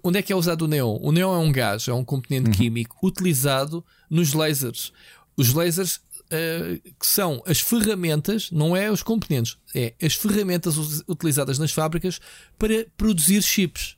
Onde 0.00 0.20
é 0.20 0.22
que 0.22 0.32
é 0.32 0.36
usado 0.36 0.62
o 0.62 0.68
neon? 0.68 0.96
O 1.02 1.10
neon 1.10 1.34
é 1.34 1.38
um 1.38 1.50
gás, 1.50 1.88
é 1.88 1.92
um 1.92 2.04
componente 2.04 2.50
uhum. 2.50 2.54
químico 2.54 2.96
utilizado 3.02 3.84
nos 4.08 4.32
lasers. 4.32 4.92
Os 5.36 5.52
lasers 5.52 5.96
uh, 5.96 6.80
que 7.00 7.04
são 7.04 7.42
as 7.46 7.58
ferramentas, 7.58 8.48
não 8.52 8.76
é 8.76 8.92
os 8.92 9.02
componentes, 9.02 9.56
é 9.74 9.92
as 10.00 10.14
ferramentas 10.14 10.76
utilizadas 11.08 11.58
nas 11.58 11.72
fábricas 11.72 12.20
para 12.56 12.86
produzir 12.96 13.42
chips. 13.42 13.96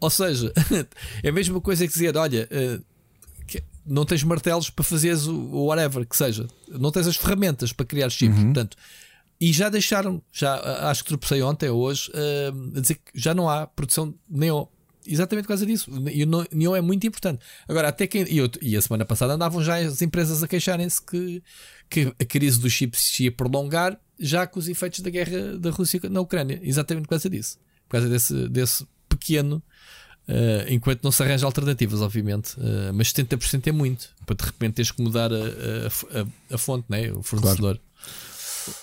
Ou 0.00 0.10
seja, 0.10 0.52
é 1.22 1.28
a 1.28 1.32
mesma 1.32 1.60
coisa 1.60 1.86
que 1.86 1.92
dizer: 1.92 2.16
olha, 2.16 2.48
uh, 2.50 2.84
não 3.86 4.04
tens 4.04 4.22
martelos 4.22 4.68
para 4.68 4.84
fazeres 4.84 5.26
o 5.26 5.66
whatever 5.66 6.04
que 6.06 6.16
seja, 6.16 6.46
não 6.68 6.90
tens 6.90 7.06
as 7.06 7.16
ferramentas 7.16 7.72
para 7.72 7.86
criar 7.86 8.10
chips. 8.10 8.36
Uhum. 8.36 8.44
Portanto, 8.46 8.76
e 9.40 9.52
já 9.52 9.68
deixaram, 9.68 10.22
já 10.32 10.88
acho 10.90 11.04
que 11.04 11.08
tropecei 11.08 11.42
ontem 11.42 11.68
ou 11.68 11.80
hoje, 11.80 12.10
uh, 12.10 12.78
a 12.78 12.80
dizer 12.80 12.94
que 12.94 13.12
já 13.14 13.34
não 13.34 13.48
há 13.48 13.66
produção 13.66 14.10
de 14.28 14.38
neon. 14.38 14.66
Exatamente 15.06 15.44
por 15.44 15.48
causa 15.48 15.64
disso. 15.64 15.88
E 16.12 16.24
o 16.24 16.46
neon 16.50 16.74
é 16.74 16.80
muito 16.80 17.06
importante. 17.06 17.44
Agora, 17.68 17.88
até 17.88 18.08
quem. 18.08 18.24
E, 18.28 18.38
eu, 18.38 18.50
e 18.60 18.76
a 18.76 18.82
semana 18.82 19.04
passada 19.04 19.34
andavam 19.34 19.62
já 19.62 19.76
as 19.76 20.02
empresas 20.02 20.42
a 20.42 20.48
queixarem-se 20.48 21.00
que, 21.00 21.42
que 21.88 22.12
a 22.18 22.24
crise 22.24 22.58
dos 22.58 22.72
chips 22.72 23.12
se 23.12 23.24
ia 23.24 23.32
prolongar, 23.32 24.00
já 24.18 24.46
com 24.48 24.58
os 24.58 24.68
efeitos 24.68 25.00
da 25.00 25.10
guerra 25.10 25.56
da 25.58 25.70
Rússia 25.70 26.00
na 26.10 26.20
Ucrânia. 26.20 26.58
Exatamente 26.60 27.04
por 27.04 27.10
causa 27.10 27.30
disso. 27.30 27.56
Por 27.88 27.92
causa 27.92 28.08
desse, 28.08 28.48
desse 28.48 28.86
pequeno. 29.08 29.62
Uh, 30.28 30.66
enquanto 30.68 31.04
não 31.04 31.12
se 31.12 31.22
arranja 31.22 31.46
alternativas, 31.46 32.00
obviamente. 32.00 32.56
Uh, 32.58 32.92
mas 32.92 33.12
70% 33.12 33.66
é 33.68 33.72
muito. 33.72 34.08
Para 34.24 34.36
de 34.36 34.44
repente 34.44 34.74
teres 34.74 34.90
que 34.90 35.00
mudar 35.00 35.32
a, 35.32 35.36
a, 35.36 36.54
a, 36.54 36.58
fonte, 36.58 36.84
né? 36.88 37.12
o 37.12 37.22
fornecedor. 37.22 37.78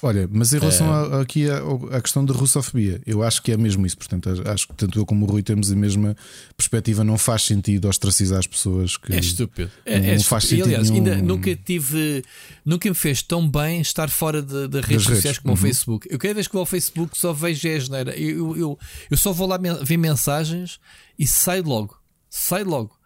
Olha, 0.02 0.30
mas 0.32 0.54
em 0.54 0.60
relação 0.60 0.88
é... 0.88 1.18
a, 1.18 1.22
aqui 1.22 1.46
à 1.92 2.02
questão 2.02 2.24
da 2.24 2.34
russofobia, 2.34 3.02
eu 3.06 3.24
acho 3.24 3.42
que 3.42 3.52
é 3.52 3.58
mesmo 3.58 3.86
isso. 3.86 3.98
Portanto, 3.98 4.30
acho 4.46 4.68
que 4.68 4.74
tanto 4.76 5.00
eu 5.00 5.06
como 5.06 5.26
o 5.26 5.30
Rui 5.30 5.44
temos 5.44 5.72
a 5.72 5.76
mesma 5.76 6.16
perspectiva. 6.56 7.04
Não 7.04 7.18
faz 7.18 7.44
sentido 7.44 7.88
ostracizar 7.88 8.40
as 8.40 8.48
pessoas 8.48 8.98
que. 8.98 9.14
É 9.14 9.20
estúpido. 9.20 9.72
É, 9.86 10.00
não, 10.00 10.08
é 10.08 10.20
faz 10.20 10.46
sentido. 10.46 10.70
E, 10.70 10.76
aliás, 10.76 10.90
nenhum... 10.90 11.06
ainda 11.06 11.22
nunca 11.22 11.56
tive. 11.56 12.24
Nunca 12.66 12.90
me 12.90 12.96
fez 12.96 13.22
tão 13.22 13.48
bem 13.50 13.82
estar 13.82 14.10
fora 14.10 14.42
de, 14.42 14.68
de 14.68 14.82
redes 14.82 15.06
sociais 15.06 15.38
como 15.38 15.54
uhum. 15.54 15.60
o 15.60 15.62
Facebook. 15.62 16.08
Eu 16.10 16.20
cada 16.20 16.34
vez 16.34 16.48
que 16.48 16.54
vou 16.54 16.62
ao 16.62 16.66
Facebook 16.66 17.18
só 17.18 17.34
vejo 17.34 17.68
a 17.68 17.80
geneira. 17.80 18.18
Eu, 18.18 18.38
eu, 18.38 18.58
eu, 18.58 18.80
eu 19.12 19.18
só 19.18 19.32
vou 19.32 19.48
lá 19.48 19.58
ver 19.58 19.98
mensagens 19.98 20.80
e 21.18 21.28
saio 21.28 21.64
logo. 21.64 21.98
Saio 22.30 22.68
logo. 22.68 22.98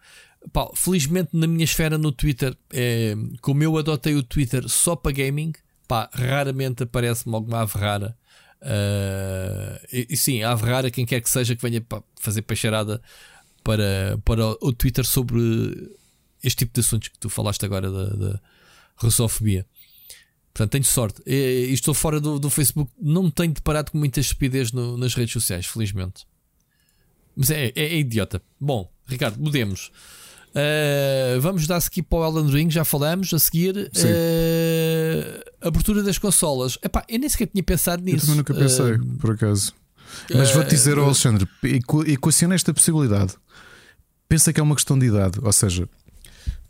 Pá, 0.52 0.70
felizmente 0.74 1.30
na 1.32 1.46
minha 1.46 1.64
esfera 1.64 1.98
no 1.98 2.12
Twitter, 2.12 2.56
é, 2.72 3.14
como 3.40 3.62
eu 3.62 3.76
adotei 3.76 4.14
o 4.14 4.22
Twitter 4.22 4.68
só 4.68 4.94
para 4.94 5.12
gaming, 5.12 5.52
pá, 5.88 6.10
raramente 6.12 6.82
aparece-me 6.82 7.34
alguma 7.34 7.62
ave 7.62 7.78
rara. 7.78 8.16
Uh, 8.60 9.86
e, 9.92 10.06
e, 10.10 10.16
sim, 10.16 10.42
a 10.42 10.52
ave 10.52 10.66
rara, 10.66 10.90
quem 10.90 11.06
quer 11.06 11.20
que 11.20 11.30
seja 11.30 11.56
que 11.56 11.62
venha 11.62 11.80
pá, 11.80 12.02
fazer 12.20 12.42
peixeirada 12.42 13.00
para, 13.64 14.18
para 14.24 14.46
o 14.60 14.72
Twitter 14.72 15.04
sobre 15.04 15.90
este 16.42 16.58
tipo 16.58 16.74
de 16.74 16.80
assuntos 16.80 17.08
que 17.08 17.18
tu 17.18 17.28
falaste 17.28 17.64
agora 17.64 17.90
da, 17.90 18.04
da 18.04 18.40
russofobia. 18.96 19.66
Portanto, 20.52 20.72
tenho 20.72 20.84
sorte. 20.84 21.22
E, 21.26 21.72
estou 21.72 21.94
fora 21.94 22.20
do, 22.20 22.38
do, 22.38 22.50
Facebook, 22.50 22.90
não 23.00 23.24
me 23.24 23.30
tenho 23.30 23.52
deparado 23.52 23.92
com 23.92 23.98
muita 23.98 24.20
estupidez 24.20 24.72
no, 24.72 24.96
nas 24.96 25.14
redes 25.14 25.32
sociais, 25.32 25.66
felizmente. 25.66 26.26
Mas 27.36 27.50
é, 27.50 27.66
é, 27.66 27.72
é 27.76 27.98
idiota. 27.98 28.42
Bom, 28.60 28.90
Ricardo, 29.06 29.40
mudemos. 29.40 29.92
Uh, 30.48 31.40
vamos 31.40 31.66
dar 31.66 31.78
skip 31.78 32.08
para 32.08 32.18
o 32.18 32.26
Elden 32.26 32.52
Ring, 32.52 32.70
já 32.70 32.84
falamos. 32.84 33.32
A 33.32 33.38
seguir, 33.38 33.76
uh, 33.76 35.47
abertura 35.60 36.02
das 36.02 36.18
consolas. 36.18 36.78
Epá, 36.82 37.04
eu 37.08 37.18
nem 37.18 37.28
sequer 37.28 37.46
tinha 37.46 37.62
pensado 37.62 38.02
nisso. 38.02 38.16
Eu 38.16 38.20
também 38.20 38.36
nunca 38.36 38.54
pensei, 38.54 38.92
uh, 38.92 39.18
por 39.18 39.32
acaso. 39.32 39.72
Mas 40.34 40.50
vou-te 40.52 40.70
dizer, 40.70 40.98
Alexandre, 40.98 41.46
equaciona 42.06 42.54
esta 42.54 42.72
possibilidade. 42.72 43.34
Pensa 44.28 44.52
que 44.52 44.60
é 44.60 44.62
uma 44.62 44.74
questão 44.74 44.98
de 44.98 45.06
idade, 45.06 45.38
ou 45.42 45.52
seja, 45.52 45.88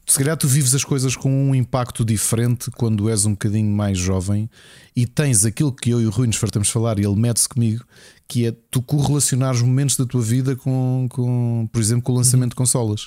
se 0.09 0.19
calhar 0.19 0.37
tu 0.39 0.49
vives 0.49 0.75
as 0.75 0.85
coisas 0.85 1.15
com 1.15 1.31
um 1.31 1.55
impacto 1.55 2.03
diferente 2.03 2.71
quando 2.71 3.11
és 3.11 3.27
um 3.27 3.33
bocadinho 3.33 3.71
mais 3.71 3.99
jovem 3.99 4.49
e 4.97 5.07
tens 5.07 5.45
aquilo 5.45 5.71
que 5.71 5.91
eu 5.91 6.01
e 6.01 6.07
o 6.07 6.11
Rui 6.11 6.27
nos 6.27 6.37
fartamos 6.37 6.71
falar 6.71 6.99
e 6.99 7.05
ele 7.05 7.15
mete-se 7.15 7.47
comigo, 7.47 7.85
que 8.27 8.47
é 8.47 8.57
tu 8.71 8.81
correlacionar 8.81 9.55
os 9.55 9.61
momentos 9.61 9.97
da 9.97 10.07
tua 10.07 10.23
vida 10.23 10.57
com, 10.57 11.07
com 11.11 11.69
por 11.71 11.79
exemplo, 11.79 12.05
com 12.05 12.13
o 12.13 12.17
lançamento 12.17 12.51
de 12.51 12.57
consolas. 12.57 13.07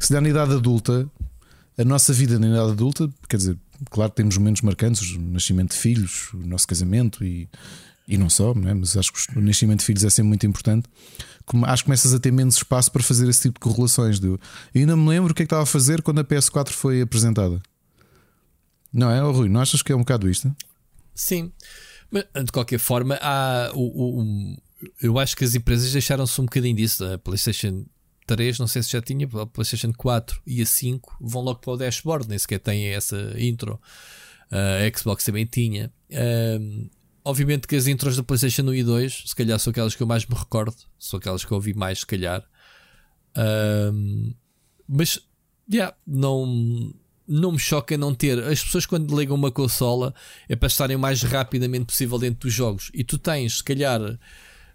Se 0.00 0.12
dá 0.12 0.20
na 0.20 0.28
idade 0.28 0.52
adulta, 0.52 1.08
a 1.78 1.84
nossa 1.84 2.12
vida 2.12 2.36
na 2.36 2.48
idade 2.48 2.72
adulta, 2.72 3.08
quer 3.28 3.36
dizer, 3.36 3.56
claro 3.88 4.10
temos 4.12 4.36
momentos 4.36 4.62
marcantes, 4.62 5.14
o 5.14 5.20
nascimento 5.20 5.70
de 5.70 5.78
filhos, 5.78 6.32
o 6.34 6.38
nosso 6.38 6.66
casamento 6.66 7.24
e, 7.24 7.48
e 8.06 8.18
não 8.18 8.28
só, 8.28 8.54
não 8.54 8.68
é? 8.68 8.74
mas 8.74 8.96
acho 8.96 9.12
que 9.12 9.38
o 9.38 9.40
nascimento 9.40 9.80
de 9.80 9.86
filhos 9.86 10.04
é 10.04 10.10
sempre 10.10 10.28
muito 10.28 10.46
importante. 10.46 10.88
Acho 11.64 11.82
que 11.82 11.86
começas 11.86 12.14
a 12.14 12.20
ter 12.20 12.30
menos 12.30 12.56
espaço 12.56 12.92
para 12.92 13.02
fazer 13.02 13.28
esse 13.28 13.42
tipo 13.42 13.54
de 13.54 13.60
correlações. 13.60 14.22
Eu 14.22 14.38
ainda 14.74 14.96
me 14.96 15.08
lembro 15.08 15.32
o 15.32 15.34
que 15.34 15.42
é 15.42 15.44
que 15.44 15.46
estava 15.46 15.62
a 15.62 15.66
fazer 15.66 16.02
quando 16.02 16.20
a 16.20 16.24
PS4 16.24 16.70
foi 16.70 17.00
apresentada. 17.00 17.60
Não 18.92 19.10
é, 19.10 19.22
oh, 19.22 19.32
Rui? 19.32 19.48
Não 19.48 19.60
achas 19.60 19.82
que 19.82 19.92
é 19.92 19.96
um 19.96 20.00
bocado 20.00 20.28
isto? 20.28 20.54
Sim, 21.14 21.52
mas 22.10 22.24
de 22.44 22.52
qualquer 22.52 22.78
forma, 22.78 23.18
há 23.20 23.70
o, 23.74 24.20
o 24.20 24.56
eu 25.00 25.18
acho 25.18 25.36
que 25.36 25.44
as 25.44 25.54
empresas 25.54 25.92
deixaram-se 25.92 26.40
um 26.40 26.44
bocadinho 26.44 26.76
disso. 26.76 27.04
A 27.04 27.18
PlayStation 27.18 27.84
3, 28.34 28.58
não 28.58 28.66
sei 28.66 28.82
se 28.82 28.92
já 28.92 29.02
tinha, 29.02 29.26
a 29.26 29.46
PlayStation 29.46 29.92
4 29.92 30.40
e 30.46 30.62
a 30.62 30.66
5 30.66 31.16
vão 31.20 31.42
logo 31.42 31.60
para 31.60 31.72
o 31.72 31.76
dashboard, 31.76 32.28
nem 32.28 32.38
sequer 32.38 32.60
tem 32.60 32.86
essa 32.86 33.34
intro. 33.38 33.80
Uh, 34.50 34.86
a 34.86 34.98
Xbox 34.98 35.24
também 35.24 35.46
tinha. 35.46 35.92
Obviamente 37.24 37.66
que 37.66 37.76
as 37.76 37.86
intros 37.86 38.16
da 38.16 38.22
PlayStation 38.22 38.62
1 38.62 38.74
e 38.74 38.84
2, 38.84 39.22
se 39.26 39.36
calhar 39.36 39.58
são 39.58 39.70
aquelas 39.70 39.94
que 39.94 40.02
eu 40.02 40.06
mais 40.06 40.24
me 40.26 40.34
recordo, 40.34 40.76
são 40.98 41.18
aquelas 41.18 41.44
que 41.44 41.52
eu 41.52 41.56
ouvi 41.56 41.74
mais, 41.74 42.00
se 42.00 42.06
calhar. 42.06 42.42
Mas, 44.88 45.20
yeah, 45.70 45.94
não, 46.06 46.92
não 47.28 47.52
me 47.52 47.58
choca 47.58 47.96
não 47.96 48.14
ter. 48.14 48.42
As 48.42 48.62
pessoas, 48.64 48.86
quando 48.86 49.16
ligam 49.16 49.36
uma 49.36 49.52
consola, 49.52 50.12
é 50.48 50.56
para 50.56 50.66
estarem 50.66 50.96
o 50.96 50.98
mais 50.98 51.22
rapidamente 51.22 51.86
possível 51.86 52.18
dentro 52.18 52.40
dos 52.48 52.52
jogos. 52.52 52.90
E 52.92 53.04
tu 53.04 53.18
tens, 53.18 53.58
se 53.58 53.64
calhar, 53.64 54.00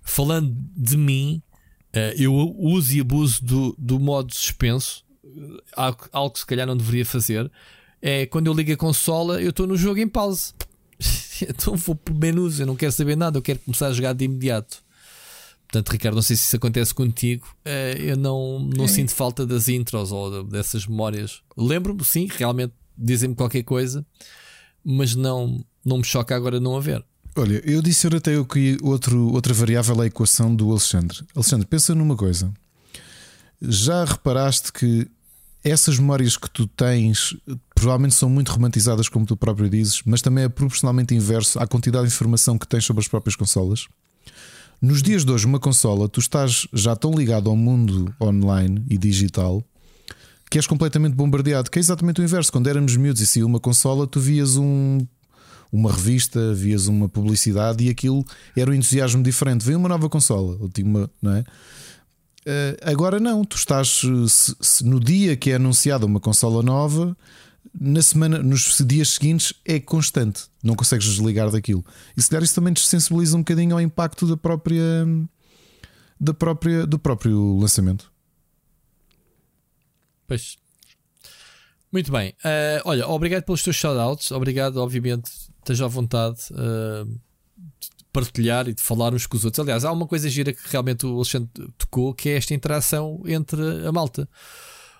falando 0.01 0.55
de 0.77 0.95
mim, 0.95 1.41
eu 2.17 2.33
uso 2.57 2.95
e 2.95 3.01
abuso 3.01 3.43
do, 3.43 3.75
do 3.77 3.99
modo 3.99 4.33
suspenso, 4.33 5.03
algo, 5.75 6.07
algo 6.11 6.33
que 6.33 6.39
se 6.39 6.45
calhar 6.45 6.67
não 6.67 6.77
deveria 6.77 7.05
fazer. 7.05 7.51
É 8.01 8.25
quando 8.25 8.47
eu 8.47 8.53
ligo 8.53 8.71
a 8.71 8.77
consola, 8.77 9.41
eu 9.41 9.49
estou 9.49 9.65
no 9.65 9.77
jogo 9.77 9.99
em 9.99 10.07
pause. 10.07 10.53
então 11.41 11.75
vou 11.75 11.95
por 11.95 12.13
menus, 12.13 12.59
eu 12.59 12.65
não 12.65 12.75
quero 12.75 12.91
saber 12.91 13.15
nada, 13.15 13.37
eu 13.37 13.41
quero 13.41 13.59
começar 13.59 13.87
a 13.87 13.93
jogar 13.93 14.13
de 14.13 14.25
imediato. 14.25 14.83
Portanto, 15.67 15.89
Ricardo, 15.91 16.15
não 16.15 16.21
sei 16.21 16.35
se 16.35 16.43
isso 16.43 16.55
acontece 16.55 16.93
contigo. 16.93 17.47
Uh, 17.65 17.99
eu 17.99 18.15
não, 18.15 18.59
não 18.59 18.87
sinto 18.87 19.13
falta 19.13 19.45
das 19.45 19.67
intros 19.67 20.11
ou 20.11 20.43
dessas 20.43 20.85
memórias. 20.85 21.41
Lembro-me, 21.57 22.05
sim, 22.05 22.27
realmente 22.31 22.73
dizem-me 22.97 23.35
qualquer 23.35 23.63
coisa, 23.63 24.05
mas 24.83 25.15
não, 25.15 25.65
não 25.83 25.97
me 25.97 26.03
choca 26.03 26.35
agora 26.35 26.59
não 26.59 26.77
haver. 26.77 27.03
Olha, 27.37 27.61
eu 27.65 27.81
disse 27.81 28.07
até 28.07 28.31
que 28.45 28.77
outro, 28.81 29.33
outra 29.33 29.53
variável 29.53 30.01
é 30.01 30.03
a 30.03 30.07
equação 30.07 30.55
do 30.55 30.71
Alexandre. 30.71 31.19
Alexandre, 31.35 31.67
pensa 31.67 31.93
numa 31.93 32.15
coisa. 32.15 32.49
Já 33.61 34.05
reparaste 34.05 34.71
que 34.71 35.05
essas 35.61 35.99
memórias 35.99 36.37
que 36.37 36.49
tu 36.49 36.65
tens 36.65 37.35
provavelmente 37.73 38.15
são 38.15 38.29
muito 38.29 38.53
romantizadas, 38.53 39.09
como 39.09 39.25
tu 39.25 39.35
próprio 39.35 39.69
dizes, 39.69 40.01
mas 40.05 40.21
também 40.21 40.45
é 40.45 40.49
proporcionalmente 40.49 41.13
inverso 41.13 41.59
à 41.59 41.67
quantidade 41.67 42.07
de 42.07 42.13
informação 42.13 42.57
que 42.57 42.67
tens 42.67 42.85
sobre 42.85 43.01
as 43.01 43.07
próprias 43.07 43.35
consolas? 43.35 43.87
Nos 44.81 45.01
dias 45.01 45.25
de 45.25 45.31
hoje, 45.31 45.45
uma 45.45 45.59
consola, 45.59 46.07
tu 46.07 46.21
estás 46.21 46.67
já 46.71 46.95
tão 46.95 47.11
ligado 47.11 47.49
ao 47.49 47.55
mundo 47.57 48.13
online 48.21 48.85
e 48.89 48.97
digital 48.97 49.61
que 50.49 50.57
és 50.57 50.67
completamente 50.67 51.15
bombardeado. 51.15 51.69
Que 51.69 51.79
é 51.79 51.81
exatamente 51.81 52.21
o 52.21 52.23
inverso. 52.23 52.51
Quando 52.51 52.67
éramos 52.67 52.95
miúdos 52.95 53.21
e 53.21 53.27
saía 53.27 53.45
uma 53.45 53.59
consola, 53.59 54.07
tu 54.07 54.19
vias 54.19 54.55
um, 54.55 55.05
uma 55.75 55.91
revista, 55.91 56.53
vias 56.53 56.87
uma 56.87 57.09
publicidade 57.09 57.83
e 57.83 57.89
aquilo 57.89 58.25
era 58.55 58.71
um 58.71 58.73
entusiasmo 58.73 59.21
diferente. 59.21 59.65
Veio 59.65 59.77
uma 59.77 59.89
nova 59.89 60.09
consola, 60.09 60.57
ou 60.59 60.69
tinha 60.69 60.87
uma, 60.87 61.09
não 61.21 61.35
é? 61.35 61.41
Uh, 62.47 62.77
agora 62.83 63.19
não, 63.19 63.43
tu 63.43 63.57
estás 63.57 64.01
se, 64.27 64.55
se, 64.61 64.85
no 64.85 64.99
dia 64.99 65.35
que 65.35 65.49
é 65.49 65.55
anunciada 65.55 66.05
uma 66.05 66.19
consola 66.19 66.61
nova, 66.61 67.17
na 67.79 68.01
semana, 68.01 68.37
nos 68.41 68.77
dias 68.85 69.09
seguintes 69.09 69.53
é 69.65 69.79
constante, 69.79 70.43
não 70.63 70.75
consegues 70.75 71.07
desligar 71.07 71.49
daquilo. 71.49 71.83
E 72.15 72.21
se 72.21 72.29
calhar 72.29 72.43
isso 72.43 72.55
também 72.55 72.73
te 72.73 72.85
sensibiliza 72.85 73.35
um 73.35 73.39
bocadinho 73.39 73.73
ao 73.73 73.81
impacto 73.81 74.27
da 74.27 74.37
própria, 74.37 75.05
da 76.19 76.33
própria 76.33 76.85
do 76.85 76.99
próprio 76.99 77.57
lançamento. 77.57 78.11
Pois. 80.27 80.57
Muito 81.91 82.11
bem. 82.11 82.31
Uh, 82.43 82.81
olha, 82.83 83.07
obrigado 83.07 83.43
pelos 83.43 83.63
teus 83.63 83.75
shoutouts. 83.75 84.29
Obrigado, 84.31 84.77
obviamente, 84.77 85.31
esteja 85.65 85.85
à 85.85 85.87
vontade. 85.87 86.39
Uh, 86.51 87.19
partilhar 88.11 88.69
e 88.69 88.73
de 88.73 88.81
falar 88.81 89.13
uns 89.13 89.27
com 89.27 89.35
os 89.35 89.43
outros. 89.43 89.59
Aliás, 89.59 89.83
há 89.83 89.91
uma 89.91 90.07
coisa 90.07 90.29
gira 90.29 90.53
que 90.53 90.61
realmente 90.71 91.05
o 91.05 91.15
Alexandre 91.17 91.49
tocou, 91.77 92.13
que 92.13 92.29
é 92.29 92.37
esta 92.37 92.53
interação 92.53 93.21
entre 93.25 93.61
a 93.85 93.91
malta. 93.91 94.29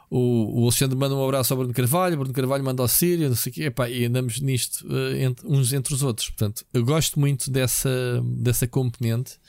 O, 0.10 0.60
o 0.60 0.64
Alexandre 0.64 0.98
manda 0.98 1.16
um 1.16 1.24
abraço 1.24 1.54
ao 1.54 1.58
Bruno 1.58 1.74
Carvalho, 1.74 2.16
o 2.16 2.18
Bruno 2.20 2.34
Carvalho 2.34 2.64
manda 2.64 2.82
ao 2.82 2.88
Sírio, 2.90 3.30
não 3.30 3.36
sei 3.36 3.52
o 3.52 3.56
quê, 3.56 3.64
epá, 3.64 3.90
e 3.90 4.06
andamos 4.06 4.42
nisto 4.42 4.86
uh, 4.86 5.16
entre, 5.16 5.48
uns 5.48 5.72
entre 5.72 5.94
os 5.94 6.04
outros. 6.04 6.30
Portanto, 6.30 6.66
eu 6.74 6.84
gosto 6.84 7.18
muito 7.18 7.50
dessa, 7.50 8.22
dessa 8.38 8.68
componente. 8.68 9.40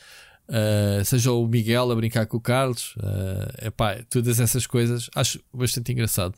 Uh, 0.48 1.04
seja 1.04 1.32
o 1.32 1.46
Miguel 1.48 1.90
a 1.90 1.94
brincar 1.96 2.24
com 2.26 2.36
o 2.36 2.40
Carlos, 2.40 2.94
uh, 2.98 3.66
epá, 3.66 4.00
todas 4.08 4.38
essas 4.38 4.64
coisas 4.64 5.10
acho 5.14 5.40
bastante 5.52 5.90
engraçado. 5.90 6.34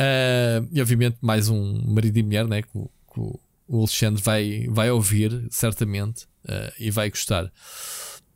Uh, 0.00 0.66
e 0.72 0.80
obviamente, 0.80 1.18
mais 1.20 1.50
um 1.50 1.82
marido 1.92 2.16
e 2.16 2.22
mulher, 2.22 2.48
né? 2.48 2.62
Que, 2.62 2.68
que 2.70 3.38
o 3.72 3.78
Alexandre 3.78 4.22
vai, 4.22 4.66
vai 4.68 4.90
ouvir, 4.90 5.46
certamente, 5.50 6.24
uh, 6.44 6.70
e 6.78 6.90
vai 6.90 7.08
gostar. 7.08 7.50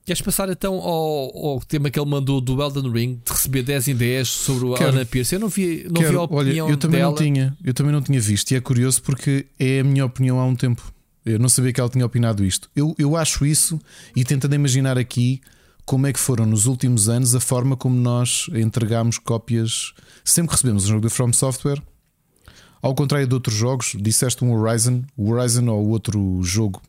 Queres 0.07 0.23
passar 0.23 0.49
então 0.49 0.77
ao, 0.77 1.47
ao, 1.47 1.61
tema 1.61 1.91
que 1.91 2.01
ele 2.01 2.09
mandou 2.09 2.41
do 2.41 2.63
Elden 2.63 2.91
Ring 2.91 3.21
de 3.23 3.33
receber 3.33 3.63
10 3.63 3.89
em 3.89 3.97
10 3.97 4.29
sobre 4.29 4.65
o 4.65 4.75
Quero. 4.75 4.91
Anna 4.91 5.05
Pierce? 5.05 5.35
Eu 5.35 5.41
não 5.41 5.49
vi, 5.49 5.87
não 5.91 6.01
vi 6.01 6.17
a 6.17 6.23
opinião 6.23 6.67
Olha, 6.67 6.73
eu 6.73 6.77
também 6.79 7.01
dela. 7.01 7.11
não 7.11 7.19
tinha, 7.19 7.57
eu 7.63 7.75
também 7.75 7.93
não 7.93 8.01
tinha 8.01 8.19
visto, 8.19 8.51
e 8.51 8.55
é 8.55 8.61
curioso 8.61 9.03
porque 9.03 9.47
é 9.59 9.81
a 9.81 9.85
minha 9.85 10.07
opinião 10.07 10.41
há 10.41 10.47
um 10.47 10.57
tempo. 10.57 10.91
Eu 11.25 11.39
não 11.39 11.51
sabia 11.51 11.73
que 11.73 11.81
ela 11.81 11.91
tinha 11.91 12.07
opinado 12.07 12.43
isto. 12.43 12.71
Eu, 12.75 12.95
eu 12.99 13.15
acho 13.15 13.45
isso 13.45 13.79
e 14.15 14.25
tentando 14.25 14.55
imaginar 14.55 14.97
aqui 14.97 15.43
como 15.85 16.07
é 16.07 16.13
que 16.13 16.21
foram 16.21 16.47
nos 16.47 16.65
últimos 16.67 17.11
anos 17.11 17.35
a 17.35 17.41
forma 17.41 17.77
como 17.77 17.97
nós 17.97 18.49
entregámos 18.55 19.19
cópias. 19.19 19.93
Sempre 20.25 20.49
que 20.49 20.55
recebemos 20.55 20.85
um 20.85 20.89
jogo 20.89 21.01
da 21.03 21.11
From 21.11 21.33
Software, 21.33 21.83
ao 22.87 22.95
contrário 22.95 23.27
de 23.27 23.35
outros 23.35 23.57
jogos, 23.57 23.97
disseste 23.99 24.45
um 24.45 24.53
Horizon, 24.55 25.03
o 25.17 25.31
Horizon 25.31 25.67
ou 25.67 25.89
outro 25.89 26.41
jogo, 26.43 26.81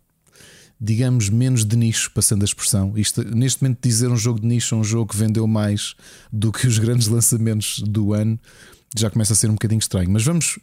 digamos, 0.80 1.28
menos 1.28 1.66
de 1.66 1.76
nicho, 1.76 2.12
passando 2.12 2.44
a 2.44 2.46
expressão. 2.46 2.94
Isto, 2.96 3.24
neste 3.24 3.64
momento, 3.64 3.80
dizer 3.82 4.08
um 4.08 4.16
jogo 4.16 4.40
de 4.40 4.46
nicho 4.46 4.76
é 4.76 4.78
um 4.78 4.84
jogo 4.84 5.12
que 5.12 5.18
vendeu 5.18 5.48
mais 5.48 5.96
do 6.32 6.52
que 6.52 6.68
os 6.68 6.78
grandes 6.80 7.08
lançamentos 7.08 7.80
do 7.80 8.14
ano 8.14 8.40
já 8.96 9.10
começa 9.10 9.34
a 9.34 9.36
ser 9.36 9.50
um 9.50 9.54
bocadinho 9.54 9.80
estranho. 9.80 10.10
Mas 10.10 10.24
vamos. 10.24 10.60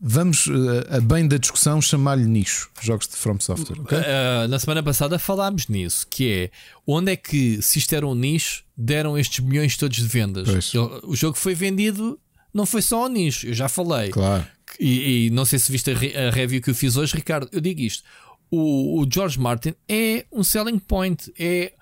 Vamos, 0.00 0.46
eh, 0.46 0.96
a 0.96 1.00
bem 1.00 1.26
da 1.26 1.38
discussão, 1.38 1.82
chamar-lhe 1.82 2.24
nicho, 2.24 2.70
jogos 2.80 3.08
de 3.08 3.16
From 3.16 3.40
Software. 3.40 3.80
Okay? 3.80 3.98
Uh, 3.98 4.46
na 4.48 4.56
semana 4.60 4.80
passada 4.80 5.18
falámos 5.18 5.66
nisso, 5.66 6.06
que 6.08 6.30
é 6.30 6.50
onde 6.86 7.10
é 7.10 7.16
que, 7.16 7.60
se 7.60 7.80
isto 7.80 7.92
era 7.96 8.06
um 8.06 8.14
nicho, 8.14 8.62
deram 8.76 9.18
estes 9.18 9.44
milhões 9.44 9.76
todos 9.76 9.96
de 9.96 10.06
vendas. 10.06 10.72
O 11.02 11.16
jogo 11.16 11.36
foi 11.36 11.52
vendido, 11.52 12.16
não 12.58 12.66
foi 12.66 12.82
só 12.82 13.04
ao 13.04 13.08
nicho, 13.08 13.46
eu 13.46 13.54
já 13.54 13.68
falei. 13.68 14.10
Claro. 14.10 14.44
E, 14.80 15.26
e, 15.26 15.30
não 15.30 15.44
sei 15.44 15.60
se 15.60 15.70
viste 15.70 15.90
a, 15.90 15.94
re, 15.94 16.16
a, 16.16 16.30
review 16.30 16.60
que 16.60 16.70
eu 16.70 16.74
fiz 16.74 16.96
hoje, 16.96 17.14
Ricardo. 17.14 17.48
Eu 17.52 17.60
digo 17.60 17.80
isto: 17.80 18.02
o, 18.50 19.00
o, 19.00 19.08
George 19.10 19.38
Martin 19.38 19.74
é 19.88 20.26
um 20.32 20.42
selling 20.42 20.78
point, 20.78 21.32
é, 21.38 21.72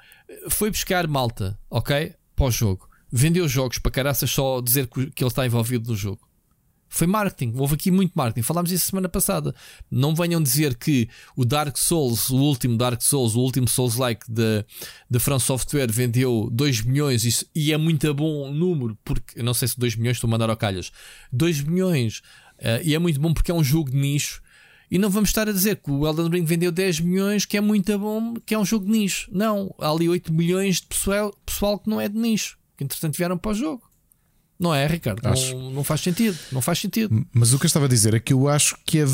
foi 0.50 0.70
buscar 0.70 1.06
malta, 1.06 1.58
ok? 1.70 2.14
Para 2.36 2.46
o 2.46 2.50
jogo, 2.50 2.88
vendeu 3.10 3.48
jogos 3.48 3.78
para 3.78 3.90
caraças 3.90 4.30
só 4.30 4.60
dizer 4.60 4.86
que, 4.86 5.10
que 5.10 5.24
ele 5.24 5.28
está 5.30 5.46
envolvido 5.46 5.90
no 5.90 5.96
jogo. 5.96 6.20
Foi 6.96 7.06
marketing, 7.06 7.54
houve 7.56 7.74
aqui 7.74 7.90
muito 7.90 8.12
marketing. 8.14 8.42
Falámos 8.42 8.72
isso 8.72 8.86
semana 8.86 9.08
passada. 9.08 9.54
Não 9.90 10.14
venham 10.14 10.42
dizer 10.42 10.74
que 10.76 11.08
o 11.36 11.44
Dark 11.44 11.76
Souls, 11.76 12.30
o 12.30 12.36
último 12.36 12.76
Dark 12.76 13.02
Souls, 13.02 13.34
o 13.34 13.40
último 13.40 13.68
Souls-like 13.68 14.24
da 14.30 15.20
From 15.20 15.38
Software 15.38 15.90
vendeu 15.90 16.48
2 16.52 16.82
milhões 16.82 17.44
e 17.54 17.72
é 17.72 17.76
muito 17.76 18.12
bom 18.14 18.50
número, 18.52 18.96
porque 19.04 19.42
não 19.42 19.54
sei 19.54 19.68
se 19.68 19.78
2 19.78 19.96
milhões 19.96 20.16
estou 20.16 20.28
a 20.28 20.30
mandar 20.30 20.50
ao 20.50 20.56
calhas. 20.56 20.90
2 21.32 21.62
milhões 21.62 22.22
Uh, 22.58 22.80
e 22.82 22.94
é 22.94 22.98
muito 22.98 23.20
bom 23.20 23.34
porque 23.34 23.50
é 23.50 23.54
um 23.54 23.64
jogo 23.64 23.90
de 23.90 23.96
nicho. 23.96 24.42
E 24.90 24.98
não 24.98 25.10
vamos 25.10 25.30
estar 25.30 25.48
a 25.48 25.52
dizer 25.52 25.76
que 25.76 25.90
o 25.90 26.06
Elden 26.06 26.28
Ring 26.28 26.44
vendeu 26.44 26.70
10 26.70 27.00
milhões, 27.00 27.44
que 27.44 27.56
é 27.56 27.60
muito 27.60 27.98
bom, 27.98 28.34
que 28.34 28.54
é 28.54 28.58
um 28.58 28.64
jogo 28.64 28.86
de 28.86 28.92
nicho. 28.92 29.28
Não, 29.32 29.74
há 29.78 29.90
ali 29.90 30.08
8 30.08 30.32
milhões 30.32 30.80
de 30.80 30.86
pessoal, 30.86 31.34
pessoal 31.44 31.78
que 31.78 31.90
não 31.90 32.00
é 32.00 32.08
de 32.08 32.16
nicho, 32.16 32.56
que 32.76 32.84
entretanto 32.84 33.16
vieram 33.16 33.36
para 33.36 33.50
o 33.50 33.54
jogo. 33.54 33.82
Não 34.58 34.74
é, 34.74 34.86
Ricardo? 34.86 35.20
Não, 35.22 35.70
não, 35.70 35.84
faz 35.84 36.00
sentido. 36.00 36.36
Não 36.50 36.62
faz 36.62 36.78
sentido. 36.78 37.26
Mas 37.32 37.52
o 37.52 37.58
que 37.58 37.66
eu 37.66 37.68
estava 37.68 37.84
a 37.84 37.88
dizer 37.88 38.14
é 38.14 38.20
que 38.20 38.32
eu 38.32 38.48
acho 38.48 38.76
que 38.86 39.00
é, 39.00 39.04
uh, 39.04 39.10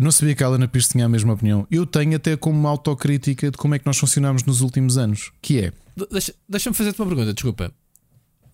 não 0.00 0.10
sabia 0.10 0.34
que 0.34 0.42
a 0.42 0.46
Alana 0.46 0.66
Pierce 0.66 0.90
tinha 0.90 1.04
a 1.04 1.08
mesma 1.08 1.34
opinião. 1.34 1.66
Eu 1.70 1.84
tenho 1.84 2.16
até 2.16 2.34
como 2.36 2.58
uma 2.58 2.70
autocrítica 2.70 3.50
de 3.50 3.58
como 3.58 3.74
é 3.74 3.78
que 3.78 3.86
nós 3.86 3.98
funcionámos 3.98 4.42
nos 4.44 4.62
últimos 4.62 4.96
anos. 4.96 5.32
Que 5.42 5.64
é. 5.64 5.72
Deixa-me 6.10 6.38
deixa 6.48 6.72
fazer-te 6.72 7.00
uma 7.00 7.08
pergunta, 7.08 7.34
desculpa. 7.34 7.72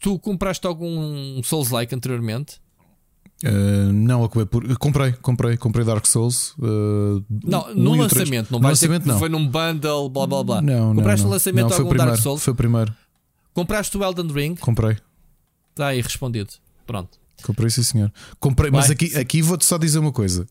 Tu 0.01 0.19
compraste 0.19 0.67
algum 0.67 1.41
Souls-like 1.45 1.95
anteriormente? 1.95 2.61
Uh, 3.45 3.93
não, 3.93 4.25
acabei 4.25 4.47
por. 4.47 4.79
Comprei, 4.79 5.13
comprei, 5.13 5.57
comprei 5.57 5.85
Dark 5.85 6.07
Souls. 6.07 6.55
Uh, 6.59 7.23
não, 7.45 7.73
no 7.75 7.95
lançamento, 7.95 8.51
não 8.51 8.59
vai 8.59 8.71
lançamento, 8.71 9.07
não. 9.07 9.19
foi 9.19 9.29
num 9.29 9.47
bundle, 9.47 10.09
blá 10.09 10.27
blá 10.27 10.43
blá. 10.43 10.63
Não, 10.63 10.95
Compraste 10.95 11.21
não, 11.21 11.29
no 11.29 11.33
lançamento 11.35 11.63
não, 11.65 11.71
foi 11.71 11.79
algum 11.79 11.91
primeiro, 11.91 12.13
Dark 12.13 12.23
Souls? 12.23 12.43
Foi 12.43 12.53
o 12.53 12.57
primeiro. 12.57 12.95
Compraste 13.53 13.97
o 13.97 14.05
Elden 14.05 14.33
Ring? 14.33 14.55
Comprei. 14.57 14.97
Está 15.77 15.89
aí 15.89 16.01
respondido. 16.01 16.49
Pronto. 16.87 17.19
Comprei, 17.43 17.69
sim, 17.69 17.83
senhor. 17.83 18.11
Comprei, 18.41 18.71
mas 18.71 18.91
aqui, 18.91 19.15
aqui 19.15 19.43
vou-te 19.43 19.67
só 19.67 19.77
dizer 19.77 19.99
uma 19.99 20.11
coisa. 20.11 20.47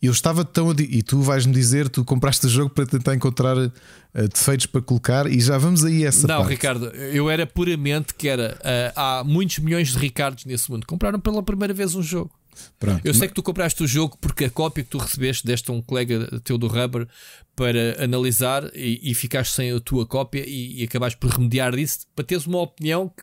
Eu 0.00 0.10
estava 0.10 0.42
tão. 0.42 0.72
E 0.72 1.02
tu 1.02 1.20
vais-me 1.20 1.52
dizer, 1.52 1.90
tu 1.90 2.02
compraste 2.02 2.46
o 2.46 2.48
jogo 2.48 2.70
para 2.70 2.86
tentar 2.86 3.14
encontrar 3.14 3.58
uh, 3.58 3.70
defeitos 4.32 4.64
para 4.64 4.80
colocar 4.80 5.30
e 5.30 5.38
já 5.38 5.58
vamos 5.58 5.84
aí 5.84 6.06
a 6.06 6.08
essa 6.08 6.26
Não, 6.26 6.38
parte. 6.38 6.48
Ricardo, 6.48 6.86
eu 6.86 7.28
era 7.28 7.46
puramente 7.46 8.14
que 8.14 8.26
era. 8.26 8.58
Uh, 8.60 8.92
há 8.96 9.22
muitos 9.22 9.58
milhões 9.58 9.88
de 9.88 9.98
Ricardos 9.98 10.46
nesse 10.46 10.70
mundo. 10.70 10.86
Compraram 10.86 11.20
pela 11.20 11.42
primeira 11.42 11.74
vez 11.74 11.94
um 11.94 12.02
jogo. 12.02 12.30
Pronto. 12.78 13.02
Eu 13.04 13.12
sei 13.12 13.28
que 13.28 13.34
tu 13.34 13.42
compraste 13.42 13.82
o 13.82 13.86
jogo 13.86 14.16
porque 14.18 14.46
a 14.46 14.50
cópia 14.50 14.82
que 14.82 14.88
tu 14.88 14.96
recebeste 14.96 15.46
deste 15.46 15.70
a 15.70 15.74
um 15.74 15.82
colega 15.82 16.40
teu 16.40 16.56
do 16.56 16.66
Rubber 16.66 17.06
para 17.54 18.02
analisar 18.02 18.70
e, 18.74 18.98
e 19.02 19.14
ficaste 19.14 19.54
sem 19.54 19.70
a 19.72 19.80
tua 19.80 20.06
cópia 20.06 20.42
e, 20.46 20.80
e 20.80 20.84
acabaste 20.84 21.18
por 21.18 21.30
remediar 21.30 21.76
disso 21.76 22.06
para 22.16 22.24
teres 22.24 22.46
uma 22.46 22.60
opinião 22.60 23.08
que, 23.08 23.22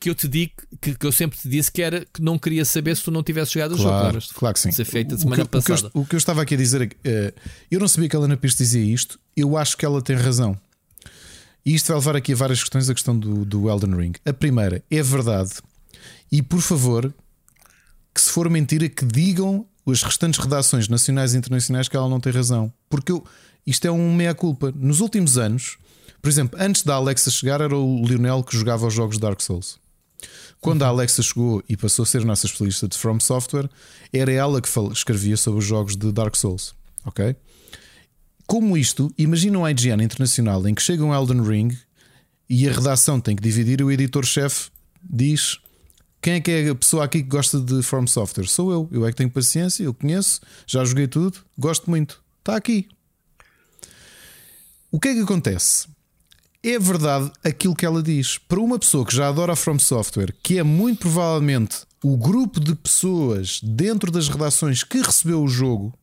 que 0.00 0.10
eu 0.10 0.14
te 0.14 0.28
digo 0.28 0.52
que, 0.80 0.94
que, 0.94 1.06
eu 1.06 1.12
sempre 1.12 1.38
te 1.38 1.48
disse 1.48 1.70
que 1.70 1.82
era 1.82 2.06
que 2.12 2.22
não 2.22 2.38
queria 2.38 2.64
saber 2.64 2.96
se 2.96 3.02
tu 3.02 3.10
não 3.10 3.22
tivesse 3.22 3.54
jogado 3.54 3.76
claro, 3.76 4.18
o 4.18 4.20
jogo. 4.20 4.34
Claro 4.34 4.54
que 4.54 4.60
sim. 4.60 4.70
Ser 4.70 4.84
feita 4.84 5.16
semana 5.16 5.42
o 5.42 5.46
que, 5.46 5.50
passada. 5.50 5.88
O 5.88 5.90
que, 5.90 5.98
eu, 5.98 6.02
o 6.02 6.06
que, 6.06 6.14
eu, 6.14 6.18
estava 6.18 6.42
aqui 6.42 6.54
a 6.54 6.56
dizer 6.56 6.96
é 7.04 7.28
uh, 7.28 7.40
eu 7.70 7.80
não 7.80 7.88
sabia 7.88 8.08
que 8.08 8.16
a 8.16 8.18
Helena 8.18 8.36
Pires 8.36 8.56
dizia 8.56 8.82
isto, 8.82 9.18
eu 9.36 9.56
acho 9.56 9.76
que 9.76 9.84
ela 9.84 10.00
tem 10.00 10.16
razão. 10.16 10.58
E 11.66 11.74
isto 11.74 11.88
vai 11.88 11.96
levar 11.96 12.16
aqui 12.16 12.32
a 12.32 12.36
várias 12.36 12.60
questões, 12.60 12.88
a 12.88 12.94
questão 12.94 13.18
do, 13.18 13.44
do 13.44 13.68
Elden 13.68 13.94
Ring. 13.94 14.12
A 14.24 14.32
primeira, 14.32 14.82
é 14.90 15.02
verdade, 15.02 15.52
e 16.30 16.42
por 16.42 16.60
favor, 16.60 17.12
que 18.14 18.20
se 18.20 18.30
for 18.30 18.48
mentira, 18.48 18.88
que 18.88 19.04
digam 19.04 19.66
as 19.86 20.02
restantes 20.02 20.38
redações 20.38 20.88
nacionais 20.88 21.34
e 21.34 21.38
internacionais 21.38 21.88
que 21.88 21.96
ela 21.96 22.08
não 22.08 22.20
tem 22.20 22.32
razão. 22.32 22.72
Porque 22.88 23.12
eu, 23.12 23.24
isto 23.66 23.86
é 23.86 23.90
um 23.90 24.14
meia-culpa. 24.14 24.72
Nos 24.76 25.00
últimos 25.00 25.38
anos, 25.38 25.78
por 26.20 26.28
exemplo, 26.28 26.58
antes 26.60 26.82
da 26.82 26.94
Alexa 26.94 27.30
chegar, 27.30 27.60
era 27.60 27.76
o 27.76 28.04
Lionel 28.04 28.42
que 28.42 28.56
jogava 28.56 28.86
os 28.86 28.94
jogos 28.94 29.18
Dark 29.18 29.40
Souls. 29.40 29.78
Quando 30.60 30.82
a 30.82 30.88
Alexa 30.88 31.22
chegou 31.22 31.62
e 31.68 31.76
passou 31.76 32.02
a 32.02 32.06
ser 32.06 32.24
nossa 32.24 32.46
especialista 32.46 32.88
de 32.88 32.98
From 32.98 33.20
Software, 33.20 33.68
era 34.12 34.32
ela 34.32 34.60
que 34.60 34.68
escrevia 34.92 35.36
sobre 35.36 35.60
os 35.60 35.64
jogos 35.64 35.96
de 35.96 36.10
Dark 36.10 36.34
Souls. 36.34 36.74
Ok? 37.04 37.36
Como 38.46 38.76
isto, 38.76 39.12
imagina 39.16 39.58
um 39.58 39.68
IGN 39.68 40.02
internacional 40.02 40.66
em 40.66 40.74
que 40.74 40.82
chega 40.82 41.04
um 41.04 41.14
Elden 41.14 41.42
Ring 41.42 41.78
e 42.48 42.66
a 42.68 42.72
redação 42.72 43.20
tem 43.20 43.36
que 43.36 43.42
dividir, 43.42 43.82
o 43.82 43.90
editor-chefe 43.90 44.70
diz 45.02 45.58
quem 46.20 46.34
é 46.34 46.40
que 46.40 46.50
é 46.50 46.68
a 46.70 46.74
pessoa 46.74 47.04
aqui 47.04 47.22
que 47.22 47.28
gosta 47.28 47.60
de 47.60 47.82
From 47.82 48.06
Software? 48.06 48.46
Sou 48.46 48.72
eu. 48.72 48.88
Eu 48.90 49.06
é 49.06 49.10
que 49.10 49.16
tenho 49.16 49.30
paciência, 49.30 49.84
eu 49.84 49.94
conheço, 49.94 50.40
já 50.66 50.84
joguei 50.84 51.06
tudo, 51.06 51.38
gosto 51.56 51.88
muito. 51.88 52.22
Está 52.40 52.56
aqui. 52.56 52.88
O 54.90 54.98
que 54.98 55.08
é 55.08 55.14
que 55.14 55.20
acontece? 55.20 55.86
É 56.62 56.76
verdade 56.76 57.30
aquilo 57.44 57.74
que 57.74 57.86
ela 57.86 58.02
diz. 58.02 58.36
Para 58.36 58.58
uma 58.58 58.80
pessoa 58.80 59.06
que 59.06 59.14
já 59.14 59.28
adora 59.28 59.54
From 59.54 59.78
Software, 59.78 60.34
que 60.42 60.58
é 60.58 60.64
muito 60.64 61.02
provavelmente 61.02 61.86
o 62.02 62.16
grupo 62.16 62.58
de 62.58 62.74
pessoas 62.74 63.60
dentro 63.62 64.10
das 64.10 64.28
redações 64.28 64.82
que 64.82 65.00
recebeu 65.00 65.40
o 65.40 65.46
jogo, 65.46 65.94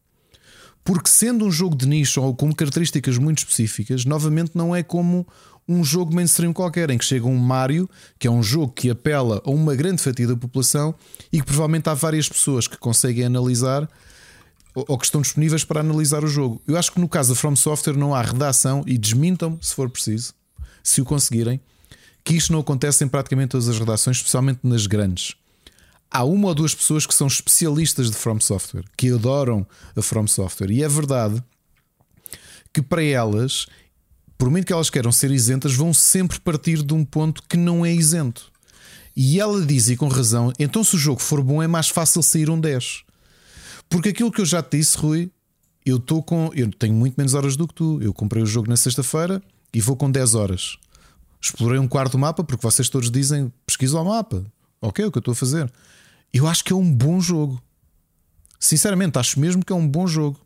porque 0.82 1.10
sendo 1.10 1.46
um 1.46 1.52
jogo 1.52 1.76
de 1.76 1.86
nicho 1.86 2.22
ou 2.22 2.34
com 2.34 2.54
características 2.54 3.18
muito 3.18 3.40
específicas, 3.40 4.06
novamente 4.06 4.52
não 4.56 4.74
é 4.74 4.82
como 4.82 5.28
um 5.68 5.84
jogo 5.84 6.16
mainstream 6.16 6.54
qualquer, 6.54 6.90
em 6.90 6.98
que 6.98 7.04
chega 7.04 7.26
um 7.26 7.38
Mario, 7.38 7.90
que 8.18 8.26
é 8.26 8.32
um 8.32 8.42
jogo 8.42 8.72
que 8.72 8.90
apela 8.90 9.42
a 9.44 9.50
uma 9.50 9.76
grande 9.76 10.02
fatia 10.02 10.28
da 10.28 10.38
população 10.38 10.96
e 11.34 11.40
que 11.42 11.46
provavelmente 11.46 11.90
há 11.90 11.94
várias 11.94 12.30
pessoas 12.30 12.66
que 12.66 12.78
conseguem 12.78 13.26
analisar 13.26 13.90
ou 14.74 14.98
que 14.98 15.06
estão 15.06 15.22
disponíveis 15.22 15.66
para 15.66 15.82
analisar 15.82 16.24
o 16.24 16.28
jogo. 16.28 16.62
Eu 16.66 16.78
acho 16.78 16.94
que 16.94 17.00
no 17.02 17.10
caso 17.10 17.34
da 17.34 17.36
From 17.36 17.58
Software 17.58 17.98
não 17.98 18.16
há 18.16 18.22
redação 18.22 18.84
e 18.88 18.98
desmintam-me 18.98 19.58
se 19.62 19.74
for 19.74 19.90
preciso, 19.90 20.34
se 20.86 21.02
o 21.02 21.06
conseguirem, 21.06 21.60
que 22.24 22.36
isto 22.36 22.54
não 22.54 22.60
acontece 22.60 23.04
em 23.04 23.08
praticamente 23.08 23.50
todas 23.50 23.68
as 23.68 23.78
redações, 23.78 24.18
especialmente 24.18 24.60
nas 24.64 24.88
grandes. 24.88 25.36
Há 26.10 26.24
uma 26.24 26.48
ou 26.48 26.56
duas 26.56 26.74
pessoas 26.74 27.06
que 27.06 27.14
são 27.14 27.28
especialistas 27.28 28.10
de 28.10 28.16
From 28.16 28.40
Software, 28.40 28.86
que 28.96 29.12
adoram 29.12 29.68
a 29.96 30.02
From 30.02 30.28
Software, 30.28 30.72
e 30.72 30.84
é 30.84 30.88
verdade 30.88 31.44
que 32.72 32.82
para 32.82 33.04
elas 33.04 33.68
por 34.38 34.50
muito 34.50 34.66
que 34.66 34.74
elas 34.74 34.90
queiram 34.90 35.12
ser 35.12 35.32
isentas, 35.32 35.74
vão 35.74 35.94
sempre 35.94 36.40
partir 36.40 36.84
de 36.84 36.94
um 36.94 37.06
ponto 37.06 37.42
que 37.48 37.58
não 37.58 37.86
é 37.86 37.94
isento. 37.94 38.52
E 39.16 39.40
ela 39.40 39.66
diz, 39.66 39.90
e 39.90 39.96
com 39.96 40.08
razão, 40.08 40.52
então 40.60 40.84
se 40.84 40.96
o 40.96 41.00
jogo 41.00 41.22
for 41.22 41.42
bom, 41.42 41.64
é 41.64 41.68
mais 41.68 41.88
fácil 41.88 42.22
sair 42.22 42.50
um 42.50 42.60
10. 42.60 43.04
Porque 43.90 44.10
aquilo 44.10 44.32
que 44.32 44.42
eu 44.42 44.46
já 44.46 44.62
te 44.62 44.78
disse, 44.78 44.98
Rui, 44.98 45.32
eu 45.86 45.98
estou 45.98 46.22
com. 46.22 46.50
Eu 46.54 46.70
tenho 46.72 46.94
muito 46.94 47.16
menos 47.16 47.34
horas 47.34 47.56
do 47.56 47.68
que 47.68 47.74
tu. 47.74 48.02
Eu 48.02 48.14
comprei 48.14 48.44
o 48.44 48.46
jogo 48.46 48.68
na 48.68 48.76
sexta-feira 48.76 49.42
e 49.76 49.82
vou 49.82 49.96
com 49.96 50.10
10 50.10 50.34
horas. 50.34 50.78
Explorei 51.40 51.78
um 51.78 51.88
quarto 51.88 52.14
do 52.14 52.18
mapa, 52.18 52.44
porque 52.44 52.66
vocês 52.66 52.90
todos 52.90 53.12
dizem 53.12 53.52
pesquisa 53.68 54.00
o 54.00 54.06
mapa. 54.06 54.44
Ok, 54.82 55.06
é 55.06 55.08
o 55.08 55.12
que 55.12 55.18
eu 55.18 55.20
estou 55.20 55.34
a 55.34 55.36
fazer. 55.36 55.72
Eu 56.34 56.48
acho 56.48 56.64
que 56.64 56.74
é 56.74 56.76
um 56.76 56.92
bom 56.92 57.20
jogo. 57.20 57.62
Sinceramente, 58.60 59.20
acho 59.20 59.40
mesmo 59.40 59.64
que 59.64 59.72
é 59.72 59.76
um 59.76 59.88
bom 59.88 60.08
jogo 60.08 60.40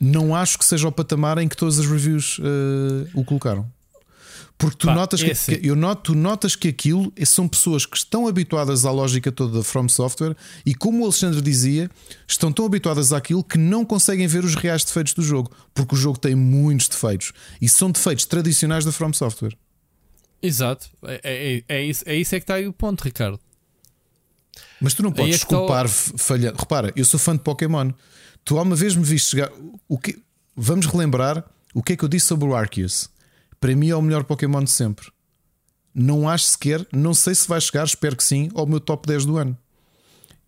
não 0.00 0.34
acho 0.34 0.58
que 0.58 0.64
seja 0.64 0.88
o 0.88 0.92
patamar 0.92 1.38
em 1.38 1.48
que 1.48 1.56
todas 1.56 1.78
as 1.78 1.86
reviews 1.86 2.38
uh, 2.38 3.08
o 3.14 3.24
colocaram. 3.24 3.70
Porque 4.58 4.76
tu, 4.78 4.86
Pá, 4.86 4.94
notas 4.94 5.22
que, 5.22 5.34
que, 5.34 5.66
eu 5.66 5.76
noto, 5.76 6.12
tu 6.12 6.14
notas 6.14 6.56
que 6.56 6.68
aquilo 6.68 7.12
são 7.26 7.46
pessoas 7.46 7.84
que 7.84 7.96
estão 7.96 8.26
habituadas 8.26 8.86
à 8.86 8.90
lógica 8.90 9.30
toda 9.30 9.58
da 9.58 9.62
From 9.62 9.88
Software 9.88 10.34
e, 10.64 10.74
como 10.74 11.00
o 11.00 11.04
Alexandre 11.04 11.42
dizia, 11.42 11.90
estão 12.26 12.50
tão 12.50 12.64
habituadas 12.64 13.12
àquilo 13.12 13.44
que 13.44 13.58
não 13.58 13.84
conseguem 13.84 14.26
ver 14.26 14.44
os 14.44 14.54
reais 14.54 14.82
defeitos 14.82 15.12
do 15.12 15.22
jogo, 15.22 15.50
porque 15.74 15.94
o 15.94 15.98
jogo 15.98 16.18
tem 16.18 16.34
muitos 16.34 16.88
defeitos 16.88 17.32
e 17.60 17.68
são 17.68 17.90
defeitos 17.90 18.24
tradicionais 18.24 18.84
da 18.84 18.92
From 18.92 19.12
Software. 19.12 19.56
Exato, 20.42 20.88
é, 21.04 21.20
é, 21.22 21.64
é, 21.76 21.84
isso, 21.84 22.04
é 22.06 22.14
isso 22.14 22.34
é 22.34 22.38
que 22.40 22.44
está 22.44 22.54
aí 22.54 22.66
o 22.66 22.72
ponto, 22.72 23.02
Ricardo. 23.02 23.38
Mas 24.80 24.94
tu 24.94 25.02
não 25.02 25.12
podes 25.12 25.34
é 25.34 25.38
desculpar 25.38 25.88
falha. 25.88 26.52
Repara, 26.56 26.92
eu 26.96 27.04
sou 27.04 27.18
fã 27.18 27.34
de 27.34 27.42
Pokémon. 27.42 27.90
Tu 28.44 28.56
alguma 28.56 28.76
vez 28.76 28.94
me 28.94 29.04
viste 29.04 29.30
chegar. 29.30 29.50
O 29.88 29.98
que... 29.98 30.18
Vamos 30.54 30.86
relembrar 30.86 31.44
o 31.74 31.82
que 31.82 31.92
é 31.92 31.96
que 31.96 32.04
eu 32.04 32.08
disse 32.08 32.26
sobre 32.26 32.46
o 32.48 32.54
Arceus. 32.54 33.08
Para 33.66 33.74
mim 33.74 33.88
é 33.88 33.96
o 33.96 34.00
melhor 34.00 34.22
Pokémon 34.22 34.62
de 34.62 34.70
sempre. 34.70 35.08
Não 35.92 36.28
acho 36.28 36.44
sequer, 36.44 36.86
não 36.92 37.12
sei 37.12 37.34
se 37.34 37.48
vai 37.48 37.60
chegar, 37.60 37.82
espero 37.82 38.14
que 38.14 38.22
sim, 38.22 38.48
ao 38.54 38.64
meu 38.64 38.78
top 38.78 39.08
10 39.08 39.26
do 39.26 39.38
ano. 39.38 39.58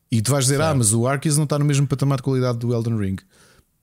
E 0.08 0.22
tu 0.22 0.30
vais 0.30 0.44
dizer, 0.44 0.60
ah, 0.60 0.72
mas 0.72 0.94
o 0.94 1.04
Arceus 1.04 1.36
não 1.36 1.42
está 1.42 1.58
no 1.58 1.64
mesmo 1.64 1.84
patamar 1.84 2.18
de 2.18 2.22
qualidade 2.22 2.58
do 2.58 2.72
Elden 2.72 2.96
Ring. 2.96 3.16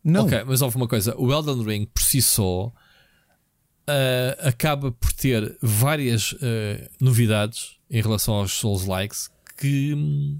Não. 0.01 0.23
Ok, 0.23 0.41
mas 0.47 0.61
houve 0.61 0.77
uma 0.77 0.87
coisa: 0.87 1.13
o 1.17 1.33
Elden 1.33 1.65
Ring 1.65 1.85
por 1.85 2.01
si 2.01 2.21
só 2.21 2.67
uh, 2.67 4.47
acaba 4.47 4.93
por 4.93 5.11
ter 5.11 5.57
várias 5.61 6.31
uh, 6.31 6.37
novidades 7.01 7.77
em 7.91 8.01
relação 8.01 8.35
aos 8.35 8.53
Souls 8.53 8.85
Likes 8.85 9.29
que, 9.57 10.37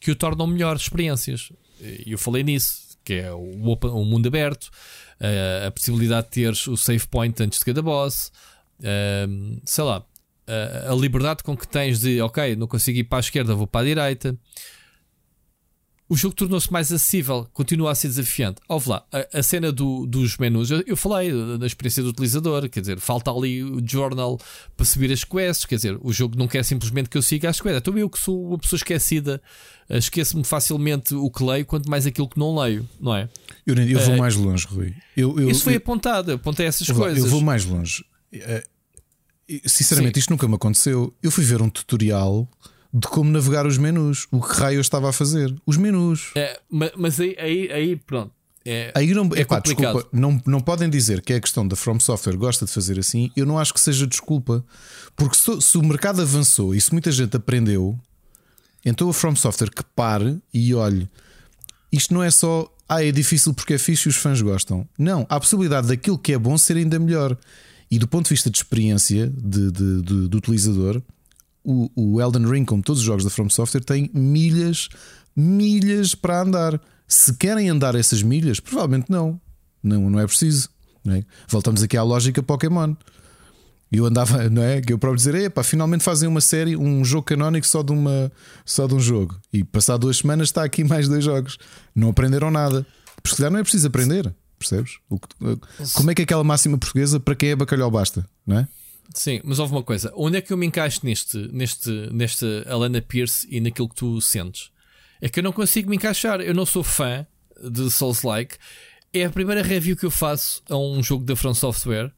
que 0.00 0.12
o 0.12 0.14
tornam 0.14 0.46
melhores 0.46 0.82
experiências. 0.82 1.50
E 1.80 2.12
eu 2.12 2.18
falei 2.18 2.44
nisso, 2.44 2.96
que 3.02 3.14
é 3.14 3.32
o, 3.32 3.66
open, 3.68 3.90
o 3.90 4.04
mundo 4.04 4.28
aberto, 4.28 4.70
uh, 5.20 5.66
a 5.66 5.70
possibilidade 5.70 6.26
de 6.26 6.32
teres 6.32 6.66
o 6.66 6.76
save 6.76 7.06
point 7.06 7.42
antes 7.42 7.58
de 7.58 7.64
cada 7.64 7.82
boss, 7.82 8.30
uh, 8.80 9.60
sei 9.64 9.84
lá, 9.84 9.98
uh, 10.00 10.92
a 10.92 10.94
liberdade 10.94 11.42
com 11.42 11.56
que 11.56 11.66
tens 11.66 12.00
de, 12.00 12.20
ok, 12.20 12.56
não 12.56 12.66
consigo 12.66 12.98
ir 12.98 13.04
para 13.04 13.18
a 13.18 13.20
esquerda, 13.20 13.54
vou 13.54 13.66
para 13.66 13.82
a 13.82 13.84
direita. 13.84 14.36
O 16.08 16.16
jogo 16.16 16.36
tornou-se 16.36 16.72
mais 16.72 16.92
acessível, 16.92 17.48
continua 17.52 17.90
a 17.90 17.94
ser 17.94 18.06
desafiante. 18.06 18.60
Ouve 18.68 18.90
lá, 18.90 19.04
a, 19.12 19.38
a 19.38 19.42
cena 19.42 19.72
do, 19.72 20.06
dos 20.06 20.36
menus, 20.36 20.70
eu, 20.70 20.82
eu, 20.86 20.96
falei 20.96 21.32
da 21.58 21.66
experiência 21.66 22.00
do 22.02 22.10
utilizador, 22.10 22.68
quer 22.68 22.80
dizer, 22.80 23.00
falta 23.00 23.30
ali 23.30 23.64
o 23.64 23.82
journal 23.84 24.38
para 24.76 24.86
subir 24.86 25.10
as 25.10 25.24
quests, 25.24 25.64
quer 25.64 25.76
dizer, 25.76 25.98
o 26.00 26.12
jogo 26.12 26.38
não 26.38 26.46
quer 26.46 26.64
simplesmente 26.64 27.08
que 27.08 27.18
eu 27.18 27.22
siga 27.22 27.50
as 27.50 27.60
quests. 27.60 27.78
Então 27.78 27.98
eu 27.98 28.08
que 28.08 28.20
sou 28.20 28.50
uma 28.50 28.58
pessoa 28.58 28.78
esquecida 28.78 29.42
eh, 29.88 29.98
esqueço-me 29.98 30.44
facilmente 30.44 31.14
o 31.14 31.30
que 31.30 31.42
leio, 31.42 31.64
quanto 31.64 31.88
mais 31.88 32.06
aquilo 32.06 32.28
que 32.28 32.38
não 32.38 32.56
leio, 32.56 32.88
não 33.00 33.14
é? 33.14 33.28
Eu, 33.66 33.74
eu 33.74 34.00
vou 34.00 34.14
uh, 34.14 34.18
mais 34.18 34.36
longe, 34.36 34.66
Rui. 34.66 34.94
Eu, 35.16 35.38
eu, 35.40 35.50
isso 35.50 35.62
foi 35.62 35.76
apontado, 35.76 36.32
apontei 36.32 36.66
essas 36.66 36.88
coisas. 36.88 37.24
Eu 37.24 37.30
vou 37.30 37.40
mais 37.40 37.64
longe. 37.64 38.04
Uh, 38.32 38.62
sinceramente, 39.64 40.14
Sim. 40.14 40.20
isto 40.20 40.30
nunca 40.30 40.46
me 40.48 40.54
aconteceu. 40.54 41.14
Eu 41.22 41.30
fui 41.30 41.44
ver 41.44 41.62
um 41.62 41.68
tutorial 41.68 42.48
de 42.92 43.06
como 43.08 43.30
navegar 43.30 43.66
os 43.66 43.78
menus. 43.78 44.26
O 44.30 44.40
que 44.40 44.54
raio 44.54 44.76
eu 44.76 44.80
estava 44.80 45.08
a 45.08 45.12
fazer? 45.12 45.54
Os 45.66 45.76
menus. 45.76 46.30
É, 46.34 46.60
mas 46.70 47.20
aí, 47.20 47.36
aí, 47.38 47.72
aí 47.72 47.96
pronto. 47.96 48.32
É, 48.68 48.90
aí 48.96 49.14
não, 49.14 49.30
é 49.36 49.42
epá, 49.42 49.60
desculpa, 49.60 50.08
não, 50.12 50.42
não 50.44 50.60
podem 50.60 50.90
dizer 50.90 51.22
que 51.22 51.32
é 51.32 51.36
a 51.36 51.40
questão 51.40 51.66
da 51.68 51.76
From 51.76 52.00
Software 52.00 52.36
gosta 52.36 52.66
de 52.66 52.72
fazer 52.72 52.98
assim. 52.98 53.30
Eu 53.36 53.46
não 53.46 53.58
acho 53.58 53.72
que 53.72 53.78
seja 53.78 54.06
desculpa, 54.08 54.64
porque 55.14 55.36
se, 55.36 55.60
se 55.60 55.78
o 55.78 55.84
mercado 55.84 56.20
avançou 56.20 56.74
e 56.74 56.80
se 56.80 56.90
muita 56.90 57.12
gente 57.12 57.36
aprendeu, 57.36 57.96
então 58.84 59.08
a 59.08 59.14
From 59.14 59.36
Software 59.36 59.70
que 59.70 59.84
pare 59.94 60.40
e 60.52 60.74
olhe, 60.74 61.08
isto 61.92 62.12
não 62.12 62.24
é 62.24 62.30
só 62.30 62.68
ah, 62.88 63.04
é 63.04 63.10
difícil 63.10 63.52
porque 63.52 63.74
é 63.74 63.78
fixe 63.78 64.08
e 64.08 64.10
os 64.10 64.16
fãs 64.16 64.40
gostam. 64.40 64.88
Não, 64.98 65.26
há 65.28 65.36
a 65.36 65.40
possibilidade 65.40 65.88
daquilo 65.88 66.18
que 66.18 66.32
é 66.32 66.38
bom 66.38 66.56
ser 66.56 66.76
ainda 66.76 66.98
melhor. 66.98 67.36
E 67.90 67.98
do 67.98 68.08
ponto 68.08 68.24
de 68.24 68.30
vista 68.30 68.50
de 68.50 68.58
experiência 68.58 69.28
de, 69.28 69.70
de, 69.70 70.02
de, 70.02 70.28
do 70.28 70.38
utilizador, 70.38 71.00
o, 71.66 71.90
o 71.96 72.20
Elden 72.20 72.46
Ring, 72.46 72.64
como 72.64 72.80
todos 72.80 73.00
os 73.00 73.06
jogos 73.06 73.24
da 73.24 73.30
From 73.30 73.50
Software, 73.50 73.82
tem 73.82 74.08
milhas, 74.14 74.88
milhas 75.34 76.14
para 76.14 76.42
andar. 76.42 76.80
Se 77.08 77.34
querem 77.34 77.68
andar 77.68 77.96
essas 77.96 78.22
milhas, 78.22 78.60
provavelmente 78.60 79.10
não. 79.10 79.40
Não, 79.82 80.08
não 80.08 80.20
é 80.20 80.26
preciso. 80.26 80.70
Não 81.04 81.14
é? 81.14 81.24
Voltamos 81.48 81.82
aqui 81.82 81.96
à 81.96 82.04
lógica 82.04 82.40
Pokémon. 82.40 82.94
Eu 83.90 84.06
andava, 84.06 84.46
não 84.50 84.62
é? 84.62 84.80
Que 84.80 84.92
eu 84.92 84.98
próprio 84.98 85.16
dizer, 85.16 85.34
epá, 85.34 85.64
finalmente 85.64 86.04
fazem 86.04 86.28
uma 86.28 86.40
série, 86.40 86.76
um 86.76 87.04
jogo 87.04 87.24
canónico 87.24 87.66
só 87.66 87.82
de, 87.82 87.92
uma, 87.92 88.30
só 88.64 88.86
de 88.86 88.94
um 88.94 89.00
jogo. 89.00 89.36
E 89.52 89.64
passar 89.64 89.96
duas 89.96 90.18
semanas 90.18 90.48
está 90.48 90.62
aqui 90.62 90.82
mais 90.84 91.08
dois 91.08 91.24
jogos. 91.24 91.58
Não 91.94 92.10
aprenderam 92.10 92.50
nada. 92.50 92.86
Porque 93.20 93.36
se 93.36 93.50
não 93.50 93.58
é 93.58 93.62
preciso 93.62 93.88
aprender, 93.88 94.32
percebes? 94.56 94.98
O, 95.10 95.18
como 95.94 96.10
é 96.12 96.14
que 96.14 96.22
é 96.22 96.24
aquela 96.24 96.44
máxima 96.44 96.78
portuguesa 96.78 97.18
para 97.18 97.34
quem 97.34 97.50
é 97.50 97.56
bacalhau 97.56 97.90
basta, 97.90 98.24
não 98.46 98.60
é? 98.60 98.68
Sim, 99.14 99.40
mas 99.44 99.58
houve 99.58 99.72
uma 99.72 99.82
coisa. 99.82 100.12
Onde 100.16 100.38
é 100.38 100.40
que 100.40 100.52
eu 100.52 100.56
me 100.56 100.66
encaixo 100.66 101.00
neste, 101.04 101.36
neste, 101.52 101.90
neste 102.12 102.44
Alana 102.66 103.00
Pierce 103.00 103.46
e 103.50 103.60
naquilo 103.60 103.88
que 103.88 103.94
tu 103.94 104.20
sentes? 104.20 104.70
É 105.20 105.28
que 105.28 105.40
eu 105.40 105.44
não 105.44 105.52
consigo 105.52 105.88
me 105.88 105.96
encaixar. 105.96 106.40
Eu 106.40 106.54
não 106.54 106.66
sou 106.66 106.82
fã 106.82 107.26
de 107.62 107.90
Souls-like. 107.90 108.56
É 109.12 109.24
a 109.24 109.30
primeira 109.30 109.62
review 109.62 109.96
que 109.96 110.04
eu 110.04 110.10
faço 110.10 110.62
a 110.68 110.76
um 110.76 111.02
jogo 111.02 111.24
da 111.24 111.34
From 111.34 111.54
Software. 111.54 112.12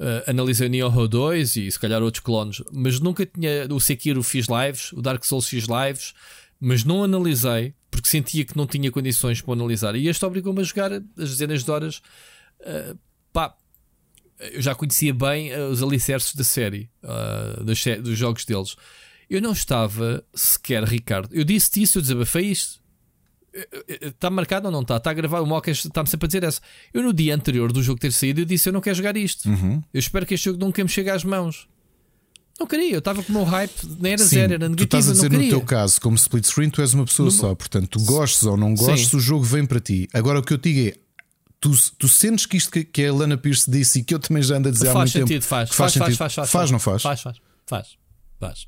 Uh, 0.00 0.28
analisei 0.28 0.66
o 0.66 0.70
Nioh 0.70 1.06
2 1.06 1.56
e 1.56 1.70
se 1.70 1.78
calhar 1.78 2.02
outros 2.02 2.24
clones, 2.24 2.60
mas 2.72 2.98
nunca 2.98 3.24
tinha. 3.24 3.68
O 3.70 3.78
Sekiro 3.78 4.22
fiz 4.22 4.46
lives, 4.48 4.92
o 4.92 5.00
Dark 5.00 5.22
Souls 5.24 5.46
fiz 5.46 5.66
lives, 5.66 6.12
mas 6.58 6.82
não 6.82 7.04
analisei 7.04 7.74
porque 7.88 8.08
sentia 8.08 8.44
que 8.44 8.56
não 8.56 8.66
tinha 8.66 8.90
condições 8.90 9.40
para 9.40 9.52
analisar. 9.52 9.94
E 9.94 10.08
este 10.08 10.24
obrigou-me 10.24 10.60
a 10.60 10.64
jogar 10.64 10.92
as 10.92 11.02
dezenas 11.16 11.62
de 11.62 11.70
horas. 11.70 12.02
Uh, 12.60 12.98
pá, 13.32 13.54
eu 14.52 14.62
já 14.62 14.74
conhecia 14.74 15.14
bem 15.14 15.52
uh, 15.52 15.68
os 15.68 15.82
alicerces 15.82 16.34
da 16.34 16.44
série, 16.44 16.90
uh, 17.02 17.62
dos, 17.64 17.82
dos, 18.02 18.18
jogos 18.18 18.44
deles. 18.44 18.76
Eu 19.30 19.40
não 19.40 19.52
estava 19.52 20.24
sequer, 20.34 20.84
Ricardo. 20.84 21.30
Eu 21.32 21.44
disse-te 21.44 21.82
isso, 21.82 21.98
eu 21.98 22.02
desabafei 22.02 22.46
isto. 22.46 22.80
Está 23.86 24.30
marcado 24.30 24.66
ou 24.66 24.72
não 24.72 24.80
está? 24.80 24.96
Está 24.96 25.10
a 25.10 25.14
gravar. 25.14 25.40
O 25.40 25.46
Mocas 25.46 25.84
está-me 25.84 26.08
sempre 26.08 26.24
a 26.24 26.28
dizer 26.28 26.42
essa. 26.42 26.60
Eu, 26.92 27.02
no 27.02 27.12
dia 27.12 27.34
anterior 27.34 27.70
do 27.70 27.82
jogo 27.82 28.00
ter 28.00 28.12
saído, 28.12 28.40
eu 28.40 28.44
disse: 28.46 28.68
Eu 28.68 28.72
não 28.72 28.80
quero 28.80 28.96
jogar 28.96 29.16
isto. 29.16 29.48
Uhum. 29.48 29.82
Eu 29.92 29.98
espero 29.98 30.24
que 30.24 30.34
este 30.34 30.46
jogo 30.46 30.58
nunca 30.58 30.82
me 30.82 30.88
chegue 30.88 31.10
às 31.10 31.22
mãos. 31.22 31.68
Não 32.58 32.66
queria, 32.66 32.92
eu 32.92 32.98
estava 32.98 33.22
com 33.22 33.32
o 33.32 33.34
meu 33.34 33.44
hype, 33.44 33.72
nem 33.98 34.12
era 34.12 34.22
Sim, 34.22 34.36
zero, 34.36 34.54
era 34.54 34.68
negativo. 34.68 34.76
Tu 34.76 34.96
estás 34.96 35.08
a 35.08 35.12
dizer 35.12 35.32
no 35.32 35.48
teu 35.48 35.60
caso, 35.62 36.00
como 36.00 36.16
split 36.16 36.46
screen, 36.46 36.70
tu 36.70 36.80
és 36.80 36.94
uma 36.94 37.04
pessoa 37.04 37.30
só. 37.30 37.54
Portanto, 37.54 37.88
tu 37.88 38.00
gostes 38.04 38.44
ou 38.44 38.56
não 38.56 38.74
gostes, 38.74 39.08
Sim. 39.08 39.16
o 39.16 39.20
jogo 39.20 39.42
vem 39.42 39.66
para 39.66 39.80
ti. 39.80 40.08
Agora, 40.12 40.38
o 40.38 40.42
que 40.42 40.52
eu 40.52 40.58
te 40.58 40.72
digo 40.72 40.88
é: 40.90 41.01
tu, 41.62 41.70
tu 41.96 42.08
sentes 42.08 42.44
que 42.44 42.56
isto 42.56 42.70
que, 42.70 42.84
que 42.84 43.06
a 43.06 43.12
Lana 43.14 43.38
Pierce 43.38 43.70
disse 43.70 44.00
e 44.00 44.02
que 44.02 44.12
eu 44.12 44.18
também 44.18 44.42
já 44.42 44.56
ando 44.56 44.68
a 44.68 44.72
dizer 44.72 44.86
faz 44.86 44.96
há 44.96 44.98
muito 44.98 45.12
sentido, 45.12 45.28
tempo. 45.28 45.44
Faz, 45.44 45.70
faz, 45.70 45.76
faz, 45.76 45.92
sentido. 45.92 46.16
faz, 46.18 46.34
faz, 46.34 46.50
faz, 46.50 46.70
não 46.70 46.78
faz? 46.80 47.02
Faz, 47.02 47.22
faz, 47.22 47.36
faz, 47.66 47.88
faz. 48.38 48.66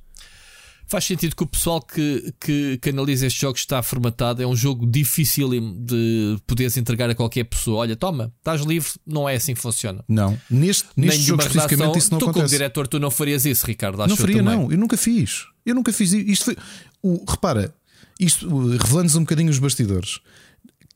Faz 0.86 1.04
sentido 1.04 1.34
que 1.34 1.42
o 1.42 1.46
pessoal 1.46 1.80
que, 1.80 2.32
que, 2.38 2.78
que 2.78 2.90
analisa 2.90 3.26
estes 3.26 3.40
jogos 3.40 3.60
está 3.60 3.82
formatado. 3.82 4.42
É 4.42 4.46
um 4.46 4.54
jogo 4.54 4.86
difícil 4.86 5.48
de 5.50 6.36
poderes 6.46 6.76
entregar 6.76 7.10
a 7.10 7.14
qualquer 7.14 7.44
pessoa. 7.44 7.78
Olha, 7.78 7.96
toma, 7.96 8.32
estás 8.38 8.60
livre, 8.60 8.90
não 9.04 9.28
é 9.28 9.34
assim 9.34 9.54
que 9.54 9.60
funciona. 9.60 10.04
Não, 10.06 10.38
neste, 10.48 10.88
neste 10.96 11.22
jogo 11.22 11.42
especificamente 11.42 11.80
relação, 11.80 11.98
isso 11.98 12.12
não 12.12 12.18
tu, 12.18 12.24
acontece. 12.26 12.42
como 12.42 12.48
diretor, 12.48 12.86
tu 12.86 13.00
não 13.00 13.10
farias 13.10 13.44
isso, 13.44 13.66
Ricardo. 13.66 14.06
não 14.06 14.16
faria, 14.16 14.42
não. 14.42 14.70
Eu 14.70 14.78
nunca 14.78 14.96
fiz. 14.96 15.46
Eu 15.66 15.74
nunca 15.74 15.92
fiz 15.92 16.12
isto. 16.12 16.44
Foi, 16.44 16.56
o, 17.02 17.24
repara, 17.28 17.74
isto 18.20 18.46
revelando-nos 18.76 19.16
um 19.16 19.20
bocadinho 19.20 19.50
os 19.50 19.58
bastidores. 19.58 20.20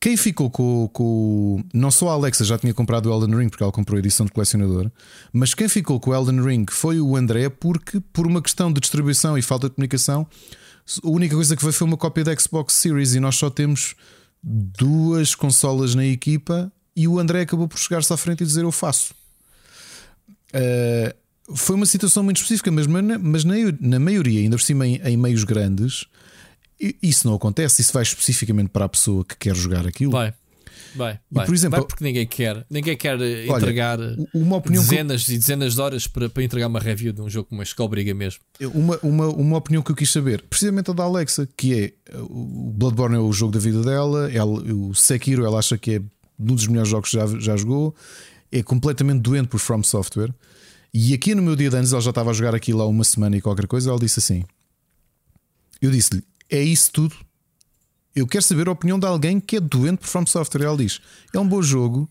Quem 0.01 0.15
ficou 0.15 0.49
com, 0.49 0.89
com. 0.93 1.63
Não 1.73 1.91
só 1.91 2.09
a 2.09 2.13
Alexa 2.13 2.45
já 2.45 2.57
tinha 2.57 2.73
comprado 2.73 3.09
o 3.09 3.13
Elden 3.13 3.37
Ring, 3.37 3.49
porque 3.49 3.61
ela 3.61 3.71
comprou 3.71 3.97
a 3.97 3.99
edição 3.99 4.25
de 4.25 4.31
colecionador, 4.31 4.89
mas 5.33 5.53
quem 5.53 5.67
ficou 5.67 5.99
com 5.99 6.11
o 6.11 6.15
Elden 6.15 6.41
Ring 6.41 6.65
foi 6.69 7.01
o 7.01 7.17
André, 7.17 7.49
porque 7.49 7.99
por 8.13 8.25
uma 8.25 8.41
questão 8.41 8.71
de 8.71 8.79
distribuição 8.79 9.37
e 9.37 9.41
falta 9.41 9.67
de 9.67 9.75
comunicação, 9.75 10.25
a 11.03 11.07
única 11.09 11.35
coisa 11.35 11.55
que 11.55 11.61
veio 11.61 11.73
foi 11.73 11.85
uma 11.85 11.97
cópia 11.97 12.23
da 12.23 12.35
Xbox 12.35 12.75
Series 12.75 13.13
e 13.13 13.19
nós 13.19 13.35
só 13.35 13.49
temos 13.49 13.93
duas 14.41 15.35
consolas 15.35 15.93
na 15.93 16.05
equipa 16.05 16.71
e 16.95 17.05
o 17.05 17.19
André 17.19 17.41
acabou 17.41 17.67
por 17.67 17.77
chegar-se 17.77 18.11
à 18.13 18.17
frente 18.17 18.41
e 18.41 18.45
dizer 18.45 18.63
eu 18.63 18.71
faço. 18.71 19.13
Uh, 20.53 21.55
foi 21.55 21.75
uma 21.75 21.85
situação 21.85 22.23
muito 22.23 22.37
específica, 22.37 22.71
mas, 22.71 22.87
mas 22.87 23.43
na, 23.43 23.55
na 23.81 23.99
maioria, 23.99 24.39
ainda 24.39 24.55
por 24.55 24.63
cima 24.63 24.87
em, 24.87 24.95
em 25.03 25.17
meios 25.17 25.43
grandes, 25.43 26.05
isso 26.79 27.27
não 27.27 27.35
acontece, 27.35 27.81
isso 27.81 27.91
vai 27.93 28.03
especificamente 28.03 28.69
para 28.69 28.85
a 28.85 28.89
pessoa 28.89 29.25
que 29.25 29.35
quer 29.37 29.55
jogar 29.55 29.85
aquilo. 29.85 30.11
Vai. 30.11 30.33
Vai, 30.95 31.19
vai. 31.29 31.45
por 31.45 31.53
exemplo, 31.53 31.77
vai 31.77 31.87
porque 31.87 32.03
ninguém 32.03 32.25
quer, 32.25 32.65
ninguém 32.69 32.97
quer 32.97 33.19
eh, 33.21 33.45
olha, 33.47 33.57
entregar 33.57 33.99
uma 34.33 34.59
dezenas 34.59 35.23
que... 35.23 35.33
e 35.33 35.37
dezenas 35.37 35.75
de 35.75 35.81
horas 35.81 36.07
para, 36.07 36.29
para 36.29 36.43
entregar 36.43 36.67
uma 36.67 36.79
review 36.79 37.13
de 37.13 37.21
um 37.21 37.29
jogo 37.29 37.49
como 37.49 37.61
este 37.61 37.75
que 37.75 37.81
obriga 37.81 38.13
mesmo. 38.13 38.39
Uma, 38.73 38.97
uma, 39.03 39.27
uma 39.27 39.57
opinião 39.57 39.83
que 39.83 39.91
eu 39.91 39.95
quis 39.95 40.11
saber, 40.11 40.41
precisamente 40.49 40.89
a 40.89 40.93
da 40.93 41.03
Alexa, 41.03 41.47
que 41.55 41.79
é 41.79 41.93
o 42.17 42.71
Bloodborne 42.75 43.17
é 43.17 43.19
o 43.19 43.31
jogo 43.31 43.51
da 43.51 43.59
vida 43.59 43.83
dela, 43.83 44.31
ela, 44.31 44.51
o 44.51 44.95
Sekiro 44.95 45.45
ela 45.45 45.59
acha 45.59 45.77
que 45.77 45.95
é 45.95 46.01
um 46.39 46.55
dos 46.55 46.67
melhores 46.67 46.89
jogos 46.89 47.11
que 47.11 47.17
já, 47.17 47.27
já 47.39 47.55
jogou, 47.55 47.93
é 48.51 48.63
completamente 48.63 49.21
doente 49.21 49.47
por 49.47 49.59
From 49.59 49.83
Software. 49.83 50.33
E 50.93 51.13
aqui 51.13 51.35
no 51.35 51.43
meu 51.43 51.55
dia 51.55 51.69
de 51.69 51.75
anos, 51.75 51.93
ela 51.93 52.01
já 52.01 52.09
estava 52.09 52.31
a 52.31 52.33
jogar 52.33 52.55
aquilo 52.55 52.81
há 52.81 52.87
uma 52.87 53.03
semana 53.03 53.37
e 53.37 53.41
qualquer 53.41 53.67
coisa, 53.67 53.91
ela 53.91 53.99
disse 53.99 54.19
assim: 54.19 54.43
Eu 55.79 55.91
disse-lhe, 55.91 56.23
é 56.49 56.61
isso 56.61 56.91
tudo. 56.91 57.15
Eu 58.15 58.27
quero 58.27 58.43
saber 58.43 58.67
a 58.67 58.71
opinião 58.71 58.99
de 58.99 59.05
alguém 59.05 59.39
que 59.39 59.57
é 59.57 59.59
doente 59.59 59.99
por 59.99 60.07
From 60.07 60.25
Software. 60.25 60.67
Ele 60.67 60.85
diz: 60.85 60.99
é 61.33 61.39
um 61.39 61.47
bom 61.47 61.61
jogo, 61.61 62.09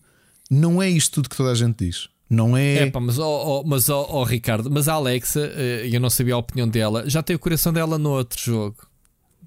não 0.49 0.81
é 0.81 0.89
isto 0.89 1.15
tudo 1.15 1.29
que 1.29 1.35
toda 1.35 1.51
a 1.51 1.55
gente 1.55 1.85
diz. 1.85 2.09
Não 2.29 2.55
é. 2.55 2.75
é 2.75 2.91
pá, 2.91 2.99
mas, 2.99 3.17
oh, 3.17 3.23
oh, 3.61 3.63
mas 3.65 3.89
oh, 3.89 4.05
oh, 4.07 4.23
Ricardo, 4.23 4.69
mas 4.69 4.87
a 4.87 4.93
Alexa, 4.93 5.51
eh, 5.55 5.89
eu 5.91 5.99
não 5.99 6.11
sabia 6.11 6.35
a 6.35 6.37
opinião 6.37 6.67
dela, 6.67 7.09
já 7.09 7.23
tem 7.23 7.35
o 7.35 7.39
coração 7.39 7.73
dela 7.73 7.97
no 7.97 8.11
outro 8.11 8.39
jogo 8.39 8.87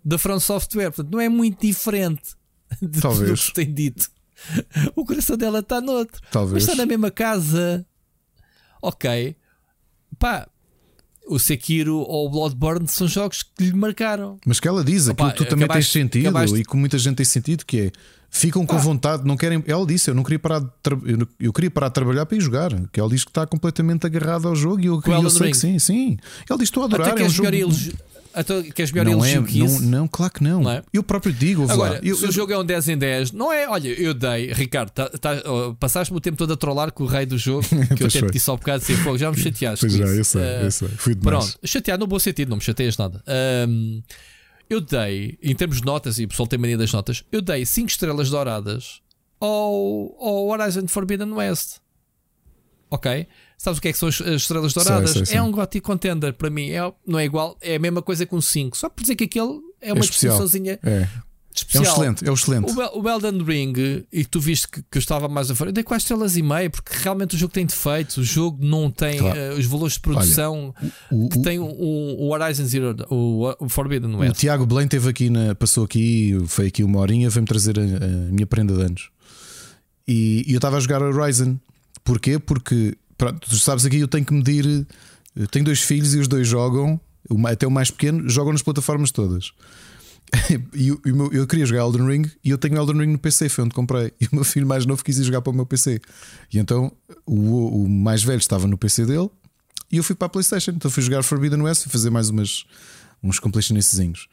da 0.04 0.18
From 0.18 0.40
Software, 0.40 0.90
portanto 0.90 1.12
não 1.12 1.20
é 1.20 1.28
muito 1.28 1.64
diferente 1.64 2.34
de 2.82 3.00
Talvez. 3.00 3.40
tudo 3.40 3.46
que 3.46 3.54
tem 3.54 3.72
dito. 3.72 4.10
O 4.96 5.04
coração 5.04 5.36
dela 5.36 5.60
está 5.60 5.80
no 5.80 5.92
outro, 5.92 6.20
Talvez. 6.32 6.54
mas 6.54 6.62
está 6.64 6.74
na 6.74 6.84
mesma 6.84 7.12
casa. 7.12 7.86
Ok, 8.82 9.36
pá, 10.18 10.48
o 11.26 11.38
Sekiro 11.38 11.98
ou 11.98 12.26
o 12.26 12.30
Bloodborne 12.30 12.86
são 12.88 13.06
jogos 13.06 13.42
que 13.42 13.64
lhe 13.64 13.74
marcaram. 13.74 14.38
Mas 14.46 14.60
que 14.60 14.68
ela 14.68 14.84
diz, 14.84 15.08
aquilo 15.08 15.28
Opa, 15.28 15.36
tu 15.36 15.44
também 15.44 15.64
acabaste, 15.64 15.92
tens 15.92 16.02
sentido 16.02 16.28
acabaste... 16.28 16.56
e 16.56 16.64
que 16.64 16.76
muita 16.76 16.98
gente 16.98 17.16
tem 17.16 17.26
sentido, 17.26 17.64
que 17.64 17.80
é 17.80 17.92
ficam 18.32 18.64
com 18.64 18.78
vontade, 18.78 19.24
não 19.26 19.36
querem. 19.36 19.62
Ela 19.66 19.86
disse: 19.86 20.10
Eu 20.10 20.14
não 20.14 20.22
queria 20.22 20.38
parar 20.38 20.60
de 20.60 20.68
tra... 20.82 20.96
eu 21.38 21.52
queria 21.52 21.70
parar 21.70 21.88
de 21.88 21.94
trabalhar 21.94 22.26
para 22.26 22.36
ir 22.36 22.40
jogar. 22.40 22.70
Que 22.90 22.98
ela 22.98 23.08
diz 23.08 23.24
que 23.24 23.30
está 23.30 23.46
completamente 23.46 24.06
agarrada 24.06 24.48
ao 24.48 24.56
jogo 24.56 24.80
e 24.80 24.86
eu, 24.86 25.00
eu 25.04 25.30
sei 25.30 25.50
que 25.50 25.56
sim, 25.56 25.78
sim. 25.78 26.16
Ela 26.48 26.58
diz: 26.58 26.68
Estou 26.68 26.82
a 26.82 26.86
adorar. 26.86 27.10
Até 27.10 27.22
é 27.22 27.26
um 27.26 27.28
jogo... 27.28 27.50
Então, 28.36 28.62
queres 28.62 28.90
melhor 28.92 29.10
não 29.10 29.24
é, 29.24 29.42
que 29.42 29.62
isso? 29.62 29.82
Não, 29.82 30.00
não, 30.00 30.08
claro 30.08 30.32
que 30.32 30.42
não. 30.42 30.62
não 30.62 30.70
é? 30.70 30.82
Eu 30.92 31.02
próprio 31.02 31.32
digo. 31.32 31.70
Agora, 31.70 32.00
eu, 32.02 32.16
se 32.16 32.24
eu... 32.24 32.28
o 32.28 32.32
jogo 32.32 32.52
é 32.52 32.58
um 32.58 32.64
10 32.64 32.88
em 32.88 32.98
10, 32.98 33.32
não 33.32 33.52
é? 33.52 33.68
Olha, 33.68 33.88
eu 33.88 34.14
dei, 34.14 34.52
Ricardo, 34.52 34.90
tá, 34.90 35.08
tá, 35.08 35.42
oh, 35.44 35.74
passaste-me 35.74 36.18
o 36.18 36.20
tempo 36.20 36.36
todo 36.36 36.52
a 36.52 36.56
trollar 36.56 36.92
com 36.92 37.04
o 37.04 37.06
rei 37.06 37.26
do 37.26 37.36
jogo, 37.36 37.66
que 37.96 38.02
eu 38.02 38.06
até 38.06 38.20
te 38.20 38.30
disse 38.30 38.48
ao 38.48 38.56
bocado 38.56 38.80
de 38.80 38.86
ser 38.86 39.18
já 39.18 39.30
me 39.30 39.36
chateaste. 39.36 39.86
Pois 39.86 39.92
já, 39.92 40.06
eu 40.06 40.24
sei, 40.24 40.40
uh, 40.40 40.64
eu 40.64 40.70
sei. 40.70 40.88
Fui 40.88 41.14
demais. 41.14 41.50
Pronto, 41.50 41.58
chateado 41.66 42.00
no 42.00 42.06
bom 42.06 42.18
sentido, 42.18 42.48
não 42.48 42.56
me 42.56 42.62
chateias 42.62 42.96
nada. 42.96 43.22
Um, 43.68 44.02
eu 44.68 44.80
dei, 44.80 45.38
em 45.42 45.54
termos 45.54 45.78
de 45.78 45.84
notas, 45.84 46.18
e 46.18 46.24
o 46.24 46.28
pessoal 46.28 46.46
tem 46.46 46.58
mania 46.58 46.78
das 46.78 46.92
notas, 46.92 47.24
eu 47.30 47.42
dei 47.42 47.66
5 47.66 47.88
estrelas 47.88 48.30
douradas 48.30 49.02
ao, 49.38 50.16
ao 50.18 50.46
Horizon 50.46 50.88
Forbidden 50.88 51.32
West. 51.32 51.78
Ok? 52.90 53.26
Sabes 53.62 53.78
o 53.78 53.80
que 53.80 53.86
é 53.86 53.92
que 53.92 53.98
são 53.98 54.08
as, 54.08 54.18
estrelas 54.18 54.72
douradas? 54.72 55.10
Sei, 55.10 55.18
sei, 55.20 55.26
sei. 55.26 55.38
É 55.38 55.42
um 55.42 55.52
GOTY 55.52 55.80
contender 55.80 56.32
para 56.32 56.50
mim. 56.50 56.70
É, 56.70 56.80
não 57.06 57.16
é 57.16 57.24
igual, 57.24 57.56
é 57.60 57.76
a 57.76 57.78
mesma 57.78 58.02
coisa 58.02 58.26
com 58.26 58.40
5. 58.40 58.76
Só 58.76 58.88
por 58.88 59.02
dizer 59.02 59.14
que 59.14 59.22
aquele 59.22 59.60
é 59.80 59.92
uma 59.92 60.00
é 60.00 60.08
disposiçãozinha. 60.08 60.80
É. 60.82 61.06
Especial. 61.54 61.84
É 61.84 61.86
um 61.86 61.92
excelente, 61.92 62.26
é 62.26 62.30
um 62.32 62.34
excelente. 62.34 62.72
O, 62.72 63.02
o 63.02 63.08
Elden 63.08 63.40
Ring, 63.44 64.04
e 64.12 64.24
tu 64.24 64.40
viste 64.40 64.66
que, 64.66 64.82
que 64.82 64.98
eu 64.98 64.98
estava 64.98 65.28
mais 65.28 65.48
a 65.48 65.54
falar, 65.54 65.68
eu 65.68 65.74
dei 65.74 65.84
quase 65.84 66.02
estrelas 66.02 66.36
e 66.36 66.42
meia, 66.42 66.68
porque 66.70 66.92
realmente 66.92 67.36
o 67.36 67.38
jogo 67.38 67.54
tem 67.54 67.64
defeitos, 67.64 68.16
o 68.16 68.24
jogo 68.24 68.58
não 68.64 68.90
tem 68.90 69.20
claro. 69.20 69.38
uh, 69.38 69.56
os 69.56 69.66
valores 69.66 69.92
de 69.94 70.00
produção 70.00 70.74
Olha, 70.82 70.92
o, 71.12 71.28
que 71.28 71.38
o, 71.38 71.42
tem 71.42 71.58
o, 71.60 71.64
o, 71.64 72.32
Horizon 72.32 72.64
Zero, 72.64 72.96
o, 73.10 73.54
o 73.60 73.68
Forbidden 73.68 74.16
West. 74.16 74.34
O 74.34 74.40
Tiago 74.40 74.66
Blaine 74.66 74.88
teve 74.88 75.08
aqui, 75.08 75.30
na, 75.30 75.54
passou 75.54 75.84
aqui, 75.84 76.36
foi 76.48 76.66
aqui 76.66 76.82
uma 76.82 76.98
horinha, 76.98 77.30
veio-me 77.30 77.46
trazer 77.46 77.78
a, 77.78 77.82
a, 77.82 78.32
minha 78.32 78.46
prenda 78.46 78.74
de 78.74 78.82
anos. 78.82 79.10
E, 80.08 80.42
e 80.48 80.52
eu 80.52 80.58
estava 80.58 80.78
a 80.78 80.80
jogar 80.80 81.00
Horizon. 81.00 81.58
Porquê? 82.02 82.38
Porque 82.38 82.96
Pronto, 83.22 83.48
tu 83.48 83.56
sabes 83.56 83.86
aqui, 83.86 84.00
eu 84.00 84.08
tenho 84.08 84.24
que 84.24 84.34
medir. 84.34 84.84
Eu 85.36 85.46
tenho 85.46 85.64
dois 85.64 85.80
filhos 85.80 86.12
e 86.12 86.18
os 86.18 86.26
dois 86.26 86.48
jogam, 86.48 87.00
até 87.46 87.64
o 87.64 87.70
mais 87.70 87.88
pequeno, 87.88 88.28
jogam 88.28 88.52
nas 88.52 88.62
plataformas 88.62 89.12
todas. 89.12 89.52
e 90.74 90.88
eu, 90.88 91.00
eu, 91.30 91.46
queria 91.46 91.64
jogar 91.64 91.82
Elden 91.82 92.04
Ring 92.04 92.30
e 92.42 92.50
eu 92.50 92.58
tenho 92.58 92.76
Elden 92.76 92.98
Ring 92.98 93.12
no 93.12 93.18
PC, 93.20 93.48
foi 93.48 93.62
onde 93.62 93.74
comprei. 93.74 94.12
E 94.20 94.24
o 94.24 94.30
meu 94.32 94.42
filho 94.42 94.66
mais 94.66 94.84
novo 94.86 95.04
quis 95.04 95.18
ir 95.18 95.22
jogar 95.22 95.40
para 95.40 95.52
o 95.52 95.54
meu 95.54 95.64
PC. 95.64 96.00
E 96.52 96.58
então 96.58 96.90
o, 97.24 97.84
o 97.84 97.88
mais 97.88 98.24
velho 98.24 98.40
estava 98.40 98.66
no 98.66 98.76
PC 98.76 99.06
dele 99.06 99.30
e 99.92 99.98
eu 99.98 100.02
fui 100.02 100.16
para 100.16 100.26
a 100.26 100.28
PlayStation. 100.28 100.72
Então 100.72 100.90
fui 100.90 101.04
jogar 101.04 101.22
Forbidden 101.22 101.62
West 101.62 101.86
e 101.86 101.90
fazer 101.90 102.10
mais 102.10 102.28
umas, 102.28 102.64
uns 103.22 103.38
completionistezinhos. 103.38 104.26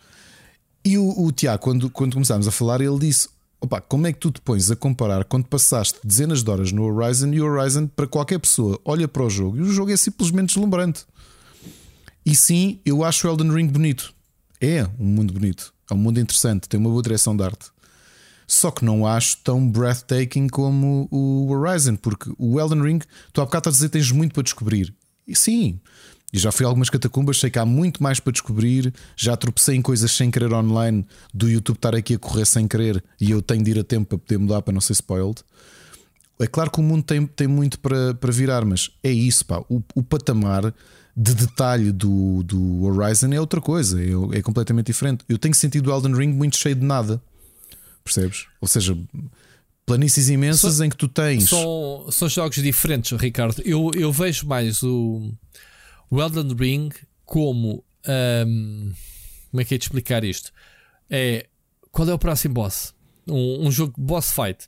E 0.83 0.97
o, 0.97 1.25
o 1.25 1.31
Tiago, 1.31 1.61
quando, 1.61 1.91
quando 1.91 2.13
começámos 2.13 2.47
a 2.47 2.51
falar, 2.51 2.81
ele 2.81 2.97
disse: 2.97 3.29
Opa, 3.61 3.81
como 3.81 4.07
é 4.07 4.13
que 4.13 4.19
tu 4.19 4.31
te 4.31 4.39
pões 4.39 4.71
a 4.71 4.75
comparar 4.75 5.25
quando 5.25 5.45
passaste 5.45 5.99
dezenas 6.03 6.43
de 6.43 6.49
horas 6.49 6.71
no 6.71 6.83
Horizon 6.83 7.33
e 7.33 7.41
o 7.41 7.45
Horizon 7.45 7.87
para 7.87 8.07
qualquer 8.07 8.39
pessoa 8.39 8.79
olha 8.85 9.05
para 9.05 9.23
o 9.23 9.29
jogo 9.29 9.57
e 9.57 9.61
o 9.61 9.71
jogo 9.71 9.91
é 9.91 9.97
simplesmente 9.97 10.53
deslumbrante. 10.53 11.05
E 12.25 12.33
sim, 12.33 12.79
eu 12.85 13.03
acho 13.03 13.27
o 13.27 13.31
Elden 13.31 13.51
Ring 13.51 13.67
bonito. 13.67 14.13
É 14.61 14.85
um 14.97 15.05
mundo 15.05 15.33
bonito, 15.33 15.73
é 15.91 15.93
um 15.93 15.97
mundo 15.97 16.19
interessante, 16.19 16.69
tem 16.69 16.79
uma 16.79 16.89
boa 16.89 17.01
direção 17.01 17.35
de 17.35 17.43
arte. 17.43 17.67
Só 18.47 18.71
que 18.71 18.83
não 18.83 19.05
acho 19.05 19.37
tão 19.43 19.69
breathtaking 19.69 20.47
como 20.47 21.07
o 21.11 21.51
Horizon, 21.51 21.95
porque 21.97 22.31
o 22.37 22.59
Elden 22.59 22.81
Ring, 22.81 22.99
tu 23.33 23.41
há 23.41 23.45
bocado 23.45 23.69
a 23.69 23.71
dizer 23.71 23.89
tens 23.89 24.11
muito 24.11 24.33
para 24.33 24.43
descobrir. 24.43 24.93
E 25.27 25.35
sim, 25.35 25.79
e 26.31 26.37
já 26.37 26.51
fui 26.51 26.65
a 26.65 26.69
algumas 26.69 26.89
catacumbas, 26.89 27.39
sei 27.39 27.49
que 27.49 27.57
há 27.57 27.65
muito 27.65 28.01
mais 28.03 28.19
para 28.19 28.31
descobrir. 28.31 28.93
Já 29.15 29.35
tropecei 29.35 29.75
em 29.75 29.81
coisas 29.81 30.11
sem 30.11 30.29
querer 30.29 30.53
online, 30.53 31.05
do 31.33 31.49
YouTube 31.49 31.77
estar 31.77 31.95
aqui 31.95 32.13
a 32.15 32.19
correr 32.19 32.45
sem 32.45 32.67
querer 32.67 33.03
e 33.19 33.31
eu 33.31 33.41
tenho 33.41 33.63
de 33.63 33.71
ir 33.71 33.79
a 33.79 33.83
tempo 33.83 34.05
para 34.09 34.17
poder 34.17 34.37
mudar 34.37 34.61
para 34.61 34.73
não 34.73 34.81
ser 34.81 34.93
spoiled. 34.93 35.41
é 36.39 36.47
claro 36.47 36.69
que 36.71 36.79
o 36.79 36.83
mundo 36.83 37.03
tem, 37.03 37.25
tem 37.25 37.47
muito 37.47 37.79
para, 37.79 38.13
para 38.13 38.31
virar, 38.31 38.63
mas 38.63 38.91
é 39.03 39.11
isso, 39.11 39.45
pá. 39.45 39.63
O, 39.69 39.81
o 39.95 40.03
patamar 40.03 40.73
de 41.17 41.33
detalhe 41.33 41.91
do, 41.91 42.43
do 42.43 42.83
Horizon 42.83 43.33
é 43.33 43.39
outra 43.41 43.59
coisa, 43.59 43.99
é, 44.01 44.37
é 44.37 44.41
completamente 44.41 44.85
diferente. 44.87 45.25
Eu 45.27 45.37
tenho 45.37 45.53
sentido 45.55 45.89
o 45.89 45.93
Elden 45.93 46.15
Ring 46.15 46.29
muito 46.31 46.55
cheio 46.57 46.75
de 46.75 46.85
nada, 46.85 47.21
percebes? 48.03 48.45
Ou 48.61 48.67
seja, 48.67 48.95
planícies 49.85 50.29
imensas 50.29 50.75
São- 50.75 50.85
em 50.85 50.89
que 50.89 50.95
tu 50.95 51.07
tens. 51.07 51.49
São, 51.49 52.07
são 52.11 52.29
jogos 52.29 52.61
diferentes, 52.61 53.19
Ricardo. 53.19 53.61
Eu, 53.65 53.91
eu 53.95 54.13
vejo 54.13 54.45
mais 54.47 54.81
o, 54.83 55.29
o 56.09 56.21
Elden 56.21 56.55
Ring 56.55 56.89
como. 57.25 57.83
ahm, 58.07 58.91
como 59.51 59.61
é 59.61 59.65
que 59.65 59.75
é 59.75 59.77
de 59.77 59.83
explicar 59.83 60.23
isto? 60.23 60.51
É 61.09 61.47
qual 61.91 62.07
é 62.07 62.13
o 62.13 62.19
próximo 62.19 62.53
boss? 62.53 62.93
Um, 63.27 63.67
um 63.67 63.71
jogo 63.71 63.93
boss 63.97 64.31
fight. 64.31 64.67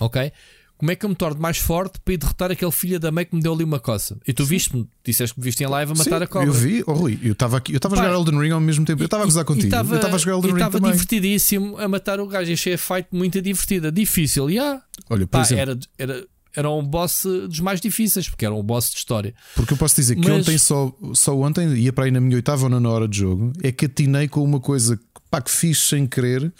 Ok? 0.00 0.32
Como 0.78 0.90
é 0.90 0.96
que 0.96 1.06
eu 1.06 1.08
me 1.08 1.14
torno 1.14 1.40
mais 1.40 1.56
forte 1.56 1.98
para 2.04 2.12
ir 2.12 2.16
derrotar 2.18 2.50
aquele 2.50 2.70
filho 2.70 3.00
da 3.00 3.10
mãe 3.10 3.24
que 3.24 3.34
me 3.34 3.40
deu 3.40 3.54
ali 3.54 3.64
uma 3.64 3.80
coça? 3.80 4.18
E 4.28 4.32
tu 4.34 4.44
viste-me, 4.44 4.86
disseste 5.02 5.34
que 5.34 5.40
me 5.40 5.44
viste 5.44 5.64
em 5.64 5.66
live 5.66 5.92
a 5.92 5.94
matar 5.94 6.18
Sim, 6.18 6.24
a 6.24 6.26
cobra. 6.26 6.48
Eu 6.48 6.52
vi, 6.52 6.84
oh, 6.86 6.92
Rui, 6.92 7.18
eu 7.22 7.32
estava 7.32 7.56
aqui, 7.56 7.72
eu 7.72 7.78
estava 7.78 7.94
a 7.94 7.98
jogar 7.98 8.12
Elden 8.12 8.38
Ring 8.38 8.50
ao 8.50 8.60
mesmo 8.60 8.84
tempo. 8.84 9.02
Eu 9.02 9.06
estava 9.06 9.22
a 9.22 9.26
gozar 9.26 9.44
contigo. 9.46 9.74
E 9.74 9.76
eu 9.76 9.96
estava 9.96 10.16
a 10.16 10.18
jogar 10.18 10.36
Elden 10.36 10.50
Ring 10.52 10.64
estava 10.64 10.80
divertidíssimo 10.80 11.78
a 11.78 11.88
matar 11.88 12.20
o 12.20 12.26
gajo. 12.26 12.52
Achei 12.52 12.74
a 12.74 12.78
fight 12.78 13.08
muito 13.10 13.40
divertida. 13.40 13.90
Difícil, 13.90 14.50
e 14.50 14.58
ah, 14.58 14.82
Olha, 15.08 15.26
por 15.26 15.38
pá, 15.38 15.40
exemplo, 15.40 15.62
era, 15.62 15.78
era, 15.98 16.26
era 16.56 16.70
um 16.70 16.82
boss 16.82 17.22
dos 17.48 17.60
mais 17.60 17.80
difíceis, 17.80 18.28
porque 18.28 18.44
era 18.46 18.54
um 18.54 18.62
boss 18.62 18.90
de 18.90 18.96
história. 18.96 19.34
Porque 19.54 19.74
eu 19.74 19.76
posso 19.76 19.94
dizer 19.94 20.16
que 20.16 20.26
Mas- 20.28 20.40
ontem, 20.40 20.56
só, 20.58 20.92
só 21.14 21.36
ontem, 21.38 21.68
ia 21.76 21.92
para 21.92 22.04
aí 22.06 22.10
na 22.10 22.20
minha 22.20 22.36
oitava 22.36 22.64
ou 22.64 22.68
nona 22.70 22.88
hora 22.88 23.06
de 23.06 23.18
jogo, 23.18 23.52
é 23.62 23.70
que 23.70 23.84
atinei 23.86 24.26
com 24.26 24.42
uma 24.42 24.58
coisa 24.58 24.98
pá, 25.30 25.40
que 25.40 25.50
fiz 25.50 25.78
sem 25.78 26.06
querer, 26.06 26.52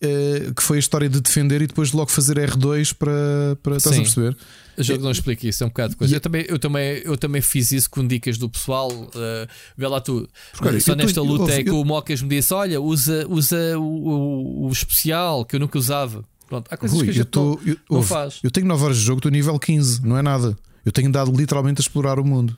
eh, 0.00 0.50
que 0.54 0.62
foi 0.62 0.76
a 0.76 0.80
história 0.80 1.08
de 1.08 1.20
defender 1.20 1.62
e 1.62 1.66
depois 1.66 1.92
logo 1.92 2.10
fazer 2.10 2.36
R2 2.38 2.92
para. 2.94 3.56
para 3.62 3.76
estás 3.76 3.94
a 3.94 3.98
Sim. 3.98 4.02
perceber? 4.04 4.36
O 4.76 4.82
jogo 4.82 5.02
não 5.04 5.10
explica 5.10 5.48
isso, 5.48 5.62
é 5.64 5.66
um 5.66 5.70
bocado 5.70 5.90
de 5.92 5.96
coisa. 5.96 6.12
E- 6.12 6.16
Eu, 6.16 6.20
também, 6.20 6.44
eu, 6.46 6.58
também, 6.58 7.00
eu 7.02 7.16
também 7.16 7.40
fiz 7.40 7.72
isso 7.72 7.88
com 7.88 8.06
dicas 8.06 8.36
do 8.36 8.46
pessoal. 8.48 8.90
eh, 9.14 9.48
vê 9.76 9.86
lá 9.88 10.00
tu. 10.02 10.28
Porque, 10.52 10.80
Só 10.80 10.92
eu 10.92 10.96
tô- 10.98 11.02
nesta 11.02 11.22
luta 11.22 11.50
eu- 11.52 11.58
é 11.58 11.62
que 11.64 11.70
eu- 11.70 11.80
o 11.80 11.84
Mocas 11.84 12.20
me 12.20 12.28
disse: 12.28 12.52
Olha, 12.52 12.78
usa, 12.78 13.26
usa 13.28 13.78
o, 13.78 13.82
o- 13.82 14.68
o 14.68 14.70
especial 14.72 15.46
que 15.46 15.56
eu 15.56 15.60
nunca 15.60 15.78
usava. 15.78 16.22
Pronto, 16.48 16.68
há 16.70 16.76
coisas 16.76 16.96
Rui, 16.96 17.04
que 17.06 17.10
a 17.10 17.12
eu, 17.12 17.16
gente 17.16 17.26
tô, 17.26 17.44
não, 17.44 17.60
eu, 17.66 17.76
não 17.90 17.96
ouve, 17.98 18.08
faz. 18.08 18.38
eu 18.42 18.50
tenho 18.50 18.66
9 18.66 18.84
horas 18.84 18.96
de 18.98 19.02
jogo, 19.02 19.18
estou 19.18 19.30
nível 19.32 19.58
15, 19.58 20.06
não 20.06 20.16
é 20.16 20.22
nada. 20.22 20.56
Eu 20.84 20.92
tenho 20.92 21.10
dado 21.10 21.32
literalmente 21.32 21.80
a 21.80 21.82
explorar 21.82 22.18
o 22.20 22.24
mundo. 22.24 22.56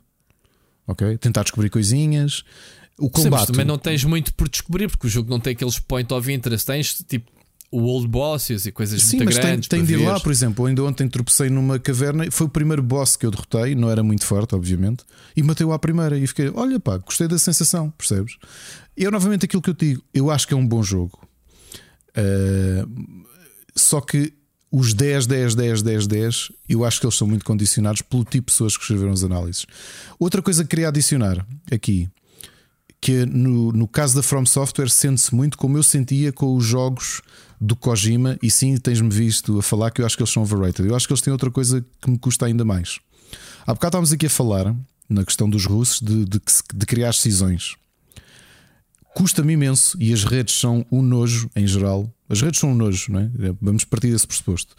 Ok? 0.86 1.16
Tentar 1.18 1.42
descobrir 1.42 1.70
coisinhas. 1.70 2.44
O 2.98 3.04
Sim, 3.06 3.10
mas 3.14 3.22
combate. 3.24 3.46
também 3.48 3.64
não 3.64 3.78
tens 3.78 4.04
muito 4.04 4.34
por 4.34 4.48
descobrir, 4.48 4.88
porque 4.88 5.06
o 5.06 5.10
jogo 5.10 5.30
não 5.30 5.40
tem 5.40 5.52
aqueles 5.52 5.78
point 5.78 6.12
of 6.12 6.30
interest. 6.32 6.66
Tens 6.66 6.94
tipo 7.08 7.30
o 7.70 7.82
old 7.82 8.08
bosses 8.08 8.66
e 8.66 8.72
coisas 8.72 9.02
Sim, 9.02 9.16
muito 9.18 9.26
mas 9.26 9.34
tem, 9.36 9.44
grandes. 9.44 9.68
tem 9.68 9.80
para 9.84 9.86
de 9.96 10.02
ir 10.02 10.06
lá, 10.06 10.18
por 10.20 10.32
exemplo. 10.32 10.66
Ainda 10.66 10.82
ontem 10.84 11.08
tropecei 11.08 11.48
numa 11.48 11.78
caverna. 11.78 12.30
Foi 12.30 12.46
o 12.46 12.50
primeiro 12.50 12.82
boss 12.82 13.16
que 13.16 13.24
eu 13.24 13.30
derrotei, 13.30 13.74
não 13.74 13.90
era 13.90 14.02
muito 14.02 14.24
forte, 14.26 14.54
obviamente. 14.54 15.04
E 15.36 15.42
matei-o 15.42 15.72
à 15.72 15.78
primeira. 15.78 16.18
E 16.18 16.26
fiquei, 16.26 16.50
olha 16.54 16.80
pá, 16.80 16.98
gostei 16.98 17.28
da 17.28 17.38
sensação, 17.38 17.90
percebes? 17.90 18.36
E 18.96 19.04
é 19.06 19.10
novamente 19.10 19.44
aquilo 19.44 19.62
que 19.62 19.70
eu 19.70 19.74
digo. 19.74 20.02
Eu 20.12 20.30
acho 20.30 20.46
que 20.48 20.54
é 20.54 20.56
um 20.56 20.66
bom 20.66 20.82
jogo. 20.82 21.18
Ah, 22.16 22.86
só 23.78 24.00
que 24.00 24.32
os 24.70 24.92
10, 24.92 25.26
10, 25.26 25.54
10, 25.54 25.82
10, 25.82 26.06
10, 26.06 26.52
eu 26.68 26.84
acho 26.84 27.00
que 27.00 27.06
eles 27.06 27.16
são 27.16 27.26
muito 27.26 27.44
condicionados 27.44 28.02
pelo 28.02 28.22
tipo 28.22 28.46
de 28.46 28.52
pessoas 28.52 28.76
que 28.76 28.82
escreveram 28.82 29.12
as 29.12 29.22
análises. 29.22 29.66
Outra 30.18 30.42
coisa 30.42 30.62
que 30.62 30.70
queria 30.70 30.88
adicionar 30.88 31.46
aqui, 31.72 32.08
que 33.00 33.24
no, 33.24 33.72
no 33.72 33.88
caso 33.88 34.14
da 34.14 34.22
From 34.22 34.44
Software 34.44 34.90
sente-se 34.90 35.34
muito 35.34 35.56
como 35.56 35.78
eu 35.78 35.82
sentia 35.82 36.32
com 36.32 36.54
os 36.54 36.64
jogos 36.64 37.22
do 37.60 37.74
Kojima, 37.74 38.38
e 38.42 38.50
sim, 38.50 38.76
tens-me 38.76 39.08
visto 39.08 39.58
a 39.58 39.62
falar 39.62 39.90
que 39.90 40.00
eu 40.00 40.06
acho 40.06 40.16
que 40.16 40.22
eles 40.22 40.32
são 40.32 40.42
overrated. 40.42 40.86
Eu 40.86 40.94
acho 40.94 41.06
que 41.06 41.12
eles 41.12 41.22
têm 41.22 41.32
outra 41.32 41.50
coisa 41.50 41.84
que 42.00 42.10
me 42.10 42.18
custa 42.18 42.46
ainda 42.46 42.64
mais. 42.64 43.00
Há 43.66 43.74
bocado 43.74 43.90
estávamos 43.90 44.12
aqui 44.12 44.26
a 44.26 44.30
falar 44.30 44.74
na 45.08 45.24
questão 45.24 45.48
dos 45.48 45.64
russos 45.64 46.00
de, 46.00 46.24
de, 46.24 46.40
de 46.74 46.86
criar 46.86 47.10
decisões. 47.10 47.76
Custa-me 49.14 49.54
imenso 49.54 49.96
e 50.00 50.12
as 50.12 50.24
redes 50.24 50.54
são 50.58 50.86
um 50.92 51.02
nojo 51.02 51.50
em 51.56 51.66
geral. 51.66 52.12
As 52.28 52.40
redes 52.40 52.60
são 52.60 52.70
um 52.70 52.74
nojo, 52.74 53.12
não 53.12 53.20
é? 53.20 53.30
Vamos 53.60 53.84
partir 53.84 54.10
desse 54.12 54.26
pressuposto. 54.26 54.76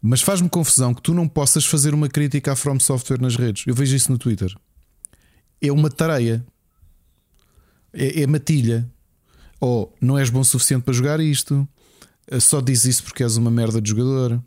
Mas 0.00 0.20
faz-me 0.22 0.48
confusão 0.48 0.94
que 0.94 1.02
tu 1.02 1.12
não 1.12 1.26
possas 1.28 1.64
fazer 1.66 1.92
uma 1.92 2.08
crítica 2.08 2.52
à 2.52 2.56
From 2.56 2.78
Software 2.78 3.20
nas 3.20 3.36
redes. 3.36 3.64
Eu 3.66 3.74
vejo 3.74 3.96
isso 3.96 4.10
no 4.10 4.18
Twitter. 4.18 4.54
É 5.60 5.72
uma 5.72 5.90
tareia. 5.90 6.44
É, 7.92 8.22
é 8.22 8.26
matilha. 8.26 8.88
Ou 9.60 9.94
não 10.00 10.18
és 10.18 10.30
bom 10.30 10.40
o 10.40 10.44
suficiente 10.44 10.84
para 10.84 10.94
jogar 10.94 11.18
isto. 11.20 11.66
Eh, 12.30 12.40
Só 12.40 12.60
diz 12.60 12.84
isso 12.84 13.02
porque 13.02 13.22
és 13.22 13.36
uma 13.36 13.50
merda 13.50 13.80
de 13.80 13.88
jogador. 13.90 14.42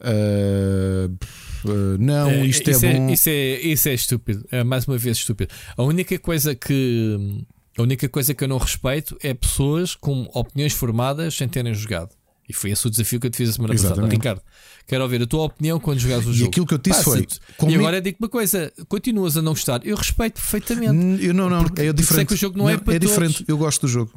Ah, 0.00 1.08
pff, 1.18 1.68
ah, 1.68 1.96
não, 1.98 2.28
É, 2.28 2.46
isto 2.46 2.68
é, 2.68 2.72
isso 2.72 2.80
bom. 2.86 3.10
isso, 3.10 3.28
é, 3.28 3.60
isso 3.60 3.88
é 3.88 3.94
estúpido. 3.94 4.44
É 4.50 4.64
mais 4.64 4.86
uma 4.86 4.98
vez 4.98 5.18
estúpido. 5.18 5.52
A 5.76 5.82
única 5.84 6.18
coisa 6.18 6.54
que 6.54 7.44
a 7.76 7.82
única 7.82 8.08
coisa 8.08 8.34
que 8.34 8.44
eu 8.44 8.48
não 8.48 8.58
respeito 8.58 9.16
é 9.22 9.32
pessoas 9.34 9.94
com 9.94 10.28
opiniões 10.34 10.72
formadas 10.72 11.34
sem 11.34 11.48
terem 11.48 11.74
jogado. 11.74 12.10
E 12.48 12.52
foi 12.52 12.70
esse 12.70 12.86
o 12.86 12.90
desafio 12.90 13.20
que 13.20 13.28
eu 13.28 13.30
te 13.30 13.36
fiz 13.36 13.50
a 13.50 13.52
semana 13.52 13.72
passada. 13.72 13.92
Exatamente. 13.94 14.12
Ricardo, 14.16 14.42
quero 14.86 15.02
ouvir 15.04 15.22
a 15.22 15.26
tua 15.26 15.44
opinião 15.44 15.78
quando 15.80 15.98
jogares 16.00 16.26
o 16.26 16.30
E 16.30 16.34
jogo. 16.34 16.50
aquilo 16.50 16.66
que 16.66 16.74
eu 16.74 16.78
te 16.78 16.90
disse 16.90 17.04
foi, 17.04 17.26
E 17.68 17.74
agora 17.76 18.00
digo 18.00 18.16
uma 18.20 18.28
coisa: 18.28 18.70
continuas 18.88 19.36
a 19.36 19.42
não 19.42 19.52
gostar. 19.52 19.80
Eu 19.86 19.96
respeito 19.96 20.34
perfeitamente. 20.34 21.24
Eu 21.24 21.32
não, 21.32 21.48
não, 21.48 21.60
é 21.76 21.92
diferente. 21.92 22.04
sei 22.04 22.24
que 22.26 22.34
o 22.34 22.36
jogo 22.36 22.58
não 22.58 22.68
é 22.68 22.76
para 22.76 22.94
é 22.94 22.98
todos. 22.98 23.14
diferente. 23.14 23.44
Eu 23.46 23.56
gosto 23.56 23.82
do 23.82 23.88
jogo. 23.88 24.12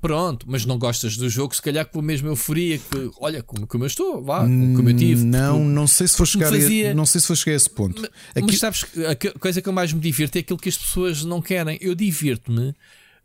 Pronto, 0.00 0.46
mas 0.48 0.64
não 0.64 0.78
gostas 0.78 1.16
do 1.16 1.28
jogo, 1.28 1.54
se 1.54 1.60
calhar 1.60 1.84
com 1.86 1.98
a 1.98 2.02
mesma 2.02 2.28
euforia 2.28 2.78
que, 2.78 3.10
olha, 3.20 3.42
como, 3.42 3.66
como 3.66 3.84
eu 3.84 3.86
estou, 3.86 4.22
vá, 4.24 4.40
como, 4.40 4.74
como 4.76 4.88
eu 4.88 4.96
tive. 4.96 5.22
Não, 5.24 5.62
não 5.62 5.86
sei 5.86 6.08
se 6.08 6.16
vou 6.16 6.26
chegar, 6.26 6.46
a- 6.48 6.50
fazia- 6.50 6.94
não 6.94 7.04
sei 7.04 7.20
se 7.20 7.28
vou 7.28 7.36
chegar 7.36 7.52
a 7.52 7.56
esse 7.56 7.68
ponto. 7.68 8.02
Aqui- 8.34 8.46
Mas 8.46 8.58
sabes, 8.58 8.84
que 8.84 9.28
a 9.28 9.38
coisa 9.38 9.60
que 9.60 9.68
eu 9.68 9.72
mais 9.74 9.92
me 9.92 10.00
divirto 10.00 10.36
é 10.36 10.40
aquilo 10.40 10.58
que 10.58 10.70
as 10.70 10.78
pessoas 10.78 11.22
não 11.24 11.42
querem. 11.42 11.76
Eu 11.82 11.94
divirto-me 11.94 12.74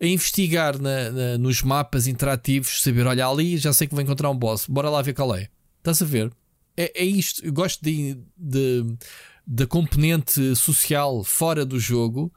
a 0.02 0.06
investigar 0.06 0.78
na- 0.78 1.10
na- 1.12 1.38
nos 1.38 1.62
mapas 1.62 2.08
interativos, 2.08 2.82
saber, 2.82 3.08
olha 3.08 3.26
ali, 3.26 3.58
já 3.58 3.72
sei 3.72 3.88
que 3.88 3.94
vou 3.96 4.04
encontrar 4.04 4.30
um 4.30 4.38
boss, 4.38 4.66
bora 4.68 4.90
lá 4.90 5.02
ver 5.02 5.14
qual 5.14 5.34
é. 5.34 5.48
Estás 5.78 6.02
a 6.02 6.06
ver? 6.06 6.30
É, 6.76 6.92
é 7.02 7.06
isto. 7.06 7.46
Eu 7.46 7.54
gosto 7.54 7.82
de, 7.82 8.18
de- 8.38 8.84
da 9.48 9.66
componente 9.66 10.54
social 10.58 11.24
fora 11.24 11.66
do 11.66 11.80
jogo, 11.80 12.34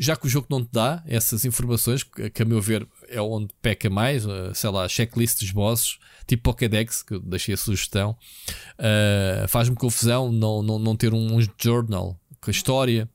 já 0.00 0.16
que 0.16 0.26
o 0.26 0.30
jogo 0.30 0.46
não 0.48 0.64
te 0.64 0.70
dá 0.72 1.02
essas 1.06 1.44
informações, 1.44 2.02
que, 2.02 2.42
a 2.42 2.44
meu 2.46 2.60
ver 2.60 2.88
é 3.06 3.20
onde 3.20 3.52
peca 3.60 3.90
mais, 3.90 4.24
eh, 4.24 4.52
sei 4.54 4.70
lá, 4.70 4.88
checklist 4.88 5.40
dos 5.40 5.50
bosses, 5.50 5.98
tipo 6.26 6.44
Pokédex, 6.44 7.02
que 7.02 7.14
eu 7.14 7.20
deixei 7.20 7.52
a 7.52 7.56
sugestão. 7.58 8.16
Uh, 8.78 9.46
faz-me 9.46 9.76
confusão 9.76 10.32
não, 10.32 10.62
não, 10.62 10.78
não 10.78 10.96
ter 10.96 11.12
um, 11.12 11.36
um 11.36 11.40
journal 11.62 12.18
com 12.40 12.50
a 12.50 12.52
história. 12.52 13.06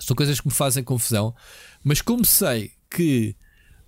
São 0.00 0.16
coisas 0.16 0.40
que 0.40 0.48
me 0.48 0.54
fazem 0.54 0.82
confusão. 0.82 1.34
Mas 1.82 2.00
como 2.00 2.24
sei 2.24 2.72
que 2.88 3.36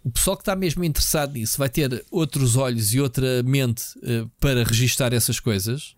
o 0.04 0.10
pessoal 0.10 0.36
que 0.36 0.42
está 0.42 0.54
mesmo 0.54 0.84
interessado 0.84 1.32
nisso 1.32 1.56
vai 1.56 1.70
ter 1.70 2.04
outros 2.10 2.56
olhos 2.56 2.92
e 2.92 3.00
outra 3.00 3.42
mente 3.42 3.84
uh, 4.00 4.30
para 4.38 4.64
registar 4.64 5.14
essas 5.14 5.40
coisas, 5.40 5.95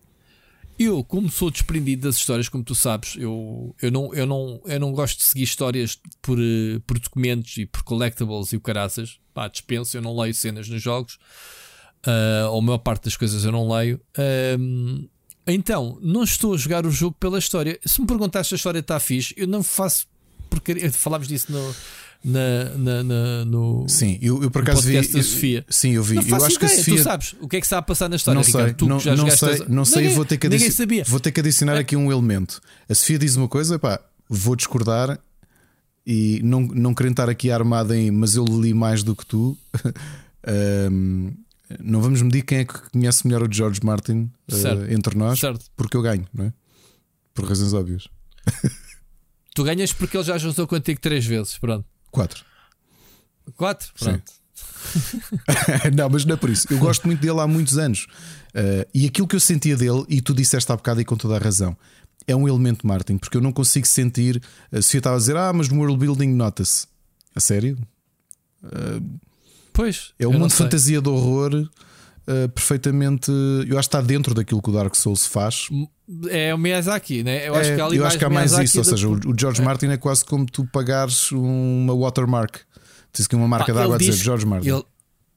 eu, 0.79 1.03
como 1.03 1.29
sou 1.29 1.51
desprendido 1.51 2.07
das 2.07 2.15
histórias, 2.15 2.47
como 2.47 2.63
tu 2.63 2.73
sabes, 2.73 3.15
eu, 3.17 3.75
eu, 3.81 3.91
não, 3.91 4.13
eu, 4.13 4.25
não, 4.25 4.61
eu 4.65 4.79
não 4.79 4.93
gosto 4.93 5.17
de 5.17 5.25
seguir 5.25 5.43
histórias 5.43 5.99
por, 6.21 6.39
uh, 6.39 6.79
por 6.87 6.97
documentos 6.97 7.57
e 7.57 7.65
por 7.65 7.83
collectibles 7.83 8.53
e 8.53 8.55
o 8.55 8.61
caraças. 8.61 9.19
Pá, 9.33 9.49
dispenso, 9.49 9.97
eu 9.97 10.01
não 10.01 10.17
leio 10.17 10.33
cenas 10.33 10.69
nos 10.69 10.81
jogos. 10.81 11.19
Uh, 12.07 12.49
ou 12.51 12.59
a 12.59 12.61
maior 12.61 12.77
parte 12.77 13.03
das 13.03 13.17
coisas 13.17 13.43
eu 13.43 13.51
não 13.51 13.69
leio. 13.69 13.99
Um, 14.57 15.07
então, 15.45 15.99
não 16.01 16.23
estou 16.23 16.53
a 16.53 16.57
jogar 16.57 16.85
o 16.85 16.91
jogo 16.91 17.15
pela 17.19 17.39
história. 17.39 17.77
Se 17.85 17.99
me 17.99 18.07
perguntaste 18.07 18.49
se 18.49 18.55
a 18.55 18.57
história 18.57 18.79
está 18.79 18.99
fixe, 19.01 19.33
eu 19.35 19.47
não 19.47 19.61
faço 19.61 20.07
porque 20.49 20.89
falámos 20.91 21.27
disso 21.27 21.51
no, 21.51 21.75
na, 22.23 22.65
na, 22.77 23.03
na- 23.03 23.45
no, 23.45 23.85
Sim, 23.87 24.17
eu, 24.21 24.43
eu 24.43 24.51
por 24.51 24.61
acaso 24.61 24.81
vi. 24.81 24.93
da 24.93 24.99
eu- 25.17 25.23
Sofia. 25.23 25.65
Sim, 25.69 25.91
eu 25.91 26.03
vi. 26.03 26.15
Não 26.15 26.23
eu 26.23 26.35
acho 26.45 26.59
que 26.59 26.65
a 26.65 26.67
ideia. 26.67 26.79
Sofia. 26.83 26.95
Tu 26.97 27.03
sabes 27.03 27.35
o 27.39 27.47
que 27.47 27.55
é 27.57 27.59
que 27.59 27.65
está 27.65 27.77
a 27.77 27.81
passar 27.81 28.09
na 28.09 28.15
história, 28.17 28.35
Não 28.37 28.43
sei, 28.43 28.51
Ricardo? 28.53 28.75
Tu 28.77 28.85
não, 28.85 28.97
não 29.15 29.29
sei, 29.31 29.49
as- 29.53 29.67
não 29.67 29.85
sei 29.85 30.01
Ninguém- 30.01 30.15
vou, 30.15 30.25
ter 30.25 30.37
que 30.37 30.47
adici- 30.47 30.71
sabia. 30.71 31.03
vou 31.07 31.19
ter 31.19 31.31
que 31.31 31.39
adicionar 31.39 31.77
aqui 31.77 31.95
um 31.95 32.11
elemento. 32.11 32.61
A 32.89 32.93
Sofia 32.95 33.17
diz 33.19 33.35
uma 33.35 33.47
coisa, 33.47 33.79
pá, 33.79 33.99
vou 34.29 34.55
discordar 34.55 35.17
e 36.05 36.41
não, 36.43 36.61
não 36.61 36.93
querendo 36.93 37.13
estar 37.13 37.29
aqui 37.29 37.51
armado 37.51 37.93
em, 37.93 38.11
mas 38.11 38.35
eu 38.35 38.43
li 38.43 38.73
mais 38.73 39.01
do 39.03 39.15
que 39.15 39.25
tu. 39.25 39.57
Ahm, 40.45 41.31
não 41.79 42.01
vamos 42.01 42.21
medir 42.21 42.41
quem 42.43 42.59
é 42.59 42.65
que 42.65 42.73
conhece 42.91 43.25
melhor 43.27 43.43
o 43.43 43.53
George 43.53 43.79
Martin 43.83 44.29
Certo. 44.47 44.91
entre 44.91 45.17
nós, 45.17 45.39
Certo. 45.39 45.65
porque 45.77 45.95
eu 45.95 46.01
ganho, 46.01 46.25
não 46.33 46.45
é? 46.45 46.53
Por 47.33 47.45
razões 47.45 47.73
óbvias. 47.73 48.07
Tu 49.55 49.63
ganhas 49.63 49.91
porque 49.91 50.15
ele 50.15 50.23
já 50.23 50.37
juntou 50.37 50.65
contigo 50.65 50.99
três 51.01 51.25
vezes. 51.25 51.57
Pronto. 51.57 51.85
Quatro. 52.11 52.43
Quatro? 53.55 53.91
Pronto. 53.97 54.31
não, 55.95 56.09
mas 56.09 56.25
não 56.25 56.33
é 56.33 56.37
por 56.37 56.49
isso. 56.49 56.67
Eu 56.69 56.77
gosto 56.77 57.05
muito 57.07 57.19
dele 57.19 57.39
há 57.39 57.47
muitos 57.47 57.77
anos. 57.77 58.07
Uh, 58.49 58.87
e 58.93 59.05
aquilo 59.05 59.27
que 59.27 59.35
eu 59.35 59.39
sentia 59.39 59.75
dele, 59.75 60.03
e 60.07 60.21
tu 60.21 60.33
disseste 60.33 60.71
há 60.71 60.75
bocado 60.75 61.01
e 61.01 61.05
com 61.05 61.15
toda 61.15 61.35
a 61.35 61.39
razão, 61.39 61.77
é 62.27 62.35
um 62.35 62.47
elemento 62.47 62.85
Martin, 62.85 63.17
porque 63.17 63.37
eu 63.37 63.41
não 63.41 63.51
consigo 63.51 63.87
sentir. 63.87 64.41
A 64.71 64.81
Sofia 64.81 64.99
estava 64.99 65.15
a 65.15 65.19
dizer, 65.19 65.35
ah, 65.37 65.51
mas 65.53 65.69
no 65.69 65.77
world 65.79 65.97
building 65.97 66.29
nota-se. 66.29 66.87
A 67.35 67.39
sério? 67.39 67.77
Pois. 69.73 70.13
É 70.19 70.25
eu 70.25 70.29
um 70.29 70.33
mundo 70.33 70.49
de 70.49 70.55
fantasia 70.55 71.01
de 71.01 71.09
horror. 71.09 71.69
Uh, 72.29 72.49
perfeitamente. 72.49 73.31
Eu 73.67 73.79
acho 73.79 73.89
que 73.89 73.95
está 73.95 74.01
dentro 74.01 74.33
daquilo 74.33 74.61
que 74.61 74.69
o 74.69 74.73
Dark 74.73 74.95
Souls 74.95 75.25
faz. 75.25 75.67
É 76.29 76.53
o 76.53 76.57
Miyazaki, 76.57 77.23
né? 77.23 77.47
Eu 77.47 77.55
acho 77.55 77.71
é, 77.71 77.75
que, 77.75 77.81
eu 77.97 78.05
acho 78.05 78.17
que 78.17 78.25
há 78.25 78.29
mais 78.29 78.51
isso. 78.53 78.77
Ou 78.77 78.83
seja, 78.83 79.07
o, 79.07 79.13
o 79.13 79.37
George 79.37 79.61
é. 79.61 79.65
Martin 79.65 79.87
é 79.87 79.97
quase 79.97 80.23
como 80.23 80.45
tu 80.45 80.65
pagares 80.65 81.31
uma 81.31 81.95
watermark. 81.95 82.57
Diz 83.13 83.27
que 83.27 83.35
uma 83.35 83.47
marca 83.47 83.73
d'água 83.73 83.95
a 83.95 83.97
dizer 83.97 84.13
George 84.13 84.45
Martin. 84.45 84.69
Ele, 84.69 84.83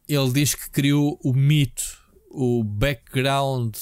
ele 0.09 0.32
diz 0.32 0.55
que 0.55 0.70
criou 0.70 1.19
o 1.24 1.32
mito, 1.32 1.82
o 2.31 2.62
background. 2.62 3.74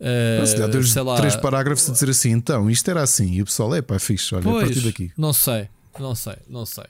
Uh, 0.00 0.38
Mas, 0.40 0.50
sei 0.90 1.02
lá, 1.02 1.16
três 1.16 1.34
parágrafos 1.34 1.88
a 1.90 1.92
dizer 1.92 2.10
assim, 2.10 2.30
então 2.30 2.70
isto 2.70 2.88
era 2.88 3.02
assim, 3.02 3.32
e 3.32 3.42
o 3.42 3.44
pessoal 3.44 3.74
é 3.74 3.82
pá, 3.82 3.98
fixe, 3.98 4.32
olha, 4.32 4.44
pois, 4.44 4.62
a 4.62 4.66
partir 4.66 4.80
daqui. 4.80 5.10
Não 5.18 5.32
sei, 5.32 5.68
não 5.98 6.14
sei, 6.14 6.36
não 6.48 6.64
sei. 6.64 6.84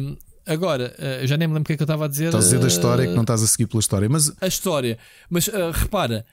Um, 0.00 0.16
agora, 0.46 0.94
uh, 0.98 1.26
já 1.26 1.36
nem 1.36 1.48
me 1.48 1.54
lembro 1.54 1.64
o 1.64 1.66
que 1.66 1.72
é 1.74 1.76
que 1.76 1.82
eu 1.82 1.84
estava 1.84 2.04
a 2.04 2.08
dizer. 2.08 2.26
Estás 2.26 2.44
a 2.44 2.46
dizer 2.46 2.60
da 2.60 2.68
história 2.68 3.06
que 3.06 3.14
não 3.14 3.22
estás 3.22 3.42
a 3.42 3.46
seguir 3.46 3.66
pela 3.66 3.80
história, 3.80 4.08
mas 4.08 4.32
a 4.40 4.46
história, 4.46 4.98
mas 5.28 5.48
uh, 5.48 5.70
repara, 5.72 6.24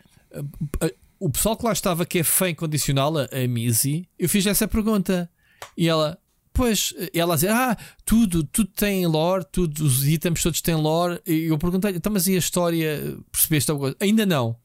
o 1.20 1.30
pessoal 1.30 1.58
que 1.58 1.66
lá 1.66 1.72
estava 1.72 2.06
que 2.06 2.20
é 2.20 2.24
fã 2.24 2.50
incondicional, 2.50 3.18
a, 3.18 3.24
a 3.32 3.48
Missy, 3.48 4.08
eu 4.18 4.30
fiz 4.30 4.46
essa 4.46 4.68
pergunta 4.68 5.30
e 5.78 5.88
ela, 5.88 6.18
Pois, 6.60 6.94
ela 7.14 7.36
dizer, 7.36 7.52
ah, 7.52 7.78
tudo, 8.04 8.44
tudo 8.44 8.70
tem 8.76 9.06
lore, 9.08 9.46
tudo, 9.50 9.86
os 9.86 10.06
itens 10.06 10.44
todos 10.44 10.60
têm 10.60 10.76
lore. 10.76 11.22
E 11.26 11.46
eu 11.46 11.58
perguntei, 11.58 11.92
então, 11.92 12.12
mas 12.12 12.28
e 12.28 12.36
a 12.36 12.38
história? 12.38 13.18
Percebeste 13.32 13.72
alguma 13.72 13.92
coisa? 13.92 13.98
Ainda 14.02 14.26
não. 14.26 14.58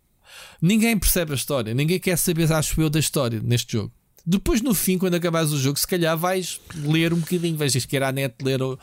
Ninguém 0.60 0.98
percebe 0.98 1.32
a 1.32 1.34
história, 1.36 1.72
ninguém 1.72 2.00
quer 2.00 2.18
saber, 2.18 2.52
acho 2.52 2.80
eu, 2.80 2.90
da 2.90 2.98
história 2.98 3.40
neste 3.40 3.74
jogo. 3.74 3.92
Depois, 4.26 4.62
no 4.62 4.74
fim, 4.74 4.96
quando 4.96 5.14
acabares 5.14 5.52
o 5.52 5.58
jogo, 5.58 5.78
se 5.78 5.86
calhar 5.86 6.16
vais 6.16 6.60
ler 6.74 7.12
um 7.12 7.18
bocadinho, 7.18 7.56
vais 7.56 7.84
que 7.84 7.94
era 7.96 8.08
a 8.08 8.12
net 8.12 8.34
ler 8.42 8.62
o, 8.62 8.78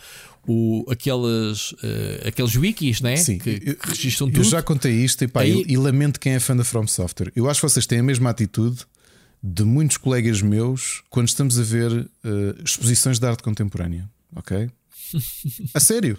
o, 0.48 0.86
aqueles, 0.90 1.72
uh, 1.74 2.28
aqueles 2.28 2.56
wikis 2.56 3.02
né? 3.02 3.16
Sim, 3.18 3.38
que, 3.38 3.78
registram 3.84 4.28
tudo. 4.28 4.40
Eu 4.40 4.44
já 4.44 4.62
contei 4.62 4.94
isto 4.94 5.24
e, 5.24 5.28
pá, 5.28 5.42
Aí... 5.42 5.64
e, 5.68 5.74
e 5.74 5.78
lamento 5.78 6.20
quem 6.20 6.34
é 6.34 6.40
fã 6.40 6.56
da 6.56 6.64
From 6.64 6.88
Software. 6.88 7.32
Eu 7.36 7.50
acho 7.50 7.62
que 7.62 7.70
vocês 7.70 7.86
têm 7.86 8.00
a 8.00 8.04
mesma 8.04 8.30
atitude 8.30 8.86
de 9.44 9.64
muitos 9.64 9.98
colegas 9.98 10.42
meus 10.42 11.04
quando 11.10 11.28
estamos 11.28 11.60
a 11.60 11.64
ver 11.64 11.92
uh, 11.92 12.10
exposições 12.64 13.20
de 13.20 13.26
arte 13.26 13.44
contemporânea. 13.44 14.10
Ok? 14.36 14.70
a 15.74 15.80
sério. 15.80 16.18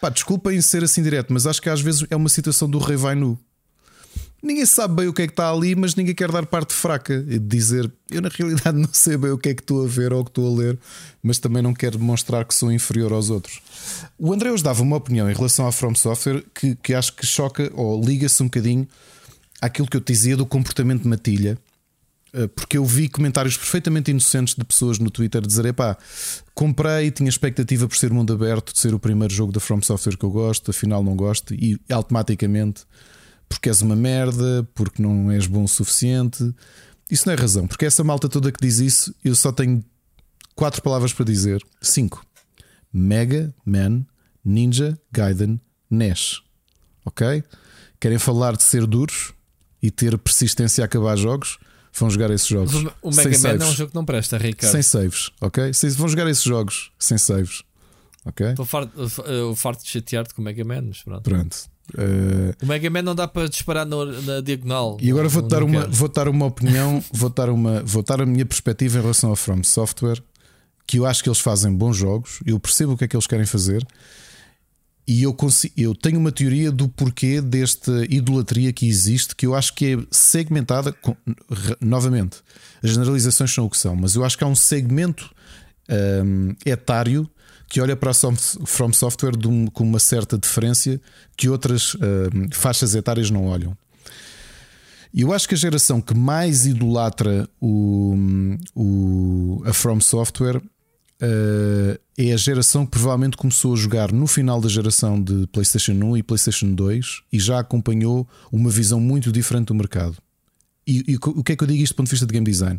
Pá, 0.00 0.08
desculpem 0.08 0.60
ser 0.60 0.82
assim 0.82 1.02
direto, 1.02 1.32
mas 1.32 1.46
acho 1.46 1.62
que 1.62 1.68
às 1.68 1.80
vezes 1.80 2.04
é 2.10 2.16
uma 2.16 2.28
situação 2.28 2.68
do 2.68 2.78
rei 2.78 2.96
vai 2.96 3.14
nu. 3.14 3.38
Ninguém 4.42 4.66
sabe 4.66 4.96
bem 4.96 5.08
o 5.08 5.12
que 5.12 5.22
é 5.22 5.26
que 5.26 5.32
está 5.32 5.50
ali, 5.50 5.76
mas 5.76 5.94
ninguém 5.94 6.14
quer 6.14 6.30
dar 6.32 6.44
parte 6.44 6.74
fraca 6.74 7.24
e 7.28 7.38
dizer 7.38 7.90
eu 8.10 8.20
na 8.20 8.28
realidade 8.28 8.76
não 8.78 8.88
sei 8.92 9.16
bem 9.16 9.30
o 9.30 9.38
que 9.38 9.50
é 9.50 9.54
que 9.54 9.62
estou 9.62 9.84
a 9.84 9.86
ver 9.86 10.12
ou 10.12 10.20
o 10.20 10.24
que 10.24 10.30
estou 10.30 10.52
a 10.52 10.58
ler, 10.58 10.78
mas 11.22 11.38
também 11.38 11.62
não 11.62 11.72
quero 11.72 11.96
demonstrar 11.96 12.44
que 12.44 12.54
sou 12.54 12.72
inferior 12.72 13.12
aos 13.12 13.30
outros. 13.30 13.60
O 14.18 14.32
André 14.32 14.50
hoje 14.50 14.64
dava 14.64 14.82
uma 14.82 14.96
opinião 14.96 15.30
em 15.30 15.34
relação 15.34 15.66
à 15.66 15.70
From 15.70 15.94
Software 15.94 16.42
que, 16.52 16.74
que 16.74 16.92
acho 16.92 17.14
que 17.14 17.24
choca 17.24 17.70
ou 17.74 18.02
liga-se 18.04 18.42
um 18.42 18.46
bocadinho 18.46 18.88
àquilo 19.60 19.86
que 19.86 19.96
eu 19.96 20.00
te 20.00 20.12
dizia 20.12 20.36
do 20.36 20.44
comportamento 20.44 21.02
de 21.02 21.08
matilha 21.08 21.56
eh, 22.34 22.48
porque 22.48 22.78
eu 22.78 22.84
vi 22.84 23.08
comentários 23.08 23.56
perfeitamente 23.56 24.10
inocentes 24.10 24.54
de 24.54 24.64
pessoas 24.64 24.98
no 24.98 25.10
Twitter 25.10 25.40
dizer: 25.42 25.72
pá, 25.74 25.96
comprei, 26.54 27.10
tinha 27.10 27.28
expectativa 27.28 27.86
por 27.86 27.96
ser 27.96 28.10
mundo 28.10 28.32
aberto, 28.32 28.72
de 28.72 28.78
ser 28.78 28.94
o 28.94 28.98
primeiro 28.98 29.32
jogo 29.32 29.52
da 29.52 29.60
From 29.60 29.82
Software 29.82 30.16
que 30.16 30.24
eu 30.24 30.30
gosto, 30.30 30.70
afinal 30.70 31.04
não 31.04 31.14
gosto, 31.14 31.54
e 31.54 31.78
automaticamente 31.90 32.84
porque 33.52 33.68
és 33.68 33.82
uma 33.82 33.96
merda, 33.96 34.68
porque 34.74 35.02
não 35.02 35.30
és 35.30 35.46
bom 35.46 35.64
o 35.64 35.68
suficiente. 35.68 36.54
Isso 37.10 37.26
não 37.26 37.34
é 37.34 37.36
razão, 37.36 37.66
porque 37.66 37.84
essa 37.84 38.02
malta 38.02 38.28
toda 38.28 38.50
que 38.50 38.64
diz 38.64 38.78
isso, 38.78 39.14
eu 39.24 39.34
só 39.34 39.52
tenho 39.52 39.84
quatro 40.54 40.82
palavras 40.82 41.12
para 41.12 41.24
dizer: 41.24 41.62
cinco. 41.80 42.24
Mega 42.92 43.54
Man, 43.64 44.04
Ninja, 44.44 44.98
Gaiden, 45.10 45.60
Nash. 45.90 46.42
Ok? 47.04 47.42
Querem 47.98 48.18
falar 48.18 48.56
de 48.56 48.62
ser 48.62 48.86
duros 48.86 49.32
e 49.82 49.90
ter 49.90 50.16
persistência 50.18 50.84
a 50.84 50.86
acabar 50.86 51.16
jogos? 51.16 51.58
vão 51.94 52.08
jogar 52.08 52.30
esses 52.30 52.46
jogos. 52.46 52.74
O 53.02 53.10
Mega 53.10 53.28
Man 53.30 53.38
saves. 53.38 53.62
é 53.62 53.66
um 53.66 53.74
jogo 53.74 53.90
que 53.90 53.94
não 53.94 54.04
presta, 54.04 54.38
Ricardo. 54.38 54.72
Sem 54.72 54.82
saves, 54.82 55.30
ok? 55.40 55.72
Vão 55.96 56.08
jogar 56.08 56.26
esses 56.28 56.42
jogos 56.42 56.90
sem 56.98 57.18
saves. 57.18 57.62
Ok? 58.24 58.46
Estou 58.46 58.64
farto, 58.64 59.10
farto 59.56 59.82
de 59.84 59.90
chatear-te 59.90 60.32
com 60.32 60.40
o 60.40 60.44
Mega 60.44 60.64
Man, 60.64 60.82
mas 60.82 61.02
pronto. 61.02 61.22
Pronto. 61.22 61.71
Uh... 61.94 62.54
O 62.62 62.66
Mega 62.66 62.88
Man 62.88 63.02
não 63.02 63.14
dá 63.14 63.26
para 63.26 63.48
disparar 63.48 63.84
no, 63.84 64.04
na 64.22 64.40
diagonal. 64.40 64.96
E 65.00 65.10
agora 65.10 65.28
vou 65.28 65.42
dar, 65.42 65.62
uma, 65.62 65.86
vou 65.86 66.08
dar 66.08 66.28
uma 66.28 66.46
opinião, 66.46 67.02
vou 67.12 67.30
dar, 67.30 67.50
uma, 67.50 67.82
vou 67.82 68.02
dar 68.02 68.20
a 68.20 68.26
minha 68.26 68.46
perspectiva 68.46 68.98
em 68.98 69.02
relação 69.02 69.30
ao 69.30 69.36
From 69.36 69.62
Software. 69.62 70.22
Que 70.86 70.98
eu 70.98 71.06
acho 71.06 71.22
que 71.22 71.28
eles 71.28 71.38
fazem 71.38 71.72
bons 71.72 71.96
jogos, 71.96 72.40
eu 72.44 72.58
percebo 72.58 72.92
o 72.92 72.96
que 72.96 73.04
é 73.04 73.08
que 73.08 73.16
eles 73.16 73.26
querem 73.26 73.46
fazer, 73.46 73.86
e 75.06 75.22
eu, 75.24 75.34
consigo, 75.34 75.74
eu 75.76 75.94
tenho 75.94 76.18
uma 76.18 76.30
teoria 76.30 76.70
do 76.70 76.88
porquê 76.88 77.40
desta 77.40 78.04
idolatria 78.08 78.72
que 78.72 78.86
existe, 78.86 79.34
que 79.34 79.44
eu 79.44 79.54
acho 79.54 79.74
que 79.74 79.94
é 79.94 79.98
segmentada. 80.10 80.92
Com, 80.92 81.16
novamente, 81.80 82.38
as 82.82 82.90
generalizações 82.90 83.52
são 83.52 83.66
o 83.66 83.70
que 83.70 83.78
são, 83.78 83.96
mas 83.96 84.14
eu 84.14 84.24
acho 84.24 84.38
que 84.38 84.44
há 84.44 84.46
um 84.46 84.54
segmento 84.54 85.30
um, 86.24 86.54
etário 86.64 87.28
que 87.72 87.80
olha 87.80 87.96
para 87.96 88.10
a 88.10 88.14
From 88.66 88.92
Software 88.92 89.32
um, 89.46 89.66
com 89.66 89.82
uma 89.82 89.98
certa 89.98 90.36
diferença 90.36 91.00
que 91.34 91.48
outras 91.48 91.94
um, 91.94 92.50
faixas 92.52 92.94
etárias 92.94 93.30
não 93.30 93.46
olham. 93.46 93.74
E 95.10 95.22
eu 95.22 95.32
acho 95.32 95.48
que 95.48 95.54
a 95.54 95.56
geração 95.58 95.98
que 95.98 96.14
mais 96.14 96.66
idolatra 96.66 97.48
o, 97.58 98.14
o, 98.74 99.62
a 99.64 99.72
From 99.72 100.02
Software 100.02 100.58
uh, 100.58 101.98
é 102.18 102.34
a 102.34 102.36
geração 102.36 102.84
que 102.84 102.90
provavelmente 102.90 103.38
começou 103.38 103.72
a 103.72 103.76
jogar 103.76 104.12
no 104.12 104.26
final 104.26 104.60
da 104.60 104.68
geração 104.68 105.18
de 105.18 105.46
PlayStation 105.46 105.92
1 105.92 106.18
e 106.18 106.22
PlayStation 106.22 106.74
2 106.74 107.22
e 107.32 107.40
já 107.40 107.58
acompanhou 107.58 108.28
uma 108.52 108.68
visão 108.68 109.00
muito 109.00 109.32
diferente 109.32 109.68
do 109.68 109.74
mercado. 109.74 110.18
E, 110.86 111.02
e 111.08 111.16
o 111.16 111.42
que 111.42 111.52
é 111.52 111.56
que 111.56 111.64
eu 111.64 111.68
digo 111.68 111.82
isto 111.82 111.94
do 111.94 111.96
ponto 111.96 112.08
de 112.08 112.10
vista 112.10 112.26
de 112.26 112.32
game 112.34 112.44
design? 112.44 112.78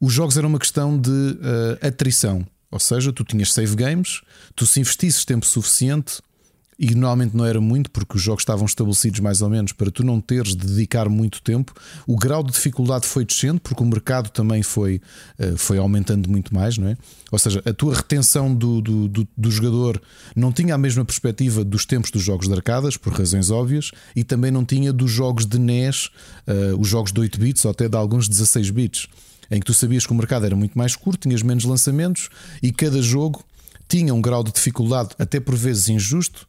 Os 0.00 0.14
jogos 0.14 0.38
eram 0.38 0.48
uma 0.48 0.58
questão 0.58 0.98
de 0.98 1.10
uh, 1.10 1.86
atrição, 1.86 2.46
ou 2.70 2.78
seja, 2.78 3.12
tu 3.12 3.24
tinhas 3.24 3.52
save 3.52 3.74
games, 3.74 4.20
tu 4.54 4.66
se 4.66 4.80
investisses 4.80 5.24
tempo 5.24 5.46
suficiente, 5.46 6.20
e 6.78 6.94
normalmente 6.94 7.36
não 7.36 7.44
era 7.44 7.60
muito, 7.60 7.90
porque 7.90 8.16
os 8.16 8.22
jogos 8.22 8.42
estavam 8.42 8.64
estabelecidos 8.64 9.18
mais 9.18 9.42
ou 9.42 9.50
menos 9.50 9.72
para 9.72 9.90
tu 9.90 10.04
não 10.04 10.20
teres 10.20 10.54
de 10.54 10.64
dedicar 10.64 11.08
muito 11.08 11.42
tempo. 11.42 11.74
O 12.06 12.16
grau 12.16 12.42
de 12.42 12.52
dificuldade 12.52 13.04
foi 13.04 13.24
descendo, 13.24 13.60
porque 13.60 13.82
o 13.82 13.86
mercado 13.86 14.30
também 14.30 14.62
foi, 14.62 15.00
eh, 15.38 15.54
foi 15.56 15.76
aumentando 15.76 16.30
muito 16.30 16.54
mais, 16.54 16.78
não 16.78 16.86
é? 16.86 16.96
Ou 17.32 17.38
seja, 17.38 17.60
a 17.66 17.72
tua 17.72 17.96
retenção 17.96 18.54
do, 18.54 18.80
do, 18.80 19.08
do, 19.08 19.28
do 19.36 19.50
jogador 19.50 20.00
não 20.36 20.52
tinha 20.52 20.76
a 20.76 20.78
mesma 20.78 21.04
perspectiva 21.04 21.64
dos 21.64 21.84
tempos 21.84 22.12
dos 22.12 22.22
jogos 22.22 22.46
de 22.46 22.54
arcadas, 22.54 22.96
por 22.96 23.12
razões 23.12 23.50
óbvias, 23.50 23.90
e 24.14 24.22
também 24.22 24.52
não 24.52 24.64
tinha 24.64 24.92
dos 24.92 25.10
jogos 25.10 25.46
de 25.46 25.58
NES, 25.58 26.06
uh, 26.46 26.78
os 26.78 26.86
jogos 26.86 27.12
de 27.12 27.18
8 27.18 27.40
bits 27.40 27.64
ou 27.64 27.72
até 27.72 27.88
de 27.88 27.96
alguns 27.96 28.28
16 28.28 28.70
bits, 28.70 29.08
em 29.50 29.60
que 29.60 29.66
tu 29.66 29.74
sabias 29.74 30.06
que 30.06 30.12
o 30.12 30.14
mercado 30.14 30.46
era 30.46 30.56
muito 30.56 30.76
mais 30.76 30.94
curto, 30.94 31.28
tinhas 31.28 31.42
menos 31.42 31.64
lançamentos 31.64 32.28
e 32.62 32.70
cada 32.72 33.00
jogo 33.00 33.44
tinha 33.88 34.12
um 34.14 34.20
grau 34.20 34.44
de 34.44 34.52
dificuldade, 34.52 35.10
até 35.18 35.40
por 35.40 35.56
vezes 35.56 35.88
injusto, 35.88 36.46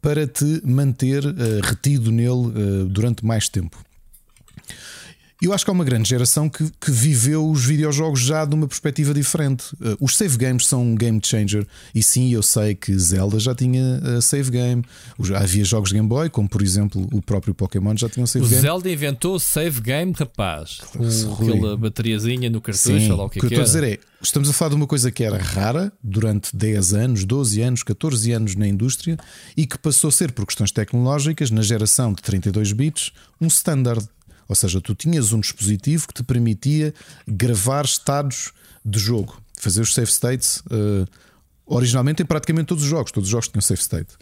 para 0.00 0.26
te 0.26 0.62
manter 0.64 1.24
uh, 1.24 1.34
retido 1.62 2.10
nele 2.10 2.30
uh, 2.30 2.84
durante 2.86 3.24
mais 3.24 3.48
tempo. 3.48 3.78
Eu 5.40 5.52
acho 5.52 5.64
que 5.64 5.70
há 5.70 5.72
uma 5.72 5.84
grande 5.84 6.08
geração 6.08 6.48
que, 6.48 6.68
que 6.80 6.90
viveu 6.90 7.48
os 7.48 7.64
videojogos 7.64 8.20
já 8.20 8.44
de 8.44 8.56
uma 8.56 8.66
perspectiva 8.66 9.14
diferente. 9.14 9.72
Uh, 9.74 9.96
os 10.00 10.16
save 10.16 10.36
games 10.36 10.66
são 10.66 10.82
um 10.82 10.96
game 10.96 11.20
changer. 11.24 11.64
E 11.94 12.02
sim, 12.02 12.32
eu 12.32 12.42
sei 12.42 12.74
que 12.74 12.96
Zelda 12.98 13.38
já 13.38 13.54
tinha 13.54 14.02
uh, 14.02 14.20
save 14.20 14.50
game. 14.50 14.84
Havia 15.36 15.64
jogos 15.64 15.90
de 15.90 15.94
Game 15.94 16.08
Boy, 16.08 16.28
como 16.28 16.48
por 16.48 16.60
exemplo 16.60 17.08
o 17.12 17.22
próprio 17.22 17.54
Pokémon 17.54 17.96
já 17.96 18.08
tinha 18.08 18.24
um 18.24 18.26
save 18.26 18.46
o 18.46 18.48
game. 18.48 18.58
O 18.58 18.62
Zelda 18.62 18.90
inventou 18.90 19.36
o 19.36 19.38
save 19.38 19.80
game, 19.80 20.12
rapaz. 20.12 20.80
Com 20.92 21.44
aquela 21.44 21.76
bateriazinha 21.76 22.50
no 22.50 22.60
cartucho, 22.60 22.98
sim, 22.98 23.08
lá 23.08 23.24
o 23.24 23.30
que, 23.30 23.38
o 23.38 23.42
que, 23.42 23.48
que 23.48 23.54
eu 23.54 23.62
estou 23.62 23.62
a 23.62 23.80
dizer 23.82 23.84
é: 23.84 24.00
estamos 24.20 24.48
a 24.48 24.52
falar 24.52 24.70
de 24.70 24.74
uma 24.74 24.88
coisa 24.88 25.10
que 25.12 25.22
era 25.22 25.38
rara 25.38 25.92
durante 26.02 26.56
10 26.56 26.94
anos, 26.94 27.24
12 27.24 27.62
anos, 27.62 27.82
14 27.84 28.32
anos 28.32 28.56
na 28.56 28.66
indústria 28.66 29.16
e 29.56 29.66
que 29.66 29.78
passou 29.78 30.08
a 30.08 30.10
ser, 30.12 30.32
por 30.32 30.44
questões 30.46 30.72
tecnológicas, 30.72 31.52
na 31.52 31.62
geração 31.62 32.12
de 32.12 32.22
32 32.22 32.72
bits, 32.72 33.12
um 33.40 33.46
standard. 33.46 34.04
Ou 34.48 34.54
seja, 34.54 34.80
tu 34.80 34.94
tinhas 34.94 35.32
um 35.32 35.40
dispositivo 35.40 36.08
que 36.08 36.14
te 36.14 36.22
permitia 36.22 36.94
gravar 37.26 37.84
estados 37.84 38.52
de 38.84 38.98
jogo, 38.98 39.40
fazer 39.54 39.82
os 39.82 39.92
save 39.92 40.10
states. 40.10 40.62
Uh, 40.66 41.06
originalmente 41.66 42.22
em 42.22 42.26
praticamente 42.26 42.66
todos 42.66 42.82
os 42.82 42.88
jogos, 42.88 43.12
todos 43.12 43.28
os 43.28 43.30
jogos 43.30 43.48
tinham 43.48 43.60
save 43.60 43.80
state. 43.80 44.14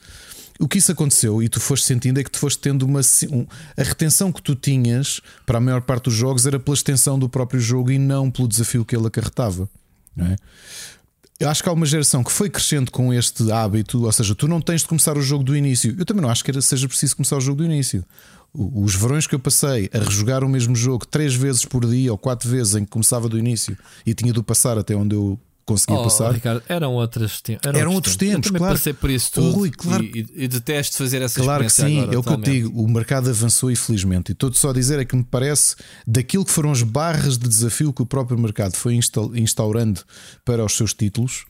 O 0.58 0.66
que 0.66 0.78
isso 0.78 0.90
aconteceu 0.90 1.42
e 1.42 1.48
tu 1.48 1.60
foste 1.60 1.86
sentindo 1.86 2.18
é 2.18 2.24
que 2.24 2.30
tu 2.30 2.38
foste 2.38 2.58
tendo 2.58 2.84
uma. 2.84 3.00
Um, 3.30 3.46
a 3.76 3.82
retenção 3.82 4.32
que 4.32 4.42
tu 4.42 4.54
tinhas 4.54 5.20
para 5.44 5.58
a 5.58 5.60
maior 5.60 5.82
parte 5.82 6.04
dos 6.04 6.14
jogos 6.14 6.46
era 6.46 6.58
pela 6.58 6.74
extensão 6.74 7.18
do 7.18 7.28
próprio 7.28 7.60
jogo 7.60 7.90
e 7.90 7.98
não 7.98 8.30
pelo 8.30 8.48
desafio 8.48 8.84
que 8.84 8.96
ele 8.96 9.06
acarretava. 9.06 9.68
Não 10.16 10.26
é? 10.26 10.36
Eu 11.38 11.50
acho 11.50 11.62
que 11.62 11.68
há 11.68 11.72
uma 11.72 11.84
geração 11.84 12.24
que 12.24 12.32
foi 12.32 12.48
crescendo 12.48 12.90
com 12.90 13.12
este 13.12 13.52
hábito, 13.52 14.06
ou 14.06 14.12
seja, 14.12 14.34
tu 14.34 14.48
não 14.48 14.58
tens 14.58 14.80
de 14.80 14.88
começar 14.88 15.18
o 15.18 15.20
jogo 15.20 15.44
do 15.44 15.54
início. 15.54 15.94
Eu 15.98 16.06
também 16.06 16.22
não 16.22 16.30
acho 16.30 16.42
que 16.42 16.62
seja 16.62 16.88
preciso 16.88 17.14
começar 17.14 17.36
o 17.36 17.40
jogo 17.40 17.58
do 17.58 17.64
início. 17.64 18.02
Os 18.58 18.94
verões 18.94 19.26
que 19.26 19.34
eu 19.34 19.38
passei 19.38 19.90
a 19.92 19.98
rejogar 19.98 20.42
o 20.42 20.48
mesmo 20.48 20.74
jogo 20.74 21.06
três 21.06 21.34
vezes 21.34 21.64
por 21.64 21.84
dia 21.86 22.10
ou 22.10 22.18
quatro 22.18 22.48
vezes 22.48 22.74
em 22.74 22.84
que 22.84 22.90
começava 22.90 23.28
do 23.28 23.38
início 23.38 23.76
e 24.04 24.14
tinha 24.14 24.32
de 24.32 24.42
passar 24.42 24.78
até 24.78 24.94
onde 24.96 25.14
eu 25.14 25.38
conseguia 25.66 25.96
oh, 25.98 26.04
passar. 26.04 26.32
Ricardo, 26.32 26.62
eram, 26.68 26.94
outras, 26.94 27.42
eram, 27.62 27.80
eram 27.80 27.92
outros 27.92 28.14
tempos. 28.14 28.34
tempos 28.34 28.50
eu 28.52 28.58
claro. 28.58 28.74
passei 28.74 28.92
por 28.94 29.10
isso 29.10 29.32
tudo. 29.32 29.50
Rui, 29.50 29.70
claro. 29.70 30.04
e, 30.04 30.26
e, 30.34 30.44
e, 30.44 30.48
detesto 30.48 30.96
fazer 30.96 31.20
essa 31.20 31.42
Claro 31.42 31.64
que 31.64 31.70
sim, 31.70 32.00
agora, 32.00 32.14
é 32.14 32.18
o 32.18 32.22
que 32.22 32.32
eu 32.32 32.36
digo. 32.36 32.80
O 32.80 32.88
mercado 32.88 33.28
avançou 33.28 33.70
infelizmente. 33.70 34.30
E 34.30 34.32
estou 34.32 34.52
só 34.54 34.70
a 34.70 34.72
dizer 34.72 35.00
é 35.00 35.04
que 35.04 35.16
me 35.16 35.24
parece 35.24 35.74
daquilo 36.06 36.44
que 36.44 36.52
foram 36.52 36.70
as 36.70 36.82
barras 36.82 37.36
de 37.36 37.48
desafio 37.48 37.92
que 37.92 38.00
o 38.00 38.06
próprio 38.06 38.38
mercado 38.38 38.76
foi 38.76 38.98
instaurando 39.34 40.00
para 40.44 40.64
os 40.64 40.76
seus 40.76 40.94
títulos. 40.94 41.44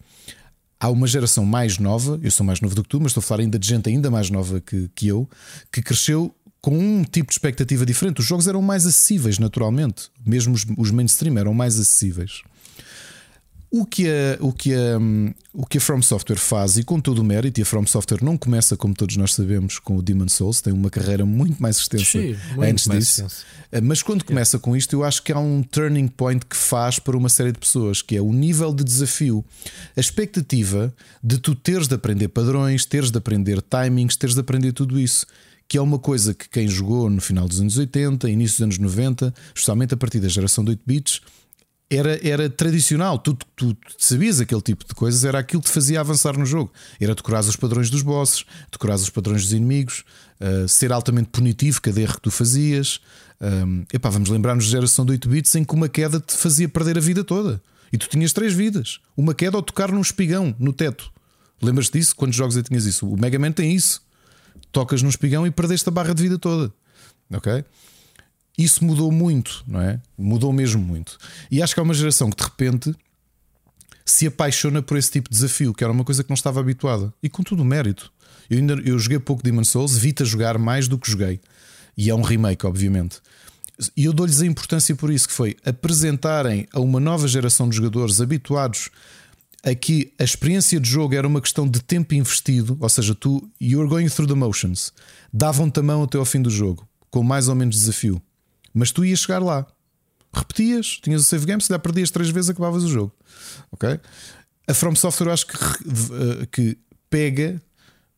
Há 0.81 0.89
uma 0.91 1.07
geração 1.07 1.45
mais 1.45 1.79
nova, 1.79 2.19
eu 2.23 2.31
sou 2.31 2.45
mais 2.45 2.61
novo 2.61 2.75
do 2.75 2.83
que 2.83 2.89
tu, 2.89 3.01
mas 3.01 3.09
estou 3.09 3.21
a 3.21 3.25
falar 3.25 3.41
ainda 3.41 3.59
de 3.59 3.67
gente 3.67 3.89
ainda 3.89 4.11
mais 4.11 4.29
nova 4.29 4.61
que, 4.61 4.91
que 4.95 5.09
eu, 5.09 5.29
que 5.73 5.81
cresceu 5.81 6.35
com 6.67 6.77
um 6.77 7.05
tipo 7.05 7.29
de 7.29 7.35
expectativa 7.35 7.87
diferente. 7.87 8.19
Os 8.19 8.27
jogos 8.27 8.49
eram 8.49 8.61
mais 8.61 8.85
acessíveis, 8.85 9.39
naturalmente. 9.39 10.11
Mesmo 10.27 10.53
os, 10.53 10.67
os 10.77 10.91
mainstream 10.91 11.39
eram 11.39 11.55
mais 11.55 11.79
acessíveis. 11.79 12.43
O 13.71 13.87
que, 13.87 14.09
a, 14.09 14.37
o, 14.41 14.53
que 14.53 14.75
a, 14.75 14.99
o 15.55 15.65
que 15.65 15.79
a 15.79 15.81
From 15.81 16.03
Software 16.03 16.39
faz, 16.39 16.77
e 16.77 16.83
com 16.83 17.01
todo 17.01 17.21
o 17.21 17.25
mérito, 17.25 17.61
e 17.61 17.63
a 17.63 17.65
From 17.65 17.87
Software 17.87 18.19
não 18.21 18.37
começa, 18.37 18.77
como 18.77 18.95
todos 18.95 19.17
nós 19.17 19.35
sabemos, 19.35 19.79
com 19.79 19.97
o 19.97 20.03
Demon 20.03 20.29
Souls, 20.29 20.61
tem 20.61 20.73
uma 20.73 20.91
carreira 20.91 21.25
muito 21.25 21.63
mais 21.63 21.77
extensa 21.77 22.05
Sim, 22.05 22.37
muito 22.57 22.63
antes 22.63 22.87
mais 22.89 22.99
disso. 22.99 23.21
Extenso. 23.21 23.47
Eh, 23.71 23.81
mas 23.81 24.03
quando 24.03 24.25
começa 24.25 24.59
com 24.59 24.77
isto, 24.77 24.93
eu 24.93 25.05
acho 25.05 25.23
que 25.23 25.31
há 25.31 25.39
um 25.39 25.63
turning 25.63 26.09
point 26.09 26.45
que 26.45 26.57
faz 26.57 26.99
para 26.99 27.17
uma 27.17 27.29
série 27.29 27.53
de 27.53 27.61
pessoas, 27.61 28.03
que 28.03 28.17
é 28.17 28.21
o 28.21 28.33
nível 28.33 28.75
de 28.75 28.83
desafio, 28.83 29.45
a 29.97 30.01
expectativa 30.01 30.93
de 31.23 31.39
tu 31.39 31.55
teres 31.55 31.87
de 31.87 31.95
aprender 31.95 32.27
padrões, 32.27 32.85
teres 32.85 33.13
de 33.13 33.19
aprender 33.19 33.63
timings, 33.63 34.17
teres 34.17 34.35
de 34.35 34.41
aprender 34.41 34.73
tudo 34.73 34.99
isso 34.99 35.27
que 35.69 35.77
é 35.77 35.81
uma 35.81 35.99
coisa 35.99 36.33
que 36.33 36.49
quem 36.49 36.69
jogou 36.69 37.11
no 37.11 37.21
final 37.21 37.49
dos 37.49 37.61
anos 37.61 37.77
80, 37.77 38.29
início 38.31 38.57
dos 38.57 38.63
anos 38.63 38.79
90, 38.79 39.35
especialmente 39.49 39.95
a 39.95 39.97
partir 39.97 40.21
da 40.21 40.29
geração 40.29 40.65
de 40.65 40.71
8 40.71 40.83
bits, 40.87 41.21
era, 41.91 42.27
era 42.27 42.51
tradicional. 42.51 43.19
Tu, 43.19 43.35
tu, 43.55 43.75
tu, 43.75 43.95
sabias 43.99 44.41
aquele 44.41 44.61
tipo 44.61 44.87
de 44.87 44.95
coisas, 44.95 45.25
era 45.25 45.39
aquilo 45.39 45.63
que 45.63 45.69
te 45.69 45.75
fazia 45.75 46.01
avançar 46.01 46.37
no 46.39 46.47
jogo. 46.47 46.73
Era 47.01 47.15
decorar 47.15 47.41
os 47.41 47.57
padrões 47.57 47.91
dos 47.91 48.03
bosses, 48.03 48.45
decorar 48.71 48.97
os 48.97 49.11
padrões 49.11 49.43
dos 49.43 49.53
inimigos, 49.53 50.05
uh, 50.41 50.69
ser 50.69 50.93
altamente 50.93 51.31
punitivo 51.31 51.81
cada 51.81 52.01
erro 52.01 52.15
que 52.15 52.23
tu 52.23 52.31
fazias. 52.31 53.01
Um, 53.41 53.85
epá, 53.93 54.09
vamos 54.09 54.29
lembrar-nos 54.29 54.65
da 54.67 54.71
geração 54.71 55.05
de 55.05 55.13
8 55.13 55.29
bits 55.29 55.55
em 55.55 55.65
que 55.65 55.75
uma 55.75 55.89
queda 55.89 56.21
te 56.21 56.37
fazia 56.37 56.69
perder 56.69 56.97
a 56.97 57.01
vida 57.01 57.25
toda. 57.25 57.61
E 57.93 57.99
tu 57.99 58.09
tinhas 58.09 58.33
três 58.33 58.53
vidas: 58.53 58.99
uma 59.17 59.35
queda 59.35 59.57
ou 59.57 59.63
tocar 59.63 59.91
num 59.93 60.01
espigão 60.01 60.55
no 60.59 60.73
teto. 60.73 61.13
Lembras-te 61.63 61.99
disso? 61.99 62.15
Quantos 62.15 62.37
jogos 62.37 62.57
aí 62.57 62.63
tinhas 62.63 62.85
isso? 62.85 63.09
O 63.09 63.19
Mega 63.19 63.39
Man 63.39 63.53
tem 63.53 63.75
isso 63.75 64.06
tocas 64.77 65.01
num 65.01 65.09
espigão 65.09 65.47
e 65.47 65.51
perdeste 65.51 65.89
a 65.89 65.93
barra 65.93 66.15
de 66.15 66.23
vida 66.23 66.39
toda. 66.39 66.71
Ok? 67.33 67.65
Isso 68.59 68.85
mudou 68.85 69.11
muito, 69.11 69.65
não 69.67 69.81
é? 69.81 69.99
Mudou 70.19 70.53
mesmo 70.53 70.83
muito. 70.83 71.17
E 71.51 71.63
acho 71.63 71.73
que 71.73 71.81
há 71.81 71.83
uma 71.83 71.95
geração 71.95 72.31
que 72.31 72.37
de 72.37 72.43
repente 72.43 72.95
se 74.05 74.27
apaixona 74.27 74.83
por 74.83 74.99
esse 74.99 75.11
tipo 75.11 75.31
de 75.31 75.35
desafio, 75.35 75.73
que 75.73 75.83
era 75.83 75.91
uma 75.91 76.05
coisa 76.05 76.23
que 76.23 76.29
não 76.29 76.35
estava 76.35 76.61
habituada. 76.61 77.11
E 77.23 77.29
com 77.31 77.43
todo 77.43 77.61
o 77.61 77.65
mérito. 77.65 78.13
Eu, 78.51 78.59
ainda, 78.59 78.75
eu 78.85 78.99
joguei 78.99 79.19
pouco 79.19 79.43
Demon 79.43 79.65
Souls, 79.65 79.97
vi-te 79.97 80.23
a 80.23 80.27
jogar 80.27 80.59
mais 80.59 80.87
do 80.89 80.99
que 80.99 81.11
joguei. 81.11 81.41
E 81.97 82.11
é 82.11 82.15
um 82.15 82.21
remake, 82.21 82.67
obviamente. 82.67 83.23
E 83.97 84.05
eu 84.05 84.13
dou-lhes 84.13 84.43
a 84.43 84.47
importância 84.47 84.95
por 84.95 85.11
isso, 85.11 85.27
que 85.27 85.33
foi 85.33 85.57
apresentarem 85.65 86.69
a 86.71 86.81
uma 86.81 87.01
nova 87.01 87.27
geração 87.27 87.67
de 87.67 87.77
jogadores 87.77 88.21
habituados 88.21 88.91
aqui 89.67 90.13
a 90.19 90.25
experiência 90.25 90.79
de 90.79 90.89
jogo 90.89 91.15
era 91.15 91.27
uma 91.27 91.41
questão 91.41 91.69
de 91.69 91.83
tempo 91.83 92.15
investido, 92.15 92.77
ou 92.81 92.89
seja, 92.89 93.15
tu 93.15 93.51
you're 93.61 93.89
going 93.89 94.09
through 94.09 94.29
the 94.29 94.35
motions, 94.35 94.93
davam-te 95.33 95.81
a 95.81 95.83
mão 95.83 96.05
até 96.05 96.17
ao 96.17 96.25
fim 96.25 96.41
do 96.41 96.51
jogo, 96.51 96.89
com 97.11 97.23
mais 97.23 97.49
ou 97.49 97.55
menos 97.55 97.77
desafio, 97.77 98.23
mas 98.73 98.91
tu 98.93 99.05
ias 99.05 99.21
chegar 99.21 99.43
lá, 99.43 99.67
repetias, 100.33 100.99
tinhas 101.03 101.23
o 101.23 101.25
save 101.25 101.47
game, 101.47 101.61
se 101.61 101.69
der 101.69 101.79
perdias 101.79 102.11
três 102.11 102.31
vezes, 102.31 102.51
acabavas 102.51 102.85
o 102.85 102.89
jogo, 102.89 103.13
ok? 103.73 103.99
A 104.69 104.75
From 104.75 104.95
Software 104.95 105.29
eu 105.29 105.33
acho 105.33 105.47
que, 105.47 105.57
uh, 105.57 106.47
que 106.51 106.79
pega 107.09 107.61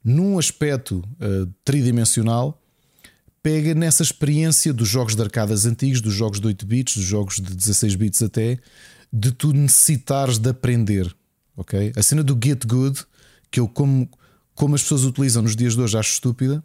num 0.03 0.39
aspecto 0.39 1.05
uh, 1.21 1.53
tridimensional. 1.65 2.61
Pega 3.43 3.75
nessa 3.75 4.03
experiência 4.03 4.73
dos 4.73 4.89
jogos 4.89 5.15
de 5.15 5.23
arcadas 5.23 5.65
antigos, 5.65 6.01
dos 6.01 6.13
jogos 6.13 6.41
de 6.41 6.47
8 6.47 6.67
bits, 6.67 6.97
dos 6.97 7.05
jogos 7.05 7.37
de 7.37 7.55
16 7.55 7.95
bits 7.95 8.23
até, 8.23 8.59
de 9.13 9.31
tu 9.31 9.53
necessitares 9.53 10.39
de 10.39 10.51
aprender 10.51 11.15
ok? 11.59 11.93
A 11.97 12.03
cena 12.03 12.23
do 12.23 12.39
get 12.43 12.65
good, 12.65 13.05
que 13.51 13.61
eu 13.61 13.69
como, 13.69 14.09
como 14.55 14.75
as 14.75 14.83
pessoas 14.83 15.05
utilizam 15.05 15.43
nos 15.43 15.57
dias 15.57 15.75
de 15.75 15.83
hoje 15.83 15.99
acho 15.99 16.13
estúpida, 16.13 16.63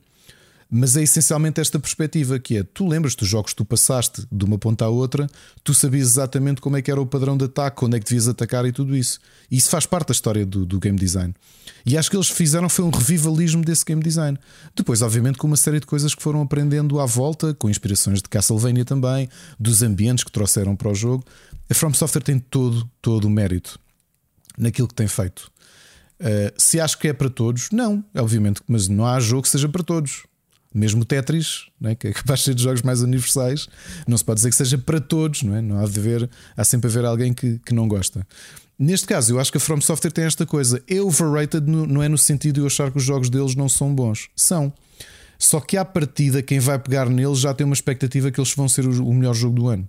mas 0.76 0.98
é 0.98 1.04
essencialmente 1.04 1.62
esta 1.62 1.80
perspectiva 1.80 2.40
que 2.40 2.58
é: 2.58 2.64
tu 2.64 2.88
lembras 2.88 3.16
dos 3.16 3.28
jogos 3.28 3.52
que 3.52 3.58
tu 3.58 3.66
passaste 3.66 4.26
de 4.32 4.46
uma 4.46 4.58
ponta 4.58 4.86
à 4.86 4.90
outra, 4.90 5.30
tu 5.64 5.74
sabias 5.74 6.08
exatamente 6.10 6.62
como 6.62 6.78
é 6.78 6.82
que 6.82 6.90
era 6.90 7.02
o 7.02 7.06
padrão 7.06 7.36
de 7.36 7.46
ataque, 7.46 7.84
onde 7.84 7.98
é 7.98 8.00
que 8.00 8.06
devias 8.06 8.28
atacar 8.28 8.66
e 8.66 8.72
tudo 8.72 8.96
isso. 8.96 9.20
E 9.52 9.58
isso 9.58 9.70
faz 9.70 9.86
parte 9.86 10.08
da 10.08 10.12
história 10.14 10.46
do, 10.46 10.66
do 10.66 10.80
game 10.80 10.98
design. 10.98 11.34
E 11.86 11.98
acho 11.98 12.10
que 12.10 12.16
eles 12.16 12.30
fizeram 12.30 12.70
foi 12.70 12.86
um 12.86 12.90
revivalismo 12.90 13.64
desse 13.64 13.84
game 13.84 14.02
design. 14.02 14.38
Depois, 14.76 15.02
obviamente, 15.02 15.38
com 15.38 15.48
uma 15.48 15.58
série 15.58 15.80
de 15.80 15.86
coisas 15.86 16.16
que 16.16 16.24
foram 16.24 16.42
aprendendo 16.42 17.00
à 17.00 17.06
volta, 17.06 17.54
com 17.54 17.70
inspirações 17.70 18.22
de 18.22 18.30
Castlevania 18.30 18.86
também, 18.86 19.30
dos 19.60 19.84
ambientes 19.84 20.24
que 20.24 20.32
trouxeram 20.32 20.76
para 20.76 20.90
o 20.90 20.96
jogo. 20.96 21.24
A 21.70 21.74
From 21.74 21.94
Software 21.94 22.22
tem 22.22 22.40
todo, 22.40 22.90
todo 23.02 23.26
o 23.26 23.30
mérito 23.30 23.83
naquilo 24.58 24.88
que 24.88 24.94
tem 24.94 25.08
feito. 25.08 25.52
Uh, 26.20 26.54
se 26.58 26.80
acho 26.80 26.98
que 26.98 27.08
é 27.08 27.14
para 27.14 27.30
todos, 27.30 27.70
não, 27.72 28.04
obviamente, 28.16 28.62
mas 28.68 28.88
não 28.88 29.06
há 29.06 29.20
jogo 29.20 29.44
que 29.44 29.50
seja 29.50 29.68
para 29.68 29.84
todos. 29.84 30.24
Mesmo 30.74 31.06
Tetris, 31.06 31.68
né, 31.80 31.94
que 31.94 32.08
é 32.08 32.14
capaz 32.14 32.40
de 32.40 32.46
ser 32.46 32.56
de 32.56 32.64
jogos 32.64 32.82
mais 32.82 33.02
universais, 33.02 33.68
não 34.08 34.18
se 34.18 34.26
pode 34.26 34.38
dizer 34.38 34.50
que 34.50 34.56
seja 34.56 34.78
para 34.78 35.00
todos, 35.00 35.44
não 35.44 35.56
é? 35.56 35.62
Não 35.62 35.80
há 35.80 35.86
de 35.86 36.00
ver, 36.00 36.30
há 36.58 36.64
sempre 36.64 36.90
a 36.90 36.94
ver 36.94 37.06
alguém 37.06 37.34
que, 37.34 37.60
que 37.60 37.74
não 37.74 37.88
gosta. 37.88 38.26
Neste 38.78 39.06
caso, 39.06 39.34
eu 39.34 39.40
acho 39.40 39.52
que 39.52 39.58
a 39.58 39.62
From 39.62 39.80
Software 39.82 40.12
tem 40.12 40.26
esta 40.26 40.46
coisa. 40.46 40.84
É 40.88 41.00
overrated, 41.00 41.70
não 41.70 42.02
é 42.02 42.10
no 42.10 42.18
sentido 42.18 42.56
de 42.56 42.62
eu 42.62 42.66
achar 42.66 42.90
que 42.90 42.98
os 42.98 43.04
jogos 43.04 43.30
deles 43.30 43.56
não 43.56 43.70
são 43.70 43.94
bons. 43.94 44.30
São. 44.36 44.74
Só 45.38 45.60
que 45.60 45.78
à 45.78 45.86
partida, 45.86 46.42
quem 46.42 46.60
vai 46.60 46.80
pegar 46.80 47.08
neles 47.10 47.40
já 47.40 47.54
tem 47.54 47.66
uma 47.66 47.74
expectativa 47.74 48.32
que 48.32 48.40
eles 48.40 48.54
vão 48.54 48.68
ser 48.68 48.88
o 48.88 49.14
melhor 49.14 49.34
jogo 49.34 49.56
do 49.56 49.68
ano. 49.68 49.88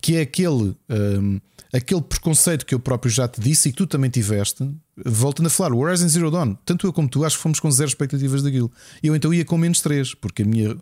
Que 0.00 0.16
é 0.16 0.20
aquele. 0.22 0.76
Um, 0.88 1.40
aquele 1.72 2.00
preconceito 2.00 2.64
que 2.64 2.74
eu 2.74 2.80
próprio 2.80 3.10
já 3.10 3.28
te 3.28 3.40
disse 3.40 3.68
e 3.68 3.72
que 3.72 3.78
tu 3.78 3.86
também 3.86 4.08
tiveste, 4.08 4.68
voltando 5.04 5.46
a 5.46 5.50
falar, 5.50 5.74
o 5.74 5.78
Horizon 5.78 6.08
Zero 6.08 6.30
Dawn, 6.30 6.54
tanto 6.64 6.86
eu 6.86 6.92
como 6.92 7.08
tu, 7.08 7.24
acho 7.24 7.36
que 7.36 7.42
fomos 7.42 7.60
com 7.60 7.70
zero 7.70 7.88
expectativas 7.88 8.42
daquilo. 8.42 8.70
Eu 9.02 9.14
então 9.14 9.32
ia 9.34 9.44
com 9.44 9.58
menos 9.58 9.80
3, 9.80 10.14
porque 10.14 10.42
a 10.42 10.46
minha, 10.46 10.76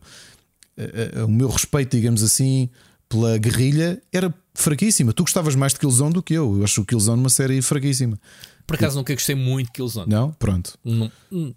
a, 0.78 1.20
a, 1.20 1.24
o 1.24 1.28
meu 1.28 1.48
respeito, 1.48 1.96
digamos 1.96 2.22
assim, 2.22 2.68
pela 3.08 3.36
guerrilha 3.38 4.00
era 4.12 4.32
fraquíssima. 4.54 5.12
Tu 5.12 5.22
gostavas 5.22 5.54
mais 5.54 5.72
de 5.72 5.80
Killzone 5.80 6.12
do 6.12 6.22
que 6.22 6.34
eu. 6.34 6.58
Eu 6.58 6.64
acho 6.64 6.80
o 6.82 6.84
Killzone 6.84 7.20
uma 7.20 7.30
série 7.30 7.60
fraquíssima. 7.60 8.18
Por 8.66 8.76
acaso 8.76 8.94
eu, 8.94 9.00
nunca 9.00 9.14
gostei 9.14 9.34
muito 9.34 9.66
de 9.66 9.72
Killzone. 9.72 10.10
Não? 10.10 10.32
Pronto. 10.32 10.78
Não. 10.84 11.10
Hum. 11.30 11.54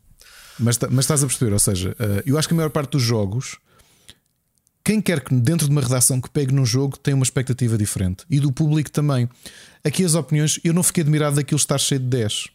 Mas, 0.60 0.80
mas 0.90 1.06
estás 1.06 1.24
a 1.24 1.28
perceber, 1.28 1.54
ou 1.54 1.60
seja, 1.60 1.96
eh, 2.00 2.24
eu 2.26 2.38
acho 2.38 2.48
que 2.48 2.54
a 2.56 2.58
maior 2.58 2.72
parte 2.72 2.92
dos 2.92 3.04
jogos 3.04 3.58
quem 4.88 5.02
quer 5.02 5.20
que 5.20 5.36
dentro 5.36 5.66
de 5.66 5.72
uma 5.74 5.82
redação 5.82 6.22
que 6.22 6.30
pegue 6.30 6.54
num 6.54 6.66
jogo 6.66 6.98
tem 6.98 7.14
uma 7.14 7.24
expectativa 7.26 7.78
diferente 7.78 8.24
e 8.30 8.40
do 8.40 8.54
público 8.54 8.90
também. 8.90 9.28
Aqui 9.84 10.06
as 10.06 10.16
opiniões, 10.16 10.62
eu 10.64 10.74
não 10.74 10.82
fiquei 10.82 11.04
admirado 11.04 11.36
daquilo 11.36 11.58
estar 11.58 11.78
cheio 11.78 12.00
de 12.00 12.08
10. 12.08 12.48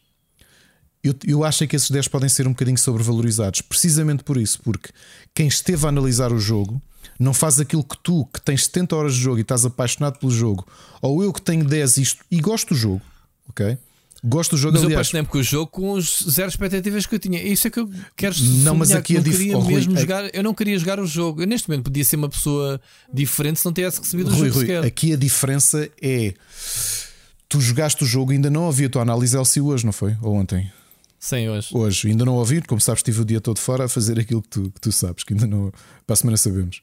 Eu, 1.05 1.15
eu 1.27 1.45
acho 1.45 1.67
que 1.67 1.77
esses 1.77 1.91
10 1.91 2.09
podem 2.09 2.31
ser 2.31 2.47
um 2.47 2.53
bocadinho 2.53 2.79
sobrevalorizados, 2.79 3.61
precisamente 3.61 4.25
por 4.25 4.39
isso, 4.39 4.63
porque 4.63 4.89
quem 5.35 5.47
esteve 5.47 5.85
a 5.85 5.91
analisar 5.91 6.33
o 6.33 6.39
jogo 6.39 6.81
não 7.21 7.35
faz 7.35 7.61
aquilo 7.61 7.85
que 7.85 7.99
tu, 8.03 8.25
que 8.33 8.41
tens 8.41 8.65
70 8.65 8.97
horas 8.97 9.15
de 9.15 9.21
jogo 9.21 9.37
e 9.37 9.43
estás 9.43 9.67
apaixonado 9.67 10.19
pelo 10.19 10.33
jogo, 10.33 10.67
ou 11.03 11.23
eu 11.23 11.35
que 11.35 11.43
tenho 11.43 11.67
10 11.67 11.99
isto 11.99 12.25
e 12.31 12.41
gosto 12.41 12.71
do 12.71 12.75
jogo, 12.75 13.03
ok? 13.47 13.77
Gosto 14.25 14.53
do 14.53 14.57
jogo, 14.57 14.75
mas 14.75 14.83
aliás. 14.83 14.93
eu 14.93 14.99
apaixonei-me 14.99 15.29
com 15.29 15.39
o 15.39 15.43
jogo 15.43 15.67
com 15.67 16.01
zero 16.01 16.49
expectativas 16.49 17.07
que 17.07 17.15
eu 17.15 17.19
tinha. 17.19 17.43
Isso 17.43 17.67
é 17.67 17.71
que 17.71 17.81
eu 17.81 17.91
quero 18.17 18.35
Não, 18.63 18.75
mas 18.75 18.93
aqui 18.93 19.17
é 19.17 19.21
difícil. 19.21 19.59
Oh, 19.59 19.65
mesmo 19.65 19.97
é... 19.97 20.01
jogar. 20.01 20.31
Eu 20.33 20.45
não 20.45 20.55
queria 20.55 20.79
jogar 20.79 21.01
o 21.01 21.07
jogo. 21.07 21.43
Eu, 21.43 21.47
neste 21.47 21.69
momento 21.69 21.85
podia 21.85 22.05
ser 22.05 22.17
uma 22.17 22.29
pessoa 22.29 22.81
diferente 23.13 23.59
se 23.59 23.65
não 23.65 23.73
tivesse 23.73 23.99
recebido 23.99 24.31
Rui, 24.31 24.35
o 24.35 24.45
jogo 24.45 24.55
Rui, 24.55 24.67
sequer. 24.67 24.85
Aqui 24.85 25.13
a 25.13 25.17
diferença 25.17 25.91
é 26.01 26.35
tu 27.49 27.61
jogaste 27.61 28.03
o 28.03 28.07
jogo 28.07 28.33
ainda 28.33 28.49
não 28.49 28.65
ouvi 28.65 28.87
a 28.87 28.89
tua 28.89 29.03
análise 29.03 29.37
LC 29.37 29.61
hoje, 29.61 29.85
não 29.85 29.93
foi? 29.93 30.17
Ou 30.23 30.35
ontem? 30.35 30.73
Sim, 31.19 31.49
hoje. 31.49 31.69
Hoje, 31.73 32.09
ainda 32.09 32.25
não 32.25 32.35
ouvi, 32.35 32.63
como 32.63 32.81
sabes, 32.81 33.01
estive 33.01 33.21
o 33.21 33.25
dia 33.25 33.41
todo 33.41 33.59
fora 33.59 33.85
a 33.85 33.89
fazer 33.89 34.19
aquilo 34.19 34.41
que 34.41 34.49
tu, 34.49 34.71
que 34.71 34.81
tu 34.81 34.91
sabes, 34.91 35.23
que 35.23 35.35
ainda 35.35 35.47
não. 35.47 35.71
Para 36.07 36.15
a 36.15 36.17
semana 36.17 36.37
sabemos. 36.37 36.81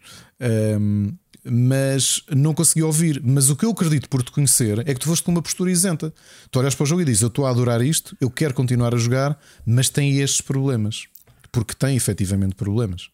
Um, 0.79 1.11
mas 1.43 2.23
não 2.29 2.53
consegui 2.53 2.83
ouvir. 2.83 3.21
Mas 3.23 3.49
o 3.49 3.55
que 3.55 3.65
eu 3.65 3.71
acredito 3.71 4.09
por 4.09 4.23
te 4.23 4.31
conhecer 4.31 4.79
é 4.79 4.93
que 4.93 4.99
tu 4.99 5.07
foste 5.07 5.23
com 5.23 5.31
uma 5.31 5.41
postura 5.41 5.71
isenta. 5.71 6.13
Tu 6.51 6.59
olhas 6.59 6.75
para 6.75 6.83
o 6.83 6.87
jogo 6.87 7.01
e 7.01 7.05
dizes: 7.05 7.21
Eu 7.21 7.27
estou 7.27 7.45
a 7.45 7.49
adorar 7.49 7.81
isto, 7.81 8.15
eu 8.19 8.29
quero 8.29 8.53
continuar 8.53 8.93
a 8.93 8.97
jogar, 8.97 9.39
mas 9.65 9.89
tem 9.89 10.19
estes 10.19 10.41
problemas. 10.41 11.07
Porque 11.51 11.73
tem 11.73 11.95
efetivamente 11.95 12.55
problemas. 12.55 13.09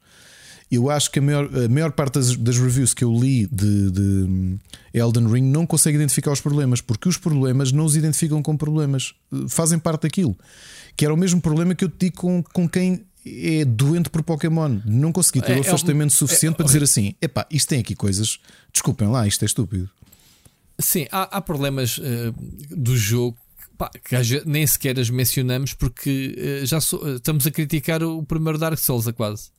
Eu 0.70 0.90
acho 0.90 1.12
que 1.12 1.20
a 1.20 1.22
maior, 1.22 1.46
a 1.46 1.70
maior 1.70 1.92
parte 1.92 2.16
das, 2.16 2.36
das, 2.36 2.58
reviews 2.58 2.94
que 2.94 3.04
eu 3.04 3.14
li 3.14 3.48
de, 3.48 3.92
de, 3.92 4.58
Elden 4.94 5.28
Ring 5.28 5.44
não 5.44 5.66
consegue 5.66 5.96
identificar 5.96 6.32
os 6.32 6.42
problemas, 6.42 6.82
porque 6.82 7.08
os 7.08 7.18
problemas 7.18 7.72
não 7.72 7.86
os 7.86 7.96
identificam 7.96 8.42
como 8.42 8.58
problemas, 8.58 9.14
fazem 9.48 9.78
parte 9.78 10.02
daquilo. 10.02 10.36
Que 10.98 11.06
era 11.06 11.14
o 11.14 11.18
mesmo 11.18 11.40
problema 11.40 11.76
que 11.76 11.86
eu 11.86 11.90
te 11.90 12.08
digo 12.08 12.18
com, 12.18 12.44
com 12.44 12.68
quem 12.68 13.06
é 13.26 13.66
doente 13.66 14.10
por 14.10 14.22
Pokémon. 14.24 14.80
Não 14.86 15.12
consegui 15.12 15.42
ter 15.42 15.54
é, 15.54 15.58
o 15.58 15.62
afastamento 15.62 16.12
é, 16.12 16.16
suficiente 16.16 16.54
é, 16.54 16.58
para 16.58 16.66
dizer 16.66 16.84
assim: 16.84 17.16
epá, 17.22 17.48
isto 17.50 17.70
tem 17.70 17.80
aqui 17.80 17.96
coisas, 17.96 18.40
desculpem 18.72 19.08
lá, 19.08 19.28
isto 19.28 19.44
é 19.44 19.46
estúpido. 19.46 19.90
Sim, 20.78 21.08
há, 21.12 21.38
há 21.38 21.42
problemas 21.42 21.98
uh, 21.98 22.04
do 22.70 22.96
jogo 22.98 23.38
pá, 23.78 23.90
que 23.90 24.16
nem 24.46 24.68
sequer 24.68 25.00
as 25.00 25.10
mencionamos 25.10 25.74
porque 25.74 26.62
uh, 26.62 26.66
já 26.66 26.80
so, 26.82 27.02
estamos 27.16 27.48
a 27.48 27.52
criticar 27.52 28.04
o 28.04 28.24
primeiro 28.24 28.60
Dark 28.60 28.78
Souls 28.78 29.08
a 29.08 29.14
quase. 29.14 29.54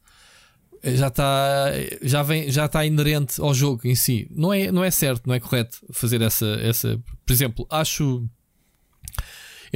Já 0.85 1.09
está 1.09 1.73
já 2.03 2.23
vem 2.23 2.51
já 2.51 2.67
está 2.67 2.85
inerente 2.85 3.41
ao 3.41 3.53
jogo 3.53 3.89
em 3.89 3.95
si. 3.95 4.29
Não 4.31 4.53
é, 4.53 4.71
não 4.71 4.85
é 4.85 4.91
certo, 4.91 5.27
não 5.27 5.35
é 5.35 5.41
correto 5.41 5.79
fazer 5.91 6.21
essa, 6.21 6.47
essa. 6.61 7.01
Por 7.25 7.33
exemplo, 7.33 7.67
acho 7.71 8.29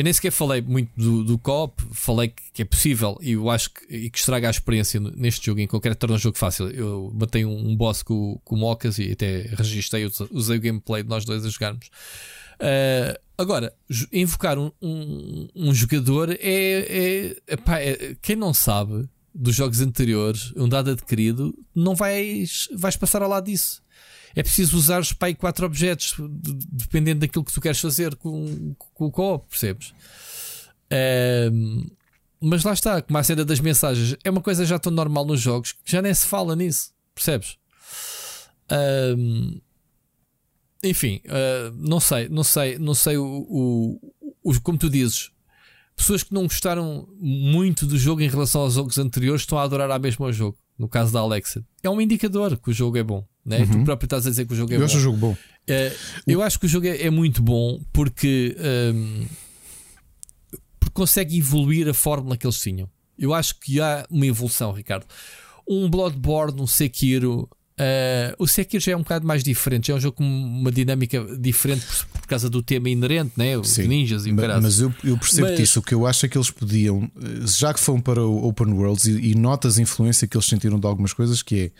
eu 0.00 0.04
nem 0.04 0.14
sequer 0.14 0.30
falei 0.30 0.62
muito 0.62 0.90
do, 0.96 1.22
do 1.22 1.38
co-op, 1.38 1.74
falei 1.92 2.28
que, 2.28 2.42
que, 2.54 2.62
é 2.62 2.64
possível 2.64 3.18
e 3.20 3.32
eu 3.32 3.50
acho 3.50 3.70
que, 3.70 3.94
e 3.94 4.08
que 4.08 4.18
estraga 4.18 4.48
a 4.48 4.50
experiência 4.50 4.98
neste 4.98 5.44
jogo 5.44 5.60
em 5.60 5.66
concreto, 5.66 5.98
torna 5.98 6.16
o 6.16 6.18
jogo 6.18 6.38
fácil. 6.38 6.70
Eu 6.70 7.12
matei 7.14 7.44
um, 7.44 7.68
um 7.68 7.76
boss 7.76 8.02
com, 8.02 8.40
com 8.42 8.54
o 8.54 8.58
Mocas 8.58 8.98
e 8.98 9.12
até 9.12 9.42
registrei, 9.52 10.10
usei 10.30 10.56
o 10.56 10.60
gameplay 10.60 11.02
de 11.02 11.08
nós 11.10 11.26
dois 11.26 11.44
a 11.44 11.50
jogarmos. 11.50 11.88
Uh, 12.56 13.12
agora, 13.36 13.74
invocar 14.10 14.58
um, 14.58 14.72
um, 14.80 15.48
um 15.54 15.74
jogador 15.74 16.30
é, 16.30 16.36
é, 16.40 17.36
epá, 17.46 17.78
é, 17.78 18.16
Quem 18.22 18.36
não 18.36 18.54
sabe 18.54 19.06
dos 19.34 19.54
jogos 19.54 19.82
anteriores, 19.82 20.50
um 20.56 20.66
dado 20.66 20.92
adquirido, 20.92 21.54
não 21.74 21.94
vais, 21.94 22.68
vais 22.72 22.96
passar 22.96 23.20
ao 23.20 23.28
lado 23.28 23.44
disso 23.44 23.79
é 24.34 24.42
preciso 24.42 24.76
usar 24.76 25.00
os 25.00 25.12
pai 25.12 25.34
quatro 25.34 25.66
objetos, 25.66 26.14
dependendo 26.72 27.20
daquilo 27.20 27.44
que 27.44 27.52
tu 27.52 27.60
queres 27.60 27.80
fazer 27.80 28.14
com, 28.16 28.74
com 28.78 29.06
o 29.06 29.10
co-op, 29.10 29.48
percebes? 29.48 29.92
Um, 31.52 31.86
mas 32.40 32.64
lá 32.64 32.72
está, 32.72 33.02
como 33.02 33.18
a 33.18 33.22
cena 33.22 33.44
das 33.44 33.60
mensagens, 33.60 34.16
é 34.24 34.30
uma 34.30 34.40
coisa 34.40 34.64
já 34.64 34.78
tão 34.78 34.92
normal 34.92 35.26
nos 35.26 35.40
jogos 35.40 35.72
que 35.72 35.92
já 35.92 36.00
nem 36.00 36.14
se 36.14 36.26
fala 36.26 36.56
nisso, 36.56 36.92
percebes? 37.14 37.58
Um, 39.16 39.60
enfim, 40.82 41.20
uh, 41.26 41.74
não 41.76 42.00
sei, 42.00 42.28
não 42.28 42.44
sei, 42.44 42.78
não 42.78 42.94
sei 42.94 43.18
o, 43.18 43.24
o, 43.24 44.12
o, 44.42 44.60
como 44.62 44.78
tu 44.78 44.88
dizes, 44.88 45.30
pessoas 45.94 46.22
que 46.22 46.32
não 46.32 46.44
gostaram 46.44 47.06
muito 47.18 47.86
do 47.86 47.98
jogo 47.98 48.22
em 48.22 48.28
relação 48.28 48.62
aos 48.62 48.74
jogos 48.74 48.96
anteriores 48.96 49.42
estão 49.42 49.58
a 49.58 49.62
adorar 49.62 49.90
a 49.90 49.98
mesma 49.98 50.26
o 50.26 50.32
jogo. 50.32 50.56
No 50.78 50.88
caso 50.88 51.12
da 51.12 51.20
Alexa, 51.20 51.62
é 51.82 51.90
um 51.90 52.00
indicador 52.00 52.56
que 52.56 52.70
o 52.70 52.72
jogo 52.72 52.96
é 52.96 53.02
bom. 53.02 53.22
Né? 53.50 53.58
Uhum. 53.58 53.66
Tu 53.66 53.84
próprio 53.84 54.06
estás 54.06 54.26
a 54.26 54.30
dizer 54.30 54.46
que 54.46 54.52
o 54.52 54.56
jogo 54.56 54.72
é 54.72 54.76
eu 54.76 54.80
bom. 54.80 54.86
Acho 54.86 54.96
o 54.96 55.00
jogo 55.00 55.18
bom. 55.18 55.32
Uh, 55.32 55.96
eu 56.26 56.40
acho 56.40 56.58
que 56.58 56.66
o 56.66 56.68
jogo 56.68 56.86
é, 56.86 57.02
é 57.02 57.10
muito 57.10 57.42
bom 57.42 57.80
porque, 57.92 58.56
um, 58.94 59.26
porque 60.78 60.94
consegue 60.94 61.36
evoluir 61.36 61.88
a 61.88 61.94
fórmula 61.94 62.36
que 62.36 62.46
eles 62.46 62.60
tinham. 62.60 62.88
Eu 63.18 63.34
acho 63.34 63.58
que 63.58 63.80
há 63.80 64.06
uma 64.08 64.24
evolução, 64.24 64.72
Ricardo. 64.72 65.04
Um 65.68 65.90
Bloodborne, 65.90 66.60
um 66.62 66.66
Sekiro. 66.66 67.48
Uh, 67.78 68.34
o 68.38 68.46
Sekiro 68.46 68.82
já 68.82 68.92
é 68.92 68.96
um 68.96 69.00
bocado 69.00 69.26
mais 69.26 69.42
diferente, 69.42 69.88
já 69.88 69.94
é 69.94 69.96
um 69.96 70.00
jogo 70.00 70.18
com 70.18 70.24
uma 70.24 70.70
dinâmica 70.70 71.24
diferente 71.38 71.84
por, 71.86 72.20
por 72.20 72.26
causa 72.28 72.48
do 72.50 72.62
tema 72.62 72.88
inerente, 72.90 73.32
né? 73.36 73.56
os 73.56 73.70
Sim, 73.70 73.88
ninjas 73.88 74.26
e 74.26 74.30
o 74.30 74.34
Mas, 74.34 74.62
mas 74.62 74.80
eu, 74.80 74.94
eu 75.02 75.16
percebo 75.16 75.48
mas... 75.48 75.60
isso. 75.60 75.80
O 75.80 75.82
que 75.82 75.94
eu 75.94 76.06
acho 76.06 76.26
é 76.26 76.28
que 76.28 76.36
eles 76.36 76.50
podiam, 76.50 77.10
eh, 77.16 77.46
já 77.46 77.72
que 77.72 77.80
foram 77.80 78.00
para 78.00 78.22
o 78.22 78.46
Open 78.46 78.72
Worlds 78.72 79.06
e, 79.06 79.30
e 79.30 79.34
notas 79.34 79.78
a 79.78 79.82
influência 79.82 80.28
que 80.28 80.36
eles 80.36 80.46
sentiram 80.46 80.78
de 80.78 80.86
algumas 80.86 81.12
coisas, 81.12 81.42
que 81.42 81.56
é 81.58 81.70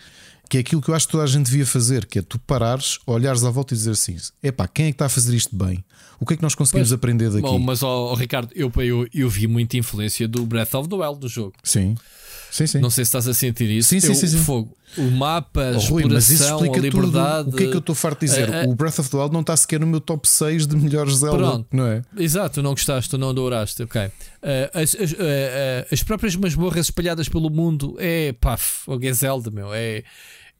que 0.51 0.57
é 0.57 0.59
aquilo 0.59 0.81
que 0.81 0.89
eu 0.89 0.95
acho 0.95 1.05
que 1.05 1.13
toda 1.13 1.23
a 1.23 1.27
gente 1.27 1.45
devia 1.45 1.65
fazer, 1.65 2.05
que 2.05 2.19
é 2.19 2.21
tu 2.21 2.37
parares, 2.37 2.99
olhares 3.07 3.45
à 3.45 3.49
volta 3.49 3.73
e 3.73 3.77
dizer 3.77 3.91
assim: 3.91 4.17
epá, 4.43 4.67
quem 4.67 4.87
é 4.87 4.89
que 4.89 4.95
está 4.95 5.05
a 5.05 5.09
fazer 5.09 5.33
isto 5.33 5.55
bem? 5.55 5.81
O 6.19 6.25
que 6.25 6.33
é 6.33 6.35
que 6.35 6.43
nós 6.43 6.53
conseguimos 6.53 6.89
pois, 6.89 6.97
aprender 6.97 7.29
daqui? 7.29 7.41
Bom, 7.41 7.57
mas, 7.57 7.81
oh, 7.81 8.11
oh, 8.11 8.15
Ricardo, 8.15 8.51
eu, 8.53 8.69
eu, 8.79 9.07
eu 9.13 9.29
vi 9.29 9.47
muita 9.47 9.77
influência 9.77 10.27
do 10.27 10.45
Breath 10.45 10.73
of 10.73 10.89
the 10.89 10.95
Wild 10.95 11.21
do 11.21 11.29
jogo. 11.29 11.53
Sim. 11.63 11.95
Sim, 12.51 12.67
sim. 12.67 12.79
Não 12.79 12.89
sei 12.89 13.05
se 13.05 13.09
estás 13.09 13.29
a 13.29 13.33
sentir 13.33 13.69
isso. 13.69 13.87
Sim, 13.87 14.01
sim, 14.01 14.09
eu, 14.09 14.15
sim, 14.15 14.27
sim. 14.27 14.37
Fogo. 14.39 14.75
O 14.97 15.09
mapa, 15.09 15.61
a 15.61 15.77
oh, 15.77 15.79
Rui, 15.79 16.01
exploração, 16.01 16.59
a 16.59 16.77
liberdade. 16.77 17.45
Tudo. 17.45 17.53
O 17.53 17.57
que 17.57 17.63
é 17.63 17.67
que 17.67 17.75
eu 17.75 17.79
estou 17.79 17.95
farto 17.95 18.19
de 18.19 18.25
dizer? 18.25 18.49
Uh, 18.49 18.67
uh, 18.67 18.71
o 18.71 18.75
Breath 18.75 18.99
of 18.99 19.09
the 19.09 19.15
Wild 19.15 19.31
não 19.31 19.39
está 19.39 19.55
sequer 19.55 19.79
no 19.79 19.87
meu 19.87 20.01
top 20.01 20.27
6 20.27 20.67
de 20.67 20.75
melhores 20.75 21.15
Zelda, 21.15 21.37
pronto. 21.37 21.67
não 21.71 21.87
é? 21.87 22.01
Exato, 22.17 22.61
não 22.61 22.71
gostaste, 22.71 23.17
não 23.17 23.29
adoraste, 23.29 23.81
ok. 23.83 24.01
Uh, 24.01 24.11
as, 24.73 24.95
as, 24.95 25.15
as, 25.93 26.03
próprias 26.03 26.35
masmorras 26.35 26.87
espalhadas 26.87 27.29
pelo 27.29 27.49
mundo 27.49 27.95
é 27.99 28.33
paf, 28.33 28.81
o 28.85 28.99
é 29.01 29.13
Zelda, 29.13 29.49
meu. 29.49 29.73
É, 29.73 30.03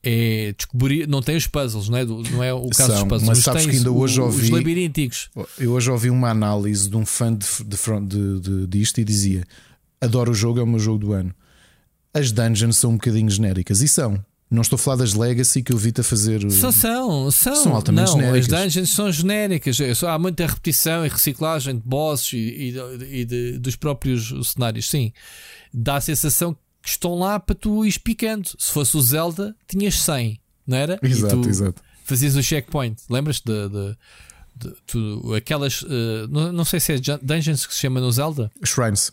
é 0.03 0.53
descobrir, 0.57 1.07
não 1.07 1.21
tem 1.21 1.35
os 1.35 1.45
puzzles, 1.45 1.87
não 1.87 1.97
é, 1.97 2.05
não 2.05 2.43
é 2.43 2.53
o 2.53 2.67
caso 2.69 2.91
São, 2.91 3.01
dos 3.01 3.03
puzzles, 3.03 3.27
mas 3.27 3.37
sabes 3.39 3.65
que 3.65 3.77
ainda 3.77 3.91
hoje 3.91 4.19
ouvi, 4.19 4.43
os 4.43 4.49
labirínticos. 4.49 5.29
Eu 5.59 5.73
hoje 5.73 5.91
ouvi 5.91 6.09
uma 6.09 6.29
análise 6.29 6.89
de 6.89 6.97
um 6.97 7.05
fã 7.05 7.33
de, 7.33 7.45
de, 7.63 7.99
de, 8.07 8.39
de, 8.39 8.67
disto 8.67 8.99
e 8.99 9.03
dizia: 9.03 9.45
Adoro 9.99 10.31
o 10.31 10.33
jogo, 10.33 10.59
é 10.59 10.63
o 10.63 10.67
meu 10.67 10.79
jogo 10.79 10.97
do 10.97 11.13
ano. 11.13 11.33
As 12.13 12.31
dungeons 12.31 12.77
são 12.77 12.91
um 12.91 12.93
bocadinho 12.93 13.29
genéricas 13.29 13.81
e 13.81 13.87
são. 13.87 14.23
Não 14.49 14.63
estou 14.63 14.75
a 14.75 14.79
falar 14.79 14.97
das 14.97 15.13
Legacy 15.13 15.63
que 15.63 15.71
eu 15.71 15.77
vi-te 15.77 16.01
a 16.01 16.03
fazer. 16.03 16.41
São, 16.51 16.73
são, 16.73 17.31
são. 17.31 17.55
São 17.55 17.73
altamente 17.73 18.11
não, 18.11 18.19
genéricas. 18.19 18.53
As 18.53 18.61
dungeons 18.63 18.89
são 18.89 19.09
genéricas. 19.09 19.77
Há 20.03 20.19
muita 20.19 20.45
repetição 20.45 21.05
e 21.05 21.09
reciclagem 21.09 21.75
de 21.75 21.83
bosses 21.85 22.33
e, 22.33 22.37
e, 22.37 23.21
e 23.21 23.25
de, 23.25 23.57
dos 23.59 23.77
próprios 23.77 24.33
cenários. 24.51 24.89
Sim, 24.89 25.13
dá 25.73 25.95
a 25.95 26.01
sensação 26.01 26.57
que 26.81 26.89
estão 26.89 27.17
lá 27.17 27.39
para 27.39 27.55
tu 27.55 27.85
ir 27.85 27.99
picando. 27.99 28.49
Se 28.57 28.71
fosse 28.71 28.97
o 28.97 29.01
Zelda, 29.01 29.55
tinhas 29.67 30.01
100, 30.01 30.39
não 30.65 30.77
era? 30.77 30.99
Exato, 31.01 31.47
exato. 31.47 31.81
Fazias 32.03 32.35
o 32.35 32.43
checkpoint. 32.43 33.01
Lembras-te 33.09 33.45
de, 33.45 33.69
de, 33.69 33.97
de, 34.55 34.69
de, 34.93 35.35
aquelas. 35.35 35.81
Uh, 35.83 36.27
não, 36.29 36.51
não 36.51 36.65
sei 36.65 36.79
se 36.79 36.93
é 36.93 36.97
dungeons 37.21 37.65
que 37.65 37.73
se 37.73 37.81
chama 37.81 38.01
no 38.01 38.11
Zelda? 38.11 38.51
Shrines. 38.65 39.11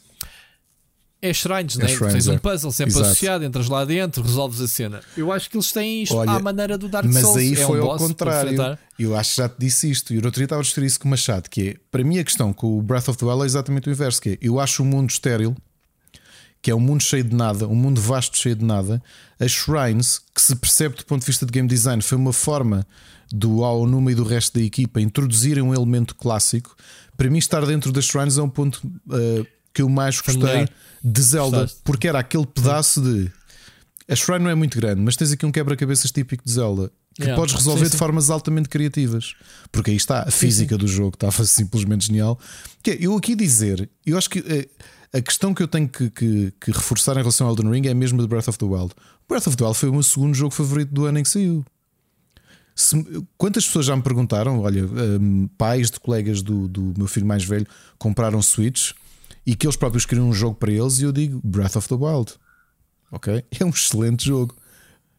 É 1.21 1.33
shrines, 1.33 1.77
é 1.77 1.83
né? 1.83 1.89
Shrines, 1.89 2.13
Tens 2.13 2.29
é. 2.29 2.33
um 2.33 2.39
puzzle 2.39 2.71
sempre 2.71 2.93
Exato. 2.93 3.07
associado, 3.07 3.45
entras 3.45 3.69
lá 3.69 3.85
dentro, 3.85 4.23
resolves 4.23 4.61
a 4.61 4.69
cena. 4.69 5.01
Eu 5.17 5.33
acho 5.33 5.51
que 5.51 5.57
eles 5.57 5.73
têm 5.73 6.05
isto 6.05 6.15
Olha, 6.15 6.31
à 6.31 6.39
maneira 6.39 6.79
do 6.79 6.89
Dark 6.89 7.05
mas 7.07 7.23
Souls. 7.23 7.35
Mas 7.35 7.45
aí 7.45 7.53
é 7.55 7.67
foi 7.67 7.81
um 7.81 7.91
ao 7.91 7.99
contrário. 7.99 8.79
Eu 8.97 9.17
acho 9.17 9.31
que 9.31 9.37
já 9.39 9.49
te 9.49 9.57
disse 9.59 9.91
isto. 9.91 10.15
E 10.15 10.19
o 10.19 10.25
outro 10.25 10.39
dia 10.39 10.45
estava 10.45 10.61
a 10.61 10.63
discutir 10.63 10.87
isso 10.87 11.01
com 11.01 11.09
o 11.09 11.11
Machado, 11.11 11.51
que 11.51 11.71
é, 11.71 11.77
para 11.91 12.05
mim 12.05 12.21
a 12.21 12.25
questão 12.25 12.53
com 12.53 12.79
o 12.79 12.83
Breath 12.83 13.09
of 13.09 13.19
the 13.19 13.27
Wild 13.27 13.43
é 13.43 13.47
exatamente 13.47 13.89
o 13.89 13.91
inverso, 13.91 14.21
que 14.21 14.31
é, 14.31 14.39
eu 14.41 14.61
acho 14.61 14.83
o 14.85 14.87
mundo 14.87 15.11
estéril 15.11 15.57
que 16.61 16.71
é 16.71 16.75
um 16.75 16.81
mundo 16.81 17.03
cheio 17.03 17.25
de 17.25 17.35
nada, 17.35 17.67
um 17.69 17.75
mundo 17.75 18.01
vasto 18.01 18.37
cheio 18.37 18.57
de 18.57 18.65
nada. 18.65 19.03
As 19.39 19.53
shrines, 19.53 20.21
que 20.35 20.41
se 20.41 20.55
percebe 20.57 20.97
do 20.97 21.05
ponto 21.05 21.21
de 21.21 21.27
vista 21.27 21.47
de 21.47 21.53
game 21.53 21.69
design, 21.69 22.03
foi 22.03 22.19
uma 22.19 22.33
forma 22.33 22.87
do 23.33 23.65
Aonuma 23.65 24.11
e 24.11 24.15
do 24.15 24.25
resto 24.25 24.59
da 24.59 24.65
equipa 24.65 25.01
introduzirem 25.01 25.63
um 25.63 25.75
elemento 25.75 26.15
clássico. 26.15 26.75
Para 27.17 27.31
mim, 27.31 27.39
estar 27.39 27.65
dentro 27.67 27.93
das 27.93 28.07
shrines 28.07 28.39
é 28.39 28.43
um 28.43 28.49
ponto 28.49 28.77
uh, 28.87 29.47
que 29.73 29.83
eu 29.83 29.89
mais 29.89 30.21
gostei 30.21 30.41
Familiar. 30.41 30.71
de 31.03 31.23
Zelda, 31.23 31.61
Gostaste. 31.61 31.83
porque 31.85 32.09
era 32.09 32.19
aquele 32.19 32.47
pedaço 32.47 33.01
de. 33.01 33.31
A 34.09 34.17
shrine 34.17 34.45
não 34.45 34.51
é 34.51 34.55
muito 34.55 34.79
grande, 34.79 35.01
mas 35.03 35.17
tens 35.17 35.33
aqui 35.33 35.45
um 35.45 35.53
quebra-cabeças 35.53 36.11
típico 36.11 36.43
de 36.45 36.53
Zelda 36.53 36.91
que 37.19 37.25
yeah. 37.25 37.37
podes 37.37 37.55
resolver 37.55 37.81
sim, 37.81 37.87
sim. 37.87 37.91
de 37.91 37.97
formas 37.97 38.31
altamente 38.31 38.69
criativas. 38.69 39.35
Porque 39.73 39.91
aí 39.91 39.97
está 39.97 40.23
a 40.23 40.31
física 40.31 40.77
sim, 40.77 40.79
do 40.79 40.87
jogo, 40.87 41.15
estava 41.15 41.43
simplesmente 41.45 42.07
genial. 42.07 42.39
Que 42.81 42.93
é, 42.93 42.99
eu 43.01 43.17
aqui 43.17 43.35
dizer, 43.35 43.91
eu 44.07 44.17
acho 44.17 44.31
que 44.31 44.39
eh, 44.39 44.69
a 45.13 45.21
questão 45.21 45.55
que 45.55 45.63
eu 45.63 45.69
tenho 45.69 45.89
que, 45.89 46.11
que, 46.11 46.53
que, 46.61 46.71
reforçar 46.71 47.15
em 47.15 47.21
relação 47.21 47.47
ao 47.47 47.55
Elden 47.55 47.71
Ring 47.71 47.89
é 47.89 47.95
mesmo 47.95 48.21
de 48.21 48.29
Breath 48.29 48.49
of 48.49 48.59
the 48.59 48.65
Wild. 48.65 48.95
Breath 49.29 49.47
of 49.47 49.57
the 49.57 49.65
Wild 49.65 49.79
foi 49.79 49.89
o 49.89 49.93
meu 49.93 50.03
segundo 50.03 50.35
jogo 50.35 50.55
favorito 50.55 50.93
do 50.93 51.07
ano 51.07 51.19
em 51.19 51.23
que 51.23 51.29
saiu. 51.29 51.65
Se, 52.75 53.05
quantas 53.37 53.67
pessoas 53.67 53.87
já 53.87 53.97
me 53.97 54.03
perguntaram? 54.03 54.61
Olha, 54.61 54.85
um, 54.87 55.49
pais 55.59 55.91
de 55.91 55.99
colegas 55.99 56.43
do, 56.43 56.69
do 56.69 56.95
meu 56.97 57.07
filho 57.07 57.27
mais 57.27 57.43
velho 57.43 57.67
compraram 57.99 58.41
Switch 58.43 58.93
e 59.47 59.57
que 59.57 59.67
eles 59.67 59.77
próprios 59.77 60.05
queriam 60.05 60.29
um 60.29 60.33
jogo 60.33 60.57
para 60.57 60.71
eles, 60.71 60.99
e 60.99 61.05
eu 61.05 61.13
digo 61.13 61.41
Breath 61.43 61.77
of 61.77 61.89
the 61.89 61.95
Wild. 61.95 62.35
Ok? 63.11 63.45
É 63.59 63.65
um 63.65 63.71
excelente 63.71 64.27
jogo. 64.27 64.55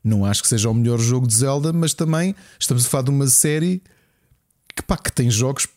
Não 0.03 0.23
acho 0.23 0.41
que 0.41 0.47
seja 0.47 0.69
o 0.69 0.73
melhor 0.73 0.99
jogo 0.99 1.27
de 1.27 1.33
Zelda, 1.33 1.73
mas 1.73 1.93
também 1.93 2.35
estamos 2.59 2.85
a 2.85 2.89
falar 2.89 3.03
de 3.03 3.09
uma 3.09 3.27
série 3.27 3.81
que, 4.75 4.81
pá, 4.83 4.95
que 4.95 5.11
tem 5.11 5.29
jogos 5.29 5.67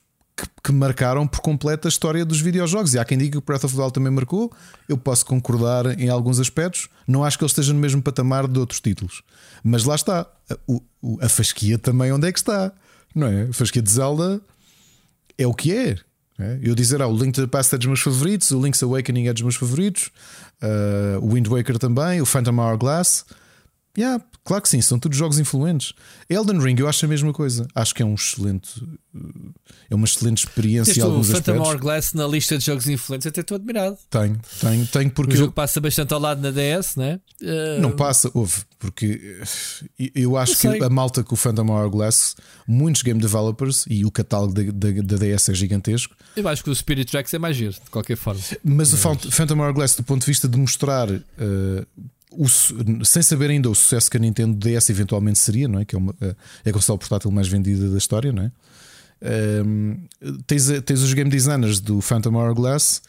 que, 0.42 0.48
que, 0.64 0.72
marcaram 0.72 1.26
por 1.26 1.40
completo 1.40 1.86
a 1.86 1.90
história 1.90 2.24
dos 2.24 2.40
videojogos. 2.40 2.94
E 2.94 2.98
há 2.98 3.04
quem 3.04 3.16
diga 3.16 3.32
que 3.32 3.38
o 3.38 3.40
Breath 3.40 3.64
of 3.64 3.74
the 3.74 3.80
Wild 3.80 3.94
também 3.94 4.12
marcou. 4.12 4.52
Eu 4.88 4.98
posso 4.98 5.24
concordar 5.24 5.98
em 5.98 6.08
alguns 6.08 6.40
aspectos. 6.40 6.88
Não 7.06 7.24
acho 7.24 7.38
que 7.38 7.44
ele 7.44 7.50
esteja 7.50 7.72
no 7.72 7.78
mesmo 7.78 8.02
patamar 8.02 8.48
de 8.48 8.58
outros 8.58 8.80
títulos. 8.80 9.22
Mas 9.62 9.84
lá 9.84 9.94
está. 9.94 10.26
A, 10.50 10.56
a 11.24 11.28
fasquia 11.28 11.78
também 11.78 12.12
onde 12.12 12.26
é 12.26 12.32
que 12.32 12.38
está? 12.38 12.72
Não 13.14 13.26
é? 13.26 13.44
A 13.44 13.52
fasquia 13.52 13.82
de 13.82 13.90
Zelda 13.90 14.40
é 15.38 15.46
o 15.46 15.54
que 15.54 15.72
é. 15.72 15.96
é? 16.38 16.58
Eu 16.62 16.74
dizer, 16.74 17.00
ah, 17.00 17.06
o 17.06 17.16
Link 17.16 17.32
to 17.34 17.42
the 17.42 17.46
Past 17.46 17.74
é 17.74 17.78
dos 17.78 17.86
meus 17.86 18.00
favoritos, 18.00 18.50
o 18.50 18.62
Link's 18.62 18.82
Awakening 18.82 19.28
é 19.28 19.32
dos 19.32 19.42
meus 19.42 19.56
favoritos, 19.56 20.10
uh, 20.62 21.24
o 21.24 21.34
Wind 21.34 21.46
Waker 21.46 21.78
também, 21.78 22.20
o 22.20 22.26
Phantom 22.26 22.58
Hourglass. 22.58 23.24
Yeah, 23.96 24.24
claro 24.42 24.62
que 24.62 24.70
sim, 24.70 24.80
são 24.80 24.98
todos 24.98 25.18
jogos 25.18 25.38
influentes. 25.38 25.92
Elden 26.28 26.58
Ring, 26.58 26.76
eu 26.78 26.88
acho 26.88 27.04
a 27.04 27.08
mesma 27.08 27.30
coisa. 27.30 27.68
Acho 27.74 27.94
que 27.94 28.02
é 28.02 28.06
um 28.06 28.14
excelente, 28.14 28.82
é 29.90 29.94
uma 29.94 30.06
excelente 30.06 30.46
experiência. 30.46 30.94
Tens 30.94 31.04
alguns 31.04 31.28
o 31.28 31.32
Phantom 31.32 31.58
Hourglass 31.58 32.14
na 32.14 32.26
lista 32.26 32.56
de 32.56 32.64
jogos 32.64 32.86
influentes, 32.86 33.26
até 33.26 33.42
estou 33.42 33.56
admirado. 33.56 33.98
Tenho, 34.08 34.40
tenho, 34.60 34.86
tenho 34.86 35.10
porque. 35.10 35.34
O 35.34 35.36
jogo 35.36 35.50
eu... 35.50 35.52
passa 35.52 35.78
bastante 35.78 36.14
ao 36.14 36.20
lado 36.20 36.40
na 36.40 36.50
DS, 36.50 36.96
né? 36.96 37.20
Uh... 37.42 37.82
Não 37.82 37.90
passa, 37.90 38.30
houve, 38.32 38.62
porque 38.78 39.42
eu 40.14 40.38
acho 40.38 40.66
eu 40.66 40.72
que 40.72 40.84
a 40.84 40.88
malta 40.88 41.22
com 41.22 41.34
o 41.34 41.36
Phantom 41.36 41.70
Hourglass, 41.70 42.34
muitos 42.66 43.02
game 43.02 43.20
developers 43.20 43.84
e 43.90 44.06
o 44.06 44.10
catálogo 44.10 44.54
da, 44.54 44.62
da, 44.62 45.02
da 45.02 45.16
DS 45.18 45.50
é 45.50 45.54
gigantesco. 45.54 46.16
Eu 46.34 46.48
acho 46.48 46.64
que 46.64 46.70
o 46.70 46.74
Spirit 46.74 47.10
Tracks 47.10 47.34
é 47.34 47.38
mais 47.38 47.54
giro, 47.54 47.74
de 47.74 47.90
qualquer 47.90 48.16
forma. 48.16 48.40
Mas 48.64 48.90
o 48.94 48.96
Phantom 48.96 49.58
Hourglass, 49.58 49.96
do 49.96 50.02
ponto 50.02 50.22
de 50.22 50.26
vista 50.28 50.48
de 50.48 50.56
mostrar. 50.56 51.10
Uh, 51.10 51.86
o, 52.32 53.04
sem 53.04 53.22
saber 53.22 53.50
ainda 53.50 53.70
o 53.70 53.74
sucesso 53.74 54.10
que 54.10 54.16
a 54.16 54.20
Nintendo 54.20 54.56
DS 54.56 54.90
eventualmente 54.90 55.38
seria, 55.38 55.68
não 55.68 55.80
é? 55.80 55.84
Que 55.84 55.94
é, 55.94 55.98
uma, 55.98 56.14
é 56.64 56.70
a 56.70 56.72
console 56.72 56.98
portátil 56.98 57.30
mais 57.30 57.48
vendida 57.48 57.88
da 57.90 57.98
história, 57.98 58.32
não 58.32 58.44
é? 58.44 58.52
Um, 59.64 60.04
tens, 60.46 60.66
tens 60.84 61.00
os 61.00 61.12
game 61.14 61.30
designers 61.30 61.78
do 61.78 62.00
Phantom 62.00 62.34
Hourglass 62.34 63.02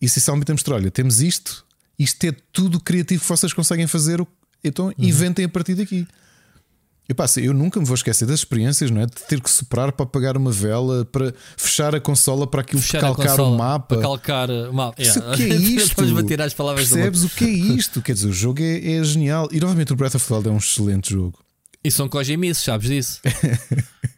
e 0.00 0.06
essencialmente 0.06 0.46
temos 0.46 0.64
olha, 0.68 0.90
temos 0.90 1.20
isto, 1.20 1.64
isto 1.98 2.24
é 2.24 2.32
tudo 2.52 2.80
criativo 2.80 3.20
que 3.22 3.28
vocês 3.28 3.52
conseguem 3.52 3.86
fazer, 3.86 4.24
então 4.64 4.86
uhum. 4.86 4.94
inventem 4.98 5.44
a 5.44 5.48
partir 5.48 5.74
daqui. 5.74 6.06
Eu, 7.08 7.14
passo, 7.14 7.40
eu 7.40 7.54
nunca 7.54 7.80
me 7.80 7.86
vou 7.86 7.94
esquecer 7.94 8.26
das 8.26 8.40
experiências, 8.40 8.90
não 8.90 9.00
é? 9.00 9.06
De 9.06 9.14
ter 9.26 9.40
que 9.40 9.48
soprar 9.48 9.90
para 9.92 10.04
apagar 10.04 10.36
uma 10.36 10.52
vela, 10.52 11.06
para 11.06 11.32
fechar 11.56 11.94
a 11.94 12.00
consola 12.00 12.46
para 12.46 12.60
aquilo 12.60 12.82
fechar 12.82 13.00
calcar 13.00 13.40
o 13.40 13.56
mapa. 13.56 13.94
Para 13.94 14.02
calcar 14.02 14.50
o 14.50 14.74
mapa. 14.74 15.00
Yeah. 15.00 15.32
O 15.32 15.34
que 15.34 15.42
é 15.44 15.46
isto? 15.56 16.02
as 16.42 16.52
palavras 16.52 16.88
Percebes 16.90 17.24
o 17.24 17.30
que 17.30 17.44
é 17.44 17.48
isto? 17.48 18.02
Quer 18.02 18.12
dizer, 18.12 18.28
o 18.28 18.32
jogo 18.32 18.60
é, 18.60 18.92
é, 18.92 19.04
genial. 19.04 19.48
E 19.50 19.58
novamente 19.58 19.90
o 19.90 19.96
Breath 19.96 20.16
of 20.16 20.28
the 20.28 20.34
Wild 20.34 20.48
é 20.48 20.52
um 20.52 20.58
excelente 20.58 21.10
jogo. 21.10 21.38
E 21.82 21.90
são 21.90 22.10
Kojimices, 22.10 22.62
sabes 22.62 22.88
disso? 22.88 23.20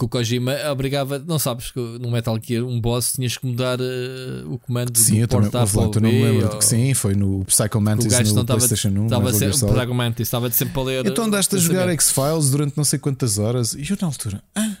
Porque 0.00 0.06
o 0.06 0.08
Kojima 0.08 0.54
obrigava, 0.72 1.18
não 1.18 1.38
sabes 1.38 1.70
que 1.70 1.78
no 1.78 2.10
Metal 2.10 2.38
Gear, 2.42 2.64
um 2.64 2.80
boss 2.80 3.12
tinhas 3.12 3.36
que 3.36 3.46
mudar 3.46 3.78
uh, 3.78 4.50
o 4.50 4.58
comando 4.58 4.96
sim, 4.96 5.20
do 5.20 5.28
porta 5.28 5.50
para 5.50 5.66
B. 5.66 6.00
Não 6.00 6.10
me 6.10 6.24
lembro 6.24 6.46
ou... 6.46 6.58
que 6.58 6.64
sim, 6.64 6.94
foi 6.94 7.14
no 7.14 7.44
Psycho 7.44 7.80
Mantis 7.82 8.32
no 8.32 8.46
PlayStation 8.46 8.88
1. 8.88 9.04
Estava 9.04 9.32
sempre, 9.34 9.56
o 9.56 9.74
Psycho 9.74 9.94
Mantis 9.94 10.26
estava 10.26 10.48
de 10.48 10.56
sempre 10.56 10.80
a 10.80 10.82
ler. 10.82 11.06
Então 11.06 11.26
andaste 11.26 11.54
a 11.54 11.58
jogar 11.58 11.86
X-Files 11.90 12.50
durante 12.50 12.78
não 12.78 12.84
sei 12.84 12.98
quantas 12.98 13.36
horas 13.36 13.74
e 13.74 13.86
eu 13.90 13.98
na 14.00 14.06
altura. 14.06 14.42
Ah, 14.54 14.76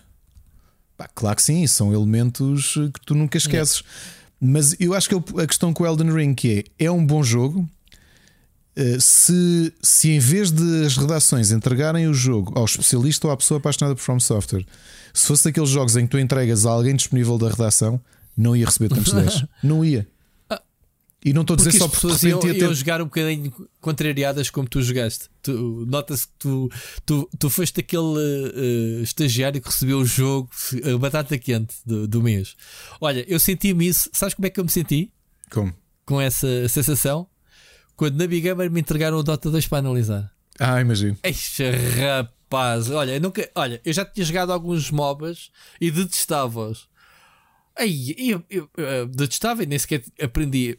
pá, 0.96 1.10
claro 1.14 1.36
que 1.36 1.42
sim, 1.42 1.66
são 1.66 1.92
elementos 1.92 2.72
que 2.72 3.04
tu 3.04 3.14
nunca 3.14 3.36
esqueces. 3.36 3.82
Mas 4.40 4.74
eu 4.80 4.94
acho 4.94 5.06
que 5.06 5.14
a 5.42 5.46
questão 5.46 5.74
com 5.74 5.84
o 5.84 5.86
Elden 5.86 6.10
Ring 6.14 6.34
que 6.34 6.64
é, 6.78 6.86
é 6.86 6.90
um 6.90 7.04
bom 7.04 7.22
jogo, 7.22 7.60
eh, 7.60 7.79
se, 8.98 9.72
se 9.82 10.10
em 10.10 10.18
vez 10.18 10.50
de 10.50 10.86
as 10.86 10.96
redações 10.96 11.50
entregarem 11.50 12.06
o 12.08 12.14
jogo 12.14 12.52
ao 12.56 12.64
especialista 12.64 13.26
ou 13.26 13.32
à 13.32 13.36
pessoa 13.36 13.58
apaixonada 13.58 13.94
por 13.94 14.02
From 14.02 14.20
Software, 14.20 14.64
se 15.12 15.26
fosse 15.26 15.44
daqueles 15.44 15.68
jogos 15.68 15.96
em 15.96 16.04
que 16.04 16.10
tu 16.10 16.18
entregas 16.18 16.66
a 16.66 16.70
alguém 16.70 16.94
disponível 16.94 17.36
da 17.36 17.48
redação, 17.48 18.00
não 18.36 18.56
ia 18.56 18.66
receber 18.66 18.88
tantos 18.94 19.12
10. 19.12 19.44
não 19.62 19.84
ia. 19.84 20.06
Ah, 20.48 20.62
e 21.24 21.32
não 21.32 21.42
estou 21.42 21.54
a 21.54 21.56
dizer 21.56 21.72
só 21.72 21.88
porque 21.88 22.06
pessoas 22.06 22.22
iam, 22.22 22.40
ter... 22.40 22.74
jogar 22.74 23.02
um 23.02 23.06
bocadinho 23.06 23.52
contrariadas 23.80 24.50
como 24.50 24.68
tu 24.68 24.80
jogaste. 24.82 25.28
Nota-se 25.86 26.26
que 26.26 26.32
tu, 26.38 26.70
tu, 27.04 27.28
tu 27.38 27.50
foste 27.50 27.80
aquele 27.80 28.02
uh, 28.02 29.02
estagiário 29.02 29.60
que 29.60 29.68
recebeu 29.68 29.98
o 29.98 30.04
jogo, 30.04 30.48
a 30.92 30.98
batata 30.98 31.36
quente 31.36 31.74
do, 31.84 32.06
do 32.06 32.22
mês. 32.22 32.56
Olha, 33.00 33.24
eu 33.28 33.38
senti-me 33.38 33.88
isso. 33.88 34.08
Sabes 34.12 34.34
como 34.34 34.46
é 34.46 34.50
que 34.50 34.60
eu 34.60 34.64
me 34.64 34.70
senti? 34.70 35.12
Como? 35.50 35.74
Com 36.06 36.20
essa 36.20 36.68
sensação? 36.68 37.26
Quando 38.00 38.16
na 38.16 38.26
Big 38.26 38.40
Gamer 38.40 38.70
me 38.70 38.80
entregaram 38.80 39.18
o 39.18 39.22
Dota 39.22 39.50
2 39.50 39.66
para 39.66 39.76
analisar. 39.76 40.32
Ah, 40.58 40.80
imagino. 40.80 41.18
Eixa, 41.22 41.70
rapaz, 41.98 42.88
olha, 42.88 43.16
eu 43.16 43.20
nunca, 43.20 43.46
olha, 43.54 43.78
eu 43.84 43.92
já 43.92 44.06
tinha 44.06 44.24
jogado 44.24 44.54
alguns 44.54 44.90
MOBAs 44.90 45.50
e 45.78 45.90
detestava-os. 45.90 46.88
Aí, 47.76 48.14
eu, 48.18 48.42
eu, 48.48 48.70
eu, 48.74 49.06
detestava 49.06 49.62
e 49.62 49.66
nem 49.66 49.78
sequer 49.78 50.02
aprendi. 50.18 50.78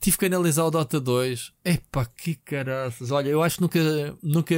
Tive 0.00 0.16
que 0.16 0.24
analisar 0.24 0.64
o 0.64 0.70
Dota 0.70 0.98
2. 0.98 1.52
Epá, 1.62 2.06
que 2.06 2.36
caraças. 2.36 3.10
Olha, 3.10 3.28
eu 3.28 3.42
acho 3.42 3.56
que 3.56 3.60
nunca, 3.60 4.18
nunca, 4.22 4.54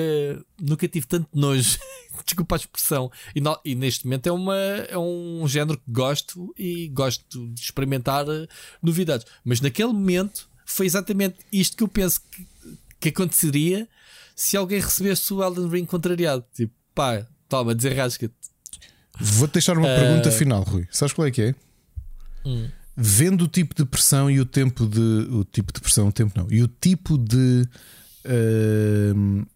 nunca 0.60 0.86
tive 0.86 1.08
tanto 1.08 1.28
nojo. 1.34 1.80
Desculpa 2.24 2.54
a 2.54 2.58
expressão. 2.58 3.10
E, 3.34 3.40
no, 3.40 3.58
e, 3.64 3.74
neste 3.74 4.04
momento 4.04 4.28
é, 4.28 4.32
uma, 4.32 4.56
é 4.56 4.96
um 4.96 5.48
género 5.48 5.78
que 5.78 5.90
gosto 5.90 6.54
e 6.56 6.86
gosto 6.90 7.48
de 7.48 7.60
experimentar 7.60 8.24
eh, 8.28 8.46
novidades. 8.80 9.26
Mas 9.44 9.60
naquele 9.60 9.92
momento 9.92 10.53
foi 10.64 10.86
exatamente 10.86 11.36
isto 11.52 11.76
que 11.76 11.82
eu 11.82 11.88
penso 11.88 12.20
que, 12.30 12.46
que 13.00 13.08
aconteceria 13.10 13.88
se 14.34 14.56
alguém 14.56 14.80
recebesse 14.80 15.32
o 15.32 15.42
Elden 15.42 15.68
Ring 15.68 15.86
contrariado. 15.86 16.44
Tipo, 16.54 16.72
pá, 16.94 17.26
toma, 17.48 17.74
desenrasca-te. 17.74 18.34
Vou-te 19.20 19.52
deixar 19.52 19.78
uma 19.78 19.88
uh... 19.88 19.98
pergunta 19.98 20.30
final, 20.30 20.62
Rui. 20.62 20.86
Sabes 20.90 21.12
qual 21.12 21.26
é 21.26 21.30
que 21.30 21.42
é? 21.42 21.54
Hum. 22.44 22.68
Vendo 22.96 23.42
o 23.42 23.48
tipo 23.48 23.74
de 23.74 23.84
pressão 23.84 24.30
e 24.30 24.40
o 24.40 24.46
tempo 24.46 24.86
de. 24.86 25.00
O 25.00 25.44
tipo 25.44 25.72
de 25.72 25.80
pressão, 25.80 26.08
o 26.08 26.12
tempo 26.12 26.32
não. 26.36 26.46
E 26.50 26.62
o 26.62 26.68
tipo 26.68 27.18
de 27.18 27.66
uh, 28.24 29.46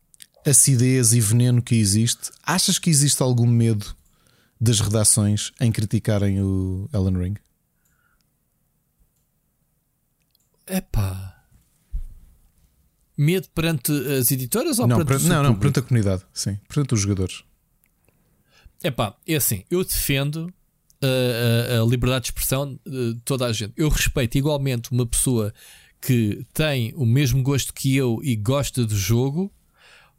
acidez 0.45 1.13
e 1.13 1.21
veneno 1.21 1.63
que 1.63 1.75
existe, 1.75 2.31
achas 2.43 2.79
que 2.79 2.91
existe 2.91 3.23
algum 3.23 3.47
medo 3.47 3.97
das 4.61 4.81
redações 4.81 5.53
em 5.61 5.71
criticarem 5.71 6.43
o 6.43 6.89
Elden 6.93 7.23
Ring? 7.23 7.35
Epá. 10.69 11.45
Medo 13.17 13.49
perante 13.55 13.91
as 13.93 14.31
editoras 14.31 14.79
ou 14.79 14.87
não, 14.87 15.05
perante, 15.05 15.25
Não, 15.25 15.43
não, 15.43 15.55
perante 15.55 15.81
a 15.81 15.83
comunidade, 15.83 16.25
sim. 16.33 16.59
Perante 16.69 16.95
os 16.95 17.01
jogadores. 17.01 17.43
Epá, 18.83 19.17
é 19.27 19.35
assim, 19.35 19.65
eu 19.69 19.83
defendo 19.83 20.53
a, 21.03 21.77
a, 21.77 21.83
a, 21.83 21.85
liberdade 21.85 22.25
de 22.25 22.29
expressão 22.29 22.79
de 22.87 23.21
toda 23.25 23.47
a 23.47 23.53
gente. 23.53 23.73
Eu 23.77 23.89
respeito 23.89 24.39
igualmente 24.39 24.93
uma 24.93 25.05
pessoa 25.05 25.53
que 26.01 26.47
tem 26.55 26.93
o 26.95 27.05
mesmo 27.05 27.43
gosto 27.43 27.75
que 27.75 27.97
eu 27.97 28.21
e 28.23 28.37
gosta 28.37 28.85
do 28.85 28.97
jogo, 28.97 29.53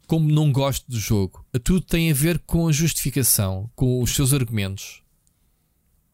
como 0.06 0.30
não 0.30 0.52
gosta 0.52 0.84
do 0.88 0.98
jogo. 0.98 1.44
Tudo 1.64 1.80
tem 1.80 2.10
a 2.10 2.14
ver 2.14 2.38
com 2.40 2.68
a 2.68 2.72
justificação, 2.72 3.70
com 3.74 4.02
os 4.02 4.14
seus 4.14 4.34
argumentos. 4.34 5.02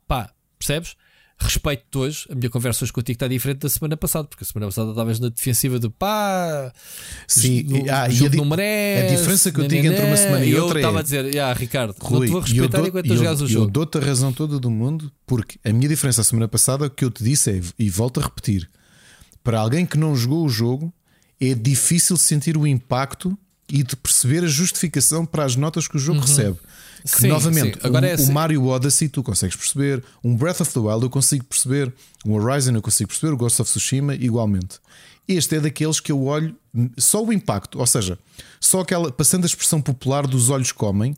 Pá, 0.06 0.32
percebes? 0.58 0.96
Respeito 1.38 1.98
hoje, 1.98 2.26
a 2.30 2.34
minha 2.34 2.48
conversa 2.48 2.84
hoje 2.84 2.92
contigo 2.92 3.16
está 3.16 3.28
diferente 3.28 3.58
da 3.58 3.68
semana 3.68 3.96
passada, 3.96 4.26
porque 4.26 4.42
a 4.42 4.46
semana 4.46 4.66
passada 4.66 4.90
estavas 4.90 5.20
na 5.20 5.28
defensiva 5.28 5.78
de 5.78 5.88
pá, 5.90 6.72
sim, 7.28 7.62
no, 7.64 7.76
ah, 7.90 8.08
e 8.08 8.26
a, 8.26 8.44
merece, 8.44 9.06
a 9.06 9.16
diferença 9.16 9.52
que 9.52 9.60
eu 9.60 9.68
digo 9.68 9.86
entre 9.86 10.04
uma 10.04 10.16
semana 10.16 10.44
e, 10.44 10.50
e 10.50 10.56
outra 10.56 10.78
eu 10.78 10.80
estava 10.80 10.98
é, 10.98 11.00
a 11.00 11.02
dizer, 11.02 11.38
ah, 11.38 11.52
Ricardo, 11.52 11.94
Rui, 12.00 12.20
não 12.20 12.26
te 12.26 12.32
vou 12.32 12.40
respeitar 12.40 12.86
enquanto 12.86 13.06
eu, 13.06 13.16
jogas 13.16 13.40
o 13.42 13.46
jogo. 13.46 13.66
Eu 13.66 13.70
dou-te 13.70 13.98
a 13.98 14.00
razão 14.00 14.32
toda 14.32 14.58
do 14.58 14.70
mundo, 14.70 15.12
porque 15.26 15.58
a 15.64 15.72
minha 15.72 15.88
diferença 15.88 16.22
a 16.22 16.24
semana 16.24 16.48
passada, 16.48 16.86
o 16.86 16.90
que 16.90 17.04
eu 17.04 17.10
te 17.10 17.22
disse 17.22 17.50
é, 17.50 17.60
e 17.78 17.90
volto 17.90 18.18
a 18.18 18.22
repetir, 18.22 18.68
para 19.44 19.60
alguém 19.60 19.84
que 19.84 19.98
não 19.98 20.16
jogou 20.16 20.44
o 20.44 20.48
jogo, 20.48 20.92
é 21.40 21.54
difícil 21.54 22.16
sentir 22.16 22.56
o 22.56 22.66
impacto 22.66 23.38
e 23.68 23.82
de 23.82 23.96
perceber 23.96 24.44
a 24.44 24.46
justificação 24.46 25.26
para 25.26 25.44
as 25.44 25.56
notas 25.56 25.86
que 25.86 25.96
o 25.96 26.00
jogo 26.00 26.20
uhum. 26.20 26.24
recebe. 26.24 26.58
Que 27.06 27.20
sim, 27.20 27.28
novamente, 27.28 27.78
sim. 27.78 27.86
Agora 27.86 28.06
um, 28.06 28.10
é 28.10 28.12
assim. 28.14 28.30
o 28.30 28.34
Mario 28.34 28.66
Odyssey 28.66 29.08
tu 29.08 29.22
consegues 29.22 29.54
perceber, 29.54 30.02
um 30.24 30.34
Breath 30.34 30.60
of 30.60 30.72
the 30.72 30.80
Wild 30.80 31.04
eu 31.04 31.10
consigo 31.10 31.44
perceber, 31.44 31.92
um 32.24 32.34
Horizon 32.34 32.72
eu 32.72 32.82
consigo 32.82 33.08
perceber, 33.08 33.32
o 33.32 33.36
Ghost 33.36 33.62
of 33.62 33.70
Tsushima 33.70 34.14
igualmente. 34.14 34.80
Este 35.28 35.56
é 35.56 35.60
daqueles 35.60 36.00
que 36.00 36.10
eu 36.10 36.24
olho 36.24 36.56
só 36.98 37.24
o 37.24 37.32
impacto, 37.32 37.78
ou 37.78 37.86
seja, 37.86 38.18
só 38.60 38.80
aquela, 38.80 39.10
passando 39.10 39.44
a 39.44 39.46
expressão 39.46 39.80
popular 39.80 40.26
dos 40.26 40.50
olhos 40.50 40.72
comem, 40.72 41.16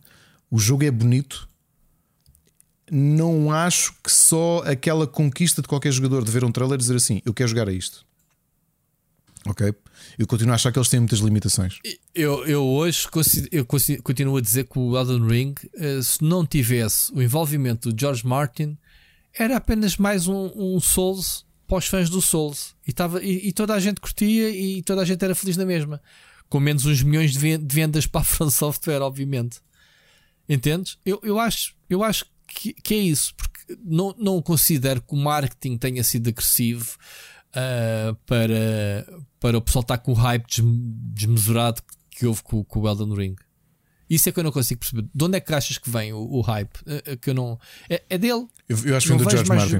o 0.51 0.59
jogo 0.59 0.85
é 0.85 0.91
bonito. 0.91 1.49
Não 2.91 3.51
acho 3.51 3.93
que 4.03 4.11
só 4.11 4.63
aquela 4.65 5.07
conquista 5.07 5.61
de 5.61 5.69
qualquer 5.69 5.93
jogador 5.93 6.25
de 6.25 6.31
ver 6.31 6.43
um 6.43 6.51
trailer 6.51 6.77
e 6.77 6.79
dizer 6.79 6.97
assim: 6.97 7.21
Eu 7.25 7.35
quero 7.35 7.51
jogar 7.51 7.69
a 7.69 7.73
isto. 7.73 8.07
Ok? 9.49 9.75
Eu 10.19 10.27
continuo 10.27 10.53
a 10.53 10.57
achar 10.57 10.71
que 10.71 10.79
eles 10.79 10.91
têm 10.91 11.01
muitas 11.01 11.21
limitações. 11.21 11.79
Eu, 12.15 12.47
eu 12.47 12.63
hoje 12.63 13.09
eu 13.51 13.65
continuo 13.65 14.37
a 14.37 14.41
dizer 14.43 14.65
que 14.65 14.79
o 14.79 14.97
Elden 14.97 15.27
Ring, 15.27 15.55
eh, 15.75 16.01
se 16.03 16.23
não 16.23 16.47
tivesse 16.47 17.11
o 17.15 17.23
envolvimento 17.23 17.91
do 17.91 17.99
George 17.99 18.27
Martin, 18.27 18.77
era 19.33 19.57
apenas 19.57 19.97
mais 19.97 20.27
um, 20.27 20.51
um 20.55 20.79
Souls 20.81 21.47
para 21.67 21.79
os 21.79 21.87
fãs 21.87 22.11
do 22.11 22.21
Souls. 22.21 22.75
E, 22.87 22.93
tava, 22.93 23.23
e, 23.23 23.49
e, 23.49 23.53
toda 23.53 23.75
a 23.75 23.81
gente 23.81 24.01
curtia 24.01 24.51
e 24.51 24.83
toda 24.83 25.01
a 25.01 25.05
gente 25.05 25.25
era 25.25 25.35
feliz 25.35 25.57
na 25.57 25.65
mesma. 25.65 26.01
Com 26.49 26.61
menos 26.61 26.85
uns 26.85 27.03
milhões 27.03 27.33
de 27.33 27.39
vendas 27.75 28.07
para 28.07 28.21
a 28.21 28.25
From 28.25 28.51
Software, 28.51 29.01
obviamente. 29.01 29.61
Entendes? 30.47 30.99
Eu, 31.07 31.21
eu 31.23 31.39
acho, 31.39 31.75
eu 31.89 32.03
acho 32.05 32.27
que, 32.47 32.75
que 32.75 32.95
é 32.95 32.99
isso, 32.99 33.35
porque 33.35 33.79
não, 33.83 34.15
não 34.19 34.43
considero 34.43 35.01
que 35.01 35.15
o 35.15 35.17
marketing 35.17 35.79
tenha 35.79 36.05
sido 36.05 36.29
agressivo 36.29 36.97
uh, 37.59 38.15
para, 38.27 39.07
para 39.41 39.59
o 39.59 39.61
pessoal 39.61 39.83
estar 39.83 39.99
com 39.99 40.13
o 40.13 40.15
hype 40.15 40.47
desmesurado 41.13 41.83
que 42.11 42.27
houve 42.27 42.43
com, 42.43 42.65
com 42.65 42.81
o 42.81 42.89
Elden 42.89 43.15
Ring. 43.15 43.37
Isso 44.09 44.29
é 44.29 44.33
que 44.33 44.41
eu 44.41 44.45
não 44.45 44.51
consigo 44.51 44.81
perceber. 44.81 45.07
De 45.15 45.25
onde 45.25 45.37
é 45.37 45.41
que 45.41 45.53
achas 45.53 45.77
que 45.77 45.91
vem 45.91 46.13
o, 46.13 46.19
o 46.19 46.41
hype? 46.41 46.79
É, 46.87 47.17
que 47.17 47.31
eu 47.31 47.35
não... 47.35 47.59
é, 47.91 48.03
é 48.09 48.17
dele. 48.17 48.47
Eu, 48.69 48.79
eu 48.85 48.97
acho 48.97 49.07
que 49.07 49.15
vem 49.15 49.23
do 49.23 49.31
George 49.31 49.49
Martin. 49.49 49.79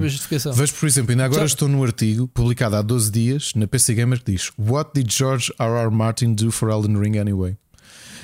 Vejo, 0.53 0.73
por 0.75 0.85
exemplo, 0.87 1.11
ainda 1.11 1.25
agora 1.25 1.45
estou 1.45 1.67
no 1.67 1.83
artigo 1.83 2.27
publicado 2.27 2.75
há 2.75 2.81
12 2.81 3.11
dias 3.11 3.53
na 3.55 3.67
PC 3.67 3.95
Gamer 3.95 4.23
que 4.23 4.31
diz 4.31 4.51
What 4.57 4.91
did 4.93 5.11
George 5.11 5.51
R.R. 5.57 5.89
Martin 5.89 6.35
do 6.35 6.51
for 6.51 6.69
Elden 6.69 6.99
Ring 6.99 7.17
anyway? 7.17 7.57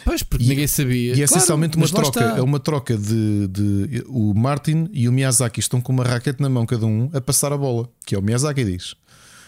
Pois, 0.05 0.21
porque 0.21 0.45
e, 0.45 0.49
ninguém 0.49 0.67
sabia. 0.67 0.95
E 0.95 1.11
é 1.13 1.15
claro, 1.15 1.23
essencialmente 1.23 1.75
uma 1.75 1.87
troca. 1.87 2.19
É 2.19 2.41
uma 2.41 2.59
troca 2.59 2.95
de, 2.95 3.47
de. 3.47 4.03
O 4.07 4.35
Martin 4.35 4.87
e 4.93 5.09
o 5.09 5.11
Miyazaki 5.11 5.59
estão 5.59 5.81
com 5.81 5.91
uma 5.91 6.03
raquete 6.03 6.39
na 6.39 6.47
mão, 6.47 6.63
cada 6.67 6.85
um, 6.85 7.09
a 7.11 7.19
passar 7.19 7.51
a 7.51 7.57
bola. 7.57 7.89
Que 8.05 8.13
é 8.13 8.19
o 8.19 8.21
Miyazaki 8.21 8.63
diz. 8.63 8.95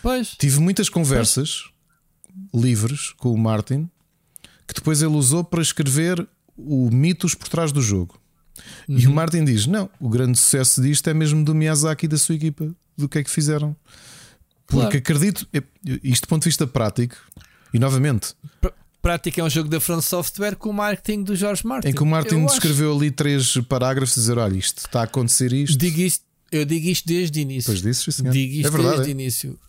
Pois. 0.02 0.30
Tive 0.38 0.60
muitas 0.60 0.90
conversas 0.90 1.66
pois. 2.52 2.64
livres 2.64 3.12
com 3.18 3.34
o 3.34 3.38
Martin 3.38 3.90
que 4.68 4.74
depois 4.74 5.02
ele 5.02 5.16
usou 5.16 5.44
para 5.44 5.62
escrever 5.62 6.28
o 6.58 6.90
mitos 6.92 7.34
por 7.34 7.48
trás 7.48 7.72
do 7.72 7.82
jogo. 7.82 8.20
Uhum. 8.88 8.98
E 8.98 9.06
o 9.06 9.10
uhum. 9.10 9.16
Martin 9.16 9.46
diz: 9.46 9.66
Não, 9.66 9.90
o 10.00 10.10
grande 10.10 10.38
sucesso 10.38 10.82
disto 10.82 11.08
é 11.10 11.14
mesmo 11.14 11.44
do 11.44 11.56
Miyazaki 11.56 12.06
e 12.06 12.10
da 12.10 12.18
sua 12.18 12.36
equipa, 12.36 12.76
do 12.98 13.08
que 13.08 13.20
é 13.20 13.24
que 13.24 13.30
fizeram. 13.30 13.76
Porque 14.66 14.82
claro. 14.82 14.98
acredito, 14.98 15.48
isto 16.04 16.26
do 16.26 16.28
ponto 16.28 16.44
de 16.44 16.50
vista 16.50 16.68
prático, 16.68 17.16
e 17.74 17.80
novamente, 17.80 18.34
prática 19.02 19.40
é 19.40 19.44
um 19.44 19.50
jogo 19.50 19.70
da 19.70 19.80
Front 19.80 20.02
Software 20.02 20.56
com 20.56 20.70
o 20.70 20.74
marketing 20.74 21.24
do 21.24 21.36
George 21.36 21.66
Martin. 21.66 21.90
Em 21.90 21.94
que 21.94 22.04
o 22.04 22.06
Martin 22.06 22.36
Eu 22.36 22.46
descreveu 22.48 22.94
ali 22.94 23.10
três 23.10 23.56
parágrafos 23.70 24.18
e 24.18 24.20
dizer: 24.20 24.38
olha, 24.38 24.58
isto 24.58 24.80
está 24.80 25.02
a 25.02 25.04
acontecer 25.04 25.48
acho- 25.48 25.56
isto. 25.56 25.78
Digo 25.78 26.02
isto, 26.02 26.26
eu 26.52 26.66
digo 26.66 26.88
isto 26.88 27.08
desde 27.08 27.40
o 27.40 27.42
início. 27.42 27.74
Depois 27.74 27.82
disso, 27.82 28.12
sim, 28.12 28.24
senhor. 28.24 28.34
Digo 28.34 28.54
isto 28.54 28.68
é 28.68 28.72
verdade. 28.72 28.96
desde 28.96 29.08
o 29.08 29.12
é. 29.12 29.12
início. 29.12 29.60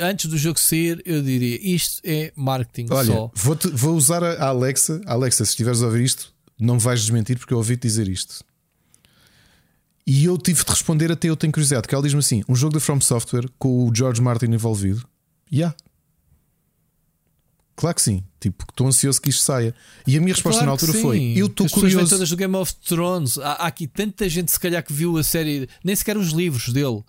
Antes 0.00 0.26
do 0.26 0.36
jogo 0.36 0.58
sair, 0.60 1.02
eu 1.06 1.22
diria 1.22 1.58
isto 1.62 2.00
é 2.04 2.32
marketing 2.36 2.88
Olha, 2.90 3.06
só. 3.14 3.30
vou, 3.34 3.58
vou 3.72 3.94
usar 3.96 4.22
a 4.22 4.48
Alexa. 4.48 5.00
Alexa, 5.06 5.44
se 5.44 5.50
estiveres 5.52 5.82
a 5.82 5.86
ouvir 5.86 6.04
isto, 6.04 6.32
não 6.58 6.78
vais 6.78 7.00
desmentir 7.00 7.38
porque 7.38 7.54
eu 7.54 7.58
ouvi-te 7.58 7.82
dizer 7.82 8.06
isto. 8.08 8.44
E 10.06 10.24
eu 10.24 10.38
tive 10.38 10.62
de 10.62 10.70
responder 10.70 11.10
até 11.10 11.28
eu 11.28 11.36
tenho 11.36 11.52
curiosidade, 11.52 11.82
porque 11.82 11.94
ela 11.94 12.04
diz-me 12.04 12.20
assim: 12.20 12.44
um 12.48 12.54
jogo 12.54 12.74
da 12.74 12.80
From 12.80 13.00
Software 13.00 13.48
com 13.58 13.88
o 13.88 13.94
George 13.94 14.20
Martin 14.22 14.46
envolvido. 14.46 15.04
Ya. 15.52 15.74
Claro 17.74 17.94
que 17.94 18.02
sim. 18.02 18.22
Tipo, 18.40 18.64
estou 18.70 18.86
ansioso 18.86 19.20
que 19.20 19.30
isto 19.30 19.42
saia. 19.42 19.74
E 20.06 20.16
a 20.16 20.20
minha 20.20 20.32
resposta 20.32 20.60
Claro 20.62 20.72
na 20.72 20.78
que 20.78 20.84
altura 20.84 20.98
sim. 20.98 21.02
foi: 21.02 21.34
eu 21.36 21.46
estou 21.46 21.68
curioso. 21.68 22.10
todas 22.10 22.28
do 22.28 22.36
Game 22.36 22.54
of 22.56 22.74
Thrones. 22.76 23.36
Há, 23.38 23.52
há 23.52 23.66
aqui 23.66 23.86
tanta 23.86 24.28
gente, 24.28 24.50
se 24.52 24.60
calhar, 24.60 24.82
que 24.82 24.92
viu 24.92 25.16
a 25.18 25.22
série, 25.22 25.68
nem 25.82 25.94
sequer 25.96 26.16
os 26.16 26.28
livros 26.28 26.72
dele. 26.72 27.02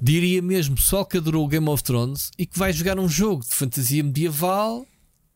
Diria 0.00 0.42
mesmo, 0.42 0.76
pessoal 0.76 1.06
que 1.06 1.16
adorou 1.16 1.44
o 1.44 1.48
Game 1.48 1.68
of 1.68 1.82
Thrones 1.82 2.30
e 2.38 2.44
que 2.44 2.58
vai 2.58 2.72
jogar 2.72 2.98
um 2.98 3.08
jogo 3.08 3.42
de 3.42 3.54
fantasia 3.54 4.04
medieval 4.04 4.86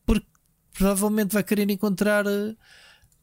porque 0.05 0.27
provavelmente 0.73 1.33
vai 1.33 1.43
querer 1.43 1.69
encontrar 1.69 2.25
eh, 2.27 2.55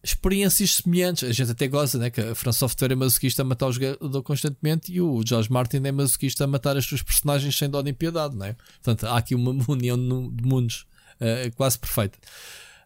experiências 0.02 0.76
semelhantes. 0.76 1.28
A 1.28 1.32
gente 1.32 1.52
até 1.52 1.68
goza, 1.68 1.98
né? 1.98 2.10
Que 2.10 2.20
a 2.20 2.34
From 2.34 2.52
Software 2.52 2.92
é 2.92 2.96
masoquista 2.96 3.42
a 3.42 3.44
matar 3.44 3.68
o 3.68 3.72
jogador 3.72 4.22
constantemente 4.22 4.92
e 4.92 5.00
o 5.00 5.22
George 5.24 5.50
Martin 5.50 5.78
é 5.84 5.92
masoquista 5.92 6.44
a 6.44 6.46
matar 6.46 6.76
as 6.76 6.84
suas 6.84 7.02
personagens 7.02 7.56
sem 7.56 7.70
dó 7.70 7.82
nem 7.82 7.94
piedade, 7.94 8.36
não 8.36 8.46
é? 8.46 8.56
Portanto, 8.82 9.06
há 9.06 9.16
aqui 9.16 9.34
uma 9.34 9.52
união 9.68 9.96
de 9.96 10.44
mundos 10.44 10.86
eh, 11.20 11.50
quase 11.54 11.78
perfeita. 11.78 12.18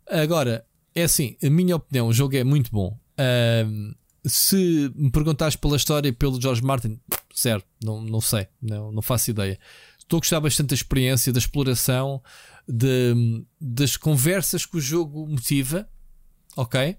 Agora, 0.06 0.64
é 0.94 1.04
assim, 1.04 1.36
a 1.42 1.48
minha 1.48 1.76
opinião, 1.76 2.06
o 2.06 2.12
jogo 2.12 2.36
é 2.36 2.44
muito 2.44 2.70
bom. 2.70 2.98
Ahm, 3.16 3.94
se 4.24 4.92
me 4.94 5.10
perguntares 5.10 5.56
pela 5.56 5.76
história 5.76 6.08
e 6.08 6.12
pelo 6.12 6.40
George 6.40 6.62
Martin, 6.62 7.00
certo, 7.34 7.66
não, 7.82 8.00
não 8.00 8.20
sei, 8.20 8.46
não, 8.60 8.92
não 8.92 9.02
faço 9.02 9.30
ideia. 9.30 9.58
Estou 9.98 10.18
a 10.18 10.20
gostar 10.20 10.40
bastante 10.40 10.68
da 10.68 10.74
experiência, 10.74 11.32
da 11.32 11.38
exploração, 11.38 12.22
de, 12.68 13.44
das 13.60 13.96
conversas 13.96 14.66
que 14.66 14.76
o 14.76 14.80
jogo 14.80 15.26
motiva, 15.26 15.88
ok? 16.56 16.96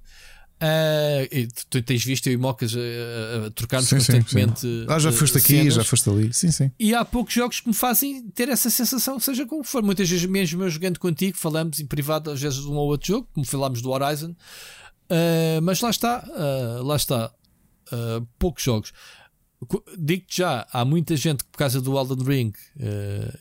E 1.31 1.47
tu, 1.69 1.81
tens 1.81 2.03
visto 2.03 2.27
eu 2.27 2.33
e 2.33 2.37
Mocas 2.37 2.73
a, 2.75 3.47
a 3.47 3.51
trocar-nos 3.51 3.89
Sim, 3.89 3.99
sim, 3.99 4.05
sim. 4.05 4.21
constantemente. 4.21 4.85
Ah, 4.87 4.99
já 4.99 5.09
eh, 5.09 5.11
foste 5.11 5.37
aqui, 5.37 5.47
cenas. 5.47 5.73
já 5.73 5.83
foste 5.83 6.09
ali. 6.09 6.33
Sim, 6.33 6.51
sim. 6.51 6.71
E 6.79 6.93
há 6.93 7.03
poucos 7.03 7.33
jogos 7.33 7.59
que 7.59 7.67
me 7.67 7.73
fazem 7.73 8.29
ter 8.29 8.49
essa 8.49 8.69
sensação, 8.69 9.19
seja 9.19 9.45
como 9.45 9.63
for. 9.63 9.83
Muitas 9.83 10.09
vezes 10.09 10.25
mesmo 10.25 10.63
eu 10.63 10.69
jogando 10.69 10.99
contigo, 10.99 11.37
falamos 11.37 11.79
em 11.79 11.85
privado 11.85 12.31
às 12.31 12.39
vezes 12.39 12.61
de 12.61 12.67
um 12.67 12.75
ou 12.75 12.87
outro 12.87 13.07
jogo, 13.07 13.27
como 13.33 13.45
falámos 13.45 13.81
do 13.81 13.89
Horizon. 13.89 14.35
Uh, 15.09 15.61
mas 15.61 15.81
lá 15.81 15.89
está, 15.89 16.23
uh, 16.27 16.83
lá 16.83 16.95
está. 16.95 17.31
Uh, 17.91 18.25
poucos 18.39 18.63
jogos. 18.63 18.93
Digo-te 19.97 20.37
já, 20.37 20.67
há 20.73 20.83
muita 20.83 21.15
gente 21.15 21.43
que 21.43 21.49
por 21.49 21.57
causa 21.57 21.79
do 21.79 21.97
Elden 21.97 22.25
Ring 22.25 22.53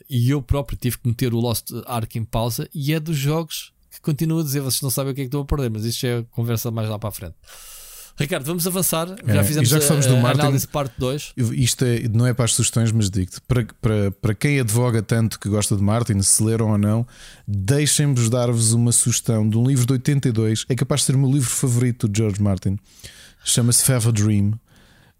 e 0.09 0.29
eu 0.29 0.41
próprio 0.41 0.77
tive 0.77 0.97
que 0.97 1.05
meter 1.09 1.33
o 1.33 1.39
Lost 1.39 1.71
Ark 1.85 2.17
em 2.17 2.23
pausa 2.23 2.69
e 2.73 2.93
é 2.93 2.99
dos 2.99 3.17
jogos 3.17 3.73
que 3.91 3.99
continuo 3.99 4.39
a 4.39 4.43
dizer, 4.43 4.61
vocês 4.61 4.81
não 4.81 4.89
sabem 4.89 5.11
o 5.11 5.15
que 5.15 5.19
é 5.19 5.23
que 5.25 5.27
estou 5.27 5.41
a 5.41 5.45
perder, 5.45 5.69
mas 5.69 5.83
isto 5.83 6.05
é 6.05 6.23
conversa 6.31 6.71
mais 6.71 6.87
lá 6.87 6.97
para 6.97 7.09
a 7.09 7.11
frente. 7.11 7.35
Ricardo, 8.15 8.45
vamos 8.45 8.67
avançar. 8.67 9.07
É, 9.25 9.33
Já 9.33 9.43
fizemos 9.43 9.69
já 9.69 9.79
que 9.79 9.85
a, 9.85 9.95
do 9.95 10.15
a 10.15 10.19
Martin- 10.21 10.41
análise 10.41 10.67
parte 10.67 10.93
2. 10.99 11.33
Eu- 11.35 11.53
Isto 11.53 11.83
é- 11.83 12.07
não 12.07 12.27
é 12.27 12.33
para 12.33 12.45
as 12.45 12.53
sugestões, 12.53 12.91
mas 12.91 13.09
digo-te: 13.09 13.41
para, 13.41 13.65
para, 13.81 14.11
para 14.11 14.35
quem 14.35 14.59
advoga 14.59 15.01
tanto 15.01 15.39
que 15.39 15.49
gosta 15.49 15.75
de 15.75 15.81
Martin, 15.81 16.21
se 16.21 16.43
leram 16.43 16.69
ou 16.71 16.77
não, 16.77 17.07
deixem-vos 17.47 18.29
dar-vos 18.29 18.71
uma 18.73 18.91
sugestão 18.91 19.47
de 19.49 19.57
um 19.57 19.65
livro 19.67 19.85
de 19.85 19.93
82. 19.93 20.65
É 20.69 20.75
capaz 20.75 21.01
de 21.01 21.07
ser 21.07 21.15
o 21.15 21.19
meu 21.19 21.31
livro 21.31 21.49
favorito 21.49 22.07
de 22.07 22.19
George 22.19 22.41
Martin. 22.41 22.77
Chama-se 23.43 23.83
Fever 23.83 24.11
Dream. 24.11 24.53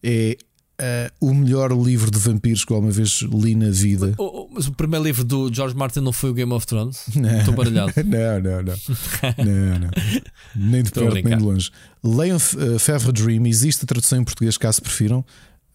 É 0.03 0.37
eh, 0.79 1.11
o 1.21 1.33
melhor 1.33 1.71
livro 1.71 2.09
de 2.09 2.17
vampiros 2.17 2.65
que 2.65 2.73
alguma 2.73 2.91
vez 2.91 3.21
li 3.21 3.55
na 3.55 3.69
vida. 3.69 4.15
Oh, 4.17 4.49
mas 4.51 4.67
o 4.67 4.71
primeiro 4.71 5.05
livro 5.05 5.23
do 5.23 5.53
George 5.53 5.75
Martin 5.75 5.99
não 5.99 6.11
foi 6.11 6.31
o 6.31 6.33
Game 6.33 6.51
of 6.51 6.65
Thrones? 6.65 7.05
Estou 7.39 7.53
baralhado. 7.53 7.93
Não, 8.03 8.41
não, 8.41 8.63
não. 8.63 8.73
não, 9.45 9.79
não. 9.79 9.89
Nem 10.55 10.81
de 10.81 10.89
Estou 10.89 11.11
perto, 11.11 11.27
nem 11.27 11.37
de 11.37 11.43
longe. 11.43 11.71
Leiam 12.03 12.37
uh, 12.37 12.79
Fever 12.79 13.11
Dream, 13.11 13.45
existe 13.45 13.83
a 13.83 13.87
tradução 13.87 14.19
em 14.19 14.23
português, 14.23 14.57
caso 14.57 14.81
prefiram. 14.81 15.19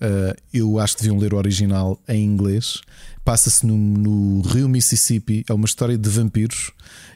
Uh, 0.00 0.34
eu 0.52 0.78
acho 0.78 0.96
que 0.96 1.02
deviam 1.02 1.18
ler 1.18 1.32
o 1.32 1.36
original 1.36 2.00
em 2.08 2.24
inglês. 2.24 2.80
Passa-se 3.24 3.66
no, 3.66 3.76
no 3.76 4.42
Rio 4.42 4.68
Mississippi, 4.68 5.44
é 5.48 5.52
uma 5.52 5.66
história 5.66 5.96
de 5.96 6.08
vampiros. 6.08 6.72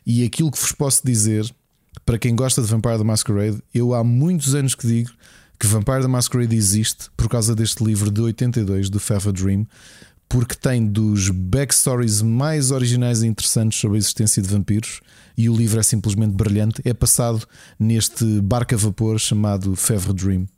E 0.06 0.24
aquilo 0.24 0.50
que 0.50 0.58
vos 0.58 0.72
posso 0.72 1.02
dizer, 1.04 1.52
para 2.04 2.18
quem 2.18 2.34
gosta 2.34 2.62
de 2.62 2.68
Vampire 2.68 2.98
the 2.98 3.04
Masquerade, 3.04 3.62
eu 3.74 3.94
há 3.94 4.02
muitos 4.04 4.54
anos 4.54 4.74
que 4.74 4.86
digo 4.86 5.10
que 5.58 5.66
Vampire 5.66 6.02
the 6.02 6.08
Masquerade 6.08 6.56
existe 6.56 7.10
por 7.16 7.28
causa 7.28 7.54
deste 7.54 7.84
livro 7.84 8.10
de 8.10 8.20
82 8.20 8.90
do 8.90 8.98
Fever 8.98 9.32
Dream, 9.32 9.66
porque 10.28 10.54
tem 10.54 10.86
dos 10.86 11.28
backstories 11.28 12.22
mais 12.22 12.70
originais 12.70 13.22
e 13.22 13.26
interessantes 13.26 13.78
sobre 13.78 13.96
a 13.96 13.98
existência 13.98 14.42
de 14.42 14.48
vampiros. 14.48 15.00
E 15.36 15.48
o 15.48 15.54
livro 15.54 15.78
é 15.78 15.82
simplesmente 15.82 16.32
brilhante. 16.32 16.80
É 16.84 16.94
passado 16.94 17.46
neste 17.78 18.40
barco 18.40 18.74
a 18.74 18.78
vapor 18.78 19.18
chamado 19.18 19.76
Fever 19.76 20.12
Dream. 20.12 20.48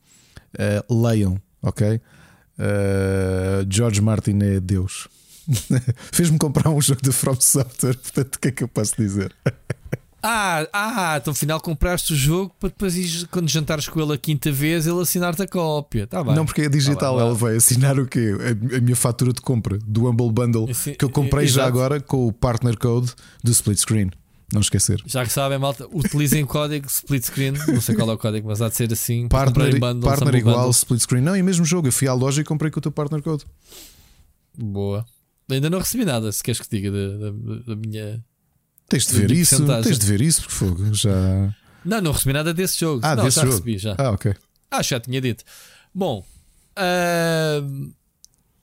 Uh, 0.55 1.03
leiam, 1.03 1.41
ok? 1.61 2.01
Uh, 2.59 3.67
George 3.69 4.01
Martin 4.01 4.39
é 4.43 4.61
Deus. 4.61 5.09
Fez-me 6.13 6.39
comprar 6.39 6.71
um 6.71 6.81
jogo 6.81 7.03
de 7.03 7.13
From 7.13 7.41
Software, 7.41 7.97
portanto, 7.99 8.37
o 8.37 8.39
que 8.39 8.49
é 8.49 8.53
que 8.53 8.65
eu 8.65 8.69
posso 8.69 8.95
dizer? 8.97 9.35
Ah, 10.27 10.67
ah, 10.73 11.19
então 11.21 11.33
afinal 11.33 11.61
compraste 11.61 12.15
o 12.15 12.17
jogo 12.17 12.55
para 12.59 12.71
depois 12.71 13.25
quando 13.25 13.47
jantares 13.47 13.87
com 13.89 14.01
ele 14.01 14.15
a 14.15 14.17
quinta 14.17 14.51
vez, 14.51 14.87
ele 14.87 14.99
assinar-te 15.03 15.43
a 15.43 15.47
cópia. 15.47 16.07
Tá 16.07 16.25
bem. 16.25 16.35
Não, 16.35 16.47
porque 16.47 16.63
é 16.63 16.69
digital, 16.71 17.13
Tá 17.17 17.19
bem, 17.21 17.27
ela 17.29 17.35
vai 17.35 17.57
assinar 17.57 17.99
o 18.01 18.07
quê? 18.07 18.31
A, 18.73 18.77
a 18.79 18.81
minha 18.81 18.97
fatura 18.97 19.35
de 19.35 19.43
compra 19.43 19.79
do 19.87 20.09
Humble 20.09 20.33
Bundle 20.33 20.67
Esse- 20.71 20.95
que 20.95 21.05
eu 21.05 21.11
comprei 21.11 21.47
já 21.47 21.63
exato. 21.65 21.69
agora 21.69 22.01
com 22.01 22.27
o 22.27 22.33
partner 22.33 22.79
code 22.79 23.13
do 23.43 23.51
split 23.51 23.79
screen. 23.79 24.11
Não 24.53 24.61
esquecer. 24.61 25.03
Já 25.07 25.25
que 25.27 25.33
sabem, 25.33 25.59
malta, 25.59 25.87
utilizem 25.93 26.43
o 26.43 26.47
código 26.47 26.87
split 26.87 27.25
screen. 27.25 27.53
Não 27.69 27.81
sei 27.81 27.95
qual 27.95 28.09
é 28.09 28.13
o 28.15 28.19
código, 28.19 28.47
mas 28.49 28.63
há 28.63 28.69
de 28.69 28.77
ser 28.77 28.91
assim. 28.93 29.27
Partner, 29.29 29.79
bundles, 29.79 30.05
partner 30.05 30.35
igual, 30.37 30.57
bundles. 30.57 30.77
split 30.79 31.01
screen. 31.01 31.23
Não, 31.23 31.37
e 31.37 31.43
mesmo 31.43 31.65
jogo. 31.67 31.89
Eu 31.89 31.93
fui 31.93 32.09
à 32.09 32.15
loja 32.15 32.41
e 32.41 32.45
comprei 32.45 32.71
com 32.71 32.79
o 32.79 32.83
teu 32.83 32.93
partner 32.93 33.21
code. 33.23 33.45
Boa. 34.57 35.05
Ainda 35.51 35.69
não 35.69 35.79
recebi 35.81 36.05
nada, 36.05 36.31
se 36.33 36.43
queres 36.43 36.61
que 36.61 36.69
te 36.69 36.77
diga 36.81 36.91
da, 36.91 37.31
da- 37.31 37.63
da 37.67 37.77
minha. 37.77 38.25
Tens 38.89 39.07
de 39.07 39.13
De 39.15 39.21
ver 39.21 39.31
isso, 39.33 39.57
porcentagem. 39.57 39.83
tens 39.85 39.99
de 39.99 40.07
ver 40.07 40.21
isso, 40.21 40.41
porque 40.43 40.55
fogo, 40.55 40.95
já. 40.95 41.55
Não, 41.85 42.01
não 42.01 42.13
recebi 42.13 42.33
nada 42.33 42.53
desse 42.55 42.81
jogo. 42.81 43.01
Ah, 43.03 43.15
não, 43.17 43.25
desse 43.25 43.37
já 43.37 43.43
jogo. 43.43 43.53
recebi, 43.55 43.79
já. 43.79 43.95
Ah, 43.99 44.11
ok. 44.11 44.35
Acho 44.71 44.89
que 44.89 44.95
já 44.95 45.01
tinha 45.01 45.21
dito. 45.21 45.45
Bom, 45.95 46.25
ahm, 46.77 47.91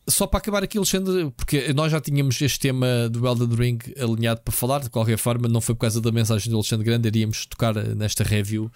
só 0.07 0.27
para 0.27 0.39
acabar 0.39 0.63
aqui, 0.63 0.77
Alexandre, 0.77 1.31
porque 1.37 1.71
nós 1.73 1.91
já 1.91 2.01
tínhamos 2.01 2.39
este 2.41 2.59
tema 2.59 3.07
do 3.09 3.25
Elden 3.25 3.55
Ring 3.55 3.79
alinhado 3.99 4.41
para 4.41 4.51
falar, 4.53 4.79
de 4.81 4.89
qualquer 4.89 5.17
forma, 5.17 5.47
não 5.47 5.61
foi 5.61 5.73
por 5.75 5.81
causa 5.81 6.01
da 6.01 6.11
mensagem 6.11 6.49
do 6.49 6.55
Alexandre 6.57 6.85
Grande, 6.85 7.07
iríamos 7.07 7.45
tocar 7.45 7.73
nesta 7.75 8.23
review. 8.23 8.71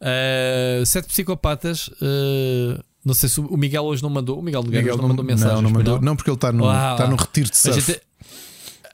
Ah, 0.00 0.82
sete 0.84 1.08
psicopatas. 1.08 1.90
ah, 2.02 2.82
não 3.04 3.14
sei 3.14 3.28
se 3.30 3.40
o 3.40 3.56
Miguel 3.56 3.84
hoje 3.84 4.02
não 4.02 4.10
mandou. 4.10 4.38
O 4.38 4.42
Miguel, 4.42 4.62
Miguel 4.62 4.96
não, 4.98 5.08
mandou 5.08 5.24
mensagem. 5.24 5.54
Não, 5.54 5.62
não 5.62 5.70
mandou. 5.70 6.00
Não, 6.02 6.14
porque 6.16 6.28
ele 6.30 6.34
está 6.36 6.52
no, 6.52 6.64
está 6.64 7.06
no 7.08 7.16
retiro 7.16 7.48
de 7.50 7.56
surf. 7.56 7.80
gente, 7.80 8.00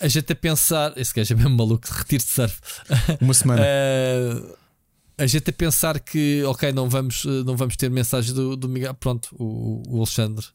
a 0.01 0.09
gente 0.09 0.33
a 0.33 0.37
pensar, 0.37 0.93
esse 0.97 1.15
gajo 1.15 1.33
é 1.33 1.37
mesmo 1.37 1.57
maluco, 1.57 1.87
retiro 1.93 2.23
de 2.23 2.31
surf. 2.31 2.61
Uma 3.21 3.35
semana. 3.35 3.63
Uh, 3.63 4.57
a 5.19 5.27
gente 5.27 5.51
a 5.51 5.53
pensar 5.53 6.01
que, 6.01 6.43
ok, 6.45 6.73
não 6.73 6.89
vamos, 6.89 7.25
uh, 7.25 7.45
não 7.45 7.57
vamos 7.57 7.77
ter 7.77 7.91
mensagem 7.91 8.35
do, 8.35 8.57
do 8.57 8.69
Miguel. 8.69 8.95
Pronto, 8.95 9.35
o, 9.39 9.83
o 9.89 9.99
Alexandre, 9.99 10.47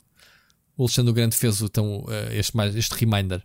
o 0.77 0.83
Alexandre 0.83 1.11
o 1.11 1.13
Grande 1.13 1.35
fez 1.35 1.61
o, 1.61 1.65
então, 1.65 2.05
este, 2.31 2.55
mais, 2.55 2.75
este 2.75 2.93
reminder. 2.95 3.43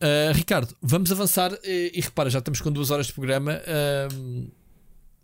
Uh, 0.00 0.32
Ricardo, 0.32 0.76
vamos 0.80 1.10
avançar 1.10 1.52
uh, 1.52 1.58
e 1.64 2.00
repara, 2.00 2.30
já 2.30 2.38
estamos 2.38 2.60
com 2.60 2.70
duas 2.70 2.90
horas 2.90 3.06
de 3.06 3.12
programa. 3.12 3.54
uh, 3.54 4.57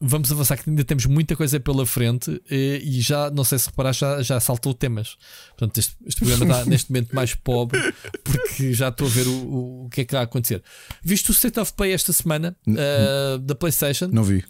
vamos 0.07 0.31
avançar 0.31 0.57
que 0.57 0.69
ainda 0.69 0.85
temos 0.85 1.07
muita 1.07 1.35
coisa 1.35 1.59
pela 1.59 1.87
frente 1.87 2.31
uh, 2.31 2.43
e 2.51 3.01
já, 3.01 3.31
não 3.31 3.43
sei 3.45 3.59
se 3.59 3.67
reparar, 3.69 3.93
já, 3.93 4.23
já 4.23 4.39
saltou 4.41 4.75
temas. 4.75 5.17
Portanto, 5.51 5.79
este, 5.79 5.97
este 6.07 6.25
programa 6.25 6.45
está 6.45 6.65
neste 6.71 6.91
momento 6.91 7.15
mais 7.15 7.35
pobre 7.35 7.81
porque 8.23 8.73
já 8.73 8.89
estou 8.89 9.07
a 9.07 9.11
ver 9.11 9.27
o, 9.27 9.33
o, 9.33 9.85
o 9.87 9.89
que 9.89 10.03
é 10.03 10.05
que 10.05 10.13
vai 10.13 10.23
acontecer. 10.25 10.63
Visto 11.03 11.31
o 11.31 11.33
State 11.33 11.59
of 11.59 11.73
Play 11.73 11.93
esta 11.93 12.13
semana 12.13 12.57
uh, 12.69 13.39
da 13.39 13.55
PlayStation, 13.55 14.09
Não 14.09 14.23
vi. 14.23 14.45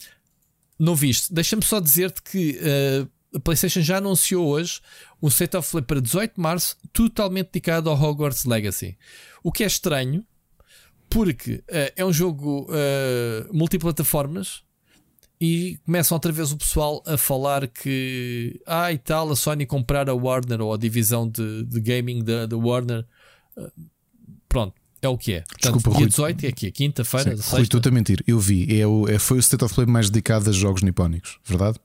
não 0.78 0.94
viste? 0.96 1.32
Deixa-me 1.32 1.64
só 1.64 1.80
dizer-te 1.80 2.22
que 2.22 2.58
uh, 2.60 3.36
a 3.36 3.40
PlayStation 3.40 3.80
já 3.80 3.98
anunciou 3.98 4.46
hoje 4.46 4.80
um 5.22 5.28
State 5.28 5.56
of 5.56 5.70
Play 5.70 5.82
para 5.82 6.00
18 6.00 6.34
de 6.34 6.40
março, 6.40 6.76
totalmente 6.92 7.48
dedicado 7.52 7.90
ao 7.90 8.00
Hogwarts 8.00 8.44
Legacy. 8.44 8.96
O 9.42 9.50
que 9.50 9.64
é 9.64 9.66
estranho, 9.66 10.24
porque 11.10 11.54
uh, 11.54 11.92
é 11.96 12.04
um 12.04 12.12
jogo 12.12 12.68
uh, 12.70 13.54
multiplataformas 13.56 14.62
e 15.40 15.78
começam 15.84 16.14
outra 16.16 16.32
vez 16.32 16.52
o 16.52 16.56
pessoal 16.56 17.02
a 17.06 17.16
falar 17.16 17.66
que 17.68 18.60
ah 18.66 18.92
e 18.92 18.98
tal, 18.98 19.30
a 19.30 19.36
Sony 19.36 19.66
comprar 19.66 20.08
a 20.08 20.14
Warner 20.14 20.60
ou 20.60 20.72
a 20.72 20.76
divisão 20.76 21.28
de, 21.28 21.64
de 21.64 21.80
gaming 21.80 22.22
da, 22.24 22.46
da 22.46 22.56
Warner. 22.56 23.04
Uh, 23.56 23.70
pronto. 24.48 24.74
É 25.02 25.08
o 25.08 25.18
que 25.18 25.34
é. 25.34 25.40
Portanto, 25.42 25.74
Desculpa, 25.74 25.90
dia 25.90 25.98
Rui. 25.98 26.08
18 26.08 26.46
é 26.46 26.48
aqui, 26.48 26.70
quinta-feira, 26.72 27.30
Sim, 27.32 27.36
sexta. 27.36 27.56
Rui, 27.58 27.66
tu 27.66 27.80
a 27.86 27.90
mentir. 27.92 28.24
Eu 28.26 28.38
vi. 28.38 28.80
É 28.80 28.86
o, 28.86 29.06
é, 29.06 29.18
foi 29.18 29.36
o 29.36 29.40
State 29.40 29.62
of 29.62 29.74
Play 29.74 29.86
mais 29.86 30.08
dedicado 30.08 30.48
a 30.48 30.52
jogos 30.52 30.82
nipónicos, 30.82 31.38
verdade? 31.44 31.78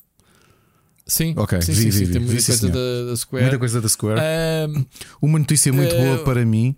Sim, 1.06 1.34
Ok, 1.36 1.62
sim, 1.62 1.74
vi, 1.74 1.78
sim, 1.82 1.90
vi, 1.90 1.92
sim, 1.92 2.06
vi. 2.06 2.12
tem 2.14 2.22
muita 2.22 2.40
Vi, 2.40 2.46
coisa 2.46 2.70
da, 2.70 3.06
da 3.10 3.16
Square. 3.18 3.44
Muita 3.44 3.60
coisa 3.60 3.82
da 3.82 3.90
Square. 3.90 4.22
Ahm, 4.22 4.86
Uma 5.22 5.38
notícia 5.40 5.74
muito 5.74 5.94
Eh, 5.94 6.02
boa 6.06 6.24
para 6.24 6.46
mim, 6.46 6.76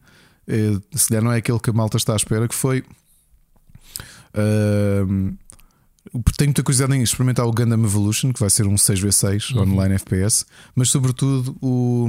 eh, 0.48 0.80
se 0.96 1.10
calhar 1.10 1.24
não 1.24 1.32
é 1.32 1.38
aquele 1.38 1.60
que 1.60 1.70
a 1.70 1.74
malta 1.74 1.98
está 1.98 2.14
à 2.14 2.16
espera, 2.16 2.48
que 2.48 2.56
foi. 2.56 2.84
Tenho 6.38 6.50
muita 6.50 6.64
curiosidade 6.64 6.96
em 6.96 7.04
experimentar 7.04 7.46
o 7.46 7.52
Gundam 7.52 7.84
Evolution, 7.84 8.34
que 8.34 8.40
vai 8.40 8.50
ser 8.50 8.66
um 8.68 8.76
6v6 8.76 9.56
Uhum. 9.56 9.62
online 9.64 9.96
FPS, 9.96 10.46
mas 10.76 10.90
sobretudo 10.90 11.56
o, 11.62 12.08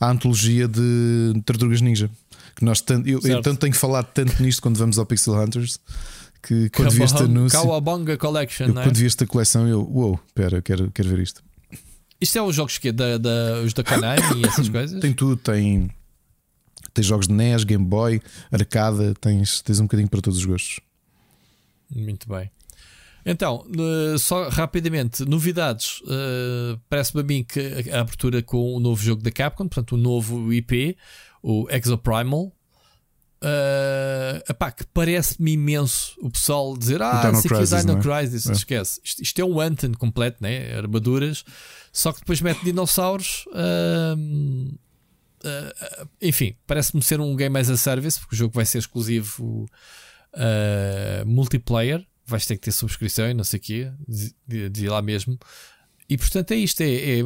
a 0.00 0.10
antologia 0.10 0.66
de 0.66 1.40
Tartarugas 1.44 1.80
Ninja. 1.80 2.10
Que 2.54 2.64
nós 2.64 2.80
tanto, 2.80 3.06
eu, 3.06 3.20
eu 3.22 3.42
tanto 3.42 3.60
tenho 3.60 3.74
falado 3.74 4.06
tanto 4.14 4.42
nisto 4.42 4.62
quando 4.62 4.78
vamos 4.78 4.98
ao 4.98 5.04
Pixel 5.04 5.34
Hunters 5.34 5.78
que 6.42 6.70
quando 6.70 6.90
vi 6.92 7.02
este 7.02 7.22
anúncio, 7.22 7.58
Kawabonga 7.60 8.16
Collection, 8.16 8.68
eu, 8.68 8.78
é? 8.78 8.82
quando 8.84 8.96
vi 8.96 9.06
esta 9.06 9.26
coleção, 9.26 9.66
eu, 9.66 9.80
uou, 9.82 10.20
espera, 10.26 10.62
quero, 10.62 10.90
quero 10.92 11.08
ver 11.08 11.18
isto. 11.18 11.42
Isto 12.20 12.38
é 12.38 12.42
os 12.42 12.54
jogos 12.54 12.78
que 12.78 12.92
da, 12.92 13.18
da, 13.18 13.60
os 13.64 13.74
da 13.74 13.82
Konami 13.82 14.20
e 14.36 14.46
essas 14.46 14.68
coisas? 14.70 15.00
Tem 15.00 15.12
tudo, 15.12 15.36
tem, 15.36 15.90
tem 16.94 17.04
jogos 17.04 17.26
de 17.26 17.34
NES, 17.34 17.64
Game 17.64 17.84
Boy, 17.84 18.22
arcada, 18.50 19.12
tens, 19.20 19.60
tens 19.60 19.80
um 19.80 19.84
bocadinho 19.84 20.08
para 20.08 20.20
todos 20.20 20.38
os 20.38 20.44
gostos. 20.44 20.80
Muito 21.90 22.28
bem. 22.28 22.50
Então, 23.28 23.66
eh, 23.76 24.16
só 24.18 24.48
rapidamente, 24.48 25.24
novidades. 25.24 26.00
eh, 26.08 26.78
Parece-me 26.88 27.22
a 27.22 27.24
mim 27.24 27.42
que 27.42 27.90
a 27.90 28.00
abertura 28.00 28.40
com 28.40 28.76
o 28.76 28.78
novo 28.78 29.02
jogo 29.02 29.20
da 29.20 29.32
Capcom, 29.32 29.66
portanto, 29.66 29.92
o 29.92 29.98
novo 29.98 30.52
IP, 30.52 30.96
o 31.42 31.66
Exoprimal. 31.68 32.52
Uh, 33.38 34.40
epá, 34.48 34.72
que 34.72 34.84
parece-me 34.86 35.52
imenso 35.52 36.16
o 36.22 36.30
pessoal 36.30 36.74
dizer: 36.74 37.02
Ah, 37.02 37.20
Dino 37.20 37.38
isso 37.38 37.46
aqui 37.46 37.54
é 37.54 37.58
Crisis, 37.58 37.80
Dino 37.84 37.98
é? 37.98 38.00
Crisis. 38.00 38.46
É. 38.48 38.52
Esquece. 38.52 39.00
Isto, 39.04 39.22
isto 39.22 39.38
é 39.40 39.44
um 39.44 39.60
Anton 39.60 39.92
completo, 39.92 40.38
né? 40.40 40.74
armaduras, 40.74 41.44
só 41.92 42.12
que 42.12 42.20
depois 42.20 42.40
mete 42.40 42.64
dinossauros. 42.64 43.44
ahm, 43.52 44.70
ah, 45.44 46.06
enfim, 46.22 46.56
parece-me 46.66 47.02
ser 47.02 47.20
um 47.20 47.36
game 47.36 47.58
as 47.58 47.68
a 47.68 47.76
service, 47.76 48.18
porque 48.18 48.34
o 48.34 48.38
jogo 48.38 48.54
vai 48.54 48.64
ser 48.64 48.78
exclusivo 48.78 49.68
multiplayer. 51.26 52.06
Vais 52.26 52.44
ter 52.44 52.56
que 52.56 52.62
ter 52.62 52.72
subscrição 52.72 53.30
e 53.30 53.34
não 53.34 53.44
sei 53.44 53.58
o 53.58 53.62
quê, 53.62 53.92
ir 54.48 54.88
lá 54.88 55.00
mesmo. 55.00 55.38
E 56.08 56.16
portanto 56.18 56.50
é 56.52 56.56
isto: 56.56 56.80
é, 56.80 57.20
é 57.20 57.24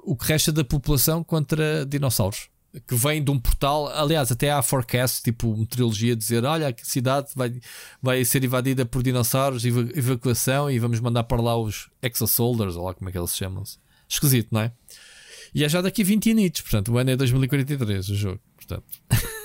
o 0.00 0.16
que 0.16 0.26
resta 0.26 0.50
da 0.52 0.64
população 0.64 1.22
contra 1.22 1.86
dinossauros. 1.86 2.48
Que 2.86 2.94
vem 2.94 3.24
de 3.24 3.30
um 3.30 3.38
portal, 3.38 3.88
aliás, 3.88 4.30
até 4.30 4.50
há 4.52 4.60
forecast, 4.62 5.22
tipo 5.22 5.56
meteorologia, 5.56 6.14
dizer: 6.14 6.44
olha, 6.44 6.68
a 6.68 6.84
cidade 6.84 7.28
vai, 7.34 7.58
vai 8.02 8.24
ser 8.24 8.44
invadida 8.44 8.84
por 8.84 9.02
dinossauros, 9.02 9.64
eva- 9.64 9.88
evacuação, 9.94 10.70
e 10.70 10.78
vamos 10.78 11.00
mandar 11.00 11.24
para 11.24 11.40
lá 11.40 11.56
os 11.56 11.88
exosoldiers, 12.02 12.76
ou 12.76 12.84
lá 12.84 12.94
como 12.94 13.08
é 13.08 13.12
que 13.12 13.18
eles 13.18 13.30
se 13.30 13.38
chamam 13.38 13.64
-se. 13.64 13.78
Esquisito, 14.08 14.48
não 14.52 14.60
é? 14.60 14.72
E 15.54 15.64
é 15.64 15.68
já 15.68 15.80
daqui 15.80 16.02
a 16.02 16.04
20 16.04 16.30
anos, 16.32 16.60
portanto, 16.60 16.92
o 16.92 16.98
ano 16.98 17.10
é 17.10 17.16
2043, 17.16 18.08
o 18.10 18.14
jogo. 18.14 18.40
Portanto, 18.56 18.84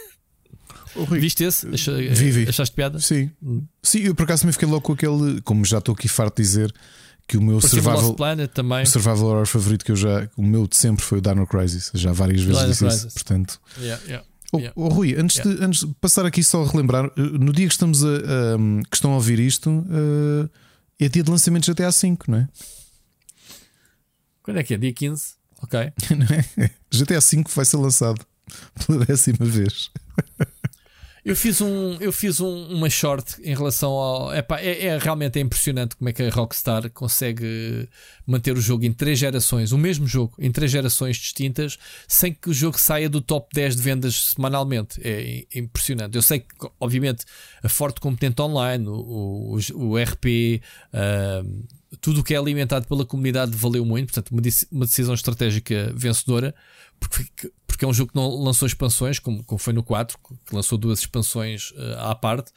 viste 1.11 1.43
esse? 1.43 1.67
Acha- 1.67 1.95
Vi, 1.97 2.31
vi. 2.31 2.49
Achaste 2.49 2.75
piada? 2.75 2.99
Sim, 2.99 3.29
sim, 3.81 3.99
eu 3.99 4.15
por 4.15 4.23
acaso 4.23 4.41
também 4.43 4.53
fiquei 4.53 4.67
logo 4.67 4.81
com 4.81 4.93
aquele, 4.93 5.41
como 5.41 5.63
já 5.65 5.77
estou 5.79 5.93
aqui 5.93 6.07
farto 6.07 6.37
de 6.37 6.43
dizer, 6.43 6.73
que 7.27 7.37
o 7.37 7.41
meu 7.41 7.57
o 7.57 7.61
survival, 7.61 8.13
Planet 8.15 8.51
também. 8.51 8.83
o 8.83 8.87
survival 8.87 9.25
horror 9.27 9.45
favorito 9.45 9.85
que 9.85 9.91
eu 9.91 9.95
já, 9.95 10.29
o 10.35 10.43
meu 10.43 10.67
de 10.67 10.75
sempre 10.75 11.03
foi 11.03 11.19
o 11.19 11.21
Dino 11.21 11.47
Crisis, 11.47 11.89
já 11.93 12.11
várias 12.11 12.41
vezes 12.41 12.59
Dino 12.61 12.71
disse 12.73 12.85
isso, 13.07 13.13
portanto. 13.13 13.59
Yeah, 13.79 14.03
yeah. 14.05 14.25
Oh, 14.51 14.57
Yeah. 14.59 14.73
oh, 14.75 14.87
Rui, 14.89 15.15
antes, 15.17 15.41
de, 15.41 15.49
antes 15.63 15.79
de 15.79 15.93
passar 15.99 16.27
aqui 16.27 16.43
só 16.43 16.63
a 16.63 16.67
relembrar, 16.69 17.05
eh, 17.05 17.11
no 17.21 17.51
dia 17.51 17.65
que 17.65 17.73
estamos 17.73 18.03
a, 18.03 18.07
a- 18.07 18.83
que 18.87 18.95
estão 18.95 19.11
a 19.11 19.15
ouvir 19.15 19.39
isto, 19.39 19.83
eh, 20.99 21.05
é 21.05 21.09
dia 21.09 21.23
de 21.23 21.31
lançamento 21.31 21.63
de 21.63 21.71
GTA 21.73 21.89
V, 21.89 22.17
não 22.27 22.37
é? 22.37 22.47
Quando 24.43 24.59
é 24.59 24.63
que 24.63 24.73
é? 24.73 24.77
Dia 24.77 24.93
15? 24.93 25.23
Ok. 25.63 25.79
Não 26.17 26.25
é? 26.27 26.69
GTA 26.91 27.19
V 27.21 27.43
vai 27.55 27.63
ser 27.65 27.77
lançado 27.77 28.19
pela 28.85 29.05
décima 29.05 29.45
vez. 29.45 29.89
Eu 31.25 31.37
fiz, 31.37 31.61
um, 31.61 31.95
eu 32.01 32.11
fiz 32.11 32.41
um, 32.41 32.67
uma 32.67 32.89
short 32.89 33.41
em 33.41 33.55
relação 33.55 33.91
ao. 33.91 34.35
Epá, 34.35 34.59
é, 34.59 34.87
é 34.87 34.97
realmente 34.97 35.39
é 35.39 35.41
impressionante 35.41 35.95
como 35.95 36.09
é 36.09 36.13
que 36.13 36.21
a 36.21 36.29
Rockstar 36.29 36.89
consegue 36.89 37.87
manter 38.27 38.57
o 38.57 38.61
jogo 38.61 38.83
em 38.83 38.91
três 38.91 39.19
gerações, 39.19 39.71
o 39.71 39.77
mesmo 39.77 40.05
jogo, 40.05 40.33
em 40.37 40.51
três 40.51 40.69
gerações 40.69 41.15
distintas, 41.15 41.77
sem 42.09 42.33
que 42.33 42.49
o 42.49 42.53
jogo 42.53 42.77
saia 42.77 43.09
do 43.09 43.21
top 43.21 43.47
10 43.53 43.77
de 43.77 43.81
vendas 43.81 44.33
semanalmente. 44.35 44.99
É 45.01 45.45
impressionante. 45.55 46.13
Eu 46.13 46.21
sei 46.21 46.41
que, 46.41 46.47
obviamente, 46.77 47.23
a 47.63 47.69
forte 47.69 48.01
competente 48.01 48.41
online, 48.41 48.85
o, 48.85 49.57
o, 49.57 49.91
o 49.91 49.97
RP, 49.97 50.61
ah, 50.91 51.41
tudo 52.01 52.19
o 52.19 52.23
que 52.23 52.33
é 52.33 52.37
alimentado 52.37 52.85
pela 52.85 53.05
comunidade 53.05 53.55
valeu 53.55 53.85
muito, 53.85 54.13
portanto, 54.13 54.31
uma, 54.31 54.41
uma 54.71 54.85
decisão 54.85 55.13
estratégica 55.13 55.93
vencedora, 55.95 56.53
porque, 56.99 57.51
porque 57.73 57.85
é 57.85 57.87
um 57.87 57.93
jogo 57.93 58.11
que 58.11 58.15
não 58.15 58.29
lançou 58.29 58.67
expansões, 58.67 59.17
como, 59.17 59.43
como 59.43 59.57
foi 59.57 59.73
no 59.73 59.81
4, 59.81 60.15
que 60.47 60.55
lançou 60.55 60.77
duas 60.77 60.99
expansões 60.99 61.73
eh, 61.75 61.95
à 61.97 62.13
parte. 62.13 62.51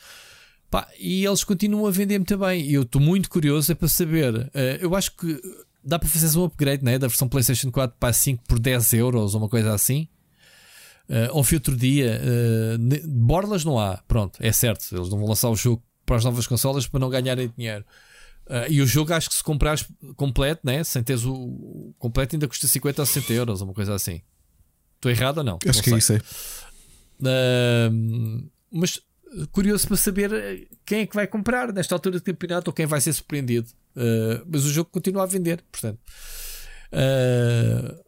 Pá, 0.71 0.87
e 0.99 1.25
eles 1.25 1.43
continuam 1.43 1.87
a 1.87 1.91
vender 1.91 2.19
muito 2.19 2.37
bem. 2.37 2.63
E 2.67 2.75
eu 2.75 2.83
estou 2.83 3.01
muito 3.01 3.31
curioso 3.31 3.73
é 3.73 3.75
para 3.75 3.89
saber. 3.89 4.51
eh, 4.53 4.79
eu 4.79 4.95
acho 4.95 5.17
que 5.17 5.41
dá 5.83 5.99
para 5.99 6.07
fazer 6.07 6.39
um 6.39 6.45
upgrade 6.45 6.85
né, 6.85 6.99
da 6.99 7.07
versão 7.09 7.27
PlayStation 7.31 7.71
4 7.71 7.97
para 7.99 8.11
a 8.11 8.13
5 8.13 8.45
por 8.47 8.59
10 8.59 8.93
euros 8.93 9.35
ou 9.35 9.41
uma 9.41 9.49
coisa 9.49 9.73
assim. 9.73 10.07
Uh, 11.09 11.33
houve 11.33 11.55
outro 11.55 11.75
dia, 11.75 12.21
uh, 12.21 13.09
borlas 13.09 13.65
não 13.65 13.79
há, 13.79 14.03
pronto, 14.07 14.39
é 14.43 14.53
certo. 14.53 14.95
Eles 14.95 15.09
não 15.09 15.19
vão 15.19 15.29
lançar 15.29 15.49
o 15.49 15.57
jogo 15.57 15.83
para 16.05 16.17
as 16.17 16.25
novas 16.25 16.47
consolas 16.47 16.87
para 16.87 17.01
não 17.01 17.09
ganharem 17.09 17.51
dinheiro. 17.57 17.87
Uh, 18.47 18.69
e 18.69 18.83
o 18.83 18.87
jogo, 18.87 19.15
acho 19.15 19.31
que 19.31 19.35
se 19.35 19.43
comprares 19.43 19.87
completo, 20.15 20.61
né, 20.65 20.85
sem 20.85 21.03
teres 21.03 21.25
o 21.25 21.95
completo, 21.99 22.37
ainda 22.37 22.47
custa 22.47 22.67
50 22.67 23.01
ou 23.01 23.07
60 23.07 23.33
euros, 23.33 23.61
ou 23.63 23.69
uma 23.69 23.75
coisa 23.75 23.95
assim. 23.95 24.21
Estou 25.11 25.25
errado 25.25 25.39
ou 25.39 25.45
não? 25.45 25.59
Acho 25.67 25.79
Não 25.79 25.83
que 25.83 25.95
é 25.95 26.01
sei. 26.01 26.17
isso. 26.17 26.25
É. 27.23 27.89
Uh, 27.89 28.51
mas 28.71 29.01
curioso 29.53 29.87
para 29.89 29.97
saber 29.97 30.33
eh, 30.33 30.67
quem 30.85 31.01
é 31.01 31.07
que 31.07 31.15
vai 31.15 31.27
comprar 31.27 31.73
nesta 31.73 31.95
altura 31.95 32.19
de 32.19 32.23
campeonato 32.23 32.71
ou 32.71 32.75
quem 32.75 32.87
vai 32.87 33.01
ser 33.01 33.13
surpreendido. 33.13 33.69
Uh, 33.97 34.45
mas 34.47 34.65
o 34.65 34.71
jogo 34.71 34.91
continua 34.91 35.25
a 35.25 35.27
vender, 35.27 35.63
portanto. 35.71 35.99
Uh, 36.93 38.05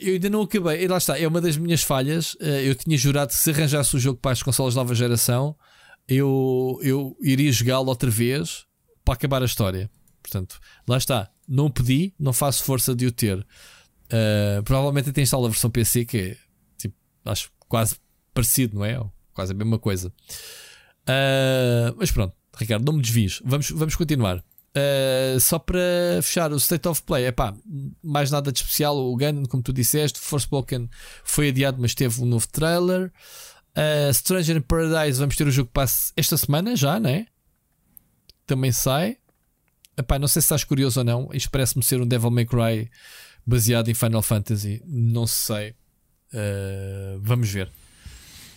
eu 0.00 0.14
ainda 0.14 0.30
não 0.30 0.42
acabei. 0.42 0.82
E 0.82 0.88
lá 0.88 0.98
está, 0.98 1.18
é 1.18 1.26
uma 1.26 1.40
das 1.40 1.56
minhas 1.56 1.82
falhas. 1.82 2.34
Uh, 2.34 2.60
eu 2.64 2.74
tinha 2.74 2.96
jurado 2.96 3.30
que 3.30 3.36
se 3.36 3.50
arranjasse 3.50 3.94
o 3.96 3.98
jogo 3.98 4.18
para 4.18 4.32
as 4.32 4.42
consolas 4.42 4.74
de 4.74 4.78
nova 4.78 4.94
geração, 4.94 5.56
eu, 6.08 6.78
eu 6.82 7.16
iria 7.20 7.52
jogá-lo 7.52 7.88
outra 7.88 8.10
vez 8.10 8.64
para 9.04 9.14
acabar 9.14 9.42
a 9.42 9.46
história. 9.46 9.90
Portanto, 10.22 10.58
lá 10.86 10.96
está. 10.96 11.30
Não 11.46 11.70
pedi, 11.70 12.14
não 12.18 12.32
faço 12.32 12.64
força 12.64 12.94
de 12.94 13.06
o 13.06 13.12
ter. 13.12 13.44
Uh, 14.10 14.62
provavelmente 14.64 15.10
até 15.10 15.22
instalo 15.22 15.46
a 15.46 15.50
versão 15.50 15.70
PC, 15.70 16.04
que 16.04 16.18
é 16.18 16.36
tipo, 16.76 16.94
acho 17.24 17.50
quase 17.68 17.96
parecido, 18.34 18.76
não 18.76 18.84
é? 18.84 18.98
Ou 18.98 19.12
quase 19.32 19.52
a 19.52 19.54
mesma 19.54 19.78
coisa. 19.78 20.12
Uh, 21.02 21.94
mas 21.96 22.10
pronto, 22.10 22.34
Ricardo, 22.56 22.84
não 22.84 22.94
me 22.94 23.02
desvies. 23.02 23.40
Vamos, 23.44 23.70
vamos 23.70 23.96
continuar. 23.96 24.44
Uh, 24.70 25.40
só 25.40 25.58
para 25.58 25.80
fechar 26.22 26.52
o 26.52 26.56
State 26.56 26.86
of 26.86 27.02
Play, 27.02 27.26
epá, 27.26 27.54
mais 28.02 28.30
nada 28.30 28.52
de 28.52 28.58
especial. 28.58 28.96
O 28.96 29.16
Gun, 29.16 29.44
como 29.46 29.62
tu 29.62 29.72
disseste, 29.72 30.18
Forspoken 30.18 30.88
foi 31.24 31.48
adiado, 31.48 31.78
mas 31.80 31.94
teve 31.94 32.20
um 32.20 32.26
novo 32.26 32.46
trailer. 32.48 33.12
Uh, 33.70 34.12
Stranger 34.12 34.56
in 34.56 34.62
Paradise, 34.62 35.18
vamos 35.18 35.36
ter 35.36 35.46
o 35.46 35.50
jogo 35.50 35.70
passa 35.72 36.12
esta 36.16 36.36
semana 36.36 36.74
já, 36.76 36.98
né? 36.98 37.26
Também 38.46 38.72
sai. 38.72 39.16
Epá, 39.96 40.18
não 40.18 40.28
sei 40.28 40.40
se 40.42 40.46
estás 40.46 40.64
curioso 40.64 41.00
ou 41.00 41.04
não. 41.04 41.28
Isto 41.32 41.50
parece-me 41.50 41.84
ser 41.84 42.00
um 42.00 42.06
Devil 42.06 42.30
May 42.30 42.46
Cry 42.46 42.90
baseado 43.46 43.88
em 43.88 43.94
Final 43.94 44.22
Fantasy. 44.22 44.82
Não 44.86 45.26
sei. 45.26 45.70
Uh, 46.32 47.18
vamos 47.20 47.48
ver. 47.50 47.70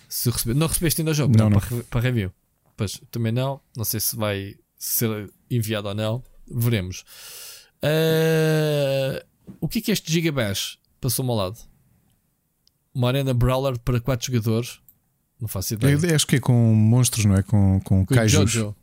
Se 0.07 0.29
receber. 0.29 0.53
Não 0.55 0.67
recebeste 0.67 1.01
ainda 1.01 1.11
o 1.11 1.13
jogo? 1.13 1.35
Não, 1.37 1.49
não. 1.49 1.59
Para, 1.59 1.75
re- 1.75 1.83
para 1.83 2.01
review. 2.01 2.31
Pois, 2.77 2.99
também 3.11 3.31
não. 3.31 3.59
Não 3.75 3.83
sei 3.83 3.99
se 3.99 4.15
vai 4.15 4.55
ser 4.77 5.29
enviado 5.49 5.87
ou 5.87 5.93
não. 5.95 6.23
Veremos. 6.47 7.03
Uh, 7.83 9.23
o 9.59 9.67
que 9.67 9.79
é 9.79 9.81
que 9.81 9.91
este 9.91 10.11
Gigabash 10.11 10.77
passou-me 11.01 11.31
ao 11.31 11.37
lado? 11.37 11.57
Uma 12.93 13.07
arena 13.09 13.33
Brawler 13.33 13.77
para 13.79 13.99
4 13.99 14.27
jogadores. 14.27 14.79
Não 15.39 15.47
faço 15.47 15.73
ideia. 15.73 15.93
Eu 16.01 16.15
acho 16.15 16.27
que 16.27 16.37
é 16.37 16.39
com 16.39 16.53
monstros, 16.73 17.25
não 17.25 17.35
é? 17.35 17.43
Com, 17.43 17.79
com 17.81 18.05
Com 18.05 18.15
kaijus. 18.15 18.51
Jojo. 18.51 18.75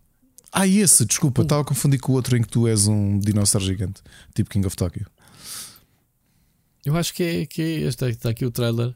Ah, 0.53 0.67
esse, 0.67 1.07
desculpa, 1.07 1.43
estava 1.43 1.63
a 1.63 1.65
confundir 1.65 2.01
com 2.01 2.11
o 2.13 2.15
outro 2.17 2.37
em 2.37 2.43
que 2.43 2.49
tu 2.49 2.67
és 2.67 2.89
um 2.89 3.19
dinossauro 3.21 3.65
gigante, 3.65 4.03
tipo 4.35 4.51
King 4.51 4.67
of 4.67 4.75
Tokyo. 4.77 5.07
Eu 6.85 6.97
acho 6.97 7.13
que 7.15 7.23
é, 7.23 7.47
que 7.47 7.63
é 7.63 7.71
este. 7.81 8.05
Está 8.07 8.31
aqui 8.31 8.45
o 8.45 8.51
trailer. 8.51 8.95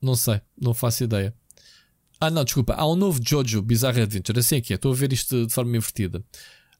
Não 0.00 0.14
sei, 0.16 0.40
não 0.60 0.74
faço 0.74 1.04
ideia. 1.04 1.34
Ah, 2.20 2.30
não, 2.30 2.44
desculpa. 2.44 2.74
Há 2.74 2.88
um 2.88 2.96
novo 2.96 3.20
Jojo 3.24 3.62
Bizarre 3.62 4.02
Adventure. 4.02 4.38
Assim 4.38 4.56
é 4.56 4.60
que 4.60 4.72
é. 4.72 4.76
Estou 4.76 4.92
a 4.92 4.94
ver 4.94 5.12
isto 5.12 5.46
de 5.46 5.52
forma 5.52 5.76
invertida. 5.76 6.24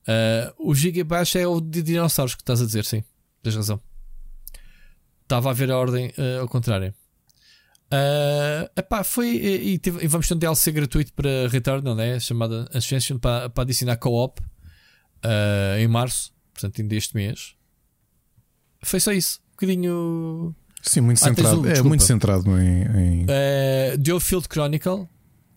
Ah, 0.07 0.53
o 0.59 0.75
Gigabash 0.75 1.37
é 1.37 1.47
o 1.47 1.61
de 1.61 1.83
dinossauros 1.83 2.35
que 2.35 2.43
estás 2.43 2.61
a 2.61 2.67
dizer, 2.67 2.85
sim. 2.85 3.05
Tens 3.43 3.57
razão. 3.57 3.81
Estava 5.23 5.51
a 5.51 5.53
ver 5.53 5.71
a 5.71 5.79
ordem 5.79 6.13
ah, 6.19 6.41
ao 6.41 6.49
contrário. 6.49 6.95
Uh, 7.93 8.65
epá, 8.75 9.05
foi. 9.05 9.37
E, 9.37 9.75
e, 9.75 9.81
e 9.85 10.07
vamos 10.07 10.27
ter 10.27 10.35
um 10.35 10.39
DLC 10.39 10.73
gratuito 10.73 11.13
para 11.13 11.47
Returnal, 11.49 11.95
né? 11.95 12.19
chamada 12.19 12.67
Ascension, 12.73 13.19
para, 13.19 13.51
para 13.51 13.65
adicionar 13.65 13.99
co-op 13.99 14.41
uh, 14.41 15.79
em 15.79 15.87
março, 15.87 16.33
portanto, 16.55 16.81
ainda 16.81 16.95
este 16.95 17.15
mês. 17.15 17.55
Foi 18.83 19.01
só 19.01 19.13
isso. 19.13 19.41
Um 19.49 19.53
bocadinho. 19.53 20.55
Sim, 20.83 21.01
muito 21.03 21.19
ah, 21.19 21.29
centrado. 21.29 21.61
Um, 21.61 21.67
é 21.67 21.83
muito 21.83 22.03
centrado 22.03 22.61
em. 22.61 22.83
em... 22.83 23.23
Uh, 23.25 24.03
The 24.03 24.21
Field 24.21 24.49
Chronicle 24.53 25.09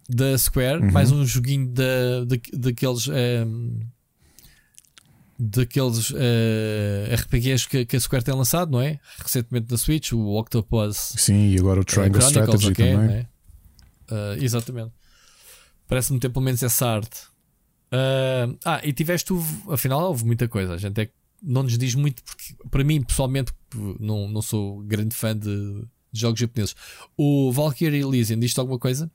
da 0.08 0.38
Square, 0.38 0.84
uhum. 0.84 0.92
mais 0.92 1.12
um 1.12 1.26
joguinho 1.26 1.68
da, 1.68 2.26
da, 2.26 2.36
daqueles. 2.54 3.08
Um, 3.08 3.80
daqueles 5.38 6.12
uh, 6.12 7.14
RPGs 7.14 7.68
que, 7.68 7.86
que, 7.86 7.98
a 7.98 8.00
Square 8.00 8.24
tem 8.24 8.34
lançado, 8.34 8.72
não 8.72 8.82
é? 8.82 9.00
Recentemente 9.18 9.70
na 9.70 9.78
Switch, 9.78 10.14
o 10.14 10.40
Octopus. 10.40 11.14
Sim, 11.18 11.50
e 11.50 11.60
agora 11.60 11.82
o 11.82 11.84
Triangle 11.84 12.22
uh, 12.22 12.26
Strategy 12.26 12.72
okay, 12.72 12.94
também. 12.94 13.16
É? 13.18 13.28
Uh, 14.14 14.44
exatamente. 14.44 14.92
Parece-me 15.88 16.20
ter 16.20 16.30
pelo 16.30 16.46
menos 16.46 16.64
essa 16.64 16.88
arte. 16.88 17.22
Ah, 18.64 18.82
e 18.84 18.92
tiveste, 18.92 19.34
afinal, 19.70 20.02
houve 20.02 20.26
muita 20.26 20.48
coisa. 20.48 20.74
A 20.74 20.78
gente 20.78 21.00
é, 21.02 21.10
não 21.42 21.64
nos 21.64 21.78
diz 21.78 21.96
muito, 21.96 22.24
porque 22.24 22.56
para 22.70 22.84
mim, 22.84 23.02
pessoalmente, 23.02 23.52
não, 24.00 24.28
não 24.28 24.42
sou 24.42 24.82
grande 24.82 25.16
fã 25.16 25.38
de, 25.38 25.84
de 26.12 26.20
jogos 26.20 26.40
japoneses. 26.40 26.76
O 27.18 27.52
Valkyrie 27.52 28.02
Elysium, 28.02 28.40
diz-te 28.40 28.60
alguma 28.60 28.80
coisa? 28.80 29.10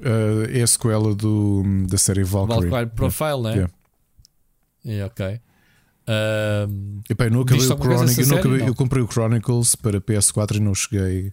Uh, 0.00 0.48
é 0.50 0.62
a 0.62 0.66
sequela 0.66 1.14
do, 1.14 1.62
da 1.88 1.98
série 1.98 2.24
Valkyrie. 2.24 2.70
Valkyrie 2.70 2.96
Profile, 2.96 3.26
yeah. 3.26 3.42
né? 3.42 3.54
Yeah. 3.54 3.72
Yeah, 4.84 5.06
ok. 5.06 5.40
Um, 6.08 7.00
Epá, 7.08 7.26
eu, 7.26 7.30
não 7.30 7.42
acabei 7.42 7.64
o 7.64 7.76
Chronicle, 7.76 8.22
eu, 8.22 8.28
não 8.28 8.38
acabei, 8.38 8.58
não. 8.58 8.66
eu 8.66 8.74
comprei 8.74 9.02
o 9.02 9.06
Chronicles 9.06 9.74
para 9.74 10.00
PS4 10.00 10.56
e 10.56 10.60
não 10.60 10.74
cheguei 10.74 11.32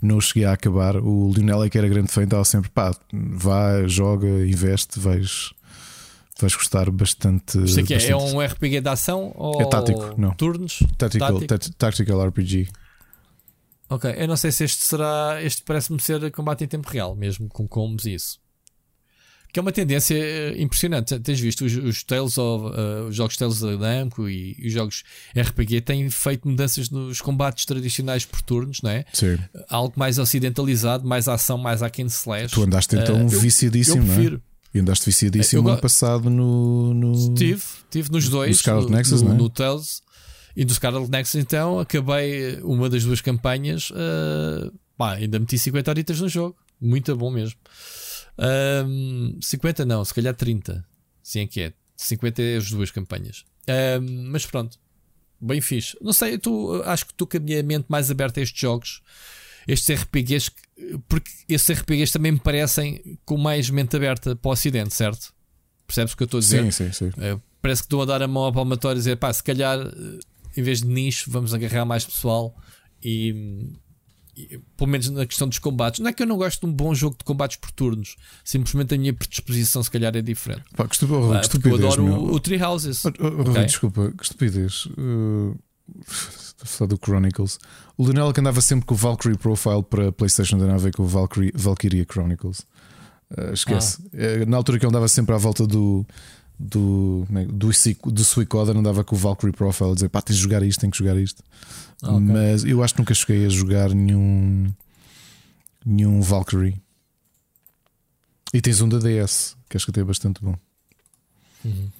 não 0.00 0.20
cheguei 0.20 0.44
a 0.44 0.52
acabar. 0.52 0.96
O 0.96 1.32
Lionel 1.32 1.64
é 1.64 1.70
que 1.70 1.78
era 1.78 1.88
grande 1.88 2.12
fã, 2.12 2.22
estava 2.22 2.44
sempre 2.44 2.70
pá, 2.70 2.94
vá, 3.12 3.86
joga, 3.86 4.26
investe, 4.46 5.00
vais, 5.00 5.52
vais 6.38 6.54
gostar 6.54 6.90
bastante. 6.90 7.58
Isto 7.64 7.80
aqui 7.80 7.94
é, 7.94 8.10
é 8.10 8.16
um 8.16 8.40
RPG 8.40 8.80
de 8.80 8.88
ação 8.88 9.32
ou 9.34 9.60
é 9.60 9.66
tático, 9.66 10.14
não. 10.18 10.32
turnos? 10.34 10.82
Tactical, 10.98 11.40
tactical 11.78 12.26
RPG. 12.28 12.68
Ok, 13.88 14.12
eu 14.16 14.26
não 14.26 14.36
sei 14.36 14.50
se 14.50 14.64
este 14.64 14.82
será. 14.82 15.38
Este 15.42 15.62
parece-me 15.62 16.00
ser 16.00 16.30
combate 16.32 16.64
em 16.64 16.66
tempo 16.66 16.88
real, 16.88 17.14
mesmo 17.14 17.48
com 17.48 17.66
combos 17.66 18.04
e 18.04 18.14
isso. 18.14 18.38
Que 19.52 19.60
é 19.60 19.62
uma 19.62 19.72
tendência 19.72 20.16
eh, 20.16 20.60
impressionante. 20.60 21.18
Tens 21.20 21.40
visto 21.40 21.64
os, 21.64 21.74
os 21.76 22.02
Tales 22.02 22.36
of, 22.36 22.66
uh, 22.66 23.08
os 23.08 23.16
jogos 23.16 23.36
Tales 23.36 23.60
da 23.60 23.76
Namco 23.78 24.28
e, 24.28 24.54
e, 24.58 24.66
os 24.66 24.72
jogos 24.72 25.04
RPG 25.34 25.80
têm 25.82 26.10
feito 26.10 26.46
mudanças 26.46 26.90
nos 26.90 27.22
combates 27.22 27.64
tradicionais 27.64 28.26
por 28.26 28.42
turnos, 28.42 28.82
não 28.82 28.90
é? 28.90 29.06
Sim. 29.12 29.38
Algo 29.70 29.94
mais 29.96 30.18
ocidentalizado, 30.18 31.08
mais 31.08 31.28
ação, 31.28 31.56
mais 31.56 31.80
hack 31.80 32.00
and 32.00 32.06
slash. 32.06 32.54
Tu 32.54 32.62
andaste 32.64 32.96
então 32.96 33.24
uh, 33.24 33.28
viciadíssimo, 33.28 34.02
eu, 34.02 34.02
eu 34.02 34.14
prefiro. 34.14 34.42
É? 34.76 34.78
E 34.78 34.80
andaste 34.82 35.06
viciadíssimo 35.06 35.68
ano 35.68 35.80
passado 35.80 36.28
no, 36.28 36.92
no. 36.94 37.12
Estive, 37.12 37.62
estive 37.84 38.10
nos 38.12 38.28
dois. 38.28 38.50
No 38.50 38.56
Scarlet 38.56 38.90
Nexus, 38.90 39.22
no, 39.22 39.28
não 39.28 39.34
é? 39.34 39.38
no 39.38 39.50
Tales. 39.50 40.02
E 40.54 40.64
do 40.64 40.72
Scarlet 40.72 41.10
Nexus, 41.10 41.34
então, 41.34 41.78
acabei 41.78 42.58
uma 42.62 42.88
das 42.88 43.04
duas 43.04 43.20
campanhas. 43.20 43.90
Uh, 43.90 44.72
pá, 44.96 45.14
ainda 45.14 45.38
meti 45.38 45.58
50 45.58 45.90
horitas 45.90 46.20
no 46.20 46.28
jogo. 46.28 46.56
Muito 46.80 47.14
bom 47.16 47.30
mesmo. 47.30 47.58
Um, 48.86 49.38
50 49.40 49.84
não, 49.84 50.04
se 50.04 50.14
calhar 50.14 50.34
30. 50.34 50.84
Sim, 51.22 51.40
é 51.40 51.46
que 51.46 51.60
é. 51.60 51.72
50 51.96 52.42
é 52.42 52.56
as 52.56 52.70
duas 52.70 52.90
campanhas. 52.90 53.44
Um, 53.68 54.30
mas 54.30 54.46
pronto, 54.46 54.78
bem 55.40 55.60
fixe. 55.60 55.96
Não 56.00 56.12
sei, 56.12 56.38
tu, 56.38 56.82
acho 56.84 57.06
que 57.06 57.14
tu 57.14 57.26
com 57.26 57.36
a 57.36 57.40
minha 57.40 57.62
mente 57.62 57.86
mais 57.88 58.10
aberta 58.10 58.40
a 58.40 58.42
estes 58.42 58.60
jogos, 58.60 59.02
estes 59.66 60.02
RPGs, 60.02 60.50
porque 61.08 61.30
esses 61.48 61.78
RPGs 61.78 62.12
também 62.12 62.32
me 62.32 62.40
parecem 62.40 63.18
com 63.24 63.36
mais 63.36 63.68
mente 63.70 63.96
aberta 63.96 64.36
para 64.36 64.48
o 64.48 64.52
Ocidente, 64.52 64.94
certo? 64.94 65.34
Percebes 65.86 66.12
o 66.12 66.16
que 66.16 66.22
eu 66.22 66.26
estou 66.26 66.38
a 66.38 66.40
dizer? 66.40 66.72
Sim, 66.72 66.90
sim, 66.90 66.92
sim. 66.92 67.08
Uh, 67.08 67.40
parece 67.60 67.82
que 67.82 67.86
estou 67.86 68.02
a 68.02 68.04
dar 68.04 68.22
a 68.22 68.28
mão 68.28 68.44
ao 68.44 68.52
palmatório 68.52 68.98
e 68.98 69.00
dizer, 69.00 69.16
pá, 69.16 69.32
se 69.32 69.42
calhar 69.42 69.78
em 70.56 70.62
vez 70.62 70.80
de 70.80 70.88
nicho, 70.88 71.30
vamos 71.30 71.52
agarrar 71.52 71.84
mais 71.84 72.04
pessoal 72.04 72.56
e 73.02 73.76
pelo 74.76 74.90
menos 74.90 75.08
na 75.10 75.24
questão 75.26 75.48
dos 75.48 75.58
combates. 75.58 76.00
Não 76.00 76.08
é 76.08 76.12
que 76.12 76.22
eu 76.22 76.26
não 76.26 76.36
gosto 76.36 76.60
de 76.60 76.66
um 76.66 76.72
bom 76.72 76.94
jogo 76.94 77.16
de 77.18 77.24
combates 77.24 77.56
por 77.56 77.70
turnos, 77.70 78.16
simplesmente 78.44 78.94
a 78.94 78.98
minha 78.98 79.12
predisposição, 79.12 79.82
se 79.82 79.90
calhar, 79.90 80.14
é 80.14 80.22
diferente. 80.22 80.64
Pá, 80.76 80.86
que, 80.86 80.94
estupidez, 80.94 81.30
ah, 81.32 81.38
que 81.38 81.46
estupidez, 81.46 81.80
eu 81.80 81.86
adoro 81.86 82.02
meu. 82.02 82.14
o, 82.14 82.34
o 82.34 82.40
Tree 82.40 82.62
Houses. 82.62 83.04
Oh, 83.04 83.12
oh, 83.20 83.50
okay. 83.50 83.64
Desculpa, 83.64 84.12
que 84.16 84.24
estupidez. 84.24 84.86
Uh, 84.86 85.58
falar 86.64 86.88
do 86.88 86.98
Chronicles. 87.02 87.58
O 87.96 88.04
Lionel 88.04 88.32
que 88.32 88.40
andava 88.40 88.60
sempre 88.60 88.86
com 88.86 88.94
o 88.94 88.96
Valkyrie 88.96 89.36
Profile 89.36 89.82
para 89.82 90.12
PlayStation, 90.12 90.56
andava 90.56 90.74
a 90.74 90.78
ver 90.78 90.94
com 90.94 91.02
o 91.02 91.06
Valkyrie, 91.06 91.52
Valkyria 91.54 92.06
Chronicles. 92.10 92.60
Uh, 93.30 93.52
esquece. 93.52 93.98
Ah. 94.14 94.44
Uh, 94.44 94.46
na 94.48 94.56
altura 94.56 94.78
que 94.78 94.84
ele 94.84 94.90
andava 94.90 95.08
sempre 95.08 95.34
à 95.34 95.38
volta 95.38 95.66
do. 95.66 96.06
Do, 96.58 97.28
é 97.34 97.44
do, 97.44 97.68
do 98.06 98.24
Suicoda, 98.24 98.72
andava 98.72 99.04
com 99.04 99.14
o 99.14 99.18
Valkyrie 99.18 99.52
Profile 99.52 99.90
a 99.90 99.94
dizer 99.94 100.08
pá, 100.08 100.22
tens 100.22 100.36
de 100.36 100.42
jogar 100.42 100.62
isto, 100.62 100.80
tem 100.80 100.88
que 100.88 100.96
jogar 100.96 101.14
isto. 101.18 101.42
Okay. 102.02 102.18
Mas 102.18 102.64
eu 102.64 102.82
acho 102.82 102.94
que 102.94 103.00
nunca 103.00 103.12
cheguei 103.12 103.44
a 103.44 103.48
jogar 103.50 103.90
nenhum 103.90 104.72
nenhum 105.84 106.22
Valkyrie. 106.22 106.80
E 108.54 108.60
tens 108.62 108.80
um 108.80 108.88
da 108.88 108.98
DS, 108.98 109.54
que 109.68 109.76
acho 109.76 109.84
que 109.84 109.90
até 109.90 110.00
é 110.00 110.04
bastante 110.04 110.42
bom. 110.42 110.56
Uhum. 111.64 111.90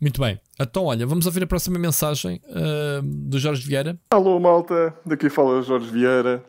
Muito 0.00 0.20
bem. 0.20 0.40
Então, 0.60 0.84
olha, 0.84 1.06
vamos 1.06 1.26
ouvir 1.26 1.42
a 1.42 1.46
próxima 1.46 1.78
mensagem 1.78 2.40
uh, 2.48 3.02
do 3.02 3.38
Jorge 3.38 3.66
Vieira. 3.66 3.98
Alô, 4.10 4.38
malta. 4.38 4.94
Daqui 5.04 5.30
fala 5.30 5.62
Jorge 5.62 5.90
Vieira 5.90 6.44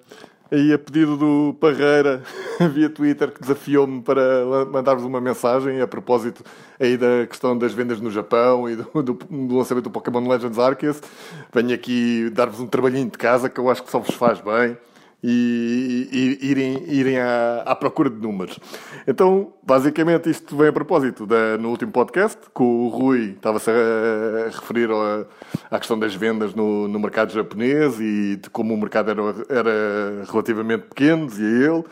aí 0.51 0.73
a 0.73 0.79
pedido 0.79 1.17
do 1.17 1.55
Parreira 1.59 2.21
via 2.73 2.89
Twitter 2.89 3.31
que 3.31 3.41
desafiou-me 3.41 4.01
para 4.01 4.45
mandar-vos 4.71 5.03
uma 5.03 5.19
mensagem 5.19 5.81
a 5.81 5.87
propósito 5.87 6.43
aí 6.79 6.97
da 6.97 7.25
questão 7.27 7.57
das 7.57 7.73
vendas 7.73 7.99
no 7.99 8.11
Japão 8.11 8.69
e 8.69 8.75
do, 8.75 9.03
do, 9.03 9.13
do 9.13 9.57
lançamento 9.57 9.85
do 9.85 9.91
Pokémon 9.91 10.27
Legends 10.27 10.59
Arceus. 10.59 11.01
Venho 11.53 11.73
aqui 11.73 12.29
dar-vos 12.31 12.59
um 12.59 12.67
trabalhinho 12.67 13.09
de 13.09 13.17
casa 13.17 13.49
que 13.49 13.59
eu 13.59 13.69
acho 13.69 13.83
que 13.83 13.91
só 13.91 13.99
vos 13.99 14.15
faz 14.15 14.39
bem 14.39 14.77
e, 15.27 16.07
e 16.11 16.51
irem, 16.51 16.83
irem 16.87 17.17
à, 17.17 17.63
à, 17.65 17.75
procura 17.75 18.11
de 18.11 18.21
números. 18.21 18.59
Então, 19.07 19.53
basicamente, 19.63 20.29
isto 20.29 20.55
vem 20.55 20.67
a 20.67 20.73
propósito 20.73 21.25
da, 21.25 21.57
no 21.57 21.69
último 21.69 21.91
podcast, 21.91 22.39
que 22.55 22.61
o 22.61 22.89
Rui 22.89 23.31
estava-se 23.31 23.71
a, 23.71 23.73
a, 23.73 24.45
referir 24.51 24.87
a, 24.91 25.25
à 25.71 25.79
questão 25.79 25.97
das 25.97 26.13
vendas 26.13 26.53
no, 26.53 26.87
no 26.87 26.99
mercado 26.99 27.33
japonês 27.33 27.99
e 27.99 28.35
de 28.35 28.51
como 28.51 28.75
o 28.75 28.77
mercado 28.77 29.09
era, 29.09 29.21
era 29.49 30.23
relativamente 30.31 30.83
pequeno, 30.83 31.25
dizia 31.25 31.71
ele. 31.71 31.83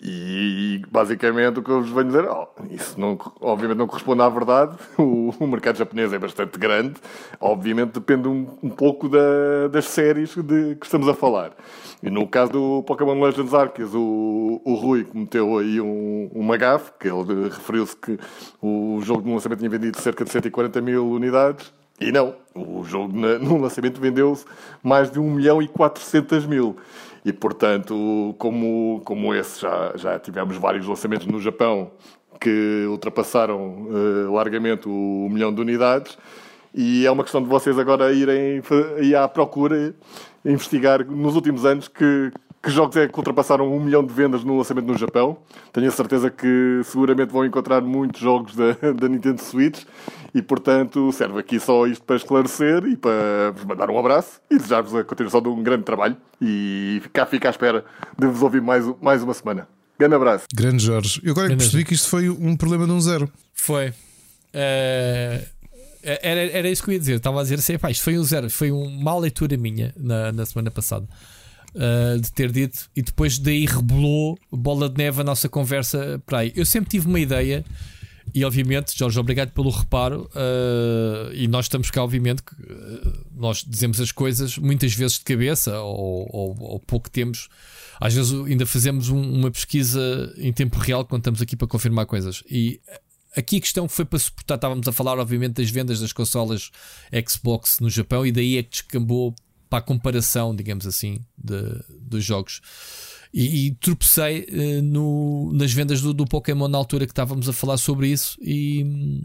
E 0.00 0.80
basicamente 0.88 1.58
o 1.58 1.62
que 1.62 1.70
eu 1.70 1.82
vos 1.82 1.90
venho 1.90 2.06
dizer, 2.06 2.24
oh, 2.28 2.46
isso 2.70 3.00
não, 3.00 3.18
obviamente 3.40 3.78
não 3.78 3.86
corresponde 3.88 4.22
à 4.22 4.28
verdade. 4.28 4.76
O, 4.98 5.34
o, 5.40 5.46
mercado 5.46 5.76
japonês 5.76 6.12
é 6.12 6.18
bastante 6.18 6.58
grande, 6.58 6.94
obviamente 7.40 7.92
depende 7.92 8.28
um, 8.28 8.46
um 8.62 8.68
pouco 8.68 9.08
da, 9.08 9.68
das 9.70 9.86
séries 9.86 10.34
de 10.34 10.74
que 10.76 10.86
estamos 10.86 11.08
a 11.08 11.14
falar. 11.14 11.52
E 12.02 12.10
no 12.10 12.26
caso 12.26 12.52
do 12.52 12.82
Pokémon 12.84 13.20
Legends 13.20 13.54
Arceus, 13.54 13.94
o, 13.94 14.60
o 14.64 14.74
Rui 14.74 15.04
cometeu 15.04 15.58
aí 15.58 15.80
um, 15.80 16.30
uma 16.32 16.56
gafe, 16.56 16.92
que 16.98 17.08
ele 17.08 17.48
referiu-se 17.48 17.96
que 17.96 18.18
o 18.60 19.00
jogo 19.02 19.26
no 19.26 19.34
lançamento 19.34 19.58
tinha 19.58 19.70
vendido 19.70 20.00
cerca 20.00 20.24
de 20.24 20.30
140 20.30 20.80
mil 20.80 21.08
unidades. 21.10 21.72
E 22.00 22.12
não, 22.12 22.36
o 22.54 22.84
jogo 22.84 23.12
no 23.12 23.58
lançamento 23.58 24.00
vendeu-se 24.00 24.44
mais 24.82 25.10
de 25.10 25.18
1 25.18 25.30
milhão 25.30 25.60
e 25.60 25.66
400 25.66 26.46
mil. 26.46 26.76
E, 27.24 27.32
portanto, 27.32 28.34
como, 28.38 29.00
como 29.04 29.34
esse, 29.34 29.60
já, 29.60 29.92
já 29.96 30.18
tivemos 30.18 30.56
vários 30.56 30.86
lançamentos 30.86 31.26
no 31.26 31.40
Japão 31.40 31.90
que 32.40 32.86
ultrapassaram 32.88 33.88
uh, 33.88 34.32
largamente 34.32 34.88
o, 34.88 35.26
o 35.26 35.30
milhão 35.30 35.52
de 35.52 35.60
unidades. 35.60 36.16
E 36.74 37.06
é 37.06 37.10
uma 37.10 37.24
questão 37.24 37.42
de 37.42 37.48
vocês 37.48 37.78
agora 37.78 38.12
irem, 38.12 38.62
ir 39.00 39.16
à 39.16 39.26
procura, 39.26 39.94
investigar 40.44 41.04
nos 41.04 41.34
últimos 41.34 41.64
anos 41.64 41.88
que, 41.88 42.30
que 42.62 42.70
jogos 42.70 42.96
é 42.96 43.06
que 43.06 43.16
ultrapassaram 43.16 43.72
um 43.72 43.80
milhão 43.80 44.04
de 44.04 44.12
vendas 44.12 44.42
no 44.42 44.56
lançamento 44.56 44.86
no 44.86 44.96
Japão. 44.96 45.38
Tenho 45.72 45.88
a 45.88 45.90
certeza 45.90 46.30
que 46.30 46.80
seguramente 46.84 47.32
vão 47.32 47.44
encontrar 47.44 47.80
muitos 47.80 48.20
jogos 48.20 48.54
da, 48.54 48.72
da 48.94 49.08
Nintendo 49.08 49.40
Switch 49.40 49.84
e, 50.34 50.42
portanto, 50.42 51.10
serve 51.12 51.38
aqui 51.38 51.60
só 51.60 51.86
isto 51.86 52.04
para 52.04 52.16
esclarecer 52.16 52.84
e 52.84 52.96
para 52.96 53.52
vos 53.54 53.64
mandar 53.64 53.90
um 53.90 53.98
abraço 53.98 54.40
e 54.50 54.56
desejar-vos 54.56 54.94
a 54.94 55.04
continuação 55.04 55.40
de 55.40 55.48
um 55.48 55.62
grande 55.62 55.84
trabalho. 55.84 56.16
E 56.40 57.02
cá 57.12 57.24
fica 57.26 57.48
à 57.48 57.50
espera 57.50 57.84
de 58.18 58.26
vos 58.26 58.42
ouvir 58.42 58.60
mais, 58.60 58.84
mais 59.00 59.22
uma 59.22 59.34
semana. 59.34 59.68
Grande 59.98 60.14
abraço. 60.14 60.46
Grande 60.54 60.84
Jorge. 60.84 61.20
Eu 61.24 61.32
agora 61.32 61.48
percebi 61.48 61.84
que 61.84 61.94
isto 61.94 62.08
foi 62.08 62.28
um 62.28 62.56
problema 62.56 62.86
de 62.86 62.92
um 62.92 63.00
zero. 63.00 63.30
Foi. 63.52 63.88
Uh, 63.90 65.44
era, 66.02 66.40
era 66.52 66.70
isso 66.70 66.82
que 66.82 66.90
eu 66.90 66.94
ia 66.94 67.00
dizer. 67.00 67.16
Estava 67.16 67.40
a 67.40 67.42
dizer 67.42 67.56
assim, 67.56 67.76
pá, 67.78 67.90
isto 67.90 68.04
foi 68.04 68.18
um 68.18 68.22
zero. 68.22 68.48
Foi 68.48 68.70
uma 68.70 68.88
má 68.88 69.18
leitura 69.18 69.56
minha 69.56 69.92
na, 69.96 70.30
na 70.32 70.46
semana 70.46 70.70
passada. 70.70 71.06
Uh, 71.78 72.20
de 72.20 72.32
ter 72.32 72.50
dito, 72.50 72.90
e 72.96 73.02
depois 73.02 73.38
daí 73.38 73.64
rebolou 73.64 74.36
bola 74.50 74.88
de 74.88 74.98
neve 74.98 75.20
a 75.20 75.24
nossa 75.24 75.48
conversa 75.48 76.20
para 76.26 76.38
aí. 76.38 76.52
Eu 76.56 76.66
sempre 76.66 76.90
tive 76.90 77.06
uma 77.06 77.20
ideia 77.20 77.64
e 78.34 78.44
obviamente, 78.44 78.96
Jorge, 78.96 79.18
obrigado 79.18 79.50
pelo 79.52 79.70
reparo. 79.70 80.28
Uh, 80.34 81.32
e 81.32 81.48
nós 81.48 81.66
estamos 81.66 81.90
cá, 81.90 82.02
obviamente, 82.02 82.40
uh, 82.40 83.26
nós 83.34 83.64
dizemos 83.66 84.00
as 84.00 84.12
coisas 84.12 84.58
muitas 84.58 84.94
vezes 84.94 85.18
de 85.18 85.24
cabeça 85.24 85.80
ou, 85.80 86.28
ou, 86.30 86.56
ou 86.60 86.80
pouco 86.80 87.10
temos. 87.10 87.48
Às 88.00 88.14
vezes 88.14 88.32
ainda 88.32 88.66
fazemos 88.66 89.08
um, 89.08 89.20
uma 89.20 89.50
pesquisa 89.50 90.32
em 90.36 90.52
tempo 90.52 90.78
real 90.78 91.04
quando 91.04 91.22
estamos 91.22 91.42
aqui 91.42 91.56
para 91.56 91.66
confirmar 91.66 92.06
coisas. 92.06 92.42
E 92.50 92.80
aqui 93.36 93.56
a 93.56 93.60
questão 93.60 93.88
foi 93.88 94.04
para 94.04 94.18
suportar. 94.18 94.56
Estávamos 94.56 94.86
a 94.86 94.92
falar, 94.92 95.18
obviamente, 95.18 95.54
das 95.54 95.70
vendas 95.70 96.00
das 96.00 96.12
consolas 96.12 96.70
Xbox 97.26 97.80
no 97.80 97.90
Japão 97.90 98.26
e 98.26 98.32
daí 98.32 98.58
é 98.58 98.62
que 98.62 98.70
descambou 98.70 99.34
para 99.68 99.78
a 99.78 99.82
comparação, 99.82 100.54
digamos 100.54 100.86
assim, 100.86 101.20
de, 101.36 101.62
dos 102.00 102.24
jogos. 102.24 102.60
E, 103.32 103.66
e 103.66 103.74
tropecei 103.74 104.46
uh, 104.50 104.82
no, 104.82 105.52
nas 105.52 105.72
vendas 105.72 106.00
do, 106.00 106.14
do, 106.14 106.24
Pokémon 106.24 106.68
na 106.68 106.78
altura 106.78 107.06
que 107.06 107.12
estávamos 107.12 107.48
a 107.48 107.52
falar 107.52 107.76
sobre 107.76 108.08
isso 108.08 108.38
e, 108.40 108.82
hum, 108.84 109.22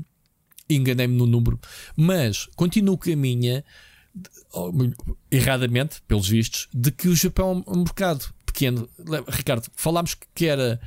enganei-me 0.69 1.15
no 1.15 1.25
número. 1.25 1.59
Mas 1.95 2.47
continuo 2.55 2.97
com 2.97 3.11
a 3.11 3.15
minha, 3.15 3.63
erradamente, 5.31 6.01
pelos 6.07 6.27
vistos, 6.27 6.67
de 6.73 6.91
que 6.91 7.07
o 7.07 7.15
Japão 7.15 7.63
é 7.65 7.72
um 7.72 7.83
mercado 7.83 8.25
pequeno. 8.45 8.88
Ricardo, 9.30 9.67
falámos 9.75 10.15
que 10.35 10.45
era 10.45 10.80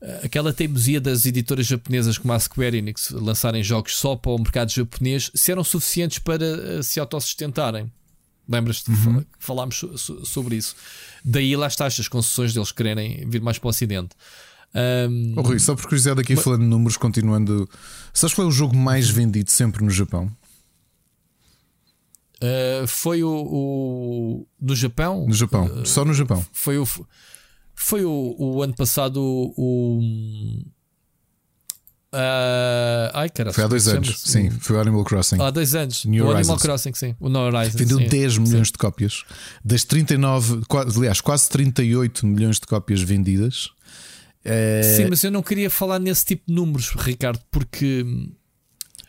eh, 0.00 0.20
aquela 0.24 0.52
teimosia 0.52 1.00
das 1.00 1.26
editoras 1.26 1.66
japonesas 1.66 2.18
como 2.18 2.32
a 2.32 2.40
Square 2.40 2.76
Enix 2.76 3.10
lançarem 3.10 3.62
jogos 3.62 3.96
só 3.96 4.16
para 4.16 4.32
o 4.32 4.38
mercado 4.38 4.70
japonês, 4.70 5.30
se 5.34 5.52
eram 5.52 5.62
suficientes 5.62 6.18
para 6.18 6.44
uh, 6.44 6.82
se 6.82 6.98
autossustentarem. 6.98 7.90
Lembras-te 8.48 8.90
uhum. 8.90 9.20
que 9.20 9.26
falámos 9.38 9.84
sobre 10.24 10.56
isso? 10.56 10.74
Daí 11.24 11.54
lá 11.56 11.66
está 11.66 11.86
as 11.86 12.08
concessões 12.08 12.52
deles 12.52 12.72
quererem 12.72 13.28
vir 13.28 13.40
mais 13.40 13.58
para 13.58 13.68
o 13.68 13.70
Ocidente. 13.70 14.10
Um... 14.74 15.34
Oh, 15.36 15.42
Rui, 15.42 15.58
só 15.58 15.74
por 15.74 15.84
curiosidade 15.84 16.20
aqui 16.20 16.34
mas... 16.34 16.44
falando 16.44 16.62
de 16.62 16.66
números, 16.66 16.96
continuando. 16.96 17.68
Sabes 18.12 18.34
qual 18.34 18.46
é 18.46 18.48
o 18.48 18.52
jogo 18.52 18.76
mais 18.76 19.08
vendido 19.08 19.50
sempre 19.50 19.84
no 19.84 19.90
Japão? 19.90 20.30
Uh, 22.42 22.86
foi 22.88 23.22
o, 23.22 23.28
o, 23.30 24.46
no 24.60 24.74
Japão. 24.74 25.26
No 25.28 25.34
Japão, 25.34 25.66
uh, 25.66 25.86
só 25.86 26.04
no 26.04 26.12
Japão. 26.12 26.44
Foi 26.52 26.76
o 26.78 26.86
foi 27.74 28.04
o, 28.04 28.34
o 28.38 28.62
ano 28.62 28.74
passado 28.74 29.20
o, 29.20 30.00
Uh, 32.14 33.08
ai, 33.14 33.30
cara, 33.30 33.54
foi 33.54 33.64
há 33.64 33.66
dois 33.66 33.88
anos, 33.88 34.20
sim. 34.20 34.50
Foi 34.50 34.76
o 34.76 34.80
Animal 34.80 35.02
Crossing. 35.02 35.40
Há 35.40 35.50
dois 35.50 35.74
anos. 35.74 36.04
New 36.04 36.24
o 36.24 36.28
Horizons. 36.28 36.50
Animal 36.50 36.58
Crossing, 36.60 36.94
sim. 36.94 37.16
O 37.18 37.30
New 37.30 37.40
Horizons. 37.40 37.74
Vendeu 37.74 37.98
sim, 37.98 38.06
10 38.06 38.38
milhões 38.38 38.68
sim. 38.68 38.72
de 38.72 38.78
cópias. 38.78 39.24
Das 39.64 39.84
39, 39.84 40.60
aliás, 40.96 41.22
quase 41.22 41.48
38 41.48 42.26
milhões 42.26 42.60
de 42.60 42.66
cópias 42.66 43.00
vendidas. 43.00 43.70
É... 44.44 44.82
Sim, 44.82 45.06
mas 45.08 45.24
eu 45.24 45.30
não 45.30 45.42
queria 45.42 45.70
falar 45.70 45.98
nesse 45.98 46.26
tipo 46.26 46.42
de 46.46 46.54
números, 46.54 46.90
Ricardo, 46.98 47.40
porque 47.50 48.04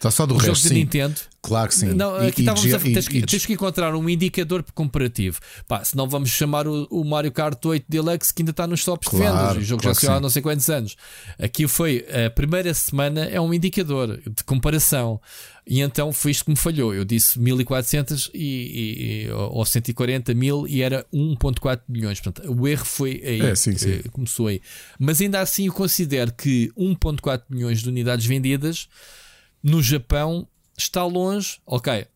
Está 0.03 0.11
só 0.11 0.25
do 0.25 0.33
resto, 0.33 0.47
jogos. 0.47 0.71
Nintendo. 0.71 1.15
Claro 1.41 1.69
que 1.69 1.75
sim. 1.75 1.93
Não, 1.93 2.15
aqui 2.15 2.41
e, 2.41 2.43
estávamos 2.43 2.65
e, 2.65 2.75
a, 2.75 2.79
tens, 2.79 3.07
e, 3.07 3.21
tens, 3.21 3.45
que 3.45 3.53
encontrar 3.53 3.95
um 3.95 4.09
indicador 4.09 4.61
comparativo. 4.73 5.39
Pá, 5.65 5.81
senão 5.81 6.09
vamos 6.09 6.29
chamar 6.29 6.67
o, 6.67 6.85
o, 6.89 7.05
Mario 7.05 7.31
Kart 7.31 7.65
8 7.65 7.85
Deluxe 7.87 8.33
que 8.33 8.41
ainda 8.41 8.51
está 8.51 8.67
nos 8.67 8.83
tops 8.83 9.07
claro, 9.07 9.25
de 9.25 9.31
vendas. 9.31 9.57
O 9.57 9.61
jogo 9.61 9.81
claro 9.81 9.95
já 9.95 10.01
saiu 10.01 10.17
há 10.17 10.19
não 10.19 10.29
sei 10.29 10.41
quantos 10.41 10.69
anos. 10.69 10.97
Aqui 11.39 11.69
foi 11.69 12.05
a 12.25 12.29
primeira 12.29 12.73
semana, 12.73 13.23
é 13.23 13.39
um 13.39 13.53
indicador 13.53 14.17
de 14.17 14.43
comparação. 14.43 15.21
E 15.65 15.79
então 15.79 16.11
foi 16.11 16.31
isto 16.31 16.43
que 16.43 16.51
me 16.51 16.57
falhou. 16.57 16.93
Eu 16.93 17.05
disse 17.05 17.39
1400 17.39 18.29
e, 18.33 19.27
e, 19.27 19.31
ou 19.31 19.65
140 19.65 20.33
mil 20.33 20.67
e 20.67 20.81
era 20.81 21.05
1,4 21.13 21.79
milhões. 21.87 22.19
Portanto, 22.19 22.53
o 22.53 22.67
erro 22.67 22.83
foi 22.83 23.21
aí. 23.23 23.41
É, 23.41 23.55
sim, 23.55 23.77
sim. 23.77 24.01
Começou 24.11 24.47
aí. 24.47 24.61
Mas 24.99 25.21
ainda 25.21 25.39
assim 25.39 25.67
eu 25.67 25.73
considero 25.73 26.33
que 26.33 26.73
1,4 26.77 27.43
milhões 27.49 27.81
de 27.81 27.87
unidades 27.87 28.25
vendidas 28.25 28.89
no 29.63 29.81
Japão 29.81 30.47
está 30.77 31.05
longe. 31.05 31.59
Ok, 31.65 32.07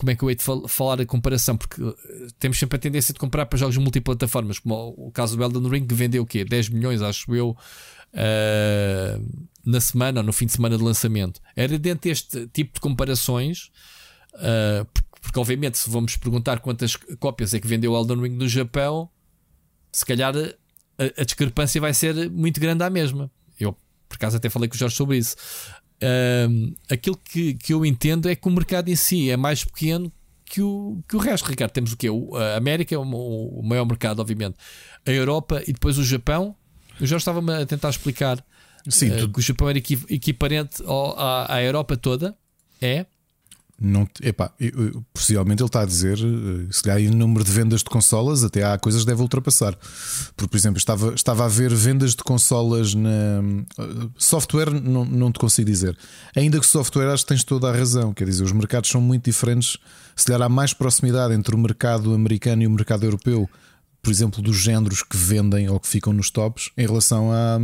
como 0.00 0.10
é 0.10 0.16
que 0.16 0.24
eu 0.24 0.30
hei 0.30 0.34
de 0.34 0.42
falar 0.66 0.98
a 0.98 1.04
comparação? 1.04 1.58
Porque 1.58 1.82
eh, 1.82 2.28
temos 2.38 2.58
sempre 2.58 2.76
a 2.76 2.78
tendência 2.78 3.12
de 3.12 3.20
comprar 3.20 3.44
para 3.44 3.58
jogos 3.58 3.76
multiplataformas, 3.76 4.58
como 4.58 4.94
o 4.96 5.12
caso 5.12 5.36
do 5.36 5.44
Elden 5.44 5.68
Ring, 5.68 5.86
que 5.86 5.94
vendeu 5.94 6.22
o 6.22 6.26
quê? 6.26 6.42
10 6.42 6.70
milhões, 6.70 7.02
acho 7.02 7.34
eu, 7.34 7.50
uh, 7.50 9.44
na 9.62 9.78
semana 9.78 10.20
ou 10.20 10.24
no 10.24 10.32
fim 10.32 10.46
de 10.46 10.52
semana 10.52 10.78
de 10.78 10.82
lançamento. 10.82 11.38
Era 11.54 11.78
dentro 11.78 12.08
deste 12.08 12.46
tipo 12.46 12.72
de 12.72 12.80
comparações, 12.80 13.70
uh, 14.36 14.88
porque 15.20 15.38
obviamente, 15.38 15.76
se 15.76 15.90
vamos 15.90 16.16
perguntar 16.16 16.60
quantas 16.60 16.96
cópias 17.18 17.52
é 17.52 17.60
que 17.60 17.66
vendeu 17.66 17.92
o 17.92 18.00
Elden 18.00 18.22
Ring 18.22 18.36
no 18.36 18.48
Japão, 18.48 19.06
se 19.92 20.06
calhar 20.06 20.34
a, 20.34 21.20
a 21.20 21.24
discrepância 21.24 21.78
vai 21.78 21.92
ser 21.92 22.30
muito 22.30 22.58
grande 22.58 22.82
à 22.82 22.88
mesma. 22.88 23.30
Eu, 23.58 23.76
por 24.08 24.14
acaso, 24.14 24.38
até 24.38 24.48
falei 24.48 24.66
com 24.66 24.76
o 24.76 24.78
Jorge 24.78 24.96
sobre 24.96 25.18
isso 25.18 25.36
aquilo 26.90 27.16
que, 27.16 27.54
que 27.54 27.72
eu 27.72 27.84
entendo 27.84 28.28
é 28.28 28.34
que 28.34 28.48
o 28.48 28.50
mercado 28.50 28.88
em 28.88 28.96
si 28.96 29.30
é 29.30 29.36
mais 29.36 29.64
pequeno 29.64 30.12
que 30.44 30.60
o, 30.60 31.02
que 31.08 31.16
o 31.16 31.18
resto. 31.18 31.48
Ricardo, 31.48 31.70
temos 31.70 31.92
o 31.92 31.96
que? 31.96 32.08
A 32.08 32.56
América 32.56 32.94
é 32.94 32.98
o, 32.98 33.02
o, 33.02 33.62
maior 33.62 33.86
mercado, 33.86 34.20
obviamente. 34.20 34.56
A 35.06 35.10
Europa 35.10 35.62
e 35.66 35.72
depois 35.72 35.96
o 35.96 36.04
Japão. 36.04 36.56
Eu 37.00 37.06
já 37.06 37.16
estava-me 37.16 37.52
a 37.54 37.64
tentar 37.64 37.88
explicar 37.88 38.44
Sim, 38.88 39.10
uh, 39.10 39.28
que 39.28 39.38
o 39.38 39.42
Japão 39.42 39.70
era 39.70 39.78
equiparente 39.78 40.82
ao, 40.84 41.18
à, 41.18 41.54
à 41.54 41.62
Europa 41.62 41.96
toda. 41.96 42.36
É, 42.82 43.06
não, 43.80 44.06
epá, 44.22 44.52
possivelmente 45.14 45.62
ele 45.62 45.68
está 45.68 45.80
a 45.80 45.86
dizer, 45.86 46.18
eh, 46.18 46.66
se 46.70 46.82
calhar 46.82 47.00
em 47.00 47.08
número 47.08 47.42
de 47.42 47.50
vendas 47.50 47.80
de 47.80 47.86
consolas, 47.86 48.44
até 48.44 48.62
há 48.62 48.78
coisas 48.78 49.00
que 49.00 49.06
deve 49.06 49.22
ultrapassar. 49.22 49.74
Porque, 50.36 50.50
por 50.50 50.56
exemplo, 50.58 50.76
estava, 50.76 51.14
estava 51.14 51.46
a 51.46 51.48
ver 51.48 51.72
vendas 51.72 52.14
de 52.14 52.22
consolas 52.22 52.94
na. 52.94 53.08
Eh, 53.08 54.08
software, 54.18 54.70
não, 54.70 55.06
não 55.06 55.32
te 55.32 55.38
consigo 55.38 55.70
dizer. 55.70 55.96
Ainda 56.36 56.60
que 56.60 56.66
software, 56.66 57.10
acho 57.10 57.24
que 57.24 57.30
tens 57.30 57.42
toda 57.42 57.70
a 57.70 57.72
razão. 57.72 58.12
Quer 58.12 58.26
dizer, 58.26 58.44
os 58.44 58.52
mercados 58.52 58.90
são 58.90 59.00
muito 59.00 59.24
diferentes. 59.24 59.78
Se 60.14 60.26
calhar 60.26 60.42
há 60.42 60.48
mais 60.50 60.74
proximidade 60.74 61.32
entre 61.32 61.54
o 61.54 61.58
mercado 61.58 62.12
americano 62.12 62.62
e 62.62 62.66
o 62.66 62.70
mercado 62.70 63.04
europeu, 63.04 63.48
por 64.02 64.10
exemplo, 64.10 64.42
dos 64.42 64.58
géneros 64.58 65.02
que 65.02 65.16
vendem 65.16 65.70
ou 65.70 65.80
que 65.80 65.88
ficam 65.88 66.12
nos 66.12 66.30
tops, 66.30 66.70
em 66.76 66.86
relação 66.86 67.32
a, 67.32 67.58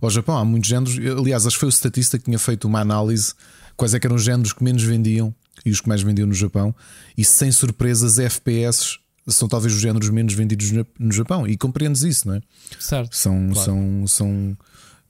ao 0.00 0.10
Japão. 0.10 0.38
Há 0.38 0.44
muitos 0.44 0.70
géneros. 0.70 0.96
Aliás, 1.18 1.44
acho 1.44 1.56
que 1.56 1.60
foi 1.60 1.68
o 1.68 1.72
Statista 1.72 2.18
que 2.18 2.26
tinha 2.26 2.38
feito 2.38 2.68
uma 2.68 2.80
análise 2.80 3.34
quais 3.80 3.94
é 3.94 3.98
que 3.98 4.06
eram 4.06 4.16
os 4.16 4.22
géneros 4.22 4.52
que 4.52 4.62
menos 4.62 4.82
vendiam 4.82 5.34
e 5.64 5.70
os 5.70 5.80
que 5.80 5.88
mais 5.88 6.02
vendiam 6.02 6.28
no 6.28 6.34
Japão. 6.34 6.74
E 7.16 7.24
sem 7.24 7.50
surpresas, 7.50 8.18
FPS 8.18 8.98
são 9.26 9.48
talvez 9.48 9.74
os 9.74 9.80
géneros 9.80 10.10
menos 10.10 10.34
vendidos 10.34 10.70
no 10.98 11.10
Japão. 11.10 11.48
E 11.48 11.56
compreendes 11.56 12.02
isso, 12.02 12.28
não 12.28 12.34
é? 12.34 12.42
Certo. 12.78 13.16
São, 13.16 13.48
claro. 13.50 13.64
são, 13.64 14.06
são 14.06 14.58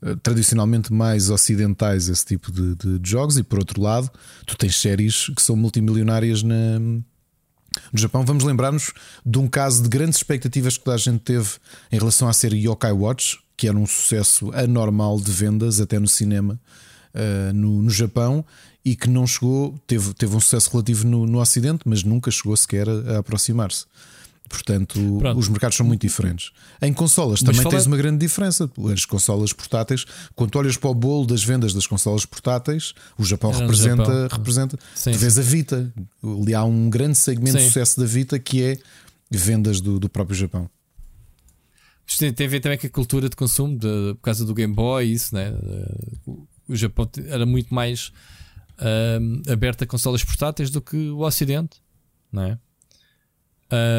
uh, 0.02 0.16
tradicionalmente 0.22 0.92
mais 0.92 1.30
ocidentais 1.30 2.08
esse 2.08 2.24
tipo 2.24 2.52
de, 2.52 2.76
de, 2.76 2.98
de, 3.00 3.10
jogos. 3.10 3.36
E 3.38 3.42
por 3.42 3.58
outro 3.58 3.82
lado, 3.82 4.08
tu 4.46 4.56
tens 4.56 4.76
séries 4.76 5.26
que 5.34 5.42
são 5.42 5.56
multimilionárias 5.56 6.44
na. 6.44 6.78
No 6.78 7.98
Japão, 7.98 8.24
vamos 8.24 8.44
lembrar-nos 8.44 8.92
de 9.26 9.38
um 9.38 9.48
caso 9.48 9.82
de 9.82 9.88
grandes 9.88 10.18
expectativas 10.18 10.78
que 10.78 10.84
toda 10.84 10.94
a 10.94 10.98
gente 10.98 11.20
teve 11.20 11.50
em 11.90 11.98
relação 11.98 12.28
à 12.28 12.32
série 12.32 12.68
Yokai 12.68 12.92
Watch, 12.92 13.38
que 13.56 13.66
era 13.66 13.76
um 13.76 13.86
sucesso 13.86 14.52
anormal 14.52 15.20
de 15.20 15.30
vendas 15.32 15.80
até 15.80 15.98
no 15.98 16.08
cinema 16.08 16.60
uh, 17.14 17.52
no, 17.52 17.82
no 17.82 17.90
Japão 17.90 18.44
e 18.84 18.96
que 18.96 19.08
não 19.08 19.26
chegou, 19.26 19.78
teve, 19.86 20.14
teve 20.14 20.34
um 20.34 20.40
sucesso 20.40 20.70
relativo 20.70 21.06
no, 21.06 21.26
no 21.26 21.40
Ocidente, 21.40 21.82
mas 21.84 22.02
nunca 22.02 22.30
chegou 22.30 22.56
sequer 22.56 22.88
a, 22.88 23.16
a 23.16 23.18
aproximar-se. 23.18 23.84
Portanto, 24.48 24.98
Pronto. 25.20 25.38
os 25.38 25.48
mercados 25.48 25.76
são 25.76 25.86
muito 25.86 26.00
diferentes. 26.00 26.50
Em 26.82 26.92
consolas 26.92 27.38
também 27.40 27.62
fala... 27.62 27.70
tens 27.70 27.86
uma 27.86 27.96
grande 27.96 28.18
diferença. 28.18 28.68
As 28.92 29.04
consolas 29.04 29.52
portáteis, 29.52 30.04
quando 30.34 30.56
olhas 30.56 30.76
para 30.76 30.90
o 30.90 30.94
bolo 30.94 31.24
das 31.24 31.44
vendas 31.44 31.72
das 31.72 31.86
consolas 31.86 32.26
portáteis, 32.26 32.92
o 33.16 33.24
Japão 33.24 33.50
Era 33.50 33.60
representa, 33.60 34.04
Japão. 34.04 34.38
representa 34.38 34.78
sim, 34.92 35.12
tu 35.12 35.18
vês 35.18 35.34
sim. 35.34 35.40
a 35.40 35.42
Vita. 35.44 35.94
Ali 36.20 36.52
há 36.52 36.64
um 36.64 36.90
grande 36.90 37.16
segmento 37.16 37.58
sim. 37.58 37.64
de 37.64 37.66
sucesso 37.66 38.00
da 38.00 38.06
Vita 38.06 38.40
que 38.40 38.60
é 38.60 38.78
vendas 39.30 39.80
do, 39.80 40.00
do 40.00 40.08
próprio 40.08 40.36
Japão. 40.36 40.68
Isto 42.04 42.32
tem 42.32 42.46
a 42.48 42.50
ver 42.50 42.58
também 42.58 42.76
com 42.76 42.88
a 42.88 42.90
cultura 42.90 43.28
de 43.28 43.36
consumo, 43.36 43.78
de, 43.78 44.14
por 44.14 44.22
causa 44.22 44.44
do 44.44 44.52
Game 44.52 44.74
Boy, 44.74 45.12
isso, 45.12 45.32
né? 45.32 45.54
O 46.26 46.44
Japão 46.76 47.08
era 47.26 47.44
muito 47.44 47.74
mais 47.74 48.12
uh, 48.78 49.52
aberto 49.52 49.84
a 49.84 49.86
consolas 49.86 50.24
portáteis 50.24 50.70
do 50.70 50.80
que 50.80 50.96
o 50.96 51.20
Ocidente, 51.20 51.82
não 52.32 52.42
é? 52.42 52.58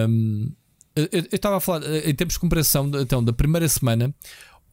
Um, 0.07 0.51
eu 0.95 1.23
estava 1.31 1.57
a 1.57 1.59
falar, 1.61 1.83
eh, 1.83 2.09
em 2.09 2.13
termos 2.13 2.33
de 2.33 2.39
comparação, 2.39 2.91
então, 2.99 3.23
da 3.23 3.31
primeira 3.31 3.67
semana, 3.67 4.13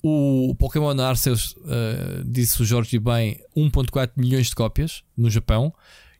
o 0.02 0.54
Pokémon 0.58 0.98
Arceus, 1.00 1.52
uh, 1.58 2.24
disse 2.24 2.60
o 2.62 2.64
Jorge 2.64 2.98
bem, 2.98 3.40
1.4 3.56 4.12
milhões 4.16 4.48
de 4.48 4.54
cópias 4.54 5.02
no 5.16 5.30
Japão. 5.30 5.72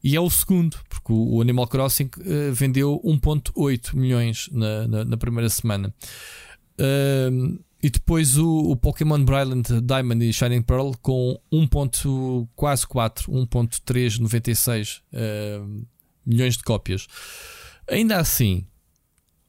E 0.03 0.15
é 0.15 0.21
o 0.21 0.31
segundo, 0.31 0.77
porque 0.89 1.13
o 1.13 1.41
Animal 1.41 1.67
Crossing 1.67 2.11
uh, 2.19 2.53
vendeu 2.53 3.01
1.8 3.05 3.95
milhões 3.95 4.49
na, 4.53 4.87
na, 4.87 5.05
na, 5.05 5.17
primeira 5.17 5.49
semana. 5.49 5.93
Uh, 6.79 7.59
e 7.83 7.91
depois 7.91 8.37
o, 8.37 8.71
o 8.71 8.77
Pokémon 8.77 9.25
Brilliant 9.25 9.67
Diamond 9.83 10.25
e 10.25 10.33
Shining 10.33 10.63
Pearl 10.63 10.93
com 11.01 11.41
1. 11.53 12.47
quase 12.57 12.87
4, 12.87 13.31
1.396 13.31 15.01
uh, 15.13 15.87
milhões 16.27 16.57
de 16.57 16.65
cópias. 16.65 17.07
Ainda 17.89 18.19
assim, 18.19 18.67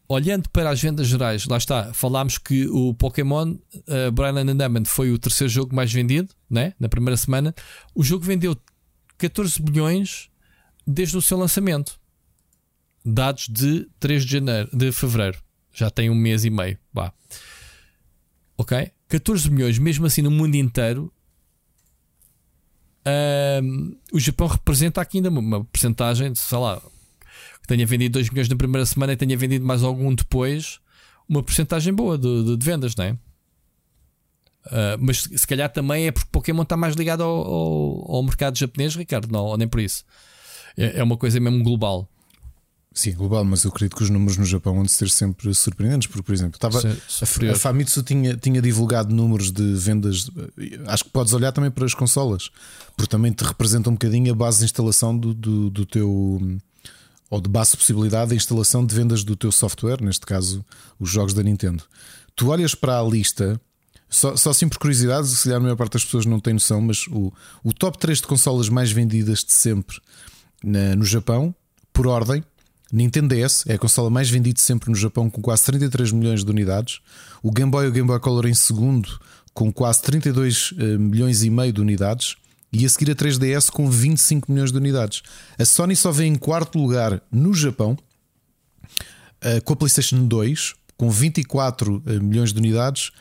olhando 0.07 0.47
para 0.49 0.69
as 0.69 0.81
vendas 0.81 1.07
gerais, 1.07 1.45
lá 1.45 1.57
está, 1.57 1.91
falámos 1.93 2.37
que 2.37 2.67
o 2.67 2.93
Pokémon 2.93 3.53
uh, 3.53 4.11
Brilliant 4.11 4.55
Diamond 4.57 4.87
foi 4.87 5.11
o 5.11 5.17
terceiro 5.17 5.51
jogo 5.51 5.75
mais 5.75 5.91
vendido, 5.91 6.33
né? 6.49 6.73
na 6.79 6.87
primeira 6.87 7.17
semana. 7.17 7.53
O 7.95 8.03
jogo 8.03 8.23
vendeu 8.23 8.55
14 9.17 9.61
bilhões 9.61 10.29
desde 10.85 11.17
o 11.17 11.21
seu 11.21 11.37
lançamento. 11.37 11.99
dados 13.03 13.47
de 13.49 13.87
3 13.99 14.23
de, 14.23 14.31
janeiro, 14.33 14.69
de 14.71 14.91
fevereiro. 14.91 15.39
Já 15.73 15.89
tem 15.89 16.09
um 16.09 16.15
mês 16.15 16.45
e 16.45 16.49
meio. 16.49 16.77
Vá. 16.93 17.13
Ok? 18.59 18.91
14 19.07 19.49
milhões, 19.49 19.79
mesmo 19.79 20.05
assim 20.05 20.21
no 20.21 20.29
mundo 20.29 20.55
inteiro. 20.55 21.09
O 24.11 24.19
Japão 24.19 24.47
representa 24.47 24.99
aqui 24.99 25.19
ainda 25.19 25.29
uma 25.29 25.63
porcentagem, 25.63 26.35
sei 26.35 26.57
lá, 26.57 26.81
que 27.61 27.67
tenha 27.67 27.85
vendido 27.85 28.13
2 28.19 28.29
milhões 28.29 28.49
na 28.49 28.57
primeira 28.57 28.85
semana 28.85 29.13
e 29.13 29.15
tenha 29.15 29.37
vendido 29.37 29.65
mais 29.65 29.81
algum 29.81 30.13
depois, 30.13 30.81
uma 31.27 31.41
porcentagem 31.41 31.93
boa 31.93 32.17
de, 32.17 32.43
de, 32.43 32.57
de 32.57 32.65
vendas, 32.65 32.93
não 32.97 33.05
é? 33.05 33.11
Uh, 34.65 34.99
mas 34.99 35.21
se 35.21 35.47
calhar 35.47 35.71
também 35.71 36.07
é 36.07 36.11
porque 36.11 36.27
Pokémon 36.29 36.63
está 36.63 36.75
mais 36.75 36.95
ligado 36.95 37.23
ao, 37.23 37.29
ao, 37.29 38.15
ao 38.17 38.23
mercado 38.23 38.57
japonês, 38.57 38.93
Ricardo, 38.93 39.31
não, 39.31 39.55
nem 39.55 39.69
por 39.69 39.79
isso. 39.79 40.03
É, 40.77 40.99
é 40.99 41.03
uma 41.03 41.15
coisa 41.15 41.39
mesmo 41.39 41.63
global. 41.63 42.09
Sim, 42.91 43.13
global, 43.13 43.45
mas 43.45 43.63
eu 43.63 43.69
acredito 43.69 43.95
que 43.95 44.03
os 44.03 44.09
números 44.09 44.37
no 44.37 44.45
Japão 44.45 44.73
vão 44.73 44.87
ser 44.87 45.09
sempre 45.09 45.53
surpreendentes, 45.53 46.07
porque, 46.07 46.23
por 46.23 46.33
exemplo, 46.33 46.55
estava, 46.55 46.79
a, 46.79 47.51
a 47.51 47.55
Famitsu 47.55 48.01
tinha, 48.01 48.35
tinha 48.35 48.61
divulgado 48.61 49.13
números 49.13 49.51
de 49.51 49.75
vendas. 49.75 50.29
Acho 50.87 51.03
que 51.03 51.09
podes 51.11 51.33
olhar 51.33 51.51
também 51.51 51.69
para 51.69 51.85
as 51.85 51.93
consolas, 51.93 52.49
porque 52.97 53.09
também 53.09 53.31
te 53.31 53.43
representa 53.43 53.89
um 53.89 53.93
bocadinho 53.93 54.31
a 54.31 54.35
base 54.35 54.59
de 54.59 54.65
instalação 54.65 55.15
do, 55.15 55.33
do, 55.35 55.69
do 55.69 55.85
teu. 55.85 56.09
ou 57.29 57.39
de 57.39 57.47
base 57.47 57.71
de 57.71 57.77
possibilidade 57.77 58.31
de 58.31 58.35
instalação 58.35 58.83
de 58.83 58.93
vendas 58.95 59.23
do 59.23 59.35
teu 59.35 59.51
software, 59.51 60.01
neste 60.01 60.25
caso, 60.25 60.65
os 60.99 61.09
jogos 61.09 61.33
da 61.33 61.43
Nintendo. 61.43 61.83
Tu 62.35 62.47
olhas 62.47 62.73
para 62.73 62.99
a 62.99 63.03
lista, 63.03 63.61
só, 64.09 64.35
só 64.35 64.49
assim 64.49 64.67
por 64.67 64.79
curiosidade, 64.79 65.27
se 65.27 65.43
calhar 65.43 65.57
a 65.59 65.61
maior 65.61 65.75
parte 65.75 65.93
das 65.93 66.03
pessoas 66.03 66.25
não 66.25 66.39
tem 66.39 66.53
noção, 66.53 66.81
mas 66.81 67.05
o, 67.07 67.31
o 67.63 67.71
top 67.71 67.99
3 67.99 68.19
de 68.19 68.27
consolas 68.27 68.67
mais 68.67 68.91
vendidas 68.91 69.43
de 69.43 69.53
sempre 69.53 70.01
na, 70.63 70.95
no 70.95 71.05
Japão, 71.05 71.53
por 71.93 72.07
ordem, 72.07 72.43
Nintendo 72.91 73.35
DS 73.35 73.65
é 73.67 73.75
a 73.75 73.77
consola 73.77 74.09
mais 74.09 74.29
vendida 74.29 74.59
sempre 74.59 74.89
no 74.89 74.95
Japão, 74.95 75.29
com 75.29 75.41
quase 75.41 75.63
33 75.65 76.11
milhões 76.11 76.43
de 76.43 76.49
unidades. 76.49 76.99
O 77.43 77.51
Game 77.51 77.69
Boy 77.69 77.85
e 77.85 77.89
o 77.89 77.91
Game 77.91 78.07
Boy 78.07 78.19
Color 78.19 78.47
em 78.47 78.53
segundo, 78.53 79.19
com 79.53 79.71
quase 79.71 80.01
32 80.01 80.73
eh, 80.77 80.97
milhões 80.97 81.43
e 81.43 81.49
meio 81.49 81.71
de 81.71 81.81
unidades. 81.81 82.35
E 82.71 82.85
a 82.85 82.89
seguir 82.89 83.11
a 83.11 83.15
3DS 83.15 83.69
com 83.69 83.89
25 83.89 84.51
milhões 84.51 84.71
de 84.71 84.77
unidades. 84.77 85.23
A 85.57 85.65
Sony 85.65 85.95
só 85.95 86.11
vem 86.11 86.33
em 86.33 86.35
quarto 86.35 86.77
lugar 86.79 87.21
no 87.31 87.53
Japão, 87.53 87.97
eh, 89.41 89.59
com 89.61 89.73
a 89.73 89.75
PlayStation 89.75 90.25
2, 90.27 90.73
com 90.97 91.09
24 91.09 92.03
eh, 92.05 92.19
milhões 92.19 92.51
de 92.53 92.59
unidades. 92.59 93.11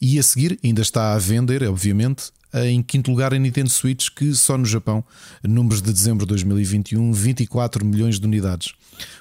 E 0.00 0.18
a 0.18 0.22
seguir, 0.22 0.58
ainda 0.62 0.82
está 0.82 1.14
a 1.14 1.18
vender, 1.18 1.62
obviamente, 1.64 2.30
em 2.64 2.82
quinto 2.82 3.10
lugar 3.10 3.34
a 3.34 3.38
Nintendo 3.38 3.70
Switch, 3.70 4.08
que 4.10 4.34
só 4.34 4.56
no 4.56 4.64
Japão, 4.64 5.04
números 5.42 5.82
de 5.82 5.92
dezembro 5.92 6.24
de 6.24 6.30
2021, 6.30 7.12
24 7.12 7.84
milhões 7.84 8.18
de 8.18 8.26
unidades. 8.26 8.72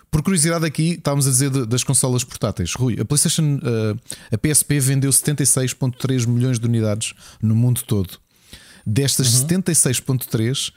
Por 0.09 0.23
curiosidade 0.23 0.65
aqui, 0.65 0.91
estávamos 0.91 1.27
a 1.27 1.30
dizer 1.30 1.49
das 1.65 1.83
consolas 1.83 2.23
portáteis. 2.23 2.73
Rui, 2.73 2.97
a 2.99 3.03
PlayStation, 3.03 3.59
eh, 3.61 3.95
a 4.31 4.38
PSP 4.38 4.80
vendeu 4.80 5.11
76,3 5.11 6.25
milhões 6.25 6.57
de 6.57 6.65
unidades 6.65 7.14
no 7.41 7.53
mundo 7.53 7.81
todo. 7.83 8.17
Destas 8.85 9.41
uhum. 9.41 9.47
76,3, 9.47 10.72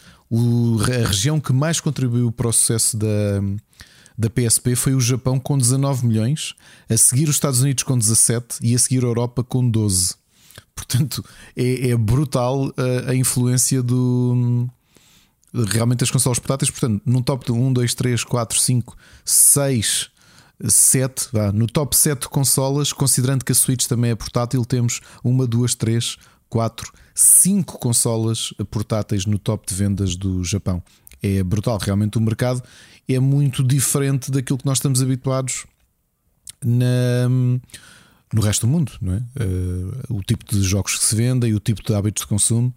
a 1.04 1.06
região 1.06 1.38
que 1.38 1.52
mais 1.52 1.78
contribuiu 1.78 2.32
para 2.32 2.48
o 2.48 2.52
sucesso 2.52 2.96
da, 2.96 3.06
da 4.16 4.28
PSP 4.28 4.74
foi 4.74 4.94
o 4.94 5.00
Japão 5.00 5.38
com 5.38 5.56
19 5.56 6.06
milhões, 6.06 6.54
a 6.88 6.96
seguir 6.96 7.28
os 7.28 7.36
Estados 7.36 7.60
Unidos 7.60 7.84
com 7.84 7.96
17 7.96 8.58
e 8.60 8.74
a 8.74 8.78
seguir 8.78 9.04
a 9.04 9.06
Europa 9.06 9.44
com 9.44 9.68
12. 9.70 10.16
Portanto, 10.78 11.24
é, 11.57 11.90
é 11.90 11.97
brutal 11.97 12.73
a, 12.76 13.10
a 13.10 13.15
influência 13.15 13.82
do, 13.82 14.68
realmente 15.52 16.05
as 16.05 16.10
consolas 16.10 16.39
portáteis. 16.39 16.70
Portanto, 16.70 17.02
num 17.05 17.23
top 17.23 17.47
de 17.47 17.52
1, 17.52 17.73
2, 17.73 17.94
3, 17.94 18.24
4, 18.24 18.58
5, 18.58 18.97
6, 19.24 20.10
7, 20.65 21.28
vá, 21.32 21.52
no 21.52 21.66
top 21.66 21.97
7 21.97 22.28
consolas, 22.28 22.92
considerando 22.92 23.44
que 23.44 23.52
a 23.52 23.55
Switch 23.55 23.86
também 23.86 24.10
é 24.10 24.15
portátil, 24.15 24.65
temos 24.65 25.00
1, 25.24 25.47
2, 25.47 25.74
3, 25.74 26.16
4, 26.48 26.92
5 27.15 27.78
consolas 27.78 28.52
portáteis 28.70 29.26
no 29.26 29.39
top 29.39 29.66
de 29.66 29.74
vendas 29.74 30.16
do 30.16 30.44
Japão. 30.44 30.82
É 31.23 31.42
brutal, 31.42 31.78
realmente 31.78 32.16
o 32.16 32.20
mercado 32.20 32.62
é 33.08 33.18
muito 33.18 33.62
diferente 33.62 34.31
daquilo 34.31 34.58
que 34.58 34.66
nós 34.66 34.78
estamos 34.78 35.02
habituados 35.02 35.66
na, 36.65 37.28
no 38.32 38.40
resto 38.40 38.66
do 38.66 38.73
mundo, 38.73 38.92
não 39.00 39.15
é? 39.15 39.18
Uh, 39.42 40.16
o 40.16 40.23
tipo 40.23 40.44
de 40.44 40.62
jogos 40.62 40.97
que 40.97 41.05
se 41.05 41.16
vendem, 41.16 41.55
o 41.55 41.60
tipo 41.60 41.82
de 41.82 41.94
hábitos 41.94 42.23
de 42.23 42.26
consumo. 42.26 42.74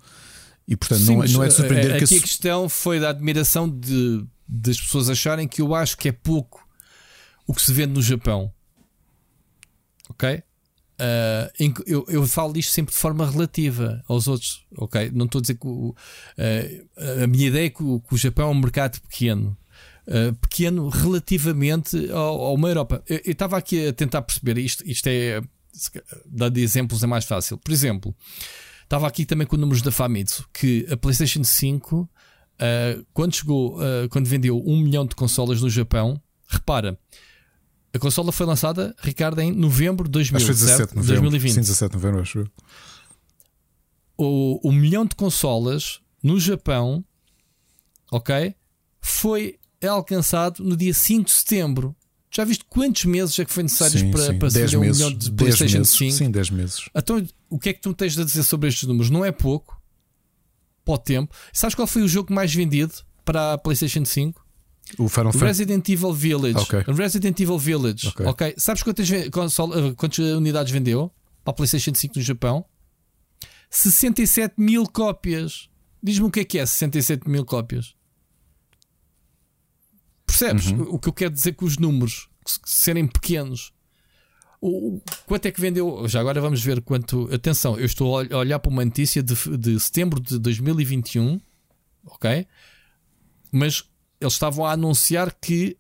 E 0.68 0.76
portanto 0.76 1.02
Sim, 1.02 1.16
não, 1.16 1.24
é- 1.24 1.28
não, 1.28 1.44
é 1.44 1.48
de 1.48 1.54
surpreender 1.54 1.96
a, 1.96 1.98
que 1.98 2.04
aqui 2.06 2.18
a, 2.18 2.22
questão 2.22 2.70
foi 2.70 3.00
da 3.00 3.10
admiração 3.10 3.68
de, 3.68 4.26
das 4.48 4.80
pessoas 4.80 5.10
acharem 5.10 5.48
que 5.48 5.62
eu 5.62 5.76
acho 5.76 5.98
que 5.98 6.08
é 6.08 6.12
pouco 6.12 6.66
o 7.46 7.54
que 7.54 7.62
se 7.62 7.74
vende 7.74 7.94
no 7.94 8.02
Japão. 8.02 8.54
Ok? 10.10 10.44
Uh, 11.02 11.82
eu, 11.88 12.06
eu, 12.08 12.28
falo 12.28 12.54
disto 12.54 12.72
sempre 12.72 12.94
de 12.94 13.00
forma 13.00 13.28
relativa 13.28 14.04
aos 14.08 14.28
outros, 14.28 14.64
ok? 14.78 15.10
Não 15.12 15.26
estou 15.26 15.40
a 15.40 15.42
dizer 15.42 15.56
que 15.56 15.66
o, 15.66 15.90
uh, 15.90 17.24
a 17.24 17.26
minha 17.26 17.48
ideia 17.48 17.66
é 17.66 17.70
que 17.72 17.82
o, 17.82 18.00
que 18.00 18.14
o, 18.14 18.18
Japão 18.18 18.50
é 18.50 18.52
um 18.52 18.60
mercado 18.60 19.02
pequeno, 19.02 19.58
uh, 20.08 20.34
pequeno 20.36 20.90
relativamente 20.90 22.10
ao, 22.12 22.46
a 22.46 22.54
uma 22.54 22.68
Europa. 22.68 23.04
Eu 23.08 23.32
estava 23.32 23.58
aqui 23.58 23.88
a 23.88 23.94
tentar 23.94 24.22
perceber 24.22 24.58
isto, 24.58 24.84
isto 24.90 25.08
é 25.08 25.42
dar 26.26 26.50
de 26.50 26.62
exemplos 26.62 27.04
é 27.04 27.08
mais 27.08 27.26
fácil. 27.26 27.58
Por 27.58 27.72
exemplo, 27.72 28.14
Estava 28.92 29.08
aqui 29.08 29.26
também 29.26 29.48
com 29.48 29.56
números 29.56 29.82
da 29.82 29.90
Famitsu, 29.90 30.46
que 30.52 30.86
a 30.92 30.98
PlayStation 30.98 31.46
5, 31.46 32.02
uh, 32.02 32.10
ah, 32.60 33.02
quando 33.14 33.34
chegou, 33.34 33.78
uh, 33.78 34.10
quando 34.10 34.26
vendeu 34.26 34.62
um 34.66 34.78
milhão 34.82 35.06
de 35.06 35.16
consolas 35.16 35.62
no 35.62 35.70
Japão, 35.70 36.22
repara, 36.46 37.00
a 37.94 37.98
consola 37.98 38.34
foi 38.34 38.46
lançada, 38.46 38.94
Ricardo, 39.00 39.40
em 39.40 39.50
novembro 39.50 40.04
de 40.04 40.12
2000, 40.12 40.46
17 40.46 40.94
novembro. 40.94 41.22
2020. 41.22 41.54
Sim, 41.54 41.62
17 41.62 41.90
de 41.90 41.96
novembro, 41.96 42.22
acho 42.22 42.52
O, 44.18 44.60
o 44.68 44.74
milhão 44.74 45.06
de 45.06 45.16
consolas 45.16 46.02
no 46.22 46.38
Japão, 46.38 47.02
ok, 48.12 48.54
foi 49.00 49.58
alcançado 49.88 50.64
no 50.64 50.76
dia 50.76 50.94
5 50.94 51.26
de 51.26 51.32
setembro. 51.32 51.96
Já 52.34 52.46
viste 52.46 52.64
quantos 52.70 53.04
meses 53.06 53.38
é 53.40 53.44
que 53.44 53.52
foi 53.52 53.64
necessário 53.64 54.00
sim, 54.00 54.12
para, 54.12 54.28
sim. 54.28 54.40
para 54.40 54.50
se 54.50 54.78
um 54.78 54.80
milhão 54.80 55.14
de 55.14 55.32
PlayStation 55.32 55.80
meses, 55.80 55.98
5? 55.98 56.12
Sim, 56.14 56.32
10 56.32 56.50
meses. 56.52 56.90
Então, 56.96 57.28
o 57.50 57.60
que 57.60 57.70
é 57.70 57.74
que 57.74 57.82
tu 57.82 57.94
tens 57.94 58.18
a 58.18 58.24
dizer 58.24 58.44
sobre 58.44 58.70
estes 58.70 58.88
números? 58.88 59.10
Não 59.10 59.26
é 59.26 59.32
pouco 59.34 59.82
para 60.86 60.94
o 60.94 60.98
tempo. 60.98 61.36
Sabes 61.52 61.76
qual 61.76 61.86
foi 61.86 62.02
o 62.02 62.08
jogo 62.08 62.34
mais 62.34 62.54
vendido 62.54 62.94
para 63.26 63.54
a 63.54 63.58
PlayStation 63.58 64.06
5? 64.06 64.42
O 64.98 65.10
Final. 65.10 65.32
Resident 65.34 65.88
Evil 65.90 66.14
Village. 66.14 66.58
Okay. 66.60 66.84
Resident 66.88 67.40
Evil 67.40 67.58
Village. 67.58 68.08
Okay. 68.08 68.26
ok. 68.26 68.54
Sabes 68.58 68.84
quantas, 68.84 69.10
console, 69.30 69.94
quantas 69.96 70.20
unidades 70.20 70.72
vendeu 70.72 71.12
para 71.44 71.52
a 71.52 71.54
PlayStation 71.54 71.94
5 71.94 72.14
no 72.18 72.22
Japão? 72.22 72.66
67 73.70 74.56
mil 74.58 74.86
cópias. 74.86 75.70
Diz-me 76.04 76.28
o 76.28 76.32
que 76.32 76.42
é 76.42 76.46
que 76.46 76.60
é 76.60 76.66
67 76.66 77.30
mil 77.30 77.46
cópias. 77.46 77.94
Percebes 80.32 80.68
uhum. 80.68 80.88
o 80.90 81.00
que 81.00 81.10
eu 81.10 81.14
quero 81.14 81.34
dizer 81.34 81.54
com 81.54 81.66
os 81.66 81.78
números 81.78 82.30
serem 82.66 83.06
pequenos? 83.06 83.74
O, 84.62 85.02
quanto 85.26 85.46
é 85.46 85.52
que 85.52 85.60
vendeu? 85.60 86.08
Já 86.08 86.22
agora 86.22 86.40
vamos 86.40 86.64
ver 86.64 86.82
quanto. 86.82 87.30
Atenção, 87.34 87.78
eu 87.78 87.86
estou 87.86 88.18
a 88.18 88.38
olhar 88.38 88.58
para 88.60 88.72
uma 88.72 88.86
notícia 88.86 89.22
de, 89.22 89.36
de 89.58 89.78
setembro 89.80 90.22
de 90.22 90.40
2021, 90.40 91.42
ok? 92.06 92.48
Mas 93.52 93.84
eles 94.22 94.34
estavam 94.34 94.66
a 94.66 94.72
anunciar 94.72 95.36
que 95.42 95.78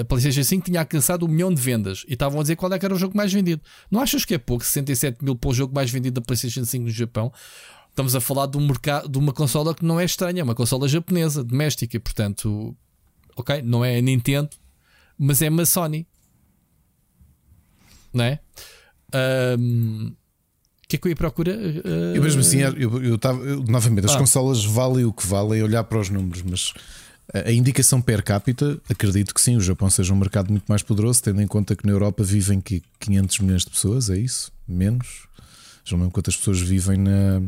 a 0.00 0.04
PlayStation 0.04 0.44
5 0.44 0.66
tinha 0.66 0.80
alcançado 0.80 1.26
um 1.26 1.28
milhão 1.28 1.52
de 1.52 1.60
vendas 1.60 2.04
e 2.06 2.12
estavam 2.12 2.38
a 2.38 2.42
dizer 2.42 2.54
qual 2.54 2.72
é 2.72 2.78
que 2.78 2.84
era 2.84 2.94
o 2.94 2.98
jogo 2.98 3.16
mais 3.16 3.32
vendido. 3.32 3.60
Não 3.90 4.00
achas 4.00 4.24
que 4.24 4.34
é 4.34 4.38
pouco? 4.38 4.64
67 4.64 5.24
mil 5.24 5.34
para 5.34 5.50
o 5.50 5.54
jogo 5.54 5.74
mais 5.74 5.90
vendido 5.90 6.20
da 6.20 6.24
PlayStation 6.24 6.64
5 6.64 6.84
no 6.84 6.90
Japão? 6.90 7.32
Estamos 7.90 8.14
a 8.14 8.20
falar 8.20 8.46
de 8.46 8.58
um 8.58 8.66
mercado, 8.66 9.08
de 9.08 9.18
uma 9.18 9.32
consola 9.32 9.74
que 9.74 9.84
não 9.84 9.98
é 9.98 10.04
estranha, 10.04 10.42
é 10.42 10.44
uma 10.44 10.54
consola 10.54 10.86
japonesa, 10.86 11.42
doméstica, 11.42 11.96
e 11.96 11.98
portanto 11.98 12.76
ok? 13.36 13.62
Não 13.62 13.84
é 13.84 13.98
a 13.98 14.02
Nintendo, 14.02 14.50
mas 15.18 15.42
é 15.42 15.48
uma 15.48 15.66
Sony. 15.66 16.06
Não 18.12 18.24
é? 18.24 18.40
Um, 19.58 20.12
o 20.84 20.88
que 20.88 20.96
é 20.96 20.98
que 20.98 21.06
eu 21.06 21.10
ia 21.10 21.16
procurar? 21.16 21.54
Uh, 21.54 22.14
eu 22.14 22.22
mesmo 22.22 22.40
assim, 22.40 22.60
eu 22.60 23.14
estava 23.14 23.38
novamente, 23.68 24.06
as 24.06 24.14
ah. 24.14 24.18
consolas 24.18 24.64
valem 24.64 25.04
o 25.04 25.12
que 25.12 25.26
valem, 25.26 25.62
olhar 25.62 25.84
para 25.84 25.98
os 25.98 26.08
números, 26.08 26.42
mas 26.42 26.72
a 27.34 27.50
indicação 27.50 28.00
per 28.00 28.22
capita, 28.22 28.78
acredito 28.88 29.34
que 29.34 29.40
sim, 29.40 29.56
o 29.56 29.60
Japão 29.60 29.90
seja 29.90 30.12
um 30.12 30.16
mercado 30.16 30.50
muito 30.50 30.64
mais 30.66 30.82
poderoso, 30.82 31.22
tendo 31.22 31.42
em 31.42 31.46
conta 31.46 31.74
que 31.74 31.84
na 31.84 31.92
Europa 31.92 32.22
vivem 32.22 32.62
500 33.00 33.40
milhões 33.40 33.64
de 33.64 33.70
pessoas, 33.70 34.08
é 34.08 34.16
isso? 34.16 34.52
Menos? 34.66 35.26
Já 35.84 35.96
não 35.96 36.04
lembro 36.04 36.14
quantas 36.14 36.36
pessoas 36.36 36.60
vivem 36.60 36.96
na, 36.98 37.42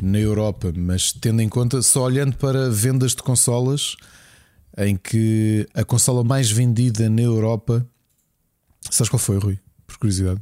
na 0.00 0.18
Europa, 0.18 0.72
mas 0.74 1.12
tendo 1.12 1.42
em 1.42 1.48
conta, 1.48 1.82
só 1.82 2.04
olhando 2.04 2.36
para 2.36 2.70
vendas 2.70 3.14
de 3.14 3.22
consolas, 3.22 3.94
em 4.78 4.96
que 4.96 5.66
a 5.74 5.84
consola 5.84 6.22
mais 6.22 6.50
vendida 6.50 7.08
na 7.10 7.22
Europa, 7.22 7.86
sabes 8.90 9.10
qual 9.10 9.18
foi, 9.18 9.38
Rui? 9.38 9.58
Por 9.86 9.98
curiosidade. 9.98 10.40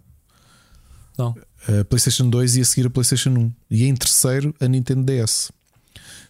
Não. 1.17 1.35
A 1.81 1.85
PlayStation 1.85 2.29
2 2.29 2.57
e 2.57 2.61
a 2.61 2.65
seguir 2.65 2.87
a 2.87 2.91
PlayStation 2.91 3.31
1. 3.31 3.53
E 3.71 3.85
em 3.87 3.95
terceiro, 3.95 4.55
a 4.61 4.69
Nintendo 4.69 5.05
DS. 5.05 5.51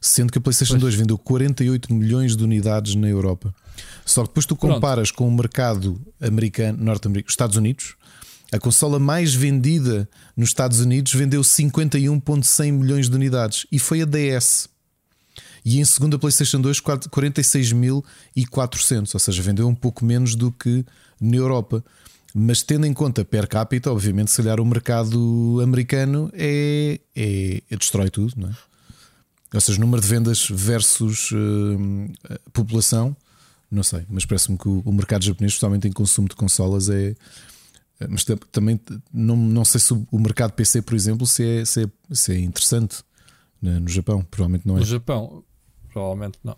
sendo 0.01 0.31
que 0.31 0.39
a 0.39 0.41
PlayStation 0.41 0.75
pois. 0.75 0.83
2 0.83 0.95
vendeu 0.95 1.19
48 1.19 1.93
milhões 1.93 2.37
de 2.37 2.45
unidades 2.45 2.95
na 2.95 3.09
Europa. 3.09 3.55
Só 4.05 4.23
que 4.23 4.29
depois 4.29 4.47
tu 4.47 4.55
comparas 4.55 5.11
Pronto. 5.11 5.19
com 5.19 5.29
o 5.29 5.37
mercado 5.37 6.01
americano, 6.21 6.83
norte-americano, 6.83 7.31
Estados 7.31 7.57
Unidos, 7.57 7.97
a 8.53 8.59
consola 8.59 8.99
mais 8.99 9.35
vendida 9.35 10.09
nos 10.37 10.51
Estados 10.51 10.79
Unidos 10.81 11.13
vendeu 11.13 11.43
51,100 11.43 12.73
milhões 12.73 13.09
de 13.09 13.17
unidades 13.17 13.67
e 13.73 13.79
foi 13.79 14.03
a 14.03 14.05
DS. 14.05 14.69
E 15.67 15.79
em 15.81 15.85
segundo 15.85 16.15
a 16.15 16.19
PlayStation 16.19 16.61
2, 16.61 16.81
46.400, 16.81 19.13
ou 19.13 19.19
seja, 19.19 19.43
vendeu 19.43 19.67
um 19.67 19.75
pouco 19.75 20.05
menos 20.05 20.37
do 20.37 20.53
que 20.53 20.87
na 21.21 21.37
Europa. 21.37 21.85
Mas 22.33 22.63
tendo 22.63 22.87
em 22.87 22.95
conta 22.95 23.25
per 23.25 23.49
capita, 23.49 23.91
obviamente, 23.91 24.31
se 24.31 24.37
calhar 24.37 24.61
o 24.61 24.65
mercado 24.65 25.59
americano 25.61 26.31
é, 26.35 27.01
é, 27.17 27.61
é 27.69 27.77
destrói 27.77 28.11
tudo, 28.11 28.35
não 28.37 28.49
é? 28.49 28.53
Ou 29.55 29.61
seja, 29.61 29.81
número 29.81 30.01
de 30.01 30.07
vendas 30.07 30.47
versus 30.49 31.33
uh, 31.33 32.13
população, 32.53 33.17
não 33.69 33.83
sei, 33.83 34.07
mas 34.09 34.25
parece-me 34.25 34.57
que 34.57 34.69
o, 34.69 34.83
o, 34.85 34.93
mercado 34.93 35.25
japonês, 35.25 35.55
especialmente 35.55 35.89
em 35.89 35.93
consumo 35.93 36.29
de 36.29 36.37
consolas, 36.37 36.89
é. 36.89 37.17
Eh, 37.99 38.07
mas 38.09 38.25
também 38.53 38.79
não, 39.13 39.37
não 39.37 39.65
sei 39.65 39.81
se 39.81 39.93
o, 39.93 40.19
mercado 40.19 40.53
PC, 40.53 40.83
por 40.83 40.95
exemplo, 40.95 41.27
se 41.27 41.45
é, 41.45 41.65
se 41.65 41.83
é, 41.83 41.89
se 42.13 42.33
é 42.33 42.39
interessante 42.39 43.03
né, 43.61 43.81
no 43.81 43.89
Japão. 43.89 44.25
Provavelmente 44.31 44.65
não 44.65 44.77
é. 44.77 44.81
No 44.81 44.87
Japão, 44.87 45.43
provavelmente 45.97 46.39
não. 46.45 46.57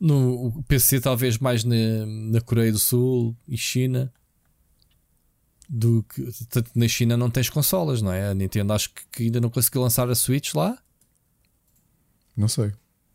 No 0.00 0.64
PC, 0.66 1.00
talvez 1.00 1.38
mais 1.38 1.62
na, 1.62 1.76
na 2.04 2.40
Coreia 2.40 2.72
do 2.72 2.78
Sul 2.78 3.36
e 3.46 3.56
China. 3.56 4.12
Do 5.68 6.02
que 6.02 6.28
tanto 6.48 6.70
na 6.74 6.88
China 6.88 7.16
não 7.16 7.30
tens 7.30 7.48
consolas, 7.48 8.02
não 8.02 8.12
é? 8.12 8.30
A 8.30 8.34
Nintendo 8.34 8.72
acho 8.72 8.90
que, 8.90 9.02
que 9.12 9.22
ainda 9.22 9.40
não 9.40 9.48
conseguiu 9.48 9.80
lançar 9.80 10.10
a 10.10 10.14
Switch 10.14 10.54
lá. 10.54 10.76
Não 12.36 12.48
sei. 12.48 12.72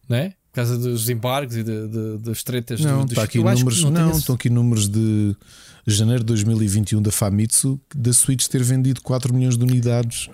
Não 0.07 0.17
é? 0.17 0.29
Por 0.29 0.53
causa 0.53 0.77
dos 0.77 1.09
embargos 1.09 1.57
e 1.57 1.63
de, 1.63 1.87
de, 1.87 2.17
das 2.19 2.41
tretas 2.41 2.79
não, 2.79 3.05
dos, 3.05 3.15
tá 3.15 3.23
aqui 3.23 3.37
números, 3.37 3.83
não, 3.83 3.91
não 3.91 4.11
estão 4.11 4.35
aqui 4.35 4.49
números 4.49 4.87
de 4.87 5.35
janeiro 5.85 6.21
de 6.21 6.27
2021 6.27 7.01
da 7.01 7.11
Famitsu 7.11 7.79
da 7.93 8.13
Switch 8.13 8.47
ter 8.47 8.63
vendido 8.63 9.01
4 9.01 9.33
milhões 9.33 9.57
de 9.57 9.63
unidades 9.63 10.29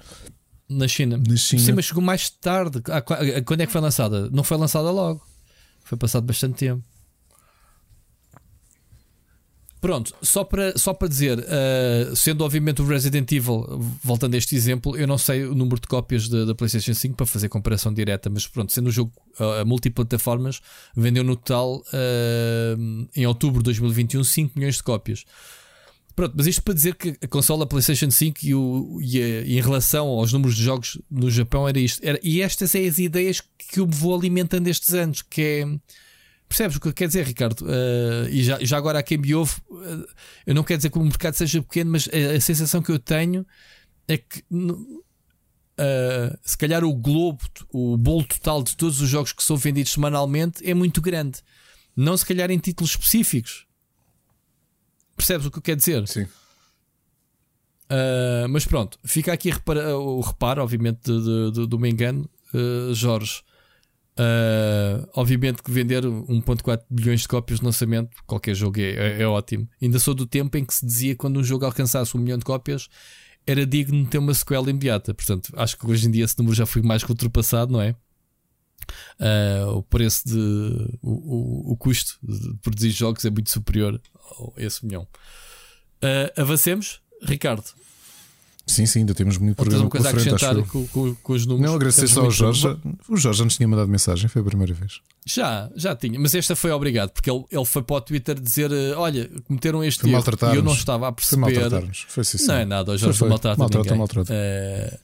na 0.69 0.87
China. 0.87 1.17
Na 1.17 1.35
China. 1.35 1.61
Sim, 1.61 1.71
mas 1.73 1.85
chegou 1.85 2.03
mais 2.03 2.29
tarde. 2.29 2.81
Ah, 2.89 3.01
quando 3.01 3.61
é 3.61 3.65
que 3.65 3.71
foi 3.71 3.81
lançada? 3.81 4.29
Não 4.29 4.43
foi 4.43 4.57
lançada 4.57 4.89
logo. 4.91 5.21
Foi 5.83 5.97
passado 5.97 6.25
bastante 6.25 6.57
tempo. 6.57 6.83
Pronto, 9.85 10.15
só 10.19 10.43
para, 10.43 10.75
só 10.75 10.95
para 10.95 11.07
dizer, 11.07 11.37
uh, 11.37 12.15
sendo 12.15 12.43
obviamente 12.43 12.81
o 12.81 12.87
Resident 12.87 13.31
Evil, 13.31 13.67
voltando 14.03 14.33
a 14.33 14.37
este 14.37 14.55
exemplo, 14.55 14.97
eu 14.97 15.05
não 15.05 15.15
sei 15.15 15.43
o 15.43 15.53
número 15.53 15.79
de 15.79 15.87
cópias 15.87 16.27
da 16.27 16.55
PlayStation 16.55 16.95
5 16.95 17.15
para 17.15 17.27
fazer 17.27 17.49
comparação 17.49 17.93
direta, 17.93 18.27
mas 18.27 18.47
pronto, 18.47 18.71
sendo 18.71 18.87
o 18.87 18.91
jogo 18.91 19.11
uh, 19.39 19.61
a 19.61 19.65
multiplataformas, 19.65 20.59
vendeu 20.97 21.23
no 21.23 21.35
total 21.35 21.83
uh, 21.93 23.07
em 23.15 23.27
outubro 23.27 23.59
de 23.59 23.65
2021 23.65 24.23
5 24.23 24.53
milhões 24.55 24.77
de 24.77 24.81
cópias. 24.81 25.23
Pronto, 26.15 26.33
mas 26.37 26.47
isto 26.47 26.63
para 26.63 26.73
dizer 26.73 26.95
que 26.95 27.17
a 27.21 27.27
consola 27.27 27.67
PlayStation 27.67 28.09
5 28.09 28.39
e, 28.43 28.55
o, 28.55 28.99
e, 29.01 29.21
a, 29.21 29.27
e 29.41 29.57
em 29.57 29.61
relação 29.61 30.07
aos 30.07 30.31
números 30.31 30.55
de 30.55 30.63
jogos 30.63 30.97
no 31.11 31.29
Japão 31.29 31.67
era 31.67 31.77
isto. 31.77 31.99
Era, 32.01 32.19
e 32.23 32.41
estas 32.41 32.71
são 32.71 32.81
as 32.81 32.97
ideias 32.99 33.41
que 33.41 33.79
eu 33.79 33.87
vou 33.87 34.15
alimentando 34.15 34.67
estes 34.67 34.93
anos, 34.93 35.21
que 35.21 35.41
é 35.41 35.65
Percebes 36.47 36.77
o 36.77 36.79
que 36.79 36.93
quer 36.93 37.07
dizer, 37.07 37.25
Ricardo? 37.25 37.61
Uh, 37.61 38.29
e 38.29 38.43
já, 38.43 38.59
já 38.61 38.77
agora 38.77 38.99
a 38.99 39.03
quem 39.03 39.17
me 39.17 39.33
ouve, 39.33 39.55
uh, 39.69 40.07
eu 40.45 40.53
não 40.53 40.63
quero 40.63 40.77
dizer 40.77 40.89
que 40.91 40.97
o 40.97 41.03
mercado 41.03 41.33
seja 41.33 41.61
pequeno, 41.61 41.91
mas 41.91 42.07
a, 42.07 42.37
a 42.37 42.41
sensação 42.41 42.81
que 42.81 42.91
eu 42.91 42.99
tenho 42.99 43.45
é 44.07 44.17
que 44.17 44.43
uh, 44.51 44.77
se 46.43 46.57
calhar 46.57 46.83
o 46.83 46.93
globo, 46.93 47.41
o 47.69 47.97
bolo 47.97 48.23
total 48.25 48.61
de 48.61 48.77
todos 48.77 49.01
os 49.01 49.09
jogos 49.09 49.33
que 49.33 49.43
são 49.43 49.57
vendidos 49.57 49.91
semanalmente 49.93 50.67
é 50.69 50.73
muito 50.73 51.01
grande. 51.01 51.39
Não 51.95 52.15
se 52.15 52.25
calhar 52.25 52.51
em 52.51 52.59
títulos 52.59 52.91
específicos. 52.91 53.64
Percebes 55.15 55.47
o 55.47 55.51
que 55.51 55.57
eu 55.57 55.61
quero 55.61 55.77
dizer? 55.77 56.07
Sim. 56.07 56.27
mas 58.49 58.65
pronto, 58.65 58.99
fica 59.05 59.31
aqui 59.31 59.49
o 59.49 60.21
reparo, 60.21 60.61
obviamente, 60.61 61.03
do 61.05 61.79
meu 61.79 61.89
engano, 61.89 62.29
Jorge. 62.93 63.41
Uh, 64.17 65.05
obviamente 65.13 65.61
que 65.61 65.69
vender 65.69 66.05
1.4 66.05 66.83
bilhões 66.89 67.21
de 67.21 67.27
cópias 67.27 67.59
de 67.59 67.65
lançamento, 67.65 68.15
qualquer 68.25 68.55
jogo 68.55 68.79
é, 68.79 68.91
é, 68.91 69.21
é, 69.21 69.27
ótimo. 69.27 69.67
Ainda 69.81 69.99
sou 69.99 70.13
do 70.13 70.25
tempo 70.25 70.57
em 70.57 70.63
que 70.63 70.73
se 70.73 70.85
dizia 70.85 71.11
que 71.11 71.17
quando 71.17 71.37
um 71.37 71.43
jogo 71.43 71.65
alcançasse 71.65 72.15
um 72.15 72.21
milhão 72.21 72.37
de 72.37 72.45
cópias 72.45 72.87
era 73.45 73.65
digno 73.65 74.03
de 74.03 74.09
ter 74.09 74.17
uma 74.17 74.33
sequela 74.33 74.69
imediata. 74.69 75.13
Portanto, 75.13 75.51
acho 75.57 75.77
que 75.77 75.85
hoje 75.85 76.07
em 76.07 76.11
dia 76.11 76.23
esse 76.23 76.37
número 76.37 76.55
já 76.55 76.65
foi 76.65 76.81
mais 76.81 77.03
que 77.03 77.11
ultrapassado, 77.11 77.73
não 77.73 77.81
é? 77.81 77.93
Uh, 79.19 79.77
o 79.77 79.83
preço 79.83 80.27
de. 80.27 80.97
O, 81.01 81.11
o, 81.11 81.71
o, 81.73 81.77
custo 81.77 82.17
de 82.23 82.55
produzir 82.61 82.91
jogos 82.91 83.25
é 83.25 83.29
muito 83.29 83.49
superior 83.49 83.99
esse 84.57 84.85
milhão. 84.85 85.07
Uh, 86.03 86.41
avancemos, 86.41 87.01
Ricardo. 87.21 87.65
Sim, 88.67 88.87
sim, 88.87 88.99
ainda 88.99 89.13
temos 89.13 89.37
muito 89.37 89.55
programa 89.55 89.83
uma 89.83 89.89
coisa 89.91 90.09
frente, 90.09 90.29
a 90.29 90.33
acrescentar 90.33 90.67
com, 90.67 90.87
com, 90.87 91.15
com, 91.15 91.33
os 91.33 91.45
números. 91.45 91.69
Não, 91.69 91.75
agradecer 91.75 92.07
só 92.07 92.21
ao 92.21 92.31
Jorge. 92.31 92.67
O 93.07 93.15
Jorge 93.15 93.43
antes 93.43 93.57
tinha 93.57 93.67
mandado 93.67 93.87
mensagem, 93.87 94.27
foi 94.27 94.41
a 94.41 94.45
primeira 94.45 94.73
vez. 94.73 95.01
Já, 95.23 95.69
já 95.75 95.95
tinha, 95.95 96.19
mas 96.19 96.33
esta 96.33 96.55
foi 96.55 96.71
obrigado, 96.71 97.11
porque 97.11 97.29
ele, 97.29 97.43
ele 97.51 97.65
foi 97.65 97.83
para 97.83 97.97
o 97.97 98.01
Twitter 98.01 98.39
dizer: 98.39 98.71
eh, 98.71 98.95
Olha, 98.95 99.29
cometeram 99.47 99.83
este 99.83 100.01
foi 100.01 100.11
erro 100.11 100.23
e 100.51 100.55
eu 100.55 100.63
não 100.63 100.73
estava 100.73 101.07
a 101.07 101.11
perceber. 101.11 101.43
Foi 101.43 101.53
maltratar-nos, 101.53 102.05
foi 102.07 102.23
sim, 102.23 102.39
sim. 102.39 102.47
Não 102.47 102.55
é 102.55 102.65
nada, 102.65 102.91
o 102.91 102.97
Jorge 102.97 103.19
foi, 103.19 103.27
foi. 103.27 103.29
maltrata, 103.29 103.59
maltrata 103.59 103.83
ninguém. 103.83 103.97
Maltrata. 103.99 104.33
Uh, 104.33 104.99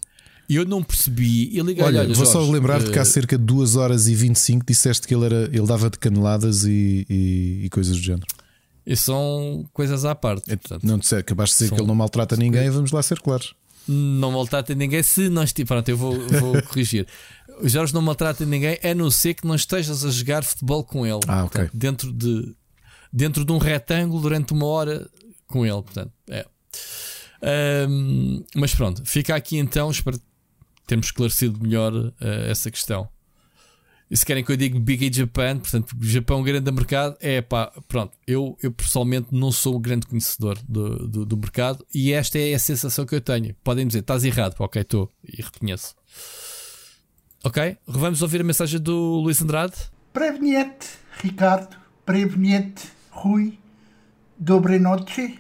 eu 0.49 0.65
não 0.65 0.81
percebi. 0.81 1.55
E 1.55 1.61
liguei, 1.61 1.83
olha, 1.83 1.99
olha, 1.99 2.15
vou 2.15 2.25
Jorge, 2.25 2.31
só 2.31 2.51
lembrar-te 2.51 2.89
uh, 2.89 2.91
que 2.91 2.97
há 2.97 3.05
cerca 3.05 3.37
de 3.37 3.43
2 3.43 3.75
horas 3.75 4.07
e 4.07 4.15
25 4.15 4.65
disseste 4.65 5.07
que 5.07 5.13
ele, 5.13 5.25
era, 5.25 5.43
ele 5.53 5.67
dava 5.67 5.87
de 5.87 5.99
caneladas 5.99 6.65
e, 6.65 7.05
e, 7.07 7.61
e 7.65 7.69
coisas 7.69 7.95
do 7.95 8.01
género. 8.01 8.25
E 8.85 8.95
são 8.95 9.65
coisas 9.73 10.05
à 10.05 10.15
parte. 10.15 10.51
É, 10.51 10.55
portanto, 10.55 10.83
não 10.83 10.97
disse, 10.97 11.15
acabaste 11.15 11.55
de 11.55 11.57
dizer 11.57 11.69
são... 11.69 11.75
que 11.77 11.81
ele 11.81 11.87
não 11.87 11.95
maltrata 11.95 12.35
ninguém, 12.35 12.69
vamos 12.69 12.91
lá 12.91 13.01
ser 13.01 13.19
claros 13.19 13.55
não 13.87 14.31
maltrata 14.31 14.73
ninguém 14.75 15.01
se 15.03 15.29
não 15.29 15.43
estiver. 15.43 15.67
Pronto, 15.67 15.89
eu 15.89 15.97
vou, 15.97 16.27
vou 16.27 16.61
corrigir. 16.63 17.07
O 17.61 17.67
Jorge 17.67 17.93
não 17.93 18.01
maltrata 18.01 18.45
ninguém, 18.45 18.79
a 18.83 18.93
não 18.95 19.11
ser 19.11 19.33
que 19.33 19.45
não 19.45 19.55
estejas 19.55 20.03
a 20.05 20.09
jogar 20.09 20.43
futebol 20.43 20.83
com 20.83 21.05
ele. 21.05 21.19
Ah. 21.27 21.41
Portanto, 21.41 21.71
dentro, 21.73 22.11
de, 22.11 22.55
dentro 23.11 23.45
de 23.45 23.51
um 23.51 23.57
retângulo 23.57 24.21
durante 24.21 24.53
uma 24.53 24.65
hora 24.65 25.09
com 25.47 25.65
ele. 25.65 25.81
Portanto, 25.81 26.11
é. 26.29 26.45
Um, 27.87 28.43
mas 28.55 28.73
pronto, 28.73 29.03
fica 29.05 29.35
aqui 29.35 29.57
então. 29.57 29.91
Espero 29.91 30.19
termos 30.87 31.07
esclarecido 31.07 31.59
melhor 31.61 31.93
uh, 31.93 32.13
essa 32.47 32.71
questão. 32.71 33.07
E 34.11 34.17
se 34.17 34.25
querem 34.25 34.43
que 34.43 34.51
eu 34.51 34.57
diga 34.57 34.77
Big 34.77 35.09
Japan, 35.13 35.57
portanto, 35.57 35.95
Japão 36.01 36.43
grande 36.43 36.69
mercado, 36.69 37.15
é 37.21 37.41
pá, 37.41 37.71
pronto. 37.87 38.11
Eu, 38.27 38.57
eu 38.61 38.69
pessoalmente 38.69 39.29
não 39.31 39.53
sou 39.53 39.77
um 39.77 39.81
grande 39.81 40.05
conhecedor 40.05 40.57
do, 40.67 41.07
do, 41.07 41.25
do, 41.25 41.37
mercado 41.37 41.87
e 41.95 42.11
esta 42.11 42.37
é 42.37 42.53
a 42.53 42.59
sensação 42.59 43.05
que 43.05 43.15
eu 43.15 43.21
tenho. 43.21 43.55
Podem 43.63 43.87
dizer, 43.87 43.99
estás 43.99 44.25
errado, 44.25 44.55
ok, 44.59 44.81
estou 44.81 45.09
e 45.23 45.41
reconheço. 45.41 45.95
Ok, 47.41 47.77
vamos 47.87 48.21
ouvir 48.21 48.41
a 48.41 48.43
mensagem 48.43 48.81
do 48.81 49.21
Luís 49.21 49.41
Andrade. 49.41 49.75
Preveniente, 50.11 50.89
Ricardo, 51.21 51.77
preveniente, 52.05 52.89
Rui, 53.11 53.57
dobre 54.37 54.77
noite. 54.77 55.39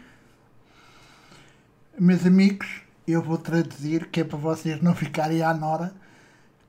Meus 1.99 2.25
amigos, 2.25 2.69
eu 3.05 3.21
vou 3.21 3.37
traduzir 3.37 4.07
que 4.07 4.21
é 4.21 4.23
para 4.23 4.37
vocês 4.37 4.81
não 4.81 4.95
ficarem 4.95 5.41
à 5.41 5.53
nora 5.53 5.93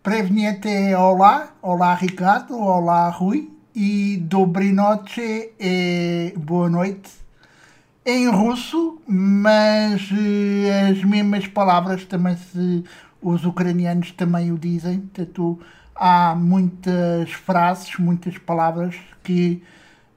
Preveniente 0.02 0.66
é 0.66 0.98
olá, 0.98 1.54
olá 1.62 1.94
Ricardo, 1.94 2.58
olá 2.58 3.08
Rui 3.08 3.48
e 3.72 4.16
Dobry 4.16 4.72
noche 4.72 5.52
é 5.60 6.32
boa 6.36 6.68
noite 6.68 7.08
em 8.04 8.28
russo, 8.28 9.00
mas 9.06 10.10
eh, 10.10 10.88
as 10.90 11.04
mesmas 11.04 11.46
palavras 11.46 12.04
também 12.04 12.36
se 12.36 12.82
os 13.22 13.44
ucranianos 13.44 14.10
também 14.10 14.50
o 14.50 14.58
dizem, 14.58 15.02
portanto 15.02 15.60
há 15.94 16.34
muitas 16.34 17.30
frases, 17.30 17.96
muitas 17.96 18.36
palavras 18.38 18.96
que 19.22 19.62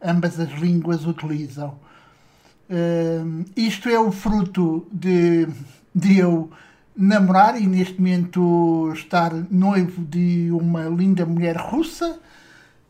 ambas 0.03 0.39
as 0.39 0.49
línguas 0.53 1.05
utilizam. 1.05 1.75
Uh, 2.67 3.45
isto 3.55 3.87
é 3.87 3.99
o 3.99 4.11
fruto 4.11 4.87
de, 4.91 5.47
de 5.93 6.17
eu 6.17 6.49
namorar 6.95 7.59
e 7.59 7.67
neste 7.67 7.99
momento 7.99 8.91
estar 8.93 9.33
noivo 9.51 10.03
de 10.03 10.49
uma 10.51 10.83
linda 10.83 11.25
mulher 11.25 11.57
russa 11.57 12.19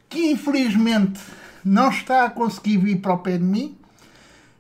que 0.07 0.31
infelizmente 0.31 1.19
não 1.63 1.89
está 1.89 2.25
a 2.25 2.29
conseguir 2.29 2.77
vir 2.77 2.97
para 2.97 3.13
o 3.13 3.17
pé 3.17 3.37
de 3.37 3.43
mim. 3.43 3.75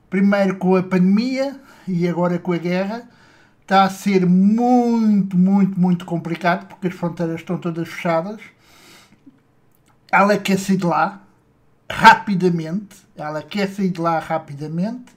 Primeiro 0.09 0.57
com 0.57 0.75
a 0.75 0.83
pandemia 0.83 1.59
e 1.87 2.07
agora 2.07 2.39
com 2.39 2.51
a 2.51 2.57
guerra. 2.57 3.07
Está 3.61 3.83
a 3.83 3.89
ser 3.89 4.25
muito, 4.25 5.37
muito, 5.37 5.79
muito 5.79 6.05
complicado 6.05 6.67
porque 6.67 6.87
as 6.87 6.93
fronteiras 6.93 7.39
estão 7.39 7.57
todas 7.57 7.87
fechadas. 7.87 8.41
Ela 10.11 10.37
quer 10.37 10.57
sair 10.57 10.77
de 10.77 10.85
lá 10.85 11.21
rapidamente. 11.89 12.97
Ela 13.15 13.41
quer 13.41 13.69
sair 13.69 13.89
de 13.89 14.01
lá 14.01 14.19
rapidamente 14.19 15.14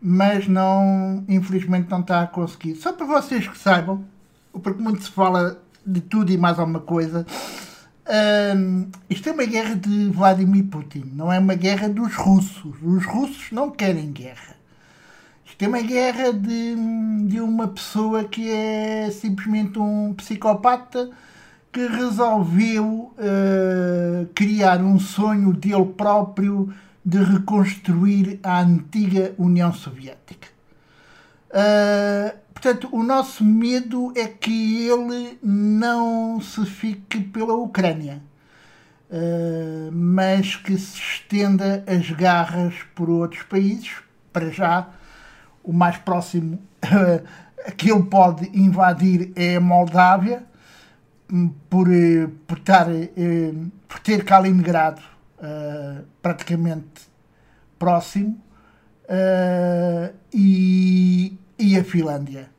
mas 0.00 0.46
não, 0.48 1.24
infelizmente 1.28 1.90
não 1.90 2.00
está 2.00 2.22
a 2.22 2.26
conseguir. 2.26 2.74
Só 2.76 2.92
para 2.92 3.06
vocês 3.06 3.46
que 3.46 3.58
saibam, 3.58 4.04
porque 4.52 4.82
muito 4.82 5.04
se 5.04 5.10
fala 5.10 5.60
de 5.86 6.00
tudo 6.00 6.32
e 6.32 6.36
mais 6.36 6.58
alguma 6.58 6.80
coisa, 6.80 7.26
Um, 8.08 8.90
isto 9.10 9.28
é 9.28 9.32
uma 9.32 9.44
guerra 9.44 9.74
de 9.74 10.08
Vladimir 10.08 10.64
Putin, 10.64 11.12
não 11.14 11.30
é 11.30 11.38
uma 11.38 11.54
guerra 11.54 11.90
dos 11.90 12.14
russos. 12.14 12.74
Os 12.82 13.04
russos 13.04 13.52
não 13.52 13.70
querem 13.70 14.10
guerra. 14.10 14.56
Isto 15.44 15.62
é 15.62 15.68
uma 15.68 15.82
guerra 15.82 16.32
de, 16.32 16.74
de 17.26 17.38
uma 17.38 17.68
pessoa 17.68 18.24
que 18.24 18.48
é 18.50 19.10
simplesmente 19.10 19.78
um 19.78 20.14
psicopata 20.14 21.10
que 21.70 21.86
resolveu 21.86 23.12
uh, 23.18 24.26
criar 24.34 24.80
um 24.80 24.98
sonho 24.98 25.52
dele 25.52 25.92
próprio 25.94 26.72
de 27.08 27.24
reconstruir 27.24 28.38
a 28.42 28.60
antiga 28.60 29.34
União 29.38 29.72
Soviética. 29.72 30.46
Uh, 31.48 32.36
portanto, 32.52 32.86
o 32.92 33.02
nosso 33.02 33.42
medo 33.42 34.12
é 34.14 34.26
que 34.26 34.86
ele 34.86 35.38
não 35.42 36.38
se 36.38 36.66
fique 36.66 37.18
pela 37.20 37.54
Ucrânia, 37.54 38.20
uh, 39.10 39.90
mas 39.90 40.54
que 40.56 40.76
se 40.76 40.98
estenda 40.98 41.82
as 41.86 42.10
garras 42.10 42.74
por 42.94 43.08
outros 43.08 43.42
países. 43.44 43.90
Para 44.30 44.50
já, 44.50 44.86
o 45.64 45.72
mais 45.72 45.96
próximo 45.96 46.58
que 47.78 47.90
ele 47.90 48.02
pode 48.02 48.50
invadir 48.52 49.32
é 49.34 49.56
a 49.56 49.60
Moldávia, 49.62 50.44
por, 51.70 51.90
eh, 51.90 52.28
por, 52.46 52.58
estar, 52.58 52.86
por 53.86 53.98
ter 54.00 54.24
Kaliningrado 54.24 55.02
uh, 55.38 56.04
praticamente 56.20 57.08
próximo 57.78 58.40
uh, 59.04 60.14
e, 60.32 61.36
e 61.58 61.76
a 61.78 61.84
Finlândia. 61.84 62.50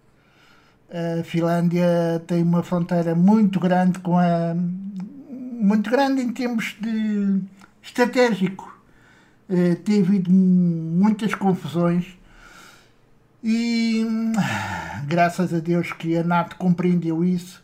A 0.89 1.23
Finlândia 1.23 2.23
tem 2.25 2.41
uma 2.41 2.63
fronteira 2.63 3.13
muito 3.13 3.59
grande 3.59 3.99
com 3.99 4.17
a 4.17 4.55
muito 4.55 5.89
grande 5.91 6.21
em 6.21 6.31
termos 6.31 6.75
de 6.79 7.41
estratégico. 7.81 8.75
Uh, 9.49 9.75
tem 9.77 10.01
havido 10.01 10.31
muitas 10.31 11.35
confusões 11.35 12.17
e 13.43 14.05
graças 15.05 15.53
a 15.53 15.59
Deus 15.59 15.93
que 15.93 16.17
a 16.17 16.23
NATO 16.23 16.55
compreendeu 16.55 17.23
isso 17.23 17.63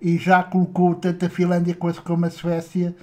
e 0.00 0.18
já 0.18 0.42
colocou 0.42 0.94
tanto 0.94 1.24
a 1.24 1.30
Finlândia 1.30 1.76
como 2.04 2.26
a 2.26 2.30
Suécia 2.30 2.94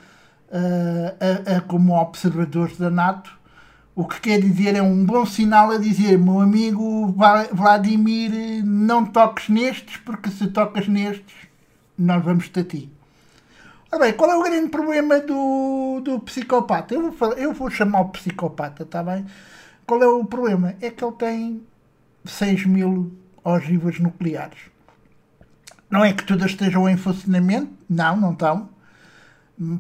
a, 0.51 1.57
a, 1.57 1.61
como 1.61 1.93
observadores 1.93 2.77
da 2.77 2.89
NATO, 2.89 3.31
o 3.95 4.05
que 4.05 4.21
quer 4.21 4.39
dizer 4.39 4.75
é 4.75 4.81
um 4.81 5.05
bom 5.05 5.25
sinal 5.25 5.71
a 5.71 5.77
dizer, 5.77 6.17
meu 6.17 6.41
amigo 6.41 7.13
Vladimir, 7.51 8.63
não 8.63 9.05
toques 9.05 9.49
nestes, 9.49 9.97
porque 9.97 10.29
se 10.29 10.47
tocas 10.47 10.87
nestes, 10.87 11.35
nós 11.97 12.23
vamos-te 12.23 12.59
a 12.59 12.63
ti. 12.63 12.89
Ora 13.91 14.05
bem, 14.05 14.13
qual 14.13 14.31
é 14.31 14.35
o 14.37 14.43
grande 14.43 14.69
problema 14.69 15.19
do, 15.19 16.01
do 16.03 16.19
psicopata? 16.21 16.93
Eu 16.93 17.11
vou, 17.11 17.33
eu 17.33 17.53
vou 17.53 17.69
chamar 17.69 18.01
o 18.01 18.09
psicopata, 18.09 18.83
está 18.83 19.03
bem? 19.03 19.25
Qual 19.85 20.01
é 20.01 20.07
o 20.07 20.23
problema? 20.23 20.75
É 20.79 20.89
que 20.89 21.03
ele 21.03 21.13
tem 21.13 21.61
6 22.23 22.65
mil 22.65 23.11
ogivas 23.43 23.99
nucleares. 23.99 24.71
Não 25.89 26.05
é 26.05 26.13
que 26.13 26.23
todas 26.23 26.51
estejam 26.51 26.87
em 26.87 26.95
funcionamento, 26.95 27.73
não, 27.89 28.15
não 28.15 28.31
estão 28.31 28.69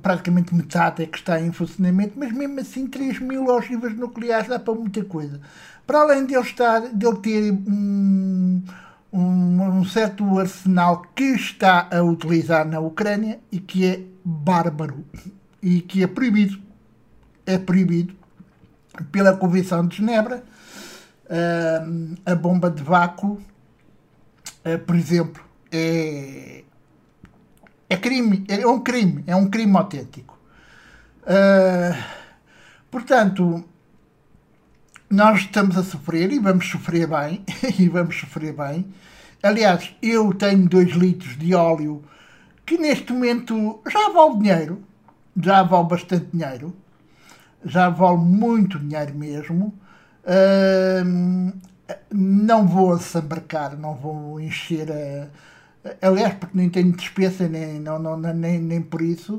praticamente 0.01 0.53
metade 0.53 1.03
é 1.03 1.05
que 1.05 1.17
está 1.17 1.39
em 1.41 1.51
funcionamento, 1.51 2.13
mas 2.17 2.31
mesmo 2.31 2.59
assim 2.59 2.87
3 2.87 3.19
mil 3.19 3.47
ogivas 3.47 3.95
nucleares 3.95 4.47
dá 4.47 4.59
para 4.59 4.73
muita 4.73 5.03
coisa. 5.03 5.41
Para 5.87 6.01
além 6.01 6.25
de 6.25 6.35
ele, 6.35 6.43
estar, 6.43 6.79
de 6.93 7.05
ele 7.05 7.17
ter 7.17 7.51
um, 7.51 8.61
um, 9.11 9.79
um, 9.79 9.85
certo 9.85 10.39
arsenal 10.39 11.01
que 11.15 11.23
está 11.23 11.89
a 11.91 12.01
utilizar 12.03 12.65
na 12.65 12.79
Ucrânia 12.79 13.39
e 13.51 13.59
que 13.59 13.85
é 13.85 14.03
bárbaro 14.23 15.03
e 15.61 15.81
que 15.81 16.03
é 16.03 16.07
proibido, 16.07 16.59
é 17.45 17.57
proibido 17.57 18.13
pela 19.11 19.35
Convenção 19.35 19.87
de 19.87 19.97
Genebra, 19.97 20.43
uh, 21.25 22.15
a 22.25 22.35
bomba 22.35 22.69
de 22.69 22.83
vácuo, 22.83 23.41
uh, 24.65 24.79
por 24.85 24.95
exemplo, 24.95 25.43
é, 25.71 26.63
é 27.91 27.97
crime, 27.97 28.45
é 28.47 28.65
um 28.65 28.79
crime, 28.79 29.21
é 29.27 29.35
um 29.35 29.49
crime 29.49 29.75
autêntico. 29.75 30.39
Uh, 31.23 31.93
portanto, 32.89 33.65
nós 35.09 35.41
estamos 35.41 35.77
a 35.77 35.83
sofrer 35.83 36.31
e 36.31 36.39
vamos 36.39 36.69
sofrer 36.69 37.05
bem, 37.05 37.43
e 37.77 37.89
vamos 37.89 38.17
sofrer 38.17 38.53
bem. 38.53 38.85
Aliás, 39.43 39.93
eu 40.01 40.33
tenho 40.33 40.69
2 40.69 40.91
litros 40.93 41.37
de 41.37 41.53
óleo 41.53 42.01
que 42.65 42.77
neste 42.77 43.11
momento 43.11 43.81
já 43.91 44.07
vale 44.07 44.37
dinheiro, 44.37 44.81
já 45.35 45.61
vale 45.61 45.89
bastante 45.89 46.27
dinheiro, 46.31 46.73
já 47.65 47.89
vale 47.89 48.19
muito 48.19 48.79
dinheiro 48.79 49.13
mesmo. 49.13 49.77
Uh, 50.23 51.51
não 52.09 52.65
vou 52.65 52.93
assambarcar, 52.93 53.77
não 53.77 53.95
vou 53.95 54.39
encher 54.39 54.89
a 54.89 55.27
aliás, 56.01 56.33
porque 56.35 56.57
nem 56.57 56.69
tenho 56.69 56.91
despesa 56.91 57.47
nem, 57.47 57.79
não, 57.79 57.97
não, 57.97 58.17
nem, 58.17 58.59
nem 58.59 58.81
por 58.81 59.01
isso, 59.01 59.35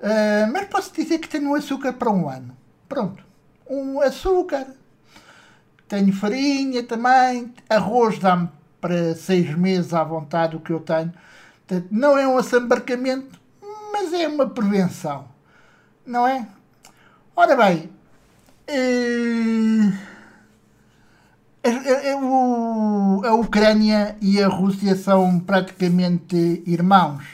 uh, 0.00 0.52
mas 0.52 0.66
posso 0.68 0.92
dizer 0.92 1.18
que 1.18 1.28
tenho 1.28 1.54
açúcar 1.54 1.92
para 1.92 2.10
um 2.10 2.28
ano. 2.28 2.56
Pronto, 2.88 3.22
um 3.68 4.00
açúcar. 4.00 4.66
Tenho 5.88 6.12
farinha 6.12 6.82
também, 6.82 7.54
arroz 7.68 8.18
dá-me 8.18 8.48
para 8.80 9.14
seis 9.14 9.56
meses 9.56 9.94
à 9.94 10.02
vontade 10.02 10.56
o 10.56 10.60
que 10.60 10.72
eu 10.72 10.80
tenho. 10.80 11.12
Portanto, 11.66 11.88
não 11.90 12.18
é 12.18 12.26
um 12.26 12.36
assambarcamento, 12.36 13.38
mas 13.92 14.12
é 14.12 14.26
uma 14.26 14.48
prevenção, 14.48 15.28
não 16.04 16.26
é? 16.26 16.46
Ora 17.36 17.56
bem, 17.56 17.90
uh, 18.68 20.15
a 23.24 23.34
Ucrânia 23.34 24.16
e 24.20 24.42
a 24.42 24.48
Rússia 24.48 24.94
são 24.94 25.40
praticamente 25.40 26.62
irmãos. 26.66 27.24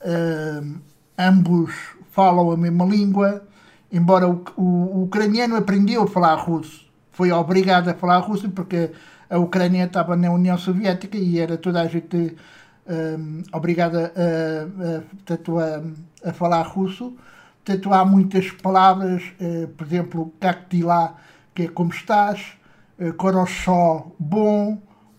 Uh, 0.00 0.78
ambos 1.18 1.74
falam 2.10 2.50
a 2.50 2.56
mesma 2.56 2.84
língua, 2.84 3.46
embora 3.92 4.28
o, 4.28 4.44
o, 4.56 4.62
o, 4.62 5.02
ucraniano 5.04 5.56
aprendeu 5.56 6.02
a 6.02 6.06
falar 6.06 6.34
russo. 6.36 6.86
Foi 7.12 7.32
obrigado 7.32 7.88
a 7.88 7.94
falar 7.94 8.18
russo 8.18 8.48
porque 8.50 8.90
a 9.28 9.38
Ucrânia 9.38 9.84
estava 9.84 10.16
na 10.16 10.30
União 10.30 10.56
Soviética 10.58 11.16
e 11.16 11.38
era 11.38 11.56
toda 11.56 11.80
a 11.80 11.86
gente 11.86 12.36
uh, 12.86 13.42
obrigada 13.52 14.12
a, 14.16 15.32
a, 15.32 16.30
a, 16.30 16.32
falar 16.32 16.62
russo. 16.62 17.14
Portanto, 17.64 17.92
há 17.94 18.04
muitas 18.04 18.50
palavras, 18.50 19.22
uh, 19.40 19.68
por 19.68 19.86
exemplo, 19.86 20.32
cactilá, 20.38 21.14
que 21.54 21.62
é 21.62 21.68
como 21.68 21.90
estás, 21.90 22.58
Corochó, 23.16 24.12
bom, 24.18 24.74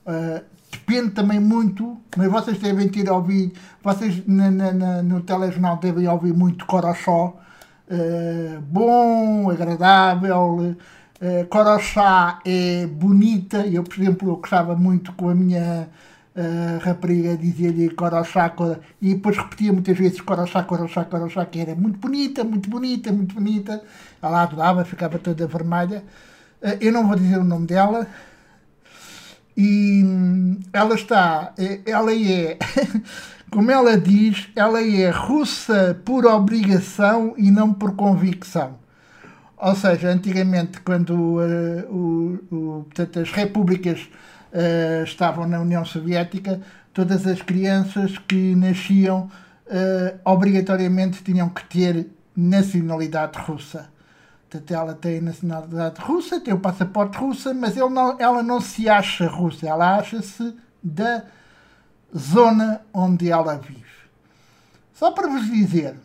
uh, 0.05 0.41
depende 0.71 1.11
também 1.11 1.39
muito, 1.39 1.97
mas 2.15 2.31
vocês 2.31 2.57
devem 2.59 2.87
ter 2.87 3.09
ouvido, 3.09 3.53
vocês 3.83 4.25
na, 4.25 4.49
na, 4.49 5.03
no 5.03 5.21
telejornal 5.21 5.77
devem 5.77 6.07
ouvir 6.07 6.33
muito 6.33 6.65
Corochó, 6.65 7.37
uh, 7.89 8.61
bom, 8.61 9.49
agradável, 9.49 10.75
uh, 11.21 11.45
Corochá 11.49 12.39
é 12.45 12.87
bonita, 12.87 13.65
eu 13.67 13.83
por 13.83 13.99
exemplo 13.99 14.29
eu 14.29 14.37
gostava 14.37 14.75
muito 14.75 15.11
com 15.13 15.29
a 15.29 15.35
minha 15.35 15.89
uh, 16.35 16.79
rapariga 16.83 17.35
dizia-lhe 17.37 17.89
Corochá, 17.89 18.53
e 19.01 19.15
depois 19.15 19.37
repetia 19.37 19.73
muitas 19.73 19.97
vezes 19.97 20.21
Corochá, 20.21 20.63
Corochá, 20.63 21.05
Corochá, 21.05 21.45
que 21.45 21.59
era 21.59 21.75
muito 21.75 21.99
bonita, 21.99 22.43
muito 22.43 22.69
bonita, 22.69 23.11
muito 23.11 23.35
bonita, 23.35 23.81
ela 24.21 24.43
adorava, 24.43 24.85
ficava 24.85 25.17
toda 25.17 25.47
vermelha, 25.47 25.97
eh, 25.97 26.34
eu 26.79 26.91
não 26.91 27.07
vou 27.07 27.15
dizer 27.15 27.37
o 27.37 27.43
nome 27.43 27.67
dela. 27.67 28.07
E 29.57 30.03
hum, 30.03 30.59
ela 30.73 30.95
está, 30.95 31.53
eh, 31.57 31.79
ela 31.85 32.13
é, 32.13 32.57
como 33.49 33.71
ela 33.71 33.97
diz, 33.97 34.49
ela 34.55 34.81
é 34.81 35.09
russa 35.09 35.99
por 36.03 36.25
obrigação 36.25 37.33
e 37.37 37.49
não 37.49 37.73
por 37.73 37.95
convicção. 37.95 38.77
Ou 39.57 39.73
seja, 39.75 40.09
antigamente, 40.09 40.81
quando 40.81 41.11
uh, 41.11 41.89
o, 41.89 42.39
o, 42.51 42.83
portanto, 42.83 43.19
as 43.21 43.31
repúblicas 43.31 44.09
uh, 44.51 45.03
estavam 45.05 45.47
na 45.47 45.61
União 45.61 45.85
Soviética, 45.85 46.59
todas 46.93 47.25
as 47.25 47.41
crianças 47.41 48.17
que 48.17 48.53
nasciam 48.55 49.29
uh, 49.67 50.19
obrigatoriamente 50.25 51.23
tinham 51.23 51.47
que 51.47 51.63
ter 51.65 52.07
nacionalidade 52.35 53.39
russa. 53.39 53.89
Portanto, 54.55 54.71
ela 54.71 54.93
tem 54.93 55.19
nacionalidade 55.19 56.01
russa, 56.01 56.39
tem 56.39 56.53
o 56.53 56.59
passaporte 56.59 57.17
russo, 57.17 57.53
mas 57.53 57.75
não, 57.75 58.17
ela 58.19 58.41
não 58.41 58.61
se 58.61 58.87
acha 58.87 59.27
russa, 59.27 59.67
ela 59.67 59.97
acha-se 59.97 60.55
da 60.81 61.23
zona 62.15 62.81
onde 62.93 63.29
ela 63.29 63.57
vive. 63.57 63.83
Só 64.93 65.11
para 65.11 65.27
vos 65.27 65.45
dizer 65.45 65.95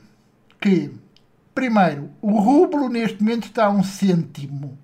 que, 0.61 0.93
primeiro, 1.55 2.11
o 2.21 2.41
rublo 2.41 2.89
neste 2.89 3.23
momento 3.23 3.45
está 3.45 3.67
a 3.67 3.71
um 3.71 3.85
cêntimo, 3.85 4.77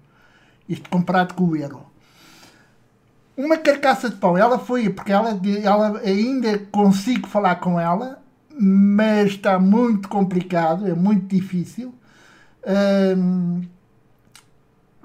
isto 0.68 0.88
comparado 0.88 1.34
com 1.34 1.44
o 1.44 1.56
euro. 1.56 1.84
Uma 3.36 3.58
carcaça 3.58 4.08
de 4.08 4.16
pão, 4.16 4.38
ela 4.38 4.60
foi, 4.60 4.88
porque 4.88 5.12
ela, 5.12 5.40
ela 5.62 5.98
ainda 5.98 6.58
consigo 6.70 7.26
falar 7.26 7.56
com 7.56 7.80
ela, 7.80 8.22
mas 8.58 9.32
está 9.32 9.58
muito 9.58 10.08
complicado, 10.08 10.86
é 10.86 10.94
muito 10.94 11.26
difícil. 11.34 11.92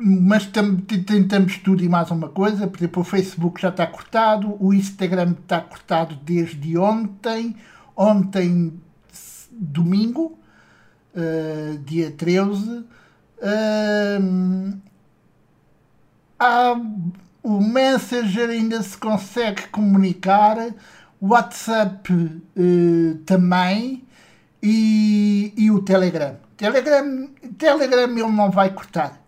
Mas 0.03 0.47
tentamos 0.47 1.59
tudo 1.59 1.83
e 1.83 1.89
mais 1.89 2.09
uma 2.09 2.27
coisa. 2.27 2.65
Por 2.65 2.79
exemplo, 2.79 3.01
o 3.01 3.05
Facebook 3.05 3.61
já 3.61 3.69
está 3.69 3.85
cortado, 3.85 4.57
o 4.59 4.73
Instagram 4.73 5.35
está 5.39 5.61
cortado 5.61 6.15
desde 6.15 6.75
ontem, 6.75 7.55
ontem, 7.95 8.73
domingo, 9.51 10.39
uh, 11.13 11.77
dia 11.85 12.09
13. 12.09 12.83
Uh, 13.37 14.77
há, 16.39 16.81
o 17.43 17.61
Messenger 17.61 18.49
ainda 18.49 18.81
se 18.81 18.97
consegue 18.97 19.67
comunicar, 19.67 20.57
o 21.19 21.27
WhatsApp 21.27 22.11
uh, 22.11 23.15
também 23.25 24.03
e, 24.63 25.53
e 25.55 25.69
o 25.69 25.79
Telegram. 25.83 26.37
Telegram, 26.61 27.27
Telegram 27.57 28.03
ele 28.03 28.31
não 28.31 28.51
vai 28.51 28.71
cortar. 28.71 29.19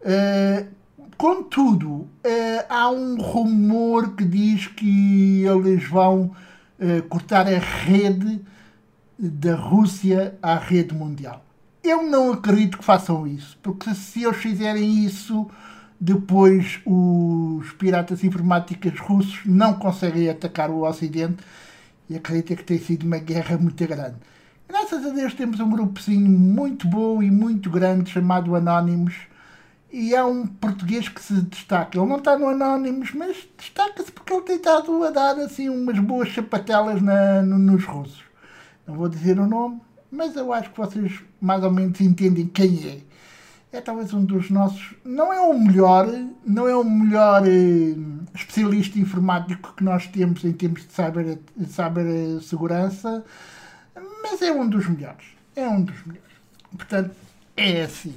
Uh, 0.00 0.68
contudo, 1.16 1.88
uh, 1.88 2.08
há 2.68 2.88
um 2.88 3.16
rumor 3.20 4.14
que 4.14 4.24
diz 4.24 4.68
que 4.68 5.42
eles 5.44 5.88
vão 5.88 6.30
uh, 6.78 7.02
cortar 7.08 7.48
a 7.48 7.58
rede 7.58 8.40
da 9.18 9.56
Rússia 9.56 10.38
à 10.40 10.54
rede 10.54 10.94
mundial. 10.94 11.44
Eu 11.82 12.04
não 12.04 12.32
acredito 12.32 12.78
que 12.78 12.84
façam 12.84 13.26
isso, 13.26 13.58
porque 13.60 13.92
se 13.92 14.22
eles 14.22 14.36
fizerem 14.36 15.04
isso, 15.04 15.50
depois 16.00 16.80
os 16.86 17.72
piratas 17.72 18.22
informáticos 18.22 19.00
russos 19.00 19.40
não 19.44 19.74
conseguem 19.74 20.30
atacar 20.30 20.70
o 20.70 20.86
Ocidente 20.88 21.42
e 22.08 22.14
acredito 22.14 22.56
que 22.56 22.64
tem 22.64 22.78
sido 22.78 23.04
uma 23.04 23.18
guerra 23.18 23.58
muito 23.58 23.84
grande. 23.84 24.16
Graças 24.72 25.04
a 25.04 25.10
Deus 25.10 25.34
temos 25.34 25.60
um 25.60 25.68
grupozinho 25.68 26.30
muito 26.30 26.88
bom 26.88 27.22
e 27.22 27.30
muito 27.30 27.68
grande 27.68 28.10
chamado 28.10 28.56
Anónimos 28.56 29.14
e 29.92 30.14
é 30.14 30.24
um 30.24 30.46
português 30.46 31.10
que 31.10 31.20
se 31.20 31.42
destaca. 31.42 31.98
Ele 31.98 32.08
não 32.08 32.16
está 32.16 32.38
no 32.38 32.48
Anónimos, 32.48 33.12
mas 33.12 33.36
destaca-se 33.58 34.10
porque 34.10 34.32
ele 34.32 34.40
tem 34.40 34.56
estado 34.56 35.04
a 35.04 35.10
dar 35.10 35.38
assim 35.40 35.68
umas 35.68 35.98
boas 35.98 36.28
chapatelas 36.28 37.02
na, 37.02 37.42
no, 37.42 37.58
nos 37.58 37.84
russos. 37.84 38.22
Não 38.86 38.94
vou 38.94 39.10
dizer 39.10 39.38
o 39.38 39.46
nome, 39.46 39.78
mas 40.10 40.36
eu 40.36 40.50
acho 40.50 40.70
que 40.70 40.78
vocês 40.78 41.20
mais 41.38 41.62
ou 41.62 41.70
menos 41.70 42.00
entendem 42.00 42.46
quem 42.46 43.04
é. 43.72 43.76
É 43.76 43.80
talvez 43.82 44.14
um 44.14 44.24
dos 44.24 44.48
nossos. 44.48 44.94
Não 45.04 45.30
é 45.30 45.40
o 45.42 45.52
melhor, 45.52 46.08
não 46.46 46.66
é 46.66 46.74
o 46.74 46.82
melhor 46.82 47.46
eh, 47.46 47.94
especialista 48.34 48.98
informático 48.98 49.74
que 49.76 49.84
nós 49.84 50.06
temos 50.06 50.42
em 50.46 50.52
termos 50.54 50.86
de 50.86 50.92
cyber, 50.94 51.38
cyber 51.66 52.40
segurança, 52.40 53.22
mas 54.22 54.40
é 54.42 54.52
um 54.52 54.68
dos 54.68 54.88
melhores. 54.88 55.26
É 55.54 55.68
um 55.68 55.82
dos 55.82 56.04
melhores. 56.06 56.32
Portanto, 56.76 57.14
é 57.56 57.82
assim 57.82 58.14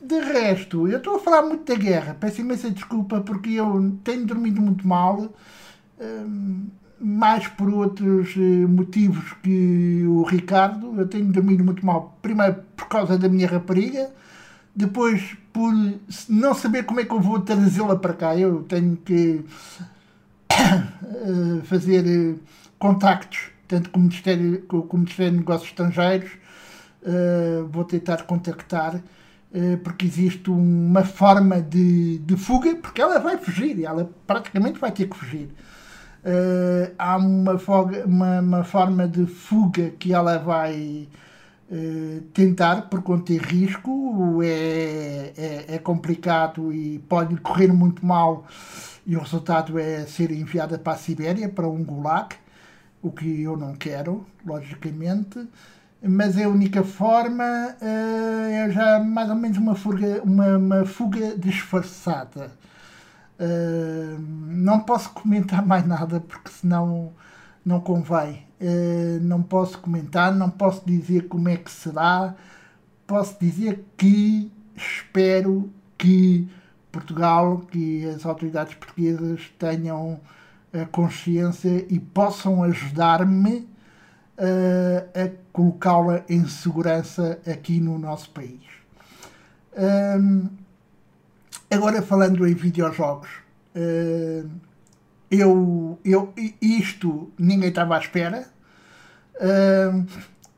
de 0.00 0.18
resto, 0.20 0.88
eu 0.88 0.98
estou 0.98 1.16
a 1.16 1.18
falar 1.18 1.42
muito 1.42 1.70
da 1.70 1.78
guerra, 1.78 2.16
peço 2.18 2.40
imensa 2.40 2.70
desculpa 2.70 3.20
porque 3.20 3.50
eu 3.50 3.98
tenho 4.02 4.24
dormido 4.26 4.60
muito 4.60 4.86
mal, 4.86 5.32
mais 7.00 7.46
por 7.48 7.68
outros 7.68 8.34
eh, 8.36 8.66
motivos 8.66 9.32
que 9.42 10.04
o 10.06 10.22
Ricardo. 10.22 10.98
Eu 10.98 11.06
tenho 11.06 11.26
dormido 11.26 11.64
muito 11.64 11.84
mal, 11.84 12.16
primeiro 12.22 12.56
por 12.76 12.88
causa 12.88 13.18
da 13.18 13.28
minha 13.28 13.46
rapariga, 13.46 14.10
depois 14.74 15.36
por 15.52 15.72
não 16.28 16.54
saber 16.54 16.84
como 16.84 17.00
é 17.00 17.04
que 17.04 17.12
eu 17.12 17.20
vou 17.20 17.40
trazê-la 17.40 17.96
para 17.96 18.14
cá. 18.14 18.36
Eu 18.36 18.62
tenho 18.62 18.96
que 18.96 19.44
eh, 20.50 21.62
fazer 21.64 22.06
eh, 22.06 22.34
contactos, 22.78 23.50
tanto 23.66 23.90
com 23.90 23.98
o 23.98 24.02
Ministério, 24.02 24.62
com 24.62 24.78
o 24.78 24.98
Ministério 24.98 25.32
de 25.32 25.38
Negócios 25.38 25.70
Estrangeiros 25.70 26.30
uh, 27.04 27.66
vou 27.68 27.84
tentar 27.84 28.22
contactar, 28.22 28.96
uh, 28.96 29.78
porque 29.82 30.06
existe 30.06 30.50
uma 30.50 31.04
forma 31.04 31.60
de, 31.60 32.18
de 32.18 32.36
fuga, 32.36 32.74
porque 32.76 33.00
ela 33.00 33.18
vai 33.18 33.36
fugir, 33.38 33.84
ela 33.84 34.10
praticamente 34.26 34.78
vai 34.78 34.90
ter 34.90 35.08
que 35.08 35.16
fugir. 35.16 35.48
Uh, 36.24 36.94
há 36.98 37.16
uma, 37.18 37.58
foga, 37.58 38.04
uma, 38.06 38.40
uma, 38.40 38.64
forma 38.64 39.06
de 39.06 39.26
fuga 39.26 39.90
que 39.90 40.12
ela 40.12 40.38
vai 40.38 41.08
tentar, 42.32 42.82
por 42.82 43.02
conter 43.02 43.40
risco, 43.40 44.40
é, 44.44 45.32
é, 45.36 45.64
é 45.74 45.78
complicado 45.78 46.72
e 46.72 47.00
pode 47.00 47.36
correr 47.38 47.72
muito 47.72 48.06
mal, 48.06 48.46
e 49.04 49.16
o 49.16 49.20
resultado 49.20 49.76
é 49.76 50.06
ser 50.06 50.30
enviada 50.30 50.78
para 50.78 50.92
a 50.92 50.96
Sibéria, 50.96 51.48
para 51.48 51.66
um 51.66 51.82
gulag, 51.82 52.36
o 53.04 53.12
que 53.12 53.42
eu 53.42 53.56
não 53.56 53.74
quero, 53.74 54.26
logicamente 54.44 55.48
mas 56.06 56.36
é 56.36 56.44
a 56.44 56.48
única 56.48 56.84
forma 56.84 57.44
uh, 57.80 58.50
é 58.50 58.70
já 58.70 59.00
mais 59.00 59.30
ou 59.30 59.36
menos 59.36 59.56
uma 59.56 59.74
fuga, 59.74 60.22
uma, 60.22 60.58
uma 60.58 60.84
fuga 60.84 61.34
disfarçada. 61.36 62.52
Uh, 63.40 64.20
não 64.20 64.80
posso 64.80 65.10
comentar 65.10 65.64
mais 65.66 65.86
nada 65.86 66.20
porque 66.20 66.50
senão 66.50 67.12
não 67.64 67.80
convém. 67.80 68.46
Uh, 68.60 69.18
não 69.22 69.42
posso 69.42 69.78
comentar, 69.78 70.34
não 70.34 70.50
posso 70.50 70.82
dizer 70.84 71.26
como 71.26 71.48
é 71.48 71.56
que 71.56 71.70
será. 71.70 72.34
Posso 73.06 73.38
dizer 73.40 73.84
que 73.96 74.52
espero 74.76 75.70
que 75.96 76.46
Portugal, 76.92 77.62
que 77.70 78.06
as 78.06 78.26
autoridades 78.26 78.74
portuguesas 78.74 79.50
tenham 79.58 80.20
a 80.74 80.84
consciência 80.86 81.86
e 81.88 82.00
possam 82.00 82.62
ajudar-me 82.64 83.68
a 84.36 85.30
colocá-la 85.52 86.24
em 86.28 86.46
segurança 86.48 87.38
aqui 87.46 87.78
no 87.78 87.96
nosso 87.96 88.30
país. 88.30 88.60
Um, 89.76 90.48
agora 91.70 92.02
falando 92.02 92.46
em 92.46 92.54
videojogos, 92.54 93.28
uh, 93.76 94.50
eu, 95.30 95.98
eu, 96.04 96.32
isto 96.60 97.32
ninguém 97.38 97.68
estava 97.68 97.96
à 97.96 98.00
espera. 98.00 98.46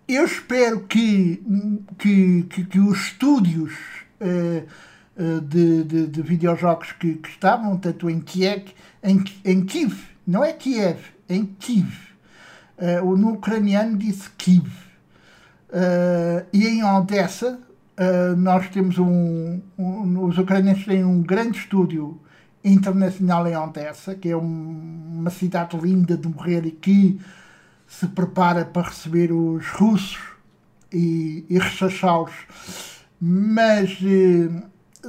Eu 0.06 0.24
espero 0.24 0.80
que, 0.82 1.42
que, 1.98 2.42
que, 2.44 2.64
que 2.64 2.78
os 2.78 2.98
estúdios 3.06 3.74
uh, 4.20 5.40
de, 5.40 5.82
de, 5.82 6.06
de, 6.06 6.22
videojogos 6.22 6.92
que, 6.92 7.14
que, 7.14 7.28
estavam, 7.28 7.76
tanto 7.78 8.08
em 8.10 8.20
Kiev, 8.20 8.74
em, 9.06 9.24
em 9.44 9.64
Kiev, 9.64 9.94
não 10.26 10.44
é 10.44 10.52
Kiev, 10.52 10.98
em 11.28 11.46
Kiev, 11.46 12.06
Uh, 12.78 13.16
no 13.16 13.32
ucraniano 13.32 13.96
disse 13.96 14.28
Kiev. 14.36 14.66
Uh, 15.70 16.44
e 16.52 16.66
em 16.66 16.84
Odessa, 16.84 17.58
uh, 17.98 18.36
nós 18.36 18.68
temos 18.68 18.98
um, 18.98 19.60
um, 19.78 20.24
Os 20.26 20.36
ucranianos 20.36 20.84
têm 20.84 21.02
um 21.02 21.22
grande 21.22 21.58
estúdio 21.58 22.20
internacional 22.62 23.46
em 23.46 23.56
Odessa, 23.56 24.14
que 24.14 24.28
é 24.28 24.36
um, 24.36 25.20
uma 25.20 25.30
cidade 25.30 25.76
linda 25.78 26.18
de 26.18 26.28
morrer 26.28 26.66
e 26.66 26.70
que 26.70 27.18
se 27.86 28.06
prepara 28.08 28.64
para 28.64 28.88
receber 28.88 29.32
os 29.32 29.66
russos 29.68 30.18
e, 30.92 31.46
e 31.48 31.58
rechachá-los. 31.58 32.34
Mas 33.18 33.98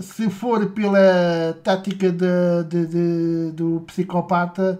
se 0.02 0.30
for 0.30 0.70
pela 0.72 1.58
tática 1.64 2.12
de, 2.12 2.64
de, 2.68 2.86
de, 2.88 3.52
do 3.52 3.82
psicopata 3.88 4.80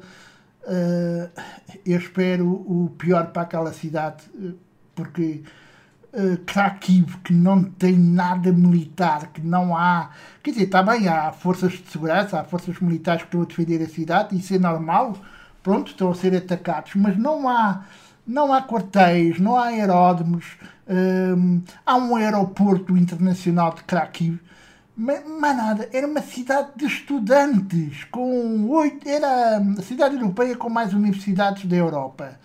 Uh, 0.68 1.32
eu 1.86 1.98
espero 1.98 2.46
o 2.46 2.94
pior 2.98 3.28
para 3.28 3.44
aquela 3.44 3.72
cidade, 3.72 4.26
eh, 4.38 4.52
porque 4.94 5.42
uh, 6.14 6.38
Kharkiv, 6.46 7.20
que 7.24 7.32
não 7.32 7.64
tem 7.64 7.98
nada 7.98 8.52
militar, 8.52 9.28
que 9.28 9.40
não 9.40 9.78
há. 9.78 10.10
Quer 10.44 10.52
dizer, 10.52 10.66
também 10.68 11.08
há 11.08 11.32
forças 11.32 11.72
de 11.72 11.90
segurança, 11.90 12.38
há 12.38 12.44
forças 12.44 12.82
militares 12.82 13.22
que 13.22 13.28
estão 13.30 13.44
a 13.44 13.46
defender 13.46 13.82
a 13.82 13.88
cidade, 13.88 14.38
isso 14.38 14.54
é 14.56 14.60
normal, 14.60 15.16
pronto, 15.64 15.92
estão 15.92 16.12
a 16.12 16.16
ser 16.16 16.36
atacados, 16.36 16.92
mas 16.96 17.18
não 17.18 17.48
há. 17.48 17.86
Não 18.26 18.52
há 18.52 18.62
quartéis, 18.62 19.40
não 19.40 19.58
há 19.58 19.68
aeródromos, 19.68 20.58
um, 20.86 21.62
há 21.86 21.96
um 21.96 22.14
aeroporto 22.18 22.98
internacional 22.98 23.74
de 23.74 23.84
Kharkiv 23.84 24.38
mas, 24.98 25.24
nada, 25.56 25.88
era 25.94 26.08
uma 26.08 26.22
cidade 26.24 26.72
de 26.76 26.86
estudantes, 26.86 28.04
com 28.06 28.68
oito, 28.70 29.08
era 29.08 29.58
a 29.58 29.82
cidade 29.84 30.16
europeia 30.16 30.58
com 30.58 30.70
mais 30.70 30.92
universidades 30.92 31.66
da 31.66 31.76
Europa. 31.76 32.40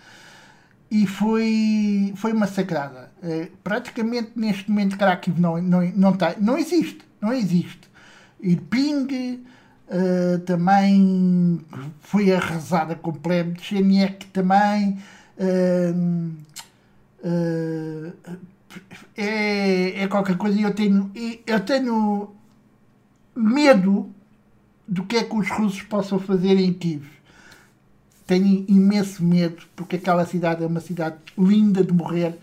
E 0.91 1.07
foi, 1.07 2.13
foi 2.15 2.35
massacrada. 2.35 3.11
É, 3.23 3.49
praticamente 3.65 4.33
neste 4.37 4.71
momento 4.71 4.99
Krakow 4.99 5.33
não, 5.39 5.63
não, 5.63 5.81
não, 5.97 6.13
tá, 6.13 6.35
não 6.39 6.59
existe. 6.59 7.01
Não 7.23 7.33
existe. 7.33 7.91
Irping 8.39 9.47
uh, 9.89 10.39
também 10.41 11.65
foi 12.01 12.35
arrasada 12.35 12.95
completamente. 12.95 13.63
Xeniek 13.63 14.27
também. 14.27 14.99
Uh, 15.39 16.33
uh, 17.25 18.13
é, 19.17 20.03
é 20.03 20.09
qualquer 20.09 20.37
coisa. 20.37 20.61
Eu 20.61 20.75
tenho, 20.75 21.11
eu 21.47 21.61
tenho 21.61 22.42
medo 23.35 24.11
do 24.87 25.05
que 25.05 25.17
é 25.17 25.25
que 25.25 25.35
os 25.35 25.51
russos 25.51 25.83
possam 25.83 26.19
fazer 26.19 26.59
em 26.59 26.73
Kiev. 26.73 27.05
tenho 28.27 28.65
imenso 28.69 29.25
medo, 29.25 29.63
porque 29.75 29.97
aquela 29.97 30.25
cidade 30.27 30.63
é 30.63 30.67
uma 30.67 30.81
cidade 30.81 31.17
linda 31.37 31.83
de 31.83 31.93
morrer, 31.93 32.39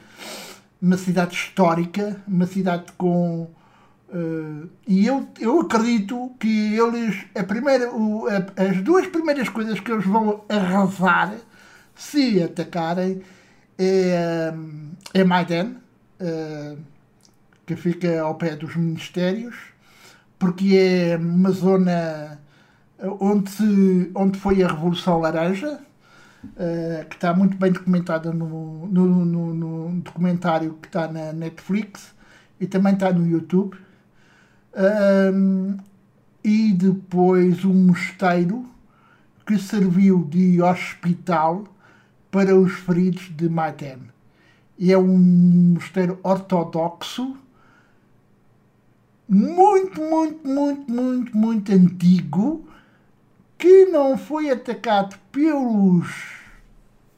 uma 0.81 0.97
cidade 0.97 1.35
histórica, 1.35 2.21
uma 2.27 2.45
cidade 2.45 2.91
com. 2.97 3.47
Uh, 4.11 4.67
e 4.87 5.05
eu, 5.05 5.27
eu 5.39 5.61
acredito 5.61 6.31
que 6.39 6.75
eles, 6.75 7.25
a 7.35 7.43
primeira, 7.43 7.93
o, 7.93 8.27
a, 8.27 8.63
as 8.63 8.81
duas 8.81 9.05
primeiras 9.07 9.49
coisas 9.49 9.79
que 9.79 9.91
eles 9.91 10.05
vão 10.05 10.43
arrasar 10.49 11.35
se 11.95 12.41
atacarem 12.41 13.21
é, 13.77 14.53
é 15.13 15.23
Maidan, 15.23 15.73
uh, 16.19 16.77
que 17.65 17.75
fica 17.75 18.21
ao 18.21 18.35
pé 18.35 18.55
dos 18.55 18.75
ministérios, 18.75 19.55
porque 20.39 20.75
é 20.75 21.17
uma 21.17 21.51
zona 21.51 22.39
onde, 23.19 23.49
se, 23.51 24.11
onde 24.15 24.39
foi 24.39 24.63
a 24.63 24.67
Revolução 24.67 25.19
Laranja, 25.19 25.79
uh, 26.43 27.05
que 27.09 27.15
está 27.15 27.33
muito 27.33 27.57
bem 27.57 27.71
documentada 27.71 28.31
no, 28.33 28.87
no, 28.87 29.25
no, 29.25 29.53
no, 29.53 30.01
documentário 30.01 30.77
que 30.81 30.87
está 30.87 31.07
na 31.07 31.33
Netflix 31.33 32.15
e 32.59 32.65
também 32.65 32.93
está 32.93 33.11
no 33.11 33.27
YouTube. 33.27 33.77
Um, 35.33 35.77
e 36.43 36.71
depois 36.73 37.65
um 37.65 37.73
mosteiro 37.73 38.65
que 39.45 39.57
serviu 39.57 40.23
de 40.23 40.61
hospital 40.61 41.65
para 42.31 42.55
os 42.55 42.71
feridos 42.73 43.29
de 43.35 43.49
Maidan. 43.49 43.99
E 44.77 44.93
é 44.93 44.97
um 44.97 45.17
mosteiro 45.73 46.19
ortodoxo 46.23 47.35
muito, 49.29 50.01
muito, 50.01 50.47
muito, 50.47 50.91
muito, 50.91 51.37
muito 51.37 51.71
antigo 51.71 52.67
que 53.59 53.85
não 53.85 54.17
foi 54.17 54.49
atacado 54.49 55.15
pelos, 55.31 56.07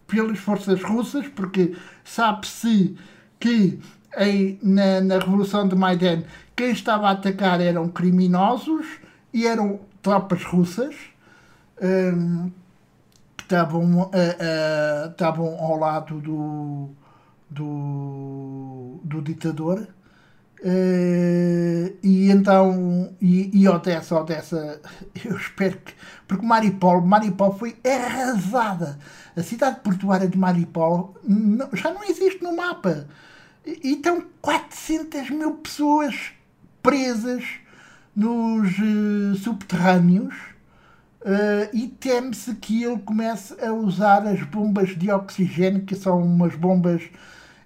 pelas 0.08 0.38
forças 0.38 0.84
russas, 0.84 1.28
porque 1.30 1.76
sabe-se 2.04 2.98
que 3.40 3.80
em, 4.18 4.60
na, 4.62 5.00
na 5.00 5.20
Revolução 5.20 5.68
de 5.68 5.76
Maidan 5.76 6.24
quem 6.56 6.72
estava 6.72 7.08
a 7.08 7.12
atacar 7.12 7.62
eram 7.62 7.88
criminosos 7.88 8.86
e 9.34 9.48
eram 9.48 9.80
tropas 10.02 10.44
russas 10.44 10.96
um, 11.82 12.52
que 13.38 13.44
estavam, 13.44 14.02
uh, 14.02 14.10
uh, 14.10 15.12
estavam 15.12 15.56
ao 15.60 15.78
lado 15.78 16.20
do, 16.20 16.90
do, 17.50 19.00
do 19.04 19.22
ditador. 19.22 19.88
Uh, 20.64 21.98
e 22.04 22.30
então, 22.30 23.16
e, 23.20 23.50
e 23.52 23.68
Odessa, 23.68 24.16
Odessa, 24.16 24.80
eu 25.26 25.36
espero 25.36 25.78
que. 25.78 25.94
Porque 26.28 26.46
Maripol, 26.46 27.02
Maripol 27.02 27.58
foi 27.58 27.76
arrasada. 27.84 29.00
A 29.36 29.42
cidade 29.42 29.80
portuária 29.80 30.28
de 30.28 30.38
Maripol 30.38 31.16
não, 31.24 31.70
já 31.74 31.92
não 31.92 32.04
existe 32.04 32.44
no 32.44 32.56
mapa. 32.56 33.08
E 33.66 33.94
estão 33.94 34.24
400 34.42 35.30
mil 35.32 35.56
pessoas 35.56 36.32
presas 36.82 37.44
nos 38.16 38.70
uh, 38.78 39.36
subterrâneos 39.36 40.36
uh, 41.22 41.70
e 41.74 41.88
teme-se 41.88 42.56
que 42.56 42.84
ele 42.84 43.00
comece 43.00 43.56
a 43.64 43.72
usar 43.74 44.28
as 44.28 44.42
bombas 44.44 44.90
de 44.90 45.12
oxigênio, 45.12 45.86
que 45.86 45.96
são 45.96 46.22
umas 46.22 46.56
bombas 46.56 47.04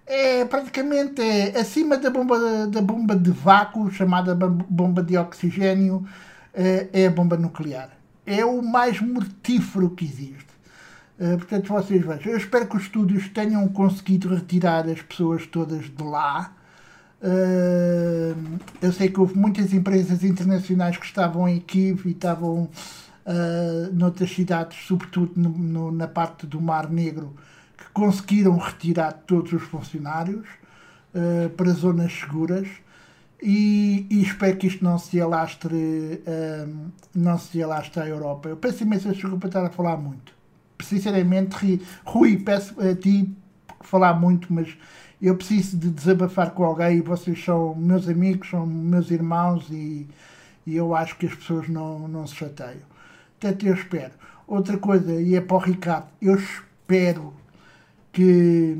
é 0.05 0.45
praticamente 0.45 1.21
é, 1.21 1.59
acima 1.59 1.97
da 1.97 2.09
bomba, 2.09 2.67
da 2.67 2.81
bomba 2.81 3.15
de 3.15 3.31
vácuo, 3.31 3.91
chamada 3.91 4.35
bomba 4.35 5.01
de 5.01 5.17
oxigênio, 5.17 6.05
é, 6.53 6.87
é 6.93 7.07
a 7.07 7.11
bomba 7.11 7.35
nuclear. 7.35 7.89
É 8.25 8.45
o 8.45 8.61
mais 8.61 9.01
mortífero 9.01 9.89
que 9.89 10.05
existe. 10.05 10.55
Uh, 11.19 11.37
portanto, 11.37 11.67
vocês 11.69 12.05
vejam. 12.05 12.31
Eu 12.31 12.37
espero 12.37 12.67
que 12.67 12.75
os 12.75 12.83
estúdios 12.83 13.29
tenham 13.29 13.67
conseguido 13.69 14.33
retirar 14.33 14.87
as 14.87 15.01
pessoas 15.01 15.45
todas 15.47 15.85
de 15.85 16.03
lá. 16.03 16.53
Uh, 17.21 18.59
eu 18.81 18.91
sei 18.91 19.09
que 19.09 19.19
houve 19.19 19.37
muitas 19.37 19.73
empresas 19.73 20.23
internacionais 20.23 20.97
que 20.97 21.05
estavam 21.05 21.47
em 21.47 21.59
Kiev 21.59 22.05
e 22.05 22.11
estavam 22.11 22.69
noutras 23.91 24.29
cidades, 24.29 24.77
sobretudo 24.85 25.31
no, 25.35 25.49
no, 25.49 25.91
na 25.91 26.07
parte 26.07 26.45
do 26.45 26.61
Mar 26.61 26.87
Negro, 26.91 27.33
conseguiram 27.95 28.57
retirar 28.57 29.13
todos 29.25 29.53
os 29.53 29.63
funcionários 29.63 30.45
uh, 31.13 31.49
para 31.51 31.71
zonas 31.71 32.11
seguras 32.11 32.67
e, 33.41 34.05
e, 34.09 34.21
espero 34.21 34.57
que 34.57 34.67
isto 34.67 34.83
não 34.83 34.99
se 34.99 35.19
alastre, 35.19 35.75
uh, 35.75 36.91
não 37.15 37.37
se 37.39 37.63
alastre 37.63 38.01
à 38.01 38.07
Europa. 38.07 38.49
Eu 38.49 38.57
peço 38.57 38.83
imensa 38.83 39.13
desculpa 39.13 39.47
estar 39.47 39.65
a 39.65 39.69
falar 39.69 39.95
muito. 39.95 40.33
Sinceramente, 40.81 41.81
Rui, 42.03 42.37
peço 42.37 42.75
a 42.81 42.93
ti 42.93 43.33
falar 43.79 44.13
muito, 44.13 44.53
mas 44.53 44.75
eu 45.21 45.37
preciso 45.37 45.77
de 45.77 45.89
desabafar 45.89 46.51
com 46.51 46.65
alguém 46.65 46.97
e 46.97 47.01
vocês 47.01 47.41
são 47.45 47.73
meus 47.75 48.09
amigos, 48.09 48.49
são 48.49 48.65
meus 48.65 49.09
irmãos 49.09 49.67
e, 49.69 50.05
e 50.67 50.75
eu 50.75 50.93
acho 50.93 51.17
que 51.17 51.27
as 51.27 51.33
pessoas 51.33 51.69
não, 51.69 52.09
não 52.09 52.27
se 52.27 52.35
chateiam. 52.35 52.83
Portanto, 53.39 53.65
eu 53.65 53.73
espero. 53.73 54.11
Outra 54.45 54.77
coisa, 54.77 55.13
e 55.13 55.33
é 55.33 55.39
para 55.39 55.55
o 55.55 55.59
Ricardo, 55.59 56.07
eu 56.21 56.35
espero 56.35 57.33
que 58.15 58.77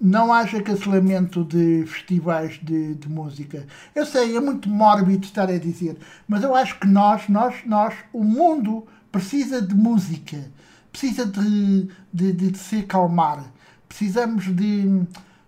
não 0.00 0.32
haja 0.32 0.60
cancelamento 0.60 1.44
de 1.44 1.86
festivais 1.86 2.58
de, 2.60 2.96
de, 2.96 3.08
música. 3.08 3.64
Eu 3.94 4.04
sei, 4.04 4.36
é 4.36 4.40
muito 4.40 4.68
mórbido 4.68 5.24
estar 5.24 5.48
a 5.48 5.56
dizer, 5.56 5.96
mas 6.26 6.42
eu 6.42 6.52
acho 6.52 6.80
que 6.80 6.86
nós, 6.88 7.28
nós, 7.28 7.54
nós, 7.64 7.94
o 8.12 8.24
mundo 8.24 8.88
precisa 9.12 9.62
de 9.62 9.72
música, 9.72 10.50
precisa 10.90 11.24
de, 11.24 11.88
de, 12.12 12.32
de 12.32 12.58
se 12.58 12.82
calmar, 12.82 13.44
precisamos 13.88 14.46
de, 14.46 15.06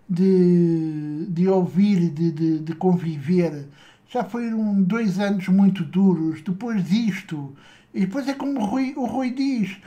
de, 0.09 1.25
de 1.27 1.47
ouvir, 1.49 2.09
de, 2.09 2.31
de, 2.31 2.59
de 2.59 2.73
conviver. 2.73 3.67
Já 4.07 4.23
foram 4.23 4.81
dois 4.81 5.19
anos 5.19 5.45
muito 5.49 5.83
duros, 5.83 6.41
depois 6.41 6.85
disto, 6.85 7.53
e 7.93 8.05
depois 8.05 8.29
é 8.29 8.33
como 8.33 8.61
o 8.61 8.65
Rui, 8.65 8.93
o 8.95 9.05
Rui 9.05 9.31
diz 9.31 9.77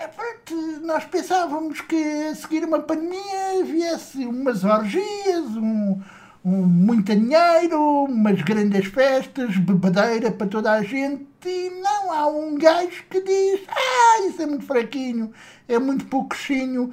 é, 0.00 0.80
nós 0.82 1.04
pensávamos 1.04 1.82
que 1.82 2.24
a 2.30 2.34
seguir 2.34 2.64
uma 2.64 2.80
pandemia 2.80 3.62
viesse 3.64 4.24
umas 4.24 4.64
orgias, 4.64 5.44
um, 5.56 6.00
um, 6.42 6.62
muito 6.62 7.14
dinheiro, 7.14 8.04
umas 8.04 8.40
grandes 8.40 8.86
festas, 8.86 9.58
bebadeira 9.58 10.30
para 10.30 10.46
toda 10.46 10.72
a 10.72 10.82
gente, 10.82 11.26
e 11.44 11.70
não, 11.82 12.12
há 12.12 12.26
um 12.26 12.56
gajo 12.56 13.04
que 13.10 13.20
diz, 13.20 13.60
ah, 13.68 14.26
isso 14.26 14.40
é 14.40 14.46
muito 14.46 14.64
fraquinho, 14.64 15.32
é 15.68 15.78
muito 15.78 16.06
pouquinho, 16.06 16.90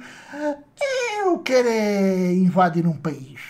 eu 1.24 1.38
quero 1.38 1.68
é 1.68 2.34
invadir 2.34 2.86
um 2.86 2.96
país. 2.96 3.40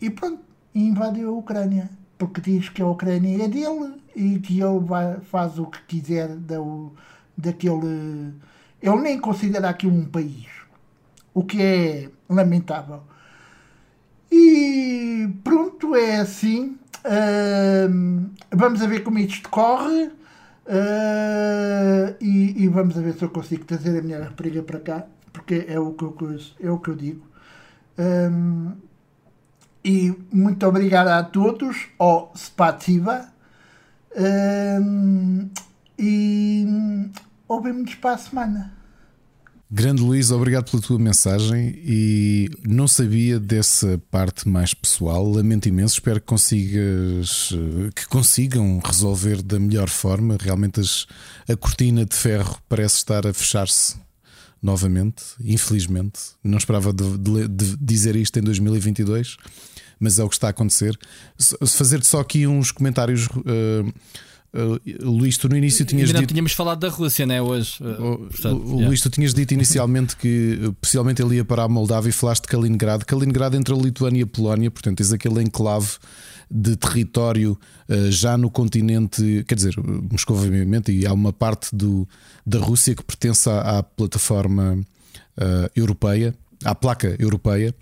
E 0.00 0.08
pronto, 0.08 0.40
invadiu 0.72 1.30
a 1.30 1.38
Ucrânia, 1.38 1.90
porque 2.16 2.40
diz 2.40 2.68
que 2.68 2.80
a 2.80 2.86
Ucrânia 2.86 3.44
é 3.44 3.48
dele 3.48 4.00
e 4.14 4.38
que 4.38 4.60
ele 4.60 4.78
vai, 4.80 5.18
faz 5.20 5.58
o 5.58 5.66
que 5.66 5.82
quiser 5.82 6.28
da, 6.28 6.56
daquele 7.36 8.34
ele 8.82 9.00
nem 9.00 9.20
considera 9.20 9.68
aquilo 9.68 9.94
um 9.94 10.06
país, 10.06 10.46
o 11.34 11.44
que 11.44 11.62
é 11.62 12.08
lamentável. 12.28 13.02
E 14.30 15.28
pronto, 15.42 15.94
é 15.96 16.16
assim. 16.16 16.78
Uh, 17.04 18.30
vamos 18.50 18.82
a 18.82 18.86
ver 18.86 19.02
como 19.02 19.18
isto 19.18 19.48
corre. 19.48 20.10
Uh, 20.66 22.14
e, 22.20 22.62
e, 22.62 22.68
vamos 22.68 22.96
a 22.96 23.00
ver 23.00 23.14
se 23.14 23.24
eu 23.24 23.30
consigo 23.30 23.64
trazer 23.64 23.98
a 23.98 24.02
minha 24.02 24.22
rapariga 24.22 24.62
para 24.62 24.78
cá, 24.78 25.06
porque 25.32 25.64
é 25.66 25.80
o 25.80 25.92
que 25.92 26.04
eu, 26.04 26.38
é 26.60 26.70
o 26.70 26.78
que 26.78 26.90
eu 26.90 26.94
digo. 26.94 27.26
Um, 27.98 28.72
e 29.84 30.14
muito 30.32 30.64
obrigado 30.66 31.08
a 31.08 31.24
todos, 31.24 31.88
ao 31.98 32.32
Spativa. 32.36 33.28
Um, 34.16 35.50
e 35.98 37.10
ouvimos 37.50 37.96
para 37.96 38.14
a 38.14 38.18
semana. 38.18 38.72
Grande 39.68 40.02
Luís, 40.02 40.30
obrigado 40.30 40.70
pela 40.70 40.82
tua 40.82 40.98
mensagem 40.98 41.74
e 41.76 42.48
não 42.66 42.88
sabia 42.88 43.38
dessa 43.38 44.00
parte 44.10 44.48
mais 44.48 44.74
pessoal. 44.74 45.28
Lamento 45.28 45.68
imenso, 45.68 45.94
espero 45.94 46.20
que 46.20 46.26
consigas 46.26 47.50
que 47.94 48.06
consigam 48.08 48.80
resolver 48.84 49.42
da 49.42 49.60
melhor 49.60 49.88
forma. 49.88 50.36
Realmente 50.40 50.80
as, 50.80 51.06
a 51.48 51.56
cortina 51.56 52.04
de 52.04 52.16
ferro 52.16 52.58
parece 52.68 52.96
estar 52.96 53.26
a 53.26 53.32
fechar-se 53.32 53.96
novamente, 54.60 55.22
infelizmente. 55.40 56.20
Não 56.42 56.58
esperava 56.58 56.92
de, 56.92 57.18
de, 57.18 57.48
de 57.48 57.76
dizer 57.76 58.16
isto 58.16 58.38
em 58.38 58.42
2022, 58.42 59.36
mas 60.00 60.18
é 60.18 60.24
o 60.24 60.28
que 60.28 60.34
está 60.34 60.48
a 60.48 60.50
acontecer. 60.50 60.98
Fazer 61.66 62.04
só 62.04 62.20
aqui 62.20 62.44
uns 62.44 62.72
comentários. 62.72 63.26
Uh, 63.26 63.92
Uh, 64.52 64.80
Luís, 65.08 65.38
tu 65.38 65.48
no 65.48 65.56
início 65.56 65.84
tinhas 65.84 66.08
Ainda 66.08 66.14
não 66.14 66.20
dito. 66.22 66.30
tínhamos 66.34 66.52
falado 66.52 66.80
da 66.80 66.88
Rússia, 66.88 67.24
né? 67.24 67.40
Hoje. 67.40 67.74
Uh, 67.80 68.18
portanto, 68.28 68.60
o- 68.64 68.70
yeah. 68.72 68.88
Luís, 68.88 69.00
tu 69.00 69.08
tinhas 69.08 69.32
dito 69.32 69.54
inicialmente 69.54 70.16
que 70.16 70.58
uh, 70.64 70.72
possivelmente 70.72 71.22
ele 71.22 71.36
ia 71.36 71.44
para 71.44 71.62
a 71.62 71.68
Moldávia 71.68 72.08
e 72.08 72.12
falaste 72.12 72.42
de 72.42 72.48
Kaliningrado. 72.48 73.06
Kaliningrado 73.06 73.56
entre 73.56 73.72
a 73.72 73.76
Lituânia 73.76 74.20
e 74.20 74.22
a 74.24 74.26
Polónia, 74.26 74.68
portanto, 74.70 74.96
tens 74.98 75.12
aquele 75.12 75.40
enclave 75.40 75.90
de 76.50 76.74
território 76.74 77.56
uh, 77.88 78.10
já 78.10 78.36
no 78.36 78.50
continente, 78.50 79.44
quer 79.46 79.54
dizer, 79.54 79.74
Moscou, 80.10 80.36
obviamente, 80.36 80.90
e 80.90 81.06
há 81.06 81.12
uma 81.12 81.32
parte 81.32 81.68
do, 81.74 82.08
da 82.44 82.58
Rússia 82.58 82.94
que 82.96 83.04
pertence 83.04 83.48
à, 83.48 83.78
à 83.78 83.82
plataforma 83.84 84.80
europeia, 85.74 86.34
à 86.64 86.74
placa 86.74 87.16
europeia, 87.18 87.74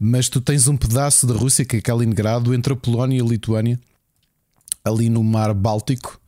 mas 0.00 0.28
tu 0.28 0.40
tens 0.40 0.66
um 0.66 0.76
pedaço 0.76 1.26
da 1.26 1.34
Rússia 1.34 1.64
que 1.64 1.76
é 1.76 1.80
Kaliningrado 1.80 2.52
entre 2.54 2.72
a 2.72 2.76
Polónia 2.76 3.18
e 3.18 3.20
a 3.20 3.24
Lituânia, 3.24 3.78
ali 4.86 5.08
no 5.08 5.22
Mar 5.22 5.52
Báltico. 5.52 6.20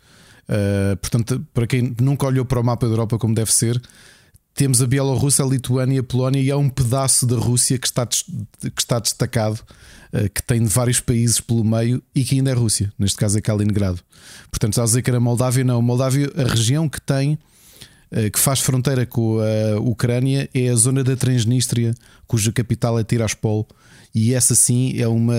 Uh, 0.48 0.96
portanto, 0.96 1.46
para 1.52 1.66
quem 1.66 1.94
nunca 2.00 2.26
olhou 2.26 2.44
para 2.44 2.60
o 2.60 2.64
mapa 2.64 2.86
da 2.86 2.92
Europa 2.92 3.18
como 3.18 3.34
deve 3.34 3.52
ser, 3.52 3.80
temos 4.54 4.82
a 4.82 4.86
Bielorrússia, 4.86 5.44
a 5.44 5.48
Lituânia, 5.48 6.00
a 6.00 6.02
Polónia 6.02 6.40
e 6.40 6.50
há 6.50 6.56
um 6.56 6.68
pedaço 6.68 7.26
da 7.26 7.36
Rússia 7.36 7.78
que 7.78 7.86
está, 7.86 8.06
que 8.06 8.80
está 8.80 8.98
destacado, 8.98 9.60
uh, 10.12 10.28
que 10.30 10.42
tem 10.42 10.64
vários 10.64 11.00
países 11.00 11.40
pelo 11.40 11.62
meio 11.62 12.02
e 12.14 12.24
que 12.24 12.36
ainda 12.36 12.50
é 12.50 12.54
Rússia, 12.54 12.92
neste 12.98 13.16
caso 13.16 13.38
é 13.38 13.40
Kaliningrado. 13.40 14.00
Portanto, 14.50 14.72
estás 14.72 14.90
a 14.90 14.90
dizer 14.90 15.02
que 15.02 15.10
era 15.10 15.20
Moldávia? 15.20 15.62
Não, 15.62 15.80
Moldávia, 15.82 16.32
a 16.34 16.44
região 16.44 16.88
que 16.88 17.00
tem, 17.00 17.38
uh, 18.10 18.30
que 18.32 18.38
faz 18.38 18.60
fronteira 18.60 19.04
com 19.04 19.38
a 19.38 19.78
Ucrânia, 19.80 20.48
é 20.54 20.68
a 20.70 20.74
zona 20.74 21.04
da 21.04 21.14
Transnistria, 21.14 21.94
cuja 22.26 22.50
capital 22.52 22.98
é 22.98 23.04
Tiraspol, 23.04 23.68
e 24.14 24.34
essa 24.34 24.54
sim 24.54 24.98
é 24.98 25.06
uma. 25.06 25.34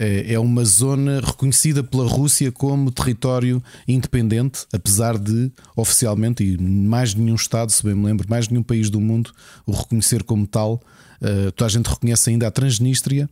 Hum, 0.00 0.24
é 0.26 0.38
uma 0.38 0.64
zona 0.64 1.20
reconhecida 1.20 1.82
pela 1.82 2.06
Rússia 2.06 2.50
como 2.50 2.90
território 2.90 3.62
independente, 3.86 4.66
apesar 4.72 5.18
de 5.18 5.50
oficialmente, 5.76 6.42
e 6.44 6.58
mais 6.58 7.14
nenhum 7.14 7.34
Estado, 7.34 7.70
se 7.70 7.82
bem 7.84 7.94
me 7.94 8.06
lembro, 8.06 8.26
mais 8.28 8.48
nenhum 8.48 8.62
país 8.62 8.88
do 8.90 9.00
mundo 9.00 9.30
o 9.66 9.72
reconhecer 9.72 10.22
como 10.22 10.46
tal. 10.46 10.80
Uh, 11.20 11.52
toda 11.52 11.66
a 11.66 11.70
gente 11.70 11.86
reconhece 11.86 12.30
ainda 12.30 12.48
a 12.48 12.50
Transnistria 12.50 13.28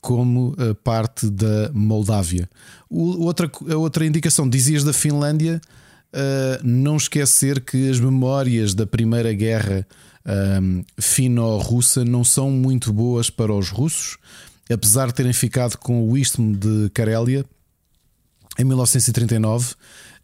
como 0.00 0.50
uh, 0.58 0.74
parte 0.84 1.28
da 1.30 1.70
Moldávia. 1.72 2.48
O- 2.88 3.24
outra, 3.24 3.50
a 3.70 3.76
outra 3.76 4.06
indicação, 4.06 4.48
dizias 4.48 4.84
da 4.84 4.92
Finlândia, 4.92 5.60
uh, 6.12 6.64
não 6.66 6.96
esquecer 6.96 7.60
que 7.60 7.90
as 7.90 7.98
memórias 7.98 8.74
da 8.74 8.86
Primeira 8.86 9.32
Guerra 9.32 9.86
um, 10.60 10.84
fino-russa 11.00 12.04
não 12.04 12.22
são 12.22 12.48
muito 12.50 12.92
boas 12.92 13.28
para 13.28 13.52
os 13.52 13.70
russos, 13.70 14.18
apesar 14.72 15.08
de 15.08 15.14
terem 15.14 15.32
ficado 15.32 15.76
com 15.76 16.08
o 16.08 16.16
istmo 16.16 16.56
de 16.56 16.90
Karélia 16.90 17.44
em 18.58 18.64
1939, 18.64 19.74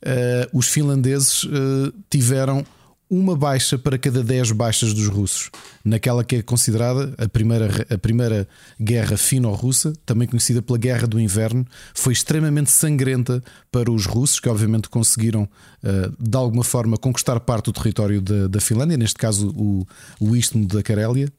eh, 0.02 0.48
os 0.52 0.68
finlandeses 0.68 1.44
eh, 1.44 1.92
tiveram 2.10 2.64
uma 3.10 3.34
baixa 3.34 3.78
para 3.78 3.96
cada 3.96 4.22
10 4.22 4.52
baixas 4.52 4.92
dos 4.92 5.06
russos, 5.08 5.50
naquela 5.82 6.22
que 6.22 6.36
é 6.36 6.42
considerada 6.42 7.14
a 7.16 7.26
primeira, 7.26 7.86
a 7.88 7.96
primeira 7.96 8.46
guerra 8.78 9.16
fino-russa, 9.16 9.94
também 10.04 10.28
conhecida 10.28 10.60
pela 10.60 10.78
Guerra 10.78 11.06
do 11.06 11.18
Inverno, 11.18 11.66
foi 11.94 12.12
extremamente 12.12 12.70
sangrenta 12.70 13.42
para 13.72 13.90
os 13.90 14.04
russos, 14.04 14.38
que 14.38 14.48
obviamente 14.48 14.90
conseguiram 14.90 15.48
eh, 15.82 16.10
de 16.18 16.36
alguma 16.36 16.62
forma 16.62 16.98
conquistar 16.98 17.40
parte 17.40 17.66
do 17.66 17.72
território 17.72 18.20
da, 18.20 18.46
da 18.46 18.60
Finlândia, 18.60 18.98
neste 18.98 19.16
caso 19.16 19.48
o, 19.56 19.86
o 20.20 20.36
istmo 20.36 20.66
da 20.66 20.82
Karélia. 20.82 21.32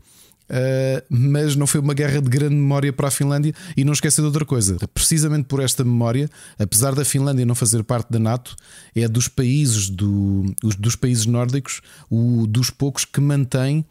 Uh, 0.50 1.06
mas 1.10 1.56
não 1.56 1.68
foi 1.68 1.80
uma 1.80 1.94
guerra 1.94 2.20
de 2.22 2.28
grande 2.30 2.56
memória 2.56 2.92
para 2.92 3.08
a 3.08 3.12
Finlândia. 3.12 3.54
E 3.78 3.84
não 3.84 3.94
esqueça 3.94 4.22
de 4.22 4.26
outra 4.26 4.44
coisa: 4.46 4.78
precisamente 4.94 5.46
por 5.46 5.62
esta 5.62 5.84
memória, 5.84 6.28
apesar 6.58 6.96
da 6.96 7.06
Finlândia 7.06 7.46
não 7.46 7.54
fazer 7.56 7.84
parte 7.84 8.10
da 8.12 8.18
NATO, 8.18 8.56
é 8.96 9.08
dos 9.08 9.28
países 9.28 9.90
do, 9.90 10.46
os- 10.64 10.76
dos 10.76 10.96
países 10.96 11.26
nórdicos 11.26 11.82
o 12.10 12.48
dos 12.48 12.70
poucos 12.72 13.06
que 13.06 13.22
mantém 13.22 13.86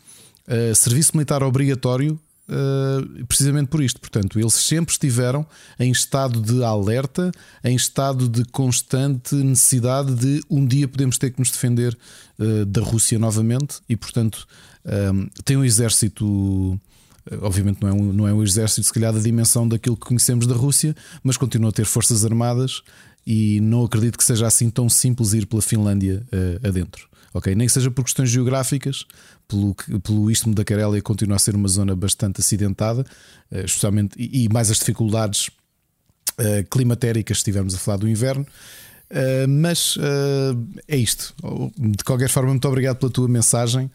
uh, 0.49 0.75
serviço 0.75 1.12
militar 1.15 1.43
obrigatório. 1.43 2.19
Uh, 2.49 3.27
precisamente 3.27 3.68
por 3.68 3.83
isto, 3.83 4.01
portanto, 4.01 4.39
eles 4.39 4.55
sempre 4.55 4.93
estiveram 4.93 5.47
em 5.78 5.91
estado 5.91 6.41
de 6.41 6.62
alerta, 6.65 7.31
em 7.62 7.77
estado 7.77 8.28
de 8.28 8.44
constante 8.47 9.35
necessidade 9.35 10.15
de 10.15 10.43
um 10.51 10.67
dia 10.67 10.89
podemos 10.89 11.18
ter 11.18 11.31
que 11.31 11.39
nos 11.39 11.51
defender 11.51 11.97
uh, 12.39 12.65
da 12.67 12.81
Rússia 12.81 13.18
novamente, 13.18 13.81
e 13.89 13.97
portanto, 13.97 14.47
um, 14.85 15.28
tem 15.44 15.57
um 15.57 15.65
exército. 15.65 16.81
eh, 17.31 17.39
Obviamente 17.43 17.83
não 17.83 17.89
é, 17.89 17.93
um, 17.93 18.12
não 18.12 18.28
é 18.28 18.33
um 18.33 18.43
exército, 18.43 18.86
se 18.86 18.93
calhar, 18.93 19.12
da 19.12 19.20
dimensão 19.20 19.68
daquilo 19.68 19.97
que 19.97 20.07
conhecemos 20.07 20.47
da 20.47 20.55
Rússia, 20.55 20.97
mas 21.23 21.36
continua 21.36 21.70
a 21.70 21.73
ter 21.73 21.85
forças 21.85 22.25
armadas 22.25 22.83
e 23.27 23.60
não 23.60 23.85
acredito 23.85 24.17
que 24.17 24.25
seja 24.25 24.47
assim 24.47 24.70
tão 24.70 24.89
simples 24.89 25.35
ir 25.35 25.47
pela 25.47 25.60
Finlândia 25.60 26.27
eh, 26.33 26.59
adentro. 26.67 27.07
Ok? 27.33 27.55
Nem 27.55 27.67
que 27.67 27.73
seja 27.73 27.91
por 27.91 28.05
questões 28.05 28.31
geográficas, 28.31 29.07
pelo, 29.47 29.75
pelo 30.03 30.31
istmo 30.31 30.55
da 30.55 30.65
Carélia 30.65 31.01
continua 31.03 31.37
a 31.37 31.39
ser 31.39 31.55
uma 31.55 31.69
zona 31.69 31.95
bastante 31.95 32.41
acidentada, 32.41 33.05
eh, 33.51 33.65
especialmente, 33.65 34.15
e, 34.19 34.49
mais 34.49 34.71
as 34.71 34.79
dificuldades 34.79 35.51
eh, 36.39 36.65
climatéricas, 36.71 37.39
se 37.39 37.41
estivermos 37.41 37.75
a 37.75 37.79
falar 37.79 37.99
do 37.99 38.09
inverno. 38.09 38.47
Uh, 39.11 39.49
mas 39.49 39.97
uh, 39.97 40.03
é 40.87 40.97
isto. 40.97 41.35
De 41.79 42.05
qualquer 42.05 42.29
forma, 42.29 42.51
muito 42.51 42.69
obrigado 42.69 42.99
pela 42.99 43.11
tua 43.11 43.27
mensagem 43.27 43.91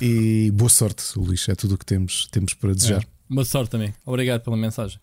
e 0.00 0.50
boa 0.52 0.68
sorte, 0.68 1.04
Luís. 1.16 1.48
É 1.48 1.54
tudo 1.54 1.76
o 1.76 1.78
que 1.78 1.86
temos, 1.86 2.26
temos 2.32 2.52
para 2.52 2.74
desejar. 2.74 3.02
É, 3.02 3.06
uma 3.30 3.44
sorte 3.44 3.70
também. 3.70 3.94
Obrigado 4.04 4.42
pela 4.42 4.56
mensagem. 4.56 4.98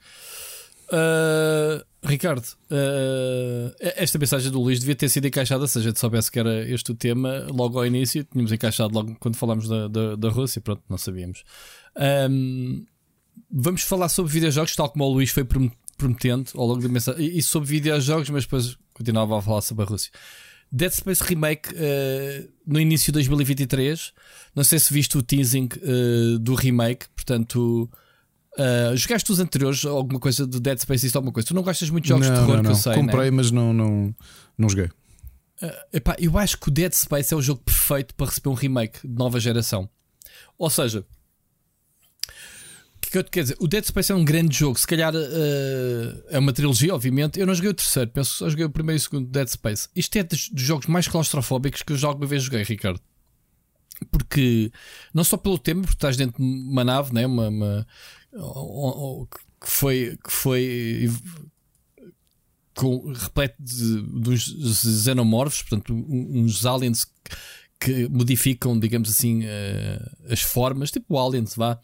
Uh, 0.93 1.83
Ricardo, 2.03 2.45
uh, 2.69 3.73
esta 3.80 4.19
mensagem 4.19 4.51
do 4.51 4.61
Luís 4.61 4.80
devia 4.80 4.93
ter 4.93 5.09
sido 5.09 5.25
encaixada 5.25 5.65
se 5.65 5.80
a 5.80 5.81
gente 5.81 5.99
soubesse 5.99 6.31
que 6.31 6.38
era 6.38 6.69
este 6.69 6.91
o 6.91 6.95
tema 6.95 7.47
logo 7.49 7.80
ao 7.80 7.85
início. 7.85 8.23
Tínhamos 8.23 8.51
encaixado 8.51 8.93
logo 8.93 9.15
quando 9.19 9.35
falámos 9.35 9.67
da, 9.67 9.88
da, 9.88 10.15
da 10.15 10.30
Rússia. 10.30 10.61
Pronto, 10.61 10.83
não 10.88 10.97
sabíamos. 10.97 11.43
Um, 12.30 12.85
vamos 13.49 13.81
falar 13.81 14.07
sobre 14.09 14.31
videojogos, 14.31 14.75
tal 14.75 14.88
como 14.89 15.05
o 15.05 15.13
Luís 15.13 15.31
foi 15.31 15.43
prom- 15.43 15.72
prometendo 15.97 16.51
ao 16.55 16.67
longo 16.67 16.81
da 16.83 16.89
mensagem. 16.89 17.25
E 17.25 17.41
sobre 17.41 17.69
videojogos, 17.69 18.30
mas 18.30 18.43
depois 18.43 18.77
continuava 18.93 19.39
a 19.39 19.41
falar 19.41 19.61
sobre 19.61 19.85
a 19.85 19.88
Rússia. 19.88 20.11
Dead 20.72 20.91
Space 20.91 21.23
Remake 21.23 21.69
uh, 21.73 22.49
no 22.67 22.80
início 22.80 23.07
de 23.07 23.13
2023. 23.13 24.13
Não 24.55 24.63
sei 24.63 24.77
se 24.77 24.93
viste 24.93 25.17
o 25.17 25.23
teasing 25.23 25.69
uh, 25.77 26.38
do 26.38 26.53
remake, 26.53 27.07
portanto. 27.15 27.89
Uh, 27.91 28.02
jogaste 28.95 29.32
os 29.32 29.40
anteriores, 29.40 29.85
alguma 29.85 30.19
coisa 30.19 30.45
do 30.45 30.59
Dead 30.59 30.77
Space, 30.80 31.07
isso 31.07 31.17
alguma 31.17 31.33
coisa? 31.33 31.48
Tu 31.48 31.53
não 31.53 31.64
gostas 31.64 31.90
muito 31.90 32.03
de 32.03 32.09
jogos 32.09 32.25
de 32.25 32.32
não, 32.32 32.40
terror 32.40 32.56
não, 32.56 32.64
que 32.64 32.69
não. 32.69 32.75
eu 32.75 32.82
sei, 32.82 32.93
Comprei, 32.93 33.25
né? 33.25 33.32
mas 33.32 33.51
não, 33.51 33.73
não, 33.73 34.15
não 34.57 34.69
joguei. 34.69 34.90
Uh, 35.61 35.72
epá, 35.93 36.15
eu 36.19 36.38
acho 36.38 36.57
que 36.57 36.67
o 36.67 36.72
Dead 36.72 36.91
Space 36.93 37.33
é 37.33 37.38
o 37.38 37.41
jogo 37.41 37.61
perfeito 37.61 38.14
para 38.15 38.27
receber 38.27 38.49
um 38.49 38.53
remake 38.53 39.07
de 39.07 39.14
nova 39.14 39.40
geração. 39.40 39.90
Ou 40.57 40.69
seja, 40.69 41.06
o 42.98 43.01
que, 43.01 43.11
que 43.11 43.17
eu 43.17 43.23
te 43.23 43.32
quero 43.32 43.43
dizer? 43.45 43.57
O 43.59 43.67
Dead 43.67 43.85
Space 43.85 44.11
é 44.11 44.15
um 44.15 44.25
grande 44.25 44.57
jogo. 44.57 44.77
Se 44.77 44.85
calhar 44.85 45.14
uh, 45.15 46.23
é 46.30 46.38
uma 46.38 46.51
trilogia, 46.51 46.93
obviamente. 46.93 47.40
Eu 47.40 47.48
não 47.48 47.53
joguei 47.53 47.72
o 47.72 47.73
terceiro, 47.73 48.09
penso 48.11 48.32
que 48.32 48.38
só 48.38 48.49
joguei 48.49 48.65
o 48.65 48.69
primeiro 48.69 48.98
e 48.98 49.01
o 49.01 49.03
segundo 49.03 49.27
Dead 49.27 49.48
Space. 49.48 49.88
Isto 49.95 50.17
é 50.17 50.23
dos, 50.23 50.49
dos 50.49 50.64
jogos 50.64 50.88
mais 50.88 51.07
claustrofóbicos 51.07 51.82
que 51.82 51.93
eu 51.93 51.98
já 51.98 52.07
alguma 52.07 52.27
vez 52.27 52.43
joguei, 52.43 52.64
Ricardo. 52.64 52.99
Porque 54.11 54.72
não 55.14 55.23
só 55.23 55.38
pelo 55.38 55.57
tema, 55.57 55.82
porque 55.82 55.95
estás 55.95 56.17
dentro 56.17 56.43
de 56.43 56.43
uma 56.43 56.83
nave, 56.83 57.14
né? 57.14 57.25
uma, 57.25 57.48
uma 57.48 57.88
que 59.62 59.70
foi, 59.70 60.18
que 60.24 60.32
foi 60.32 61.10
com, 62.76 63.12
repleto 63.14 63.56
de, 63.62 64.02
uns 64.32 65.03
xenomorfos, 65.03 65.62
portanto, 65.62 65.94
um- 65.94 66.42
uns 66.44 66.66
aliens 66.66 67.06
que, 67.80 68.08
modificam, 68.10 68.80
digamos 68.80 69.10
assim, 69.10 69.42
eh, 69.44 70.00
as 70.30 70.42
formas, 70.42 70.90
tipo 70.92 71.18
aliens, 71.20 71.53
vá. 71.56 71.80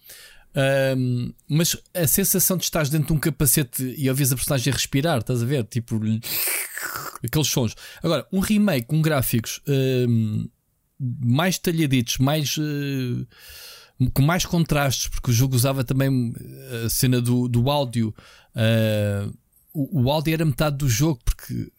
Ahm, 0.55 1.31
mas 1.47 1.77
a 1.93 2.07
sensação 2.07 2.57
de 2.57 2.63
estás 2.63 2.89
dentro 2.89 3.07
de 3.07 3.13
um 3.13 3.19
capacete 3.19 3.83
e 3.97 4.09
ouvis 4.09 4.31
a 4.31 4.35
personagem 4.35 4.73
respirar, 4.73 5.19
estás 5.19 5.43
a 5.43 5.45
ver? 5.45 5.63
Tipo, 5.65 5.99
aqueles 7.23 7.47
sons. 7.47 7.75
Agora, 8.01 8.25
um 8.33 8.39
remake 8.39 8.87
com 8.87 8.99
gráficos 9.01 9.61
ahm, 9.67 10.47
mais 10.99 11.59
detalhaditos, 11.59 12.17
mais. 12.17 12.55
eh, 12.57 13.25
com 14.13 14.21
mais 14.21 14.45
contrastes, 14.45 15.07
porque 15.09 15.31
o 15.31 15.33
jogo 15.33 15.55
usava 15.55 15.83
também 15.83 16.33
eh, 16.39 16.83
a 16.85 16.89
cena 16.89 17.19
do, 17.21 17.47
do 17.47 17.69
áudio. 17.69 18.13
eh, 18.55 19.27
o, 19.73 20.03
o 20.03 20.11
áudio 20.11 20.33
era 20.33 20.45
metade 20.45 20.77
do 20.77 20.89
jogo, 20.89 21.19
porque 21.23 21.71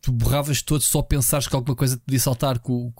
tu 0.00 0.12
borravas 0.12 0.62
todo 0.62 0.82
só 0.82 1.00
pensares 1.02 1.46
que 1.48 1.54
alguma 1.56 1.74
coisa 1.76 1.96
te 1.96 2.02
podia 2.02 2.20
saltar 2.20 2.58
com, 2.58 2.92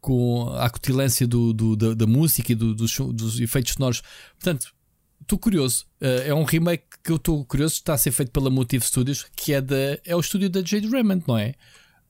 com 0.00 0.48
a 0.50 0.64
acutilância 0.66 1.26
do, 1.26 1.52
do- 1.52 1.76
da, 1.76 1.94
da 1.94 2.06
música 2.06 2.52
e 2.52 2.54
do- 2.54 2.74
dos, 2.74 2.96
dos 2.98 3.40
efeitos 3.40 3.72
sonoros. 3.74 4.02
Portanto, 4.38 4.72
estou 5.22 5.38
curioso. 5.38 5.86
Eh, 6.00 6.28
é 6.28 6.34
um 6.34 6.44
remake 6.44 6.84
que 7.02 7.10
eu 7.12 7.16
estou 7.16 7.44
curioso. 7.44 7.74
Está 7.74 7.94
a 7.94 7.98
ser 7.98 8.10
feito 8.12 8.30
pela 8.32 8.50
Motive 8.50 8.84
Studios, 8.84 9.26
que 9.36 9.52
é, 9.54 9.60
da, 9.60 9.98
é 10.04 10.14
o 10.16 10.20
estúdio 10.20 10.50
da 10.50 10.60
Jade 10.62 10.88
Raymond, 10.88 11.24
não 11.26 11.38
é? 11.38 11.54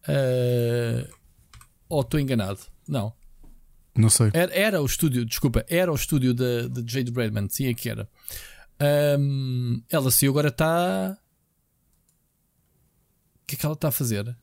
Eh, 0.06 1.08
ou 1.88 2.00
estou 2.02 2.18
enganado? 2.20 2.60
Não. 2.86 3.12
Não 3.98 4.08
sei. 4.08 4.30
Era, 4.32 4.54
era 4.54 4.80
o 4.80 4.86
estúdio, 4.86 5.24
desculpa, 5.24 5.66
era 5.68 5.90
o 5.90 5.94
estúdio 5.94 6.32
da 6.32 6.68
da 6.68 6.82
Jade 6.86 7.10
Raymond, 7.10 7.52
sim, 7.52 7.66
é 7.66 7.74
que 7.74 7.90
era. 7.90 8.08
Ahm, 8.80 9.82
ela 9.90 10.10
saiu, 10.10 10.30
agora 10.30 10.48
está. 10.48 11.18
O 13.42 13.46
que 13.46 13.56
é 13.56 13.58
que 13.58 13.66
ela 13.66 13.74
está 13.74 13.88
a 13.88 13.92
fazer? 13.92 14.36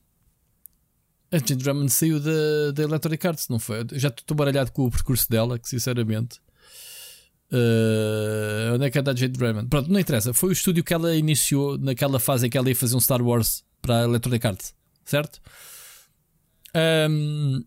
A 1.32 1.38
Jade 1.38 1.56
Drummond 1.56 1.92
saiu 1.92 2.20
da, 2.20 2.72
da 2.74 2.84
Electronic 2.84 3.28
Arts, 3.28 3.48
não 3.50 3.60
foi? 3.60 3.86
Já 3.94 4.10
estou 4.10 4.36
baralhado 4.36 4.72
com 4.72 4.86
o 4.86 4.92
percurso 4.92 5.30
dela, 5.30 5.58
que 5.58 5.70
sinceramente. 5.70 6.40
Uh, 7.52 8.74
onde 8.74 8.86
é 8.86 8.90
que 8.90 8.98
é 8.98 9.02
da 9.02 9.16
Jade 9.16 9.38
Drummond? 9.38 9.70
Pronto, 9.70 9.92
não 9.92 10.00
interessa. 10.00 10.34
Foi 10.34 10.50
o 10.50 10.52
estúdio 10.54 10.84
que 10.84 10.94
ela 10.94 11.16
iniciou 11.16 11.78
naquela 11.78 12.20
fase 12.20 12.48
em 12.48 12.50
que 12.50 12.58
ela 12.58 12.68
ia 12.68 12.76
fazer 12.76 12.96
um 12.96 13.00
Star 13.00 13.22
Wars 13.22 13.64
para 13.82 14.02
a 14.02 14.04
Electronic 14.04 14.46
Arts, 14.46 14.74
certo? 15.06 15.40
Um, 17.10 17.64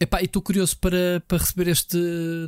epá, 0.00 0.22
e 0.22 0.24
estou 0.24 0.42
curioso 0.42 0.76
para, 0.78 1.22
para 1.28 1.38
receber 1.38 1.68
este 1.68 1.98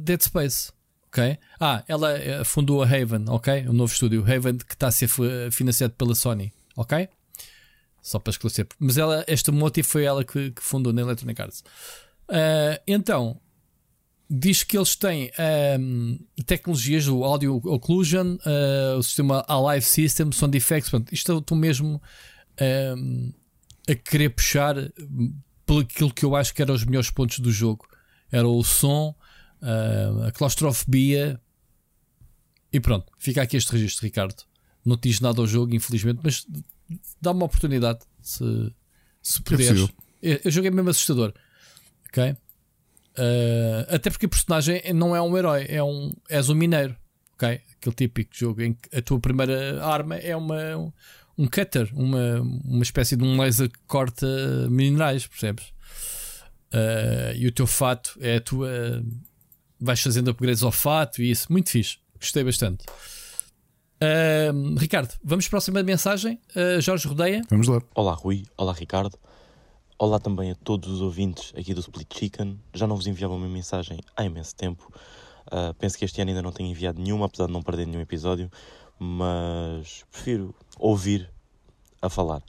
Dead 0.01 0.21
Space. 0.21 0.73
Ok? 1.09 1.39
Ah, 1.61 1.85
ela 1.87 2.19
eh, 2.19 2.43
fundou 2.43 2.83
a 2.83 2.87
Haven, 2.87 3.27
ok? 3.29 3.69
Um 3.69 3.75
novo 3.75 3.93
estúdio, 3.93 4.23
Haven, 4.23 4.57
que 4.57 4.73
está 4.73 4.89
a 4.89 4.91
ser 4.91 5.11
financiado 5.51 5.93
pela 5.93 6.15
Sony, 6.15 6.51
ok? 6.75 7.07
Só 8.01 8.19
para 8.19 8.31
esclarecer. 8.31 8.67
Mas 8.79 8.97
ela, 8.97 9.23
esta 9.29 9.53
motivo 9.53 9.87
foi 9.87 10.05
ela 10.05 10.25
que, 10.25 10.51
que 10.51 10.63
fundou 10.63 10.91
na 10.91 11.03
Electronic 11.03 11.43
Arts. 11.43 11.63
Uh, 12.31 12.81
então, 12.87 13.39
diz 14.29 14.63
que 14.63 14.79
eles 14.79 14.97
têm 14.97 15.31
um, 15.79 16.19
tecnologias 16.47 17.05
do 17.05 17.23
Audio 17.23 17.57
Occlusion, 17.57 18.37
uh, 18.47 18.97
o 18.97 19.03
sistema 19.03 19.45
Alive 19.47 19.85
System, 19.85 20.33
Sound 20.33 20.57
Effects. 20.57 20.89
Portanto, 20.89 21.13
isto 21.13 21.39
estou 21.39 21.57
mesmo 21.59 22.01
um, 22.97 23.33
a 23.87 23.95
querer 23.95 24.31
puxar 24.31 24.77
pelo 25.67 25.81
aquilo 25.81 26.13
que 26.13 26.25
eu 26.25 26.35
acho 26.37 26.55
que 26.55 26.63
eram 26.63 26.75
os 26.75 26.85
melhores 26.85 27.11
pontos 27.11 27.39
do 27.39 27.51
jogo. 27.51 27.87
Era 28.31 28.47
o 28.47 28.63
som, 28.65 29.15
uh, 29.61 30.25
a 30.25 30.33
claustrofobia. 30.33 31.41
E 32.73 32.81
pronto, 32.81 33.13
fica 33.19 33.43
aqui 33.43 33.57
este 33.57 33.73
registro, 33.73 34.05
Ricardo. 34.05 34.43
Não 34.85 34.97
te 34.97 35.09
diz 35.09 35.21
nada 35.21 35.41
ao 35.41 35.47
jogo, 35.47 35.75
infelizmente, 35.75 36.21
mas 36.23 36.47
dá 37.21 37.31
uma 37.31 37.45
oportunidade 37.45 38.01
se, 38.21 38.45
se 39.23 39.41
é 39.41 39.43
puderes. 39.45 39.89
É 40.23 40.41
eu 40.45 40.51
joguei 40.51 40.71
mesmo 40.71 40.91
assustador. 40.91 41.35
Ok? 42.09 42.37
Uh, 43.19 43.85
até 43.89 44.09
porque 44.09 44.27
o 44.27 44.29
personagem 44.29 44.83
não 44.95 45.15
é 45.15 45.21
um 45.21 45.37
herói, 45.37 45.67
é 45.69 45.83
um, 45.83 46.13
és 46.29 46.49
um 46.49 46.55
mineiro. 46.55 46.97
Ok? 47.35 47.61
Aquele 47.77 47.95
típico 47.95 48.31
jogo 48.35 48.63
em 48.63 48.75
que 48.75 48.97
a 48.97 49.03
tua 49.03 49.21
primeira 49.21 49.85
arma 49.85 50.17
é 50.17 50.35
uma, 50.37 50.93
um, 51.37 51.47
cutter, 51.47 51.91
uma, 51.95 52.41
uma 52.65 52.83
espécie 52.83 53.17
de 53.17 53.25
um 53.25 53.41
laser 53.41 53.71
que 53.71 53.79
corta 53.87 54.27
minerais, 54.69 55.27
percebes? 55.27 55.73
Uh, 56.73 57.37
e 57.37 57.47
o 57.47 57.53
teu 57.53 57.67
fato 57.67 58.19
é 58.21 58.37
a 58.37 58.41
tua. 58.41 58.71
Vais 59.79 60.01
fazendo 60.01 60.31
upgrades 60.31 60.63
ao 60.63 60.73
fato 60.73 61.21
e 61.21 61.31
isso. 61.31 61.53
Muito 61.53 61.71
fixe. 61.71 61.99
Gostei 62.19 62.45
bastante. 62.45 62.85
Uh, 64.03 64.79
Ricardo, 64.79 65.13
vamos 65.23 65.47
para 65.47 65.59
a 65.59 65.61
próxima 65.61 65.83
mensagem. 65.83 66.41
Uh, 66.57 66.81
Jorge 66.81 67.07
Rodeia. 67.07 67.43
Vamos 67.51 67.69
lá. 67.69 67.81
Olá, 67.95 68.15
Rui. 68.15 68.45
Olá, 68.57 68.73
Ricardo. 68.73 69.19
Olá 69.99 70.19
também 70.19 70.51
a 70.51 70.55
todos 70.57 70.91
os 70.91 71.01
ouvintes 71.01 71.53
aqui 71.57 71.75
do 71.75 71.81
Split 71.81 72.09
Chicken. 72.13 72.59
Já 72.75 72.87
não 72.87 72.97
vos 72.97 73.07
enviava 73.07 73.35
uma 73.35 73.49
mensagem 73.49 74.01
há 74.17 74.25
imenso 74.25 74.57
tempo. 74.57 74.93
Uh, 75.47 75.75
penso 75.75 75.99
que 75.99 76.05
este 76.05 76.21
ano 76.21 76.31
ainda 76.31 76.43
não 76.43 76.51
tenho 76.51 76.69
enviado 76.71 77.01
nenhuma, 77.01 77.27
apesar 77.27 77.47
de 77.47 77.53
não 77.53 77.63
perder 77.63 77.87
nenhum 77.87 78.01
episódio. 78.01 78.51
Mas 79.05 80.05
prefiro 80.13 80.55
ouvir 80.79 81.29
a 82.01 82.09
falar. 82.09 82.41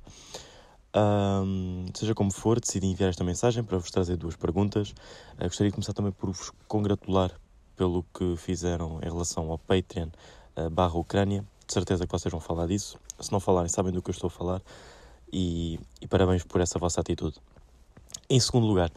seja 1.96 2.14
como 2.14 2.32
for, 2.32 2.60
decidi 2.60 2.86
enviar 2.86 3.10
esta 3.10 3.24
mensagem 3.24 3.64
para 3.64 3.80
vos 3.80 3.90
trazer 3.90 4.18
duas 4.18 4.36
perguntas. 4.36 4.92
Uh, 5.34 5.46
gostaria 5.46 5.72
de 5.72 5.76
começar 5.76 5.94
também 5.94 6.12
por 6.12 6.30
vos 6.30 6.52
congratular 6.68 7.32
pelo 7.76 8.06
que 8.14 8.36
fizeram 8.38 9.00
em 9.02 9.10
relação 9.10 9.50
ao 9.50 9.58
Patreon 9.58 10.10
barra 10.72 10.96
Ucrânia. 10.96 11.44
De 11.66 11.74
certeza 11.74 12.06
que 12.06 12.12
vocês 12.12 12.32
vão 12.32 12.40
falar 12.40 12.68
disso. 12.68 13.00
Se 13.20 13.32
não 13.32 13.40
falarem, 13.40 13.68
sabem 13.68 13.92
do 13.92 14.00
que 14.00 14.12
eu 14.12 14.14
estou 14.14 14.28
a 14.28 14.32
falar. 14.32 14.62
E, 15.32 15.80
e 16.00 16.08
parabéns 16.08 16.44
por 16.44 16.62
essa 16.62 16.78
vossa 16.78 17.02
atitude. 17.02 17.36
Em 18.30 18.40
segundo 18.40 18.68
lugar, 18.68 18.92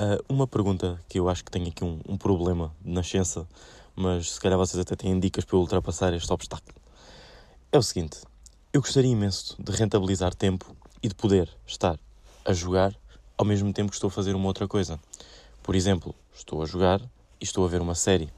uh, 0.00 0.24
uma 0.32 0.46
pergunta 0.46 0.98
que 1.10 1.18
eu 1.18 1.28
acho 1.28 1.44
que 1.44 1.50
tem 1.50 1.68
aqui 1.68 1.84
um, 1.84 2.00
um, 2.08 2.16
problema 2.16 2.74
de 2.80 2.90
nascença, 2.90 3.46
mas 3.94 4.32
se 4.32 4.40
calhar 4.40 4.58
vocês 4.58 4.80
até 4.80 4.96
têm 4.96 5.20
dicas 5.20 5.44
para 5.44 5.58
ultrapassar 5.58 6.14
este 6.14 6.32
obstáculo. 6.32 6.81
É 7.74 7.78
o 7.78 7.82
seguinte: 7.82 8.18
eu 8.70 8.82
gostaria 8.82 9.10
imenso 9.10 9.56
de 9.58 9.72
rentabilizar 9.72 10.34
tempo 10.34 10.76
e 11.02 11.08
de 11.08 11.14
poder 11.14 11.48
estar 11.66 11.98
a 12.44 12.52
jogar 12.52 12.94
ao 13.38 13.46
mesmo 13.46 13.72
tempo 13.72 13.88
que 13.88 13.96
estou 13.96 14.08
a 14.08 14.10
fazer 14.10 14.34
uma 14.34 14.46
outra 14.46 14.68
coisa. 14.68 15.00
Por 15.62 15.74
exemplo, 15.74 16.14
estou 16.34 16.62
a 16.62 16.66
jogar 16.66 17.00
e 17.00 17.44
estou 17.44 17.64
a 17.64 17.68
ver 17.68 17.80
uma 17.80 17.94
série. 17.94 18.28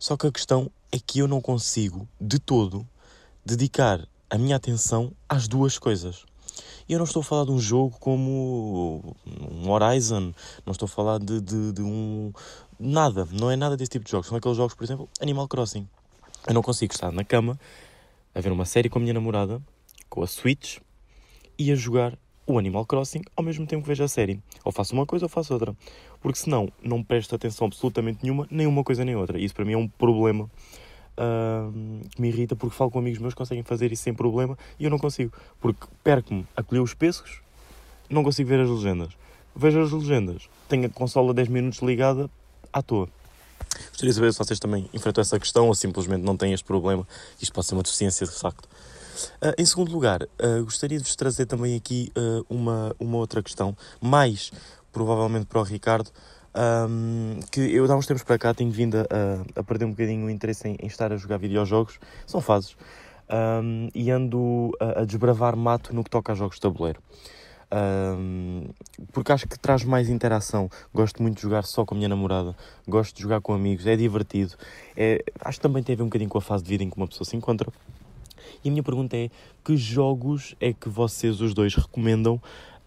Só 0.00 0.16
que 0.16 0.26
a 0.26 0.32
questão 0.32 0.68
é 0.90 0.98
que 0.98 1.20
eu 1.20 1.28
não 1.28 1.40
consigo, 1.40 2.08
de 2.20 2.40
todo, 2.40 2.84
dedicar 3.46 4.04
a 4.28 4.36
minha 4.36 4.56
atenção 4.56 5.12
às 5.28 5.46
duas 5.46 5.78
coisas. 5.78 6.24
E 6.88 6.92
eu 6.92 6.98
não 6.98 7.06
estou 7.06 7.20
a 7.20 7.24
falar 7.24 7.44
de 7.44 7.52
um 7.52 7.58
jogo 7.60 7.96
como 8.00 9.14
um 9.48 9.70
Horizon, 9.70 10.34
não 10.66 10.72
estou 10.72 10.86
a 10.86 10.88
falar 10.88 11.20
de, 11.20 11.40
de, 11.40 11.72
de 11.72 11.82
um. 11.82 12.32
Nada, 12.80 13.28
não 13.30 13.48
é 13.48 13.54
nada 13.54 13.76
desse 13.76 13.92
tipo 13.92 14.04
de 14.04 14.10
jogos. 14.10 14.26
São 14.26 14.36
aqueles 14.36 14.56
jogos, 14.56 14.74
por 14.74 14.82
exemplo, 14.82 15.08
Animal 15.20 15.46
Crossing. 15.46 15.88
Eu 16.48 16.54
não 16.54 16.62
consigo 16.62 16.92
estar 16.92 17.12
na 17.12 17.22
cama 17.22 17.56
a 18.34 18.40
ver 18.40 18.52
uma 18.52 18.64
série 18.64 18.88
com 18.88 18.98
a 18.98 19.02
minha 19.02 19.14
namorada, 19.14 19.60
com 20.08 20.22
a 20.22 20.26
Switch, 20.26 20.78
e 21.58 21.70
a 21.70 21.74
jogar 21.74 22.18
o 22.46 22.58
Animal 22.58 22.84
Crossing 22.84 23.22
ao 23.36 23.44
mesmo 23.44 23.66
tempo 23.66 23.82
que 23.82 23.88
vejo 23.88 24.02
a 24.02 24.08
série. 24.08 24.42
Ou 24.64 24.72
faço 24.72 24.94
uma 24.94 25.06
coisa 25.06 25.26
ou 25.26 25.28
faço 25.28 25.52
outra. 25.52 25.76
Porque 26.20 26.38
senão 26.38 26.70
não 26.82 27.02
presto 27.02 27.34
atenção 27.34 27.66
absolutamente 27.66 28.20
nenhuma, 28.22 28.46
nem 28.50 28.66
uma 28.66 28.82
coisa 28.82 29.04
nem 29.04 29.14
outra. 29.14 29.38
Isso 29.38 29.54
para 29.54 29.64
mim 29.64 29.74
é 29.74 29.76
um 29.76 29.86
problema 29.88 30.44
uh, 30.44 32.08
que 32.10 32.20
me 32.20 32.28
irrita 32.28 32.56
porque 32.56 32.74
falo 32.74 32.90
com 32.90 32.98
amigos 32.98 33.18
meus 33.18 33.34
que 33.34 33.38
conseguem 33.38 33.62
fazer 33.62 33.92
isso 33.92 34.02
sem 34.02 34.14
problema 34.14 34.58
e 34.78 34.84
eu 34.84 34.90
não 34.90 34.98
consigo. 34.98 35.32
Porque 35.60 35.86
perco-me 36.02 36.46
a 36.56 36.62
colher 36.62 36.80
os 36.80 36.94
pescos, 36.94 37.40
não 38.08 38.24
consigo 38.24 38.48
ver 38.48 38.60
as 38.60 38.68
legendas. 38.68 39.16
Vejo 39.54 39.80
as 39.80 39.92
legendas, 39.92 40.48
tenho 40.68 40.86
a 40.86 40.88
consola 40.88 41.34
10 41.34 41.48
minutos 41.48 41.80
ligada 41.80 42.30
à 42.72 42.82
toa. 42.82 43.08
Gostaria 43.88 44.10
de 44.10 44.14
saber 44.14 44.32
se 44.32 44.38
vocês 44.38 44.58
também 44.58 44.88
enfrentam 44.92 45.22
essa 45.22 45.38
questão 45.38 45.68
ou 45.68 45.74
simplesmente 45.74 46.22
não 46.22 46.36
têm 46.36 46.52
este 46.52 46.64
problema. 46.64 47.06
Isto 47.40 47.52
pode 47.52 47.66
ser 47.66 47.74
uma 47.74 47.82
deficiência 47.82 48.26
de 48.26 48.32
facto. 48.32 48.68
Uh, 49.42 49.52
em 49.58 49.64
segundo 49.66 49.92
lugar, 49.92 50.22
uh, 50.22 50.64
gostaria 50.64 50.98
de 50.98 51.04
vos 51.04 51.14
trazer 51.14 51.46
também 51.46 51.76
aqui 51.76 52.10
uh, 52.16 52.44
uma, 52.48 52.94
uma 52.98 53.18
outra 53.18 53.42
questão, 53.42 53.76
mais 54.00 54.50
provavelmente 54.92 55.46
para 55.46 55.60
o 55.60 55.62
Ricardo, 55.62 56.10
um, 56.54 57.38
que 57.50 57.60
eu 57.60 57.90
há 57.90 57.96
uns 57.96 58.06
tempos 58.06 58.22
para 58.22 58.38
cá 58.38 58.52
tenho 58.52 58.70
vindo 58.70 58.96
a, 58.96 59.60
a 59.60 59.62
perder 59.62 59.84
um 59.84 59.90
bocadinho 59.90 60.26
o 60.26 60.30
interesse 60.30 60.68
em, 60.68 60.76
em, 60.80 60.86
estar 60.86 61.12
a 61.12 61.16
jogar 61.16 61.38
videojogos, 61.38 61.98
são 62.26 62.40
fases, 62.40 62.76
um, 63.62 63.88
e 63.94 64.10
ando 64.10 64.72
a, 64.80 65.02
a, 65.02 65.04
desbravar 65.04 65.56
mato 65.56 65.94
no 65.94 66.02
que 66.02 66.10
toca 66.10 66.32
a 66.32 66.34
jogos 66.34 66.56
de 66.56 66.62
tabuleiro. 66.62 67.00
Um, 67.72 68.64
porque 69.12 69.30
acho 69.32 69.46
que 69.46 69.58
traz 69.58 69.84
mais 69.84 70.08
interação. 70.08 70.68
Gosto 70.92 71.22
muito 71.22 71.36
de 71.36 71.42
jogar 71.42 71.62
só 71.64 71.84
com 71.84 71.94
a 71.94 71.96
minha 71.96 72.08
namorada, 72.08 72.56
gosto 72.86 73.14
de 73.14 73.22
jogar 73.22 73.40
com 73.40 73.52
amigos, 73.52 73.86
é 73.86 73.96
divertido. 73.96 74.54
É, 74.96 75.22
acho 75.40 75.58
que 75.58 75.62
também 75.62 75.82
tem 75.82 75.94
a 75.94 75.96
ver 75.96 76.02
um 76.02 76.06
bocadinho 76.06 76.30
com 76.30 76.38
a 76.38 76.42
fase 76.42 76.64
de 76.64 76.70
vida 76.70 76.84
em 76.84 76.90
que 76.90 76.96
uma 76.96 77.06
pessoa 77.06 77.24
se 77.24 77.36
encontra. 77.36 77.70
E 78.64 78.68
a 78.68 78.72
minha 78.72 78.82
pergunta 78.82 79.16
é: 79.16 79.30
que 79.64 79.76
jogos 79.76 80.54
é 80.60 80.72
que 80.72 80.88
vocês 80.88 81.40
os 81.40 81.54
dois 81.54 81.74
recomendam 81.74 82.40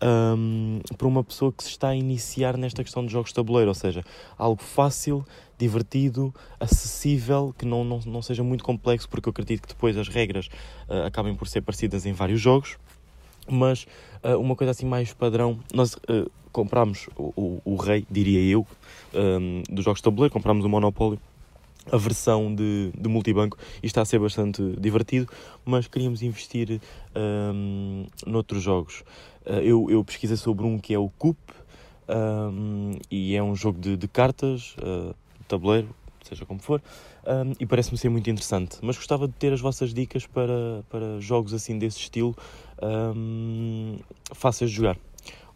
um, 0.03 0.81
para 0.97 1.07
uma 1.07 1.23
pessoa 1.23 1.51
que 1.51 1.63
se 1.63 1.69
está 1.69 1.89
a 1.89 1.95
iniciar 1.95 2.57
nesta 2.57 2.83
questão 2.83 3.05
de 3.05 3.11
jogos 3.11 3.29
de 3.29 3.35
tabuleiro, 3.35 3.69
ou 3.69 3.75
seja, 3.75 4.03
algo 4.37 4.61
fácil, 4.61 5.25
divertido, 5.57 6.33
acessível, 6.59 7.55
que 7.57 7.65
não, 7.65 7.83
não, 7.83 7.99
não 8.05 8.21
seja 8.21 8.43
muito 8.43 8.63
complexo, 8.63 9.07
porque 9.07 9.29
eu 9.29 9.31
acredito 9.31 9.61
que 9.61 9.69
depois 9.69 9.97
as 9.97 10.09
regras 10.09 10.47
uh, 10.89 11.05
acabem 11.05 11.33
por 11.35 11.47
ser 11.47 11.61
parecidas 11.61 12.05
em 12.05 12.11
vários 12.11 12.41
jogos, 12.41 12.77
mas 13.49 13.85
uh, 14.23 14.37
uma 14.39 14.55
coisa 14.55 14.71
assim 14.71 14.85
mais 14.85 15.13
padrão, 15.13 15.59
nós 15.73 15.95
uh, 15.95 16.29
comprámos 16.51 17.09
o, 17.17 17.33
o, 17.35 17.61
o, 17.65 17.75
rei, 17.75 18.05
diria 18.09 18.41
eu, 18.41 18.65
um, 19.13 19.63
dos 19.69 19.83
jogos 19.83 19.99
de 19.99 20.03
tabuleiro, 20.03 20.31
comprámos 20.31 20.63
o 20.65 20.69
Monopólio, 20.69 21.19
a 21.91 21.97
versão 21.97 22.53
de, 22.53 22.91
de 22.97 23.09
multibanco 23.09 23.57
e 23.81 23.87
está 23.87 24.01
a 24.01 24.05
ser 24.05 24.19
bastante 24.19 24.61
divertido, 24.79 25.27
mas 25.65 25.87
queríamos 25.87 26.21
investir 26.21 26.79
um, 27.15 28.05
noutros 28.25 28.63
jogos. 28.63 29.03
Uh, 29.45 29.59
eu, 29.61 29.87
eu 29.89 30.03
pesquisei 30.03 30.37
sobre 30.37 30.65
um 30.65 30.77
que 30.79 30.93
é 30.93 30.99
o 30.99 31.09
Coop 31.17 31.37
um, 32.07 32.91
e 33.09 33.35
é 33.35 33.43
um 33.43 33.55
jogo 33.55 33.79
de, 33.79 33.97
de 33.97 34.07
cartas, 34.07 34.75
tabuleiro, 35.47 35.89
seja 36.27 36.45
como 36.45 36.59
for, 36.59 36.81
um, 37.25 37.53
e 37.59 37.65
parece-me 37.65 37.97
ser 37.97 38.09
muito 38.09 38.29
interessante. 38.29 38.77
Mas 38.81 38.97
gostava 38.97 39.27
de 39.27 39.33
ter 39.33 39.53
as 39.53 39.61
vossas 39.61 39.93
dicas 39.93 40.25
para, 40.25 40.83
para 40.89 41.19
jogos 41.19 41.53
assim 41.53 41.77
desse 41.77 41.99
estilo 41.99 42.35
um, 42.81 43.97
fáceis 44.33 44.71
de 44.71 44.77
jogar. 44.77 44.97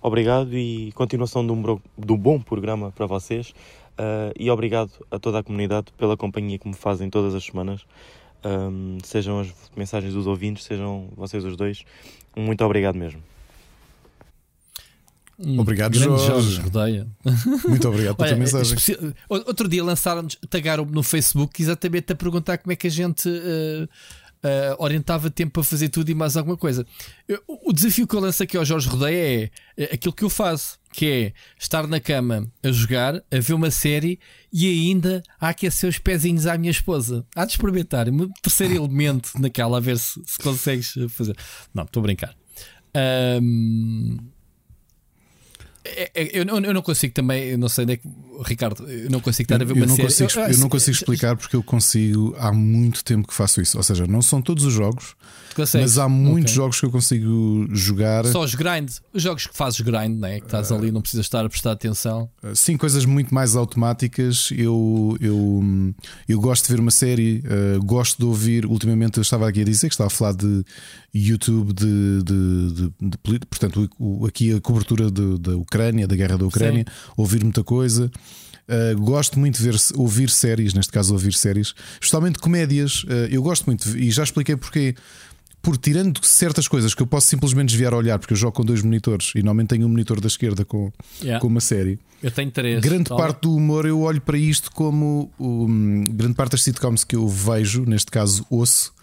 Obrigado 0.02 0.56
e 0.56 0.92
continuação 0.94 1.46
de 1.46 1.52
um, 1.52 1.80
de 1.98 2.12
um 2.12 2.18
bom 2.18 2.40
programa 2.40 2.92
para 2.92 3.06
vocês. 3.06 3.54
Uh, 4.00 4.32
e 4.40 4.50
obrigado 4.52 4.92
a 5.10 5.18
toda 5.18 5.40
a 5.40 5.44
comunidade 5.44 5.92
pela 5.98 6.16
companhia 6.16 6.60
que 6.60 6.68
me 6.68 6.76
fazem 6.76 7.10
todas 7.10 7.34
as 7.34 7.44
semanas. 7.44 7.86
Um, 8.46 9.00
sejam 9.04 9.40
as 9.40 9.52
mensagens 9.76 10.14
dos 10.14 10.28
ouvintes, 10.28 10.64
sejam 10.66 11.10
vocês 11.16 11.44
os 11.44 11.58
dois. 11.58 11.84
Muito 12.36 12.64
obrigado 12.64 12.96
mesmo. 12.96 13.22
Obrigado, 15.40 15.96
Jorge. 15.96 16.26
Jorge 16.26 16.62
Rodeia. 16.62 17.08
Muito 17.68 17.88
obrigado 17.88 18.16
pela 18.16 18.30
tua 18.30 18.38
mensagem. 18.38 18.78
Outro 19.30 19.68
dia 19.68 19.84
lançaram-nos, 19.84 20.38
tagaram-me 20.50 20.92
no 20.92 21.04
Facebook 21.04 21.62
exatamente 21.62 22.12
a 22.12 22.16
perguntar 22.16 22.58
como 22.58 22.74
é 22.74 22.76
que 22.76 22.88
a 22.88 22.92
gente 22.92 23.30
uh, 23.30 23.88
uh, 24.44 24.76
orientava 24.80 25.30
tempo 25.30 25.54
para 25.54 25.64
fazer 25.64 25.90
tudo 25.90 26.10
e 26.10 26.16
mais 26.16 26.36
alguma 26.36 26.58
coisa. 26.58 26.86
Eu, 27.28 27.42
o 27.48 27.72
desafio 27.72 28.08
que 28.08 28.16
eu 28.16 28.20
lanço 28.20 28.42
aqui 28.42 28.58
ao 28.58 28.66
Jorge 28.66 28.90
Rodeia 28.90 29.52
é, 29.78 29.84
é 29.84 29.94
aquilo 29.94 30.14
que 30.14 30.24
eu 30.24 30.30
faço, 30.30 30.80
que 30.92 31.06
é 31.06 31.34
estar 31.60 31.86
na 31.88 32.00
cama 32.00 32.48
a 32.64 32.72
jogar, 32.72 33.16
a 33.16 33.40
ver 33.40 33.54
uma 33.54 33.70
série 33.70 34.20
e 34.52 34.68
ainda 34.68 35.22
a 35.40 35.50
aquecer 35.50 35.90
os 35.90 36.00
pezinhos 36.00 36.48
à 36.48 36.58
minha 36.58 36.72
esposa. 36.72 37.26
Há 37.36 37.46
de 37.46 37.52
experimentar. 37.52 38.10
Um 38.10 38.30
terceiro 38.42 38.74
elemento 38.84 39.32
naquela, 39.40 39.78
a 39.78 39.82
ver 39.82 39.98
se, 40.00 40.20
se 40.26 40.38
consegues 40.40 40.96
fazer. 41.10 41.36
Não, 41.74 41.84
estou 41.84 42.02
a 42.02 42.04
brincar. 42.04 42.36
Um, 43.40 44.18
é, 45.88 46.12
é, 46.14 46.30
eu, 46.34 46.44
eu, 46.44 46.74
não 46.74 46.82
consigo 46.82 47.14
também, 47.14 47.44
eu 47.50 47.58
não 47.58 47.70
sei 47.70 47.84
onde 47.84 47.94
é 47.94 47.98
que. 47.98 48.08
Ricardo, 48.46 48.90
eu 48.90 49.10
não 49.10 49.20
consigo 49.20 49.46
estar 49.46 49.62
a 49.62 49.66
ver 49.66 49.74
uma 49.74 49.84
eu 49.84 49.88
não 49.88 49.96
série. 49.96 50.08
Consigo, 50.08 50.40
eu, 50.40 50.48
eu, 50.48 50.58
não 50.58 50.70
consigo 50.70 50.96
explicar 50.96 51.36
porque 51.36 51.56
eu 51.56 51.64
consigo. 51.64 52.36
Há 52.38 52.52
muito 52.52 53.04
tempo 53.04 53.28
que 53.28 53.34
faço 53.34 53.62
isso. 53.62 53.78
Ou 53.78 53.84
seja, 53.84 54.06
não 54.06 54.22
são 54.22 54.42
todos 54.42 54.64
os 54.64 54.74
jogos, 54.74 55.16
mas 55.74 55.98
há 55.98 56.08
muitos 56.08 56.52
okay. 56.52 56.56
jogos 56.56 56.80
que 56.80 56.86
eu 56.86 56.92
consigo 56.92 57.68
jogar. 57.72 58.26
Só 58.26 58.44
os 58.44 58.56
grind, 58.56 58.90
os 59.14 59.22
jogos 59.22 59.48
que 59.48 59.56
fazes 59.56 59.80
grind, 59.82 60.20
né? 60.20 60.40
que 60.40 60.46
estás 60.46 60.72
ali, 60.72 60.92
não 60.92 61.02
precisas 61.02 61.26
estar 61.26 61.46
a 61.46 61.50
prestar 61.50 61.72
atenção. 61.72 62.30
Sim, 62.54 62.78
coisas 62.78 63.06
muito 63.06 63.34
mais 63.34 63.56
automáticas. 63.56 64.50
Eu, 64.52 65.18
eu, 65.20 65.64
eu 66.28 66.40
gosto 66.40 66.66
de 66.68 66.74
ver 66.74 66.80
uma 66.80 66.92
série, 66.92 67.44
uh, 67.46 67.84
gosto 67.84 68.18
de 68.18 68.26
ouvir. 68.26 68.66
Ultimamente 68.66 69.18
eu 69.18 69.22
estava 69.22 69.48
aqui 69.48 69.62
a 69.62 69.66
dizer 69.66 69.88
que 69.88 69.94
estava 69.94 70.08
a 70.08 70.12
falar 70.12 70.34
de 70.34 70.64
YouTube, 71.14 71.74
de, 71.74 72.24
de, 72.24 72.74
de, 72.74 73.10
de 73.10 73.18
portanto, 73.50 73.90
o, 74.00 74.26
aqui 74.26 74.54
a 74.54 74.62
cobertura 74.62 75.10
da 75.10 75.56
Ucrânia, 75.56 76.08
da 76.08 76.16
guerra 76.16 76.38
da 76.38 76.46
Ucrânia, 76.46 76.86
Sim. 76.88 77.12
ouvir 77.16 77.44
muita 77.44 77.64
coisa. 77.64 78.12
Uh, 78.68 79.00
gosto 79.00 79.40
muito 79.40 79.58
de 79.58 79.64
ver, 79.64 79.78
ouvir 79.96 80.30
séries, 80.30 80.74
neste 80.74 80.92
caso, 80.92 81.14
ouvir 81.14 81.34
séries, 81.34 81.74
especialmente 81.94 82.38
comédias. 82.40 83.04
Uh, 83.04 83.28
eu 83.30 83.42
gosto 83.42 83.66
muito, 83.66 83.98
e 83.98 84.12
já 84.12 84.24
expliquei 84.24 84.58
porquê 84.58 84.94
por 85.68 85.76
tirando 85.76 86.24
certas 86.24 86.66
coisas 86.66 86.96
que 86.96 87.02
eu 87.02 87.06
posso 87.06 87.28
simplesmente 87.28 87.72
desviar 87.72 87.94
a 87.94 87.98
olhar, 87.98 88.18
porque 88.18 88.32
eu 88.32 88.38
jogo 88.38 88.54
com 88.54 88.64
dois 88.64 88.82
monitores 88.82 89.34
e 89.36 89.40
normalmente 89.40 89.68
tenho 89.72 89.86
um 89.86 89.90
monitor 89.90 90.22
da 90.22 90.28
esquerda 90.28 90.64
com, 90.64 90.94
yeah. 91.22 91.42
com 91.42 91.48
uma 91.48 91.60
série. 91.60 92.00
Eu 92.24 92.32
tenho 92.32 92.50
três. 92.50 92.80
Grande 92.80 93.10
parte 93.10 93.42
do 93.42 93.54
humor 93.54 93.86
eu 93.86 94.00
olho 94.00 94.22
para 94.22 94.38
isto 94.38 94.72
como 94.72 95.30
um, 95.38 96.06
grande 96.06 96.36
parte 96.36 96.54
das 96.54 96.64
sitcoms 96.64 97.04
que 97.04 97.18
eu 97.18 97.28
vejo, 97.28 97.84
neste 97.84 98.10
caso 98.10 98.46
ouço, 98.50 98.94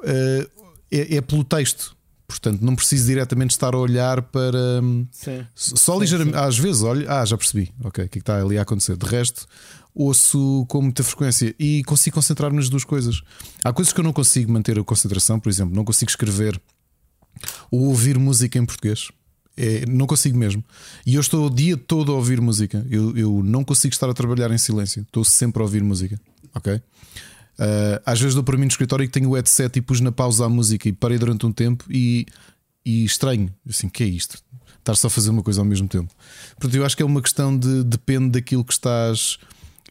uh, 0.00 0.50
é, 0.92 1.16
é, 1.16 1.20
pelo 1.22 1.42
texto. 1.42 1.96
Portanto, 2.28 2.60
não 2.60 2.76
preciso 2.76 3.06
diretamente 3.06 3.52
estar 3.52 3.74
a 3.74 3.78
olhar 3.78 4.20
para. 4.20 4.82
Hum, 4.82 5.06
sim. 5.10 5.42
Só 5.54 5.98
ligeiramente. 5.98 6.36
Às 6.36 6.58
vezes 6.58 6.82
olho, 6.82 7.10
ah, 7.10 7.24
já 7.24 7.36
percebi, 7.38 7.72
ok, 7.82 7.88
o 7.88 7.92
que 7.92 8.00
é 8.02 8.08
que 8.08 8.18
está 8.18 8.42
ali 8.42 8.58
a 8.58 8.62
acontecer. 8.62 8.94
De 8.94 9.06
resto, 9.06 9.46
ouço 9.94 10.64
com 10.68 10.82
muita 10.82 11.02
frequência 11.02 11.54
e 11.58 11.82
consigo 11.84 12.14
concentrar-me 12.14 12.56
nas 12.56 12.68
duas 12.68 12.84
coisas. 12.84 13.22
Há 13.64 13.72
coisas 13.72 13.92
que 13.92 14.00
eu 14.00 14.04
não 14.04 14.12
consigo 14.12 14.52
manter 14.52 14.78
a 14.78 14.84
concentração, 14.84 15.38
por 15.38 15.48
exemplo, 15.48 15.74
não 15.74 15.84
consigo 15.84 16.10
escrever 16.10 16.60
ou 17.70 17.86
ouvir 17.86 18.18
música 18.18 18.58
em 18.58 18.64
português. 18.64 19.08
É, 19.56 19.84
não 19.86 20.06
consigo 20.06 20.38
mesmo. 20.38 20.64
E 21.04 21.16
eu 21.16 21.20
estou 21.20 21.46
o 21.46 21.50
dia 21.50 21.76
todo 21.76 22.12
a 22.12 22.14
ouvir 22.14 22.40
música. 22.40 22.86
Eu, 22.88 23.16
eu 23.16 23.42
não 23.44 23.62
consigo 23.62 23.92
estar 23.92 24.08
a 24.08 24.14
trabalhar 24.14 24.50
em 24.50 24.58
silêncio. 24.58 25.02
Estou 25.02 25.22
sempre 25.24 25.60
a 25.60 25.64
ouvir 25.64 25.82
música. 25.82 26.18
Ok? 26.54 26.74
Uh, 26.74 28.00
às 28.06 28.18
vezes 28.18 28.34
dou 28.34 28.42
para 28.42 28.56
mim 28.56 28.64
no 28.64 28.70
escritório 28.70 29.04
que 29.04 29.12
tenho 29.12 29.28
o 29.28 29.34
headset 29.34 29.78
e 29.78 29.82
pus 29.82 30.00
na 30.00 30.10
pausa 30.10 30.46
a 30.46 30.48
música 30.48 30.88
e 30.88 30.92
parei 30.92 31.18
durante 31.18 31.44
um 31.44 31.52
tempo 31.52 31.84
e, 31.90 32.24
e 32.86 33.04
estranho. 33.04 33.52
Assim, 33.68 33.88
que 33.88 34.02
é 34.02 34.06
isto? 34.06 34.38
Estar 34.78 34.94
só 34.94 35.08
a 35.08 35.10
fazer 35.10 35.28
uma 35.28 35.42
coisa 35.42 35.60
ao 35.60 35.64
mesmo 35.66 35.86
tempo. 35.86 36.10
Portanto, 36.58 36.74
eu 36.74 36.84
acho 36.86 36.96
que 36.96 37.02
é 37.02 37.06
uma 37.06 37.20
questão 37.20 37.56
de 37.56 37.84
depende 37.84 38.30
daquilo 38.30 38.64
que 38.64 38.72
estás 38.72 39.36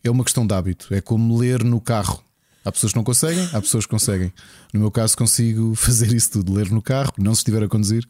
é 0.03 0.09
uma 0.09 0.23
questão 0.23 0.45
de 0.45 0.53
hábito. 0.53 0.93
É 0.93 1.01
como 1.01 1.37
ler 1.37 1.63
no 1.63 1.79
carro. 1.79 2.23
Há 2.63 2.71
pessoas 2.71 2.91
que 2.91 2.97
não 2.97 3.03
conseguem, 3.03 3.47
há 3.53 3.61
pessoas 3.61 3.85
que 3.85 3.91
conseguem. 3.91 4.33
No 4.73 4.81
meu 4.81 4.91
caso, 4.91 5.17
consigo 5.17 5.73
fazer 5.75 6.13
isso 6.13 6.31
tudo: 6.31 6.53
ler 6.53 6.69
no 6.69 6.81
carro, 6.81 7.13
não 7.17 7.33
se 7.33 7.39
estiver 7.39 7.63
a 7.63 7.67
conduzir, 7.67 8.07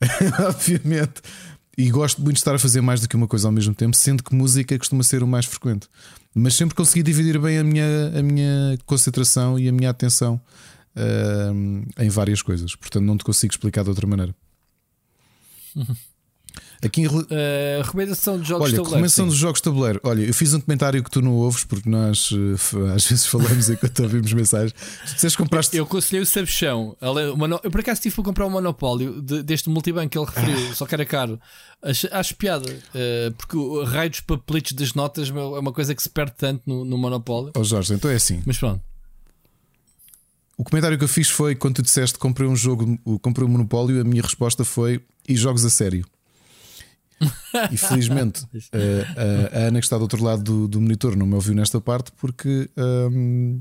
obviamente. 0.48 1.22
E 1.76 1.90
gosto 1.90 2.20
muito 2.20 2.34
de 2.34 2.40
estar 2.40 2.54
a 2.54 2.58
fazer 2.58 2.82
mais 2.82 3.00
do 3.00 3.08
que 3.08 3.16
uma 3.16 3.26
coisa 3.26 3.48
ao 3.48 3.52
mesmo 3.52 3.74
tempo, 3.74 3.96
sendo 3.96 4.22
que 4.22 4.34
música 4.34 4.76
costuma 4.78 5.02
ser 5.02 5.22
o 5.22 5.26
mais 5.26 5.46
frequente. 5.46 5.88
Mas 6.34 6.54
sempre 6.54 6.74
consegui 6.74 7.02
dividir 7.02 7.38
bem 7.38 7.58
a 7.58 7.64
minha, 7.64 8.12
a 8.18 8.22
minha 8.22 8.78
concentração 8.84 9.58
e 9.58 9.68
a 9.68 9.72
minha 9.72 9.88
atenção 9.88 10.40
uh, 10.96 12.02
em 12.02 12.08
várias 12.10 12.42
coisas. 12.42 12.76
Portanto, 12.76 13.04
não 13.04 13.16
te 13.16 13.24
consigo 13.24 13.52
explicar 13.52 13.84
de 13.84 13.88
outra 13.88 14.06
maneira. 14.06 14.34
Aqui 16.84 17.02
em... 17.02 17.06
uh, 17.06 17.22
recomendação 17.82 18.40
de 18.40 18.48
jogos 18.48 18.64
Olha, 18.64 18.72
tabuleiro. 18.72 18.84
Recomendação 18.84 19.28
dos 19.28 19.36
jogos 19.36 19.60
de 19.60 19.64
tabuleiro. 19.64 20.00
Olha, 20.02 20.22
eu 20.22 20.34
fiz 20.34 20.52
um 20.52 20.60
comentário 20.60 21.02
que 21.02 21.10
tu 21.10 21.22
não 21.22 21.32
ouves 21.34 21.62
porque 21.62 21.88
nós 21.88 22.32
uh, 22.32 22.56
às 22.94 23.06
vezes 23.06 23.24
falamos 23.26 23.70
enquanto 23.70 24.02
ouvimos 24.02 24.32
mensagens. 24.32 24.72
Tu 24.72 25.14
disseste 25.14 25.38
compraste. 25.38 25.76
Eu, 25.76 25.82
eu 25.82 25.86
aconselhei 25.86 26.20
o 26.20 26.26
Sabichão. 26.26 26.96
Eu 27.00 27.70
por 27.70 27.80
acaso 27.80 28.00
tive 28.00 28.16
para 28.16 28.24
comprar 28.24 28.46
um 28.46 28.50
monopólio 28.50 29.22
de, 29.22 29.44
deste 29.44 29.70
multibanco 29.70 30.08
que 30.08 30.18
ele 30.18 30.26
referiu, 30.26 30.74
só 30.74 30.84
que 30.84 30.94
era 30.94 31.04
caro. 31.06 31.40
Acho, 31.80 32.08
acho 32.10 32.36
piada, 32.36 32.68
uh, 32.68 33.32
porque 33.36 33.56
o 33.56 33.84
raio 33.84 34.10
dos 34.10 34.20
papelitos 34.20 34.72
das 34.72 34.92
notas 34.94 35.30
é 35.30 35.32
uma 35.32 35.72
coisa 35.72 35.94
que 35.94 36.02
se 36.02 36.08
perde 36.08 36.32
tanto 36.36 36.62
no, 36.66 36.84
no 36.84 36.98
monopólio. 36.98 37.52
Oh 37.56 37.62
Jorge, 37.62 37.94
então 37.94 38.10
é 38.10 38.14
assim. 38.14 38.42
Mas 38.44 38.58
pronto. 38.58 38.80
O 40.56 40.64
comentário 40.64 40.98
que 40.98 41.04
eu 41.04 41.08
fiz 41.08 41.28
foi 41.28 41.54
quando 41.54 41.76
tu 41.76 41.82
disseste 41.82 42.18
comprei 42.18 42.48
um 42.48 42.54
jogo, 42.54 42.98
comprei 43.20 43.46
um 43.46 43.50
monopólio, 43.50 44.00
a 44.00 44.04
minha 44.04 44.22
resposta 44.22 44.64
foi 44.64 45.00
e 45.28 45.36
jogos 45.36 45.64
a 45.64 45.70
sério. 45.70 46.04
E 47.70 47.76
felizmente 47.76 48.44
a, 48.72 48.76
eh, 48.76 49.50
a, 49.52 49.58
a, 49.58 49.60
Ana 49.68 49.78
que 49.78 49.86
está 49.86 49.96
do 49.96 50.02
outro 50.02 50.22
lado 50.22 50.42
do, 50.42 50.68
do, 50.68 50.80
monitor 50.80 51.16
não 51.16 51.26
me 51.26 51.34
ouviu 51.34 51.54
nesta 51.54 51.80
parte 51.80 52.12
porque 52.18 52.68
um, 52.76 53.60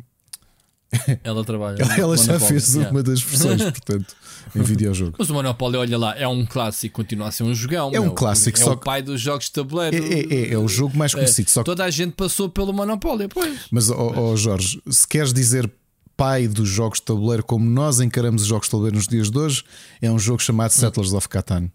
ela 1.23 1.43
trabalha. 1.43 1.81
ela, 1.81 1.95
ela 1.95 2.17
já 2.17 2.39
fez 2.39 2.73
yeah. 2.73 2.91
uma 2.91 3.01
das 3.01 3.21
versões, 3.21 3.61
portanto, 3.61 4.15
em 4.55 4.61
videojogo. 4.61 5.15
Mas 5.17 5.29
o 5.29 5.33
Monopoly, 5.33 5.77
olha 5.77 5.97
lá, 5.97 6.17
é 6.17 6.27
um 6.27 6.45
clássico, 6.45 6.95
continua 6.95 7.29
a 7.29 7.31
ser 7.31 7.43
um 7.43 7.53
jogão. 7.53 7.91
É 7.93 7.99
um 7.99 8.05
meu. 8.05 8.13
clássico, 8.13 8.57
é 8.57 8.63
só 8.63 8.73
o 8.73 8.77
pai 8.77 9.01
dos 9.01 9.21
jogos 9.21 9.45
de 9.45 9.51
tabuleiro. 9.53 9.95
É, 9.95 9.99
é, 9.99 10.33
é, 10.33 10.53
é 10.53 10.57
o 10.57 10.67
jogo 10.67 10.97
mais 10.97 11.13
conhecido. 11.13 11.47
É, 11.47 11.51
só 11.51 11.63
Toda 11.63 11.85
a 11.85 11.89
gente 11.89 12.13
passou 12.13 12.49
pelo 12.49 12.73
Monopoly, 12.73 13.27
pois. 13.29 13.61
Mas, 13.71 13.89
oh, 13.89 14.13
oh, 14.15 14.35
Jorge, 14.35 14.81
se 14.89 15.07
queres 15.07 15.33
dizer 15.33 15.71
pai 16.17 16.47
dos 16.47 16.69
jogos 16.69 16.99
de 16.99 17.05
tabuleiro 17.05 17.43
como 17.43 17.67
nós 17.67 17.99
encaramos 17.99 18.43
os 18.43 18.47
jogos 18.47 18.67
de 18.67 18.71
tabuleiro 18.71 18.97
nos 18.97 19.07
dias 19.07 19.31
de 19.31 19.37
hoje, 19.37 19.63
é 20.01 20.11
um 20.11 20.19
jogo 20.19 20.41
chamado 20.41 20.71
Settlers 20.71 21.13
of 21.13 21.27
Catan. 21.29 21.71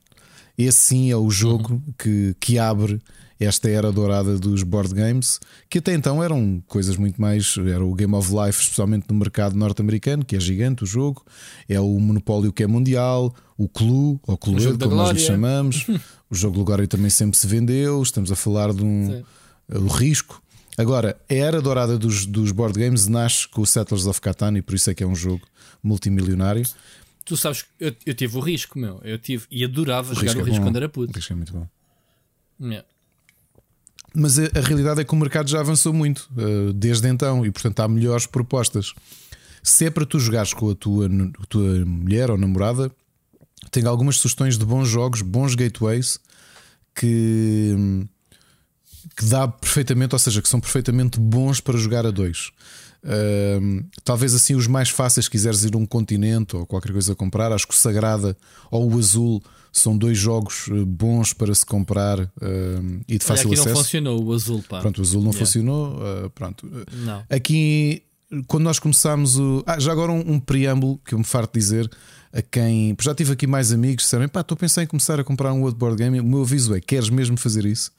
Esse 0.56 0.78
sim 0.78 1.10
é 1.10 1.16
o 1.16 1.30
jogo 1.30 1.74
uhum. 1.74 1.94
que, 1.98 2.36
que 2.40 2.58
abre 2.58 3.00
esta 3.38 3.68
era 3.68 3.92
dourada 3.92 4.38
dos 4.38 4.62
board 4.62 4.94
games, 4.94 5.38
que 5.68 5.78
até 5.78 5.92
então 5.92 6.24
eram 6.24 6.62
coisas 6.66 6.96
muito 6.96 7.20
mais. 7.20 7.54
Era 7.58 7.84
o 7.84 7.94
Game 7.94 8.14
of 8.14 8.30
Life, 8.32 8.62
especialmente 8.62 9.06
no 9.10 9.14
mercado 9.14 9.54
norte-americano, 9.54 10.24
que 10.24 10.34
é 10.34 10.40
gigante 10.40 10.84
o 10.84 10.86
jogo, 10.86 11.24
é 11.68 11.78
o 11.78 11.98
Monopólio 12.00 12.52
que 12.52 12.62
é 12.62 12.66
mundial, 12.66 13.34
o 13.56 13.68
Clue, 13.68 14.18
ou 14.26 14.38
Clue, 14.38 14.78
como 14.78 14.94
nós 14.94 15.10
lhe 15.10 15.20
chamamos. 15.20 15.86
o 16.30 16.34
jogo 16.34 16.56
do 16.56 16.64
Glória 16.64 16.88
também 16.88 17.10
sempre 17.10 17.36
se 17.38 17.46
vendeu. 17.46 18.02
Estamos 18.02 18.32
a 18.32 18.36
falar 18.36 18.72
de 18.72 18.82
um. 18.82 19.22
O 19.68 19.88
risco. 19.88 20.42
Agora, 20.78 21.16
a 21.28 21.34
era 21.34 21.60
dourada 21.60 21.98
dos, 21.98 22.26
dos 22.26 22.52
board 22.52 22.78
games 22.78 23.06
nasce 23.06 23.48
com 23.48 23.62
o 23.62 23.66
Settlers 23.66 24.06
of 24.06 24.20
Catan 24.20 24.56
e 24.58 24.62
por 24.62 24.74
isso 24.74 24.90
é 24.90 24.94
que 24.94 25.02
é 25.02 25.06
um 25.06 25.14
jogo 25.14 25.42
multimilionário 25.82 26.64
tu 27.26 27.36
sabes 27.36 27.62
que 27.62 27.68
eu, 27.78 27.94
eu 28.06 28.14
tive 28.14 28.36
o 28.38 28.40
risco, 28.40 28.78
meu. 28.78 29.00
Eu 29.04 29.18
tive 29.18 29.44
e 29.50 29.64
adorava 29.64 30.12
o 30.12 30.14
jogar 30.14 30.28
risco 30.28 30.38
o 30.38 30.42
é 30.42 30.50
risco 30.50 30.64
quando 30.64 30.76
era 30.76 30.88
puto. 30.88 31.12
O 31.12 31.16
risco 31.16 31.32
é 31.32 31.36
muito 31.36 31.52
bom. 31.52 31.68
Yeah. 32.58 32.86
Mas 34.14 34.38
a, 34.38 34.44
a, 34.44 34.60
realidade 34.60 35.00
é 35.00 35.04
que 35.04 35.12
o 35.12 35.16
mercado 35.16 35.50
já 35.50 35.60
avançou 35.60 35.92
muito 35.92 36.30
uh, 36.38 36.72
desde 36.72 37.06
então 37.08 37.44
e, 37.44 37.50
portanto, 37.50 37.80
há 37.80 37.88
melhores 37.88 38.26
propostas. 38.26 38.94
Se 39.62 39.84
é 39.84 39.90
para 39.90 40.06
tu 40.06 40.18
jogares 40.18 40.54
com 40.54 40.70
a 40.70 40.74
tua, 40.74 41.08
tua 41.48 41.84
mulher 41.84 42.30
ou 42.30 42.38
namorada, 42.38 42.90
tenho 43.70 43.88
algumas 43.88 44.16
sugestões 44.16 44.56
de 44.56 44.64
bons 44.64 44.88
jogos, 44.88 45.20
bons 45.20 45.56
gateways 45.56 46.20
que, 46.94 47.74
que 49.16 49.24
dá 49.26 49.48
perfeitamente, 49.48 50.14
ou 50.14 50.18
seja, 50.18 50.40
que 50.40 50.48
são 50.48 50.60
perfeitamente 50.60 51.18
bons 51.18 51.60
para 51.60 51.76
jogar 51.76 52.06
a 52.06 52.10
dois. 52.12 52.52
Uh, 53.06 53.84
talvez 54.02 54.34
assim 54.34 54.56
os 54.56 54.66
mais 54.66 54.90
fáceis, 54.90 55.28
quiseres 55.28 55.62
ir 55.62 55.74
a 55.74 55.78
um 55.78 55.86
continente 55.86 56.56
ou 56.56 56.66
qualquer 56.66 56.90
coisa 56.90 57.12
a 57.12 57.16
comprar, 57.16 57.52
acho 57.52 57.66
que 57.66 57.72
o 57.72 57.76
Sagrada 57.76 58.36
ou 58.68 58.92
o 58.92 58.98
Azul 58.98 59.40
são 59.72 59.96
dois 59.96 60.16
jogos 60.16 60.68
eh, 60.70 60.84
bons 60.86 61.34
para 61.34 61.54
se 61.54 61.64
comprar 61.64 62.18
uh, 62.18 62.30
e 63.06 63.18
de 63.18 63.24
fácil 63.24 63.48
Olha, 63.48 63.60
aqui 63.60 63.60
acesso. 63.60 63.68
não 63.68 63.76
funcionou 63.76 64.24
o 64.24 64.32
Azul, 64.32 64.64
pá. 64.66 64.80
Pronto, 64.80 64.98
o 64.98 65.02
Azul 65.02 65.20
não 65.20 65.30
yeah. 65.30 65.38
funcionou. 65.38 65.96
Uh, 65.96 66.30
pronto. 66.30 66.66
Não. 67.04 67.22
Aqui, 67.28 68.02
quando 68.46 68.64
nós 68.64 68.78
começámos 68.78 69.38
o. 69.38 69.62
Ah, 69.66 69.78
já 69.78 69.92
agora 69.92 70.10
um, 70.12 70.32
um 70.32 70.40
preâmbulo 70.40 70.98
que 71.04 71.14
eu 71.14 71.18
me 71.18 71.24
farto 71.24 71.58
dizer 71.58 71.90
a 72.32 72.40
quem. 72.40 72.96
Já 73.00 73.14
tive 73.14 73.34
aqui 73.34 73.46
mais 73.46 73.70
amigos 73.70 73.96
que 73.96 74.02
disseram: 74.04 74.26
pá, 74.28 74.40
estou 74.40 74.56
a 74.56 74.58
pensar 74.58 74.82
em 74.82 74.86
começar 74.86 75.20
a 75.20 75.24
comprar 75.24 75.52
um 75.52 75.62
outro 75.62 75.78
board 75.78 75.96
game. 75.96 76.20
O 76.20 76.24
meu 76.24 76.40
aviso 76.40 76.74
é: 76.74 76.80
queres 76.80 77.10
mesmo 77.10 77.36
fazer 77.36 77.66
isso? 77.66 77.92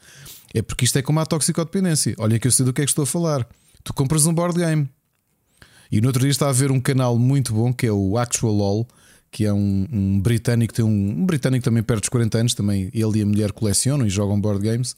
É 0.53 0.64
porque 0.64 0.84
isto 0.84 0.98
é 0.98 1.03
como 1.03 1.19
a 1.19 1.26
toxicodependência. 1.26 2.16
Olha, 2.18 2.40
que 2.40 2.48
eu 2.48 2.52
sei 2.52 2.66
do 2.66 2.74
que 2.74 2.82
é 2.82 2.86
que 2.86 2.92
estou 2.92 3.03
a 3.03 3.08
falar. 3.08 3.48
Tu 3.84 3.94
compras 3.94 4.26
um 4.26 4.34
board 4.34 4.60
game, 4.60 4.90
e 5.91 6.01
no 6.01 6.07
outro 6.07 6.22
dia 6.22 6.32
está 6.32 6.49
a 6.49 6.51
ver 6.51 6.72
um 6.72 6.80
canal 6.80 7.17
muito 7.17 7.53
bom 7.53 7.74
que 7.74 7.88
é 7.88 7.91
o 7.91 8.17
Actual 8.17 8.61
All, 8.61 8.88
que 9.32 9.45
é 9.45 9.53
um, 9.53 9.88
um 9.91 10.19
britânico, 10.19 10.74
tem 10.74 10.83
um, 10.83 10.90
um, 10.90 11.25
britânico 11.25 11.64
também 11.64 11.83
perto 11.83 12.01
dos 12.01 12.09
40 12.09 12.38
anos, 12.38 12.53
também 12.53 12.90
ele 12.93 13.19
e 13.19 13.22
a 13.22 13.25
mulher 13.25 13.51
colecionam 13.51 14.06
e 14.06 14.09
jogam 14.09 14.40
board 14.40 14.64
games. 14.64 14.95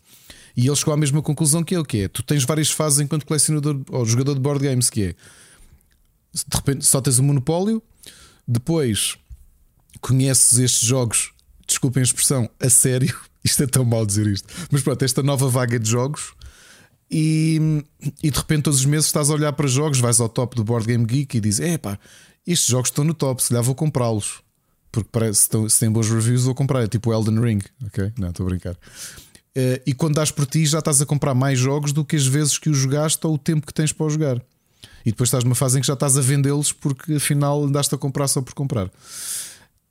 E 0.55 0.67
ele 0.67 0.75
chegou 0.75 0.93
à 0.93 0.97
mesma 0.97 1.21
conclusão 1.21 1.63
que 1.63 1.77
o 1.77 1.85
que 1.85 2.03
é: 2.03 2.07
tu 2.07 2.23
tens 2.23 2.43
várias 2.43 2.69
fases 2.69 2.99
enquanto 2.99 3.25
colecionador 3.25 3.81
ou 3.89 4.05
jogador 4.05 4.33
de 4.33 4.39
board 4.39 4.63
games, 4.63 4.89
que 4.89 5.03
é 5.03 5.15
de 6.33 6.55
repente 6.55 6.85
só 6.85 7.01
tens 7.01 7.17
o 7.17 7.23
monopólio, 7.23 7.81
depois 8.47 9.17
conheces 9.99 10.59
estes 10.59 10.87
jogos, 10.87 11.31
desculpem 11.67 12.01
a 12.01 12.03
expressão, 12.03 12.49
a 12.59 12.69
sério. 12.69 13.15
Isto 13.43 13.63
é 13.63 13.67
tão 13.67 13.85
mal 13.85 14.05
dizer 14.05 14.27
isto, 14.27 14.53
mas 14.69 14.81
pronto, 14.81 15.01
esta 15.01 15.23
nova 15.23 15.47
vaga 15.47 15.79
de 15.79 15.89
jogos. 15.89 16.33
E, 17.11 17.83
e 18.21 18.29
de 18.29 18.37
repente, 18.37 18.63
todos 18.63 18.79
os 18.79 18.85
meses 18.85 19.07
estás 19.07 19.29
a 19.29 19.33
olhar 19.33 19.53
para 19.53 19.67
jogos, 19.67 19.99
vais 19.99 20.19
ao 20.19 20.29
top 20.29 20.55
do 20.55 20.63
Board 20.63 20.85
Game 20.85 21.05
Geek 21.05 21.37
e 21.37 21.39
dizes: 21.39 21.59
Epá, 21.59 21.97
estes 22.45 22.69
jogos 22.69 22.89
estão 22.89 23.03
no 23.03 23.13
top, 23.13 23.41
se 23.41 23.49
calhar 23.49 23.63
vou 23.63 23.75
comprá-los. 23.75 24.41
Porque 24.91 25.09
parece, 25.11 25.49
se, 25.69 25.79
têm 25.79 25.91
bons 25.91 26.09
reviews, 26.09 26.43
vou 26.43 26.55
comprar. 26.55 26.83
É 26.83 26.87
tipo 26.87 27.13
Elden 27.13 27.39
Ring, 27.39 27.61
ok? 27.85 28.11
Não, 28.17 28.29
estou 28.29 28.45
a 28.45 28.49
brincar. 28.49 28.73
Uh, 28.73 29.81
e 29.85 29.93
quando 29.93 30.15
dás 30.15 30.31
por 30.31 30.45
ti, 30.45 30.65
já 30.65 30.79
estás 30.79 31.01
a 31.01 31.05
comprar 31.05 31.33
mais 31.33 31.59
jogos 31.59 31.91
do 31.91 32.05
que 32.05 32.15
as 32.15 32.25
vezes 32.25 32.57
que 32.57 32.69
os 32.69 32.77
jogaste 32.77 33.25
ou 33.25 33.33
o 33.33 33.37
tempo 33.37 33.65
que 33.65 33.73
tens 33.73 33.91
para 33.91 34.05
os 34.05 34.13
jogar. 34.13 34.41
E 35.05 35.11
depois 35.11 35.27
estás 35.27 35.43
numa 35.43 35.55
fase 35.55 35.77
em 35.77 35.81
que 35.81 35.87
já 35.87 35.93
estás 35.93 36.17
a 36.17 36.21
vendê-los 36.21 36.71
porque 36.71 37.15
afinal 37.15 37.63
andaste 37.63 37.93
a 37.93 37.97
comprar 37.97 38.27
só 38.27 38.41
por 38.41 38.53
comprar. 38.53 38.91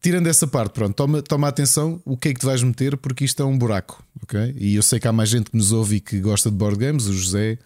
Tirando 0.01 0.29
essa 0.29 0.47
parte, 0.47 0.73
pronto, 0.73 0.95
toma, 0.95 1.23
toma 1.23 1.49
atenção 1.49 2.01
o 2.05 2.17
que 2.17 2.29
é 2.29 2.35
que 2.35 2.39
te 2.39 2.47
vais 2.47 2.63
meter, 2.63 2.97
porque 2.97 3.25
isto 3.25 3.43
é 3.43 3.45
um 3.45 3.59
buraco, 3.59 4.03
ok? 4.23 4.55
E 4.57 4.77
eu 4.77 4.83
sei 4.83 5.01
que 5.01 5.09
há 5.09 5.13
mais 5.13 5.29
gente 5.29 5.51
que 5.51 5.57
nos 5.57 5.73
ouve 5.73 5.97
e 5.97 6.01
que 6.01 6.21
gosta 6.21 6.51
de 6.51 6.57
board 6.57 6.79
games, 6.79 7.07
o 7.07 7.13
José, 7.13 7.59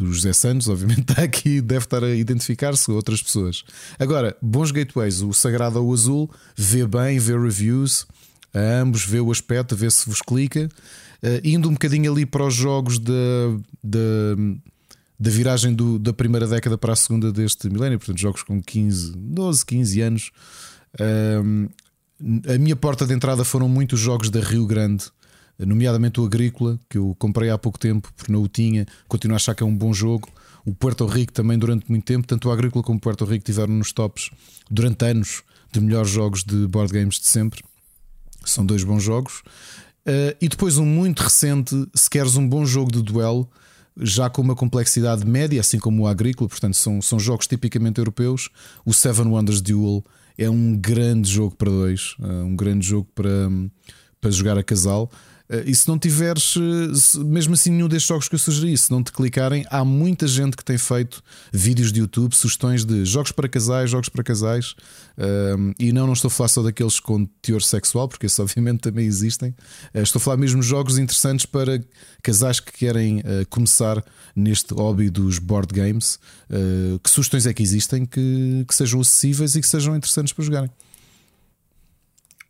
o 0.00 0.06
José 0.06 0.32
Santos, 0.32 0.68
obviamente, 0.68 1.00
está 1.12 1.22
aqui 1.22 1.60
deve 1.60 1.84
estar 1.84 2.02
a 2.02 2.14
identificar-se 2.14 2.86
com 2.86 2.92
outras 2.92 3.22
pessoas. 3.22 3.62
Agora, 3.98 4.34
bons 4.40 4.70
gateways, 4.70 5.20
o 5.20 5.34
Sagrado 5.34 5.78
ou 5.78 5.90
o 5.90 5.92
Azul, 5.92 6.30
vê 6.56 6.86
bem, 6.86 7.18
vê 7.18 7.38
reviews, 7.38 8.06
a 8.54 8.80
ambos, 8.80 9.04
vê 9.04 9.20
o 9.20 9.30
aspecto, 9.30 9.76
vê 9.76 9.90
se 9.90 10.08
vos 10.08 10.22
clica. 10.22 10.68
Uh, 11.22 11.40
indo 11.44 11.68
um 11.68 11.72
bocadinho 11.72 12.10
ali 12.10 12.24
para 12.24 12.46
os 12.46 12.54
jogos 12.54 12.98
da, 12.98 13.12
da, 13.84 14.00
da 15.20 15.30
viragem 15.30 15.74
do, 15.74 15.98
da 15.98 16.12
primeira 16.12 16.46
década 16.46 16.78
para 16.78 16.94
a 16.94 16.96
segunda 16.96 17.30
deste 17.30 17.68
milénio, 17.68 17.98
portanto, 17.98 18.18
jogos 18.18 18.42
com 18.42 18.62
15, 18.62 19.12
12, 19.14 19.66
15 19.66 20.00
anos. 20.00 20.30
Uh, 21.00 21.70
a 22.52 22.58
minha 22.58 22.76
porta 22.76 23.06
de 23.06 23.12
entrada 23.12 23.44
foram 23.44 23.68
muitos 23.68 24.00
jogos 24.00 24.30
da 24.30 24.40
Rio 24.40 24.66
Grande, 24.66 25.04
nomeadamente 25.58 26.20
o 26.20 26.24
Agrícola, 26.24 26.78
que 26.88 26.98
eu 26.98 27.14
comprei 27.18 27.50
há 27.50 27.58
pouco 27.58 27.78
tempo 27.78 28.12
porque 28.16 28.32
não 28.32 28.42
o 28.42 28.48
tinha, 28.48 28.86
continuo 29.06 29.34
a 29.34 29.36
achar 29.36 29.54
que 29.54 29.62
é 29.62 29.66
um 29.66 29.76
bom 29.76 29.92
jogo. 29.92 30.28
O 30.64 30.74
Puerto 30.74 31.06
Rico 31.06 31.32
também 31.32 31.58
durante 31.58 31.88
muito 31.88 32.04
tempo, 32.04 32.26
tanto 32.26 32.48
o 32.48 32.52
Agrícola 32.52 32.82
como 32.82 32.98
o 32.98 33.00
Puerto 33.00 33.24
Rico 33.24 33.44
tiveram 33.44 33.74
nos 33.74 33.92
tops 33.92 34.30
durante 34.70 35.04
anos 35.04 35.42
de 35.72 35.80
melhores 35.80 36.10
jogos 36.10 36.42
de 36.42 36.66
board 36.66 36.92
games 36.92 37.20
de 37.20 37.26
sempre. 37.26 37.62
São 38.44 38.64
dois 38.64 38.82
bons 38.82 39.02
jogos. 39.02 39.42
Uh, 40.06 40.34
e 40.40 40.48
depois 40.48 40.78
um 40.78 40.84
muito 40.84 41.20
recente, 41.20 41.74
se 41.94 42.08
queres 42.08 42.36
um 42.36 42.48
bom 42.48 42.64
jogo 42.64 42.90
de 42.90 43.02
duelo, 43.02 43.48
já 43.98 44.28
com 44.28 44.42
uma 44.42 44.54
complexidade 44.54 45.24
média, 45.24 45.60
assim 45.60 45.78
como 45.78 46.02
o 46.02 46.06
Agrícola, 46.06 46.48
portanto 46.48 46.74
são, 46.74 47.00
são 47.00 47.18
jogos 47.18 47.46
tipicamente 47.46 47.98
europeus. 47.98 48.50
O 48.84 48.92
Seven 48.92 49.26
Wonders 49.26 49.60
Duel 49.60 50.04
é 50.38 50.48
um 50.48 50.76
grande 50.76 51.30
jogo 51.30 51.56
para 51.56 51.70
dois, 51.70 52.14
uh, 52.20 52.44
um 52.44 52.54
grande 52.54 52.86
jogo 52.86 53.08
para, 53.14 53.48
para 54.20 54.30
jogar 54.30 54.58
a 54.58 54.62
casal. 54.62 55.10
Eh, 55.48 55.64
e 55.66 55.74
se 55.74 55.86
não 55.88 55.98
tiveres, 55.98 56.54
eh, 56.56 57.18
mesmo 57.24 57.54
assim, 57.54 57.70
nenhum 57.70 57.88
destes 57.88 58.08
jogos 58.08 58.28
que 58.28 58.34
eu 58.34 58.38
sugeri, 58.38 58.76
se 58.76 58.90
não 58.90 59.02
te 59.02 59.12
clicarem, 59.12 59.64
há 59.70 59.84
muita 59.84 60.26
gente 60.26 60.56
que 60.56 60.64
tem 60.64 60.76
feito 60.76 61.22
vídeos 61.52 61.92
de 61.92 62.00
YouTube, 62.00 62.34
sugestões 62.34 62.84
de 62.84 63.04
jogos 63.04 63.32
para 63.32 63.48
casais, 63.48 63.90
jogos 63.90 64.08
para 64.08 64.22
casais. 64.22 64.74
Um, 65.18 65.72
e 65.78 65.92
não, 65.92 66.06
não 66.06 66.12
estou 66.12 66.28
a 66.28 66.30
falar 66.30 66.48
só 66.48 66.62
daqueles 66.62 67.00
com 67.00 67.24
teor 67.40 67.62
sexual, 67.62 68.08
porque 68.08 68.26
esses 68.26 68.38
obviamente 68.40 68.80
também 68.80 69.06
existem. 69.06 69.50
Uh, 69.94 70.00
estou 70.00 70.18
a 70.18 70.22
falar 70.22 70.36
mesmo 70.36 70.60
de 70.60 70.66
jogos 70.66 70.98
interessantes 70.98 71.46
para 71.46 71.82
casais 72.22 72.60
que 72.60 72.72
querem 72.72 73.22
começar 73.48 74.04
neste 74.34 74.74
hobby 74.74 75.08
dos 75.10 75.38
board 75.38 75.72
games. 75.72 76.18
Que 77.02 77.08
sugestões 77.08 77.46
é 77.46 77.54
que 77.54 77.62
existem 77.62 78.04
que, 78.04 78.64
que 78.66 78.74
sejam 78.74 79.00
acessíveis 79.00 79.54
e 79.54 79.60
que 79.60 79.68
sejam 79.68 79.94
interessantes 79.94 80.32
para 80.32 80.44
jogarem? 80.44 80.70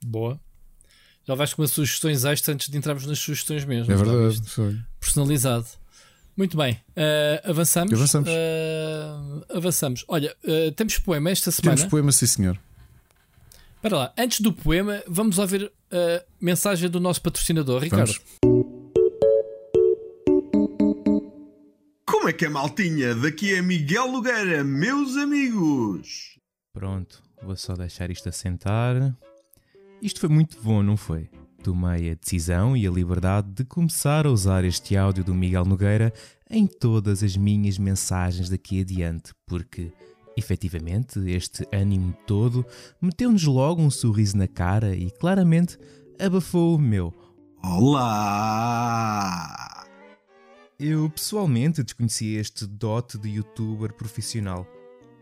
Boa. 0.03 0.41
Já 1.27 1.35
vais 1.35 1.53
com 1.53 1.63
as 1.63 1.73
sugestões 1.73 2.25
extras 2.25 2.55
antes 2.55 2.69
de 2.69 2.79
entrarmos 2.79 3.05
nas 3.05 3.19
sugestões 3.19 3.65
mesmo. 3.65 3.93
É 3.93 3.97
verdade. 3.97 4.41
Personalizado. 5.01 5.67
Muito 6.37 6.57
bem. 6.57 6.75
Uh, 6.91 7.51
avançamos. 7.51 7.93
Avançamos. 7.93 8.29
Uh, 8.29 9.57
avançamos. 9.57 10.05
Olha, 10.07 10.37
uh, 10.45 10.71
temos 10.73 10.99
poema 10.99 11.31
esta 11.31 11.51
semana. 11.51 11.77
Temos 11.77 11.91
poema, 11.91 12.13
sim, 12.13 12.27
senhor. 12.27 12.61
Espera 13.77 13.97
lá. 13.97 14.15
Antes 14.17 14.41
do 14.41 14.53
poema, 14.53 15.03
vamos 15.09 15.39
ouvir 15.39 15.73
a 15.91 16.25
mensagem 16.41 16.89
do 16.89 17.01
nosso 17.01 17.21
patrocinador, 17.23 17.83
Ricardo. 17.83 18.13
Vamos. 18.13 18.21
Como 22.07 22.29
é 22.29 22.33
que 22.33 22.45
é, 22.45 22.49
maltinha? 22.49 23.15
Daqui 23.15 23.55
é 23.55 23.63
Miguel 23.63 24.13
Nogueira, 24.13 24.63
meus 24.63 25.17
amigos. 25.17 26.39
Pronto, 26.73 27.23
vou 27.43 27.57
só 27.57 27.75
deixar 27.75 28.11
isto 28.11 28.29
assentar. 28.29 29.17
Isto 30.01 30.21
foi 30.21 30.29
muito 30.29 30.59
bom, 30.63 30.83
não 30.83 30.97
foi? 30.97 31.31
Tomei 31.63 32.11
a 32.11 32.15
decisão 32.15 32.77
e 32.77 32.87
a 32.87 32.91
liberdade 32.91 33.51
de 33.51 33.65
começar 33.65 34.27
a 34.27 34.31
usar 34.31 34.63
este 34.65 34.95
áudio 34.97 35.25
do 35.25 35.35
Miguel 35.35 35.65
Nogueira 35.65 36.13
em 36.51 36.67
todas 36.67 37.23
as 37.23 37.35
minhas 37.37 37.79
mensagens 37.79 38.51
daqui 38.51 38.83
adiante, 38.83 39.33
porque, 39.47 39.91
efetivamente, 40.37 41.19
este 41.31 41.67
ânimo 41.73 42.15
todo 42.27 42.65
meteu-nos 43.01 43.45
logo 43.45 43.81
um 43.81 43.91
sorriso 43.91 44.37
na 44.37 44.47
cara 44.47 44.95
e 44.95 45.11
claramente 45.11 45.79
abafou 46.21 46.77
o 46.77 46.79
meu. 46.79 47.15
Olá! 47.65 48.27
Eu 50.79 51.09
pessoalmente 51.09 51.83
desconhecia 51.83 52.39
este 52.39 52.67
dote 52.67 53.17
de 53.19 53.31
youtuber 53.31 53.95
profissional 53.95 54.67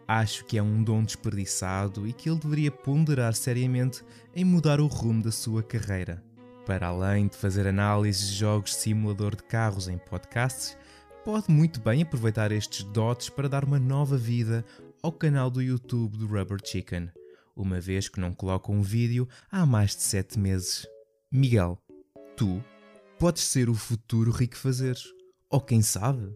Acho 0.06 0.44
que 0.44 0.58
é 0.58 0.62
um 0.62 0.82
dom 0.82 1.02
desperdiçado 1.02 2.06
e 2.06 2.12
que 2.12 2.28
ele 2.28 2.38
deveria 2.38 2.70
ponderar 2.70 3.34
seriamente 3.34 4.02
em 4.34 4.44
mudar 4.44 4.80
o 4.80 4.86
rumo 4.86 5.22
da 5.22 5.32
sua 5.32 5.62
carreira. 5.62 6.22
Para 6.66 6.88
além 6.88 7.26
de 7.26 7.36
fazer 7.36 7.66
análises 7.66 8.28
de 8.28 8.34
jogos 8.36 8.70
de 8.70 8.76
simulador 8.76 9.34
de 9.34 9.42
carros 9.42 9.88
em 9.88 9.98
podcasts, 9.98 10.76
pode 11.24 11.50
muito 11.50 11.80
bem 11.80 12.02
aproveitar 12.02 12.52
estes 12.52 12.84
dotes 12.84 13.30
para 13.30 13.48
dar 13.48 13.64
uma 13.64 13.78
nova 13.78 14.16
vida 14.16 14.64
ao 15.02 15.12
canal 15.12 15.50
do 15.50 15.62
YouTube 15.62 16.18
do 16.18 16.26
Rubber 16.26 16.58
Chicken, 16.62 17.10
uma 17.56 17.80
vez 17.80 18.08
que 18.08 18.20
não 18.20 18.32
coloca 18.32 18.72
um 18.72 18.82
vídeo 18.82 19.28
há 19.50 19.64
mais 19.64 19.96
de 19.96 20.02
7 20.02 20.38
meses. 20.38 20.86
Miguel, 21.30 21.78
tu 22.36 22.62
podes 23.18 23.44
ser 23.44 23.68
o 23.70 23.74
futuro 23.74 24.30
rico 24.30 24.56
fazeres, 24.56 25.04
ou 25.50 25.60
quem 25.60 25.80
sabe, 25.82 26.34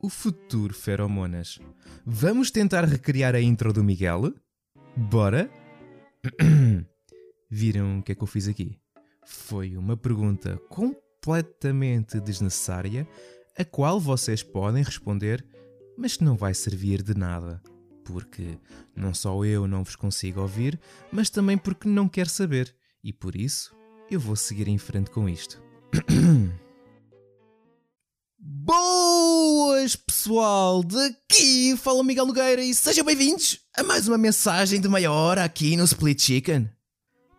o 0.00 0.08
futuro 0.08 0.74
feromonas. 0.74 1.58
Vamos 2.04 2.50
tentar 2.50 2.84
recriar 2.84 3.34
a 3.34 3.40
intro 3.40 3.72
do 3.72 3.82
Miguel? 3.82 4.34
Bora? 4.96 5.50
Viram 7.50 7.98
o 7.98 8.02
que 8.02 8.12
é 8.12 8.14
que 8.14 8.22
eu 8.22 8.26
fiz 8.26 8.48
aqui? 8.48 8.78
Foi 9.24 9.76
uma 9.76 9.96
pergunta 9.96 10.58
completamente 10.68 12.20
desnecessária, 12.20 13.08
a 13.58 13.64
qual 13.64 13.98
vocês 13.98 14.42
podem 14.42 14.82
responder, 14.82 15.44
mas 15.96 16.16
que 16.16 16.24
não 16.24 16.36
vai 16.36 16.54
servir 16.54 17.02
de 17.02 17.16
nada. 17.16 17.62
Porque 18.04 18.58
não 18.94 19.12
só 19.12 19.44
eu 19.44 19.66
não 19.66 19.82
vos 19.82 19.96
consigo 19.96 20.40
ouvir, 20.40 20.78
mas 21.10 21.30
também 21.30 21.58
porque 21.58 21.88
não 21.88 22.08
quero 22.08 22.28
saber. 22.28 22.74
E 23.02 23.12
por 23.12 23.34
isso 23.34 23.74
eu 24.10 24.20
vou 24.20 24.36
seguir 24.36 24.68
em 24.68 24.78
frente 24.78 25.10
com 25.10 25.28
isto. 25.28 25.60
Boas 28.48 29.96
pessoal, 29.96 30.84
daqui 30.84 31.76
fala 31.76 32.04
Miguel 32.04 32.26
Nogueira 32.26 32.62
e 32.62 32.72
sejam 32.72 33.04
bem-vindos 33.04 33.58
a 33.76 33.82
mais 33.82 34.06
uma 34.06 34.16
mensagem 34.16 34.80
de 34.80 34.88
meia 34.88 35.10
hora 35.10 35.42
aqui 35.42 35.76
no 35.76 35.82
Split 35.82 36.22
Chicken. 36.22 36.70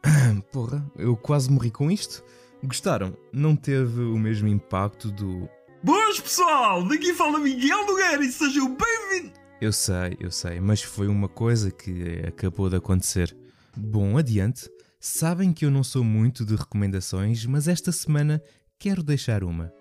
Porra, 0.51 0.85
eu 0.97 1.15
quase 1.15 1.49
morri 1.49 1.71
com 1.71 1.89
isto. 1.89 2.21
Gostaram? 2.61 3.15
Não 3.31 3.55
teve 3.55 4.01
o 4.01 4.17
mesmo 4.17 4.49
impacto 4.49 5.09
do. 5.09 5.47
Boas 5.81 6.19
pessoal, 6.19 6.85
daqui 6.85 7.13
fala 7.13 7.39
Miguel 7.39 7.85
Nogueira 7.85 8.25
e 8.25 8.29
sejam 8.29 8.75
bem-vindos. 8.75 9.39
Eu 9.61 9.71
sei, 9.71 10.17
eu 10.19 10.29
sei, 10.29 10.59
mas 10.59 10.81
foi 10.81 11.07
uma 11.07 11.29
coisa 11.29 11.71
que 11.71 12.21
acabou 12.27 12.69
de 12.69 12.75
acontecer. 12.75 13.33
Bom, 13.77 14.17
adiante. 14.17 14.69
Sabem 14.99 15.53
que 15.53 15.63
eu 15.63 15.71
não 15.71 15.85
sou 15.85 16.03
muito 16.03 16.43
de 16.43 16.53
recomendações, 16.53 17.45
mas 17.45 17.69
esta 17.69 17.93
semana 17.93 18.43
quero 18.77 19.01
deixar 19.01 19.41
uma. 19.41 19.71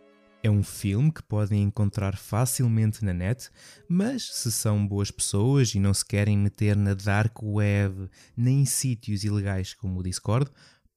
É 0.46 0.50
um 0.50 0.62
filme 0.62 1.10
que 1.10 1.24
podem 1.24 1.60
encontrar 1.60 2.16
facilmente 2.16 3.04
na 3.04 3.12
net, 3.12 3.50
mas 3.88 4.32
se 4.32 4.52
são 4.52 4.86
boas 4.86 5.10
pessoas 5.10 5.74
e 5.74 5.80
não 5.80 5.92
se 5.92 6.06
querem 6.06 6.38
meter 6.38 6.76
na 6.76 6.94
dark 6.94 7.42
web 7.42 8.08
nem 8.36 8.60
em 8.60 8.64
sítios 8.64 9.24
ilegais 9.24 9.74
como 9.74 9.98
o 9.98 10.02
Discord, 10.04 10.48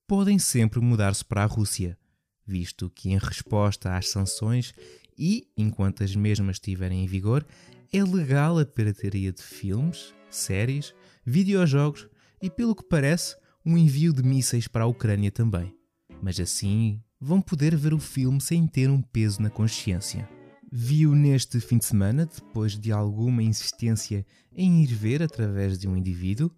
podem 0.07 0.37
sempre 0.37 0.79
mudar-se 0.79 1.25
para 1.25 1.41
a 1.41 1.47
Rússia, 1.47 1.97
visto 2.45 2.91
que, 2.91 3.09
em 3.09 3.17
resposta 3.17 3.97
às 3.97 4.09
sanções 4.09 4.71
e 5.17 5.47
enquanto 5.57 6.03
as 6.03 6.15
mesmas 6.15 6.57
estiverem 6.57 7.03
em 7.03 7.07
vigor, 7.07 7.43
é 7.91 8.03
legal 8.03 8.59
a 8.59 8.65
pirataria 8.67 9.31
de 9.31 9.41
filmes, 9.41 10.13
séries, 10.29 10.93
videojogos 11.25 12.07
e, 12.39 12.51
pelo 12.51 12.75
que 12.75 12.83
parece, 12.83 13.35
um 13.65 13.75
envio 13.75 14.13
de 14.13 14.21
mísseis 14.21 14.67
para 14.67 14.83
a 14.83 14.87
Ucrânia 14.87 15.31
também. 15.31 15.73
Mas 16.21 16.39
assim 16.39 17.01
vão 17.19 17.41
poder 17.41 17.75
ver 17.75 17.93
o 17.93 17.99
filme 17.99 18.39
sem 18.39 18.65
ter 18.65 18.89
um 18.89 19.01
peso 19.01 19.41
na 19.41 19.49
consciência. 19.49 20.29
Vi-o 20.71 21.15
neste 21.15 21.59
fim 21.59 21.77
de 21.77 21.85
semana, 21.85 22.25
depois 22.25 22.77
de 22.77 22.91
alguma 22.91 23.41
insistência 23.41 24.25
em 24.55 24.83
ir 24.83 24.93
ver 24.93 25.21
através 25.23 25.77
de 25.77 25.87
um 25.87 25.97
indivíduo, 25.97 26.51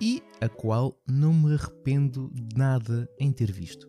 e 0.00 0.22
a 0.40 0.48
qual 0.48 0.94
não 1.08 1.32
me 1.32 1.54
arrependo 1.54 2.30
de 2.34 2.56
nada 2.56 3.08
em 3.18 3.32
ter 3.32 3.50
visto. 3.50 3.88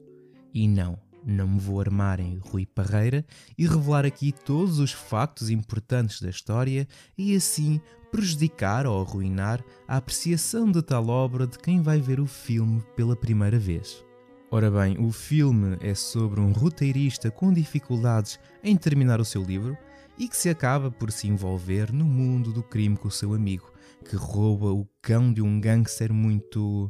E 0.54 0.68
não, 0.68 0.98
não 1.26 1.48
me 1.48 1.60
vou 1.60 1.82
armar 1.82 2.22
em 2.22 2.38
Rui 2.38 2.66
Parreira 2.66 3.26
e 3.58 3.68
revelar 3.68 4.06
aqui 4.06 4.32
todos 4.32 4.80
os 4.80 4.94
factos 4.94 5.50
importantes 5.50 6.22
da 6.22 6.30
história 6.30 6.88
e 7.18 7.36
assim 7.36 7.82
prejudicar 8.10 8.88
ou 8.88 9.02
arruinar 9.02 9.64
a 9.86 9.98
apreciação 9.98 10.72
de 10.72 10.82
tal 10.82 11.10
obra 11.10 11.46
de 11.46 11.60
quem 11.60 11.82
vai 11.82 12.00
ver 12.00 12.22
o 12.22 12.26
filme 12.26 12.82
pela 12.96 13.18
primeira 13.18 13.60
vez. 13.60 14.07
Ora 14.50 14.72
bem, 14.72 14.98
o 14.98 15.12
filme 15.12 15.78
é 15.82 15.94
sobre 15.94 16.40
um 16.40 16.54
roteirista 16.54 17.30
com 17.30 17.52
dificuldades 17.52 18.40
em 18.64 18.78
terminar 18.78 19.20
o 19.20 19.26
seu 19.26 19.44
livro 19.44 19.78
e 20.18 20.30
que 20.30 20.38
se 20.38 20.50
acaba 20.50 20.90
por 20.90 21.12
se 21.12 21.28
envolver 21.28 21.92
no 21.92 22.06
mundo 22.06 22.54
do 22.54 22.64
crime 22.64 22.96
com 22.96 23.10
o 23.10 23.12
seu 23.12 23.34
amigo, 23.34 23.70
que 24.06 24.16
rouba 24.16 24.72
o 24.72 24.88
cão 25.02 25.34
de 25.34 25.42
um 25.42 25.60
gangster 25.60 26.14
muito. 26.14 26.90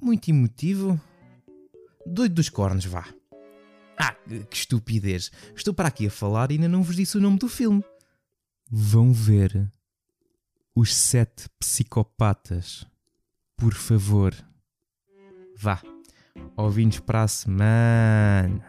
muito 0.00 0.30
emotivo. 0.30 0.98
Doido 2.06 2.36
dos 2.36 2.48
cornos, 2.48 2.86
vá. 2.86 3.06
Ah, 3.98 4.16
que 4.48 4.56
estupidez! 4.56 5.30
Estou 5.54 5.74
para 5.74 5.88
aqui 5.88 6.06
a 6.06 6.10
falar 6.10 6.50
e 6.50 6.54
ainda 6.54 6.68
não 6.68 6.82
vos 6.82 6.96
disse 6.96 7.18
o 7.18 7.20
nome 7.20 7.38
do 7.38 7.48
filme. 7.48 7.84
Vão 8.70 9.12
ver 9.12 9.70
Os 10.74 10.94
Sete 10.94 11.50
Psicopatas. 11.58 12.86
Por 13.58 13.74
favor. 13.74 14.34
Vá. 15.54 15.82
Ouvintes 16.56 17.00
para 17.00 17.22
a 17.22 17.28
semana. 17.28 18.62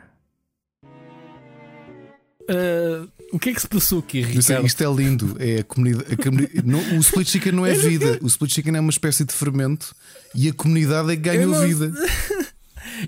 Uh, 2.43 3.09
o 3.31 3.39
que 3.39 3.49
é 3.49 3.53
que 3.53 3.61
se 3.61 3.67
passou 3.67 3.99
aqui, 3.99 4.19
é, 4.19 4.25
Ricardo? 4.25 4.65
isto 4.65 4.83
é 4.83 4.93
lindo. 4.93 5.35
É 5.39 5.59
a 5.59 5.63
comunidade. 5.63 6.13
a 6.13 6.17
comuni- 6.17 6.49
não, 6.65 6.79
o 6.97 6.99
split 7.01 7.29
chicken 7.29 7.51
não 7.53 7.65
é 7.65 7.73
vida. 7.75 8.19
O 8.21 8.27
split 8.27 8.51
chicken 8.53 8.75
é 8.75 8.79
uma 8.79 8.89
espécie 8.89 9.23
de 9.25 9.33
fermento 9.33 9.93
e 10.35 10.49
a 10.49 10.53
comunidade 10.53 11.11
é 11.11 11.15
que 11.15 11.29
Eu 11.29 11.33
ganhou 11.33 11.51
não- 11.51 11.61
vida. 11.67 11.91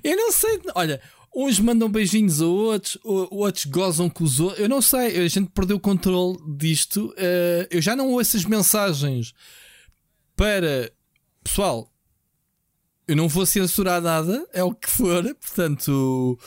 Eu 0.03 0.15
não 0.15 0.31
sei. 0.31 0.61
Olha, 0.75 1.01
uns 1.35 1.59
mandam 1.59 1.89
beijinhos 1.89 2.41
a 2.41 2.45
outros, 2.45 2.97
outros 3.03 3.65
gozam 3.65 4.09
com 4.09 4.23
os 4.23 4.39
outros. 4.39 4.59
Eu 4.61 4.69
não 4.69 4.81
sei. 4.81 5.17
A 5.25 5.27
gente 5.27 5.49
perdeu 5.49 5.77
o 5.77 5.79
controle 5.79 6.37
disto. 6.57 7.07
Uh, 7.17 7.67
eu 7.69 7.81
já 7.81 7.95
não 7.95 8.09
ouço 8.11 8.37
as 8.37 8.45
mensagens 8.45 9.33
para. 10.35 10.91
Pessoal, 11.43 11.91
eu 13.07 13.15
não 13.15 13.27
vou 13.27 13.45
censurar 13.45 14.01
nada, 14.01 14.45
é 14.53 14.63
o 14.63 14.73
que 14.73 14.89
for. 14.89 15.23
Portanto. 15.35 16.37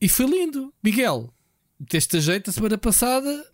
e- 0.00 0.08
foi 0.08 0.26
lindo. 0.26 0.72
Miguel, 0.82 1.32
deste 1.78 2.20
jeito, 2.20 2.50
a 2.50 2.52
semana 2.52 2.76
passada, 2.78 3.44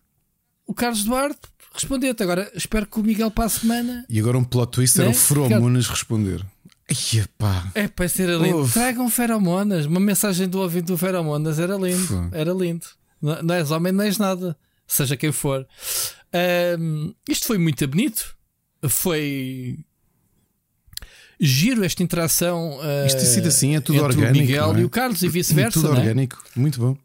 o 0.67 0.75
Carlos 0.75 1.05
Duarte 1.05 1.41
respondeu-te. 1.73 2.23
Agora 2.23 2.51
espero 2.55 2.87
que 2.87 2.99
o 2.99 3.03
Miguel 3.03 3.31
para 3.31 3.45
a 3.45 3.49
semana. 3.49 4.05
E 4.09 4.19
agora 4.19 4.39
um 4.39 4.45
plot 4.45 4.73
twist 4.73 4.99
era 4.99 5.09
Né? 5.09 5.15
o 5.15 5.19
Feromonas 5.19 5.87
responder. 5.89 6.45
Ai, 6.89 7.25
pá. 7.39 7.71
É, 7.75 7.87
para 7.87 8.09
ser 8.09 8.29
lindo. 8.41 8.57
Ouve. 8.59 8.73
Tragam 8.73 9.09
feromonas. 9.09 9.87
Uma 9.87 10.01
mensagem 10.01 10.49
do 10.49 10.59
ouvinte 10.59 10.87
do 10.87 10.99
feromonas 10.99 11.59
era 11.61 11.77
lindo. 11.77 12.05
Foi. 12.05 12.29
Era 12.33 12.53
lindo. 12.53 12.85
Não, 13.23 13.41
não 13.43 13.55
és 13.55 13.71
homem, 13.71 13.93
não 13.93 14.03
és 14.05 14.19
nada. 14.19 14.57
Seja 14.89 15.17
quem 15.17 15.31
for. 15.31 15.65
Ahm, 16.33 17.13
isto 17.29 17.47
foi 17.47 17.59
muito 17.59 17.87
bonito. 17.87 18.37
Foi 18.89 19.79
giro 21.41 21.85
esta 21.85 22.03
interação. 22.03 22.79
ah, 22.83 23.07
Isto 23.07 23.19
tem 23.19 23.27
sido 23.27 23.49
assim, 23.49 23.77
é 23.77 23.81
tudo 23.81 24.03
orgânico. 24.03 24.37
O 24.37 24.41
Miguel 24.41 24.77
é? 24.77 24.81
e 24.81 24.85
o 24.85 24.91
Carlos 24.91 25.23
e 25.23 25.29
vice-versa. 25.29 25.81
Tudo 25.81 25.89
não 25.89 25.97
é? 25.97 25.99
orgânico. 26.01 26.43
Muito 26.55 26.79
bom. 26.79 26.97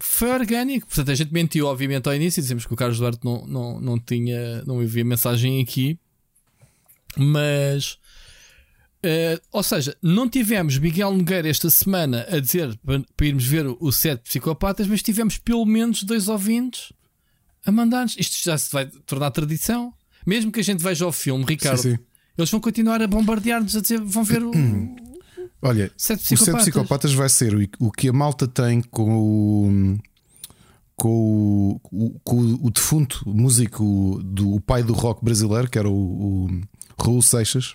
Foi 0.00 0.30
orgânico. 0.30 0.86
Portanto, 0.86 1.10
a 1.10 1.14
gente 1.14 1.32
mentiu, 1.32 1.66
obviamente, 1.66 2.06
ao 2.08 2.14
início. 2.14 2.40
Dizemos 2.40 2.64
que 2.64 2.72
o 2.72 2.76
Carlos 2.76 2.98
Duarte 2.98 3.20
não, 3.24 3.46
não, 3.46 3.80
não 3.80 3.98
tinha, 3.98 4.62
não 4.64 4.82
envia 4.82 5.04
mensagem 5.04 5.60
aqui. 5.60 5.98
Mas, 7.16 7.98
eh, 9.02 9.40
ou 9.50 9.62
seja, 9.62 9.96
não 10.02 10.28
tivemos 10.28 10.78
Miguel 10.78 11.12
Nogueira 11.12 11.48
esta 11.48 11.68
semana 11.68 12.26
a 12.30 12.38
dizer 12.38 12.76
para, 12.84 13.02
para 13.16 13.26
irmos 13.26 13.44
ver 13.44 13.66
o, 13.66 13.76
o 13.80 13.90
Sete 13.90 14.22
Psicopatas, 14.22 14.86
mas 14.86 15.02
tivemos 15.02 15.36
pelo 15.38 15.64
menos 15.66 16.02
dois 16.04 16.28
ouvintes 16.28 16.92
a 17.66 17.72
mandar-nos. 17.72 18.16
Isto 18.16 18.44
já 18.44 18.56
se 18.56 18.70
vai 18.72 18.86
tornar 19.04 19.30
tradição. 19.30 19.92
Mesmo 20.26 20.52
que 20.52 20.60
a 20.60 20.64
gente 20.64 20.82
veja 20.82 21.06
o 21.06 21.12
filme, 21.12 21.44
Ricardo, 21.44 21.80
Sim, 21.80 21.96
sim. 21.96 22.02
Eles 22.38 22.50
vão 22.50 22.60
continuar 22.60 23.02
a 23.02 23.06
bombardear-nos 23.06 23.76
a 23.76 23.80
dizer 23.80 24.00
vão 24.00 24.24
ver 24.24 24.42
o 24.42 24.52
Olha, 25.60 25.90
Sete 25.96 26.34
o 26.34 26.36
Sete 26.36 26.56
Psicopatas. 26.58 27.12
Vai 27.12 27.28
ser 27.28 27.52
o, 27.54 27.68
o 27.80 27.90
que 27.90 28.08
a 28.08 28.12
malta 28.12 28.46
tem 28.46 28.80
com 28.80 29.18
o. 29.18 29.98
Com 30.94 31.08
o, 31.10 31.80
o- 31.92 32.20
com 32.24 32.36
o- 32.40 32.66
o 32.66 32.70
defunto 32.70 33.22
músico 33.26 34.20
do 34.24 34.54
o 34.54 34.60
pai 34.60 34.82
do 34.84 34.92
rock 34.92 35.24
brasileiro, 35.24 35.68
que 35.68 35.78
era 35.78 35.88
o, 35.88 36.46
Raul 37.00 37.22
Seixas, 37.22 37.74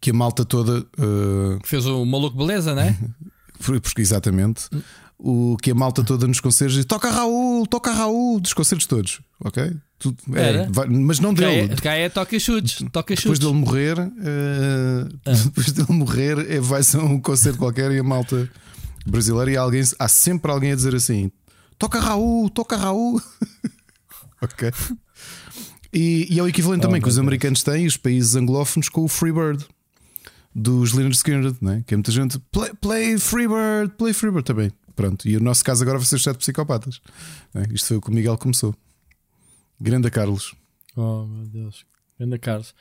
que 0.00 0.10
a 0.10 0.14
malta 0.14 0.44
toda 0.44 0.80
uh, 0.98 1.58
Fez 1.64 1.86
o 1.86 2.04
maluco 2.04 2.36
beleza, 2.36 2.74
é? 2.82 2.96
Foi 3.60 3.80
porque 3.80 4.02
exatamente 4.02 4.68
o 5.18 5.56
que 5.62 5.70
a 5.70 5.74
malta 5.74 6.02
toda 6.04 6.26
nos 6.26 6.40
concertos 6.40 6.76
diz: 6.76 6.84
toca 6.84 7.10
Raul, 7.10 7.66
toca 7.66 7.92
Raul, 7.92 8.40
dos 8.40 8.52
concertos 8.52 8.86
todos, 8.86 9.20
ok? 9.44 9.72
Tudo- 9.98 10.18
é, 10.36 10.66
vai- 10.70 10.88
mas 10.88 11.20
não 11.20 11.32
dele. 11.32 11.72
é, 11.72 11.76
cá 11.76 11.92
é 11.94 12.08
toca 12.08 12.36
chutes. 12.38 12.84
Toca 12.92 13.14
Depois 13.14 13.20
chutes. 13.20 13.38
dele 13.38 13.52
morrer, 13.52 13.96
eh, 13.98 15.08
Ah. 15.24 15.32
depois 15.44 15.70
dele 15.72 15.92
morrer, 15.92 16.50
é, 16.50 16.58
vai 16.60 16.82
ser 16.82 16.98
um 16.98 17.20
concerto 17.20 17.58
qualquer 17.58 17.92
e 17.92 17.98
a 17.98 18.02
malta 18.02 18.50
brasileira 19.06 19.52
e 19.52 19.56
alguém, 19.56 19.82
há 19.98 20.08
sempre 20.08 20.50
alguém 20.50 20.72
a 20.72 20.74
dizer 20.74 20.94
assim: 20.94 21.30
toca 21.78 22.00
Raul, 22.00 22.50
toca 22.50 22.76
Raul, 22.76 23.20
ok? 24.42 24.72
E, 25.92 26.26
e 26.28 26.38
é 26.38 26.42
o 26.42 26.48
equivalente 26.48 26.82
também 26.82 27.00
que 27.00 27.08
os 27.08 27.18
americanos 27.18 27.62
têm, 27.62 27.86
os 27.86 27.96
países 27.96 28.34
anglófonos, 28.34 28.88
com 28.88 29.04
o 29.04 29.08
Freebird 29.08 29.64
dos 30.54 30.92
Leonard 30.92 31.16
Skinner, 31.16 31.52
né? 31.60 31.82
que 31.86 31.94
é 31.94 31.96
muita 31.96 32.10
gente 32.12 32.38
play, 32.50 32.72
play 32.80 33.18
Freebird, 33.18 33.92
play 33.96 34.12
Freebird 34.12 34.44
também. 34.44 34.72
Pronto, 34.96 35.28
e 35.28 35.36
o 35.36 35.40
nosso 35.40 35.64
caso 35.64 35.82
agora 35.82 35.98
vai 35.98 36.06
ser 36.06 36.16
os 36.16 36.22
sete 36.22 36.38
psicopatas. 36.38 37.00
né? 37.52 37.64
Isto 37.72 37.88
foi 37.88 37.96
o 37.96 38.00
que 38.00 38.10
o 38.10 38.12
Miguel 38.14 38.36
começou. 38.38 38.74
Grande 39.84 40.10
Carlos. 40.10 40.54
Oh 40.96 41.26
meu 41.26 41.44
Deus, 41.46 41.84
Ganda 42.18 42.38
Carlos. 42.38 42.74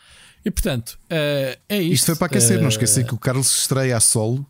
E 0.45 0.49
portanto, 0.49 0.98
eh, 1.09 1.59
é 1.67 1.82
isto. 1.82 1.93
Isto 1.95 2.06
foi 2.07 2.15
para 2.15 2.27
aquecer, 2.27 2.57
não 2.59 2.67
Eh, 2.67 2.69
esquecer 2.69 3.06
que 3.06 3.14
o 3.14 3.17
Carlos 3.17 3.48
se 3.48 3.57
estreia 3.59 3.98
a 3.98 3.99
solo. 3.99 4.45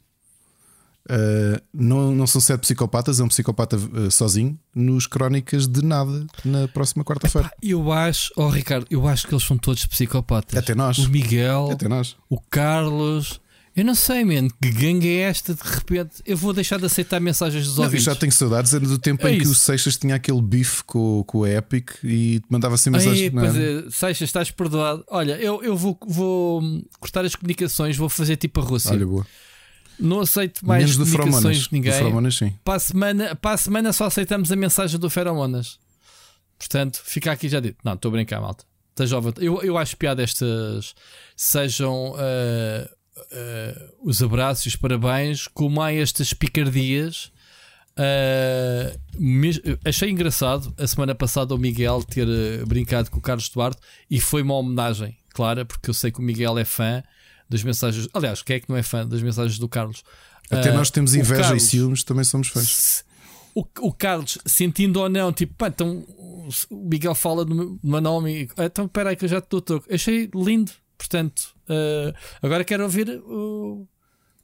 Uh, 1.06 1.60
não, 1.74 2.16
não 2.16 2.26
são 2.26 2.40
sete 2.40 2.62
psicopatas, 2.62 3.20
é 3.20 3.24
um 3.24 3.28
psicopata 3.28 3.76
uh, 3.76 4.10
sozinho 4.10 4.58
nos 4.74 5.06
Crónicas 5.06 5.68
de 5.68 5.84
Nada 5.84 6.26
na 6.46 6.66
próxima 6.70 7.04
quarta-feira. 7.04 7.52
Eu 7.62 7.92
acho, 7.92 8.32
oh 8.38 8.48
Ricardo, 8.48 8.88
eu 8.90 9.06
acho 9.06 9.28
que 9.28 9.34
eles 9.34 9.44
são 9.44 9.58
todos 9.58 9.86
psicopatas. 9.86 10.58
Até 10.58 10.74
nós. 10.74 11.00
O 11.00 11.10
Miguel, 11.10 11.72
Até 11.72 11.90
nós. 11.90 12.16
o 12.30 12.40
Carlos. 12.40 13.42
Eu 13.76 13.84
não 13.84 13.96
sei, 13.96 14.24
man, 14.24 14.50
que 14.62 14.70
gangue 14.72 15.08
é 15.18 15.22
esta 15.22 15.56
de 15.56 15.62
repente? 15.64 16.22
Eu 16.26 16.38
vou 16.38 16.54
deixar 16.54 16.78
de 16.78 16.86
aceitar 16.86 17.20
mensagens 17.20 17.66
dos 17.66 17.76
Não, 17.78 17.84
eu 17.84 17.88
ouvintes. 17.88 18.06
já 18.06 18.16
tenho 18.16 18.32
saudades 18.32 18.72
era 18.72 18.86
do 18.86 19.00
tempo 19.00 19.26
É 19.26 19.32
em 19.32 19.40
que 19.40 19.48
o 19.48 19.52
isso. 19.52 19.62
Seixas 19.62 19.98
tinha 19.98 20.14
aquele 20.14 20.42
bife 20.44 20.84
com, 20.84 21.24
com 21.26 21.44
a 21.44 21.50
Epic 21.50 21.90
e 22.04 22.40
mandava 22.50 22.76
assim 22.76 22.92
Aí, 22.92 22.94
mensagens. 22.94 23.34
não 23.34 23.42
pois 23.42 23.56
é, 23.58 23.90
Seixas, 23.90 24.30
estás 24.30 24.52
perdoado. 24.52 25.04
Olha, 25.10 25.34
eu, 25.38 25.64
eu 25.64 25.76
vou, 25.76 25.98
vou 26.06 26.62
hum, 26.62 26.84
cortar 27.00 27.26
as 27.26 27.36
comunicações, 27.36 27.98
vou 27.98 28.10
fazer 28.10 28.36
tipo 28.36 28.60
a 28.60 28.64
Rússia. 28.64 28.92
Olha, 28.92 29.08
boa. 29.08 29.26
não 30.00 30.20
aceito 30.20 30.64
mais 30.64 30.84
Menos 30.84 30.98
comunicações 30.98 31.32
Feromonas. 31.34 31.58
de 31.58 31.74
ninguém. 31.74 31.92
Feromonas, 31.94 32.38
sim. 32.38 32.54
Para 32.64 32.76
a, 32.76 32.80
semana, 32.80 33.36
para 33.36 33.52
a 33.56 33.58
semana 33.58 33.92
só 33.92 34.06
aceitamos 34.06 34.52
a 34.52 34.56
mensagem 34.56 35.00
do 35.00 35.10
Feromonas. 35.10 35.80
Portanto, 36.60 37.02
fica 37.04 37.32
aqui 37.32 37.50
já 37.50 37.60
dito. 37.60 37.78
Não, 37.84 37.94
estou 37.94 38.10
a 38.10 38.12
brincar, 38.12 38.40
malta. 38.40 38.64
À 39.00 39.20
vontade. 39.20 39.44
eu, 39.44 39.60
eu 39.64 39.76
acho 39.76 39.98
piada 39.98 40.22
estas 40.22 40.94
sejam 41.36 42.14
ah, 42.16 42.88
ah, 43.34 43.90
os 44.04 44.22
abraços 44.22 44.66
e 44.66 44.68
os 44.70 44.76
parabéns, 44.76 45.48
como 45.48 45.82
há 45.82 45.92
estas 45.94 46.34
picardias. 46.34 47.32
Mes- 49.18 49.62
achei 49.86 50.10
engraçado 50.10 50.74
a 50.78 50.88
semana 50.88 51.14
passada 51.14 51.54
o 51.54 51.58
Miguel 51.58 52.04
ter 52.04 52.28
ah, 52.28 52.66
brincado 52.66 53.10
com 53.12 53.18
o 53.18 53.22
Carlos 53.22 53.50
Duarte 53.50 53.80
e 54.10 54.20
foi 54.20 54.42
uma 54.42 54.56
homenagem, 54.56 55.18
clara, 55.34 55.66
porque 55.66 55.90
eu 55.90 55.94
sei 55.94 56.12
que 56.12 56.20
o 56.20 56.24
Miguel 56.24 56.58
é 56.58 56.66
fã 56.66 57.04
das 57.50 57.64
mensagens. 57.64 58.08
Aliás, 58.14 58.42
quem 58.42 58.56
é 58.56 58.60
que 58.60 58.70
não 58.70 58.76
é 58.78 58.84
fã 58.84 59.06
das 59.08 59.22
mensagens 59.22 59.60
do 59.60 59.68
Carlos? 59.70 60.04
Até 60.50 60.70
Ah, 60.70 60.74
nós 60.74 60.90
temos 60.90 61.14
inveja 61.16 61.42
Carlos- 61.44 61.64
e 61.64 61.68
ciúmes, 61.68 62.04
também 62.04 62.24
somos 62.24 62.48
fãs. 62.48 63.06
o, 63.56 63.66
o 63.82 63.94
Carlos, 63.94 64.38
sentindo 64.46 65.00
ou 65.00 65.08
não, 65.10 65.32
tipo, 65.32 65.54
pá, 65.56 65.68
então 65.68 66.06
o 66.70 66.90
Miguel 66.90 67.16
fala 67.16 67.46
do 67.46 67.80
meu 67.84 68.02
nome 68.02 68.50
"Ah, 68.58 68.66
então 68.66 68.86
espera 68.86 69.12
aí 69.12 69.16
que 69.16 69.26
eu 69.26 69.30
já 69.30 69.40
te 69.42 69.48
dou 69.50 69.62
toque. 69.62 69.94
Achei 69.94 70.30
lindo, 70.36 70.72
portanto, 71.04 71.56
eh, 71.68 72.14
agora 72.42 72.64
quero 72.64 72.84
ouvir 72.84 73.10
o, 73.26 73.88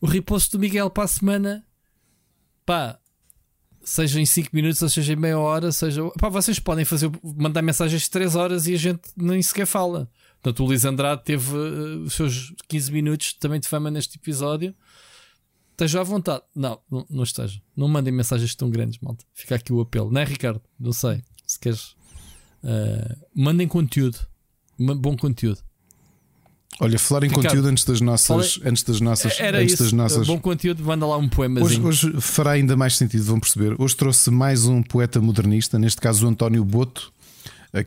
o 0.02 0.06
reposto 0.06 0.58
do 0.58 0.62
Miguel 0.62 0.90
para 0.90 1.06
a 1.06 1.08
semana. 1.08 1.66
Pá, 2.66 3.00
seja 3.82 4.20
em 4.20 4.26
5 4.26 4.50
minutos, 4.54 4.82
ou 4.82 4.90
seja 4.90 5.14
em 5.14 5.16
meia 5.16 5.40
hora, 5.40 5.72
seja. 5.72 6.02
Pá, 6.20 6.30
vocês 6.30 6.60
podem 6.60 6.84
fazer, 6.84 7.10
mandar 7.24 7.62
mensagens 7.62 8.04
de 8.04 8.10
3 8.10 8.36
horas 8.36 8.68
e 8.68 8.74
a 8.74 8.78
gente 8.78 9.02
nem 9.16 9.42
sequer 9.42 9.66
fala. 9.66 10.10
Portanto, 10.42 10.64
o 10.64 10.68
Luís 10.68 10.86
Andrade 10.86 11.24
teve 11.24 11.56
eh, 11.56 12.06
os 12.06 12.14
seus 12.14 12.54
15 12.68 12.92
minutos 12.92 13.34
também 13.34 13.60
de 13.60 13.68
fama 13.68 13.90
neste 13.90 14.18
episódio. 14.18 14.76
esteja 15.72 16.02
à 16.02 16.04
vontade. 16.04 16.44
Não, 16.54 16.80
não, 16.92 17.06
não 17.10 17.24
esteja. 17.24 17.62
Não 17.76 17.88
mandem 17.88 18.14
mensagens 18.14 18.54
tão 18.56 18.70
grandes, 18.70 19.00
malta. 19.00 19.24
Fica 19.34 19.56
aqui 19.56 19.72
o 19.72 19.82
apelo, 19.82 20.12
não 20.12 20.22
é, 20.22 20.26
Ricardo? 20.26 20.62
Não 20.80 20.92
sei. 20.94 21.24
Se 21.46 21.60
queres. 21.60 21.96
Uh, 22.62 23.16
mandem 23.34 23.68
conteúdo. 23.68 24.20
Bom 24.78 25.16
conteúdo. 25.18 25.62
Olha, 26.80 26.98
falar 26.98 27.24
em 27.24 27.28
Ricardo, 27.28 27.48
conteúdo 27.48 27.68
antes 27.68 27.84
das 27.84 28.00
nossas. 28.00 28.54
Falei, 28.54 28.70
antes 28.72 28.84
das 28.84 29.02
nossas. 29.02 29.40
Era 29.40 29.60
antes 29.60 29.74
isso. 29.74 29.84
Das 29.84 29.92
nossas... 29.92 30.28
Bom 30.28 30.40
conteúdo, 30.40 30.84
manda 30.84 31.06
lá 31.06 31.18
um 31.18 31.28
poema. 31.28 31.62
Hoje, 31.62 31.82
hoje, 31.82 32.14
fará 32.22 32.52
ainda 32.52 32.76
mais 32.78 32.96
sentido, 32.96 33.24
vão 33.24 33.40
perceber. 33.40 33.76
Hoje 33.78 33.96
trouxe 33.96 34.30
mais 34.32 34.66
um 34.66 34.82
poeta 34.82 35.20
modernista, 35.20 35.78
neste 35.78 36.00
caso 36.00 36.26
o 36.26 36.30
António 36.30 36.64
Boto, 36.64 37.12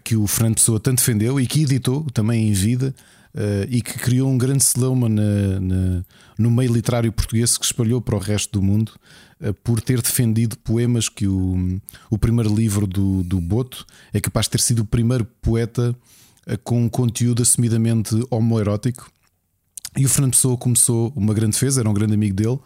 que 0.05 0.15
o 0.15 0.27
Fernando 0.27 0.57
Pessoa 0.57 0.79
tanto 0.79 0.99
defendeu 0.99 1.41
e 1.41 1.47
que 1.47 1.63
editou 1.63 2.07
também 2.13 2.49
em 2.49 2.53
vida. 2.53 2.95
Uh, 3.35 3.65
e 3.71 3.81
que 3.81 3.99
criou 3.99 4.29
um 4.29 4.37
grande 4.37 4.63
celeuma 4.63 5.09
no 5.09 6.51
meio 6.51 6.71
literário 6.71 7.11
português 7.11 7.57
que 7.57 7.65
espalhou 7.65 7.99
para 7.99 8.15
o 8.15 8.19
resto 8.19 8.61
do 8.61 8.63
mundo 8.63 8.93
uh, 9.41 9.55
por 9.65 9.81
ter 9.81 10.03
defendido 10.03 10.55
poemas 10.59 11.09
que 11.09 11.27
o, 11.27 11.81
o 12.11 12.19
primeiro 12.19 12.55
livro 12.55 12.87
do, 12.87 13.23
do 13.23 13.41
Boto 13.41 13.87
é 14.13 14.21
capaz 14.21 14.45
de 14.45 14.51
ter 14.51 14.61
sido 14.61 14.81
o 14.81 14.85
primeiro 14.85 15.25
poeta 15.41 15.93
uh, 15.93 16.22
com 16.65 16.85
um 16.85 16.89
conteúdo 16.89 17.43
assumidamente 17.43 18.15
homoerótico. 18.31 19.11
E 19.97 20.07
o 20.07 20.09
Fernando 20.09 20.33
Pessoa 20.33 20.57
começou 20.57 21.13
uma 21.15 21.35
grande 21.35 21.53
defesa, 21.53 21.81
era 21.81 21.91
um 21.91 21.93
grande 21.93 22.15
amigo 22.15 22.35
dele, 22.35 22.59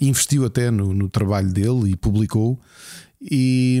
investiu 0.00 0.46
até 0.46 0.70
no, 0.70 0.94
no 0.94 1.08
trabalho 1.08 1.52
dele 1.52 1.90
e 1.90 1.96
publicou. 1.96 2.58
E, 3.24 3.80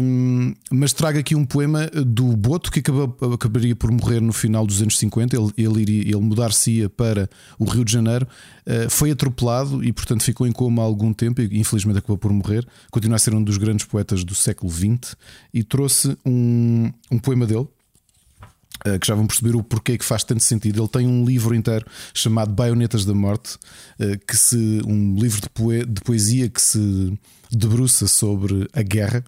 mas 0.70 0.92
traga 0.92 1.18
aqui 1.18 1.34
um 1.34 1.44
poema 1.44 1.86
do 1.88 2.36
Boto 2.36 2.70
que 2.70 2.78
acabou, 2.78 3.16
acabaria 3.34 3.74
por 3.74 3.90
morrer 3.90 4.20
no 4.20 4.32
final 4.32 4.64
dos 4.64 4.80
anos 4.80 4.96
50. 4.98 5.36
Ele, 5.36 5.52
ele, 5.56 5.80
iria, 5.82 6.02
ele 6.02 6.20
mudar-se-ia 6.20 6.88
para 6.88 7.28
o 7.58 7.64
Rio 7.64 7.84
de 7.84 7.92
Janeiro, 7.92 8.26
uh, 8.66 8.88
foi 8.88 9.10
atropelado 9.10 9.82
e, 9.82 9.92
portanto, 9.92 10.22
ficou 10.22 10.46
em 10.46 10.52
coma 10.52 10.82
há 10.82 10.84
algum 10.84 11.12
tempo 11.12 11.40
e, 11.40 11.58
infelizmente, 11.58 11.98
acabou 11.98 12.18
por 12.18 12.32
morrer. 12.32 12.64
Continua 12.90 13.16
a 13.16 13.18
ser 13.18 13.34
um 13.34 13.42
dos 13.42 13.56
grandes 13.56 13.84
poetas 13.84 14.22
do 14.22 14.34
século 14.34 14.70
XX 14.70 15.16
e 15.52 15.64
trouxe 15.64 16.16
um, 16.24 16.92
um 17.10 17.18
poema 17.18 17.44
dele. 17.44 17.66
Uh, 18.86 18.98
que 18.98 19.06
já 19.06 19.14
vão 19.14 19.26
perceber 19.26 19.54
o 19.54 19.62
porquê 19.62 19.96
que 19.96 20.04
faz 20.04 20.24
tanto 20.24 20.42
sentido. 20.42 20.80
Ele 20.80 20.88
tem 20.88 21.06
um 21.06 21.24
livro 21.24 21.54
inteiro 21.54 21.86
chamado 22.12 22.52
Baionetas 22.52 23.04
da 23.04 23.14
Morte, 23.14 23.54
uh, 24.00 24.18
que 24.26 24.36
se 24.36 24.80
um 24.84 25.14
livro 25.14 25.40
de, 25.40 25.48
poe 25.50 25.86
de 25.86 26.00
poesia 26.00 26.48
que 26.48 26.60
se 26.60 27.16
debruça 27.50 28.08
sobre 28.08 28.68
a 28.72 28.82
guerra 28.82 29.24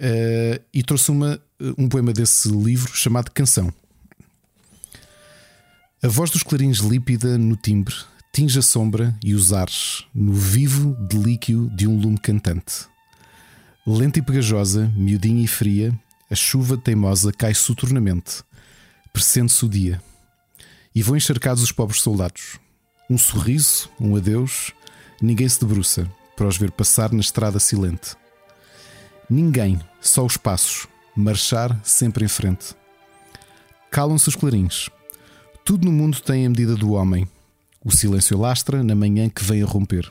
uh, 0.00 0.64
e 0.74 0.82
trouxe 0.82 1.10
uma, 1.12 1.40
um 1.78 1.88
poema 1.88 2.12
desse 2.12 2.48
livro 2.48 2.92
chamado 2.96 3.30
Canção. 3.30 3.72
A 6.02 6.08
voz 6.08 6.30
dos 6.30 6.42
clarins 6.42 6.78
lípida 6.78 7.38
no 7.38 7.54
timbre 7.54 7.94
tinge 8.32 8.58
a 8.58 8.62
sombra 8.62 9.14
e 9.22 9.34
os 9.34 9.52
ares 9.52 10.04
no 10.12 10.32
vivo 10.32 10.96
delíquio 11.08 11.70
de 11.76 11.86
um 11.86 11.96
lume 11.96 12.18
cantante. 12.18 12.86
Lenta 13.86 14.18
e 14.18 14.22
pegajosa, 14.22 14.90
miudinha 14.96 15.44
e 15.44 15.46
fria, 15.46 15.96
a 16.30 16.34
chuva 16.34 16.76
teimosa 16.76 17.32
cai 17.32 17.52
soturnamente, 17.52 18.42
presente-se 19.12 19.64
o 19.64 19.68
dia. 19.68 20.02
E 20.94 21.02
vão 21.02 21.16
encharcados 21.16 21.62
os 21.62 21.72
pobres 21.72 22.00
soldados. 22.00 22.58
Um 23.08 23.18
sorriso, 23.18 23.90
um 24.00 24.16
adeus, 24.16 24.72
ninguém 25.20 25.48
se 25.48 25.60
debruça 25.60 26.10
para 26.36 26.46
os 26.48 26.56
ver 26.56 26.70
passar 26.70 27.12
na 27.12 27.20
estrada 27.20 27.60
silente. 27.60 28.16
Ninguém, 29.28 29.80
só 30.00 30.24
os 30.24 30.36
passos, 30.36 30.86
marchar 31.14 31.78
sempre 31.84 32.24
em 32.24 32.28
frente. 32.28 32.74
Calam-se 33.90 34.28
os 34.28 34.36
clarins. 34.36 34.88
Tudo 35.64 35.84
no 35.84 35.92
mundo 35.92 36.20
tem 36.20 36.46
a 36.46 36.50
medida 36.50 36.74
do 36.74 36.92
homem. 36.92 37.28
O 37.84 37.90
silêncio 37.90 38.38
lastra 38.38 38.82
na 38.82 38.94
manhã 38.94 39.28
que 39.28 39.44
vem 39.44 39.62
a 39.62 39.66
romper. 39.66 40.10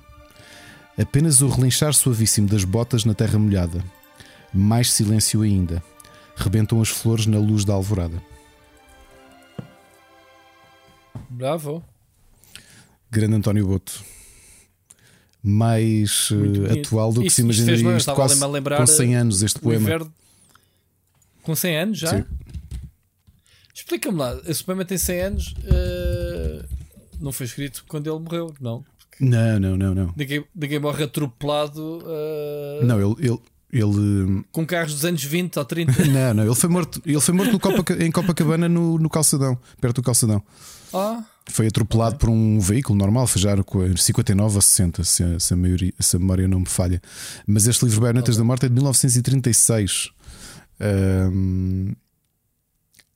Apenas 0.98 1.42
o 1.42 1.50
relinchar 1.50 1.94
suavíssimo 1.94 2.48
das 2.48 2.64
botas 2.64 3.06
na 3.06 3.14
terra 3.14 3.40
molhada. 3.40 3.84
Mais 4.54 4.92
silêncio 4.92 5.42
ainda. 5.42 5.84
Rebentam 6.36 6.82
as 6.82 6.90
flores 6.90 7.26
na 7.26 7.40
luz 7.40 7.66
da 7.66 7.74
alvorada. 7.74 8.22
Bravo. 11.30 11.84
Grande 13.10 13.36
António 13.36 13.68
Boto 13.68 14.04
mais 15.44 16.30
uh, 16.32 16.80
atual 16.80 17.12
do 17.12 17.22
que 17.22 17.30
se 17.30 17.42
imaginaria 17.42 17.98
isto 17.98 18.14
quase 18.14 18.46
lembrar, 18.46 18.78
com 18.78 18.86
100 18.86 19.16
anos 19.16 19.42
este 19.42 19.60
poema. 19.60 19.82
Inverno... 19.82 20.14
Com 21.42 21.56
100 21.56 21.78
anos 21.78 21.98
já? 21.98 22.10
Sim. 22.10 22.26
Explica-me 23.74 24.18
lá, 24.18 24.40
esse 24.46 24.64
poema 24.64 24.86
tem 24.86 24.98
100 24.98 25.22
anos, 25.22 25.54
uh, 25.54 26.66
não 27.20 27.32
foi 27.32 27.48
escrito 27.48 27.84
quando 27.88 28.08
ele 28.08 28.20
morreu, 28.20 28.54
não? 28.62 28.86
Não, 29.20 29.60
não, 29.60 29.78
não, 29.78 29.96
não. 29.96 30.14
Ninguém, 30.16 30.46
ninguém 30.56 30.80
morre 30.80 31.04
atropelado. 31.04 32.00
Uh... 32.00 32.86
Não, 32.86 33.00
ele, 33.00 33.28
ele, 33.28 33.40
ele. 33.72 34.44
Com 34.52 34.66
carros 34.66 34.94
dos 34.94 35.06
anos 35.06 35.24
20 35.24 35.58
ou 35.58 35.66
30. 35.66 36.06
não, 36.12 36.34
não, 36.34 36.46
ele 36.46 36.56
foi 36.56 36.70
morto, 36.70 37.02
ele 37.06 37.22
foi 37.22 37.34
morto 37.34 37.60
Copa, 37.60 37.94
em 38.04 38.12
Copacabana 38.12 38.68
no, 38.68 38.98
no 38.98 39.10
calçadão, 39.10 39.58
perto 39.80 39.98
do 39.98 40.04
calçadão. 40.04 40.42
Ah. 40.94 41.24
Foi 41.50 41.68
atropelado 41.68 42.18
por 42.18 42.30
um 42.30 42.60
veículo 42.60 42.98
normal, 42.98 43.28
já 43.36 43.62
com 43.64 43.96
59 43.96 44.56
ou 44.56 44.62
60, 44.62 45.04
se 45.04 45.24
a, 45.24 45.40
se 45.40 45.54
a, 45.54 45.58
maioria, 45.58 45.94
se 46.00 46.16
a 46.16 46.20
memória 46.20 46.48
não 46.48 46.60
me 46.60 46.68
falha. 46.68 47.02
Mas 47.48 47.68
este 47.68 47.84
livro 47.86 48.02
Baionetas 48.02 48.36
okay. 48.36 48.38
da 48.38 48.44
Morte 48.44 48.66
é 48.66 48.70
de 48.70 48.76
1936. 48.76 50.12
Um, 50.80 51.94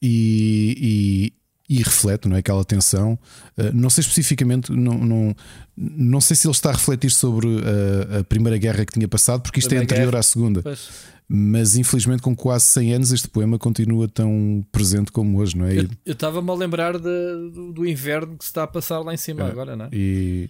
e, 0.01 0.77
e, 0.77 1.33
e, 1.67 1.77
reflete 1.77 2.27
não 2.27 2.35
é, 2.35 2.39
aquela 2.39 2.63
tensão. 2.63 3.17
Uh, 3.57 3.71
não 3.73 3.89
sei 3.89 4.01
especificamente, 4.01 4.71
não, 4.71 4.97
não, 4.97 5.35
não 5.75 6.21
sei 6.21 6.35
se 6.35 6.47
ele 6.47 6.53
está 6.53 6.69
a 6.69 6.73
refletir 6.73 7.11
sobre 7.11 7.47
a, 7.47 8.19
a 8.19 8.23
Primeira 8.23 8.57
Guerra 8.57 8.85
que 8.85 8.93
tinha 8.93 9.07
passado, 9.07 9.41
porque 9.41 9.59
isto 9.59 9.67
é 9.67 9.77
Primeira 9.77 9.83
é 9.83 9.95
anterior 9.95 10.11
guerra. 10.11 10.19
à 10.19 10.23
Segunda. 10.23 10.61
Pois 10.61 11.15
mas 11.27 11.75
infelizmente 11.75 12.21
com 12.21 12.35
quase 12.35 12.65
100 12.65 12.93
anos 12.93 13.11
este 13.11 13.27
poema 13.27 13.57
continua 13.57 14.07
tão 14.07 14.65
presente 14.71 15.11
como 15.11 15.39
hoje, 15.39 15.57
não 15.57 15.65
é? 15.65 15.79
Eu 16.05 16.13
estava-me 16.13 16.49
a 16.49 16.53
lembrar 16.53 16.99
de, 16.99 17.49
do, 17.51 17.73
do, 17.73 17.87
inverno 17.87 18.37
que 18.37 18.43
se 18.43 18.51
está 18.51 18.63
a 18.63 18.67
passar 18.67 18.99
lá 18.99 19.13
em 19.13 19.17
cima 19.17 19.41
é, 19.41 19.47
agora, 19.47 19.75
não 19.75 19.85
é? 19.85 19.89
E, 19.91 20.49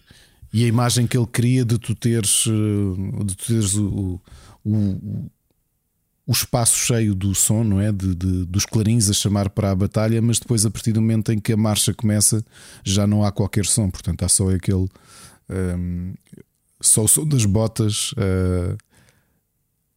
e, 0.51 0.65
a 0.65 0.67
imagem 0.67 1.07
que 1.07 1.17
ele 1.17 1.27
cria 1.27 1.63
de 1.63 1.77
tu 1.77 1.95
teres, 1.95 2.45
eh, 2.47 3.23
de 3.23 3.35
tu 3.35 3.47
teres 3.47 3.75
o, 3.75 4.19
o, 4.65 4.75
o 4.75 5.31
espaço 6.31 6.77
cheio 6.77 7.13
do 7.13 7.35
som, 7.35 7.63
não 7.63 7.79
é? 7.79 7.91
De, 7.91 8.15
de, 8.15 8.45
dos 8.45 8.65
clarins 8.65 9.09
a 9.09 9.13
chamar 9.13 9.49
para 9.49 9.71
a 9.71 9.75
batalha, 9.75 10.21
mas 10.21 10.39
depois, 10.39 10.65
a 10.65 10.71
partir 10.71 10.91
do 10.91 11.01
momento 11.01 11.31
em 11.31 11.39
que 11.39 11.53
a 11.53 11.57
marcha 11.57 11.93
começa, 11.93 12.43
já 12.83 13.05
não 13.05 13.23
há 13.23 13.31
qualquer 13.31 13.65
som, 13.65 13.89
portanto, 13.89 14.23
há 14.23 14.29
só 14.29 14.49
aquele. 14.49 14.89
Um, 15.49 16.13
só 16.81 17.03
o 17.03 17.07
som 17.07 17.25
das 17.25 17.45
botas. 17.45 18.11
Uh, 18.13 18.77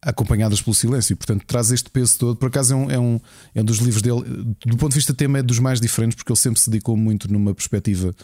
acompanhadas 0.01 0.61
pelo 0.61 0.73
silêncio, 0.73 1.15
portanto 1.17 1.43
traz 1.45 1.71
este 1.71 1.89
peso 1.89 2.17
todo. 2.17 2.37
Por 2.37 2.47
acaso 2.47 2.73
é 2.73 2.77
um, 2.77 2.91
é 2.91 2.99
um, 2.99 3.19
é 3.53 3.61
um 3.61 3.65
dos 3.65 3.79
livros 3.79 4.01
dele, 4.01 4.21
do 4.65 4.77
ponto 4.77 4.91
de 4.91 4.95
vista 4.95 5.13
tema, 5.13 5.39
é 5.39 5.43
dos 5.43 5.59
mais 5.59 5.81
diferentes, 5.81 6.15
porque 6.15 6.31
ele 6.31 6.39
sempre 6.39 6.59
se 6.59 6.69
dedicou 6.69 6.95
muito 6.95 7.31
numa 7.31 7.53
perspectiva. 7.53 8.15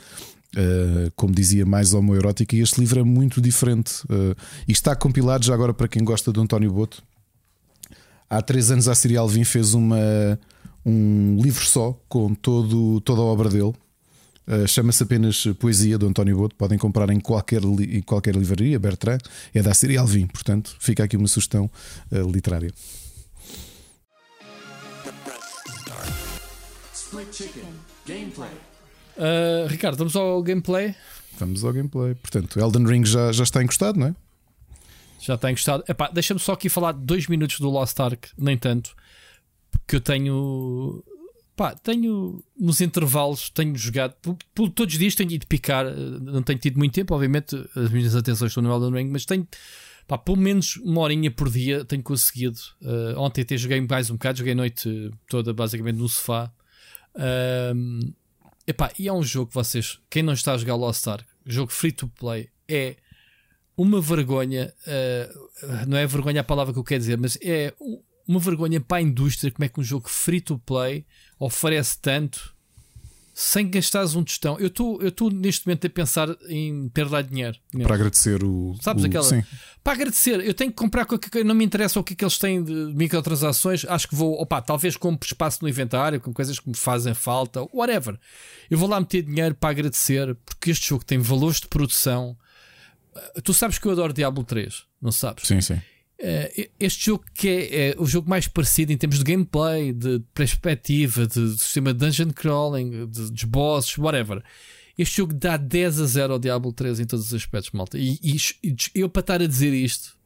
Uh, 0.56 1.12
como 1.18 1.36
dizia, 1.36 1.66
mais 1.66 1.94
homoerótica, 1.94 2.56
e 2.56 2.62
este 2.62 2.80
livro 2.80 3.02
é 3.02 3.04
muito 3.04 3.42
diferente. 3.42 4.06
Uh, 4.06 4.34
e 4.66 4.72
está 4.72 4.96
compilado 4.96 5.44
já 5.46 5.54
agora 5.54 5.74
para 5.74 5.90
quem 5.90 6.02
gosta 6.02 6.32
de 6.32 6.40
António 6.40 6.72
Boto. 6.72 7.04
Há 8.30 8.42
três 8.42 8.72
anos 8.72 8.88
a 8.88 8.96
Serial 8.96 9.28
Vim 9.28 9.44
fez 9.44 9.74
uma, 9.74 9.98
um 10.86 11.38
livro 11.42 11.66
só 11.66 12.00
com 12.10 12.34
todo, 12.34 13.00
toda 13.02 13.22
a 13.22 13.26
obra 13.26 13.50
dele, 13.50 13.74
Uh, 14.48 14.68
Chama-se 14.68 15.02
apenas 15.02 15.44
Poesia 15.60 15.98
do 15.98 16.08
António 16.08 16.38
Boto. 16.38 16.56
Podem 16.56 16.78
comprar 16.78 17.10
em 17.10 17.20
qualquer, 17.20 17.64
em 17.64 18.02
qualquer 18.02 18.36
livraria. 18.36 18.78
Bertrand 18.80 19.18
é 19.54 19.62
da 19.62 19.74
série 19.74 19.98
Alvim, 19.98 20.28
portanto, 20.28 20.76
fica 20.80 21.04
aqui 21.04 21.18
uma 21.18 21.28
sugestão 21.28 21.70
uh, 22.12 22.32
literária. 22.32 22.72
Uh, 29.18 29.68
Ricardo, 29.68 29.98
vamos 29.98 30.16
ao 30.16 30.44
gameplay? 30.44 30.94
Vamos 31.40 31.64
ao 31.64 31.74
gameplay. 31.74 32.14
Portanto, 32.14 32.60
Elden 32.60 32.86
Ring 32.86 33.06
já, 33.06 33.32
já 33.32 33.44
está 33.44 33.64
encostado, 33.64 34.00
não 34.00 34.08
é? 34.08 34.16
Já 35.26 35.36
está 35.36 35.52
encostado. 35.52 35.84
Deixa-me 36.14 36.40
só 36.40 36.54
aqui 36.54 36.70
falar 36.70 36.92
dois 36.92 37.28
minutos 37.28 37.60
do 37.60 37.70
Lost 37.70 38.00
Ark, 38.00 38.30
nem 38.38 38.58
tanto, 38.58 38.96
porque 39.72 39.96
eu 39.96 40.02
tenho 40.02 41.04
Pá, 41.56 41.74
tenho 41.74 42.44
nos 42.60 42.82
intervalos, 42.82 43.50
tenho 43.50 43.78
jogado, 43.78 44.14
por, 44.22 44.38
por, 44.54 44.70
todos 44.70 44.94
os 44.94 45.00
dias 45.00 45.16
tenho 45.16 45.32
ido 45.32 45.48
picar, 45.48 45.86
eh, 45.86 45.96
não 45.96 46.44
tenho 46.44 46.60
tido 46.60 46.78
muito 46.78 46.94
tempo, 46.94 47.16
obviamente 47.16 47.56
as 47.74 47.90
minhas 47.92 48.14
atenções 48.14 48.52
estão 48.52 48.62
no 48.62 48.70
Elden 48.74 48.92
Ring, 48.92 49.10
mas 49.10 49.24
tenho, 49.24 49.48
pá, 50.06 50.18
pelo 50.18 50.36
menos 50.36 50.76
uma 50.78 51.00
horinha 51.00 51.32
por 51.32 51.50
dia 51.50 51.86
tenho 51.86 52.04
conseguido. 52.04 52.60
Uh, 52.82 53.18
ontem 53.18 53.42
até 53.42 53.56
joguei 53.56 53.80
mais 53.80 54.10
um 54.10 54.16
bocado, 54.16 54.40
joguei 54.40 54.52
a 54.52 54.56
noite 54.56 55.12
toda 55.30 55.54
basicamente 55.54 55.96
no 55.96 56.10
sofá. 56.10 56.52
Uh, 57.16 58.14
epá, 58.68 58.92
e 59.00 59.08
é 59.08 59.14
um 59.14 59.24
jogo 59.24 59.48
que 59.48 59.56
vocês, 59.56 59.98
quem 60.10 60.24
não 60.24 60.34
está 60.34 60.56
a 60.56 60.58
jogar 60.58 60.76
Lost 60.76 61.08
Ark, 61.08 61.26
jogo 61.46 61.72
free 61.72 61.94
to 61.94 62.10
play, 62.10 62.50
é 62.68 62.98
uma 63.78 64.00
vergonha, 64.02 64.74
uh, 64.88 65.86
não 65.88 65.98
é 65.98 66.06
vergonha 66.08 66.42
a 66.42 66.44
palavra 66.44 66.74
que 66.74 66.80
eu 66.80 66.84
quero 66.84 67.00
dizer, 67.00 67.18
mas 67.18 67.38
é 67.42 67.74
uma 68.28 68.40
vergonha 68.40 68.80
para 68.82 68.98
a 68.98 69.02
indústria 69.02 69.52
como 69.52 69.66
é 69.66 69.70
que 69.70 69.80
um 69.80 69.84
jogo 69.84 70.10
free 70.10 70.42
to 70.42 70.58
play 70.60 71.06
oferece 71.40 71.98
tanto 72.00 72.56
sem 73.38 73.70
gastares 73.70 74.16
um 74.16 74.24
tostão. 74.24 74.58
Eu 74.58 74.68
estou 74.68 75.30
neste 75.30 75.68
momento 75.68 75.86
a 75.86 75.90
pensar 75.90 76.30
em 76.48 76.88
perder 76.88 77.24
dinheiro. 77.24 77.58
Mesmo. 77.74 77.86
Para 77.86 77.96
agradecer 77.96 78.42
o. 78.42 78.78
Sabes 78.82 79.04
o, 79.04 79.08
aquela? 79.08 79.26
Sim. 79.26 79.44
Para 79.84 79.92
agradecer, 79.92 80.40
eu 80.40 80.54
tenho 80.54 80.72
que 80.72 80.78
comprar 80.78 81.06
qualquer 81.06 81.30
coisa. 81.30 81.46
Não 81.46 81.54
me 81.54 81.66
interessa 81.66 82.00
o 82.00 82.04
que 82.04 82.14
é 82.14 82.16
que 82.16 82.24
eles 82.24 82.38
têm 82.38 82.64
de 82.64 82.74
microtransações. 82.96 83.84
Acho 83.84 84.08
que 84.08 84.16
vou, 84.16 84.42
opa, 84.42 84.62
talvez 84.62 84.96
compre 84.96 85.28
espaço 85.28 85.60
no 85.62 85.68
inventário, 85.68 86.22
com 86.22 86.32
coisas 86.34 86.58
que 86.58 86.70
me 86.70 86.78
fazem 86.78 87.14
falta, 87.14 87.68
whatever. 87.74 88.18
Eu 88.70 88.78
vou 88.78 88.88
lá 88.88 89.02
meter 89.02 89.24
dinheiro 89.24 89.54
para 89.54 89.72
agradecer, 89.72 90.34
porque 90.46 90.72
este 90.72 90.88
jogo 90.88 91.04
tem 91.04 91.20
valores 91.20 91.60
de 91.60 91.68
produção. 91.68 92.38
Tu 93.44 93.54
sabes 93.54 93.78
que 93.78 93.88
eu 93.88 93.92
adoro 93.92 94.14
Diablo 94.14 94.44
3, 94.44 94.84
não 95.02 95.12
sabes? 95.12 95.48
Sim, 95.48 95.62
sim. 95.62 95.76
Uh, 95.76 96.70
este 96.80 97.08
jogo 97.08 97.26
que 97.34 97.50
é, 97.50 97.90
é, 97.90 97.96
o 97.98 98.06
jogo 98.06 98.30
mais 98.30 98.48
parecido 98.48 98.92
em 98.94 98.98
termos 98.98 99.18
de 99.18 99.24
gameplay, 99.24 99.92
de 99.92 100.22
perspectiva, 100.34 101.28
de, 101.28 101.54
de 101.54 101.60
sistema 101.60 101.94
de 101.94 102.00
dungeon 102.00 102.32
crawling, 102.32 103.08
de, 103.08 103.32
de 103.32 103.46
bosses, 103.46 103.98
whatever. 103.98 104.42
Este 104.98 105.18
jogo 105.18 105.34
dá 105.34 105.58
10 105.58 106.00
a 106.00 106.06
0 106.06 106.34
ao 106.34 106.40
Diablo 106.40 106.72
3 106.72 107.02
em 107.02 107.06
todos 107.06 107.28
os 107.28 107.34
aspectos, 107.34 107.72
malta. 107.72 107.98
E, 107.98 108.18
e, 108.24 108.38
e 108.64 108.76
eu, 108.96 109.10
para 109.10 109.20
estar 109.20 109.42
a 109.42 109.48
dizer 109.48 109.74
isto, 109.74 110.18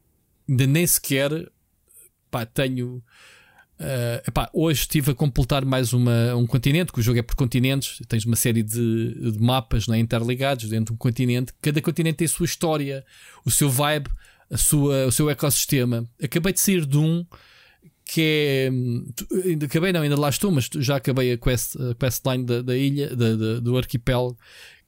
ainda 0.48 0.66
nem 0.66 0.86
sequer 0.86 1.50
pá, 2.30 2.46
tenho. 2.46 3.02
Uh, 3.80 4.20
epá, 4.28 4.50
hoje 4.52 4.80
estive 4.80 5.12
a 5.12 5.14
completar 5.14 5.64
mais 5.64 5.94
uma, 5.94 6.36
um 6.36 6.46
continente, 6.46 6.92
que 6.92 7.00
o 7.00 7.02
jogo 7.02 7.18
é 7.18 7.22
por 7.22 7.34
continentes, 7.34 8.02
tens 8.06 8.26
uma 8.26 8.36
série 8.36 8.62
de, 8.62 9.32
de 9.32 9.40
mapas 9.40 9.88
né, 9.88 9.98
interligados 9.98 10.68
dentro 10.68 10.86
de 10.86 10.92
um 10.92 10.96
continente. 10.96 11.52
Cada 11.62 11.80
continente 11.80 12.16
tem 12.16 12.26
a 12.26 12.28
sua 12.28 12.44
história, 12.44 13.04
o 13.44 13.50
seu 13.50 13.70
vibe 13.70 14.10
a 14.50 14.56
sua, 14.56 15.06
o 15.06 15.12
seu 15.12 15.30
ecossistema. 15.30 16.06
Acabei 16.22 16.52
de 16.52 16.60
sair 16.60 16.84
de 16.84 16.98
um 16.98 17.24
que 18.04 18.20
é. 18.20 19.64
Acabei, 19.64 19.92
não, 19.92 20.02
ainda 20.02 20.18
lá 20.18 20.28
estou, 20.28 20.50
mas 20.50 20.68
já 20.78 20.96
acabei 20.96 21.32
a, 21.32 21.38
quest, 21.38 21.76
a 21.76 21.94
questline 21.94 22.44
da, 22.44 22.60
da 22.60 22.76
ilha, 22.76 23.14
da, 23.14 23.36
da, 23.36 23.60
do 23.60 23.76
arquipélago. 23.78 24.36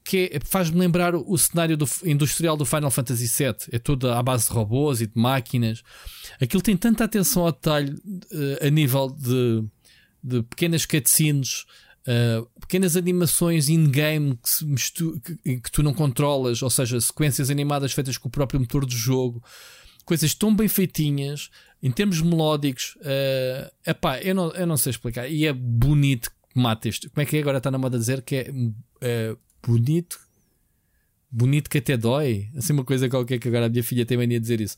Que 0.05 0.31
é, 0.33 0.41
faz-me 0.45 0.79
lembrar 0.79 1.15
o 1.15 1.39
cenário 1.39 1.77
do, 1.77 1.87
industrial 2.05 2.57
do 2.57 2.65
Final 2.65 2.91
Fantasy 2.91 3.27
VII. 3.27 3.55
É 3.73 3.79
tudo 3.79 4.11
à 4.11 4.23
base 4.23 4.49
de 4.49 4.53
robôs 4.53 5.01
e 5.01 5.07
de 5.07 5.19
máquinas. 5.19 5.83
Aquilo 6.41 6.63
tem 6.63 6.77
tanta 6.77 7.05
atenção 7.05 7.45
ao 7.45 7.53
detalhe 7.53 7.93
uh, 7.93 8.67
a 8.67 8.71
nível 8.71 9.09
de, 9.11 9.65
de 10.23 10.43
pequenas 10.43 10.87
cutscenes, 10.87 11.65
Uh, 12.03 12.45
pequenas 12.59 12.97
animações 12.97 13.69
in-game 13.69 14.37
que, 14.37 15.37
que, 15.45 15.61
que, 15.61 15.71
tu 15.71 15.85
não 15.85 15.95
controlas, 15.95 16.61
ou 16.61 16.69
seja, 16.69 17.01
sequências 17.01 17.49
animadas 17.49 17.93
feitas 17.93 18.19
com 18.19 18.27
o 18.27 18.31
próprio 18.31 18.59
motor 18.59 18.85
do 18.85 18.93
jogo, 18.93 19.41
coisas 20.05 20.35
tão 20.35 20.53
bem 20.53 20.67
feitinhas, 20.67 21.49
em 21.83 21.91
termos 21.91 22.21
melódicos, 22.21 22.97
uh, 22.97 23.71
epá, 23.87 24.21
eu 24.21 24.35
não, 24.35 24.51
eu 24.51 24.67
não 24.67 24.77
sei 24.77 24.91
explicar. 24.91 25.29
E 25.29 25.47
é 25.47 25.53
bonito 25.53 26.31
que 26.31 26.59
mata 26.59 26.89
isto. 26.89 27.11
Como 27.11 27.23
é 27.23 27.27
que 27.27 27.37
é 27.37 27.41
agora 27.41 27.59
está 27.59 27.71
na 27.71 27.79
moda 27.79 27.99
dizer 27.99 28.23
que 28.23 28.37
é 29.01 29.37
bonito? 29.67 30.21
Bonito 31.31 31.71
que 31.71 31.79
até 31.79 31.97
dói. 31.97 32.49
Assim, 32.57 32.73
uma 32.73 32.85
coisa 32.85 33.09
qualquer 33.09 33.39
que 33.39 33.49
agora 33.49 33.67
a 33.67 33.69
minha 33.69 33.85
filha 33.85 34.05
tem 34.05 34.17
mania 34.17 34.39
de 34.39 34.43
dizer 34.43 34.61
isso. 34.61 34.77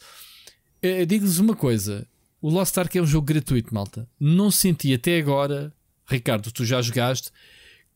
Uh, 0.82 1.04
Digo-vos 1.06 1.38
uma 1.38 1.56
coisa: 1.56 2.06
o 2.40 2.48
Lost 2.48 2.76
Ark 2.78 2.96
é 2.96 3.02
um 3.02 3.06
jogo 3.06 3.26
gratuito, 3.26 3.74
malta. 3.74 4.08
Não 4.20 4.50
senti 4.50 4.92
até 4.94 5.18
agora 5.18 5.72
Ricardo, 6.06 6.52
tu 6.52 6.64
já 6.64 6.80
jogaste 6.82 7.30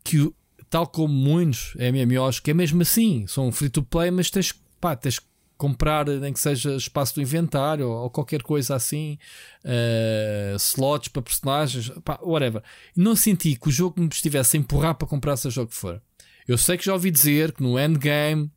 que, 0.03 0.33
tal 0.71 0.87
como 0.87 1.13
muitos 1.13 1.75
MMOs, 1.75 2.41
que 2.41 2.51
é 2.51 2.55
mesmo 2.55 2.83
assim, 2.83 3.27
são 3.27 3.53
free 3.53 3.69
to 3.69 3.83
play, 3.83 4.11
mas 4.11 4.31
tens, 4.31 4.53
pá, 4.81 4.97
tens 4.97 5.19
que 5.19 5.27
comprar, 5.57 6.07
nem 6.07 6.33
que 6.33 6.41
seja 6.41 6.77
espaço 6.77 7.17
do 7.17 7.23
inventário 7.23 7.89
ou, 7.89 8.05
ou 8.05 8.11
qualquer 8.11 8.43
coisa 8.43 8.75
assim, 8.75 9.19
uh, 9.65 10.57
slots 10.57 11.09
para 11.09 11.23
personagens, 11.23 11.91
pá, 12.05 12.19
whatever. 12.23 12.63
Não 12.97 13.15
senti 13.15 13.57
que 13.57 13.69
o 13.69 13.73
jogo 13.73 14.01
me 14.01 14.09
estivesse 14.09 14.57
a 14.57 14.61
empurrar 14.61 14.95
para 14.95 15.09
comprar 15.09 15.37
seja 15.37 15.63
o 15.63 15.67
que 15.67 15.75
for. 15.75 16.01
Eu 16.49 16.57
sei 16.59 16.77
que 16.79 16.87
já 16.87 16.95
ouvi 16.95 17.11
dizer 17.11 17.53
que 17.53 17.63
no 17.63 17.79
endgame 17.79 18.51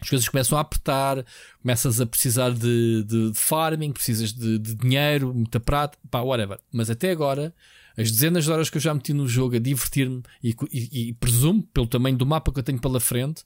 as 0.00 0.08
coisas 0.08 0.28
começam 0.28 0.58
a 0.58 0.60
apertar, 0.60 1.24
começas 1.62 2.00
a 2.00 2.06
precisar 2.06 2.50
de, 2.50 3.04
de, 3.04 3.30
de 3.30 3.38
farming, 3.38 3.92
precisas 3.92 4.32
de, 4.32 4.58
de, 4.58 4.74
dinheiro, 4.74 5.32
muita 5.32 5.60
prata, 5.60 5.96
pá, 6.10 6.20
whatever. 6.20 6.58
Mas 6.72 6.90
até 6.90 7.12
agora 7.12 7.54
as 7.96 8.10
dezenas 8.10 8.44
de 8.44 8.50
horas 8.50 8.68
que 8.68 8.78
eu 8.78 8.80
já 8.80 8.92
meti 8.92 9.12
no 9.12 9.28
jogo 9.28 9.54
a 9.54 9.58
divertir-me 9.60 10.22
e, 10.42 10.56
e, 10.72 11.08
e, 11.08 11.12
presumo, 11.14 11.62
pelo 11.72 11.86
tamanho 11.86 12.16
do 12.16 12.26
mapa 12.26 12.52
que 12.52 12.58
eu 12.58 12.62
tenho 12.64 12.80
pela 12.80 12.98
frente, 12.98 13.44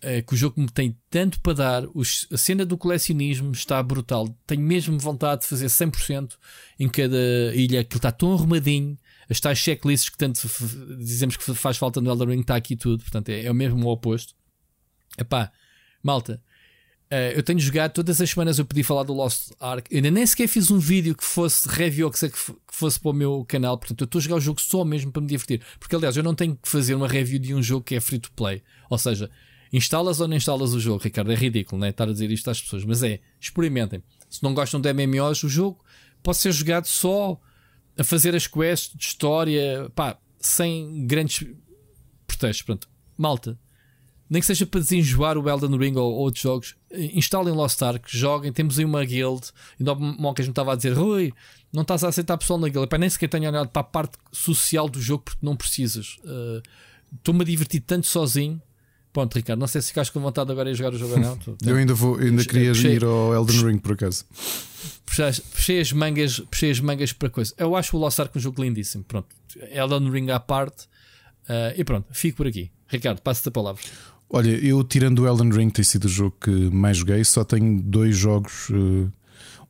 é, 0.00 0.22
que 0.22 0.34
o 0.34 0.36
jogo 0.36 0.60
me 0.60 0.68
tem 0.68 0.96
tanto 1.10 1.40
para 1.40 1.54
dar. 1.54 1.84
Os, 1.94 2.28
a 2.32 2.36
cena 2.36 2.64
do 2.64 2.78
colecionismo 2.78 3.50
está 3.50 3.82
brutal. 3.82 4.28
Tenho 4.46 4.62
mesmo 4.62 4.96
vontade 4.98 5.40
de 5.42 5.48
fazer 5.48 5.66
100% 5.66 6.36
em 6.78 6.88
cada 6.88 7.16
ilha. 7.54 7.80
Aquilo 7.80 7.98
está 7.98 8.12
tão 8.12 8.32
arrumadinho. 8.32 8.96
As 9.28 9.40
tais 9.40 9.58
checklists 9.58 10.08
que 10.08 10.16
tanto 10.16 10.40
dizemos 10.98 11.36
que 11.36 11.54
faz 11.54 11.76
falta 11.76 12.00
no 12.00 12.10
Elden 12.10 12.28
Ring 12.28 12.40
está 12.40 12.56
aqui 12.56 12.76
tudo. 12.76 13.02
Portanto, 13.02 13.28
é, 13.28 13.44
é 13.44 13.50
o 13.50 13.54
mesmo 13.54 13.86
o 13.86 13.90
oposto. 13.90 14.34
Epá, 15.18 15.52
malta, 16.02 16.42
Uh, 17.10 17.32
eu 17.34 17.42
tenho 17.42 17.58
jogado 17.58 17.92
todas 17.92 18.20
as 18.20 18.28
semanas. 18.30 18.58
Eu 18.58 18.66
pedi 18.66 18.82
falar 18.82 19.02
do 19.02 19.14
Lost 19.14 19.52
Ark. 19.58 19.88
Eu 19.90 19.96
ainda 19.96 20.10
nem 20.10 20.26
sequer 20.26 20.46
fiz 20.46 20.70
um 20.70 20.78
vídeo 20.78 21.14
que 21.14 21.24
fosse 21.24 21.66
review 21.66 22.10
que 22.10 22.18
fosse 22.66 23.00
para 23.00 23.10
o 23.10 23.14
meu 23.14 23.44
canal. 23.48 23.78
Portanto, 23.78 24.02
eu 24.02 24.04
estou 24.04 24.18
a 24.18 24.22
jogar 24.22 24.36
o 24.36 24.40
jogo 24.40 24.60
só 24.60 24.84
mesmo 24.84 25.10
para 25.10 25.22
me 25.22 25.28
divertir. 25.28 25.62
Porque, 25.80 25.96
aliás, 25.96 26.16
eu 26.16 26.22
não 26.22 26.34
tenho 26.34 26.54
que 26.54 26.68
fazer 26.68 26.94
uma 26.94 27.08
review 27.08 27.38
de 27.38 27.54
um 27.54 27.62
jogo 27.62 27.82
que 27.82 27.94
é 27.94 28.00
free 28.00 28.18
to 28.18 28.30
play. 28.32 28.62
Ou 28.90 28.98
seja, 28.98 29.30
instalas 29.72 30.20
ou 30.20 30.28
não 30.28 30.36
instalas 30.36 30.74
o 30.74 30.80
jogo, 30.80 31.02
Ricardo. 31.02 31.32
É 31.32 31.34
ridículo, 31.34 31.80
né? 31.80 31.88
Estar 31.88 32.04
a 32.04 32.12
dizer 32.12 32.30
isto 32.30 32.50
às 32.50 32.60
pessoas. 32.60 32.84
Mas 32.84 33.02
é, 33.02 33.20
experimentem. 33.40 34.02
Se 34.28 34.42
não 34.42 34.52
gostam 34.52 34.78
de 34.78 34.92
MMOs, 34.92 35.42
o 35.44 35.48
jogo 35.48 35.82
pode 36.22 36.36
ser 36.36 36.52
jogado 36.52 36.86
só 36.86 37.40
a 37.98 38.04
fazer 38.04 38.34
as 38.34 38.46
quests 38.46 38.96
de 38.96 39.04
história, 39.04 39.90
pá, 39.94 40.16
sem 40.40 41.06
grandes 41.06 41.44
pretextos. 42.26 42.62
Pronto, 42.62 42.88
malta 43.16 43.58
nem 44.30 44.40
que 44.40 44.46
seja 44.46 44.66
para 44.66 44.80
desenjoar 44.80 45.38
o 45.38 45.48
Elden 45.48 45.76
Ring 45.78 45.96
ou 45.96 46.12
outros 46.12 46.42
jogos, 46.42 46.76
instalem 46.92 47.54
Lost 47.54 47.80
Ark, 47.80 48.04
joguem. 48.06 48.52
Temos 48.52 48.78
aí 48.78 48.84
uma 48.84 49.04
guild. 49.04 49.50
E 49.80 49.88
o 49.88 49.96
Moncas 49.96 50.46
me 50.46 50.52
estava 50.52 50.72
a 50.72 50.76
dizer: 50.76 50.92
Rui, 50.92 51.32
não 51.72 51.82
estás 51.82 52.04
a 52.04 52.08
aceitar 52.08 52.36
pessoal 52.36 52.58
na 52.58 52.68
guild. 52.68 52.88
Nem 52.98 53.08
sequer 53.08 53.28
tenho 53.28 53.48
olhado 53.48 53.68
para 53.68 53.80
a 53.80 53.84
parte 53.84 54.18
social 54.30 54.88
do 54.88 55.00
jogo 55.00 55.24
porque 55.24 55.44
não 55.44 55.56
precisas. 55.56 56.18
Uh, 56.24 56.62
Estou-me 57.16 57.40
a 57.40 57.44
divertir 57.44 57.80
tanto 57.80 58.06
sozinho. 58.06 58.60
Pronto, 59.12 59.34
Ricardo, 59.34 59.58
não 59.58 59.66
sei 59.66 59.80
se 59.80 59.88
ficaste 59.88 60.12
com 60.12 60.20
vontade 60.20 60.50
agora 60.50 60.70
de 60.70 60.76
jogar 60.78 60.94
o 60.94 60.98
jogo 60.98 61.14
ou 61.14 61.20
não. 61.20 61.38
Eu 61.64 61.76
ainda, 61.76 61.94
vou, 61.94 62.16
ainda 62.18 62.44
queria 62.44 62.70
puxei, 62.70 62.96
ir 62.96 63.04
ao 63.04 63.34
Elden 63.34 63.64
Ring 63.64 63.78
por 63.78 63.92
acaso. 63.92 64.24
Puxei, 65.06 65.80
as 65.80 65.92
mangas, 65.92 66.40
puxei 66.40 66.70
as 66.70 66.80
mangas 66.80 67.12
para 67.12 67.30
coisa. 67.30 67.52
Eu 67.56 67.74
acho 67.74 67.96
o 67.96 68.00
Lost 68.00 68.18
Ark 68.20 68.36
um 68.36 68.40
jogo 68.40 68.62
lindíssimo. 68.62 69.04
Pronto, 69.04 69.28
Elden 69.70 70.10
Ring 70.10 70.30
à 70.30 70.38
parte. 70.38 70.84
Uh, 71.48 71.72
e 71.76 71.84
pronto, 71.84 72.06
fico 72.12 72.36
por 72.36 72.46
aqui. 72.46 72.70
Ricardo, 72.86 73.20
passa-te 73.20 73.48
a 73.48 73.52
palavra. 73.52 73.82
Olha, 74.30 74.50
eu 74.50 74.84
tirando 74.84 75.20
o 75.20 75.26
Elden 75.26 75.50
Ring, 75.50 75.70
tem 75.70 75.84
sido 75.84 76.04
o 76.04 76.08
jogo 76.08 76.36
que 76.38 76.50
mais 76.50 76.98
joguei, 76.98 77.24
só 77.24 77.42
tenho 77.44 77.80
dois 77.80 78.16
jogos. 78.16 78.68
Uh, 78.68 79.10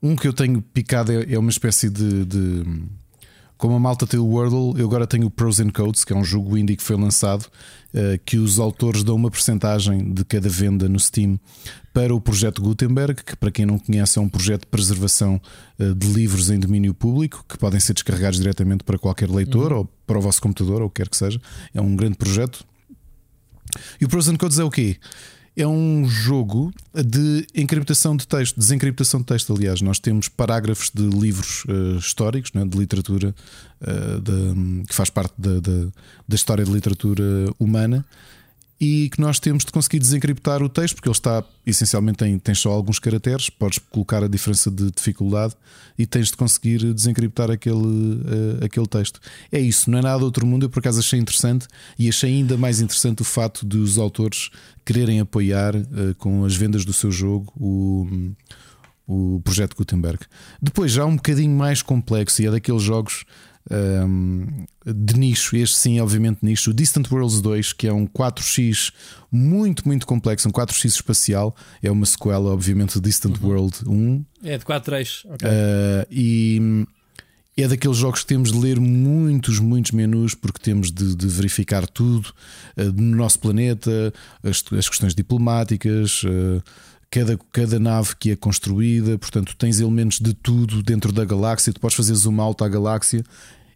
um 0.02 0.16
que 0.16 0.26
eu 0.26 0.32
tenho 0.32 0.60
picado 0.60 1.12
é, 1.12 1.32
é 1.32 1.38
uma 1.38 1.50
espécie 1.50 1.88
de, 1.88 2.24
de, 2.24 2.64
Como 3.58 3.74
a 3.74 3.80
malta 3.80 4.06
tem 4.06 4.18
o 4.20 4.24
Wordle, 4.24 4.72
eu 4.78 4.86
agora 4.86 5.06
tenho 5.06 5.26
o 5.26 5.30
Pros 5.30 5.58
and 5.58 5.70
Codes, 5.70 6.04
que 6.04 6.12
é 6.12 6.16
um 6.16 6.24
jogo 6.24 6.56
indie 6.56 6.76
que 6.76 6.82
foi 6.82 6.96
lançado, 6.96 7.42
uh, 7.92 8.18
que 8.24 8.38
os 8.38 8.58
autores 8.58 9.02
dão 9.02 9.16
uma 9.16 9.30
porcentagem 9.30 10.14
de 10.14 10.24
cada 10.24 10.48
venda 10.48 10.88
no 10.88 10.98
Steam 10.98 11.38
para 11.92 12.14
o 12.14 12.20
projeto 12.20 12.62
Gutenberg, 12.62 13.22
que 13.24 13.36
para 13.36 13.50
quem 13.50 13.66
não 13.66 13.78
conhece 13.78 14.16
é 14.16 14.22
um 14.22 14.28
projeto 14.28 14.60
de 14.60 14.68
preservação 14.68 15.40
uh, 15.78 15.94
de 15.94 16.06
livros 16.06 16.50
em 16.50 16.58
domínio 16.58 16.94
público, 16.94 17.44
que 17.48 17.58
podem 17.58 17.80
ser 17.80 17.94
descarregados 17.94 18.38
diretamente 18.38 18.84
para 18.84 18.96
qualquer 18.96 19.28
leitor 19.28 19.72
uhum. 19.72 19.78
ou 19.78 19.88
para 20.06 20.18
o 20.18 20.22
vosso 20.22 20.40
computador, 20.40 20.80
ou 20.80 20.86
o 20.86 20.90
que 20.90 21.02
quer 21.02 21.08
que 21.08 21.16
seja. 21.16 21.40
É 21.74 21.80
um 21.80 21.96
grande 21.96 22.16
projeto 22.16 22.64
e 24.00 24.04
o 24.04 24.08
Pros 24.08 24.28
and 24.28 24.36
Codes 24.36 24.58
é 24.58 24.64
o 24.64 24.70
quê? 24.70 24.96
É 25.58 25.66
um 25.66 26.08
jogo 26.08 26.72
de 26.94 27.44
encriptação 27.52 28.16
de 28.16 28.24
texto, 28.28 28.56
desencriptação 28.56 29.18
de 29.18 29.26
texto. 29.26 29.52
Aliás, 29.52 29.82
nós 29.82 29.98
temos 29.98 30.28
parágrafos 30.28 30.88
de 30.94 31.02
livros 31.02 31.64
uh, 31.64 31.98
históricos, 31.98 32.52
né, 32.52 32.64
de 32.64 32.78
literatura, 32.78 33.34
uh, 33.80 34.20
de, 34.20 34.84
que 34.86 34.94
faz 34.94 35.10
parte 35.10 35.34
da, 35.36 35.58
da, 35.58 35.88
da 36.28 36.36
história 36.36 36.64
de 36.64 36.70
literatura 36.70 37.24
humana, 37.58 38.06
e 38.80 39.10
que 39.10 39.20
nós 39.20 39.40
temos 39.40 39.64
de 39.64 39.72
conseguir 39.72 39.98
desencriptar 39.98 40.62
o 40.62 40.68
texto, 40.68 40.94
porque 40.94 41.08
ele 41.08 41.16
está 41.16 41.44
essencialmente 41.66 42.18
tem, 42.18 42.38
tem 42.38 42.54
só 42.54 42.70
alguns 42.70 42.98
caracteres, 42.98 43.50
podes 43.50 43.78
colocar 43.90 44.22
a 44.22 44.28
diferença 44.28 44.70
de 44.70 44.90
dificuldade 44.90 45.54
e 45.98 46.06
tens 46.06 46.28
de 46.28 46.36
conseguir 46.36 46.94
desencriptar 46.94 47.50
aquele, 47.50 47.76
uh, 47.76 48.64
aquele 48.64 48.86
texto. 48.86 49.20
É 49.50 49.58
isso, 49.58 49.90
não 49.90 49.98
é 49.98 50.02
nada 50.02 50.24
outro 50.24 50.46
mundo. 50.46 50.66
Eu 50.66 50.70
por 50.70 50.78
acaso 50.78 51.00
achei 51.00 51.18
interessante 51.18 51.66
e 51.98 52.08
achei 52.08 52.30
ainda 52.30 52.56
mais 52.56 52.80
interessante 52.80 53.20
o 53.22 53.24
fato 53.24 53.66
de 53.66 53.78
os 53.78 53.98
autores 53.98 54.50
quererem 54.84 55.18
apoiar 55.18 55.74
uh, 55.74 56.14
com 56.18 56.44
as 56.44 56.54
vendas 56.54 56.84
do 56.84 56.92
seu 56.92 57.10
jogo 57.10 57.52
o, 57.56 58.06
o 59.08 59.40
projeto 59.42 59.76
Gutenberg. 59.76 60.20
Depois 60.62 60.92
já 60.92 61.04
um 61.04 61.16
bocadinho 61.16 61.50
mais 61.50 61.82
complexo 61.82 62.40
e 62.42 62.46
é 62.46 62.50
daqueles 62.50 62.82
jogos 62.82 63.24
um, 63.70 64.66
de 64.84 65.18
nicho, 65.18 65.56
este 65.56 65.76
sim, 65.76 66.00
obviamente, 66.00 66.38
nicho. 66.42 66.70
O 66.70 66.74
Distant 66.74 67.10
Worlds 67.10 67.40
2, 67.40 67.72
que 67.72 67.86
é 67.86 67.92
um 67.92 68.06
4x 68.06 68.92
muito, 69.30 69.86
muito 69.86 70.06
complexo, 70.06 70.48
um 70.48 70.52
4x 70.52 70.86
espacial, 70.86 71.54
é 71.82 71.90
uma 71.90 72.06
sequela, 72.06 72.50
obviamente, 72.50 72.94
do 72.94 73.00
Distant 73.00 73.38
uhum. 73.40 73.48
World 73.48 73.76
1. 73.86 74.24
É 74.44 74.58
de 74.58 74.64
4 74.64 74.96
eixos. 74.96 75.24
Okay. 75.26 75.48
Uh, 75.48 76.06
e, 76.10 76.86
é 77.56 77.66
daqueles 77.66 77.96
jogos 77.96 78.20
que 78.20 78.26
temos 78.26 78.52
de 78.52 78.58
ler 78.58 78.78
muitos, 78.78 79.58
muitos 79.58 79.90
menus 79.90 80.32
porque 80.32 80.60
temos 80.60 80.92
de, 80.92 81.16
de 81.16 81.26
verificar 81.26 81.86
tudo 81.88 82.28
uh, 82.76 82.84
no 82.94 83.16
nosso 83.16 83.40
planeta, 83.40 84.12
as, 84.42 84.64
as 84.72 84.88
questões 84.88 85.14
diplomáticas, 85.14 86.22
uh, 86.22 86.62
cada, 87.10 87.38
cada 87.52 87.78
nave 87.78 88.14
que 88.16 88.30
é 88.30 88.36
construída, 88.36 89.18
portanto, 89.18 89.56
tens 89.56 89.80
elementos 89.80 90.20
de 90.20 90.34
tudo 90.34 90.82
dentro 90.82 91.12
da 91.12 91.24
galáxia, 91.24 91.72
tu 91.72 91.80
podes 91.80 91.96
fazer 91.96 92.14
zoom 92.14 92.40
out 92.40 92.62
à 92.62 92.68
galáxia. 92.68 93.24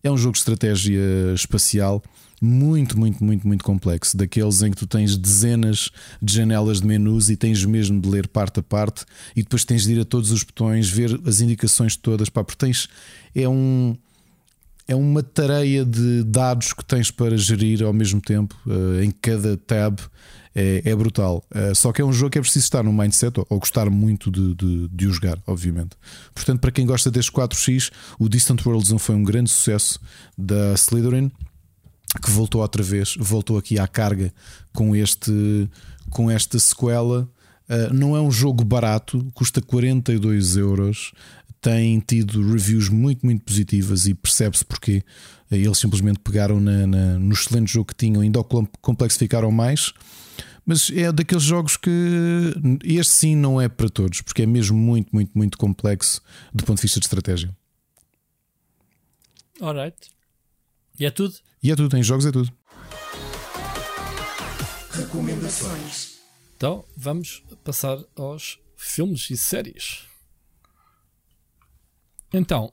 É 0.05 0.10
um 0.10 0.16
jogo 0.16 0.32
de 0.32 0.39
estratégia 0.39 1.00
espacial 1.34 2.02
muito, 2.40 2.98
muito, 2.98 3.22
muito, 3.22 3.47
muito 3.47 3.62
complexo. 3.62 4.16
Daqueles 4.16 4.62
em 4.62 4.72
que 4.72 4.76
tu 4.76 4.86
tens 4.86 5.16
dezenas 5.16 5.90
de 6.20 6.34
janelas 6.34 6.81
de 6.81 6.86
menus 6.89 7.31
e 7.31 7.36
tens 7.36 7.64
mesmo 7.64 8.00
de 8.00 8.08
ler 8.08 8.26
parte 8.26 8.58
a 8.58 8.62
parte 8.64 9.05
e 9.36 9.42
depois 9.42 9.64
tens 9.64 9.84
de 9.84 9.92
ir 9.92 10.00
a 10.00 10.05
todos 10.05 10.32
os 10.32 10.42
botões, 10.42 10.90
ver 10.90 11.20
as 11.24 11.40
indicações 11.40 11.94
todas, 11.94 12.28
pá, 12.28 12.42
porque 12.42 12.66
tens. 12.66 12.89
É 13.32 13.48
um. 13.48 13.97
É 14.89 14.97
uma 14.97 15.22
tarefa 15.22 15.84
de 15.86 16.24
dados 16.24 16.72
que 16.72 16.84
tens 16.84 17.08
para 17.08 17.36
gerir 17.39 17.84
ao 17.84 17.92
mesmo 17.92 18.20
tempo 18.20 18.56
uh, 18.66 19.00
em 19.00 19.12
cada 19.12 19.56
tab. 19.56 20.00
É, 20.55 20.82
é 20.84 20.94
brutal. 20.94 21.42
Uh, 21.50 21.74
só 21.74 21.92
que 21.92 22.02
é 22.02 22.05
um 22.05 22.12
jogo 22.12 22.31
que 22.31 22.39
é 22.39 22.40
preciso 22.40 22.64
estar 22.64 22.82
no 22.82 22.92
mindset 22.92 23.40
ou, 23.40 23.47
ou 23.48 23.58
gostar 23.58 23.89
muito 23.89 24.31
de, 24.31 24.55
de, 24.55 24.89
de, 24.89 25.06
o 25.06 25.12
jogar, 25.12 25.39
obviamente. 25.47 25.97
Portanto, 26.34 26.60
para 26.60 26.70
quem 26.70 26.84
gosta 26.84 27.10
deste 27.10 27.32
4x, 27.32 27.90
o 28.18 28.28
Distant 28.28 28.64
Worlds 28.64 28.92
1 28.92 28.98
foi 28.98 29.14
um 29.14 29.22
grande 29.22 29.50
sucesso 29.50 29.98
da 30.36 30.74
Slytherin 30.74 31.31
que 32.22 32.31
voltou 32.31 32.60
outra 32.60 32.82
vez, 32.82 33.14
voltou 33.18 33.56
aqui 33.56 33.78
à 33.78 33.89
carga 33.89 34.32
com 34.74 34.94
este 34.94 35.68
com 36.10 36.31
esta 36.31 36.58
sequela. 36.58 37.28
Uh, 37.68 37.94
não 37.94 38.14
é 38.14 38.20
um 38.20 38.31
jogo 38.31 38.62
barato, 38.62 39.26
custa 39.32 39.62
42 39.62 40.56
euros. 40.56 41.12
Tem 41.60 41.98
tido 42.00 42.52
reviews 42.52 42.89
muito, 42.89 43.24
muito 43.24 43.44
positivas 43.44 44.06
e 44.06 44.12
percebe-se 44.12 44.64
porque 44.64 45.02
eles 45.50 45.78
simplesmente 45.78 46.18
pegaram 46.18 46.60
na, 46.60 46.86
na, 46.86 47.18
no 47.18 47.32
excelente 47.32 47.72
jogo 47.72 47.86
que 47.86 47.94
tinham, 47.94 48.20
ainda 48.20 48.40
o 48.40 48.44
complexificaram 48.81 49.50
mais. 49.50 49.92
Mas 50.65 50.91
é 50.91 51.10
daqueles 51.10 51.42
jogos 51.42 51.76
que 51.76 51.91
este 52.84 53.12
sim 53.12 53.36
não 53.36 53.60
é 53.60 53.68
para 53.68 53.89
todos, 53.89 54.23
porque 54.23 54.42
é 54.42 54.47
mesmo 54.47 54.78
muito, 54.78 55.10
muito, 55.12 55.36
muito 55.36 55.58
complexo 55.58 56.23
do 56.55 56.65
ponto 56.65 56.76
de 56.76 56.82
vista 56.82 57.00
de 57.00 57.07
estratégia. 57.07 57.57
Alright. 59.60 60.10
E 60.99 61.05
é 61.05 61.10
tudo? 61.10 61.34
E 61.62 61.70
é 61.70 61.76
tudo, 61.76 61.97
em 61.97 62.02
jogos 62.02 62.26
é 62.26 62.32
tudo. 62.32 62.52
Recomendações. 64.91 66.18
Então, 66.57 66.84
vamos 66.97 67.42
passar 67.65 67.99
aos 68.15 68.58
filmes 68.76 69.31
e 69.31 69.36
séries. 69.36 70.07
Então, 72.32 72.73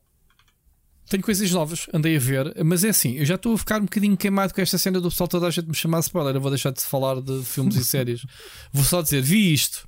tenho 1.10 1.24
coisas 1.24 1.52
novas, 1.52 1.88
andei 1.94 2.16
a 2.16 2.20
ver, 2.20 2.54
mas 2.64 2.84
é 2.84 2.90
assim, 2.90 3.16
eu 3.16 3.26
já 3.26 3.36
estou 3.36 3.56
a 3.56 3.58
ficar 3.58 3.80
um 3.80 3.86
bocadinho 3.86 4.16
queimado 4.16 4.54
com 4.54 4.62
esta 4.62 4.78
cena 4.78 5.02
do 5.02 5.10
pessoal 5.10 5.28
toda 5.28 5.48
a 5.48 5.50
gente 5.50 5.68
me 5.68 5.76
chamar 5.76 6.00
spoiler. 6.02 6.36
Eu 6.36 6.42
vou 6.42 6.52
deixar 6.52 6.72
de 6.72 6.82
falar 6.82 7.20
de 7.20 7.44
filmes 7.44 7.76
e 7.76 7.84
séries. 7.86 8.26
Vou 8.72 8.84
só 8.84 9.02
dizer, 9.02 9.22
vi 9.22 9.54
isto. 9.54 9.88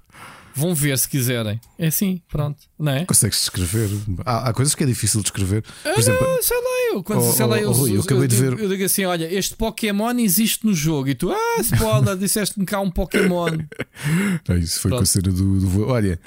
Vão 0.53 0.75
ver 0.75 0.97
se 0.97 1.07
quiserem. 1.07 1.61
É 1.79 1.87
assim, 1.87 2.21
pronto, 2.27 2.59
não 2.77 2.91
é? 2.91 3.05
Consegues 3.05 3.39
descrever? 3.39 3.89
Há, 4.25 4.49
há 4.49 4.53
coisas 4.53 4.75
que 4.75 4.83
é 4.83 4.85
difícil 4.85 5.21
de 5.21 5.27
escrever. 5.27 5.61
Por 5.61 5.91
ah, 5.91 5.95
exemplo, 5.97 6.27
não, 6.27 6.43
sei 6.43 6.57
lá, 6.57 6.93
eu, 6.93 7.03
quando, 7.03 7.23
oh, 7.23 7.31
sei 7.31 7.45
lá, 7.45 7.57
eu, 7.59 7.71
oh, 7.71 7.87
eu, 7.87 7.95
eu, 7.95 8.01
acabei 8.01 8.23
eu, 8.23 8.27
de 8.27 8.35
ver. 8.35 8.59
Eu 8.59 8.67
digo 8.67 8.83
assim: 8.83 9.05
olha, 9.05 9.33
este 9.33 9.55
Pokémon 9.55 10.11
existe 10.19 10.65
no 10.65 10.73
jogo. 10.73 11.07
E 11.07 11.15
tu, 11.15 11.31
ah, 11.31 11.61
spoiler, 11.61 12.17
disseste-me 12.17 12.65
cá 12.65 12.81
um 12.81 12.91
Pokémon. 12.91 13.49
Não, 14.47 14.57
isso 14.59 14.81
foi 14.81 14.89
pronto. 14.89 14.99
com 14.99 15.03
a 15.03 15.05
cena 15.05 15.31
do, 15.31 15.59
do. 15.59 15.87
Olha, 15.87 16.19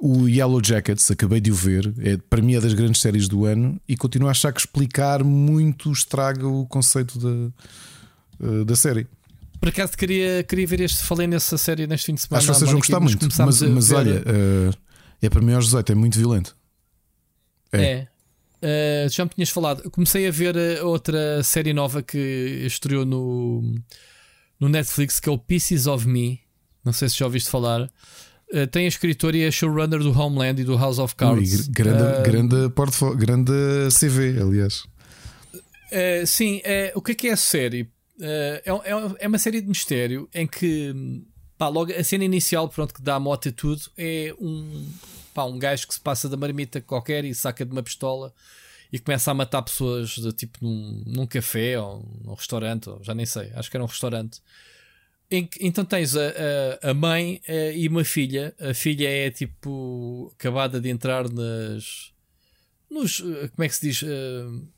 o 0.00 0.28
Yellow 0.28 0.60
Jackets, 0.62 1.10
acabei 1.10 1.40
de 1.40 1.50
o 1.50 1.54
ver, 1.54 1.92
é, 1.98 2.16
para 2.16 2.42
mim 2.42 2.54
é 2.54 2.60
das 2.60 2.74
grandes 2.74 3.00
séries 3.00 3.28
do 3.28 3.44
ano 3.44 3.80
e 3.88 3.96
continuo 3.96 4.28
a 4.28 4.30
achar 4.30 4.52
que 4.52 4.60
explicar 4.60 5.24
muito 5.24 5.90
estraga 5.90 6.46
o 6.46 6.66
conceito 6.66 7.18
da, 7.18 7.52
eh, 8.46 8.64
da 8.64 8.76
série. 8.76 9.06
Por 9.58 9.70
acaso 9.70 9.96
queria, 9.96 10.44
queria 10.44 10.66
ver 10.66 10.80
este, 10.82 11.02
falei 11.02 11.26
nessa 11.26 11.56
série 11.56 11.86
neste 11.86 12.06
fim 12.06 12.14
de 12.14 12.20
semana. 12.20 12.38
Acho 12.38 12.52
que 12.52 12.58
vocês 12.58 12.70
vão 12.70 12.80
gostar 12.80 13.00
muito, 13.00 13.28
mas, 13.38 13.62
mas 13.62 13.90
olha, 13.90 14.20
uh, 14.20 14.76
é 15.22 15.30
para 15.30 15.40
mim 15.40 15.54
aos 15.54 15.64
18, 15.64 15.92
é 15.92 15.94
muito 15.94 16.18
violento. 16.18 16.54
É. 17.72 17.82
é. 17.82 19.06
Uh, 19.06 19.08
já 19.08 19.24
me 19.24 19.30
tinhas 19.30 19.48
falado. 19.48 19.90
Comecei 19.90 20.28
a 20.28 20.30
ver 20.30 20.56
eh, 20.56 20.82
outra 20.82 21.42
série 21.42 21.72
nova 21.72 22.02
que 22.02 22.18
estreou 22.66 23.04
no, 23.04 23.62
no 24.58 24.68
Netflix 24.68 25.20
que 25.20 25.28
é 25.28 25.32
o 25.32 25.38
Pieces 25.38 25.86
of 25.86 26.06
Me. 26.06 26.40
Não 26.84 26.92
sei 26.92 27.08
se 27.08 27.18
já 27.18 27.24
ouviste 27.24 27.48
falar. 27.50 27.90
Uh, 28.52 28.66
tem 28.66 28.84
a 28.84 28.88
escritora 28.88 29.36
e 29.36 29.46
a 29.46 29.50
showrunner 29.50 29.98
do 30.00 30.10
Homeland 30.10 30.60
e 30.60 30.64
do 30.64 30.76
House 30.76 30.98
of 30.98 31.14
Cards. 31.14 31.66
Ui, 31.66 31.72
grande, 31.72 32.02
uh, 32.02 32.22
grande, 32.22 33.16
grande 33.16 33.52
CV, 33.90 34.40
aliás. 34.40 34.84
Uh, 35.92 36.26
sim, 36.26 36.62
o 36.94 37.02
que 37.02 37.12
é 37.12 37.14
que 37.14 37.28
é 37.28 37.32
a 37.32 37.36
série? 37.36 37.90
é, 38.20 38.62
é, 38.64 39.14
é 39.20 39.28
uma 39.28 39.38
série 39.38 39.60
de 39.60 39.68
mistério 39.68 40.28
em 40.34 40.46
que 40.46 41.22
pá, 41.58 41.68
logo 41.68 41.92
a 41.92 42.04
cena 42.04 42.24
inicial 42.24 42.68
pronto, 42.68 42.94
que 42.94 43.02
dá 43.02 43.16
a 43.16 43.20
moto 43.20 43.48
a 43.48 43.52
tudo 43.52 43.82
é 43.96 44.34
um, 44.40 44.88
pá, 45.34 45.44
um 45.44 45.58
gajo 45.58 45.86
que 45.86 45.94
se 45.94 46.00
passa 46.00 46.28
da 46.28 46.36
marmita 46.36 46.80
qualquer 46.80 47.24
e 47.24 47.34
saca 47.34 47.64
de 47.64 47.72
uma 47.72 47.82
pistola 47.82 48.32
e 48.92 48.98
começa 48.98 49.30
a 49.30 49.34
matar 49.34 49.62
pessoas 49.62 50.10
de, 50.10 50.32
tipo 50.32 50.58
num, 50.62 51.02
num 51.06 51.26
café 51.26 51.78
ou 51.78 52.08
num 52.24 52.34
restaurante, 52.34 52.88
ou 52.88 53.02
já 53.02 53.14
nem 53.14 53.26
sei, 53.26 53.52
acho 53.54 53.70
que 53.70 53.76
era 53.76 53.84
um 53.84 53.88
restaurante. 53.88 54.40
Então 55.30 55.84
tens 55.84 56.16
a, 56.16 56.20
a, 56.82 56.90
a 56.90 56.94
mãe 56.94 57.40
a, 57.48 57.52
eh, 57.52 57.78
e 57.78 57.88
uma 57.88 58.04
filha. 58.04 58.54
A 58.60 58.72
filha 58.72 59.08
é 59.08 59.30
tipo 59.30 60.32
acabada 60.38 60.80
de 60.80 60.88
entrar 60.88 61.28
nas. 61.28 62.12
Nos, 62.88 63.20
eh, 63.20 63.48
como 63.48 63.64
é 63.64 63.68
que 63.68 63.74
se 63.74 63.88
diz? 63.88 64.02
Uh, 64.02 64.68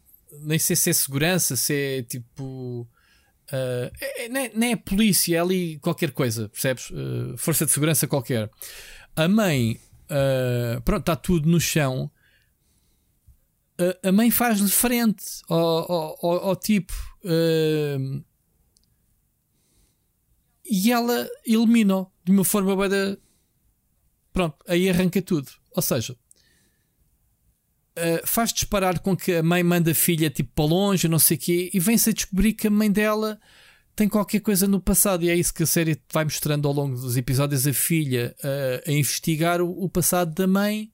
nem 0.40 0.58
sei 0.58 0.74
se 0.74 0.90
é 0.90 0.92
segurança, 0.92 1.56
se 1.56 1.74
é 1.74 2.02
tipo 2.02 2.88
Uh, 3.48 3.90
é, 3.98 4.28
nem, 4.28 4.50
nem, 4.54 4.72
é 4.72 4.76
polícia, 4.76 5.36
é 5.36 5.40
ali 5.40 5.78
qualquer 5.78 6.10
coisa, 6.10 6.50
percebes? 6.50 6.90
Uh, 6.90 7.34
força 7.38 7.64
de 7.64 7.72
segurança 7.72 8.06
qualquer. 8.06 8.50
A 9.16 9.26
mãe, 9.26 9.80
uh, 10.04 10.80
pronto, 10.82 11.00
está 11.00 11.16
tudo 11.16 11.48
no 11.48 11.58
chão. 11.58 12.10
a 14.02 14.12
mãe 14.12 14.30
faz-lhe 14.30 14.68
frente 14.68 15.24
ao, 15.48 15.58
ao, 15.58 16.18
ao, 16.22 16.48
ao 16.48 16.56
tipo. 16.56 16.92
E 20.68 20.92
ela 20.92 21.28
elimina-o 21.46 22.10
de 22.24 22.32
uma 22.32 22.44
forma 22.44 22.76
bem 22.76 23.16
Pronto, 24.32 24.56
aí 24.68 24.88
arranca 24.88 25.20
tudo. 25.20 25.50
Ou 25.74 25.82
seja, 25.82 26.12
uh, 27.98 28.26
faz 28.26 28.52
disparar 28.52 29.00
com 29.00 29.16
que 29.16 29.34
a 29.34 29.42
mãe 29.42 29.62
manda 29.62 29.90
a 29.90 29.94
filha 29.94 30.30
tipo 30.30 30.50
para 30.54 30.64
longe, 30.64 31.08
não 31.08 31.18
sei 31.18 31.36
o 31.36 31.40
quê, 31.40 31.70
e 31.72 31.80
vem-se 31.80 32.10
a 32.10 32.12
descobrir 32.12 32.52
que 32.52 32.66
a 32.66 32.70
mãe 32.70 32.90
dela 32.90 33.40
tem 33.96 34.08
qualquer 34.08 34.40
coisa 34.40 34.68
no 34.68 34.80
passado, 34.80 35.24
e 35.24 35.28
é 35.28 35.34
isso 35.34 35.52
que 35.52 35.64
a 35.64 35.66
série 35.66 36.00
vai 36.12 36.22
mostrando 36.22 36.68
ao 36.68 36.74
longo 36.74 36.94
dos 36.94 37.16
episódios: 37.16 37.66
a 37.66 37.72
filha 37.72 38.34
uh, 38.38 38.88
a 38.88 38.92
investigar 38.92 39.60
o, 39.60 39.70
o, 39.70 39.88
passado 39.88 40.32
da 40.32 40.46
mãe 40.46 40.92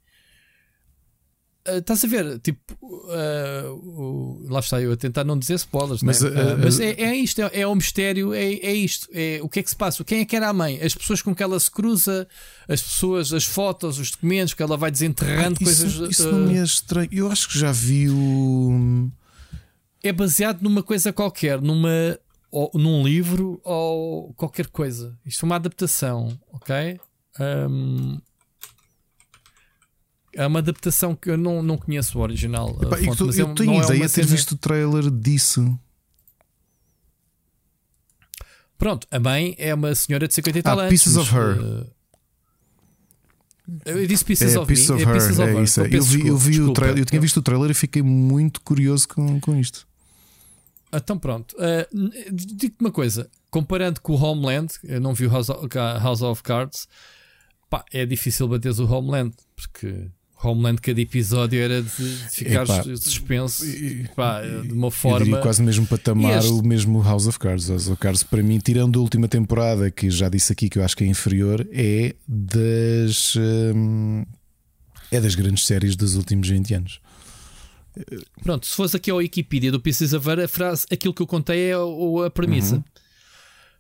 Uh, 1.67 1.79
estás 1.79 2.05
a 2.05 2.07
ver? 2.07 2.39
Tipo, 2.41 2.75
uh, 2.83 4.47
lá 4.51 4.61
está 4.61 4.83
eu 4.83 4.93
a 4.93 4.97
tentar 4.97 5.25
não 5.25 5.39
dizer 5.39 5.55
spoilers, 5.55 6.03
mas, 6.03 6.21
né? 6.21 6.29
uh, 6.29 6.59
mas 6.59 6.79
é, 6.79 6.91
é, 6.91 7.17
isto: 7.17 7.41
é, 7.41 7.61
é 7.61 7.67
o 7.67 7.75
mistério, 7.75 8.35
é, 8.35 8.45
é 8.45 8.75
isto. 8.75 9.09
É 9.13 9.41
o 9.43 9.49
que 9.49 9.61
é 9.61 9.63
que 9.63 9.71
se 9.71 9.77
passa? 9.77 10.05
Quem 10.05 10.21
é 10.21 10.25
que 10.27 10.37
era 10.37 10.49
a 10.49 10.53
mãe? 10.53 10.79
As 10.83 10.95
pessoas 10.95 11.23
com 11.23 11.35
que 11.35 11.43
ela 11.43 11.59
se 11.59 11.71
cruza, 11.71 12.29
as 12.69 12.83
pessoas, 12.83 13.33
as 13.33 13.45
fotos, 13.45 13.99
os 13.99 14.11
documentos 14.11 14.53
que 14.53 14.63
ela 14.63 14.77
vai 14.77 14.91
desenterrando, 14.91 15.57
ah, 15.61 15.65
isso, 15.65 15.83
coisas. 15.83 16.11
Isso 16.11 16.31
não 16.31 16.47
me 16.47 16.59
é 16.59 16.63
estranho. 16.63 17.09
Eu 17.11 17.31
acho 17.31 17.49
que 17.49 17.59
já 17.59 17.73
vi 17.73 18.11
o. 18.11 19.11
É 20.03 20.13
baseado 20.13 20.61
numa 20.61 20.83
coisa 20.83 21.15
qualquer, 21.15 21.63
numa, 21.63 22.19
ou, 22.51 22.71
num 22.75 23.03
livro 23.03 23.59
ou 23.65 24.35
qualquer 24.35 24.67
coisa. 24.67 25.19
Isto 25.25 25.45
é 25.45 25.47
uma 25.47 25.57
adaptação, 25.57 26.39
ok? 26.53 27.01
Um, 27.41 28.21
é 30.37 30.47
uma 30.47 30.59
adaptação 30.59 31.15
que 31.15 31.31
eu 31.31 31.39
não, 31.39 31.63
não 31.63 31.77
conheço 31.77 32.19
o 32.19 32.23
original. 32.23 32.79
Epá, 32.83 32.97
fonte, 32.99 33.21
eu, 33.21 33.33
eu 33.33 33.51
é, 33.51 33.55
tenho 33.55 33.73
é 33.73 33.85
ideia 33.85 34.07
de 34.07 34.13
ter 34.13 34.27
visto 34.27 34.53
o 34.53 34.57
trailer 34.57 35.11
disso. 35.11 35.79
Pronto, 38.77 39.07
a 39.11 39.19
mãe 39.19 39.55
é 39.59 39.73
uma 39.75 39.95
senhora 39.95 40.29
de 40.29 40.35
50 40.35 40.59
e 40.59 40.63
tal 40.63 40.81
ah, 40.81 40.89
Pieces 40.89 41.17
of 41.17 41.35
Her. 41.35 41.59
Uh, 41.59 41.95
eu 43.87 44.07
disse 44.07 44.25
Pieces 44.25 44.55
é, 44.55 44.59
of 44.59 44.67
Pieces 44.67 44.91
Me. 44.91 44.97
Of 44.97 45.05
é 45.05 45.13
Pieces 45.13 45.39
of 45.39 45.43
é 45.43 45.55
Her. 45.55 45.63
Isso, 45.63 45.81
é. 45.81 45.89
Eu 45.91 46.03
vi, 46.03 46.27
eu, 46.27 46.37
vi 46.37 46.61
o 46.61 46.73
trailer, 46.73 46.99
eu 46.99 47.05
tinha 47.05 47.21
visto 47.21 47.39
o 47.39 47.43
trailer 47.43 47.71
e 47.71 47.75
fiquei 47.75 48.03
muito 48.03 48.61
curioso 48.61 49.09
com, 49.09 49.41
com 49.41 49.59
isto. 49.59 49.87
Então 50.93 51.19
pronto. 51.19 51.57
Uh, 51.57 52.11
Digo-te 52.33 52.77
uma 52.81 52.93
coisa. 52.93 53.31
Comparando 53.51 54.01
com 54.01 54.13
o 54.13 54.23
Homeland, 54.23 54.75
eu 54.83 55.01
não 55.01 55.15
vi 55.15 55.27
o 55.27 55.31
House 55.31 55.49
of, 55.49 55.69
House 55.75 56.23
of 56.23 56.43
Cards, 56.43 56.89
pá, 57.71 57.85
é 57.93 58.05
difícil 58.05 58.49
bater 58.49 58.73
o 58.73 58.93
Homeland, 58.93 59.35
porque 59.57 60.11
Homeland, 60.45 60.81
cada 60.81 61.01
episódio 61.01 61.61
era 61.61 61.83
de, 61.83 61.89
de 61.89 62.31
ficar 62.31 62.65
Epá, 62.65 62.83
suspenso 62.97 63.65
pá, 64.15 64.43
de 64.43 64.73
uma 64.73 64.91
forma. 64.91 65.39
Quase 65.39 65.63
mesmo 65.63 65.87
patamar 65.87 66.39
este... 66.39 66.51
o 66.51 66.63
mesmo 66.63 67.01
House 67.01 67.27
of 67.27 67.39
Cards. 67.39 67.69
House 67.69 67.89
of 67.89 67.97
Cards, 67.99 68.23
para 68.23 68.43
mim, 68.43 68.59
tirando 68.59 68.99
a 68.99 69.03
última 69.03 69.29
temporada, 69.29 69.91
que 69.91 70.11
já 70.11 70.29
disse 70.29 70.53
aqui 70.53 70.69
que 70.69 70.79
eu 70.79 70.85
acho 70.85 70.97
que 70.97 71.05
é 71.05 71.07
inferior, 71.07 71.67
é 71.73 72.15
das. 72.27 73.35
Hum, 73.37 74.25
é 75.11 75.21
das 75.21 75.35
grandes 75.35 75.67
séries 75.67 75.97
dos 75.97 76.17
últimos 76.17 76.49
20 76.49 76.75
anos. 76.75 77.01
Pronto, 78.43 78.67
se 78.67 78.75
fosse 78.75 78.97
aqui 78.97 79.11
ao 79.11 79.19
Wikipedia 79.19 79.71
do 79.71 79.81
Pieces 79.81 80.13
of 80.13 80.27
Ver, 80.27 80.41
a 80.41 80.49
frase, 80.49 80.87
aquilo 80.91 81.15
que 81.15 81.23
eu 81.23 81.27
contei 81.27 81.71
é 81.71 81.75
a 82.27 82.31
premissa. 82.31 82.77
Uhum. 82.77 82.85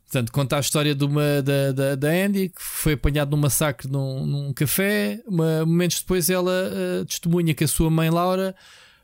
Portanto, 0.05 0.31
conta 0.33 0.57
a 0.57 0.61
história 0.61 0.95
de 0.95 1.05
uma, 1.05 1.43
da, 1.43 1.73
da, 1.73 1.95
da 1.97 2.09
Andy 2.09 2.49
que 2.51 2.63
foi 2.63 2.93
apanhada 2.93 3.31
num 3.31 3.37
massacre 3.37 3.89
num, 3.89 4.25
num 4.25 4.53
café. 4.53 5.21
Uma- 5.27 5.67
momentos 5.67 6.01
depois, 6.01 6.31
ela 6.31 6.53
eh, 6.73 7.05
testemunha 7.05 7.53
que 7.55 7.65
a 7.65 7.69
sua 7.69 7.91
mãe 7.91 8.11
Laura 8.11 8.55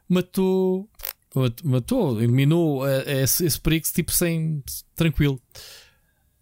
matou, 0.08 0.88
mat- 1.34 1.62
matou, 1.64 2.20
eliminou 2.22 2.86
eh, 2.86 3.22
esse, 3.22 3.44
esse 3.44 3.60
perigo 3.60 3.86
tipo 3.92 4.12
sem 4.12 4.62
tranquilo. 4.94 5.40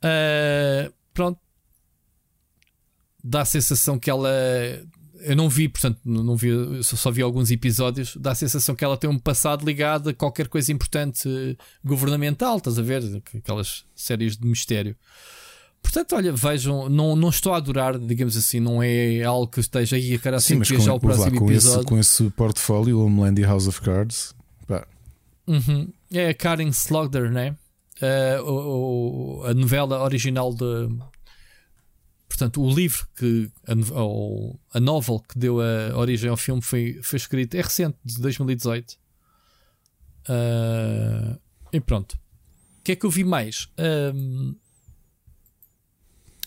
Ah, 0.03 0.91
pronto, 1.15 1.41
dá 3.25 3.41
a 3.43 3.45
sensação 3.47 3.99
que 3.99 4.11
ela. 4.11 4.29
Eu 5.29 5.37
não 5.37 5.49
vi, 5.49 5.69
portanto, 5.69 5.99
não 6.05 6.37
vi, 6.37 6.51
só 6.83 7.11
vi 7.11 7.23
alguns 7.23 7.51
episódios. 7.51 8.17
Dá 8.17 8.33
a 8.33 8.35
sensação 8.35 8.75
que 8.75 8.85
ela 8.85 8.97
tem 8.97 9.09
um 9.11 9.19
passado 9.19 9.65
ligado 9.65 10.09
a 10.11 10.15
qualquer 10.15 10.49
coisa 10.49 10.73
importante 10.73 11.29
eh, 11.29 11.57
governamental, 11.85 12.57
estás 12.59 12.79
a 12.79 12.83
ver? 12.83 13.03
Aquelas 13.37 13.85
séries 13.95 14.37
de 14.37 14.47
mistério. 14.47 14.97
Portanto, 15.83 16.17
olha, 16.17 16.33
vejam, 16.33 16.89
não, 16.89 17.15
não 17.15 17.29
estou 17.29 17.55
a 17.55 17.59
adorar, 17.59 17.99
digamos 17.99 18.37
assim, 18.37 18.59
não 18.59 18.83
é 18.83 19.23
algo 19.23 19.47
que 19.47 19.61
esteja 19.61 19.97
aí 19.97 20.15
a 20.15 20.19
cara 20.19 20.41
Sim, 20.41 20.61
assim 20.61 20.75
que 20.77 20.81
já 20.83 20.91
o 20.91 20.95
ouve 20.95 21.07
lá, 21.07 21.15
próximo 21.15 21.39
com, 21.39 21.45
esse, 21.53 21.55
episódio. 21.67 21.85
com 21.87 21.99
esse 21.99 22.31
portfólio, 22.31 23.01
Homeland 23.01 23.41
e 23.41 23.45
House 23.45 23.69
of 23.69 23.81
Cards, 23.81 24.35
pá, 24.67 24.87
Uhum. 25.47 25.89
É 26.13 26.31
a 26.31 26.35
Karen 26.35 26.69
Slaughter, 26.69 27.31
né? 27.31 27.55
Eh, 28.01 28.41
o- 28.43 29.41
o- 29.41 29.45
a 29.47 29.55
novela 29.55 30.03
original 30.03 30.53
de. 30.55 30.65
Portanto, 32.39 32.63
o 32.63 32.73
livro 32.73 33.05
que. 33.17 33.51
A, 33.67 34.01
ou 34.01 34.61
a 34.73 34.79
novel 34.79 35.19
que 35.19 35.37
deu 35.37 35.61
a 35.61 35.99
origem 35.99 36.31
ao 36.31 36.37
filme 36.37 36.63
foi, 36.63 37.01
foi 37.03 37.17
escrito. 37.17 37.57
É 37.57 37.61
recente, 37.61 37.99
de 38.05 38.21
2018. 38.21 38.97
Eh, 40.29 41.39
e 41.73 41.81
pronto. 41.81 42.13
O 42.79 42.83
que 42.85 42.93
é 42.93 42.97
que 42.97 43.05
eu 43.05 43.11
vi 43.11 43.25
mais? 43.25 43.69
Ahm, 43.77 44.55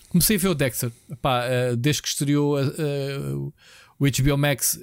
comecei 0.08 0.36
a 0.36 0.38
ver 0.38 0.48
o 0.48 0.54
Dexter. 0.54 0.90
Pá, 1.20 1.44
eh, 1.44 1.76
desde 1.76 2.00
que 2.00 2.08
estreou 2.08 2.58
eh, 2.58 3.34
o 3.34 3.52
HBO 3.98 4.38
Max. 4.38 4.80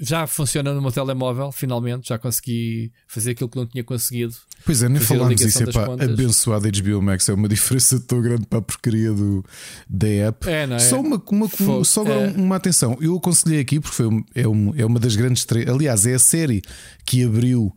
Já 0.00 0.26
funciona 0.26 0.72
no 0.72 0.80
meu 0.80 0.90
telemóvel, 0.90 1.52
finalmente. 1.52 2.08
Já 2.08 2.18
consegui 2.18 2.90
fazer 3.06 3.32
aquilo 3.32 3.48
que 3.50 3.56
não 3.56 3.66
tinha 3.66 3.84
conseguido. 3.84 4.34
Pois 4.64 4.82
é, 4.82 4.88
nem 4.88 5.00
falámos 5.00 5.40
isso. 5.40 5.62
É 5.62 5.72
pá, 5.72 5.84
abençoado 5.92 6.66
HBO 6.70 7.02
Max. 7.02 7.28
É 7.28 7.34
uma 7.34 7.48
diferença 7.48 8.00
tão 8.00 8.20
grande 8.22 8.46
para 8.46 8.58
a 8.58 8.62
porcaria 8.62 9.12
do, 9.12 9.44
da 9.88 10.08
app. 10.08 10.48
É, 10.48 10.66
não 10.66 10.76
é? 10.76 10.78
Só, 10.78 11.00
uma, 11.00 11.22
uma, 11.30 11.48
Fogo. 11.48 11.84
só 11.84 12.04
É. 12.04 12.28
uma 12.36 12.56
atenção. 12.56 12.96
Eu 13.00 13.16
aconselhei 13.16 13.60
aqui 13.60 13.78
porque 13.78 13.94
foi 13.96 14.06
um- 14.06 14.24
é, 14.34 14.48
um- 14.48 14.74
é 14.76 14.84
uma 14.86 14.98
das 14.98 15.14
grandes. 15.16 15.46
Aliás, 15.68 16.06
é 16.06 16.14
a 16.14 16.18
série 16.18 16.62
que 17.04 17.22
abriu 17.24 17.74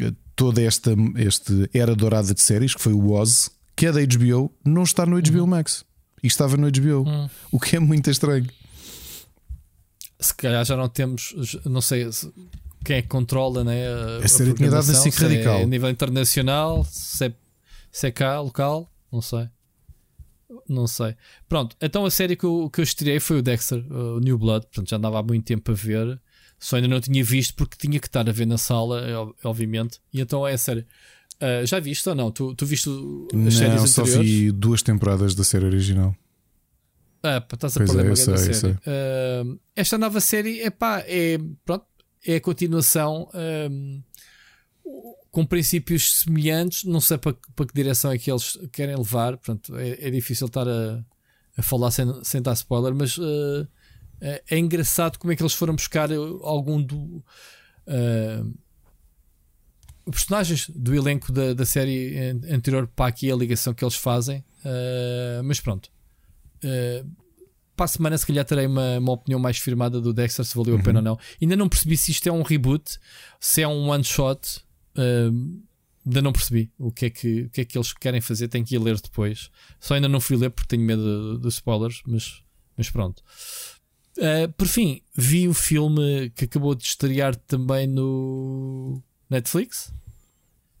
eh, 0.00 0.12
toda 0.36 0.62
esta 0.62 0.92
este 1.16 1.68
era 1.74 1.94
dourada 1.94 2.32
de 2.34 2.40
séries, 2.40 2.74
que 2.74 2.80
foi 2.80 2.92
o 2.92 3.10
Oz, 3.10 3.50
que 3.76 3.86
é 3.86 3.92
da 3.92 4.00
HBO, 4.00 4.52
não 4.64 4.82
está 4.84 5.04
no. 5.06 5.16
HBO 5.20 5.46
Max. 5.46 5.84
E 6.22 6.26
estava 6.26 6.56
no 6.56 6.66
HBO. 6.70 7.04
Hum. 7.06 7.28
O 7.52 7.60
que 7.60 7.76
é 7.76 7.80
muito 7.80 8.10
estranho. 8.10 8.46
Se 10.18 10.34
calhar 10.34 10.64
já 10.64 10.76
não 10.76 10.88
temos, 10.88 11.34
não 11.64 11.80
sei 11.80 12.10
se- 12.12 12.32
quem 12.84 12.96
é 12.96 13.02
que 13.02 13.08
controla 13.08 13.64
né, 13.64 13.86
a, 13.88 14.24
A 14.24 14.28
série 14.28 14.54
tinha 14.54 14.70
dado 14.70 14.80
a 14.80 14.84
programação, 14.84 15.02
SIC 15.02 15.14
se 15.14 15.22
Radical. 15.22 15.58
É 15.58 15.62
a 15.62 15.66
nível 15.66 15.90
internacional, 15.90 16.84
se 16.90 17.26
é, 17.26 17.32
se 17.90 18.06
é 18.06 18.10
cá, 18.10 18.40
local, 18.40 18.90
não 19.12 19.20
sei. 19.22 19.48
Não 20.68 20.86
sei. 20.86 21.16
Pronto, 21.48 21.76
então 21.80 22.04
a 22.06 22.10
série 22.10 22.36
que 22.36 22.44
eu, 22.44 22.70
que 22.72 22.80
eu 22.80 22.82
estreiei 22.84 23.18
foi 23.20 23.38
o 23.38 23.42
Dexter, 23.42 23.84
o 23.92 24.20
New 24.20 24.38
Blood. 24.38 24.66
Portanto, 24.66 24.88
já 24.90 24.96
andava 24.96 25.18
há 25.18 25.22
muito 25.22 25.44
tempo 25.44 25.70
a 25.70 25.74
ver. 25.74 26.20
Só 26.58 26.76
ainda 26.76 26.88
não 26.88 27.00
tinha 27.00 27.22
visto 27.24 27.54
porque 27.54 27.76
tinha 27.76 27.98
que 27.98 28.06
estar 28.06 28.26
a 28.28 28.32
ver 28.32 28.46
na 28.46 28.56
sala, 28.56 29.00
é, 29.00 29.16
ob- 29.16 29.34
obviamente. 29.42 30.00
E 30.12 30.20
então 30.20 30.46
é 30.46 30.52
a 30.54 30.58
série. 30.58 30.86
Ah, 31.40 31.64
já 31.66 31.80
viste 31.80 32.08
ou 32.08 32.14
não? 32.14 32.30
Tu, 32.30 32.54
tu 32.54 32.64
viste 32.64 32.88
as 33.46 33.54
séries 33.54 33.80
Não, 33.80 33.86
só 33.86 34.02
anteriores? 34.02 34.30
vi 34.30 34.52
duas 34.52 34.80
temporadas 34.82 35.34
da 35.34 35.42
série 35.44 35.64
original. 35.66 36.14
Ah, 37.26 37.40
pá, 37.40 37.54
estás 37.54 37.76
a 37.76 37.80
Pois 37.80 37.90
perder 37.90 38.04
é, 38.06 38.10
uma 38.10 38.14
grande 38.16 38.40
sei, 38.44 38.54
série. 38.54 38.78
Ah, 38.86 39.56
esta 39.74 39.96
nova 39.98 40.20
série 40.20 40.60
epá, 40.60 41.02
é, 41.06 41.38
pronto, 41.64 41.86
é 42.26 42.36
a 42.36 42.40
continuação 42.40 43.30
ahm, 43.32 44.00
com 45.30 45.46
princípios 45.46 46.20
semelhantes. 46.20 46.84
Não 46.84 47.00
sei 47.00 47.16
para, 47.18 47.32
que- 47.32 47.52
para 47.56 47.66
que 47.66 47.74
direção 47.74 48.12
é 48.12 48.18
que 48.18 48.30
eles 48.30 48.58
querem 48.72 48.94
levar. 48.96 49.36
Portanto, 49.38 49.74
é, 49.76 50.06
é 50.06 50.10
difícil 50.10 50.46
estar 50.46 50.68
a, 50.68 51.02
a 51.56 51.62
falar 51.62 51.90
sem, 51.90 52.06
sem 52.22 52.42
dar 52.42 52.52
spoiler, 52.52 52.94
mas 52.94 53.16
ah, 53.18 53.68
é, 54.50 54.58
engraçado 54.58 55.18
como 55.18 55.32
é 55.32 55.36
que 55.36 55.42
eles 55.42 55.54
foram 55.54 55.74
buscar 55.74 56.10
algum 56.42 56.82
do. 56.82 57.24
ah, 57.86 58.44
personagens 60.10 60.68
do 60.68 60.94
elenco 60.94 61.32
da, 61.32 61.54
da 61.54 61.64
série 61.64 62.18
an- 62.18 62.54
anterior 62.54 62.86
para 62.86 63.06
aqui 63.06 63.30
a 63.32 63.36
ligação 63.36 63.72
que 63.72 63.82
eles 63.82 63.94
fazem, 63.96 64.44
Ah, 64.64 65.40
mas 65.42 65.60
pronto. 65.60 65.90
Uh, 66.64 67.24
para 67.76 67.84
a 67.84 67.88
semana, 67.88 68.16
se 68.16 68.26
calhar, 68.26 68.44
terei 68.44 68.66
uma, 68.66 68.98
uma 68.98 69.12
opinião 69.12 69.40
mais 69.40 69.58
firmada 69.58 70.00
do 70.00 70.12
Dexter 70.12 70.44
se 70.44 70.56
valeu 70.56 70.76
a 70.76 70.82
pena 70.82 71.00
ou 71.00 71.04
não. 71.04 71.18
Ainda 71.42 71.56
não 71.56 71.68
percebi 71.68 71.96
se 71.96 72.12
isto 72.12 72.28
é 72.28 72.32
um 72.32 72.42
reboot, 72.42 72.98
se 73.40 73.62
é 73.62 73.68
um 73.68 73.88
one 73.88 74.04
shot. 74.04 74.60
uh, 74.96 75.62
ainda 76.06 76.22
não 76.22 76.32
percebi 76.32 76.70
o 76.78 76.92
que, 76.92 77.06
é 77.06 77.10
que, 77.10 77.42
o 77.42 77.50
que 77.50 77.60
é 77.62 77.64
que 77.64 77.76
eles 77.76 77.92
querem 77.92 78.20
fazer. 78.20 78.48
Tenho 78.48 78.64
que 78.64 78.76
ir 78.76 78.78
ler 78.78 79.00
depois. 79.00 79.50
Só 79.80 79.94
ainda 79.94 80.08
não 80.08 80.20
fui 80.20 80.36
ler 80.36 80.50
porque 80.50 80.68
tenho 80.68 80.82
medo 80.82 81.36
de, 81.36 81.42
de 81.42 81.48
spoilers, 81.48 82.02
mas, 82.06 82.42
mas 82.76 82.90
pronto. 82.90 83.22
Uh, 84.16 84.52
por 84.56 84.68
fim, 84.68 85.02
vi 85.16 85.48
o 85.48 85.54
filme 85.54 86.30
que 86.36 86.44
acabou 86.44 86.74
de 86.74 86.84
estrear 86.84 87.34
também 87.34 87.86
no 87.86 89.02
Netflix. 89.28 89.92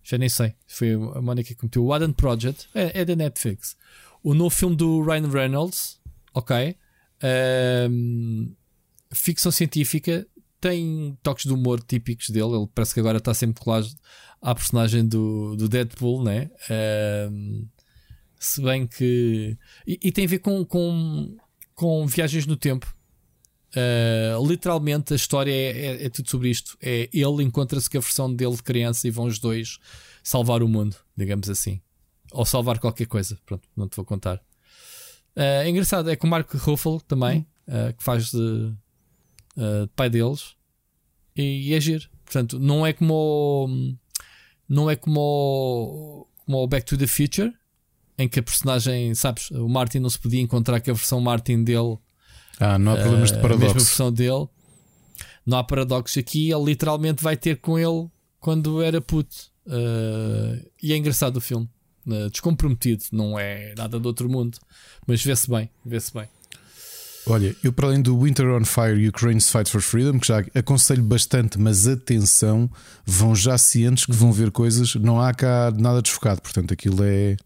Já 0.04 0.18
nem 0.18 0.28
sei. 0.28 0.54
Foi 0.66 0.92
a 0.92 1.20
Mónica 1.20 1.54
que 1.54 1.64
meteu. 1.64 1.84
O 1.84 1.92
Adam 1.92 2.12
Project. 2.12 2.68
É, 2.74 3.00
é 3.00 3.04
da 3.04 3.16
Netflix. 3.16 3.76
O 4.24 4.32
novo 4.34 4.50
filme 4.50 4.74
do 4.74 5.02
Ryan 5.02 5.28
Reynolds. 5.30 6.00
Ok. 6.32 6.74
Ahm, 7.22 8.52
ficção 9.12 9.52
científica. 9.52 10.26
Tem 10.60 11.16
toques 11.22 11.44
de 11.44 11.52
humor 11.52 11.80
típicos 11.82 12.30
dele. 12.30 12.56
Ele 12.56 12.66
parece 12.74 12.94
que 12.94 13.00
agora 13.00 13.18
está 13.18 13.34
sempre 13.34 13.62
colado 13.62 13.86
à 14.40 14.54
personagem 14.54 15.06
do, 15.06 15.54
do 15.56 15.68
Deadpool, 15.68 16.24
né? 16.24 16.50
Ahm, 16.70 17.66
se 18.38 18.62
bem 18.62 18.86
que. 18.86 19.58
E, 19.86 19.98
e 20.02 20.10
tem 20.10 20.24
a 20.24 20.28
ver 20.28 20.38
com, 20.38 20.64
com, 20.64 21.36
com 21.74 22.06
viagens 22.06 22.46
no 22.46 22.56
tempo. 22.56 22.92
Uh, 23.76 24.46
literalmente 24.46 25.12
a 25.12 25.16
história 25.16 25.50
é, 25.50 25.86
é- 25.86 26.04
é 26.04 26.08
tudo 26.08 26.30
sobre 26.30 26.48
isto. 26.48 26.78
É 26.80 27.10
ele 27.12 27.42
encontra-se 27.42 27.90
com 27.90 27.98
a 27.98 28.00
versão 28.00 28.32
dele 28.34 28.54
de 28.56 28.62
criança 28.62 29.06
e 29.06 29.10
vão 29.10 29.26
os 29.26 29.38
dois 29.38 29.78
salvar 30.22 30.62
o 30.62 30.68
mundo, 30.68 30.96
digamos 31.16 31.50
assim. 31.50 31.82
Ou 32.34 32.44
salvar 32.44 32.78
qualquer 32.78 33.06
coisa. 33.06 33.38
Pronto, 33.46 33.68
não 33.76 33.88
te 33.88 33.94
vou 33.96 34.04
contar. 34.04 34.36
Uh, 35.36 35.62
é 35.64 35.68
engraçado, 35.68 36.10
é 36.10 36.16
com 36.16 36.26
o 36.26 36.30
Mark 36.30 36.52
Ruffalo 36.52 37.00
também, 37.00 37.46
uh, 37.68 37.94
que 37.96 38.02
faz 38.02 38.30
de, 38.30 38.38
uh, 39.56 39.86
de 39.86 39.92
pai 39.94 40.10
deles. 40.10 40.54
E, 41.36 41.68
e 41.68 41.74
é 41.74 41.80
giro. 41.80 42.08
Portanto, 42.24 42.58
não 42.58 42.84
é 42.86 42.92
como 42.92 43.14
o, 43.14 43.94
não 44.68 44.90
é 44.90 44.96
como 44.96 45.20
o, 45.20 46.26
como 46.44 46.58
o 46.58 46.66
Back 46.66 46.86
to 46.86 46.96
the 46.96 47.06
Future, 47.06 47.52
em 48.18 48.28
que 48.28 48.40
a 48.40 48.42
personagem, 48.42 49.14
sabes, 49.14 49.50
o 49.50 49.68
Martin 49.68 49.98
não 49.98 50.10
se 50.10 50.18
podia 50.18 50.40
encontrar 50.40 50.80
com 50.80 50.90
a 50.90 50.94
versão 50.94 51.20
Martin 51.20 51.62
dele 51.64 51.98
Ah, 52.58 52.78
não 52.78 52.92
há 52.92 52.96
problemas 52.96 53.30
de 53.30 53.38
a 53.38 53.42
mesma 53.42 53.42
paradoxo. 53.42 53.74
versão 53.74 54.12
dele. 54.12 54.48
Não 55.46 55.58
há 55.58 55.64
paradoxo 55.64 56.18
aqui. 56.18 56.50
Ele 56.50 56.64
literalmente 56.64 57.22
vai 57.22 57.36
ter 57.36 57.60
com 57.60 57.78
ele 57.78 58.08
quando 58.40 58.80
era 58.82 59.00
puto. 59.00 59.34
E 60.82 60.92
é 60.92 60.96
engraçado 60.96 61.36
o 61.36 61.40
filme. 61.40 61.68
Uh, 62.06 62.30
descomprometido. 62.30 63.04
Não 63.12 63.38
é 63.38 63.74
nada 63.76 63.98
do 63.98 64.06
outro 64.06 64.28
mundo. 64.28 64.58
Mas 65.06 65.24
vê-se 65.24 65.48
bem. 65.48 65.70
Vê-se 65.84 66.12
bem. 66.12 66.28
Olha, 67.26 67.56
eu 67.64 67.72
para 67.72 67.88
além 67.88 68.02
do 68.02 68.18
Winter 68.20 68.46
on 68.48 68.64
Fire 68.64 69.08
Ukraine's 69.08 69.50
Fight 69.50 69.70
for 69.70 69.80
Freedom, 69.80 70.18
que 70.18 70.26
já 70.26 70.44
aconselho 70.54 71.02
bastante, 71.02 71.58
mas 71.58 71.86
atenção, 71.86 72.70
vão 73.06 73.34
já 73.34 73.56
cientes 73.56 74.04
que 74.04 74.12
vão 74.12 74.30
ver 74.30 74.50
coisas, 74.50 74.94
não 74.96 75.18
há 75.18 75.32
cá 75.32 75.72
nada 75.74 76.02
desfocado, 76.02 76.42
portanto 76.42 76.74
aquilo 76.74 77.02
é 77.02 77.36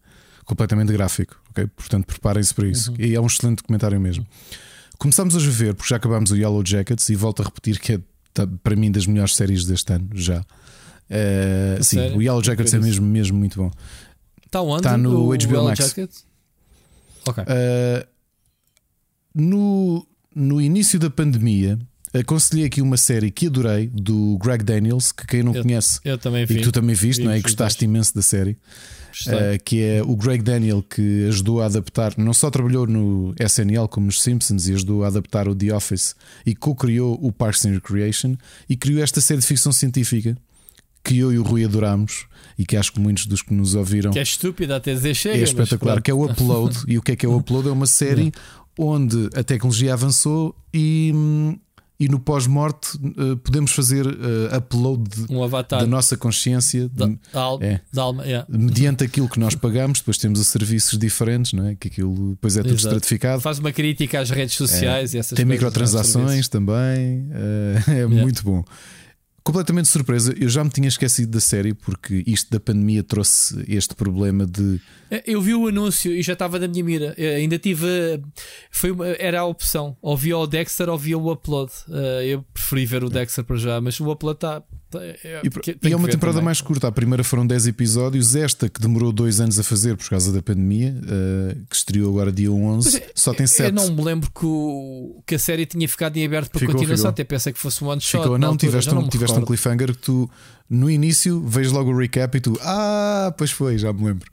completamente 0.43 0.91
gráfico, 0.91 1.41
ok? 1.51 1.65
Portanto 1.67 2.05
preparem-se 2.05 2.53
para 2.53 2.67
isso. 2.67 2.93
E 2.99 3.15
é 3.15 3.21
um 3.21 3.27
excelente 3.27 3.59
documentário 3.59 3.99
mesmo. 4.01 4.27
Começámos 4.97 5.33
a 5.35 5.39
ver, 5.39 5.73
porque 5.73 5.89
já 5.89 5.95
acabámos 5.95 6.31
o 6.31 6.35
Yellow 6.35 6.61
Jackets 6.65 7.07
e 7.07 7.15
volto 7.15 7.41
a 7.41 7.45
repetir 7.45 7.79
que 7.79 7.93
é 7.93 7.99
tá, 8.33 8.45
para 8.61 8.75
mim 8.75 8.91
das 8.91 9.07
melhores 9.07 9.33
séries 9.33 9.63
deste 9.65 9.93
ano, 9.93 10.09
já. 10.13 10.43
Eh, 11.09 11.79
sim, 11.81 11.97
sério? 11.97 12.17
o 12.17 12.21
Yellow 12.21 12.43
Jackets 12.43 12.73
é 12.73 12.79
mesmo, 12.79 13.05
mesmo 13.05 13.37
muito 13.37 13.57
bom. 13.57 13.71
Está 14.49 14.61
onde? 14.61 14.81
Tá 14.81 14.97
no 14.97 15.27
o 15.29 15.37
HBO 15.37 15.63
Max. 15.65 15.77
Jacket? 15.77 16.09
Ok. 17.27 17.43
Uh, 17.43 18.07
no, 19.35 20.07
no 20.35 20.59
início 20.59 20.97
da 20.99 21.07
pandemia, 21.07 21.77
aconselhei 22.13 22.65
aqui 22.65 22.81
uma 22.81 22.97
série 22.97 23.29
que 23.29 23.45
adorei 23.45 23.85
do 23.87 24.39
Greg 24.41 24.63
Daniels, 24.63 25.11
que 25.11 25.27
quem 25.27 25.43
não 25.43 25.53
Eu- 25.53 25.61
conhece 25.61 25.99
Eu 26.03 26.17
também 26.17 26.41
e 26.41 26.45
vi. 26.47 26.55
que 26.55 26.61
tu 26.63 26.71
também 26.71 26.95
viste, 26.95 27.23
não 27.23 27.31
é? 27.31 27.37
E 27.37 27.41
gostaste 27.43 27.85
imenso 27.85 28.15
da 28.15 28.23
série. 28.23 28.57
uh, 29.27 29.63
que 29.63 29.83
é 29.83 30.01
o 30.01 30.15
Greg 30.15 30.41
Daniel 30.43 30.81
que 30.81 31.27
ajudou 31.27 31.61
a 31.61 31.65
adaptar, 31.67 32.15
não 32.17 32.33
só 32.33 32.49
trabalhou 32.49 32.87
no 32.87 33.33
SNL 33.39 33.87
como 33.87 34.07
nos 34.07 34.21
Simpsons 34.21 34.67
e 34.67 34.73
ajudou 34.73 35.03
a 35.03 35.07
adaptar 35.07 35.47
o 35.47 35.53
The 35.55 35.71
Office 35.75 36.15
e 36.45 36.55
co-criou 36.55 37.19
o 37.21 37.31
Parks 37.31 37.65
and 37.65 37.71
Recreation 37.73 38.35
e 38.67 38.75
criou 38.75 39.03
esta 39.03 39.21
série 39.21 39.41
de 39.41 39.45
ficção 39.47 39.71
científica 39.71 40.35
que 41.03 41.17
eu 41.17 41.31
e 41.31 41.39
o 41.39 41.43
Rui 41.43 41.63
adoramos 41.63 42.25
e 42.57 42.65
que 42.65 42.75
acho 42.75 42.91
que 42.91 42.99
muitos 42.99 43.25
dos 43.25 43.41
que 43.41 43.53
nos 43.53 43.73
ouviram 43.73 44.11
que 44.11 44.19
é 44.19 44.23
estúpida 44.23 44.75
até 44.75 44.93
dizer 44.93 45.15
chega, 45.15 45.37
é 45.37 45.43
espetacular, 45.43 46.01
que 46.01 46.11
é 46.11 46.13
o 46.13 46.25
Upload. 46.25 46.77
e 46.87 46.97
o 46.97 47.01
que 47.01 47.13
é 47.13 47.15
que 47.15 47.25
é 47.25 47.29
o 47.29 47.37
Upload? 47.37 47.69
É 47.69 47.71
uma 47.71 47.87
série 47.87 48.31
onde 48.77 49.29
a 49.35 49.43
tecnologia 49.43 49.93
avançou 49.93 50.55
e, 50.73 51.13
e 51.99 52.07
no 52.07 52.17
pós-morte 52.17 52.97
uh, 52.97 53.35
podemos 53.37 53.71
fazer 53.71 54.07
uh, 54.07 54.57
upload 54.57 55.03
de, 55.09 55.35
um 55.35 55.49
da 55.49 55.85
nossa 55.85 56.15
consciência 56.15 56.87
da, 56.87 57.07
de, 57.07 57.19
da, 57.33 57.41
al, 57.41 57.59
é, 57.61 57.81
da 57.91 58.01
alma, 58.01 58.23
yeah. 58.23 58.45
mediante 58.49 59.03
aquilo 59.03 59.27
que 59.27 59.37
nós 59.37 59.53
pagamos. 59.53 59.99
Depois 59.99 60.17
temos 60.17 60.39
os 60.39 60.47
serviços 60.47 60.97
diferentes, 60.97 61.51
não 61.51 61.67
é? 61.67 61.75
que 61.75 61.89
aquilo 61.89 62.31
depois 62.31 62.55
é 62.55 62.61
tudo 62.61 62.73
Exato. 62.73 62.87
estratificado. 62.87 63.41
Faz 63.41 63.59
uma 63.59 63.73
crítica 63.73 64.21
às 64.21 64.29
redes 64.29 64.55
sociais 64.55 65.13
é, 65.13 65.17
e 65.17 65.19
essas 65.19 65.35
Tem 65.35 65.45
coisas, 65.45 65.61
microtransações 65.61 66.47
também, 66.47 67.27
uh, 67.27 67.83
é 67.91 67.93
yeah. 67.95 68.15
muito 68.15 68.43
bom 68.43 68.63
completamente 69.49 69.87
surpresa. 69.87 70.35
Eu 70.39 70.47
já 70.47 70.63
me 70.63 70.69
tinha 70.69 70.87
esquecido 70.87 71.31
da 71.31 71.39
série 71.39 71.73
porque 71.73 72.23
isto 72.27 72.51
da 72.51 72.59
pandemia 72.59 73.03
trouxe 73.03 73.65
este 73.67 73.95
problema 73.95 74.45
de. 74.45 74.79
Eu 75.25 75.41
vi 75.41 75.55
o 75.55 75.67
anúncio 75.67 76.11
e 76.11 76.21
já 76.21 76.33
estava 76.33 76.59
na 76.59 76.67
minha 76.67 76.83
mira. 76.83 77.15
Eu 77.17 77.35
ainda 77.37 77.57
tive. 77.57 77.87
Foi 78.69 78.91
uma, 78.91 79.07
era 79.07 79.39
a 79.39 79.45
opção. 79.45 79.97
Ou 80.03 80.15
via 80.15 80.37
o 80.37 80.45
Dexter 80.45 80.87
ou 80.87 80.97
via 80.99 81.17
o 81.17 81.31
Upload. 81.31 81.71
Eu 82.23 82.45
preferi 82.53 82.85
ver 82.85 83.03
o 83.03 83.09
Dexter 83.09 83.43
para 83.43 83.57
já, 83.57 83.81
mas 83.81 83.99
o 83.99 84.11
Upload 84.11 84.37
está. 84.37 84.61
É, 84.97 85.41
e, 85.43 85.87
e 85.87 85.93
é 85.93 85.95
uma 85.95 86.07
temporada 86.07 86.37
também. 86.37 86.45
mais 86.45 86.61
curta. 86.61 86.87
A 86.87 86.91
primeira 86.91 87.23
foram 87.23 87.45
10 87.45 87.67
episódios. 87.67 88.35
Esta 88.35 88.67
que 88.67 88.81
demorou 88.81 89.11
dois 89.11 89.39
anos 89.39 89.59
a 89.59 89.63
fazer 89.63 89.95
por 89.95 90.09
causa 90.09 90.31
da 90.33 90.41
pandemia, 90.41 90.95
uh, 91.03 91.65
que 91.69 91.75
estreou 91.75 92.09
agora 92.09 92.31
dia 92.31 92.51
11, 92.51 92.97
é, 92.97 93.11
só 93.13 93.33
tem 93.33 93.45
7. 93.45 93.69
Eu 93.69 93.73
não 93.73 93.95
me 93.95 94.03
lembro 94.03 94.31
que, 94.31 94.45
o, 94.45 95.21
que 95.27 95.35
a 95.35 95.39
série 95.39 95.65
tinha 95.65 95.87
ficado 95.87 96.17
em 96.17 96.25
aberto 96.25 96.49
para 96.49 96.59
ficou, 96.59 96.73
continuação. 96.73 97.03
Ficou. 97.03 97.09
Até 97.11 97.23
pensei 97.23 97.53
que 97.53 97.59
fosse 97.59 97.83
um 97.83 97.87
one 97.87 98.01
shot. 98.01 98.23
Ficou, 98.23 98.37
não, 98.37 98.49
altura, 98.49 98.71
tiveste, 98.71 98.95
um, 98.95 99.07
tiveste 99.07 99.37
um 99.37 99.45
cliffhanger 99.45 99.93
que 99.93 99.99
tu 99.99 100.29
no 100.69 100.89
início 100.89 101.41
vês 101.45 101.71
logo 101.71 101.91
o 101.91 101.97
recap 101.97 102.37
e 102.37 102.41
tu, 102.41 102.57
ah, 102.61 103.33
pois 103.37 103.51
foi, 103.51 103.77
já 103.77 103.93
me 103.93 104.05
lembro. 104.05 104.29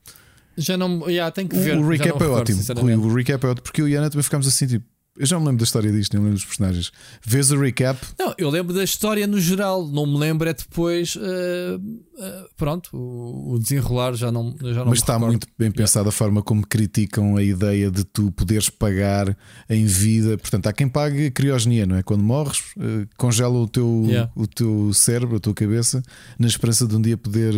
Já 0.57 0.77
não, 0.77 1.09
yeah, 1.09 1.31
tem 1.31 1.47
que 1.47 1.57
ver. 1.57 1.77
O, 1.77 1.83
o 1.83 1.89
recap 1.89 2.09
é 2.09 2.13
recordo, 2.13 2.41
ótimo. 2.41 3.07
O 3.07 3.15
recap 3.15 3.45
é 3.45 3.49
ótimo 3.51 3.63
porque 3.63 3.83
eu 3.83 3.89
e 3.89 3.97
a 3.97 4.01
Ana 4.01 4.11
também 4.11 4.23
ficámos 4.23 4.47
assim 4.47 4.67
tipo. 4.67 4.96
Eu 5.19 5.27
já 5.27 5.39
me 5.39 5.47
lembro 5.47 5.59
da 5.59 5.65
história 5.65 5.91
disto, 5.91 6.13
nem 6.13 6.23
lembro 6.23 6.37
dos 6.37 6.45
personagens. 6.45 6.93
Vês 7.25 7.51
o 7.51 7.59
recap? 7.59 7.99
Não, 8.19 8.35
eu 8.37 8.51
lembro 8.51 8.75
da 8.75 8.85
história 8.85 9.27
no 9.27 9.41
geral, 9.41 9.87
não 9.87 10.07
me 10.07 10.19
lembro 10.19 10.49
é 10.49 10.53
depois. 10.53 11.17
Uh, 11.17 11.79
uh, 11.79 12.49
pronto, 12.57 12.91
o, 12.97 13.55
o, 13.55 13.59
desenrolar 13.59 14.15
já 14.15 14.31
não. 14.31 14.55
Já 14.61 14.81
não 14.81 14.87
Mas 14.87 14.99
está 14.99 15.15
recordo. 15.15 15.33
muito 15.33 15.47
bem 15.59 15.71
pensada 15.71 16.09
a 16.09 16.13
forma 16.13 16.43
como 16.43 16.67
criticam 16.67 17.37
a 17.37 17.43
ideia 17.43 17.91
de 17.91 18.05
tu 18.05 18.31
poderes 18.33 18.69
pagar 18.69 19.37
em 19.69 19.87
vida. 19.87 20.37
Portanto, 20.37 20.67
há 20.67 20.73
quem 20.73 20.89
pague 20.89 21.31
criogenia, 21.31 21.87
não 21.87 21.97
é? 21.97 22.03
Quando 22.03 22.23
morres, 22.23 22.59
uh, 22.77 23.09
congela 23.17 23.55
o 23.55 23.67
teu, 23.67 24.05
yeah. 24.07 24.31
o 24.35 24.47
teu 24.47 24.93
cérebro, 24.93 25.37
a 25.37 25.41
tua 25.41 25.55
cabeça, 25.55 26.03
na 26.39 26.47
esperança 26.47 26.87
de 26.87 26.95
um 26.95 27.01
dia 27.01 27.17
poder 27.17 27.55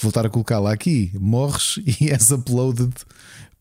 voltar 0.00 0.26
a 0.26 0.30
colocá-la 0.30 0.72
aqui. 0.72 1.12
Morres 1.18 1.78
e 2.00 2.10
és 2.10 2.30
uploaded 2.30 2.92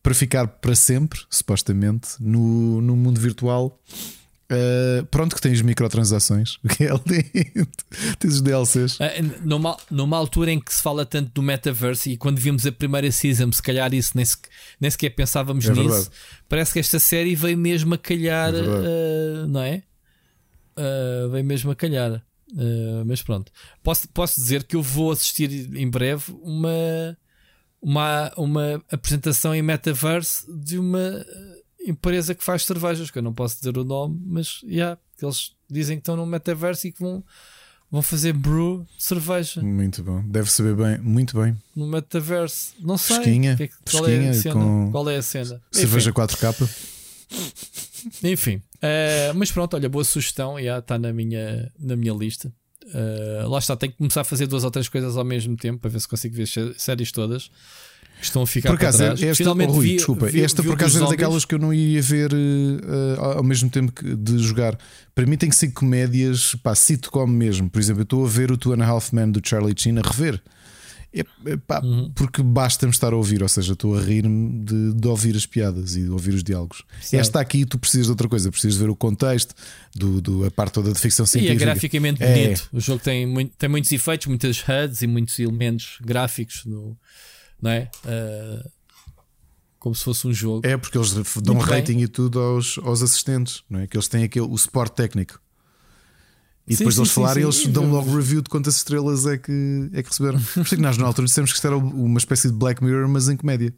para 0.04 0.14
ficar 0.14 0.48
para 0.48 0.76
sempre, 0.76 1.20
supostamente, 1.30 2.10
no, 2.20 2.82
no 2.82 2.96
mundo 2.96 3.20
virtual. 3.20 3.80
Uh, 4.52 5.06
pronto, 5.06 5.34
que 5.34 5.42
tens 5.42 5.62
microtransações, 5.62 6.58
o 6.62 6.68
que 6.68 6.84
é 6.84 6.92
tens 8.20 8.34
os 8.34 8.42
DLCs. 8.42 9.00
Uh, 9.00 9.46
numa, 9.46 9.78
numa 9.90 10.18
altura 10.18 10.52
em 10.52 10.60
que 10.60 10.74
se 10.74 10.82
fala 10.82 11.06
tanto 11.06 11.32
do 11.32 11.42
metaverse 11.42 12.12
e 12.12 12.18
quando 12.18 12.38
vimos 12.38 12.66
a 12.66 12.72
primeira 12.72 13.10
season, 13.14 13.50
se 13.54 13.64
calhar 13.64 13.94
isso 13.94 14.12
nem, 14.14 14.26
se, 14.26 14.36
nem 14.78 14.92
sequer 14.92 15.12
pensávamos 15.12 15.66
é 15.66 15.70
nisso. 15.72 15.88
Verdade. 15.88 16.10
Parece 16.50 16.74
que 16.74 16.80
esta 16.80 17.00
série 17.00 17.34
veio 17.34 17.58
mesmo 17.58 17.94
a 17.94 17.98
calhar, 17.98 18.54
é 18.54 18.62
uh, 18.62 19.48
não 19.48 19.62
é? 19.62 19.84
veio 21.32 21.46
mesmo 21.46 21.72
a 21.72 21.76
calhar. 21.76 22.22
mas 23.06 23.22
pronto, 23.22 23.54
posso, 23.82 24.10
posso 24.10 24.36
dizer 24.42 24.64
que 24.64 24.76
eu 24.76 24.82
vou 24.82 25.12
assistir 25.12 25.70
em 25.78 25.90
breve 25.90 26.26
uma 26.42 27.18
uma, 27.82 28.32
uma 28.38 28.82
apresentação 28.92 29.56
em 29.56 29.62
metaverse 29.62 30.46
de 30.48 30.78
uma 30.78 31.26
empresa 31.86 32.36
que 32.36 32.44
faz 32.44 32.64
cervejas, 32.64 33.10
que 33.10 33.18
eu 33.18 33.24
não 33.24 33.34
posso 33.34 33.58
dizer 33.58 33.78
o 33.78 33.84
nome, 33.84 34.22
mas 34.26 34.62
yeah, 34.64 35.00
eles 35.22 35.54
dizem 35.70 35.98
que 35.98 36.02
estão 36.02 36.16
no 36.16 36.26
metaverse 36.26 36.88
e 36.88 36.92
que 36.92 37.00
vão, 37.00 37.24
vão 37.90 38.02
fazer 38.02 38.34
brew 38.34 38.86
de 38.98 39.04
cerveja. 39.04 39.62
Muito 39.62 40.04
bom, 40.04 40.24
deve 40.28 40.52
saber 40.52 40.76
bem, 40.76 41.00
muito 41.00 41.40
bem. 41.40 41.58
No 41.76 41.88
metaverse, 41.88 42.74
não 42.80 42.98
sei. 42.98 43.16
Fresquinha, 43.16 43.56
que 43.56 43.64
é, 43.64 43.70
qual, 43.90 44.08
é 44.08 44.30
a 44.30 44.34
cena? 44.34 44.54
com 44.54 44.92
qual 44.92 45.10
é 45.10 45.18
a 45.18 45.22
cena? 45.24 45.62
Cerveja 45.72 46.12
Enfim. 46.12 46.22
4K. 46.22 46.92
Enfim, 48.24 48.56
uh, 48.56 49.34
mas 49.36 49.52
pronto, 49.52 49.76
olha, 49.76 49.90
boa 49.90 50.04
sugestão, 50.04 50.62
já 50.62 50.80
está 50.80 51.00
na 51.00 51.12
minha, 51.12 51.72
na 51.80 51.96
minha 51.96 52.14
lista. 52.14 52.54
Uh, 52.86 53.48
lá 53.48 53.60
está, 53.60 53.76
tenho 53.76 53.92
que 53.92 53.98
começar 53.98 54.22
a 54.22 54.24
fazer 54.24 54.48
duas 54.48 54.64
ou 54.64 54.72
três 54.72 54.90
coisas 54.90 55.16
ao 55.16 55.24
mesmo 55.24 55.56
tempo 55.56 55.80
para 55.80 55.90
ver 55.90 56.00
se 56.00 56.08
consigo 56.08 56.36
ver 56.36 56.48
séries 56.78 57.12
todas. 57.12 57.50
Estão 58.22 58.44
a 58.44 58.48
ficar 58.48 58.70
por 58.70 58.76
acaso, 58.76 58.98
para 59.00 59.08
trás. 59.08 59.24
Esta, 59.24 59.36
Finalmente 59.36 59.70
oh, 59.70 59.74
Rui, 59.74 59.88
vi, 59.88 59.96
desculpa, 59.96 60.26
vi, 60.28 60.42
esta 60.42 60.62
vi 60.62 60.68
por 60.68 60.76
acaso 60.76 60.98
era 60.98 61.06
zombies. 61.06 61.20
daquelas 61.20 61.46
que 61.46 61.56
eu 61.56 61.60
não 61.60 61.74
ia 61.74 62.02
ver 62.02 62.32
uh, 62.34 63.38
ao 63.38 63.44
mesmo 63.44 63.70
tempo 63.70 63.92
que 63.92 64.16
de 64.16 64.38
jogar. 64.38 64.78
Para 65.16 65.26
mim 65.26 65.38
tem 65.38 65.50
que 65.50 65.56
ser 65.56 65.72
comédias, 65.72 66.56
pá, 66.56 66.76
sitcom 66.76 67.26
mesmo. 67.26 67.70
Por 67.70 67.80
exemplo, 67.80 68.02
eu 68.02 68.04
estou 68.04 68.26
a 68.26 68.30
ver 68.30 68.52
o 68.52 68.58
Two 68.58 68.74
and 68.74 68.84
a 68.84 68.88
Half 68.88 69.12
Men 69.12 69.32
do 69.32 69.42
Charlie 69.44 69.74
Sheen 69.76 69.98
a 69.98 70.02
rever. 70.02 70.42
Uhum. 71.84 72.10
Porque 72.16 72.42
basta-me 72.42 72.92
estar 72.92 73.12
a 73.12 73.16
ouvir, 73.18 73.44
ou 73.44 73.50
seja, 73.50 73.74
estou 73.74 73.98
a 73.98 74.02
rir-me 74.02 74.64
de, 74.64 74.94
de 74.94 75.08
ouvir 75.08 75.36
as 75.36 75.46
piadas 75.46 75.96
e 75.98 76.04
de 76.04 76.10
ouvir 76.10 76.34
os 76.34 76.44
diálogos. 76.44 76.84
Certo. 77.02 77.22
Esta 77.22 77.42
aqui 77.42 77.66
tu 77.66 77.78
precisas 77.78 78.06
de 78.06 78.12
outra 78.12 78.30
coisa, 78.30 78.50
precisas 78.50 78.76
de 78.78 78.84
ver 78.84 78.90
o 78.90 78.96
contexto, 78.96 79.54
do, 79.94 80.22
do, 80.22 80.46
a 80.46 80.52
parte 80.52 80.74
toda 80.74 80.94
de 80.94 81.00
ficção 81.00 81.24
E 81.24 81.28
é 81.28 81.28
científica. 81.28 81.66
graficamente 81.66 82.24
É. 82.24 82.34
bonito. 82.46 82.70
O 82.72 82.80
jogo 82.80 83.04
tem, 83.04 83.26
muito- 83.28 83.54
tem 83.58 83.68
muitos 83.70 83.92
efeitos, 83.92 84.28
muitas 84.28 84.58
HUDs 84.68 85.02
e 85.02 85.08
muitos 85.08 85.38
elementos 85.38 85.98
gráficos, 86.02 86.64
no, 86.66 86.98
não 87.62 87.72
é? 87.72 87.90
Uh, 88.06 88.70
como 89.80 89.94
se 89.96 90.04
fosse 90.06 90.26
um 90.28 90.34
jogo. 90.34 90.66
É 90.66 90.78
porque 90.78 90.98
eles 90.98 91.12
dão 91.12 91.56
Muito 91.56 91.68
bem. 91.70 91.80
rating 91.80 91.98
e 92.00 92.08
tudo 92.08 92.40
aos, 92.40 92.78
aos 92.78 93.02
assistentes, 93.02 93.64
não 93.70 93.80
é? 93.82 93.88
Que 93.88 93.98
eles 93.98 94.08
têm 94.08 94.24
aquele, 94.24 94.46
o 94.48 94.58
suporte 94.58 94.96
técnico. 94.96 95.42
E 96.72 96.78
depois 96.78 96.96
sim, 96.96 97.02
de 97.02 97.08
eles 97.08 97.14
falarem, 97.14 97.44
eles 97.44 97.68
dão 97.68 97.92
logo 97.92 98.16
review 98.16 98.42
de 98.42 98.50
quantas 98.50 98.78
estrelas 98.78 99.26
é 99.26 99.38
que, 99.38 99.90
é 99.94 100.02
que 100.02 100.10
receberam. 100.10 100.40
Por 100.54 100.62
isso 100.62 100.76
é 100.76 100.78
que 100.78 100.82
nós 100.82 100.98
na 100.98 101.06
altura 101.06 101.28
dissemos 101.28 101.52
que 101.52 101.58
isto 101.58 101.68
era 101.68 101.78
uma 101.78 102.18
espécie 102.18 102.48
de 102.50 102.54
Black 102.54 102.84
Mirror, 102.84 103.08
mas 103.10 103.28
em 103.28 103.36
comédia. 103.36 103.74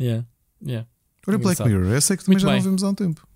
Yeah, 0.00 0.26
yeah. 0.64 0.88
Olha 1.26 1.38
Black. 1.38 1.62
Mirror, 1.62 1.92
essa 1.92 2.14
é 2.14 2.16
que 2.16 2.24
também 2.24 2.36
Muito 2.36 2.42
já 2.42 2.48
bem. 2.48 2.56
não 2.56 2.64
vimos 2.64 2.82
há 2.82 2.88
um 2.88 2.94
tempo. 2.94 3.26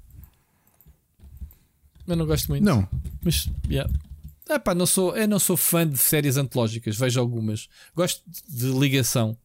Eu 2.07 2.17
não 2.17 2.27
gosto 2.27 2.49
muito. 2.49 2.65
Não, 2.65 2.87
Mas, 3.23 3.49
yeah. 3.69 3.91
Ah, 4.49 4.59
pá, 4.59 4.75
não 4.75 4.85
sou, 4.85 5.17
eu 5.17 5.27
não 5.27 5.39
sou 5.39 5.57
fã 5.57 5.89
de 5.89 5.97
séries 5.97 6.37
antológicas, 6.37 6.97
vejo 6.97 7.19
algumas. 7.19 7.69
Gosto 7.95 8.23
de 8.49 8.67
ligação. 8.67 9.37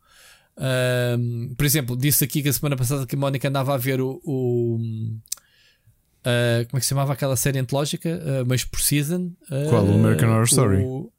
Ahm, 0.58 1.53
por 1.56 1.66
exemplo, 1.66 1.95
disse 1.95 2.24
aqui 2.24 2.43
que 2.43 2.49
a 2.49 2.53
semana 2.53 2.75
passada 2.75 3.06
que 3.08 3.16
a 3.16 3.19
Mónica 3.19 3.48
andava 3.48 3.74
a 3.74 3.77
ver 3.77 4.01
o. 4.01 4.22
o, 4.25 4.77
ah, 6.25 6.65
como 6.69 6.77
é 6.77 6.80
que 6.80 6.85
se 6.85 6.89
chamava 6.89 7.14
aquela 7.14 7.35
série 7.35 7.59
antológica? 7.59 8.22
Ah, 8.23 8.43
mas 8.48 8.64
por 8.65 8.80
season. 8.80 9.31
Ah, 9.49 9.69
Qual? 9.69 9.85
O 9.85 9.93
American 9.93 10.30
Horror 10.30 10.43
Story? 10.45 10.77
o- 10.83 11.11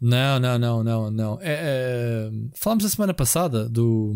Não, 0.00 0.38
não, 0.38 0.58
não, 0.58 0.84
não, 0.84 1.10
não. 1.10 1.38
É, 1.40 1.54
é, 1.60 2.30
falámos 2.54 2.84
a 2.84 2.88
semana 2.88 3.12
passada 3.12 3.68
do. 3.68 4.14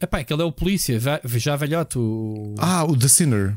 Epá, 0.00 0.18
aquele 0.18 0.42
é 0.42 0.44
o 0.44 0.52
polícia, 0.52 0.98
já 1.24 1.56
velhote, 1.56 1.98
o, 1.98 2.54
Ah, 2.58 2.84
o 2.84 2.96
The 2.98 3.08
Sinner. 3.08 3.56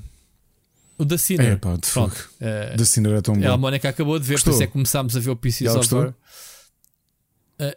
o 0.97 1.03
da 1.03 1.17
Sinner. 1.17 1.53
É 1.53 1.55
pá, 1.57 1.75
de 1.75 1.91
Pronto. 1.91 2.15
fogo. 2.15 2.29
É, 2.39 2.75
The 2.77 2.85
Sinner 2.85 3.13
é 3.15 3.21
tão 3.21 3.33
a 3.35 3.37
bom. 3.37 3.57
Mónica 3.57 3.89
acabou 3.89 4.17
de 4.17 4.25
ver, 4.25 4.35
Gostou? 4.35 4.53
por 4.53 4.55
isso 4.55 4.63
é 4.63 4.67
que 4.67 4.73
começámos 4.73 5.17
a 5.17 5.19
ver 5.19 5.29
o 5.31 5.35
Pieces 5.35 5.67
of 5.75 5.87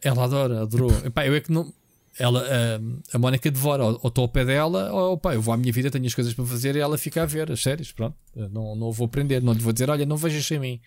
Ela 0.02 0.25
adora, 0.25 0.62
adorou. 0.62 0.91
Epá, 1.05 1.26
eu 1.26 1.34
é 1.34 1.41
que 1.41 1.50
não. 1.50 1.73
Ela, 2.21 2.45
eh, 2.47 2.81
a 3.15 3.19
Mónica 3.19 3.51
devora, 3.51 3.83
ou 3.85 3.99
ou 4.03 4.09
estou 4.09 4.23
ao 4.23 4.29
pé 4.29 4.45
dela, 4.45 4.93
ou 4.93 5.17
pá, 5.19 5.35
eu 5.35 5.41
vou 5.43 5.55
à 5.55 5.57
minha 5.57 5.73
vida, 5.73 5.91
tenho 5.91 6.07
as 6.07 6.15
coisas 6.15 6.35
para 6.35 6.45
fazer 6.45 6.77
e 6.77 6.79
ela 6.79 6.97
fica 6.99 7.23
a 7.23 7.27
ver 7.27 7.51
as 7.51 7.63
séries. 7.63 7.91
Pronto, 7.93 8.15
não, 8.37 8.77
não 8.77 8.93
vou 8.93 9.07
aprender, 9.07 9.43
não 9.43 9.53
lhe 9.55 9.61
vou 9.61 9.73
dizer, 9.73 9.89
olha, 9.91 10.05
não 10.05 10.17
vejas 10.17 10.45
sem 10.47 10.59
mim. 10.59 10.79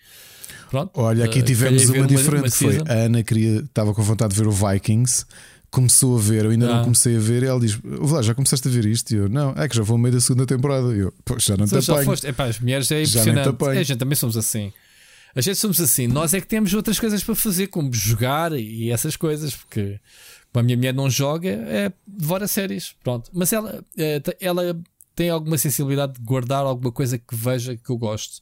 Pronto, 0.70 0.92
Olha, 0.96 1.26
aqui 1.26 1.40
eh, 1.40 1.42
tivemos 1.42 1.90
uma 1.90 2.08
diferente 2.08 2.44
uma 2.44 2.50
foi. 2.52 2.78
A 2.88 2.94
Ana 3.06 3.24
queria, 3.24 3.60
estava 3.60 3.94
com 3.94 4.02
vontade 4.02 4.34
de 4.36 4.40
ver 4.42 4.48
o 4.48 4.52
Vikings. 4.52 5.26
Começou 5.72 6.18
a 6.18 6.22
ver, 6.22 6.46
eu 6.46 6.52
ainda 6.52 6.68
não 6.68 6.82
Ah. 6.82 6.84
comecei 6.84 7.16
a 7.16 7.20
ver. 7.20 7.42
E 7.42 7.48
ela 7.48 7.60
diz: 7.60 7.80
"Ouve 8.00 8.14
lá, 8.14 8.22
já 8.22 8.36
começaste 8.36 8.68
a 8.68 8.72
ver 8.72 8.86
isto? 8.86 9.10
E 9.12 9.16
eu, 9.18 9.28
não, 9.28 9.54
é 9.58 9.68
que 9.68 9.76
já 9.76 9.82
vou 9.82 9.96
ao 9.96 9.98
meio 9.98 10.14
da 10.14 10.22
segunda 10.22 10.46
temporada. 10.46 10.96
E 10.96 11.00
eu, 11.00 11.12
pois 11.26 11.44
já 11.44 11.58
não 11.58 11.66
te 11.66 11.76
apanho. 11.76 12.06
foste. 12.06 12.28
Epá, 12.28 12.46
as 12.46 12.60
mulheres 12.60 12.92
é 12.92 13.02
impressionante. 13.02 13.50
É, 13.66 13.80
a 13.80 13.84
gente 13.84 13.98
também 13.98 14.16
somos 14.16 14.38
assim. 14.38 14.72
A 15.36 15.42
gente 15.42 15.56
somos 15.58 15.82
assim. 15.82 16.06
Nós 16.06 16.32
é 16.36 16.40
que 16.42 16.46
temos 16.46 16.72
outras 16.76 17.00
coisas 17.00 17.24
para 17.24 17.34
fazer, 17.34 17.66
como 17.68 17.92
jogar 17.92 18.52
e 18.54 18.92
essas 18.92 19.16
coisas, 19.16 19.56
porque 19.56 20.00
como 20.54 20.62
a 20.62 20.64
minha 20.64 20.78
mulher 20.78 20.94
não 20.94 21.10
joga, 21.10 21.50
é 21.50 21.92
devora 22.08 22.48
séries. 22.48 22.96
Pronto. 23.04 23.30
Mas 23.34 23.52
ela, 23.52 23.84
eh, 23.98 24.22
ela 24.40 24.80
tem 25.16 25.30
alguma 25.30 25.58
sensibilidade 25.58 26.14
de 26.14 26.22
guardar 26.22 26.64
alguma 26.64 26.92
coisa 26.92 27.18
que 27.18 27.36
veja 27.36 27.76
que 27.76 27.90
eu 27.90 27.98
gosto. 27.98 28.42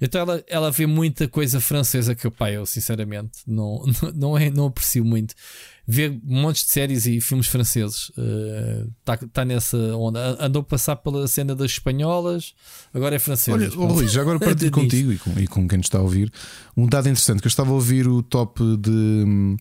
Então 0.00 0.20
ela, 0.20 0.44
ela 0.48 0.70
vê 0.70 0.86
muita 0.86 1.28
coisa 1.28 1.60
francesa 1.60 2.14
que 2.14 2.26
eu, 2.26 2.30
pá, 2.30 2.50
eu 2.50 2.66
sinceramente 2.66 3.38
não, 3.46 3.84
não, 3.86 4.12
não, 4.14 4.38
é, 4.38 4.50
não 4.50 4.66
aprecio 4.66 5.04
muito. 5.04 5.34
Vê 5.86 6.08
montes 6.24 6.64
de 6.64 6.70
séries 6.70 7.06
e 7.06 7.20
filmes 7.20 7.46
franceses. 7.46 8.10
Está 9.00 9.14
uh, 9.14 9.28
tá 9.28 9.44
nessa 9.44 9.76
onda. 9.96 10.36
Andou 10.40 10.60
a 10.62 10.64
passar 10.64 10.96
pela 10.96 11.28
cena 11.28 11.54
das 11.54 11.72
espanholas, 11.72 12.54
agora 12.92 13.14
é 13.14 13.18
francesa. 13.18 13.56
Olha, 13.56 13.70
oh, 13.76 13.92
Luís, 13.92 14.10
já 14.10 14.22
agora 14.22 14.38
partilho 14.40 14.72
contigo 14.72 15.12
e 15.12 15.18
com, 15.18 15.38
e 15.38 15.46
com 15.46 15.68
quem 15.68 15.78
nos 15.78 15.86
está 15.86 15.98
a 15.98 16.02
ouvir 16.02 16.32
um 16.76 16.86
dado 16.86 17.08
interessante 17.08 17.40
que 17.40 17.46
eu 17.46 17.50
estava 17.50 17.70
a 17.70 17.74
ouvir 17.74 18.08
o 18.08 18.22
top 18.22 18.60
de. 18.76 19.56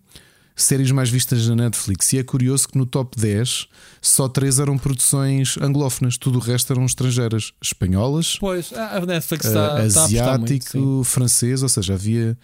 Séries 0.55 0.91
mais 0.91 1.09
vistas 1.09 1.47
na 1.47 1.55
Netflix. 1.55 2.13
E 2.13 2.19
é 2.19 2.23
curioso 2.23 2.67
que 2.67 2.77
no 2.77 2.85
top 2.85 3.19
10 3.19 3.67
só 4.01 4.27
3 4.27 4.59
eram 4.59 4.77
produções 4.77 5.57
anglófonas, 5.59 6.17
tudo 6.17 6.37
o 6.37 6.41
resto 6.41 6.73
eram 6.73 6.85
estrangeiras, 6.85 7.53
espanholas. 7.61 8.37
Pois, 8.39 8.71
a 8.73 8.99
Netflix 9.05 9.45
está, 9.45 9.75
uh, 9.75 9.77
asiático, 9.77 10.13
está 10.13 10.37
muito, 10.37 11.03
francês, 11.03 11.63
ou 11.63 11.69
seja, 11.69 11.93
havia 11.93 12.37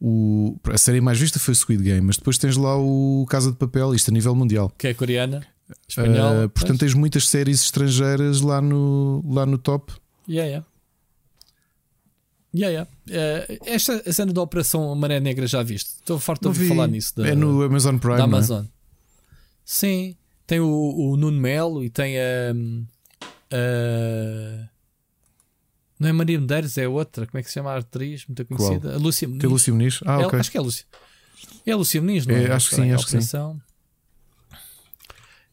o 0.00 0.56
a 0.70 0.78
série 0.78 1.00
mais 1.00 1.18
vista 1.18 1.38
foi 1.38 1.54
Squid 1.54 1.82
Game, 1.82 2.02
mas 2.02 2.16
depois 2.16 2.38
tens 2.38 2.56
lá 2.56 2.76
o 2.76 3.26
Casa 3.28 3.50
de 3.50 3.56
Papel, 3.56 3.94
isto 3.94 4.10
a 4.10 4.12
nível 4.14 4.34
mundial. 4.34 4.70
Que 4.76 4.88
é 4.88 4.94
coreana, 4.94 5.42
espanhola. 5.88 6.46
Uh, 6.46 6.48
portanto, 6.50 6.80
tens 6.80 6.94
muitas 6.94 7.28
séries 7.28 7.62
estrangeiras 7.62 8.40
lá 8.40 8.60
no 8.60 9.24
lá 9.26 9.46
no 9.46 9.58
top. 9.58 9.92
Yeah, 10.28 10.48
yeah. 10.48 10.66
Yeah, 12.56 12.88
yeah. 13.08 13.50
Uh, 13.50 13.58
esta 13.66 14.12
cena 14.12 14.32
da 14.32 14.40
Operação 14.40 14.94
Maré 14.94 15.20
Negra 15.20 15.46
já 15.46 15.62
viste? 15.62 15.90
Estou 15.96 16.18
farto 16.18 16.42
de 16.42 16.48
ouvir 16.48 16.68
falar 16.68 16.86
nisso. 16.86 17.14
Da, 17.14 17.28
é 17.28 17.34
no 17.34 17.62
Amazon 17.62 17.98
Prime. 17.98 18.16
Da 18.16 18.22
é? 18.22 18.24
Amazon. 18.24 18.64
É? 18.64 18.68
Sim. 19.64 20.16
Tem 20.46 20.60
o, 20.60 20.66
o 20.66 21.16
Nuno 21.16 21.38
Melo 21.38 21.84
e 21.84 21.90
tem 21.90 22.16
a. 22.18 22.54
Uh, 23.52 24.68
não 25.98 26.08
é 26.08 26.12
Maria 26.12 26.40
Medeiros, 26.40 26.78
é 26.78 26.88
outra. 26.88 27.26
Como 27.26 27.38
é 27.38 27.42
que 27.42 27.48
se 27.48 27.54
chama 27.54 27.72
a 27.72 27.78
atriz? 27.78 28.26
Muito 28.26 28.44
conhecida. 28.46 28.88
Qual? 28.88 28.94
A 28.94 28.98
Lúcia 28.98 29.28
Muniz. 29.28 29.44
É 29.44 29.46
Lúcia 29.48 29.72
Muniz? 29.72 30.00
Ah, 30.06 30.22
é, 30.22 30.26
ok. 30.26 30.38
Acho 30.38 30.50
que 30.50 30.56
é 30.56 30.60
a 30.60 30.62
Lúcia. 30.62 30.86
É 31.66 31.72
a 31.72 31.76
Lúcia 31.76 32.00
Muniz, 32.00 32.26
não 32.26 32.36
é? 32.36 32.44
é 32.44 32.52
acho 32.52 32.70
que 32.70 32.76
sim, 32.76 32.92
acho 32.92 33.06
que 33.06 33.22
sim. 33.22 33.60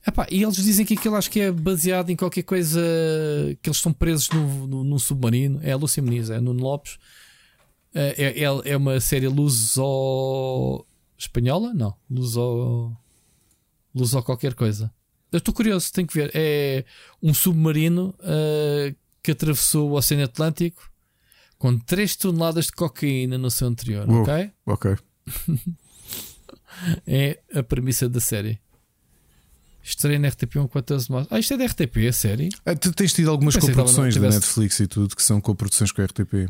Epá, 0.06 0.28
e 0.30 0.44
eles 0.44 0.58
dizem 0.58 0.86
que 0.86 0.96
aquilo 0.96 1.16
acho 1.16 1.32
que 1.32 1.40
é 1.40 1.52
baseado 1.52 2.10
em 2.10 2.16
qualquer 2.16 2.44
coisa 2.44 2.82
que 3.62 3.70
eles 3.70 3.78
estão 3.78 3.94
presos 3.94 4.30
no, 4.30 4.68
no, 4.68 4.84
num 4.84 5.00
submarino. 5.00 5.60
É 5.64 5.72
a 5.72 5.78
Lúcia 5.78 6.04
Muniz, 6.04 6.30
é 6.30 6.42
Nuno 6.42 6.62
Lopes. 6.62 6.98
É, 7.94 8.24
é, 8.24 8.44
é, 8.44 8.72
é 8.72 8.78
uma 8.78 9.00
série 9.00 9.28
luso 9.28 10.86
espanhola? 11.18 11.74
Não, 11.74 11.96
luso 12.10 12.92
luso 13.96 14.22
qualquer 14.24 14.54
coisa. 14.56 14.92
Eu 15.32 15.38
estou 15.38 15.54
curioso, 15.54 15.92
tenho 15.94 16.08
que 16.08 16.14
ver. 16.14 16.32
É 16.34 16.84
um 17.22 17.34
submarino 17.34 18.14
uh, 18.20 18.96
que 19.22 19.32
atravessou 19.32 19.90
o 19.90 19.94
Oceano 19.94 20.24
Atlântico 20.24 20.92
com 21.58 21.78
3 21.80 22.16
toneladas 22.18 22.66
de 22.66 22.74
cocaína 22.74 23.38
no 23.38 23.50
seu 23.50 23.70
interior, 23.70 24.08
Uou, 24.10 24.24
ok? 24.24 24.52
Ok. 24.66 24.98
é 27.08 27.40
a 27.56 27.64
premissa 27.64 28.10
da 28.10 28.20
série. 28.20 28.60
Estreia 29.84 30.18
na 30.18 30.30
RTP1 30.30 30.70
14 30.70 31.08
de 31.08 31.28
Ah, 31.30 31.40
isto 31.40 31.54
é 31.54 31.58
da 31.58 31.66
RTP, 31.66 31.98
é 32.08 32.12
série? 32.14 32.50
Ah, 32.66 32.74
tu 32.74 32.94
tens 32.94 33.12
tido 33.12 33.30
algumas 33.30 33.58
coproduções 33.58 34.16
da 34.16 34.30
Netflix 34.30 34.80
e 34.80 34.88
tudo 34.88 35.14
que 35.14 35.22
são 35.22 35.42
coproduções 35.42 35.92
com 35.92 36.02
a 36.02 36.06
RTP. 36.06 36.50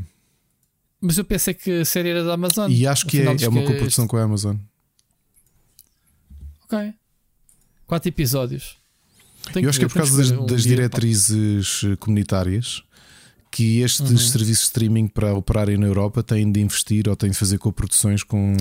Mas 1.01 1.17
eu 1.17 1.25
pensei 1.25 1.53
que 1.53 1.81
a 1.81 1.85
série 1.85 2.09
era 2.09 2.23
da 2.23 2.35
Amazon. 2.35 2.71
E 2.71 2.85
acho 2.85 3.07
que 3.07 3.19
é, 3.19 3.25
é 3.25 3.49
uma 3.49 3.63
coprodução 3.63 4.07
com 4.07 4.17
a 4.17 4.23
Amazon. 4.23 4.55
Ok. 6.65 6.93
Quatro 7.87 8.07
episódios. 8.07 8.77
Tenho 9.51 9.65
eu 9.65 9.69
acho 9.69 9.79
que, 9.79 9.85
que 9.85 9.91
é 9.91 9.93
por 9.93 9.97
causa 9.97 10.17
das, 10.17 10.31
um 10.31 10.45
das 10.45 10.63
diretrizes 10.63 11.81
pá. 11.81 11.97
comunitárias 11.97 12.83
que 13.51 13.81
estes 13.81 14.09
uhum. 14.09 14.17
serviços 14.17 14.63
de 14.63 14.63
streaming 14.63 15.07
para 15.07 15.33
operarem 15.33 15.77
na 15.77 15.85
Europa 15.85 16.23
têm 16.23 16.51
de 16.51 16.59
investir 16.59 17.09
ou 17.09 17.15
têm 17.15 17.31
de 17.31 17.37
fazer 17.37 17.57
coproduções 17.57 18.23
com. 18.23 18.55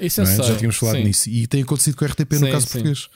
Isso 0.00 0.20
é? 0.20 0.26
Já 0.26 0.56
tínhamos 0.56 0.76
falado 0.76 0.96
sim. 0.96 1.04
nisso. 1.04 1.28
E 1.28 1.46
tem 1.46 1.62
acontecido 1.62 1.96
com 1.96 2.04
a 2.04 2.08
RTP 2.08 2.32
no 2.32 2.38
sim, 2.38 2.50
caso 2.52 2.66
sim. 2.66 2.72
português. 2.72 3.08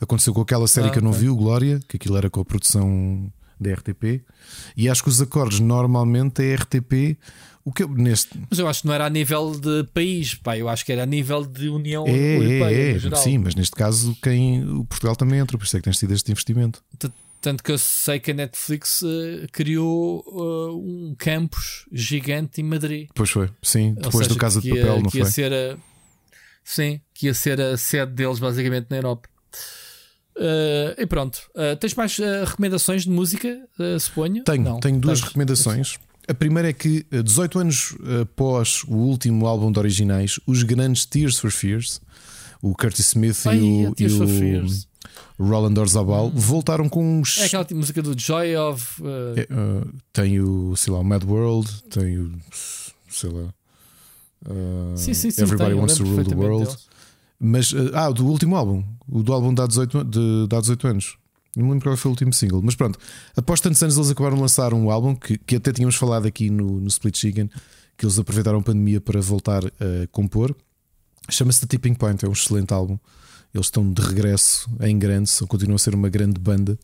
Aconteceu 0.00 0.32
com 0.32 0.40
aquela 0.40 0.66
série 0.66 0.88
ah, 0.88 0.90
que 0.90 0.98
eu 0.98 1.02
não 1.02 1.10
okay. 1.10 1.22
vi, 1.22 1.28
o 1.28 1.36
Glória, 1.36 1.80
que 1.86 1.96
aquilo 1.96 2.16
era 2.16 2.30
com 2.30 2.40
a 2.40 2.44
produção 2.44 3.30
da 3.60 3.72
RTP. 3.74 4.24
E 4.76 4.88
acho 4.88 5.02
que 5.02 5.10
os 5.10 5.20
acordes 5.20 5.60
normalmente 5.60 6.42
é 6.42 6.54
RTP. 6.54 7.18
O 7.62 7.72
que 7.72 7.82
eu, 7.82 7.88
neste... 7.88 8.40
Mas 8.48 8.58
eu 8.58 8.66
acho 8.66 8.80
que 8.80 8.86
não 8.86 8.94
era 8.94 9.04
a 9.04 9.10
nível 9.10 9.52
de 9.52 9.84
país, 9.92 10.34
pá, 10.34 10.56
eu 10.56 10.68
acho 10.68 10.84
que 10.84 10.92
era 10.92 11.02
a 11.02 11.06
nível 11.06 11.44
de 11.44 11.68
União 11.68 12.06
é, 12.06 12.36
Europeia. 12.36 12.98
É, 12.98 13.08
é. 13.12 13.16
Sim, 13.16 13.38
mas 13.38 13.54
neste 13.54 13.76
caso 13.76 14.16
quem, 14.22 14.66
o 14.66 14.84
Portugal 14.86 15.14
também 15.14 15.38
entra, 15.38 15.58
por 15.58 15.64
isso 15.64 15.76
é 15.76 15.80
que 15.80 15.84
tens 15.84 15.98
tido 15.98 16.14
este 16.14 16.32
investimento. 16.32 16.82
Tanto 17.40 17.62
que 17.62 17.70
eu 17.70 17.78
sei 17.78 18.18
que 18.18 18.30
a 18.30 18.34
Netflix 18.34 19.02
uh, 19.02 19.46
criou 19.52 20.24
uh, 20.26 20.76
um 20.76 21.14
campus 21.16 21.86
gigante 21.92 22.60
em 22.60 22.64
Madrid. 22.64 23.08
Pois 23.14 23.30
foi, 23.30 23.50
sim, 23.62 23.94
depois 23.94 24.26
seja, 24.26 24.28
do 24.30 24.36
Casa 24.36 24.60
de 24.60 24.68
Papel, 24.70 24.96
não 24.96 25.02
que 25.04 25.10
foi? 25.10 25.20
Ia 25.20 25.26
ser 25.26 25.52
a, 25.52 25.76
sim, 26.64 27.00
que 27.14 27.26
ia 27.26 27.34
ser 27.34 27.60
a 27.60 27.76
sede 27.76 28.12
deles 28.12 28.38
basicamente 28.38 28.86
na 28.90 28.96
Europa. 28.96 29.28
Uh, 30.36 30.94
e 30.96 31.06
pronto. 31.06 31.38
Uh, 31.54 31.76
tens 31.76 31.94
mais 31.94 32.18
uh, 32.18 32.44
recomendações 32.46 33.02
de 33.02 33.10
música, 33.10 33.60
suponho? 33.98 34.44
Tenho, 34.44 34.62
Não, 34.62 34.80
tenho 34.80 34.98
duas 34.98 35.20
tens. 35.20 35.28
recomendações. 35.28 35.98
A 36.28 36.34
primeira 36.34 36.68
é 36.68 36.72
que, 36.72 37.04
18 37.10 37.58
anos 37.58 37.96
após 38.22 38.84
o 38.84 38.94
último 38.94 39.46
álbum 39.46 39.72
de 39.72 39.78
originais, 39.80 40.38
os 40.46 40.62
grandes 40.62 41.04
Tears 41.04 41.38
for 41.38 41.50
Fears, 41.50 42.00
o 42.62 42.72
Curtis 42.72 43.06
Smith 43.08 43.42
Ai, 43.46 43.56
e 43.56 43.86
o, 43.86 43.94
e 43.98 44.06
o 44.06 45.44
Roland 45.44 45.76
Orzabal, 45.76 46.26
hum. 46.26 46.32
voltaram 46.32 46.88
com 46.88 47.18
uns. 47.18 47.38
É 47.38 47.46
aquela 47.46 47.66
música 47.72 48.00
do 48.00 48.16
Joy 48.16 48.56
of. 48.56 49.02
É, 49.34 49.48
tem 50.12 50.40
o, 50.40 50.76
sei 50.76 50.92
lá, 50.92 51.00
o 51.00 51.04
Mad 51.04 51.24
World, 51.24 51.82
tem 51.90 52.18
o. 52.18 52.32
sei 53.08 53.30
lá. 53.30 53.52
sim, 54.94 55.12
sim, 55.14 55.32
sim, 55.32 55.42
Everybody 55.42 55.70
tem, 55.72 55.80
Wants 55.80 55.96
to 55.96 56.04
Rule 56.04 56.24
the 56.24 56.34
World. 56.36 56.66
Deles. 56.66 56.89
Mas, 57.40 57.72
eh, 57.72 57.90
ah, 57.94 58.10
do 58.10 58.26
último 58.26 58.54
álbum, 58.54 58.84
o 59.08 59.22
do 59.22 59.32
álbum 59.32 59.54
de 59.54 59.62
há 59.62 59.66
18, 59.66 60.04
de, 60.04 60.46
de 60.46 60.56
há 60.56 60.60
18 60.60 60.86
anos. 60.86 61.16
Não 61.56 61.64
me 61.64 61.72
lembro 61.72 61.88
qual 61.88 61.96
foi 61.96 62.10
o 62.10 62.12
último 62.12 62.32
single, 62.32 62.60
mas 62.62 62.74
pronto. 62.74 62.98
Após 63.34 63.60
tantos 63.60 63.82
anos, 63.82 63.96
eles 63.96 64.10
acabaram 64.10 64.36
de 64.36 64.42
lançar 64.42 64.74
um 64.74 64.90
álbum 64.90 65.16
que, 65.16 65.38
que 65.38 65.56
até 65.56 65.72
tínhamos 65.72 65.96
falado 65.96 66.26
aqui 66.26 66.50
no, 66.50 66.78
no 66.80 66.86
Split 66.88 67.16
Chicken, 67.16 67.50
que 67.96 68.04
eles 68.04 68.18
aproveitaram 68.18 68.58
a 68.58 68.62
pandemia 68.62 69.00
para 69.00 69.20
voltar 69.20 69.64
a 69.64 70.06
compor. 70.12 70.54
Chama-se 71.28 71.60
The 71.60 71.66
Tipping 71.66 71.94
Point, 71.94 72.24
é 72.24 72.28
um 72.28 72.32
excelente 72.32 72.72
álbum. 72.72 72.98
Eles 73.52 73.66
estão 73.66 73.92
de 73.92 74.00
regresso 74.00 74.70
em 74.80 74.96
grande, 74.96 75.30
continuam 75.48 75.74
a 75.74 75.78
ser 75.78 75.94
uma 75.94 76.08
grande 76.08 76.38
banda. 76.38 76.78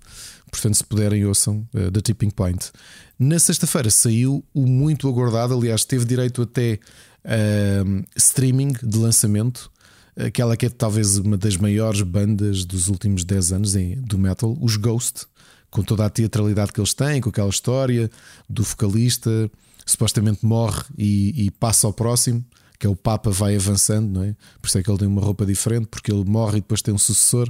Portanto, 0.51 0.75
se 0.75 0.85
puderem, 0.85 1.25
ouçam 1.25 1.67
uh, 1.73 1.91
The 1.93 2.01
Tipping 2.01 2.31
Point. 2.31 2.73
Na 3.19 3.39
sexta-feira 3.39 3.89
saiu 3.89 4.45
o 4.53 4.67
muito 4.67 5.09
aguardado, 5.09 5.55
aliás, 5.55 5.85
teve 5.85 6.05
direito 6.05 6.43
até 6.43 6.81
uh, 7.25 8.05
streaming 8.17 8.73
de 8.83 8.99
lançamento 8.99 9.71
aquela 10.17 10.57
que 10.57 10.67
é 10.67 10.69
talvez 10.69 11.19
uma 11.19 11.37
das 11.37 11.57
maiores 11.57 12.03
bandas 12.03 12.65
dos 12.65 12.89
últimos 12.89 13.25
10 13.25 13.53
anos 13.53 13.77
em, 13.77 13.97
do 14.01 14.19
metal, 14.19 14.57
os 14.61 14.77
Ghost, 14.77 15.27
com 15.71 15.83
toda 15.83 16.07
a 16.07 16.11
teatralidade 16.11 16.73
que 16.73 16.81
eles 16.81 16.95
têm, 16.95 17.21
com 17.21 17.29
aquela 17.29 17.51
história 17.51 18.11
do 18.49 18.63
vocalista 18.63 19.51
supostamente 19.85 20.45
morre 20.45 20.83
e, 20.99 21.47
e 21.47 21.51
passa 21.51 21.87
ao 21.87 21.93
próximo, 21.93 22.45
que 22.79 22.87
é 22.87 22.91
o 22.91 22.97
Papa 22.97 23.31
vai 23.31 23.55
avançando, 23.55 24.11
não 24.11 24.25
é? 24.25 24.35
Por 24.61 24.69
isso 24.69 24.79
é 24.79 24.83
que 24.83 24.91
ele 24.91 24.99
tem 24.99 25.09
uma 25.09 25.23
roupa 25.23 25.47
diferente, 25.47 25.87
porque 25.87 26.11
ele 26.11 26.25
morre 26.25 26.59
e 26.59 26.61
depois 26.61 26.83
tem 26.83 26.93
um 26.93 26.99
sucessor. 26.99 27.49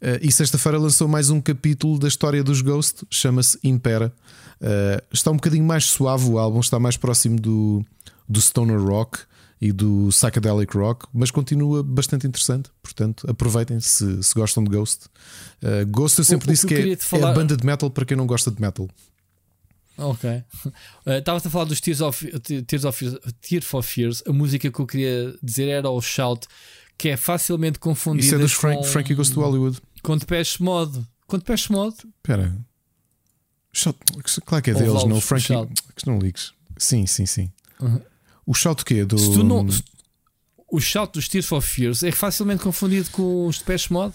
Uh, 0.00 0.16
e 0.22 0.30
sexta-feira 0.30 0.78
lançou 0.78 1.08
mais 1.08 1.28
um 1.28 1.40
capítulo 1.40 1.98
da 1.98 2.08
história 2.08 2.42
dos 2.42 2.62
Ghost, 2.62 3.04
chama-se 3.10 3.58
Impera. 3.64 4.12
Uh, 4.60 5.02
está 5.12 5.30
um 5.30 5.34
bocadinho 5.34 5.64
mais 5.64 5.86
suave 5.86 6.26
o 6.26 6.38
álbum, 6.38 6.60
está 6.60 6.78
mais 6.78 6.96
próximo 6.96 7.38
do, 7.38 7.84
do 8.28 8.40
Stoner 8.40 8.80
Rock 8.80 9.18
e 9.60 9.72
do 9.72 10.08
Psychedelic 10.08 10.74
Rock, 10.76 11.06
mas 11.12 11.30
continua 11.30 11.82
bastante 11.82 12.26
interessante. 12.26 12.70
Portanto, 12.82 13.28
aproveitem 13.28 13.78
se, 13.78 14.22
se 14.22 14.34
gostam 14.34 14.64
de 14.64 14.70
Ghost. 14.70 15.06
Uh, 15.62 15.86
Ghost 15.86 16.18
eu 16.18 16.24
sempre 16.24 16.48
o, 16.48 16.52
disse 16.52 16.66
que, 16.66 16.74
que 16.74 16.92
é, 16.92 16.96
falar... 16.96 17.32
é 17.32 17.34
banda 17.34 17.56
de 17.56 17.66
metal 17.66 17.90
para 17.90 18.06
quem 18.06 18.16
não 18.16 18.26
gosta 18.26 18.50
de 18.50 18.60
metal. 18.60 18.88
Ok. 19.98 20.42
Estavas 21.06 21.44
uh, 21.44 21.48
a 21.48 21.50
falar 21.50 21.64
dos 21.66 21.78
Tears 21.78 22.00
of, 22.00 22.40
Tears 22.40 22.84
of 22.84 23.20
Tears 23.42 23.66
for 23.66 23.82
Fears. 23.82 24.22
A 24.26 24.32
música 24.32 24.70
que 24.70 24.80
eu 24.80 24.86
queria 24.86 25.36
dizer 25.42 25.68
era 25.68 25.90
o 25.90 26.00
Shout, 26.00 26.46
que 26.96 27.10
é 27.10 27.16
facilmente 27.18 27.78
confundida. 27.78 28.24
Isso 28.24 28.34
é 28.34 28.38
dos 28.38 28.54
com, 28.54 28.60
Frank, 28.62 28.86
Frankie 28.86 29.14
Goes 29.14 29.28
to 29.28 29.42
Hollywood. 29.42 29.78
Com 30.02 30.16
Depeche 30.16 30.62
Mode. 30.62 31.06
Com 31.26 31.36
Depeche 31.36 31.70
Mode. 31.70 31.96
Espera. 32.16 32.56
Shout, 33.74 33.98
claro 34.46 34.64
que 34.64 34.70
é 34.70 34.74
deles, 34.74 35.04
não. 35.04 35.20
Frankie. 35.20 35.52
Que 35.94 36.06
não 36.06 36.18
ligues. 36.18 36.54
Sim, 36.78 37.06
sim, 37.06 37.26
sim. 37.26 37.52
Uhum. 37.78 38.00
O 38.50 38.54
shout 38.54 38.84
quê? 38.84 39.04
Do... 39.04 39.16
Se 39.16 39.32
tu 39.32 39.44
não, 39.44 39.70
se, 39.70 39.80
o 40.68 40.80
shout 40.80 41.12
dos 41.12 41.28
Tears 41.28 41.46
for 41.46 41.60
Fears 41.62 42.02
é 42.02 42.10
facilmente 42.10 42.64
confundido 42.64 43.08
com 43.10 43.46
os 43.46 43.58
Depeche 43.58 43.92
Mode? 43.92 44.14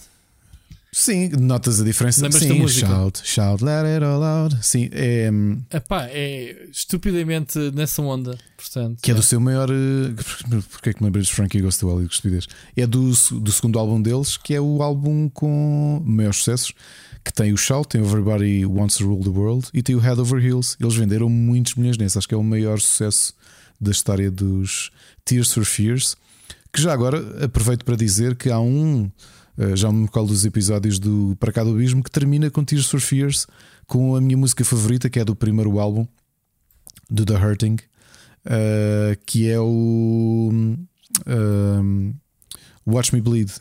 Sim, 0.91 1.29
notas 1.39 1.79
a 1.79 1.85
diferença. 1.85 2.21
Lembras-te 2.21 2.49
Sim, 2.49 2.59
música? 2.59 2.85
shout, 2.87 3.21
shout, 3.23 3.63
let 3.63 3.85
it 3.85 4.03
all 4.03 4.21
out. 4.21 4.57
Sim, 4.61 4.89
é, 4.91 5.29
Epá, 5.73 6.07
é 6.07 6.67
estupidamente 6.69 7.57
nessa 7.73 8.01
onda. 8.01 8.37
Portanto, 8.57 8.99
que 9.01 9.09
é 9.09 9.13
do 9.13 9.23
seu 9.23 9.39
maior. 9.39 9.69
eh, 9.69 10.61
Porquê 10.69 10.89
é 10.89 10.93
que 10.93 11.01
me 11.01 11.07
lembrei 11.07 11.23
de 11.23 11.31
Frankie 11.31 11.61
Goes 11.61 11.77
to 11.77 11.87
Hollywood? 11.87 12.13
Estupidez. 12.13 12.47
É 12.75 12.85
do, 12.85 13.11
do 13.39 13.51
segundo 13.53 13.79
álbum 13.79 14.01
deles, 14.01 14.35
que 14.35 14.53
é 14.53 14.59
o 14.59 14.83
álbum 14.83 15.29
com 15.29 16.01
maiores 16.05 16.39
sucessos. 16.39 16.73
Que 17.23 17.31
tem 17.33 17.53
o 17.53 17.57
Shout, 17.57 17.87
tem 17.87 18.01
o 18.01 18.05
Everybody 18.05 18.65
Wants 18.65 18.97
to 18.97 19.05
Rule 19.07 19.23
the 19.23 19.29
World 19.29 19.67
e 19.73 19.81
tem 19.81 19.95
o 19.95 19.99
Head 19.99 20.19
Over 20.21 20.45
Heels. 20.45 20.75
Eles 20.79 20.93
venderam 20.93 21.27
muitos 21.29 21.73
milhões 21.75 21.97
nesse. 21.97 22.17
Acho 22.17 22.27
que 22.27 22.35
é 22.35 22.37
o 22.37 22.43
maior 22.43 22.79
sucesso 22.79 23.33
da 23.79 23.91
história 23.91 24.29
dos 24.31 24.91
Tears 25.23 25.51
for 25.53 25.65
Fears. 25.65 26.15
Que 26.73 26.81
já 26.81 26.91
agora 26.93 27.45
aproveito 27.45 27.85
para 27.85 27.95
dizer 27.95 28.35
que 28.35 28.49
há 28.49 28.59
um. 28.59 29.09
eh, 29.57 29.75
Já 29.75 29.91
me 29.91 30.03
recordo 30.03 30.27
dos 30.29 30.43
episódios 30.45 30.99
do 30.99 31.35
Para 31.39 31.51
Cá 31.53 31.63
do 31.63 31.71
Abismo 31.71 32.03
que 32.03 32.11
termina 32.11 32.49
com 32.51 32.63
Tears 32.63 32.87
for 32.87 32.99
Fears 32.99 33.47
com 33.87 34.15
a 34.15 34.21
minha 34.21 34.35
música 34.37 34.65
favorita, 34.65 35.09
que 35.09 35.19
é 35.19 35.25
do 35.25 35.35
primeiro 35.35 35.79
álbum 35.79 36.07
do 37.09 37.25
The 37.25 37.35
Hurting, 37.35 37.77
eh, 38.45 39.17
que 39.25 39.49
é 39.49 39.59
o 39.59 40.49
um, 41.27 42.13
Watch 42.85 43.13
Me 43.13 43.21
Bleed. 43.21 43.51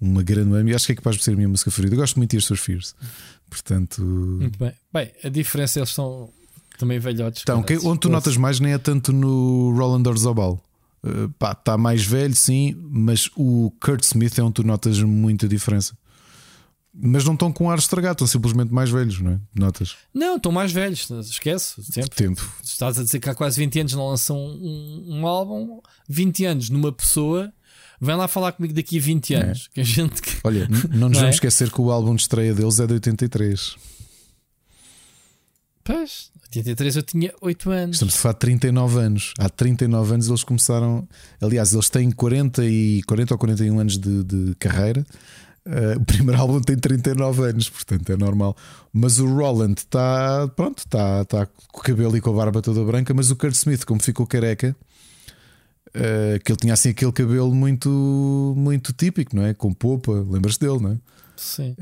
Uma 0.00 0.22
grande 0.22 0.74
acho 0.74 0.86
que 0.86 0.92
é 0.92 0.94
capaz 0.96 1.16
de 1.16 1.22
ser 1.22 1.32
a 1.32 1.36
minha 1.36 1.48
música 1.48 1.70
favorita. 1.70 1.94
Eu 1.94 2.00
gosto 2.00 2.16
muito 2.16 2.30
de 2.30 2.36
Tears 2.36 2.46
for 2.48 2.56
Fears, 2.56 2.94
portanto, 3.48 4.02
Muito 4.02 4.58
bem. 4.58 4.72
Bem, 4.92 5.12
a 5.22 5.28
diferença 5.28 5.78
eles 5.78 5.90
são 5.90 6.30
também 6.78 6.98
velhotes. 6.98 7.42
então, 7.42 7.62
que- 7.62 7.78
onde 7.78 8.00
tu 8.00 8.08
notas 8.08 8.36
mais 8.36 8.60
nem 8.60 8.72
é 8.72 8.78
tanto 8.78 9.12
no 9.12 9.72
Roland 9.76 10.08
Orzabal. 10.08 10.60
Uh, 11.02 11.28
pá, 11.38 11.52
está 11.52 11.76
mais 11.76 12.04
velho, 12.04 12.34
sim, 12.34 12.74
mas 12.90 13.28
o 13.36 13.70
Kurt 13.78 14.02
Smith 14.04 14.38
é 14.38 14.42
onde 14.42 14.54
tu 14.54 14.64
notas 14.64 14.98
muita 15.02 15.46
diferença. 15.46 15.96
Mas 16.96 17.24
não 17.24 17.34
estão 17.34 17.52
com 17.52 17.68
ar 17.70 17.76
estragado, 17.78 18.14
estão 18.14 18.26
simplesmente 18.26 18.72
mais 18.72 18.88
velhos, 18.88 19.20
não 19.20 19.32
é? 19.32 19.40
Notas? 19.54 19.96
Não, 20.14 20.36
estão 20.36 20.50
mais 20.52 20.70
velhos, 20.72 21.10
esquece. 21.10 21.82
Tempo. 21.92 22.14
Tempo. 22.14 22.52
Estás 22.62 22.98
a 22.98 23.02
dizer 23.02 23.18
que 23.20 23.28
há 23.28 23.34
quase 23.34 23.58
20 23.60 23.80
anos 23.80 23.92
não 23.94 24.08
lançam 24.08 24.36
um, 24.38 25.04
um 25.20 25.26
álbum, 25.26 25.80
20 26.08 26.44
anos 26.46 26.70
numa 26.70 26.92
pessoa, 26.92 27.52
vem 28.00 28.14
lá 28.14 28.26
falar 28.28 28.52
comigo 28.52 28.72
daqui 28.72 28.96
a 28.98 29.00
20 29.02 29.34
anos. 29.34 29.68
Que 29.74 29.80
a 29.80 29.84
gente 29.84 30.22
Olha, 30.44 30.68
não 30.88 31.08
nos 31.08 31.12
Não 31.14 31.18
é? 31.18 31.20
vamos 31.22 31.34
esquecer 31.36 31.70
que 31.70 31.80
o 31.80 31.90
álbum 31.90 32.14
de 32.14 32.22
estreia 32.22 32.54
deles 32.54 32.78
é 32.80 32.86
de 32.86 32.92
83. 32.94 33.76
Pois, 35.82 36.30
83 36.58 36.96
eu 36.96 37.02
tinha 37.02 37.34
8 37.40 37.70
anos. 37.70 37.96
Estamos 37.96 38.14
a 38.14 38.18
falar 38.18 38.32
de 38.34 38.38
39 38.40 38.98
anos. 38.98 39.34
Há 39.38 39.48
39 39.48 40.14
anos 40.14 40.28
eles 40.28 40.44
começaram. 40.44 41.08
Aliás, 41.40 41.72
eles 41.72 41.88
têm 41.88 42.10
40, 42.10 42.64
e, 42.64 43.02
40 43.04 43.34
ou 43.34 43.38
41 43.38 43.78
anos 43.78 43.98
de, 43.98 44.24
de 44.24 44.54
carreira. 44.56 45.04
Uh, 45.66 45.98
o 45.98 46.04
primeiro 46.04 46.38
álbum 46.40 46.60
tem 46.60 46.76
39 46.76 47.42
anos, 47.42 47.68
portanto 47.68 48.10
é 48.10 48.16
normal. 48.16 48.56
Mas 48.92 49.18
o 49.18 49.26
Roland 49.26 49.74
está 49.78 50.48
pronto, 50.54 50.78
está 50.78 51.22
está 51.22 51.46
com 51.46 51.80
o 51.80 51.82
cabelo 51.82 52.16
e 52.16 52.20
com 52.20 52.30
a 52.30 52.34
barba 52.34 52.60
toda 52.60 52.84
branca. 52.84 53.12
Mas 53.14 53.30
o 53.30 53.36
Kurt 53.36 53.54
Smith, 53.54 53.84
como 53.84 54.02
ficou 54.02 54.26
careca, 54.26 54.76
uh, 55.88 56.40
que 56.44 56.52
ele 56.52 56.58
tinha 56.58 56.74
assim 56.74 56.90
aquele 56.90 57.12
cabelo 57.12 57.54
muito, 57.54 58.54
muito 58.56 58.92
típico, 58.92 59.34
não 59.34 59.44
é? 59.44 59.54
Com 59.54 59.72
popa, 59.72 60.12
lembras-te 60.12 60.60
dele, 60.60 60.80
não 60.80 60.90
é? 60.92 60.96
Sim. 61.36 61.74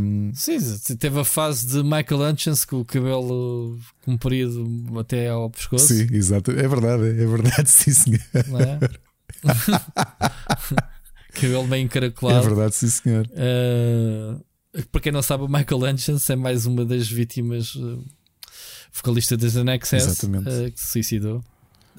Um, 0.00 0.30
Sim, 0.34 0.58
teve 0.96 1.20
a 1.20 1.24
fase 1.24 1.66
de 1.66 1.82
Michael 1.82 2.30
Hutchins 2.32 2.64
com 2.64 2.80
o 2.80 2.84
cabelo 2.84 3.78
comprido 4.04 4.64
até 4.98 5.28
ao 5.28 5.50
pescoço. 5.50 5.88
sim, 5.88 6.06
exato. 6.12 6.50
É 6.52 6.66
verdade, 6.66 7.02
é 7.08 7.26
verdade, 7.26 7.68
sim, 7.70 7.92
senhor. 7.92 8.20
Não 8.48 8.60
é? 8.60 8.78
cabelo 11.34 11.66
bem 11.66 11.80
É 11.80 11.84
encaracolado. 11.84 12.46
verdade, 12.46 12.74
sim, 12.74 12.88
senhor. 12.88 13.26
Uh, 13.28 14.42
para 14.90 15.00
quem 15.00 15.12
não 15.12 15.22
sabe, 15.22 15.44
o 15.44 15.48
Michael 15.48 15.82
Hutchins 15.94 16.28
é 16.30 16.36
mais 16.36 16.66
uma 16.66 16.84
das 16.84 17.08
vítimas 17.08 17.74
uh, 17.74 18.04
vocalista 18.92 19.36
das 19.36 19.54
Exatamente. 20.02 20.48
uh, 20.48 20.72
que 20.72 20.80
se 20.80 20.86
suicidou. 20.86 21.38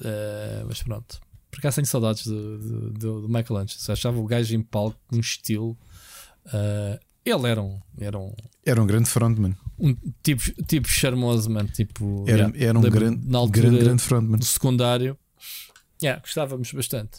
Uh, 0.00 0.64
mas 0.66 0.82
pronto, 0.82 1.20
por 1.50 1.58
acaso 1.58 1.76
tenho 1.76 1.86
saudades 1.86 2.26
do, 2.26 2.58
do, 2.58 2.90
do- 2.92 3.20
do 3.22 3.28
Michael 3.28 3.62
Hutchins. 3.62 3.88
Achava 3.90 4.18
o 4.18 4.24
gajo 4.26 4.54
em 4.54 4.62
palco 4.62 4.98
com 5.08 5.16
um 5.16 5.20
estilo. 5.20 5.76
Uh, 6.46 6.98
ele 7.24 7.48
era 7.48 7.62
um, 7.62 7.78
era 7.98 8.18
um, 8.18 8.32
Era 8.64 8.82
um 8.82 8.86
grande 8.86 9.08
frontman. 9.08 9.54
um 9.78 9.94
tipo, 10.22 10.42
tipo 10.64 10.88
charmoso, 10.88 11.50
mano. 11.50 11.68
Tipo, 11.68 12.24
Era, 12.26 12.44
yeah, 12.44 12.64
era 12.66 12.78
um 12.78 12.82
grande, 12.82 13.28
na 13.28 13.38
altura 13.38 13.68
grande, 13.68 13.84
grande 13.84 14.02
frontman. 14.02 14.38
do 14.38 14.44
secundário. 14.44 15.16
Yeah, 16.02 16.20
gostávamos 16.20 16.72
bastante. 16.72 17.18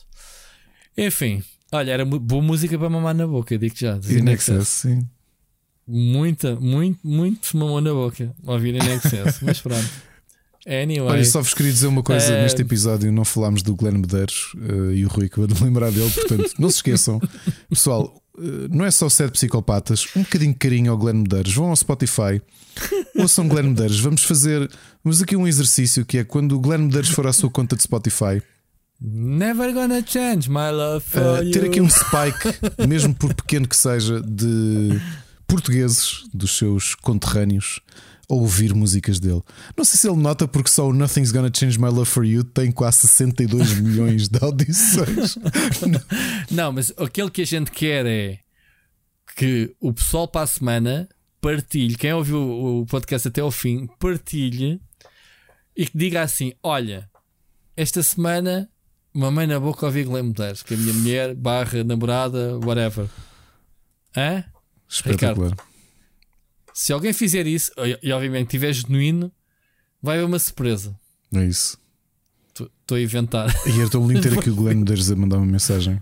Enfim, 0.97 1.43
olha, 1.71 1.91
era 1.91 2.03
boa 2.05 2.41
música 2.41 2.77
para 2.77 2.89
mamar 2.89 3.13
na 3.15 3.27
boca, 3.27 3.57
digo 3.57 3.75
já. 3.77 3.95
In 3.97 4.27
Excess. 4.29 4.49
Excess, 4.49 4.67
sim. 4.67 5.07
Muita, 5.87 6.55
muito, 6.55 6.99
muito 7.05 7.55
mamou 7.57 7.81
na 7.81 7.93
boca. 7.93 8.33
Ouvir 8.43 8.75
em 8.75 8.93
excesso, 8.95 9.43
mas 9.45 9.59
pronto. 9.61 9.89
Anyway, 10.65 11.01
Olha, 11.11 11.25
só 11.25 11.41
vos 11.41 11.53
queria 11.55 11.71
dizer 11.71 11.87
uma 11.87 12.03
coisa: 12.03 12.33
Eh, 12.33 12.43
neste 12.43 12.61
episódio 12.61 13.11
não 13.11 13.25
falámos 13.25 13.63
do 13.63 13.75
Glenn 13.75 13.97
Medeiros 13.97 14.53
eh, 14.61 14.95
e 14.95 15.05
o 15.05 15.09
Rui 15.09 15.25
acabou 15.25 15.47
de 15.47 15.61
lembrar 15.63 15.91
dele, 15.91 16.09
portanto, 16.11 16.53
não 16.59 16.69
se 16.69 16.77
esqueçam, 16.77 17.19
pessoal. 17.69 18.20
Eh, 18.37 18.67
Não 18.69 18.85
é 18.85 18.91
só 18.91 19.09
sete 19.09 19.31
psicopatas, 19.31 20.07
um 20.15 20.21
bocadinho 20.21 20.53
de 20.53 20.59
carinho 20.59 20.91
ao 20.91 20.97
Glenn 20.97 21.21
Medeiros. 21.21 21.53
Vão 21.53 21.69
ao 21.69 21.75
Spotify, 21.75 22.41
ouçam 23.17 23.47
Glenn 23.47 23.69
Medeiros. 23.69 23.99
Vamos 23.99 24.23
fazer 24.23 24.69
vamos 25.03 25.21
aqui 25.21 25.35
um 25.35 25.47
exercício 25.47 26.05
que 26.05 26.17
é 26.17 26.23
quando 26.23 26.53
o 26.53 26.59
Glenn 26.59 26.85
Medeiros 26.85 27.09
for 27.09 27.27
à 27.27 27.33
sua 27.33 27.49
conta 27.49 27.75
de 27.75 27.83
Spotify, 27.83 28.41
never 29.01 29.73
gonna 29.73 30.03
change 30.05 30.49
my 30.49 30.69
love 30.71 31.03
for 31.03 31.21
Uh, 31.21 31.51
ter 31.51 31.65
aqui 31.65 31.81
um 31.81 31.89
spike, 31.89 32.87
mesmo 32.87 33.15
por 33.15 33.33
pequeno 33.33 33.67
que 33.67 33.75
seja, 33.75 34.21
de 34.21 34.99
portugueses 35.47 36.23
dos 36.33 36.57
seus 36.57 36.95
conterrâneos 36.95 37.81
ouvir 38.33 38.73
músicas 38.73 39.19
dele. 39.19 39.41
Não 39.77 39.83
sei 39.83 39.99
se 39.99 40.07
ele 40.07 40.17
nota 40.17 40.47
porque 40.47 40.69
só 40.69 40.87
o 40.87 40.93
Nothing's 40.93 41.31
Gonna 41.31 41.51
Change 41.53 41.79
My 41.79 41.89
Love 41.89 42.05
for 42.05 42.25
You 42.25 42.43
tem 42.43 42.71
quase 42.71 42.99
62 42.99 43.73
milhões 43.81 44.27
de 44.27 44.43
audições. 44.43 45.37
Não, 46.49 46.71
mas 46.71 46.93
aquele 46.97 47.29
que 47.29 47.41
a 47.41 47.45
gente 47.45 47.71
quer 47.71 48.05
é 48.05 48.39
que 49.35 49.75
o 49.79 49.93
pessoal 49.93 50.27
para 50.27 50.41
a 50.41 50.47
semana 50.47 51.09
partilhe, 51.39 51.95
quem 51.95 52.13
ouviu 52.13 52.39
o 52.39 52.85
podcast 52.85 53.27
até 53.27 53.41
ao 53.41 53.51
fim, 53.51 53.87
partilhe 53.99 54.79
e 55.75 55.85
que 55.85 55.97
diga 55.97 56.21
assim: 56.21 56.53
olha, 56.63 57.09
esta 57.75 58.01
semana 58.01 58.69
mamãe 59.13 59.45
na 59.45 59.59
boca 59.59 59.85
ouvi 59.85 60.03
Glenn 60.03 60.27
Medeiros, 60.27 60.63
que 60.63 60.73
é 60.73 60.77
a 60.77 60.79
minha 60.79 60.93
mulher, 60.93 61.35
barra, 61.35 61.83
namorada, 61.83 62.57
whatever. 62.59 63.07
Hã? 64.15 64.43
Espetacular. 64.87 65.55
Se 66.73 66.93
alguém 66.93 67.13
fizer 67.13 67.45
isso, 67.47 67.71
e, 68.01 68.11
obviamente 68.11 68.49
tiver 68.49 68.73
genuíno, 68.73 69.31
vai 70.01 70.17
haver 70.17 70.25
uma 70.25 70.39
surpresa. 70.39 70.95
É 71.33 71.43
isso. 71.43 71.77
Estou 72.53 72.97
a 72.97 73.01
inventar. 73.01 73.53
E 73.67 73.79
era 73.79 73.89
tão 73.89 74.07
lindo 74.07 74.21
ter 74.21 74.37
aqui 74.37 74.49
o 74.49 74.55
Glenn 74.55 74.77
Medeiros 74.79 75.09
a 75.11 75.15
mandar 75.15 75.37
uma 75.37 75.45
mensagem. 75.45 76.01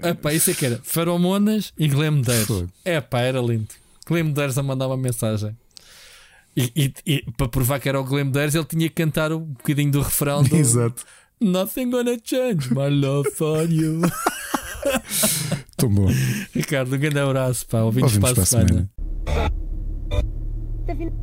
Epá, 0.00 0.32
isso 0.32 0.50
é 0.50 0.54
que 0.54 0.64
era 0.64 0.80
Feromonas 0.84 1.72
e 1.76 1.88
Glenn 1.88 2.12
Medeiros. 2.18 2.68
Epá, 2.84 3.20
era 3.20 3.40
lindo. 3.40 3.68
Glenn 4.06 4.24
Medeiros 4.26 4.56
a 4.56 4.62
mandar 4.62 4.86
uma 4.86 4.96
mensagem. 4.96 5.56
E, 6.56 6.72
e- 6.76 6.94
e 7.06 7.30
para 7.36 7.48
provar 7.48 7.80
que 7.80 7.88
era 7.88 8.00
o 8.00 8.04
Glenn 8.04 8.26
Medeiros, 8.26 8.54
ele 8.54 8.64
tinha 8.64 8.88
que 8.88 8.94
cantar 8.94 9.32
um 9.32 9.40
bocadinho 9.40 9.90
do 9.90 10.00
refrão 10.02 10.42
do 10.42 10.54
Exato. 10.56 11.04
Nothing 11.40 11.90
gonna 11.90 12.16
change 12.22 12.72
my 12.72 12.88
love 12.88 13.30
for 13.32 13.68
you. 13.70 14.00
Tão 15.78 15.88
bom. 15.88 16.08
Ricardo, 16.52 16.92
um 16.94 16.98
grande 16.98 17.20
abraço, 17.20 17.64
pá. 17.68 17.82
Ouvimos, 17.82 18.12
Ouvimos 18.16 18.32
para 18.32 18.42
a 18.42 18.46
semana. 18.46 18.90
semana. 20.88 21.18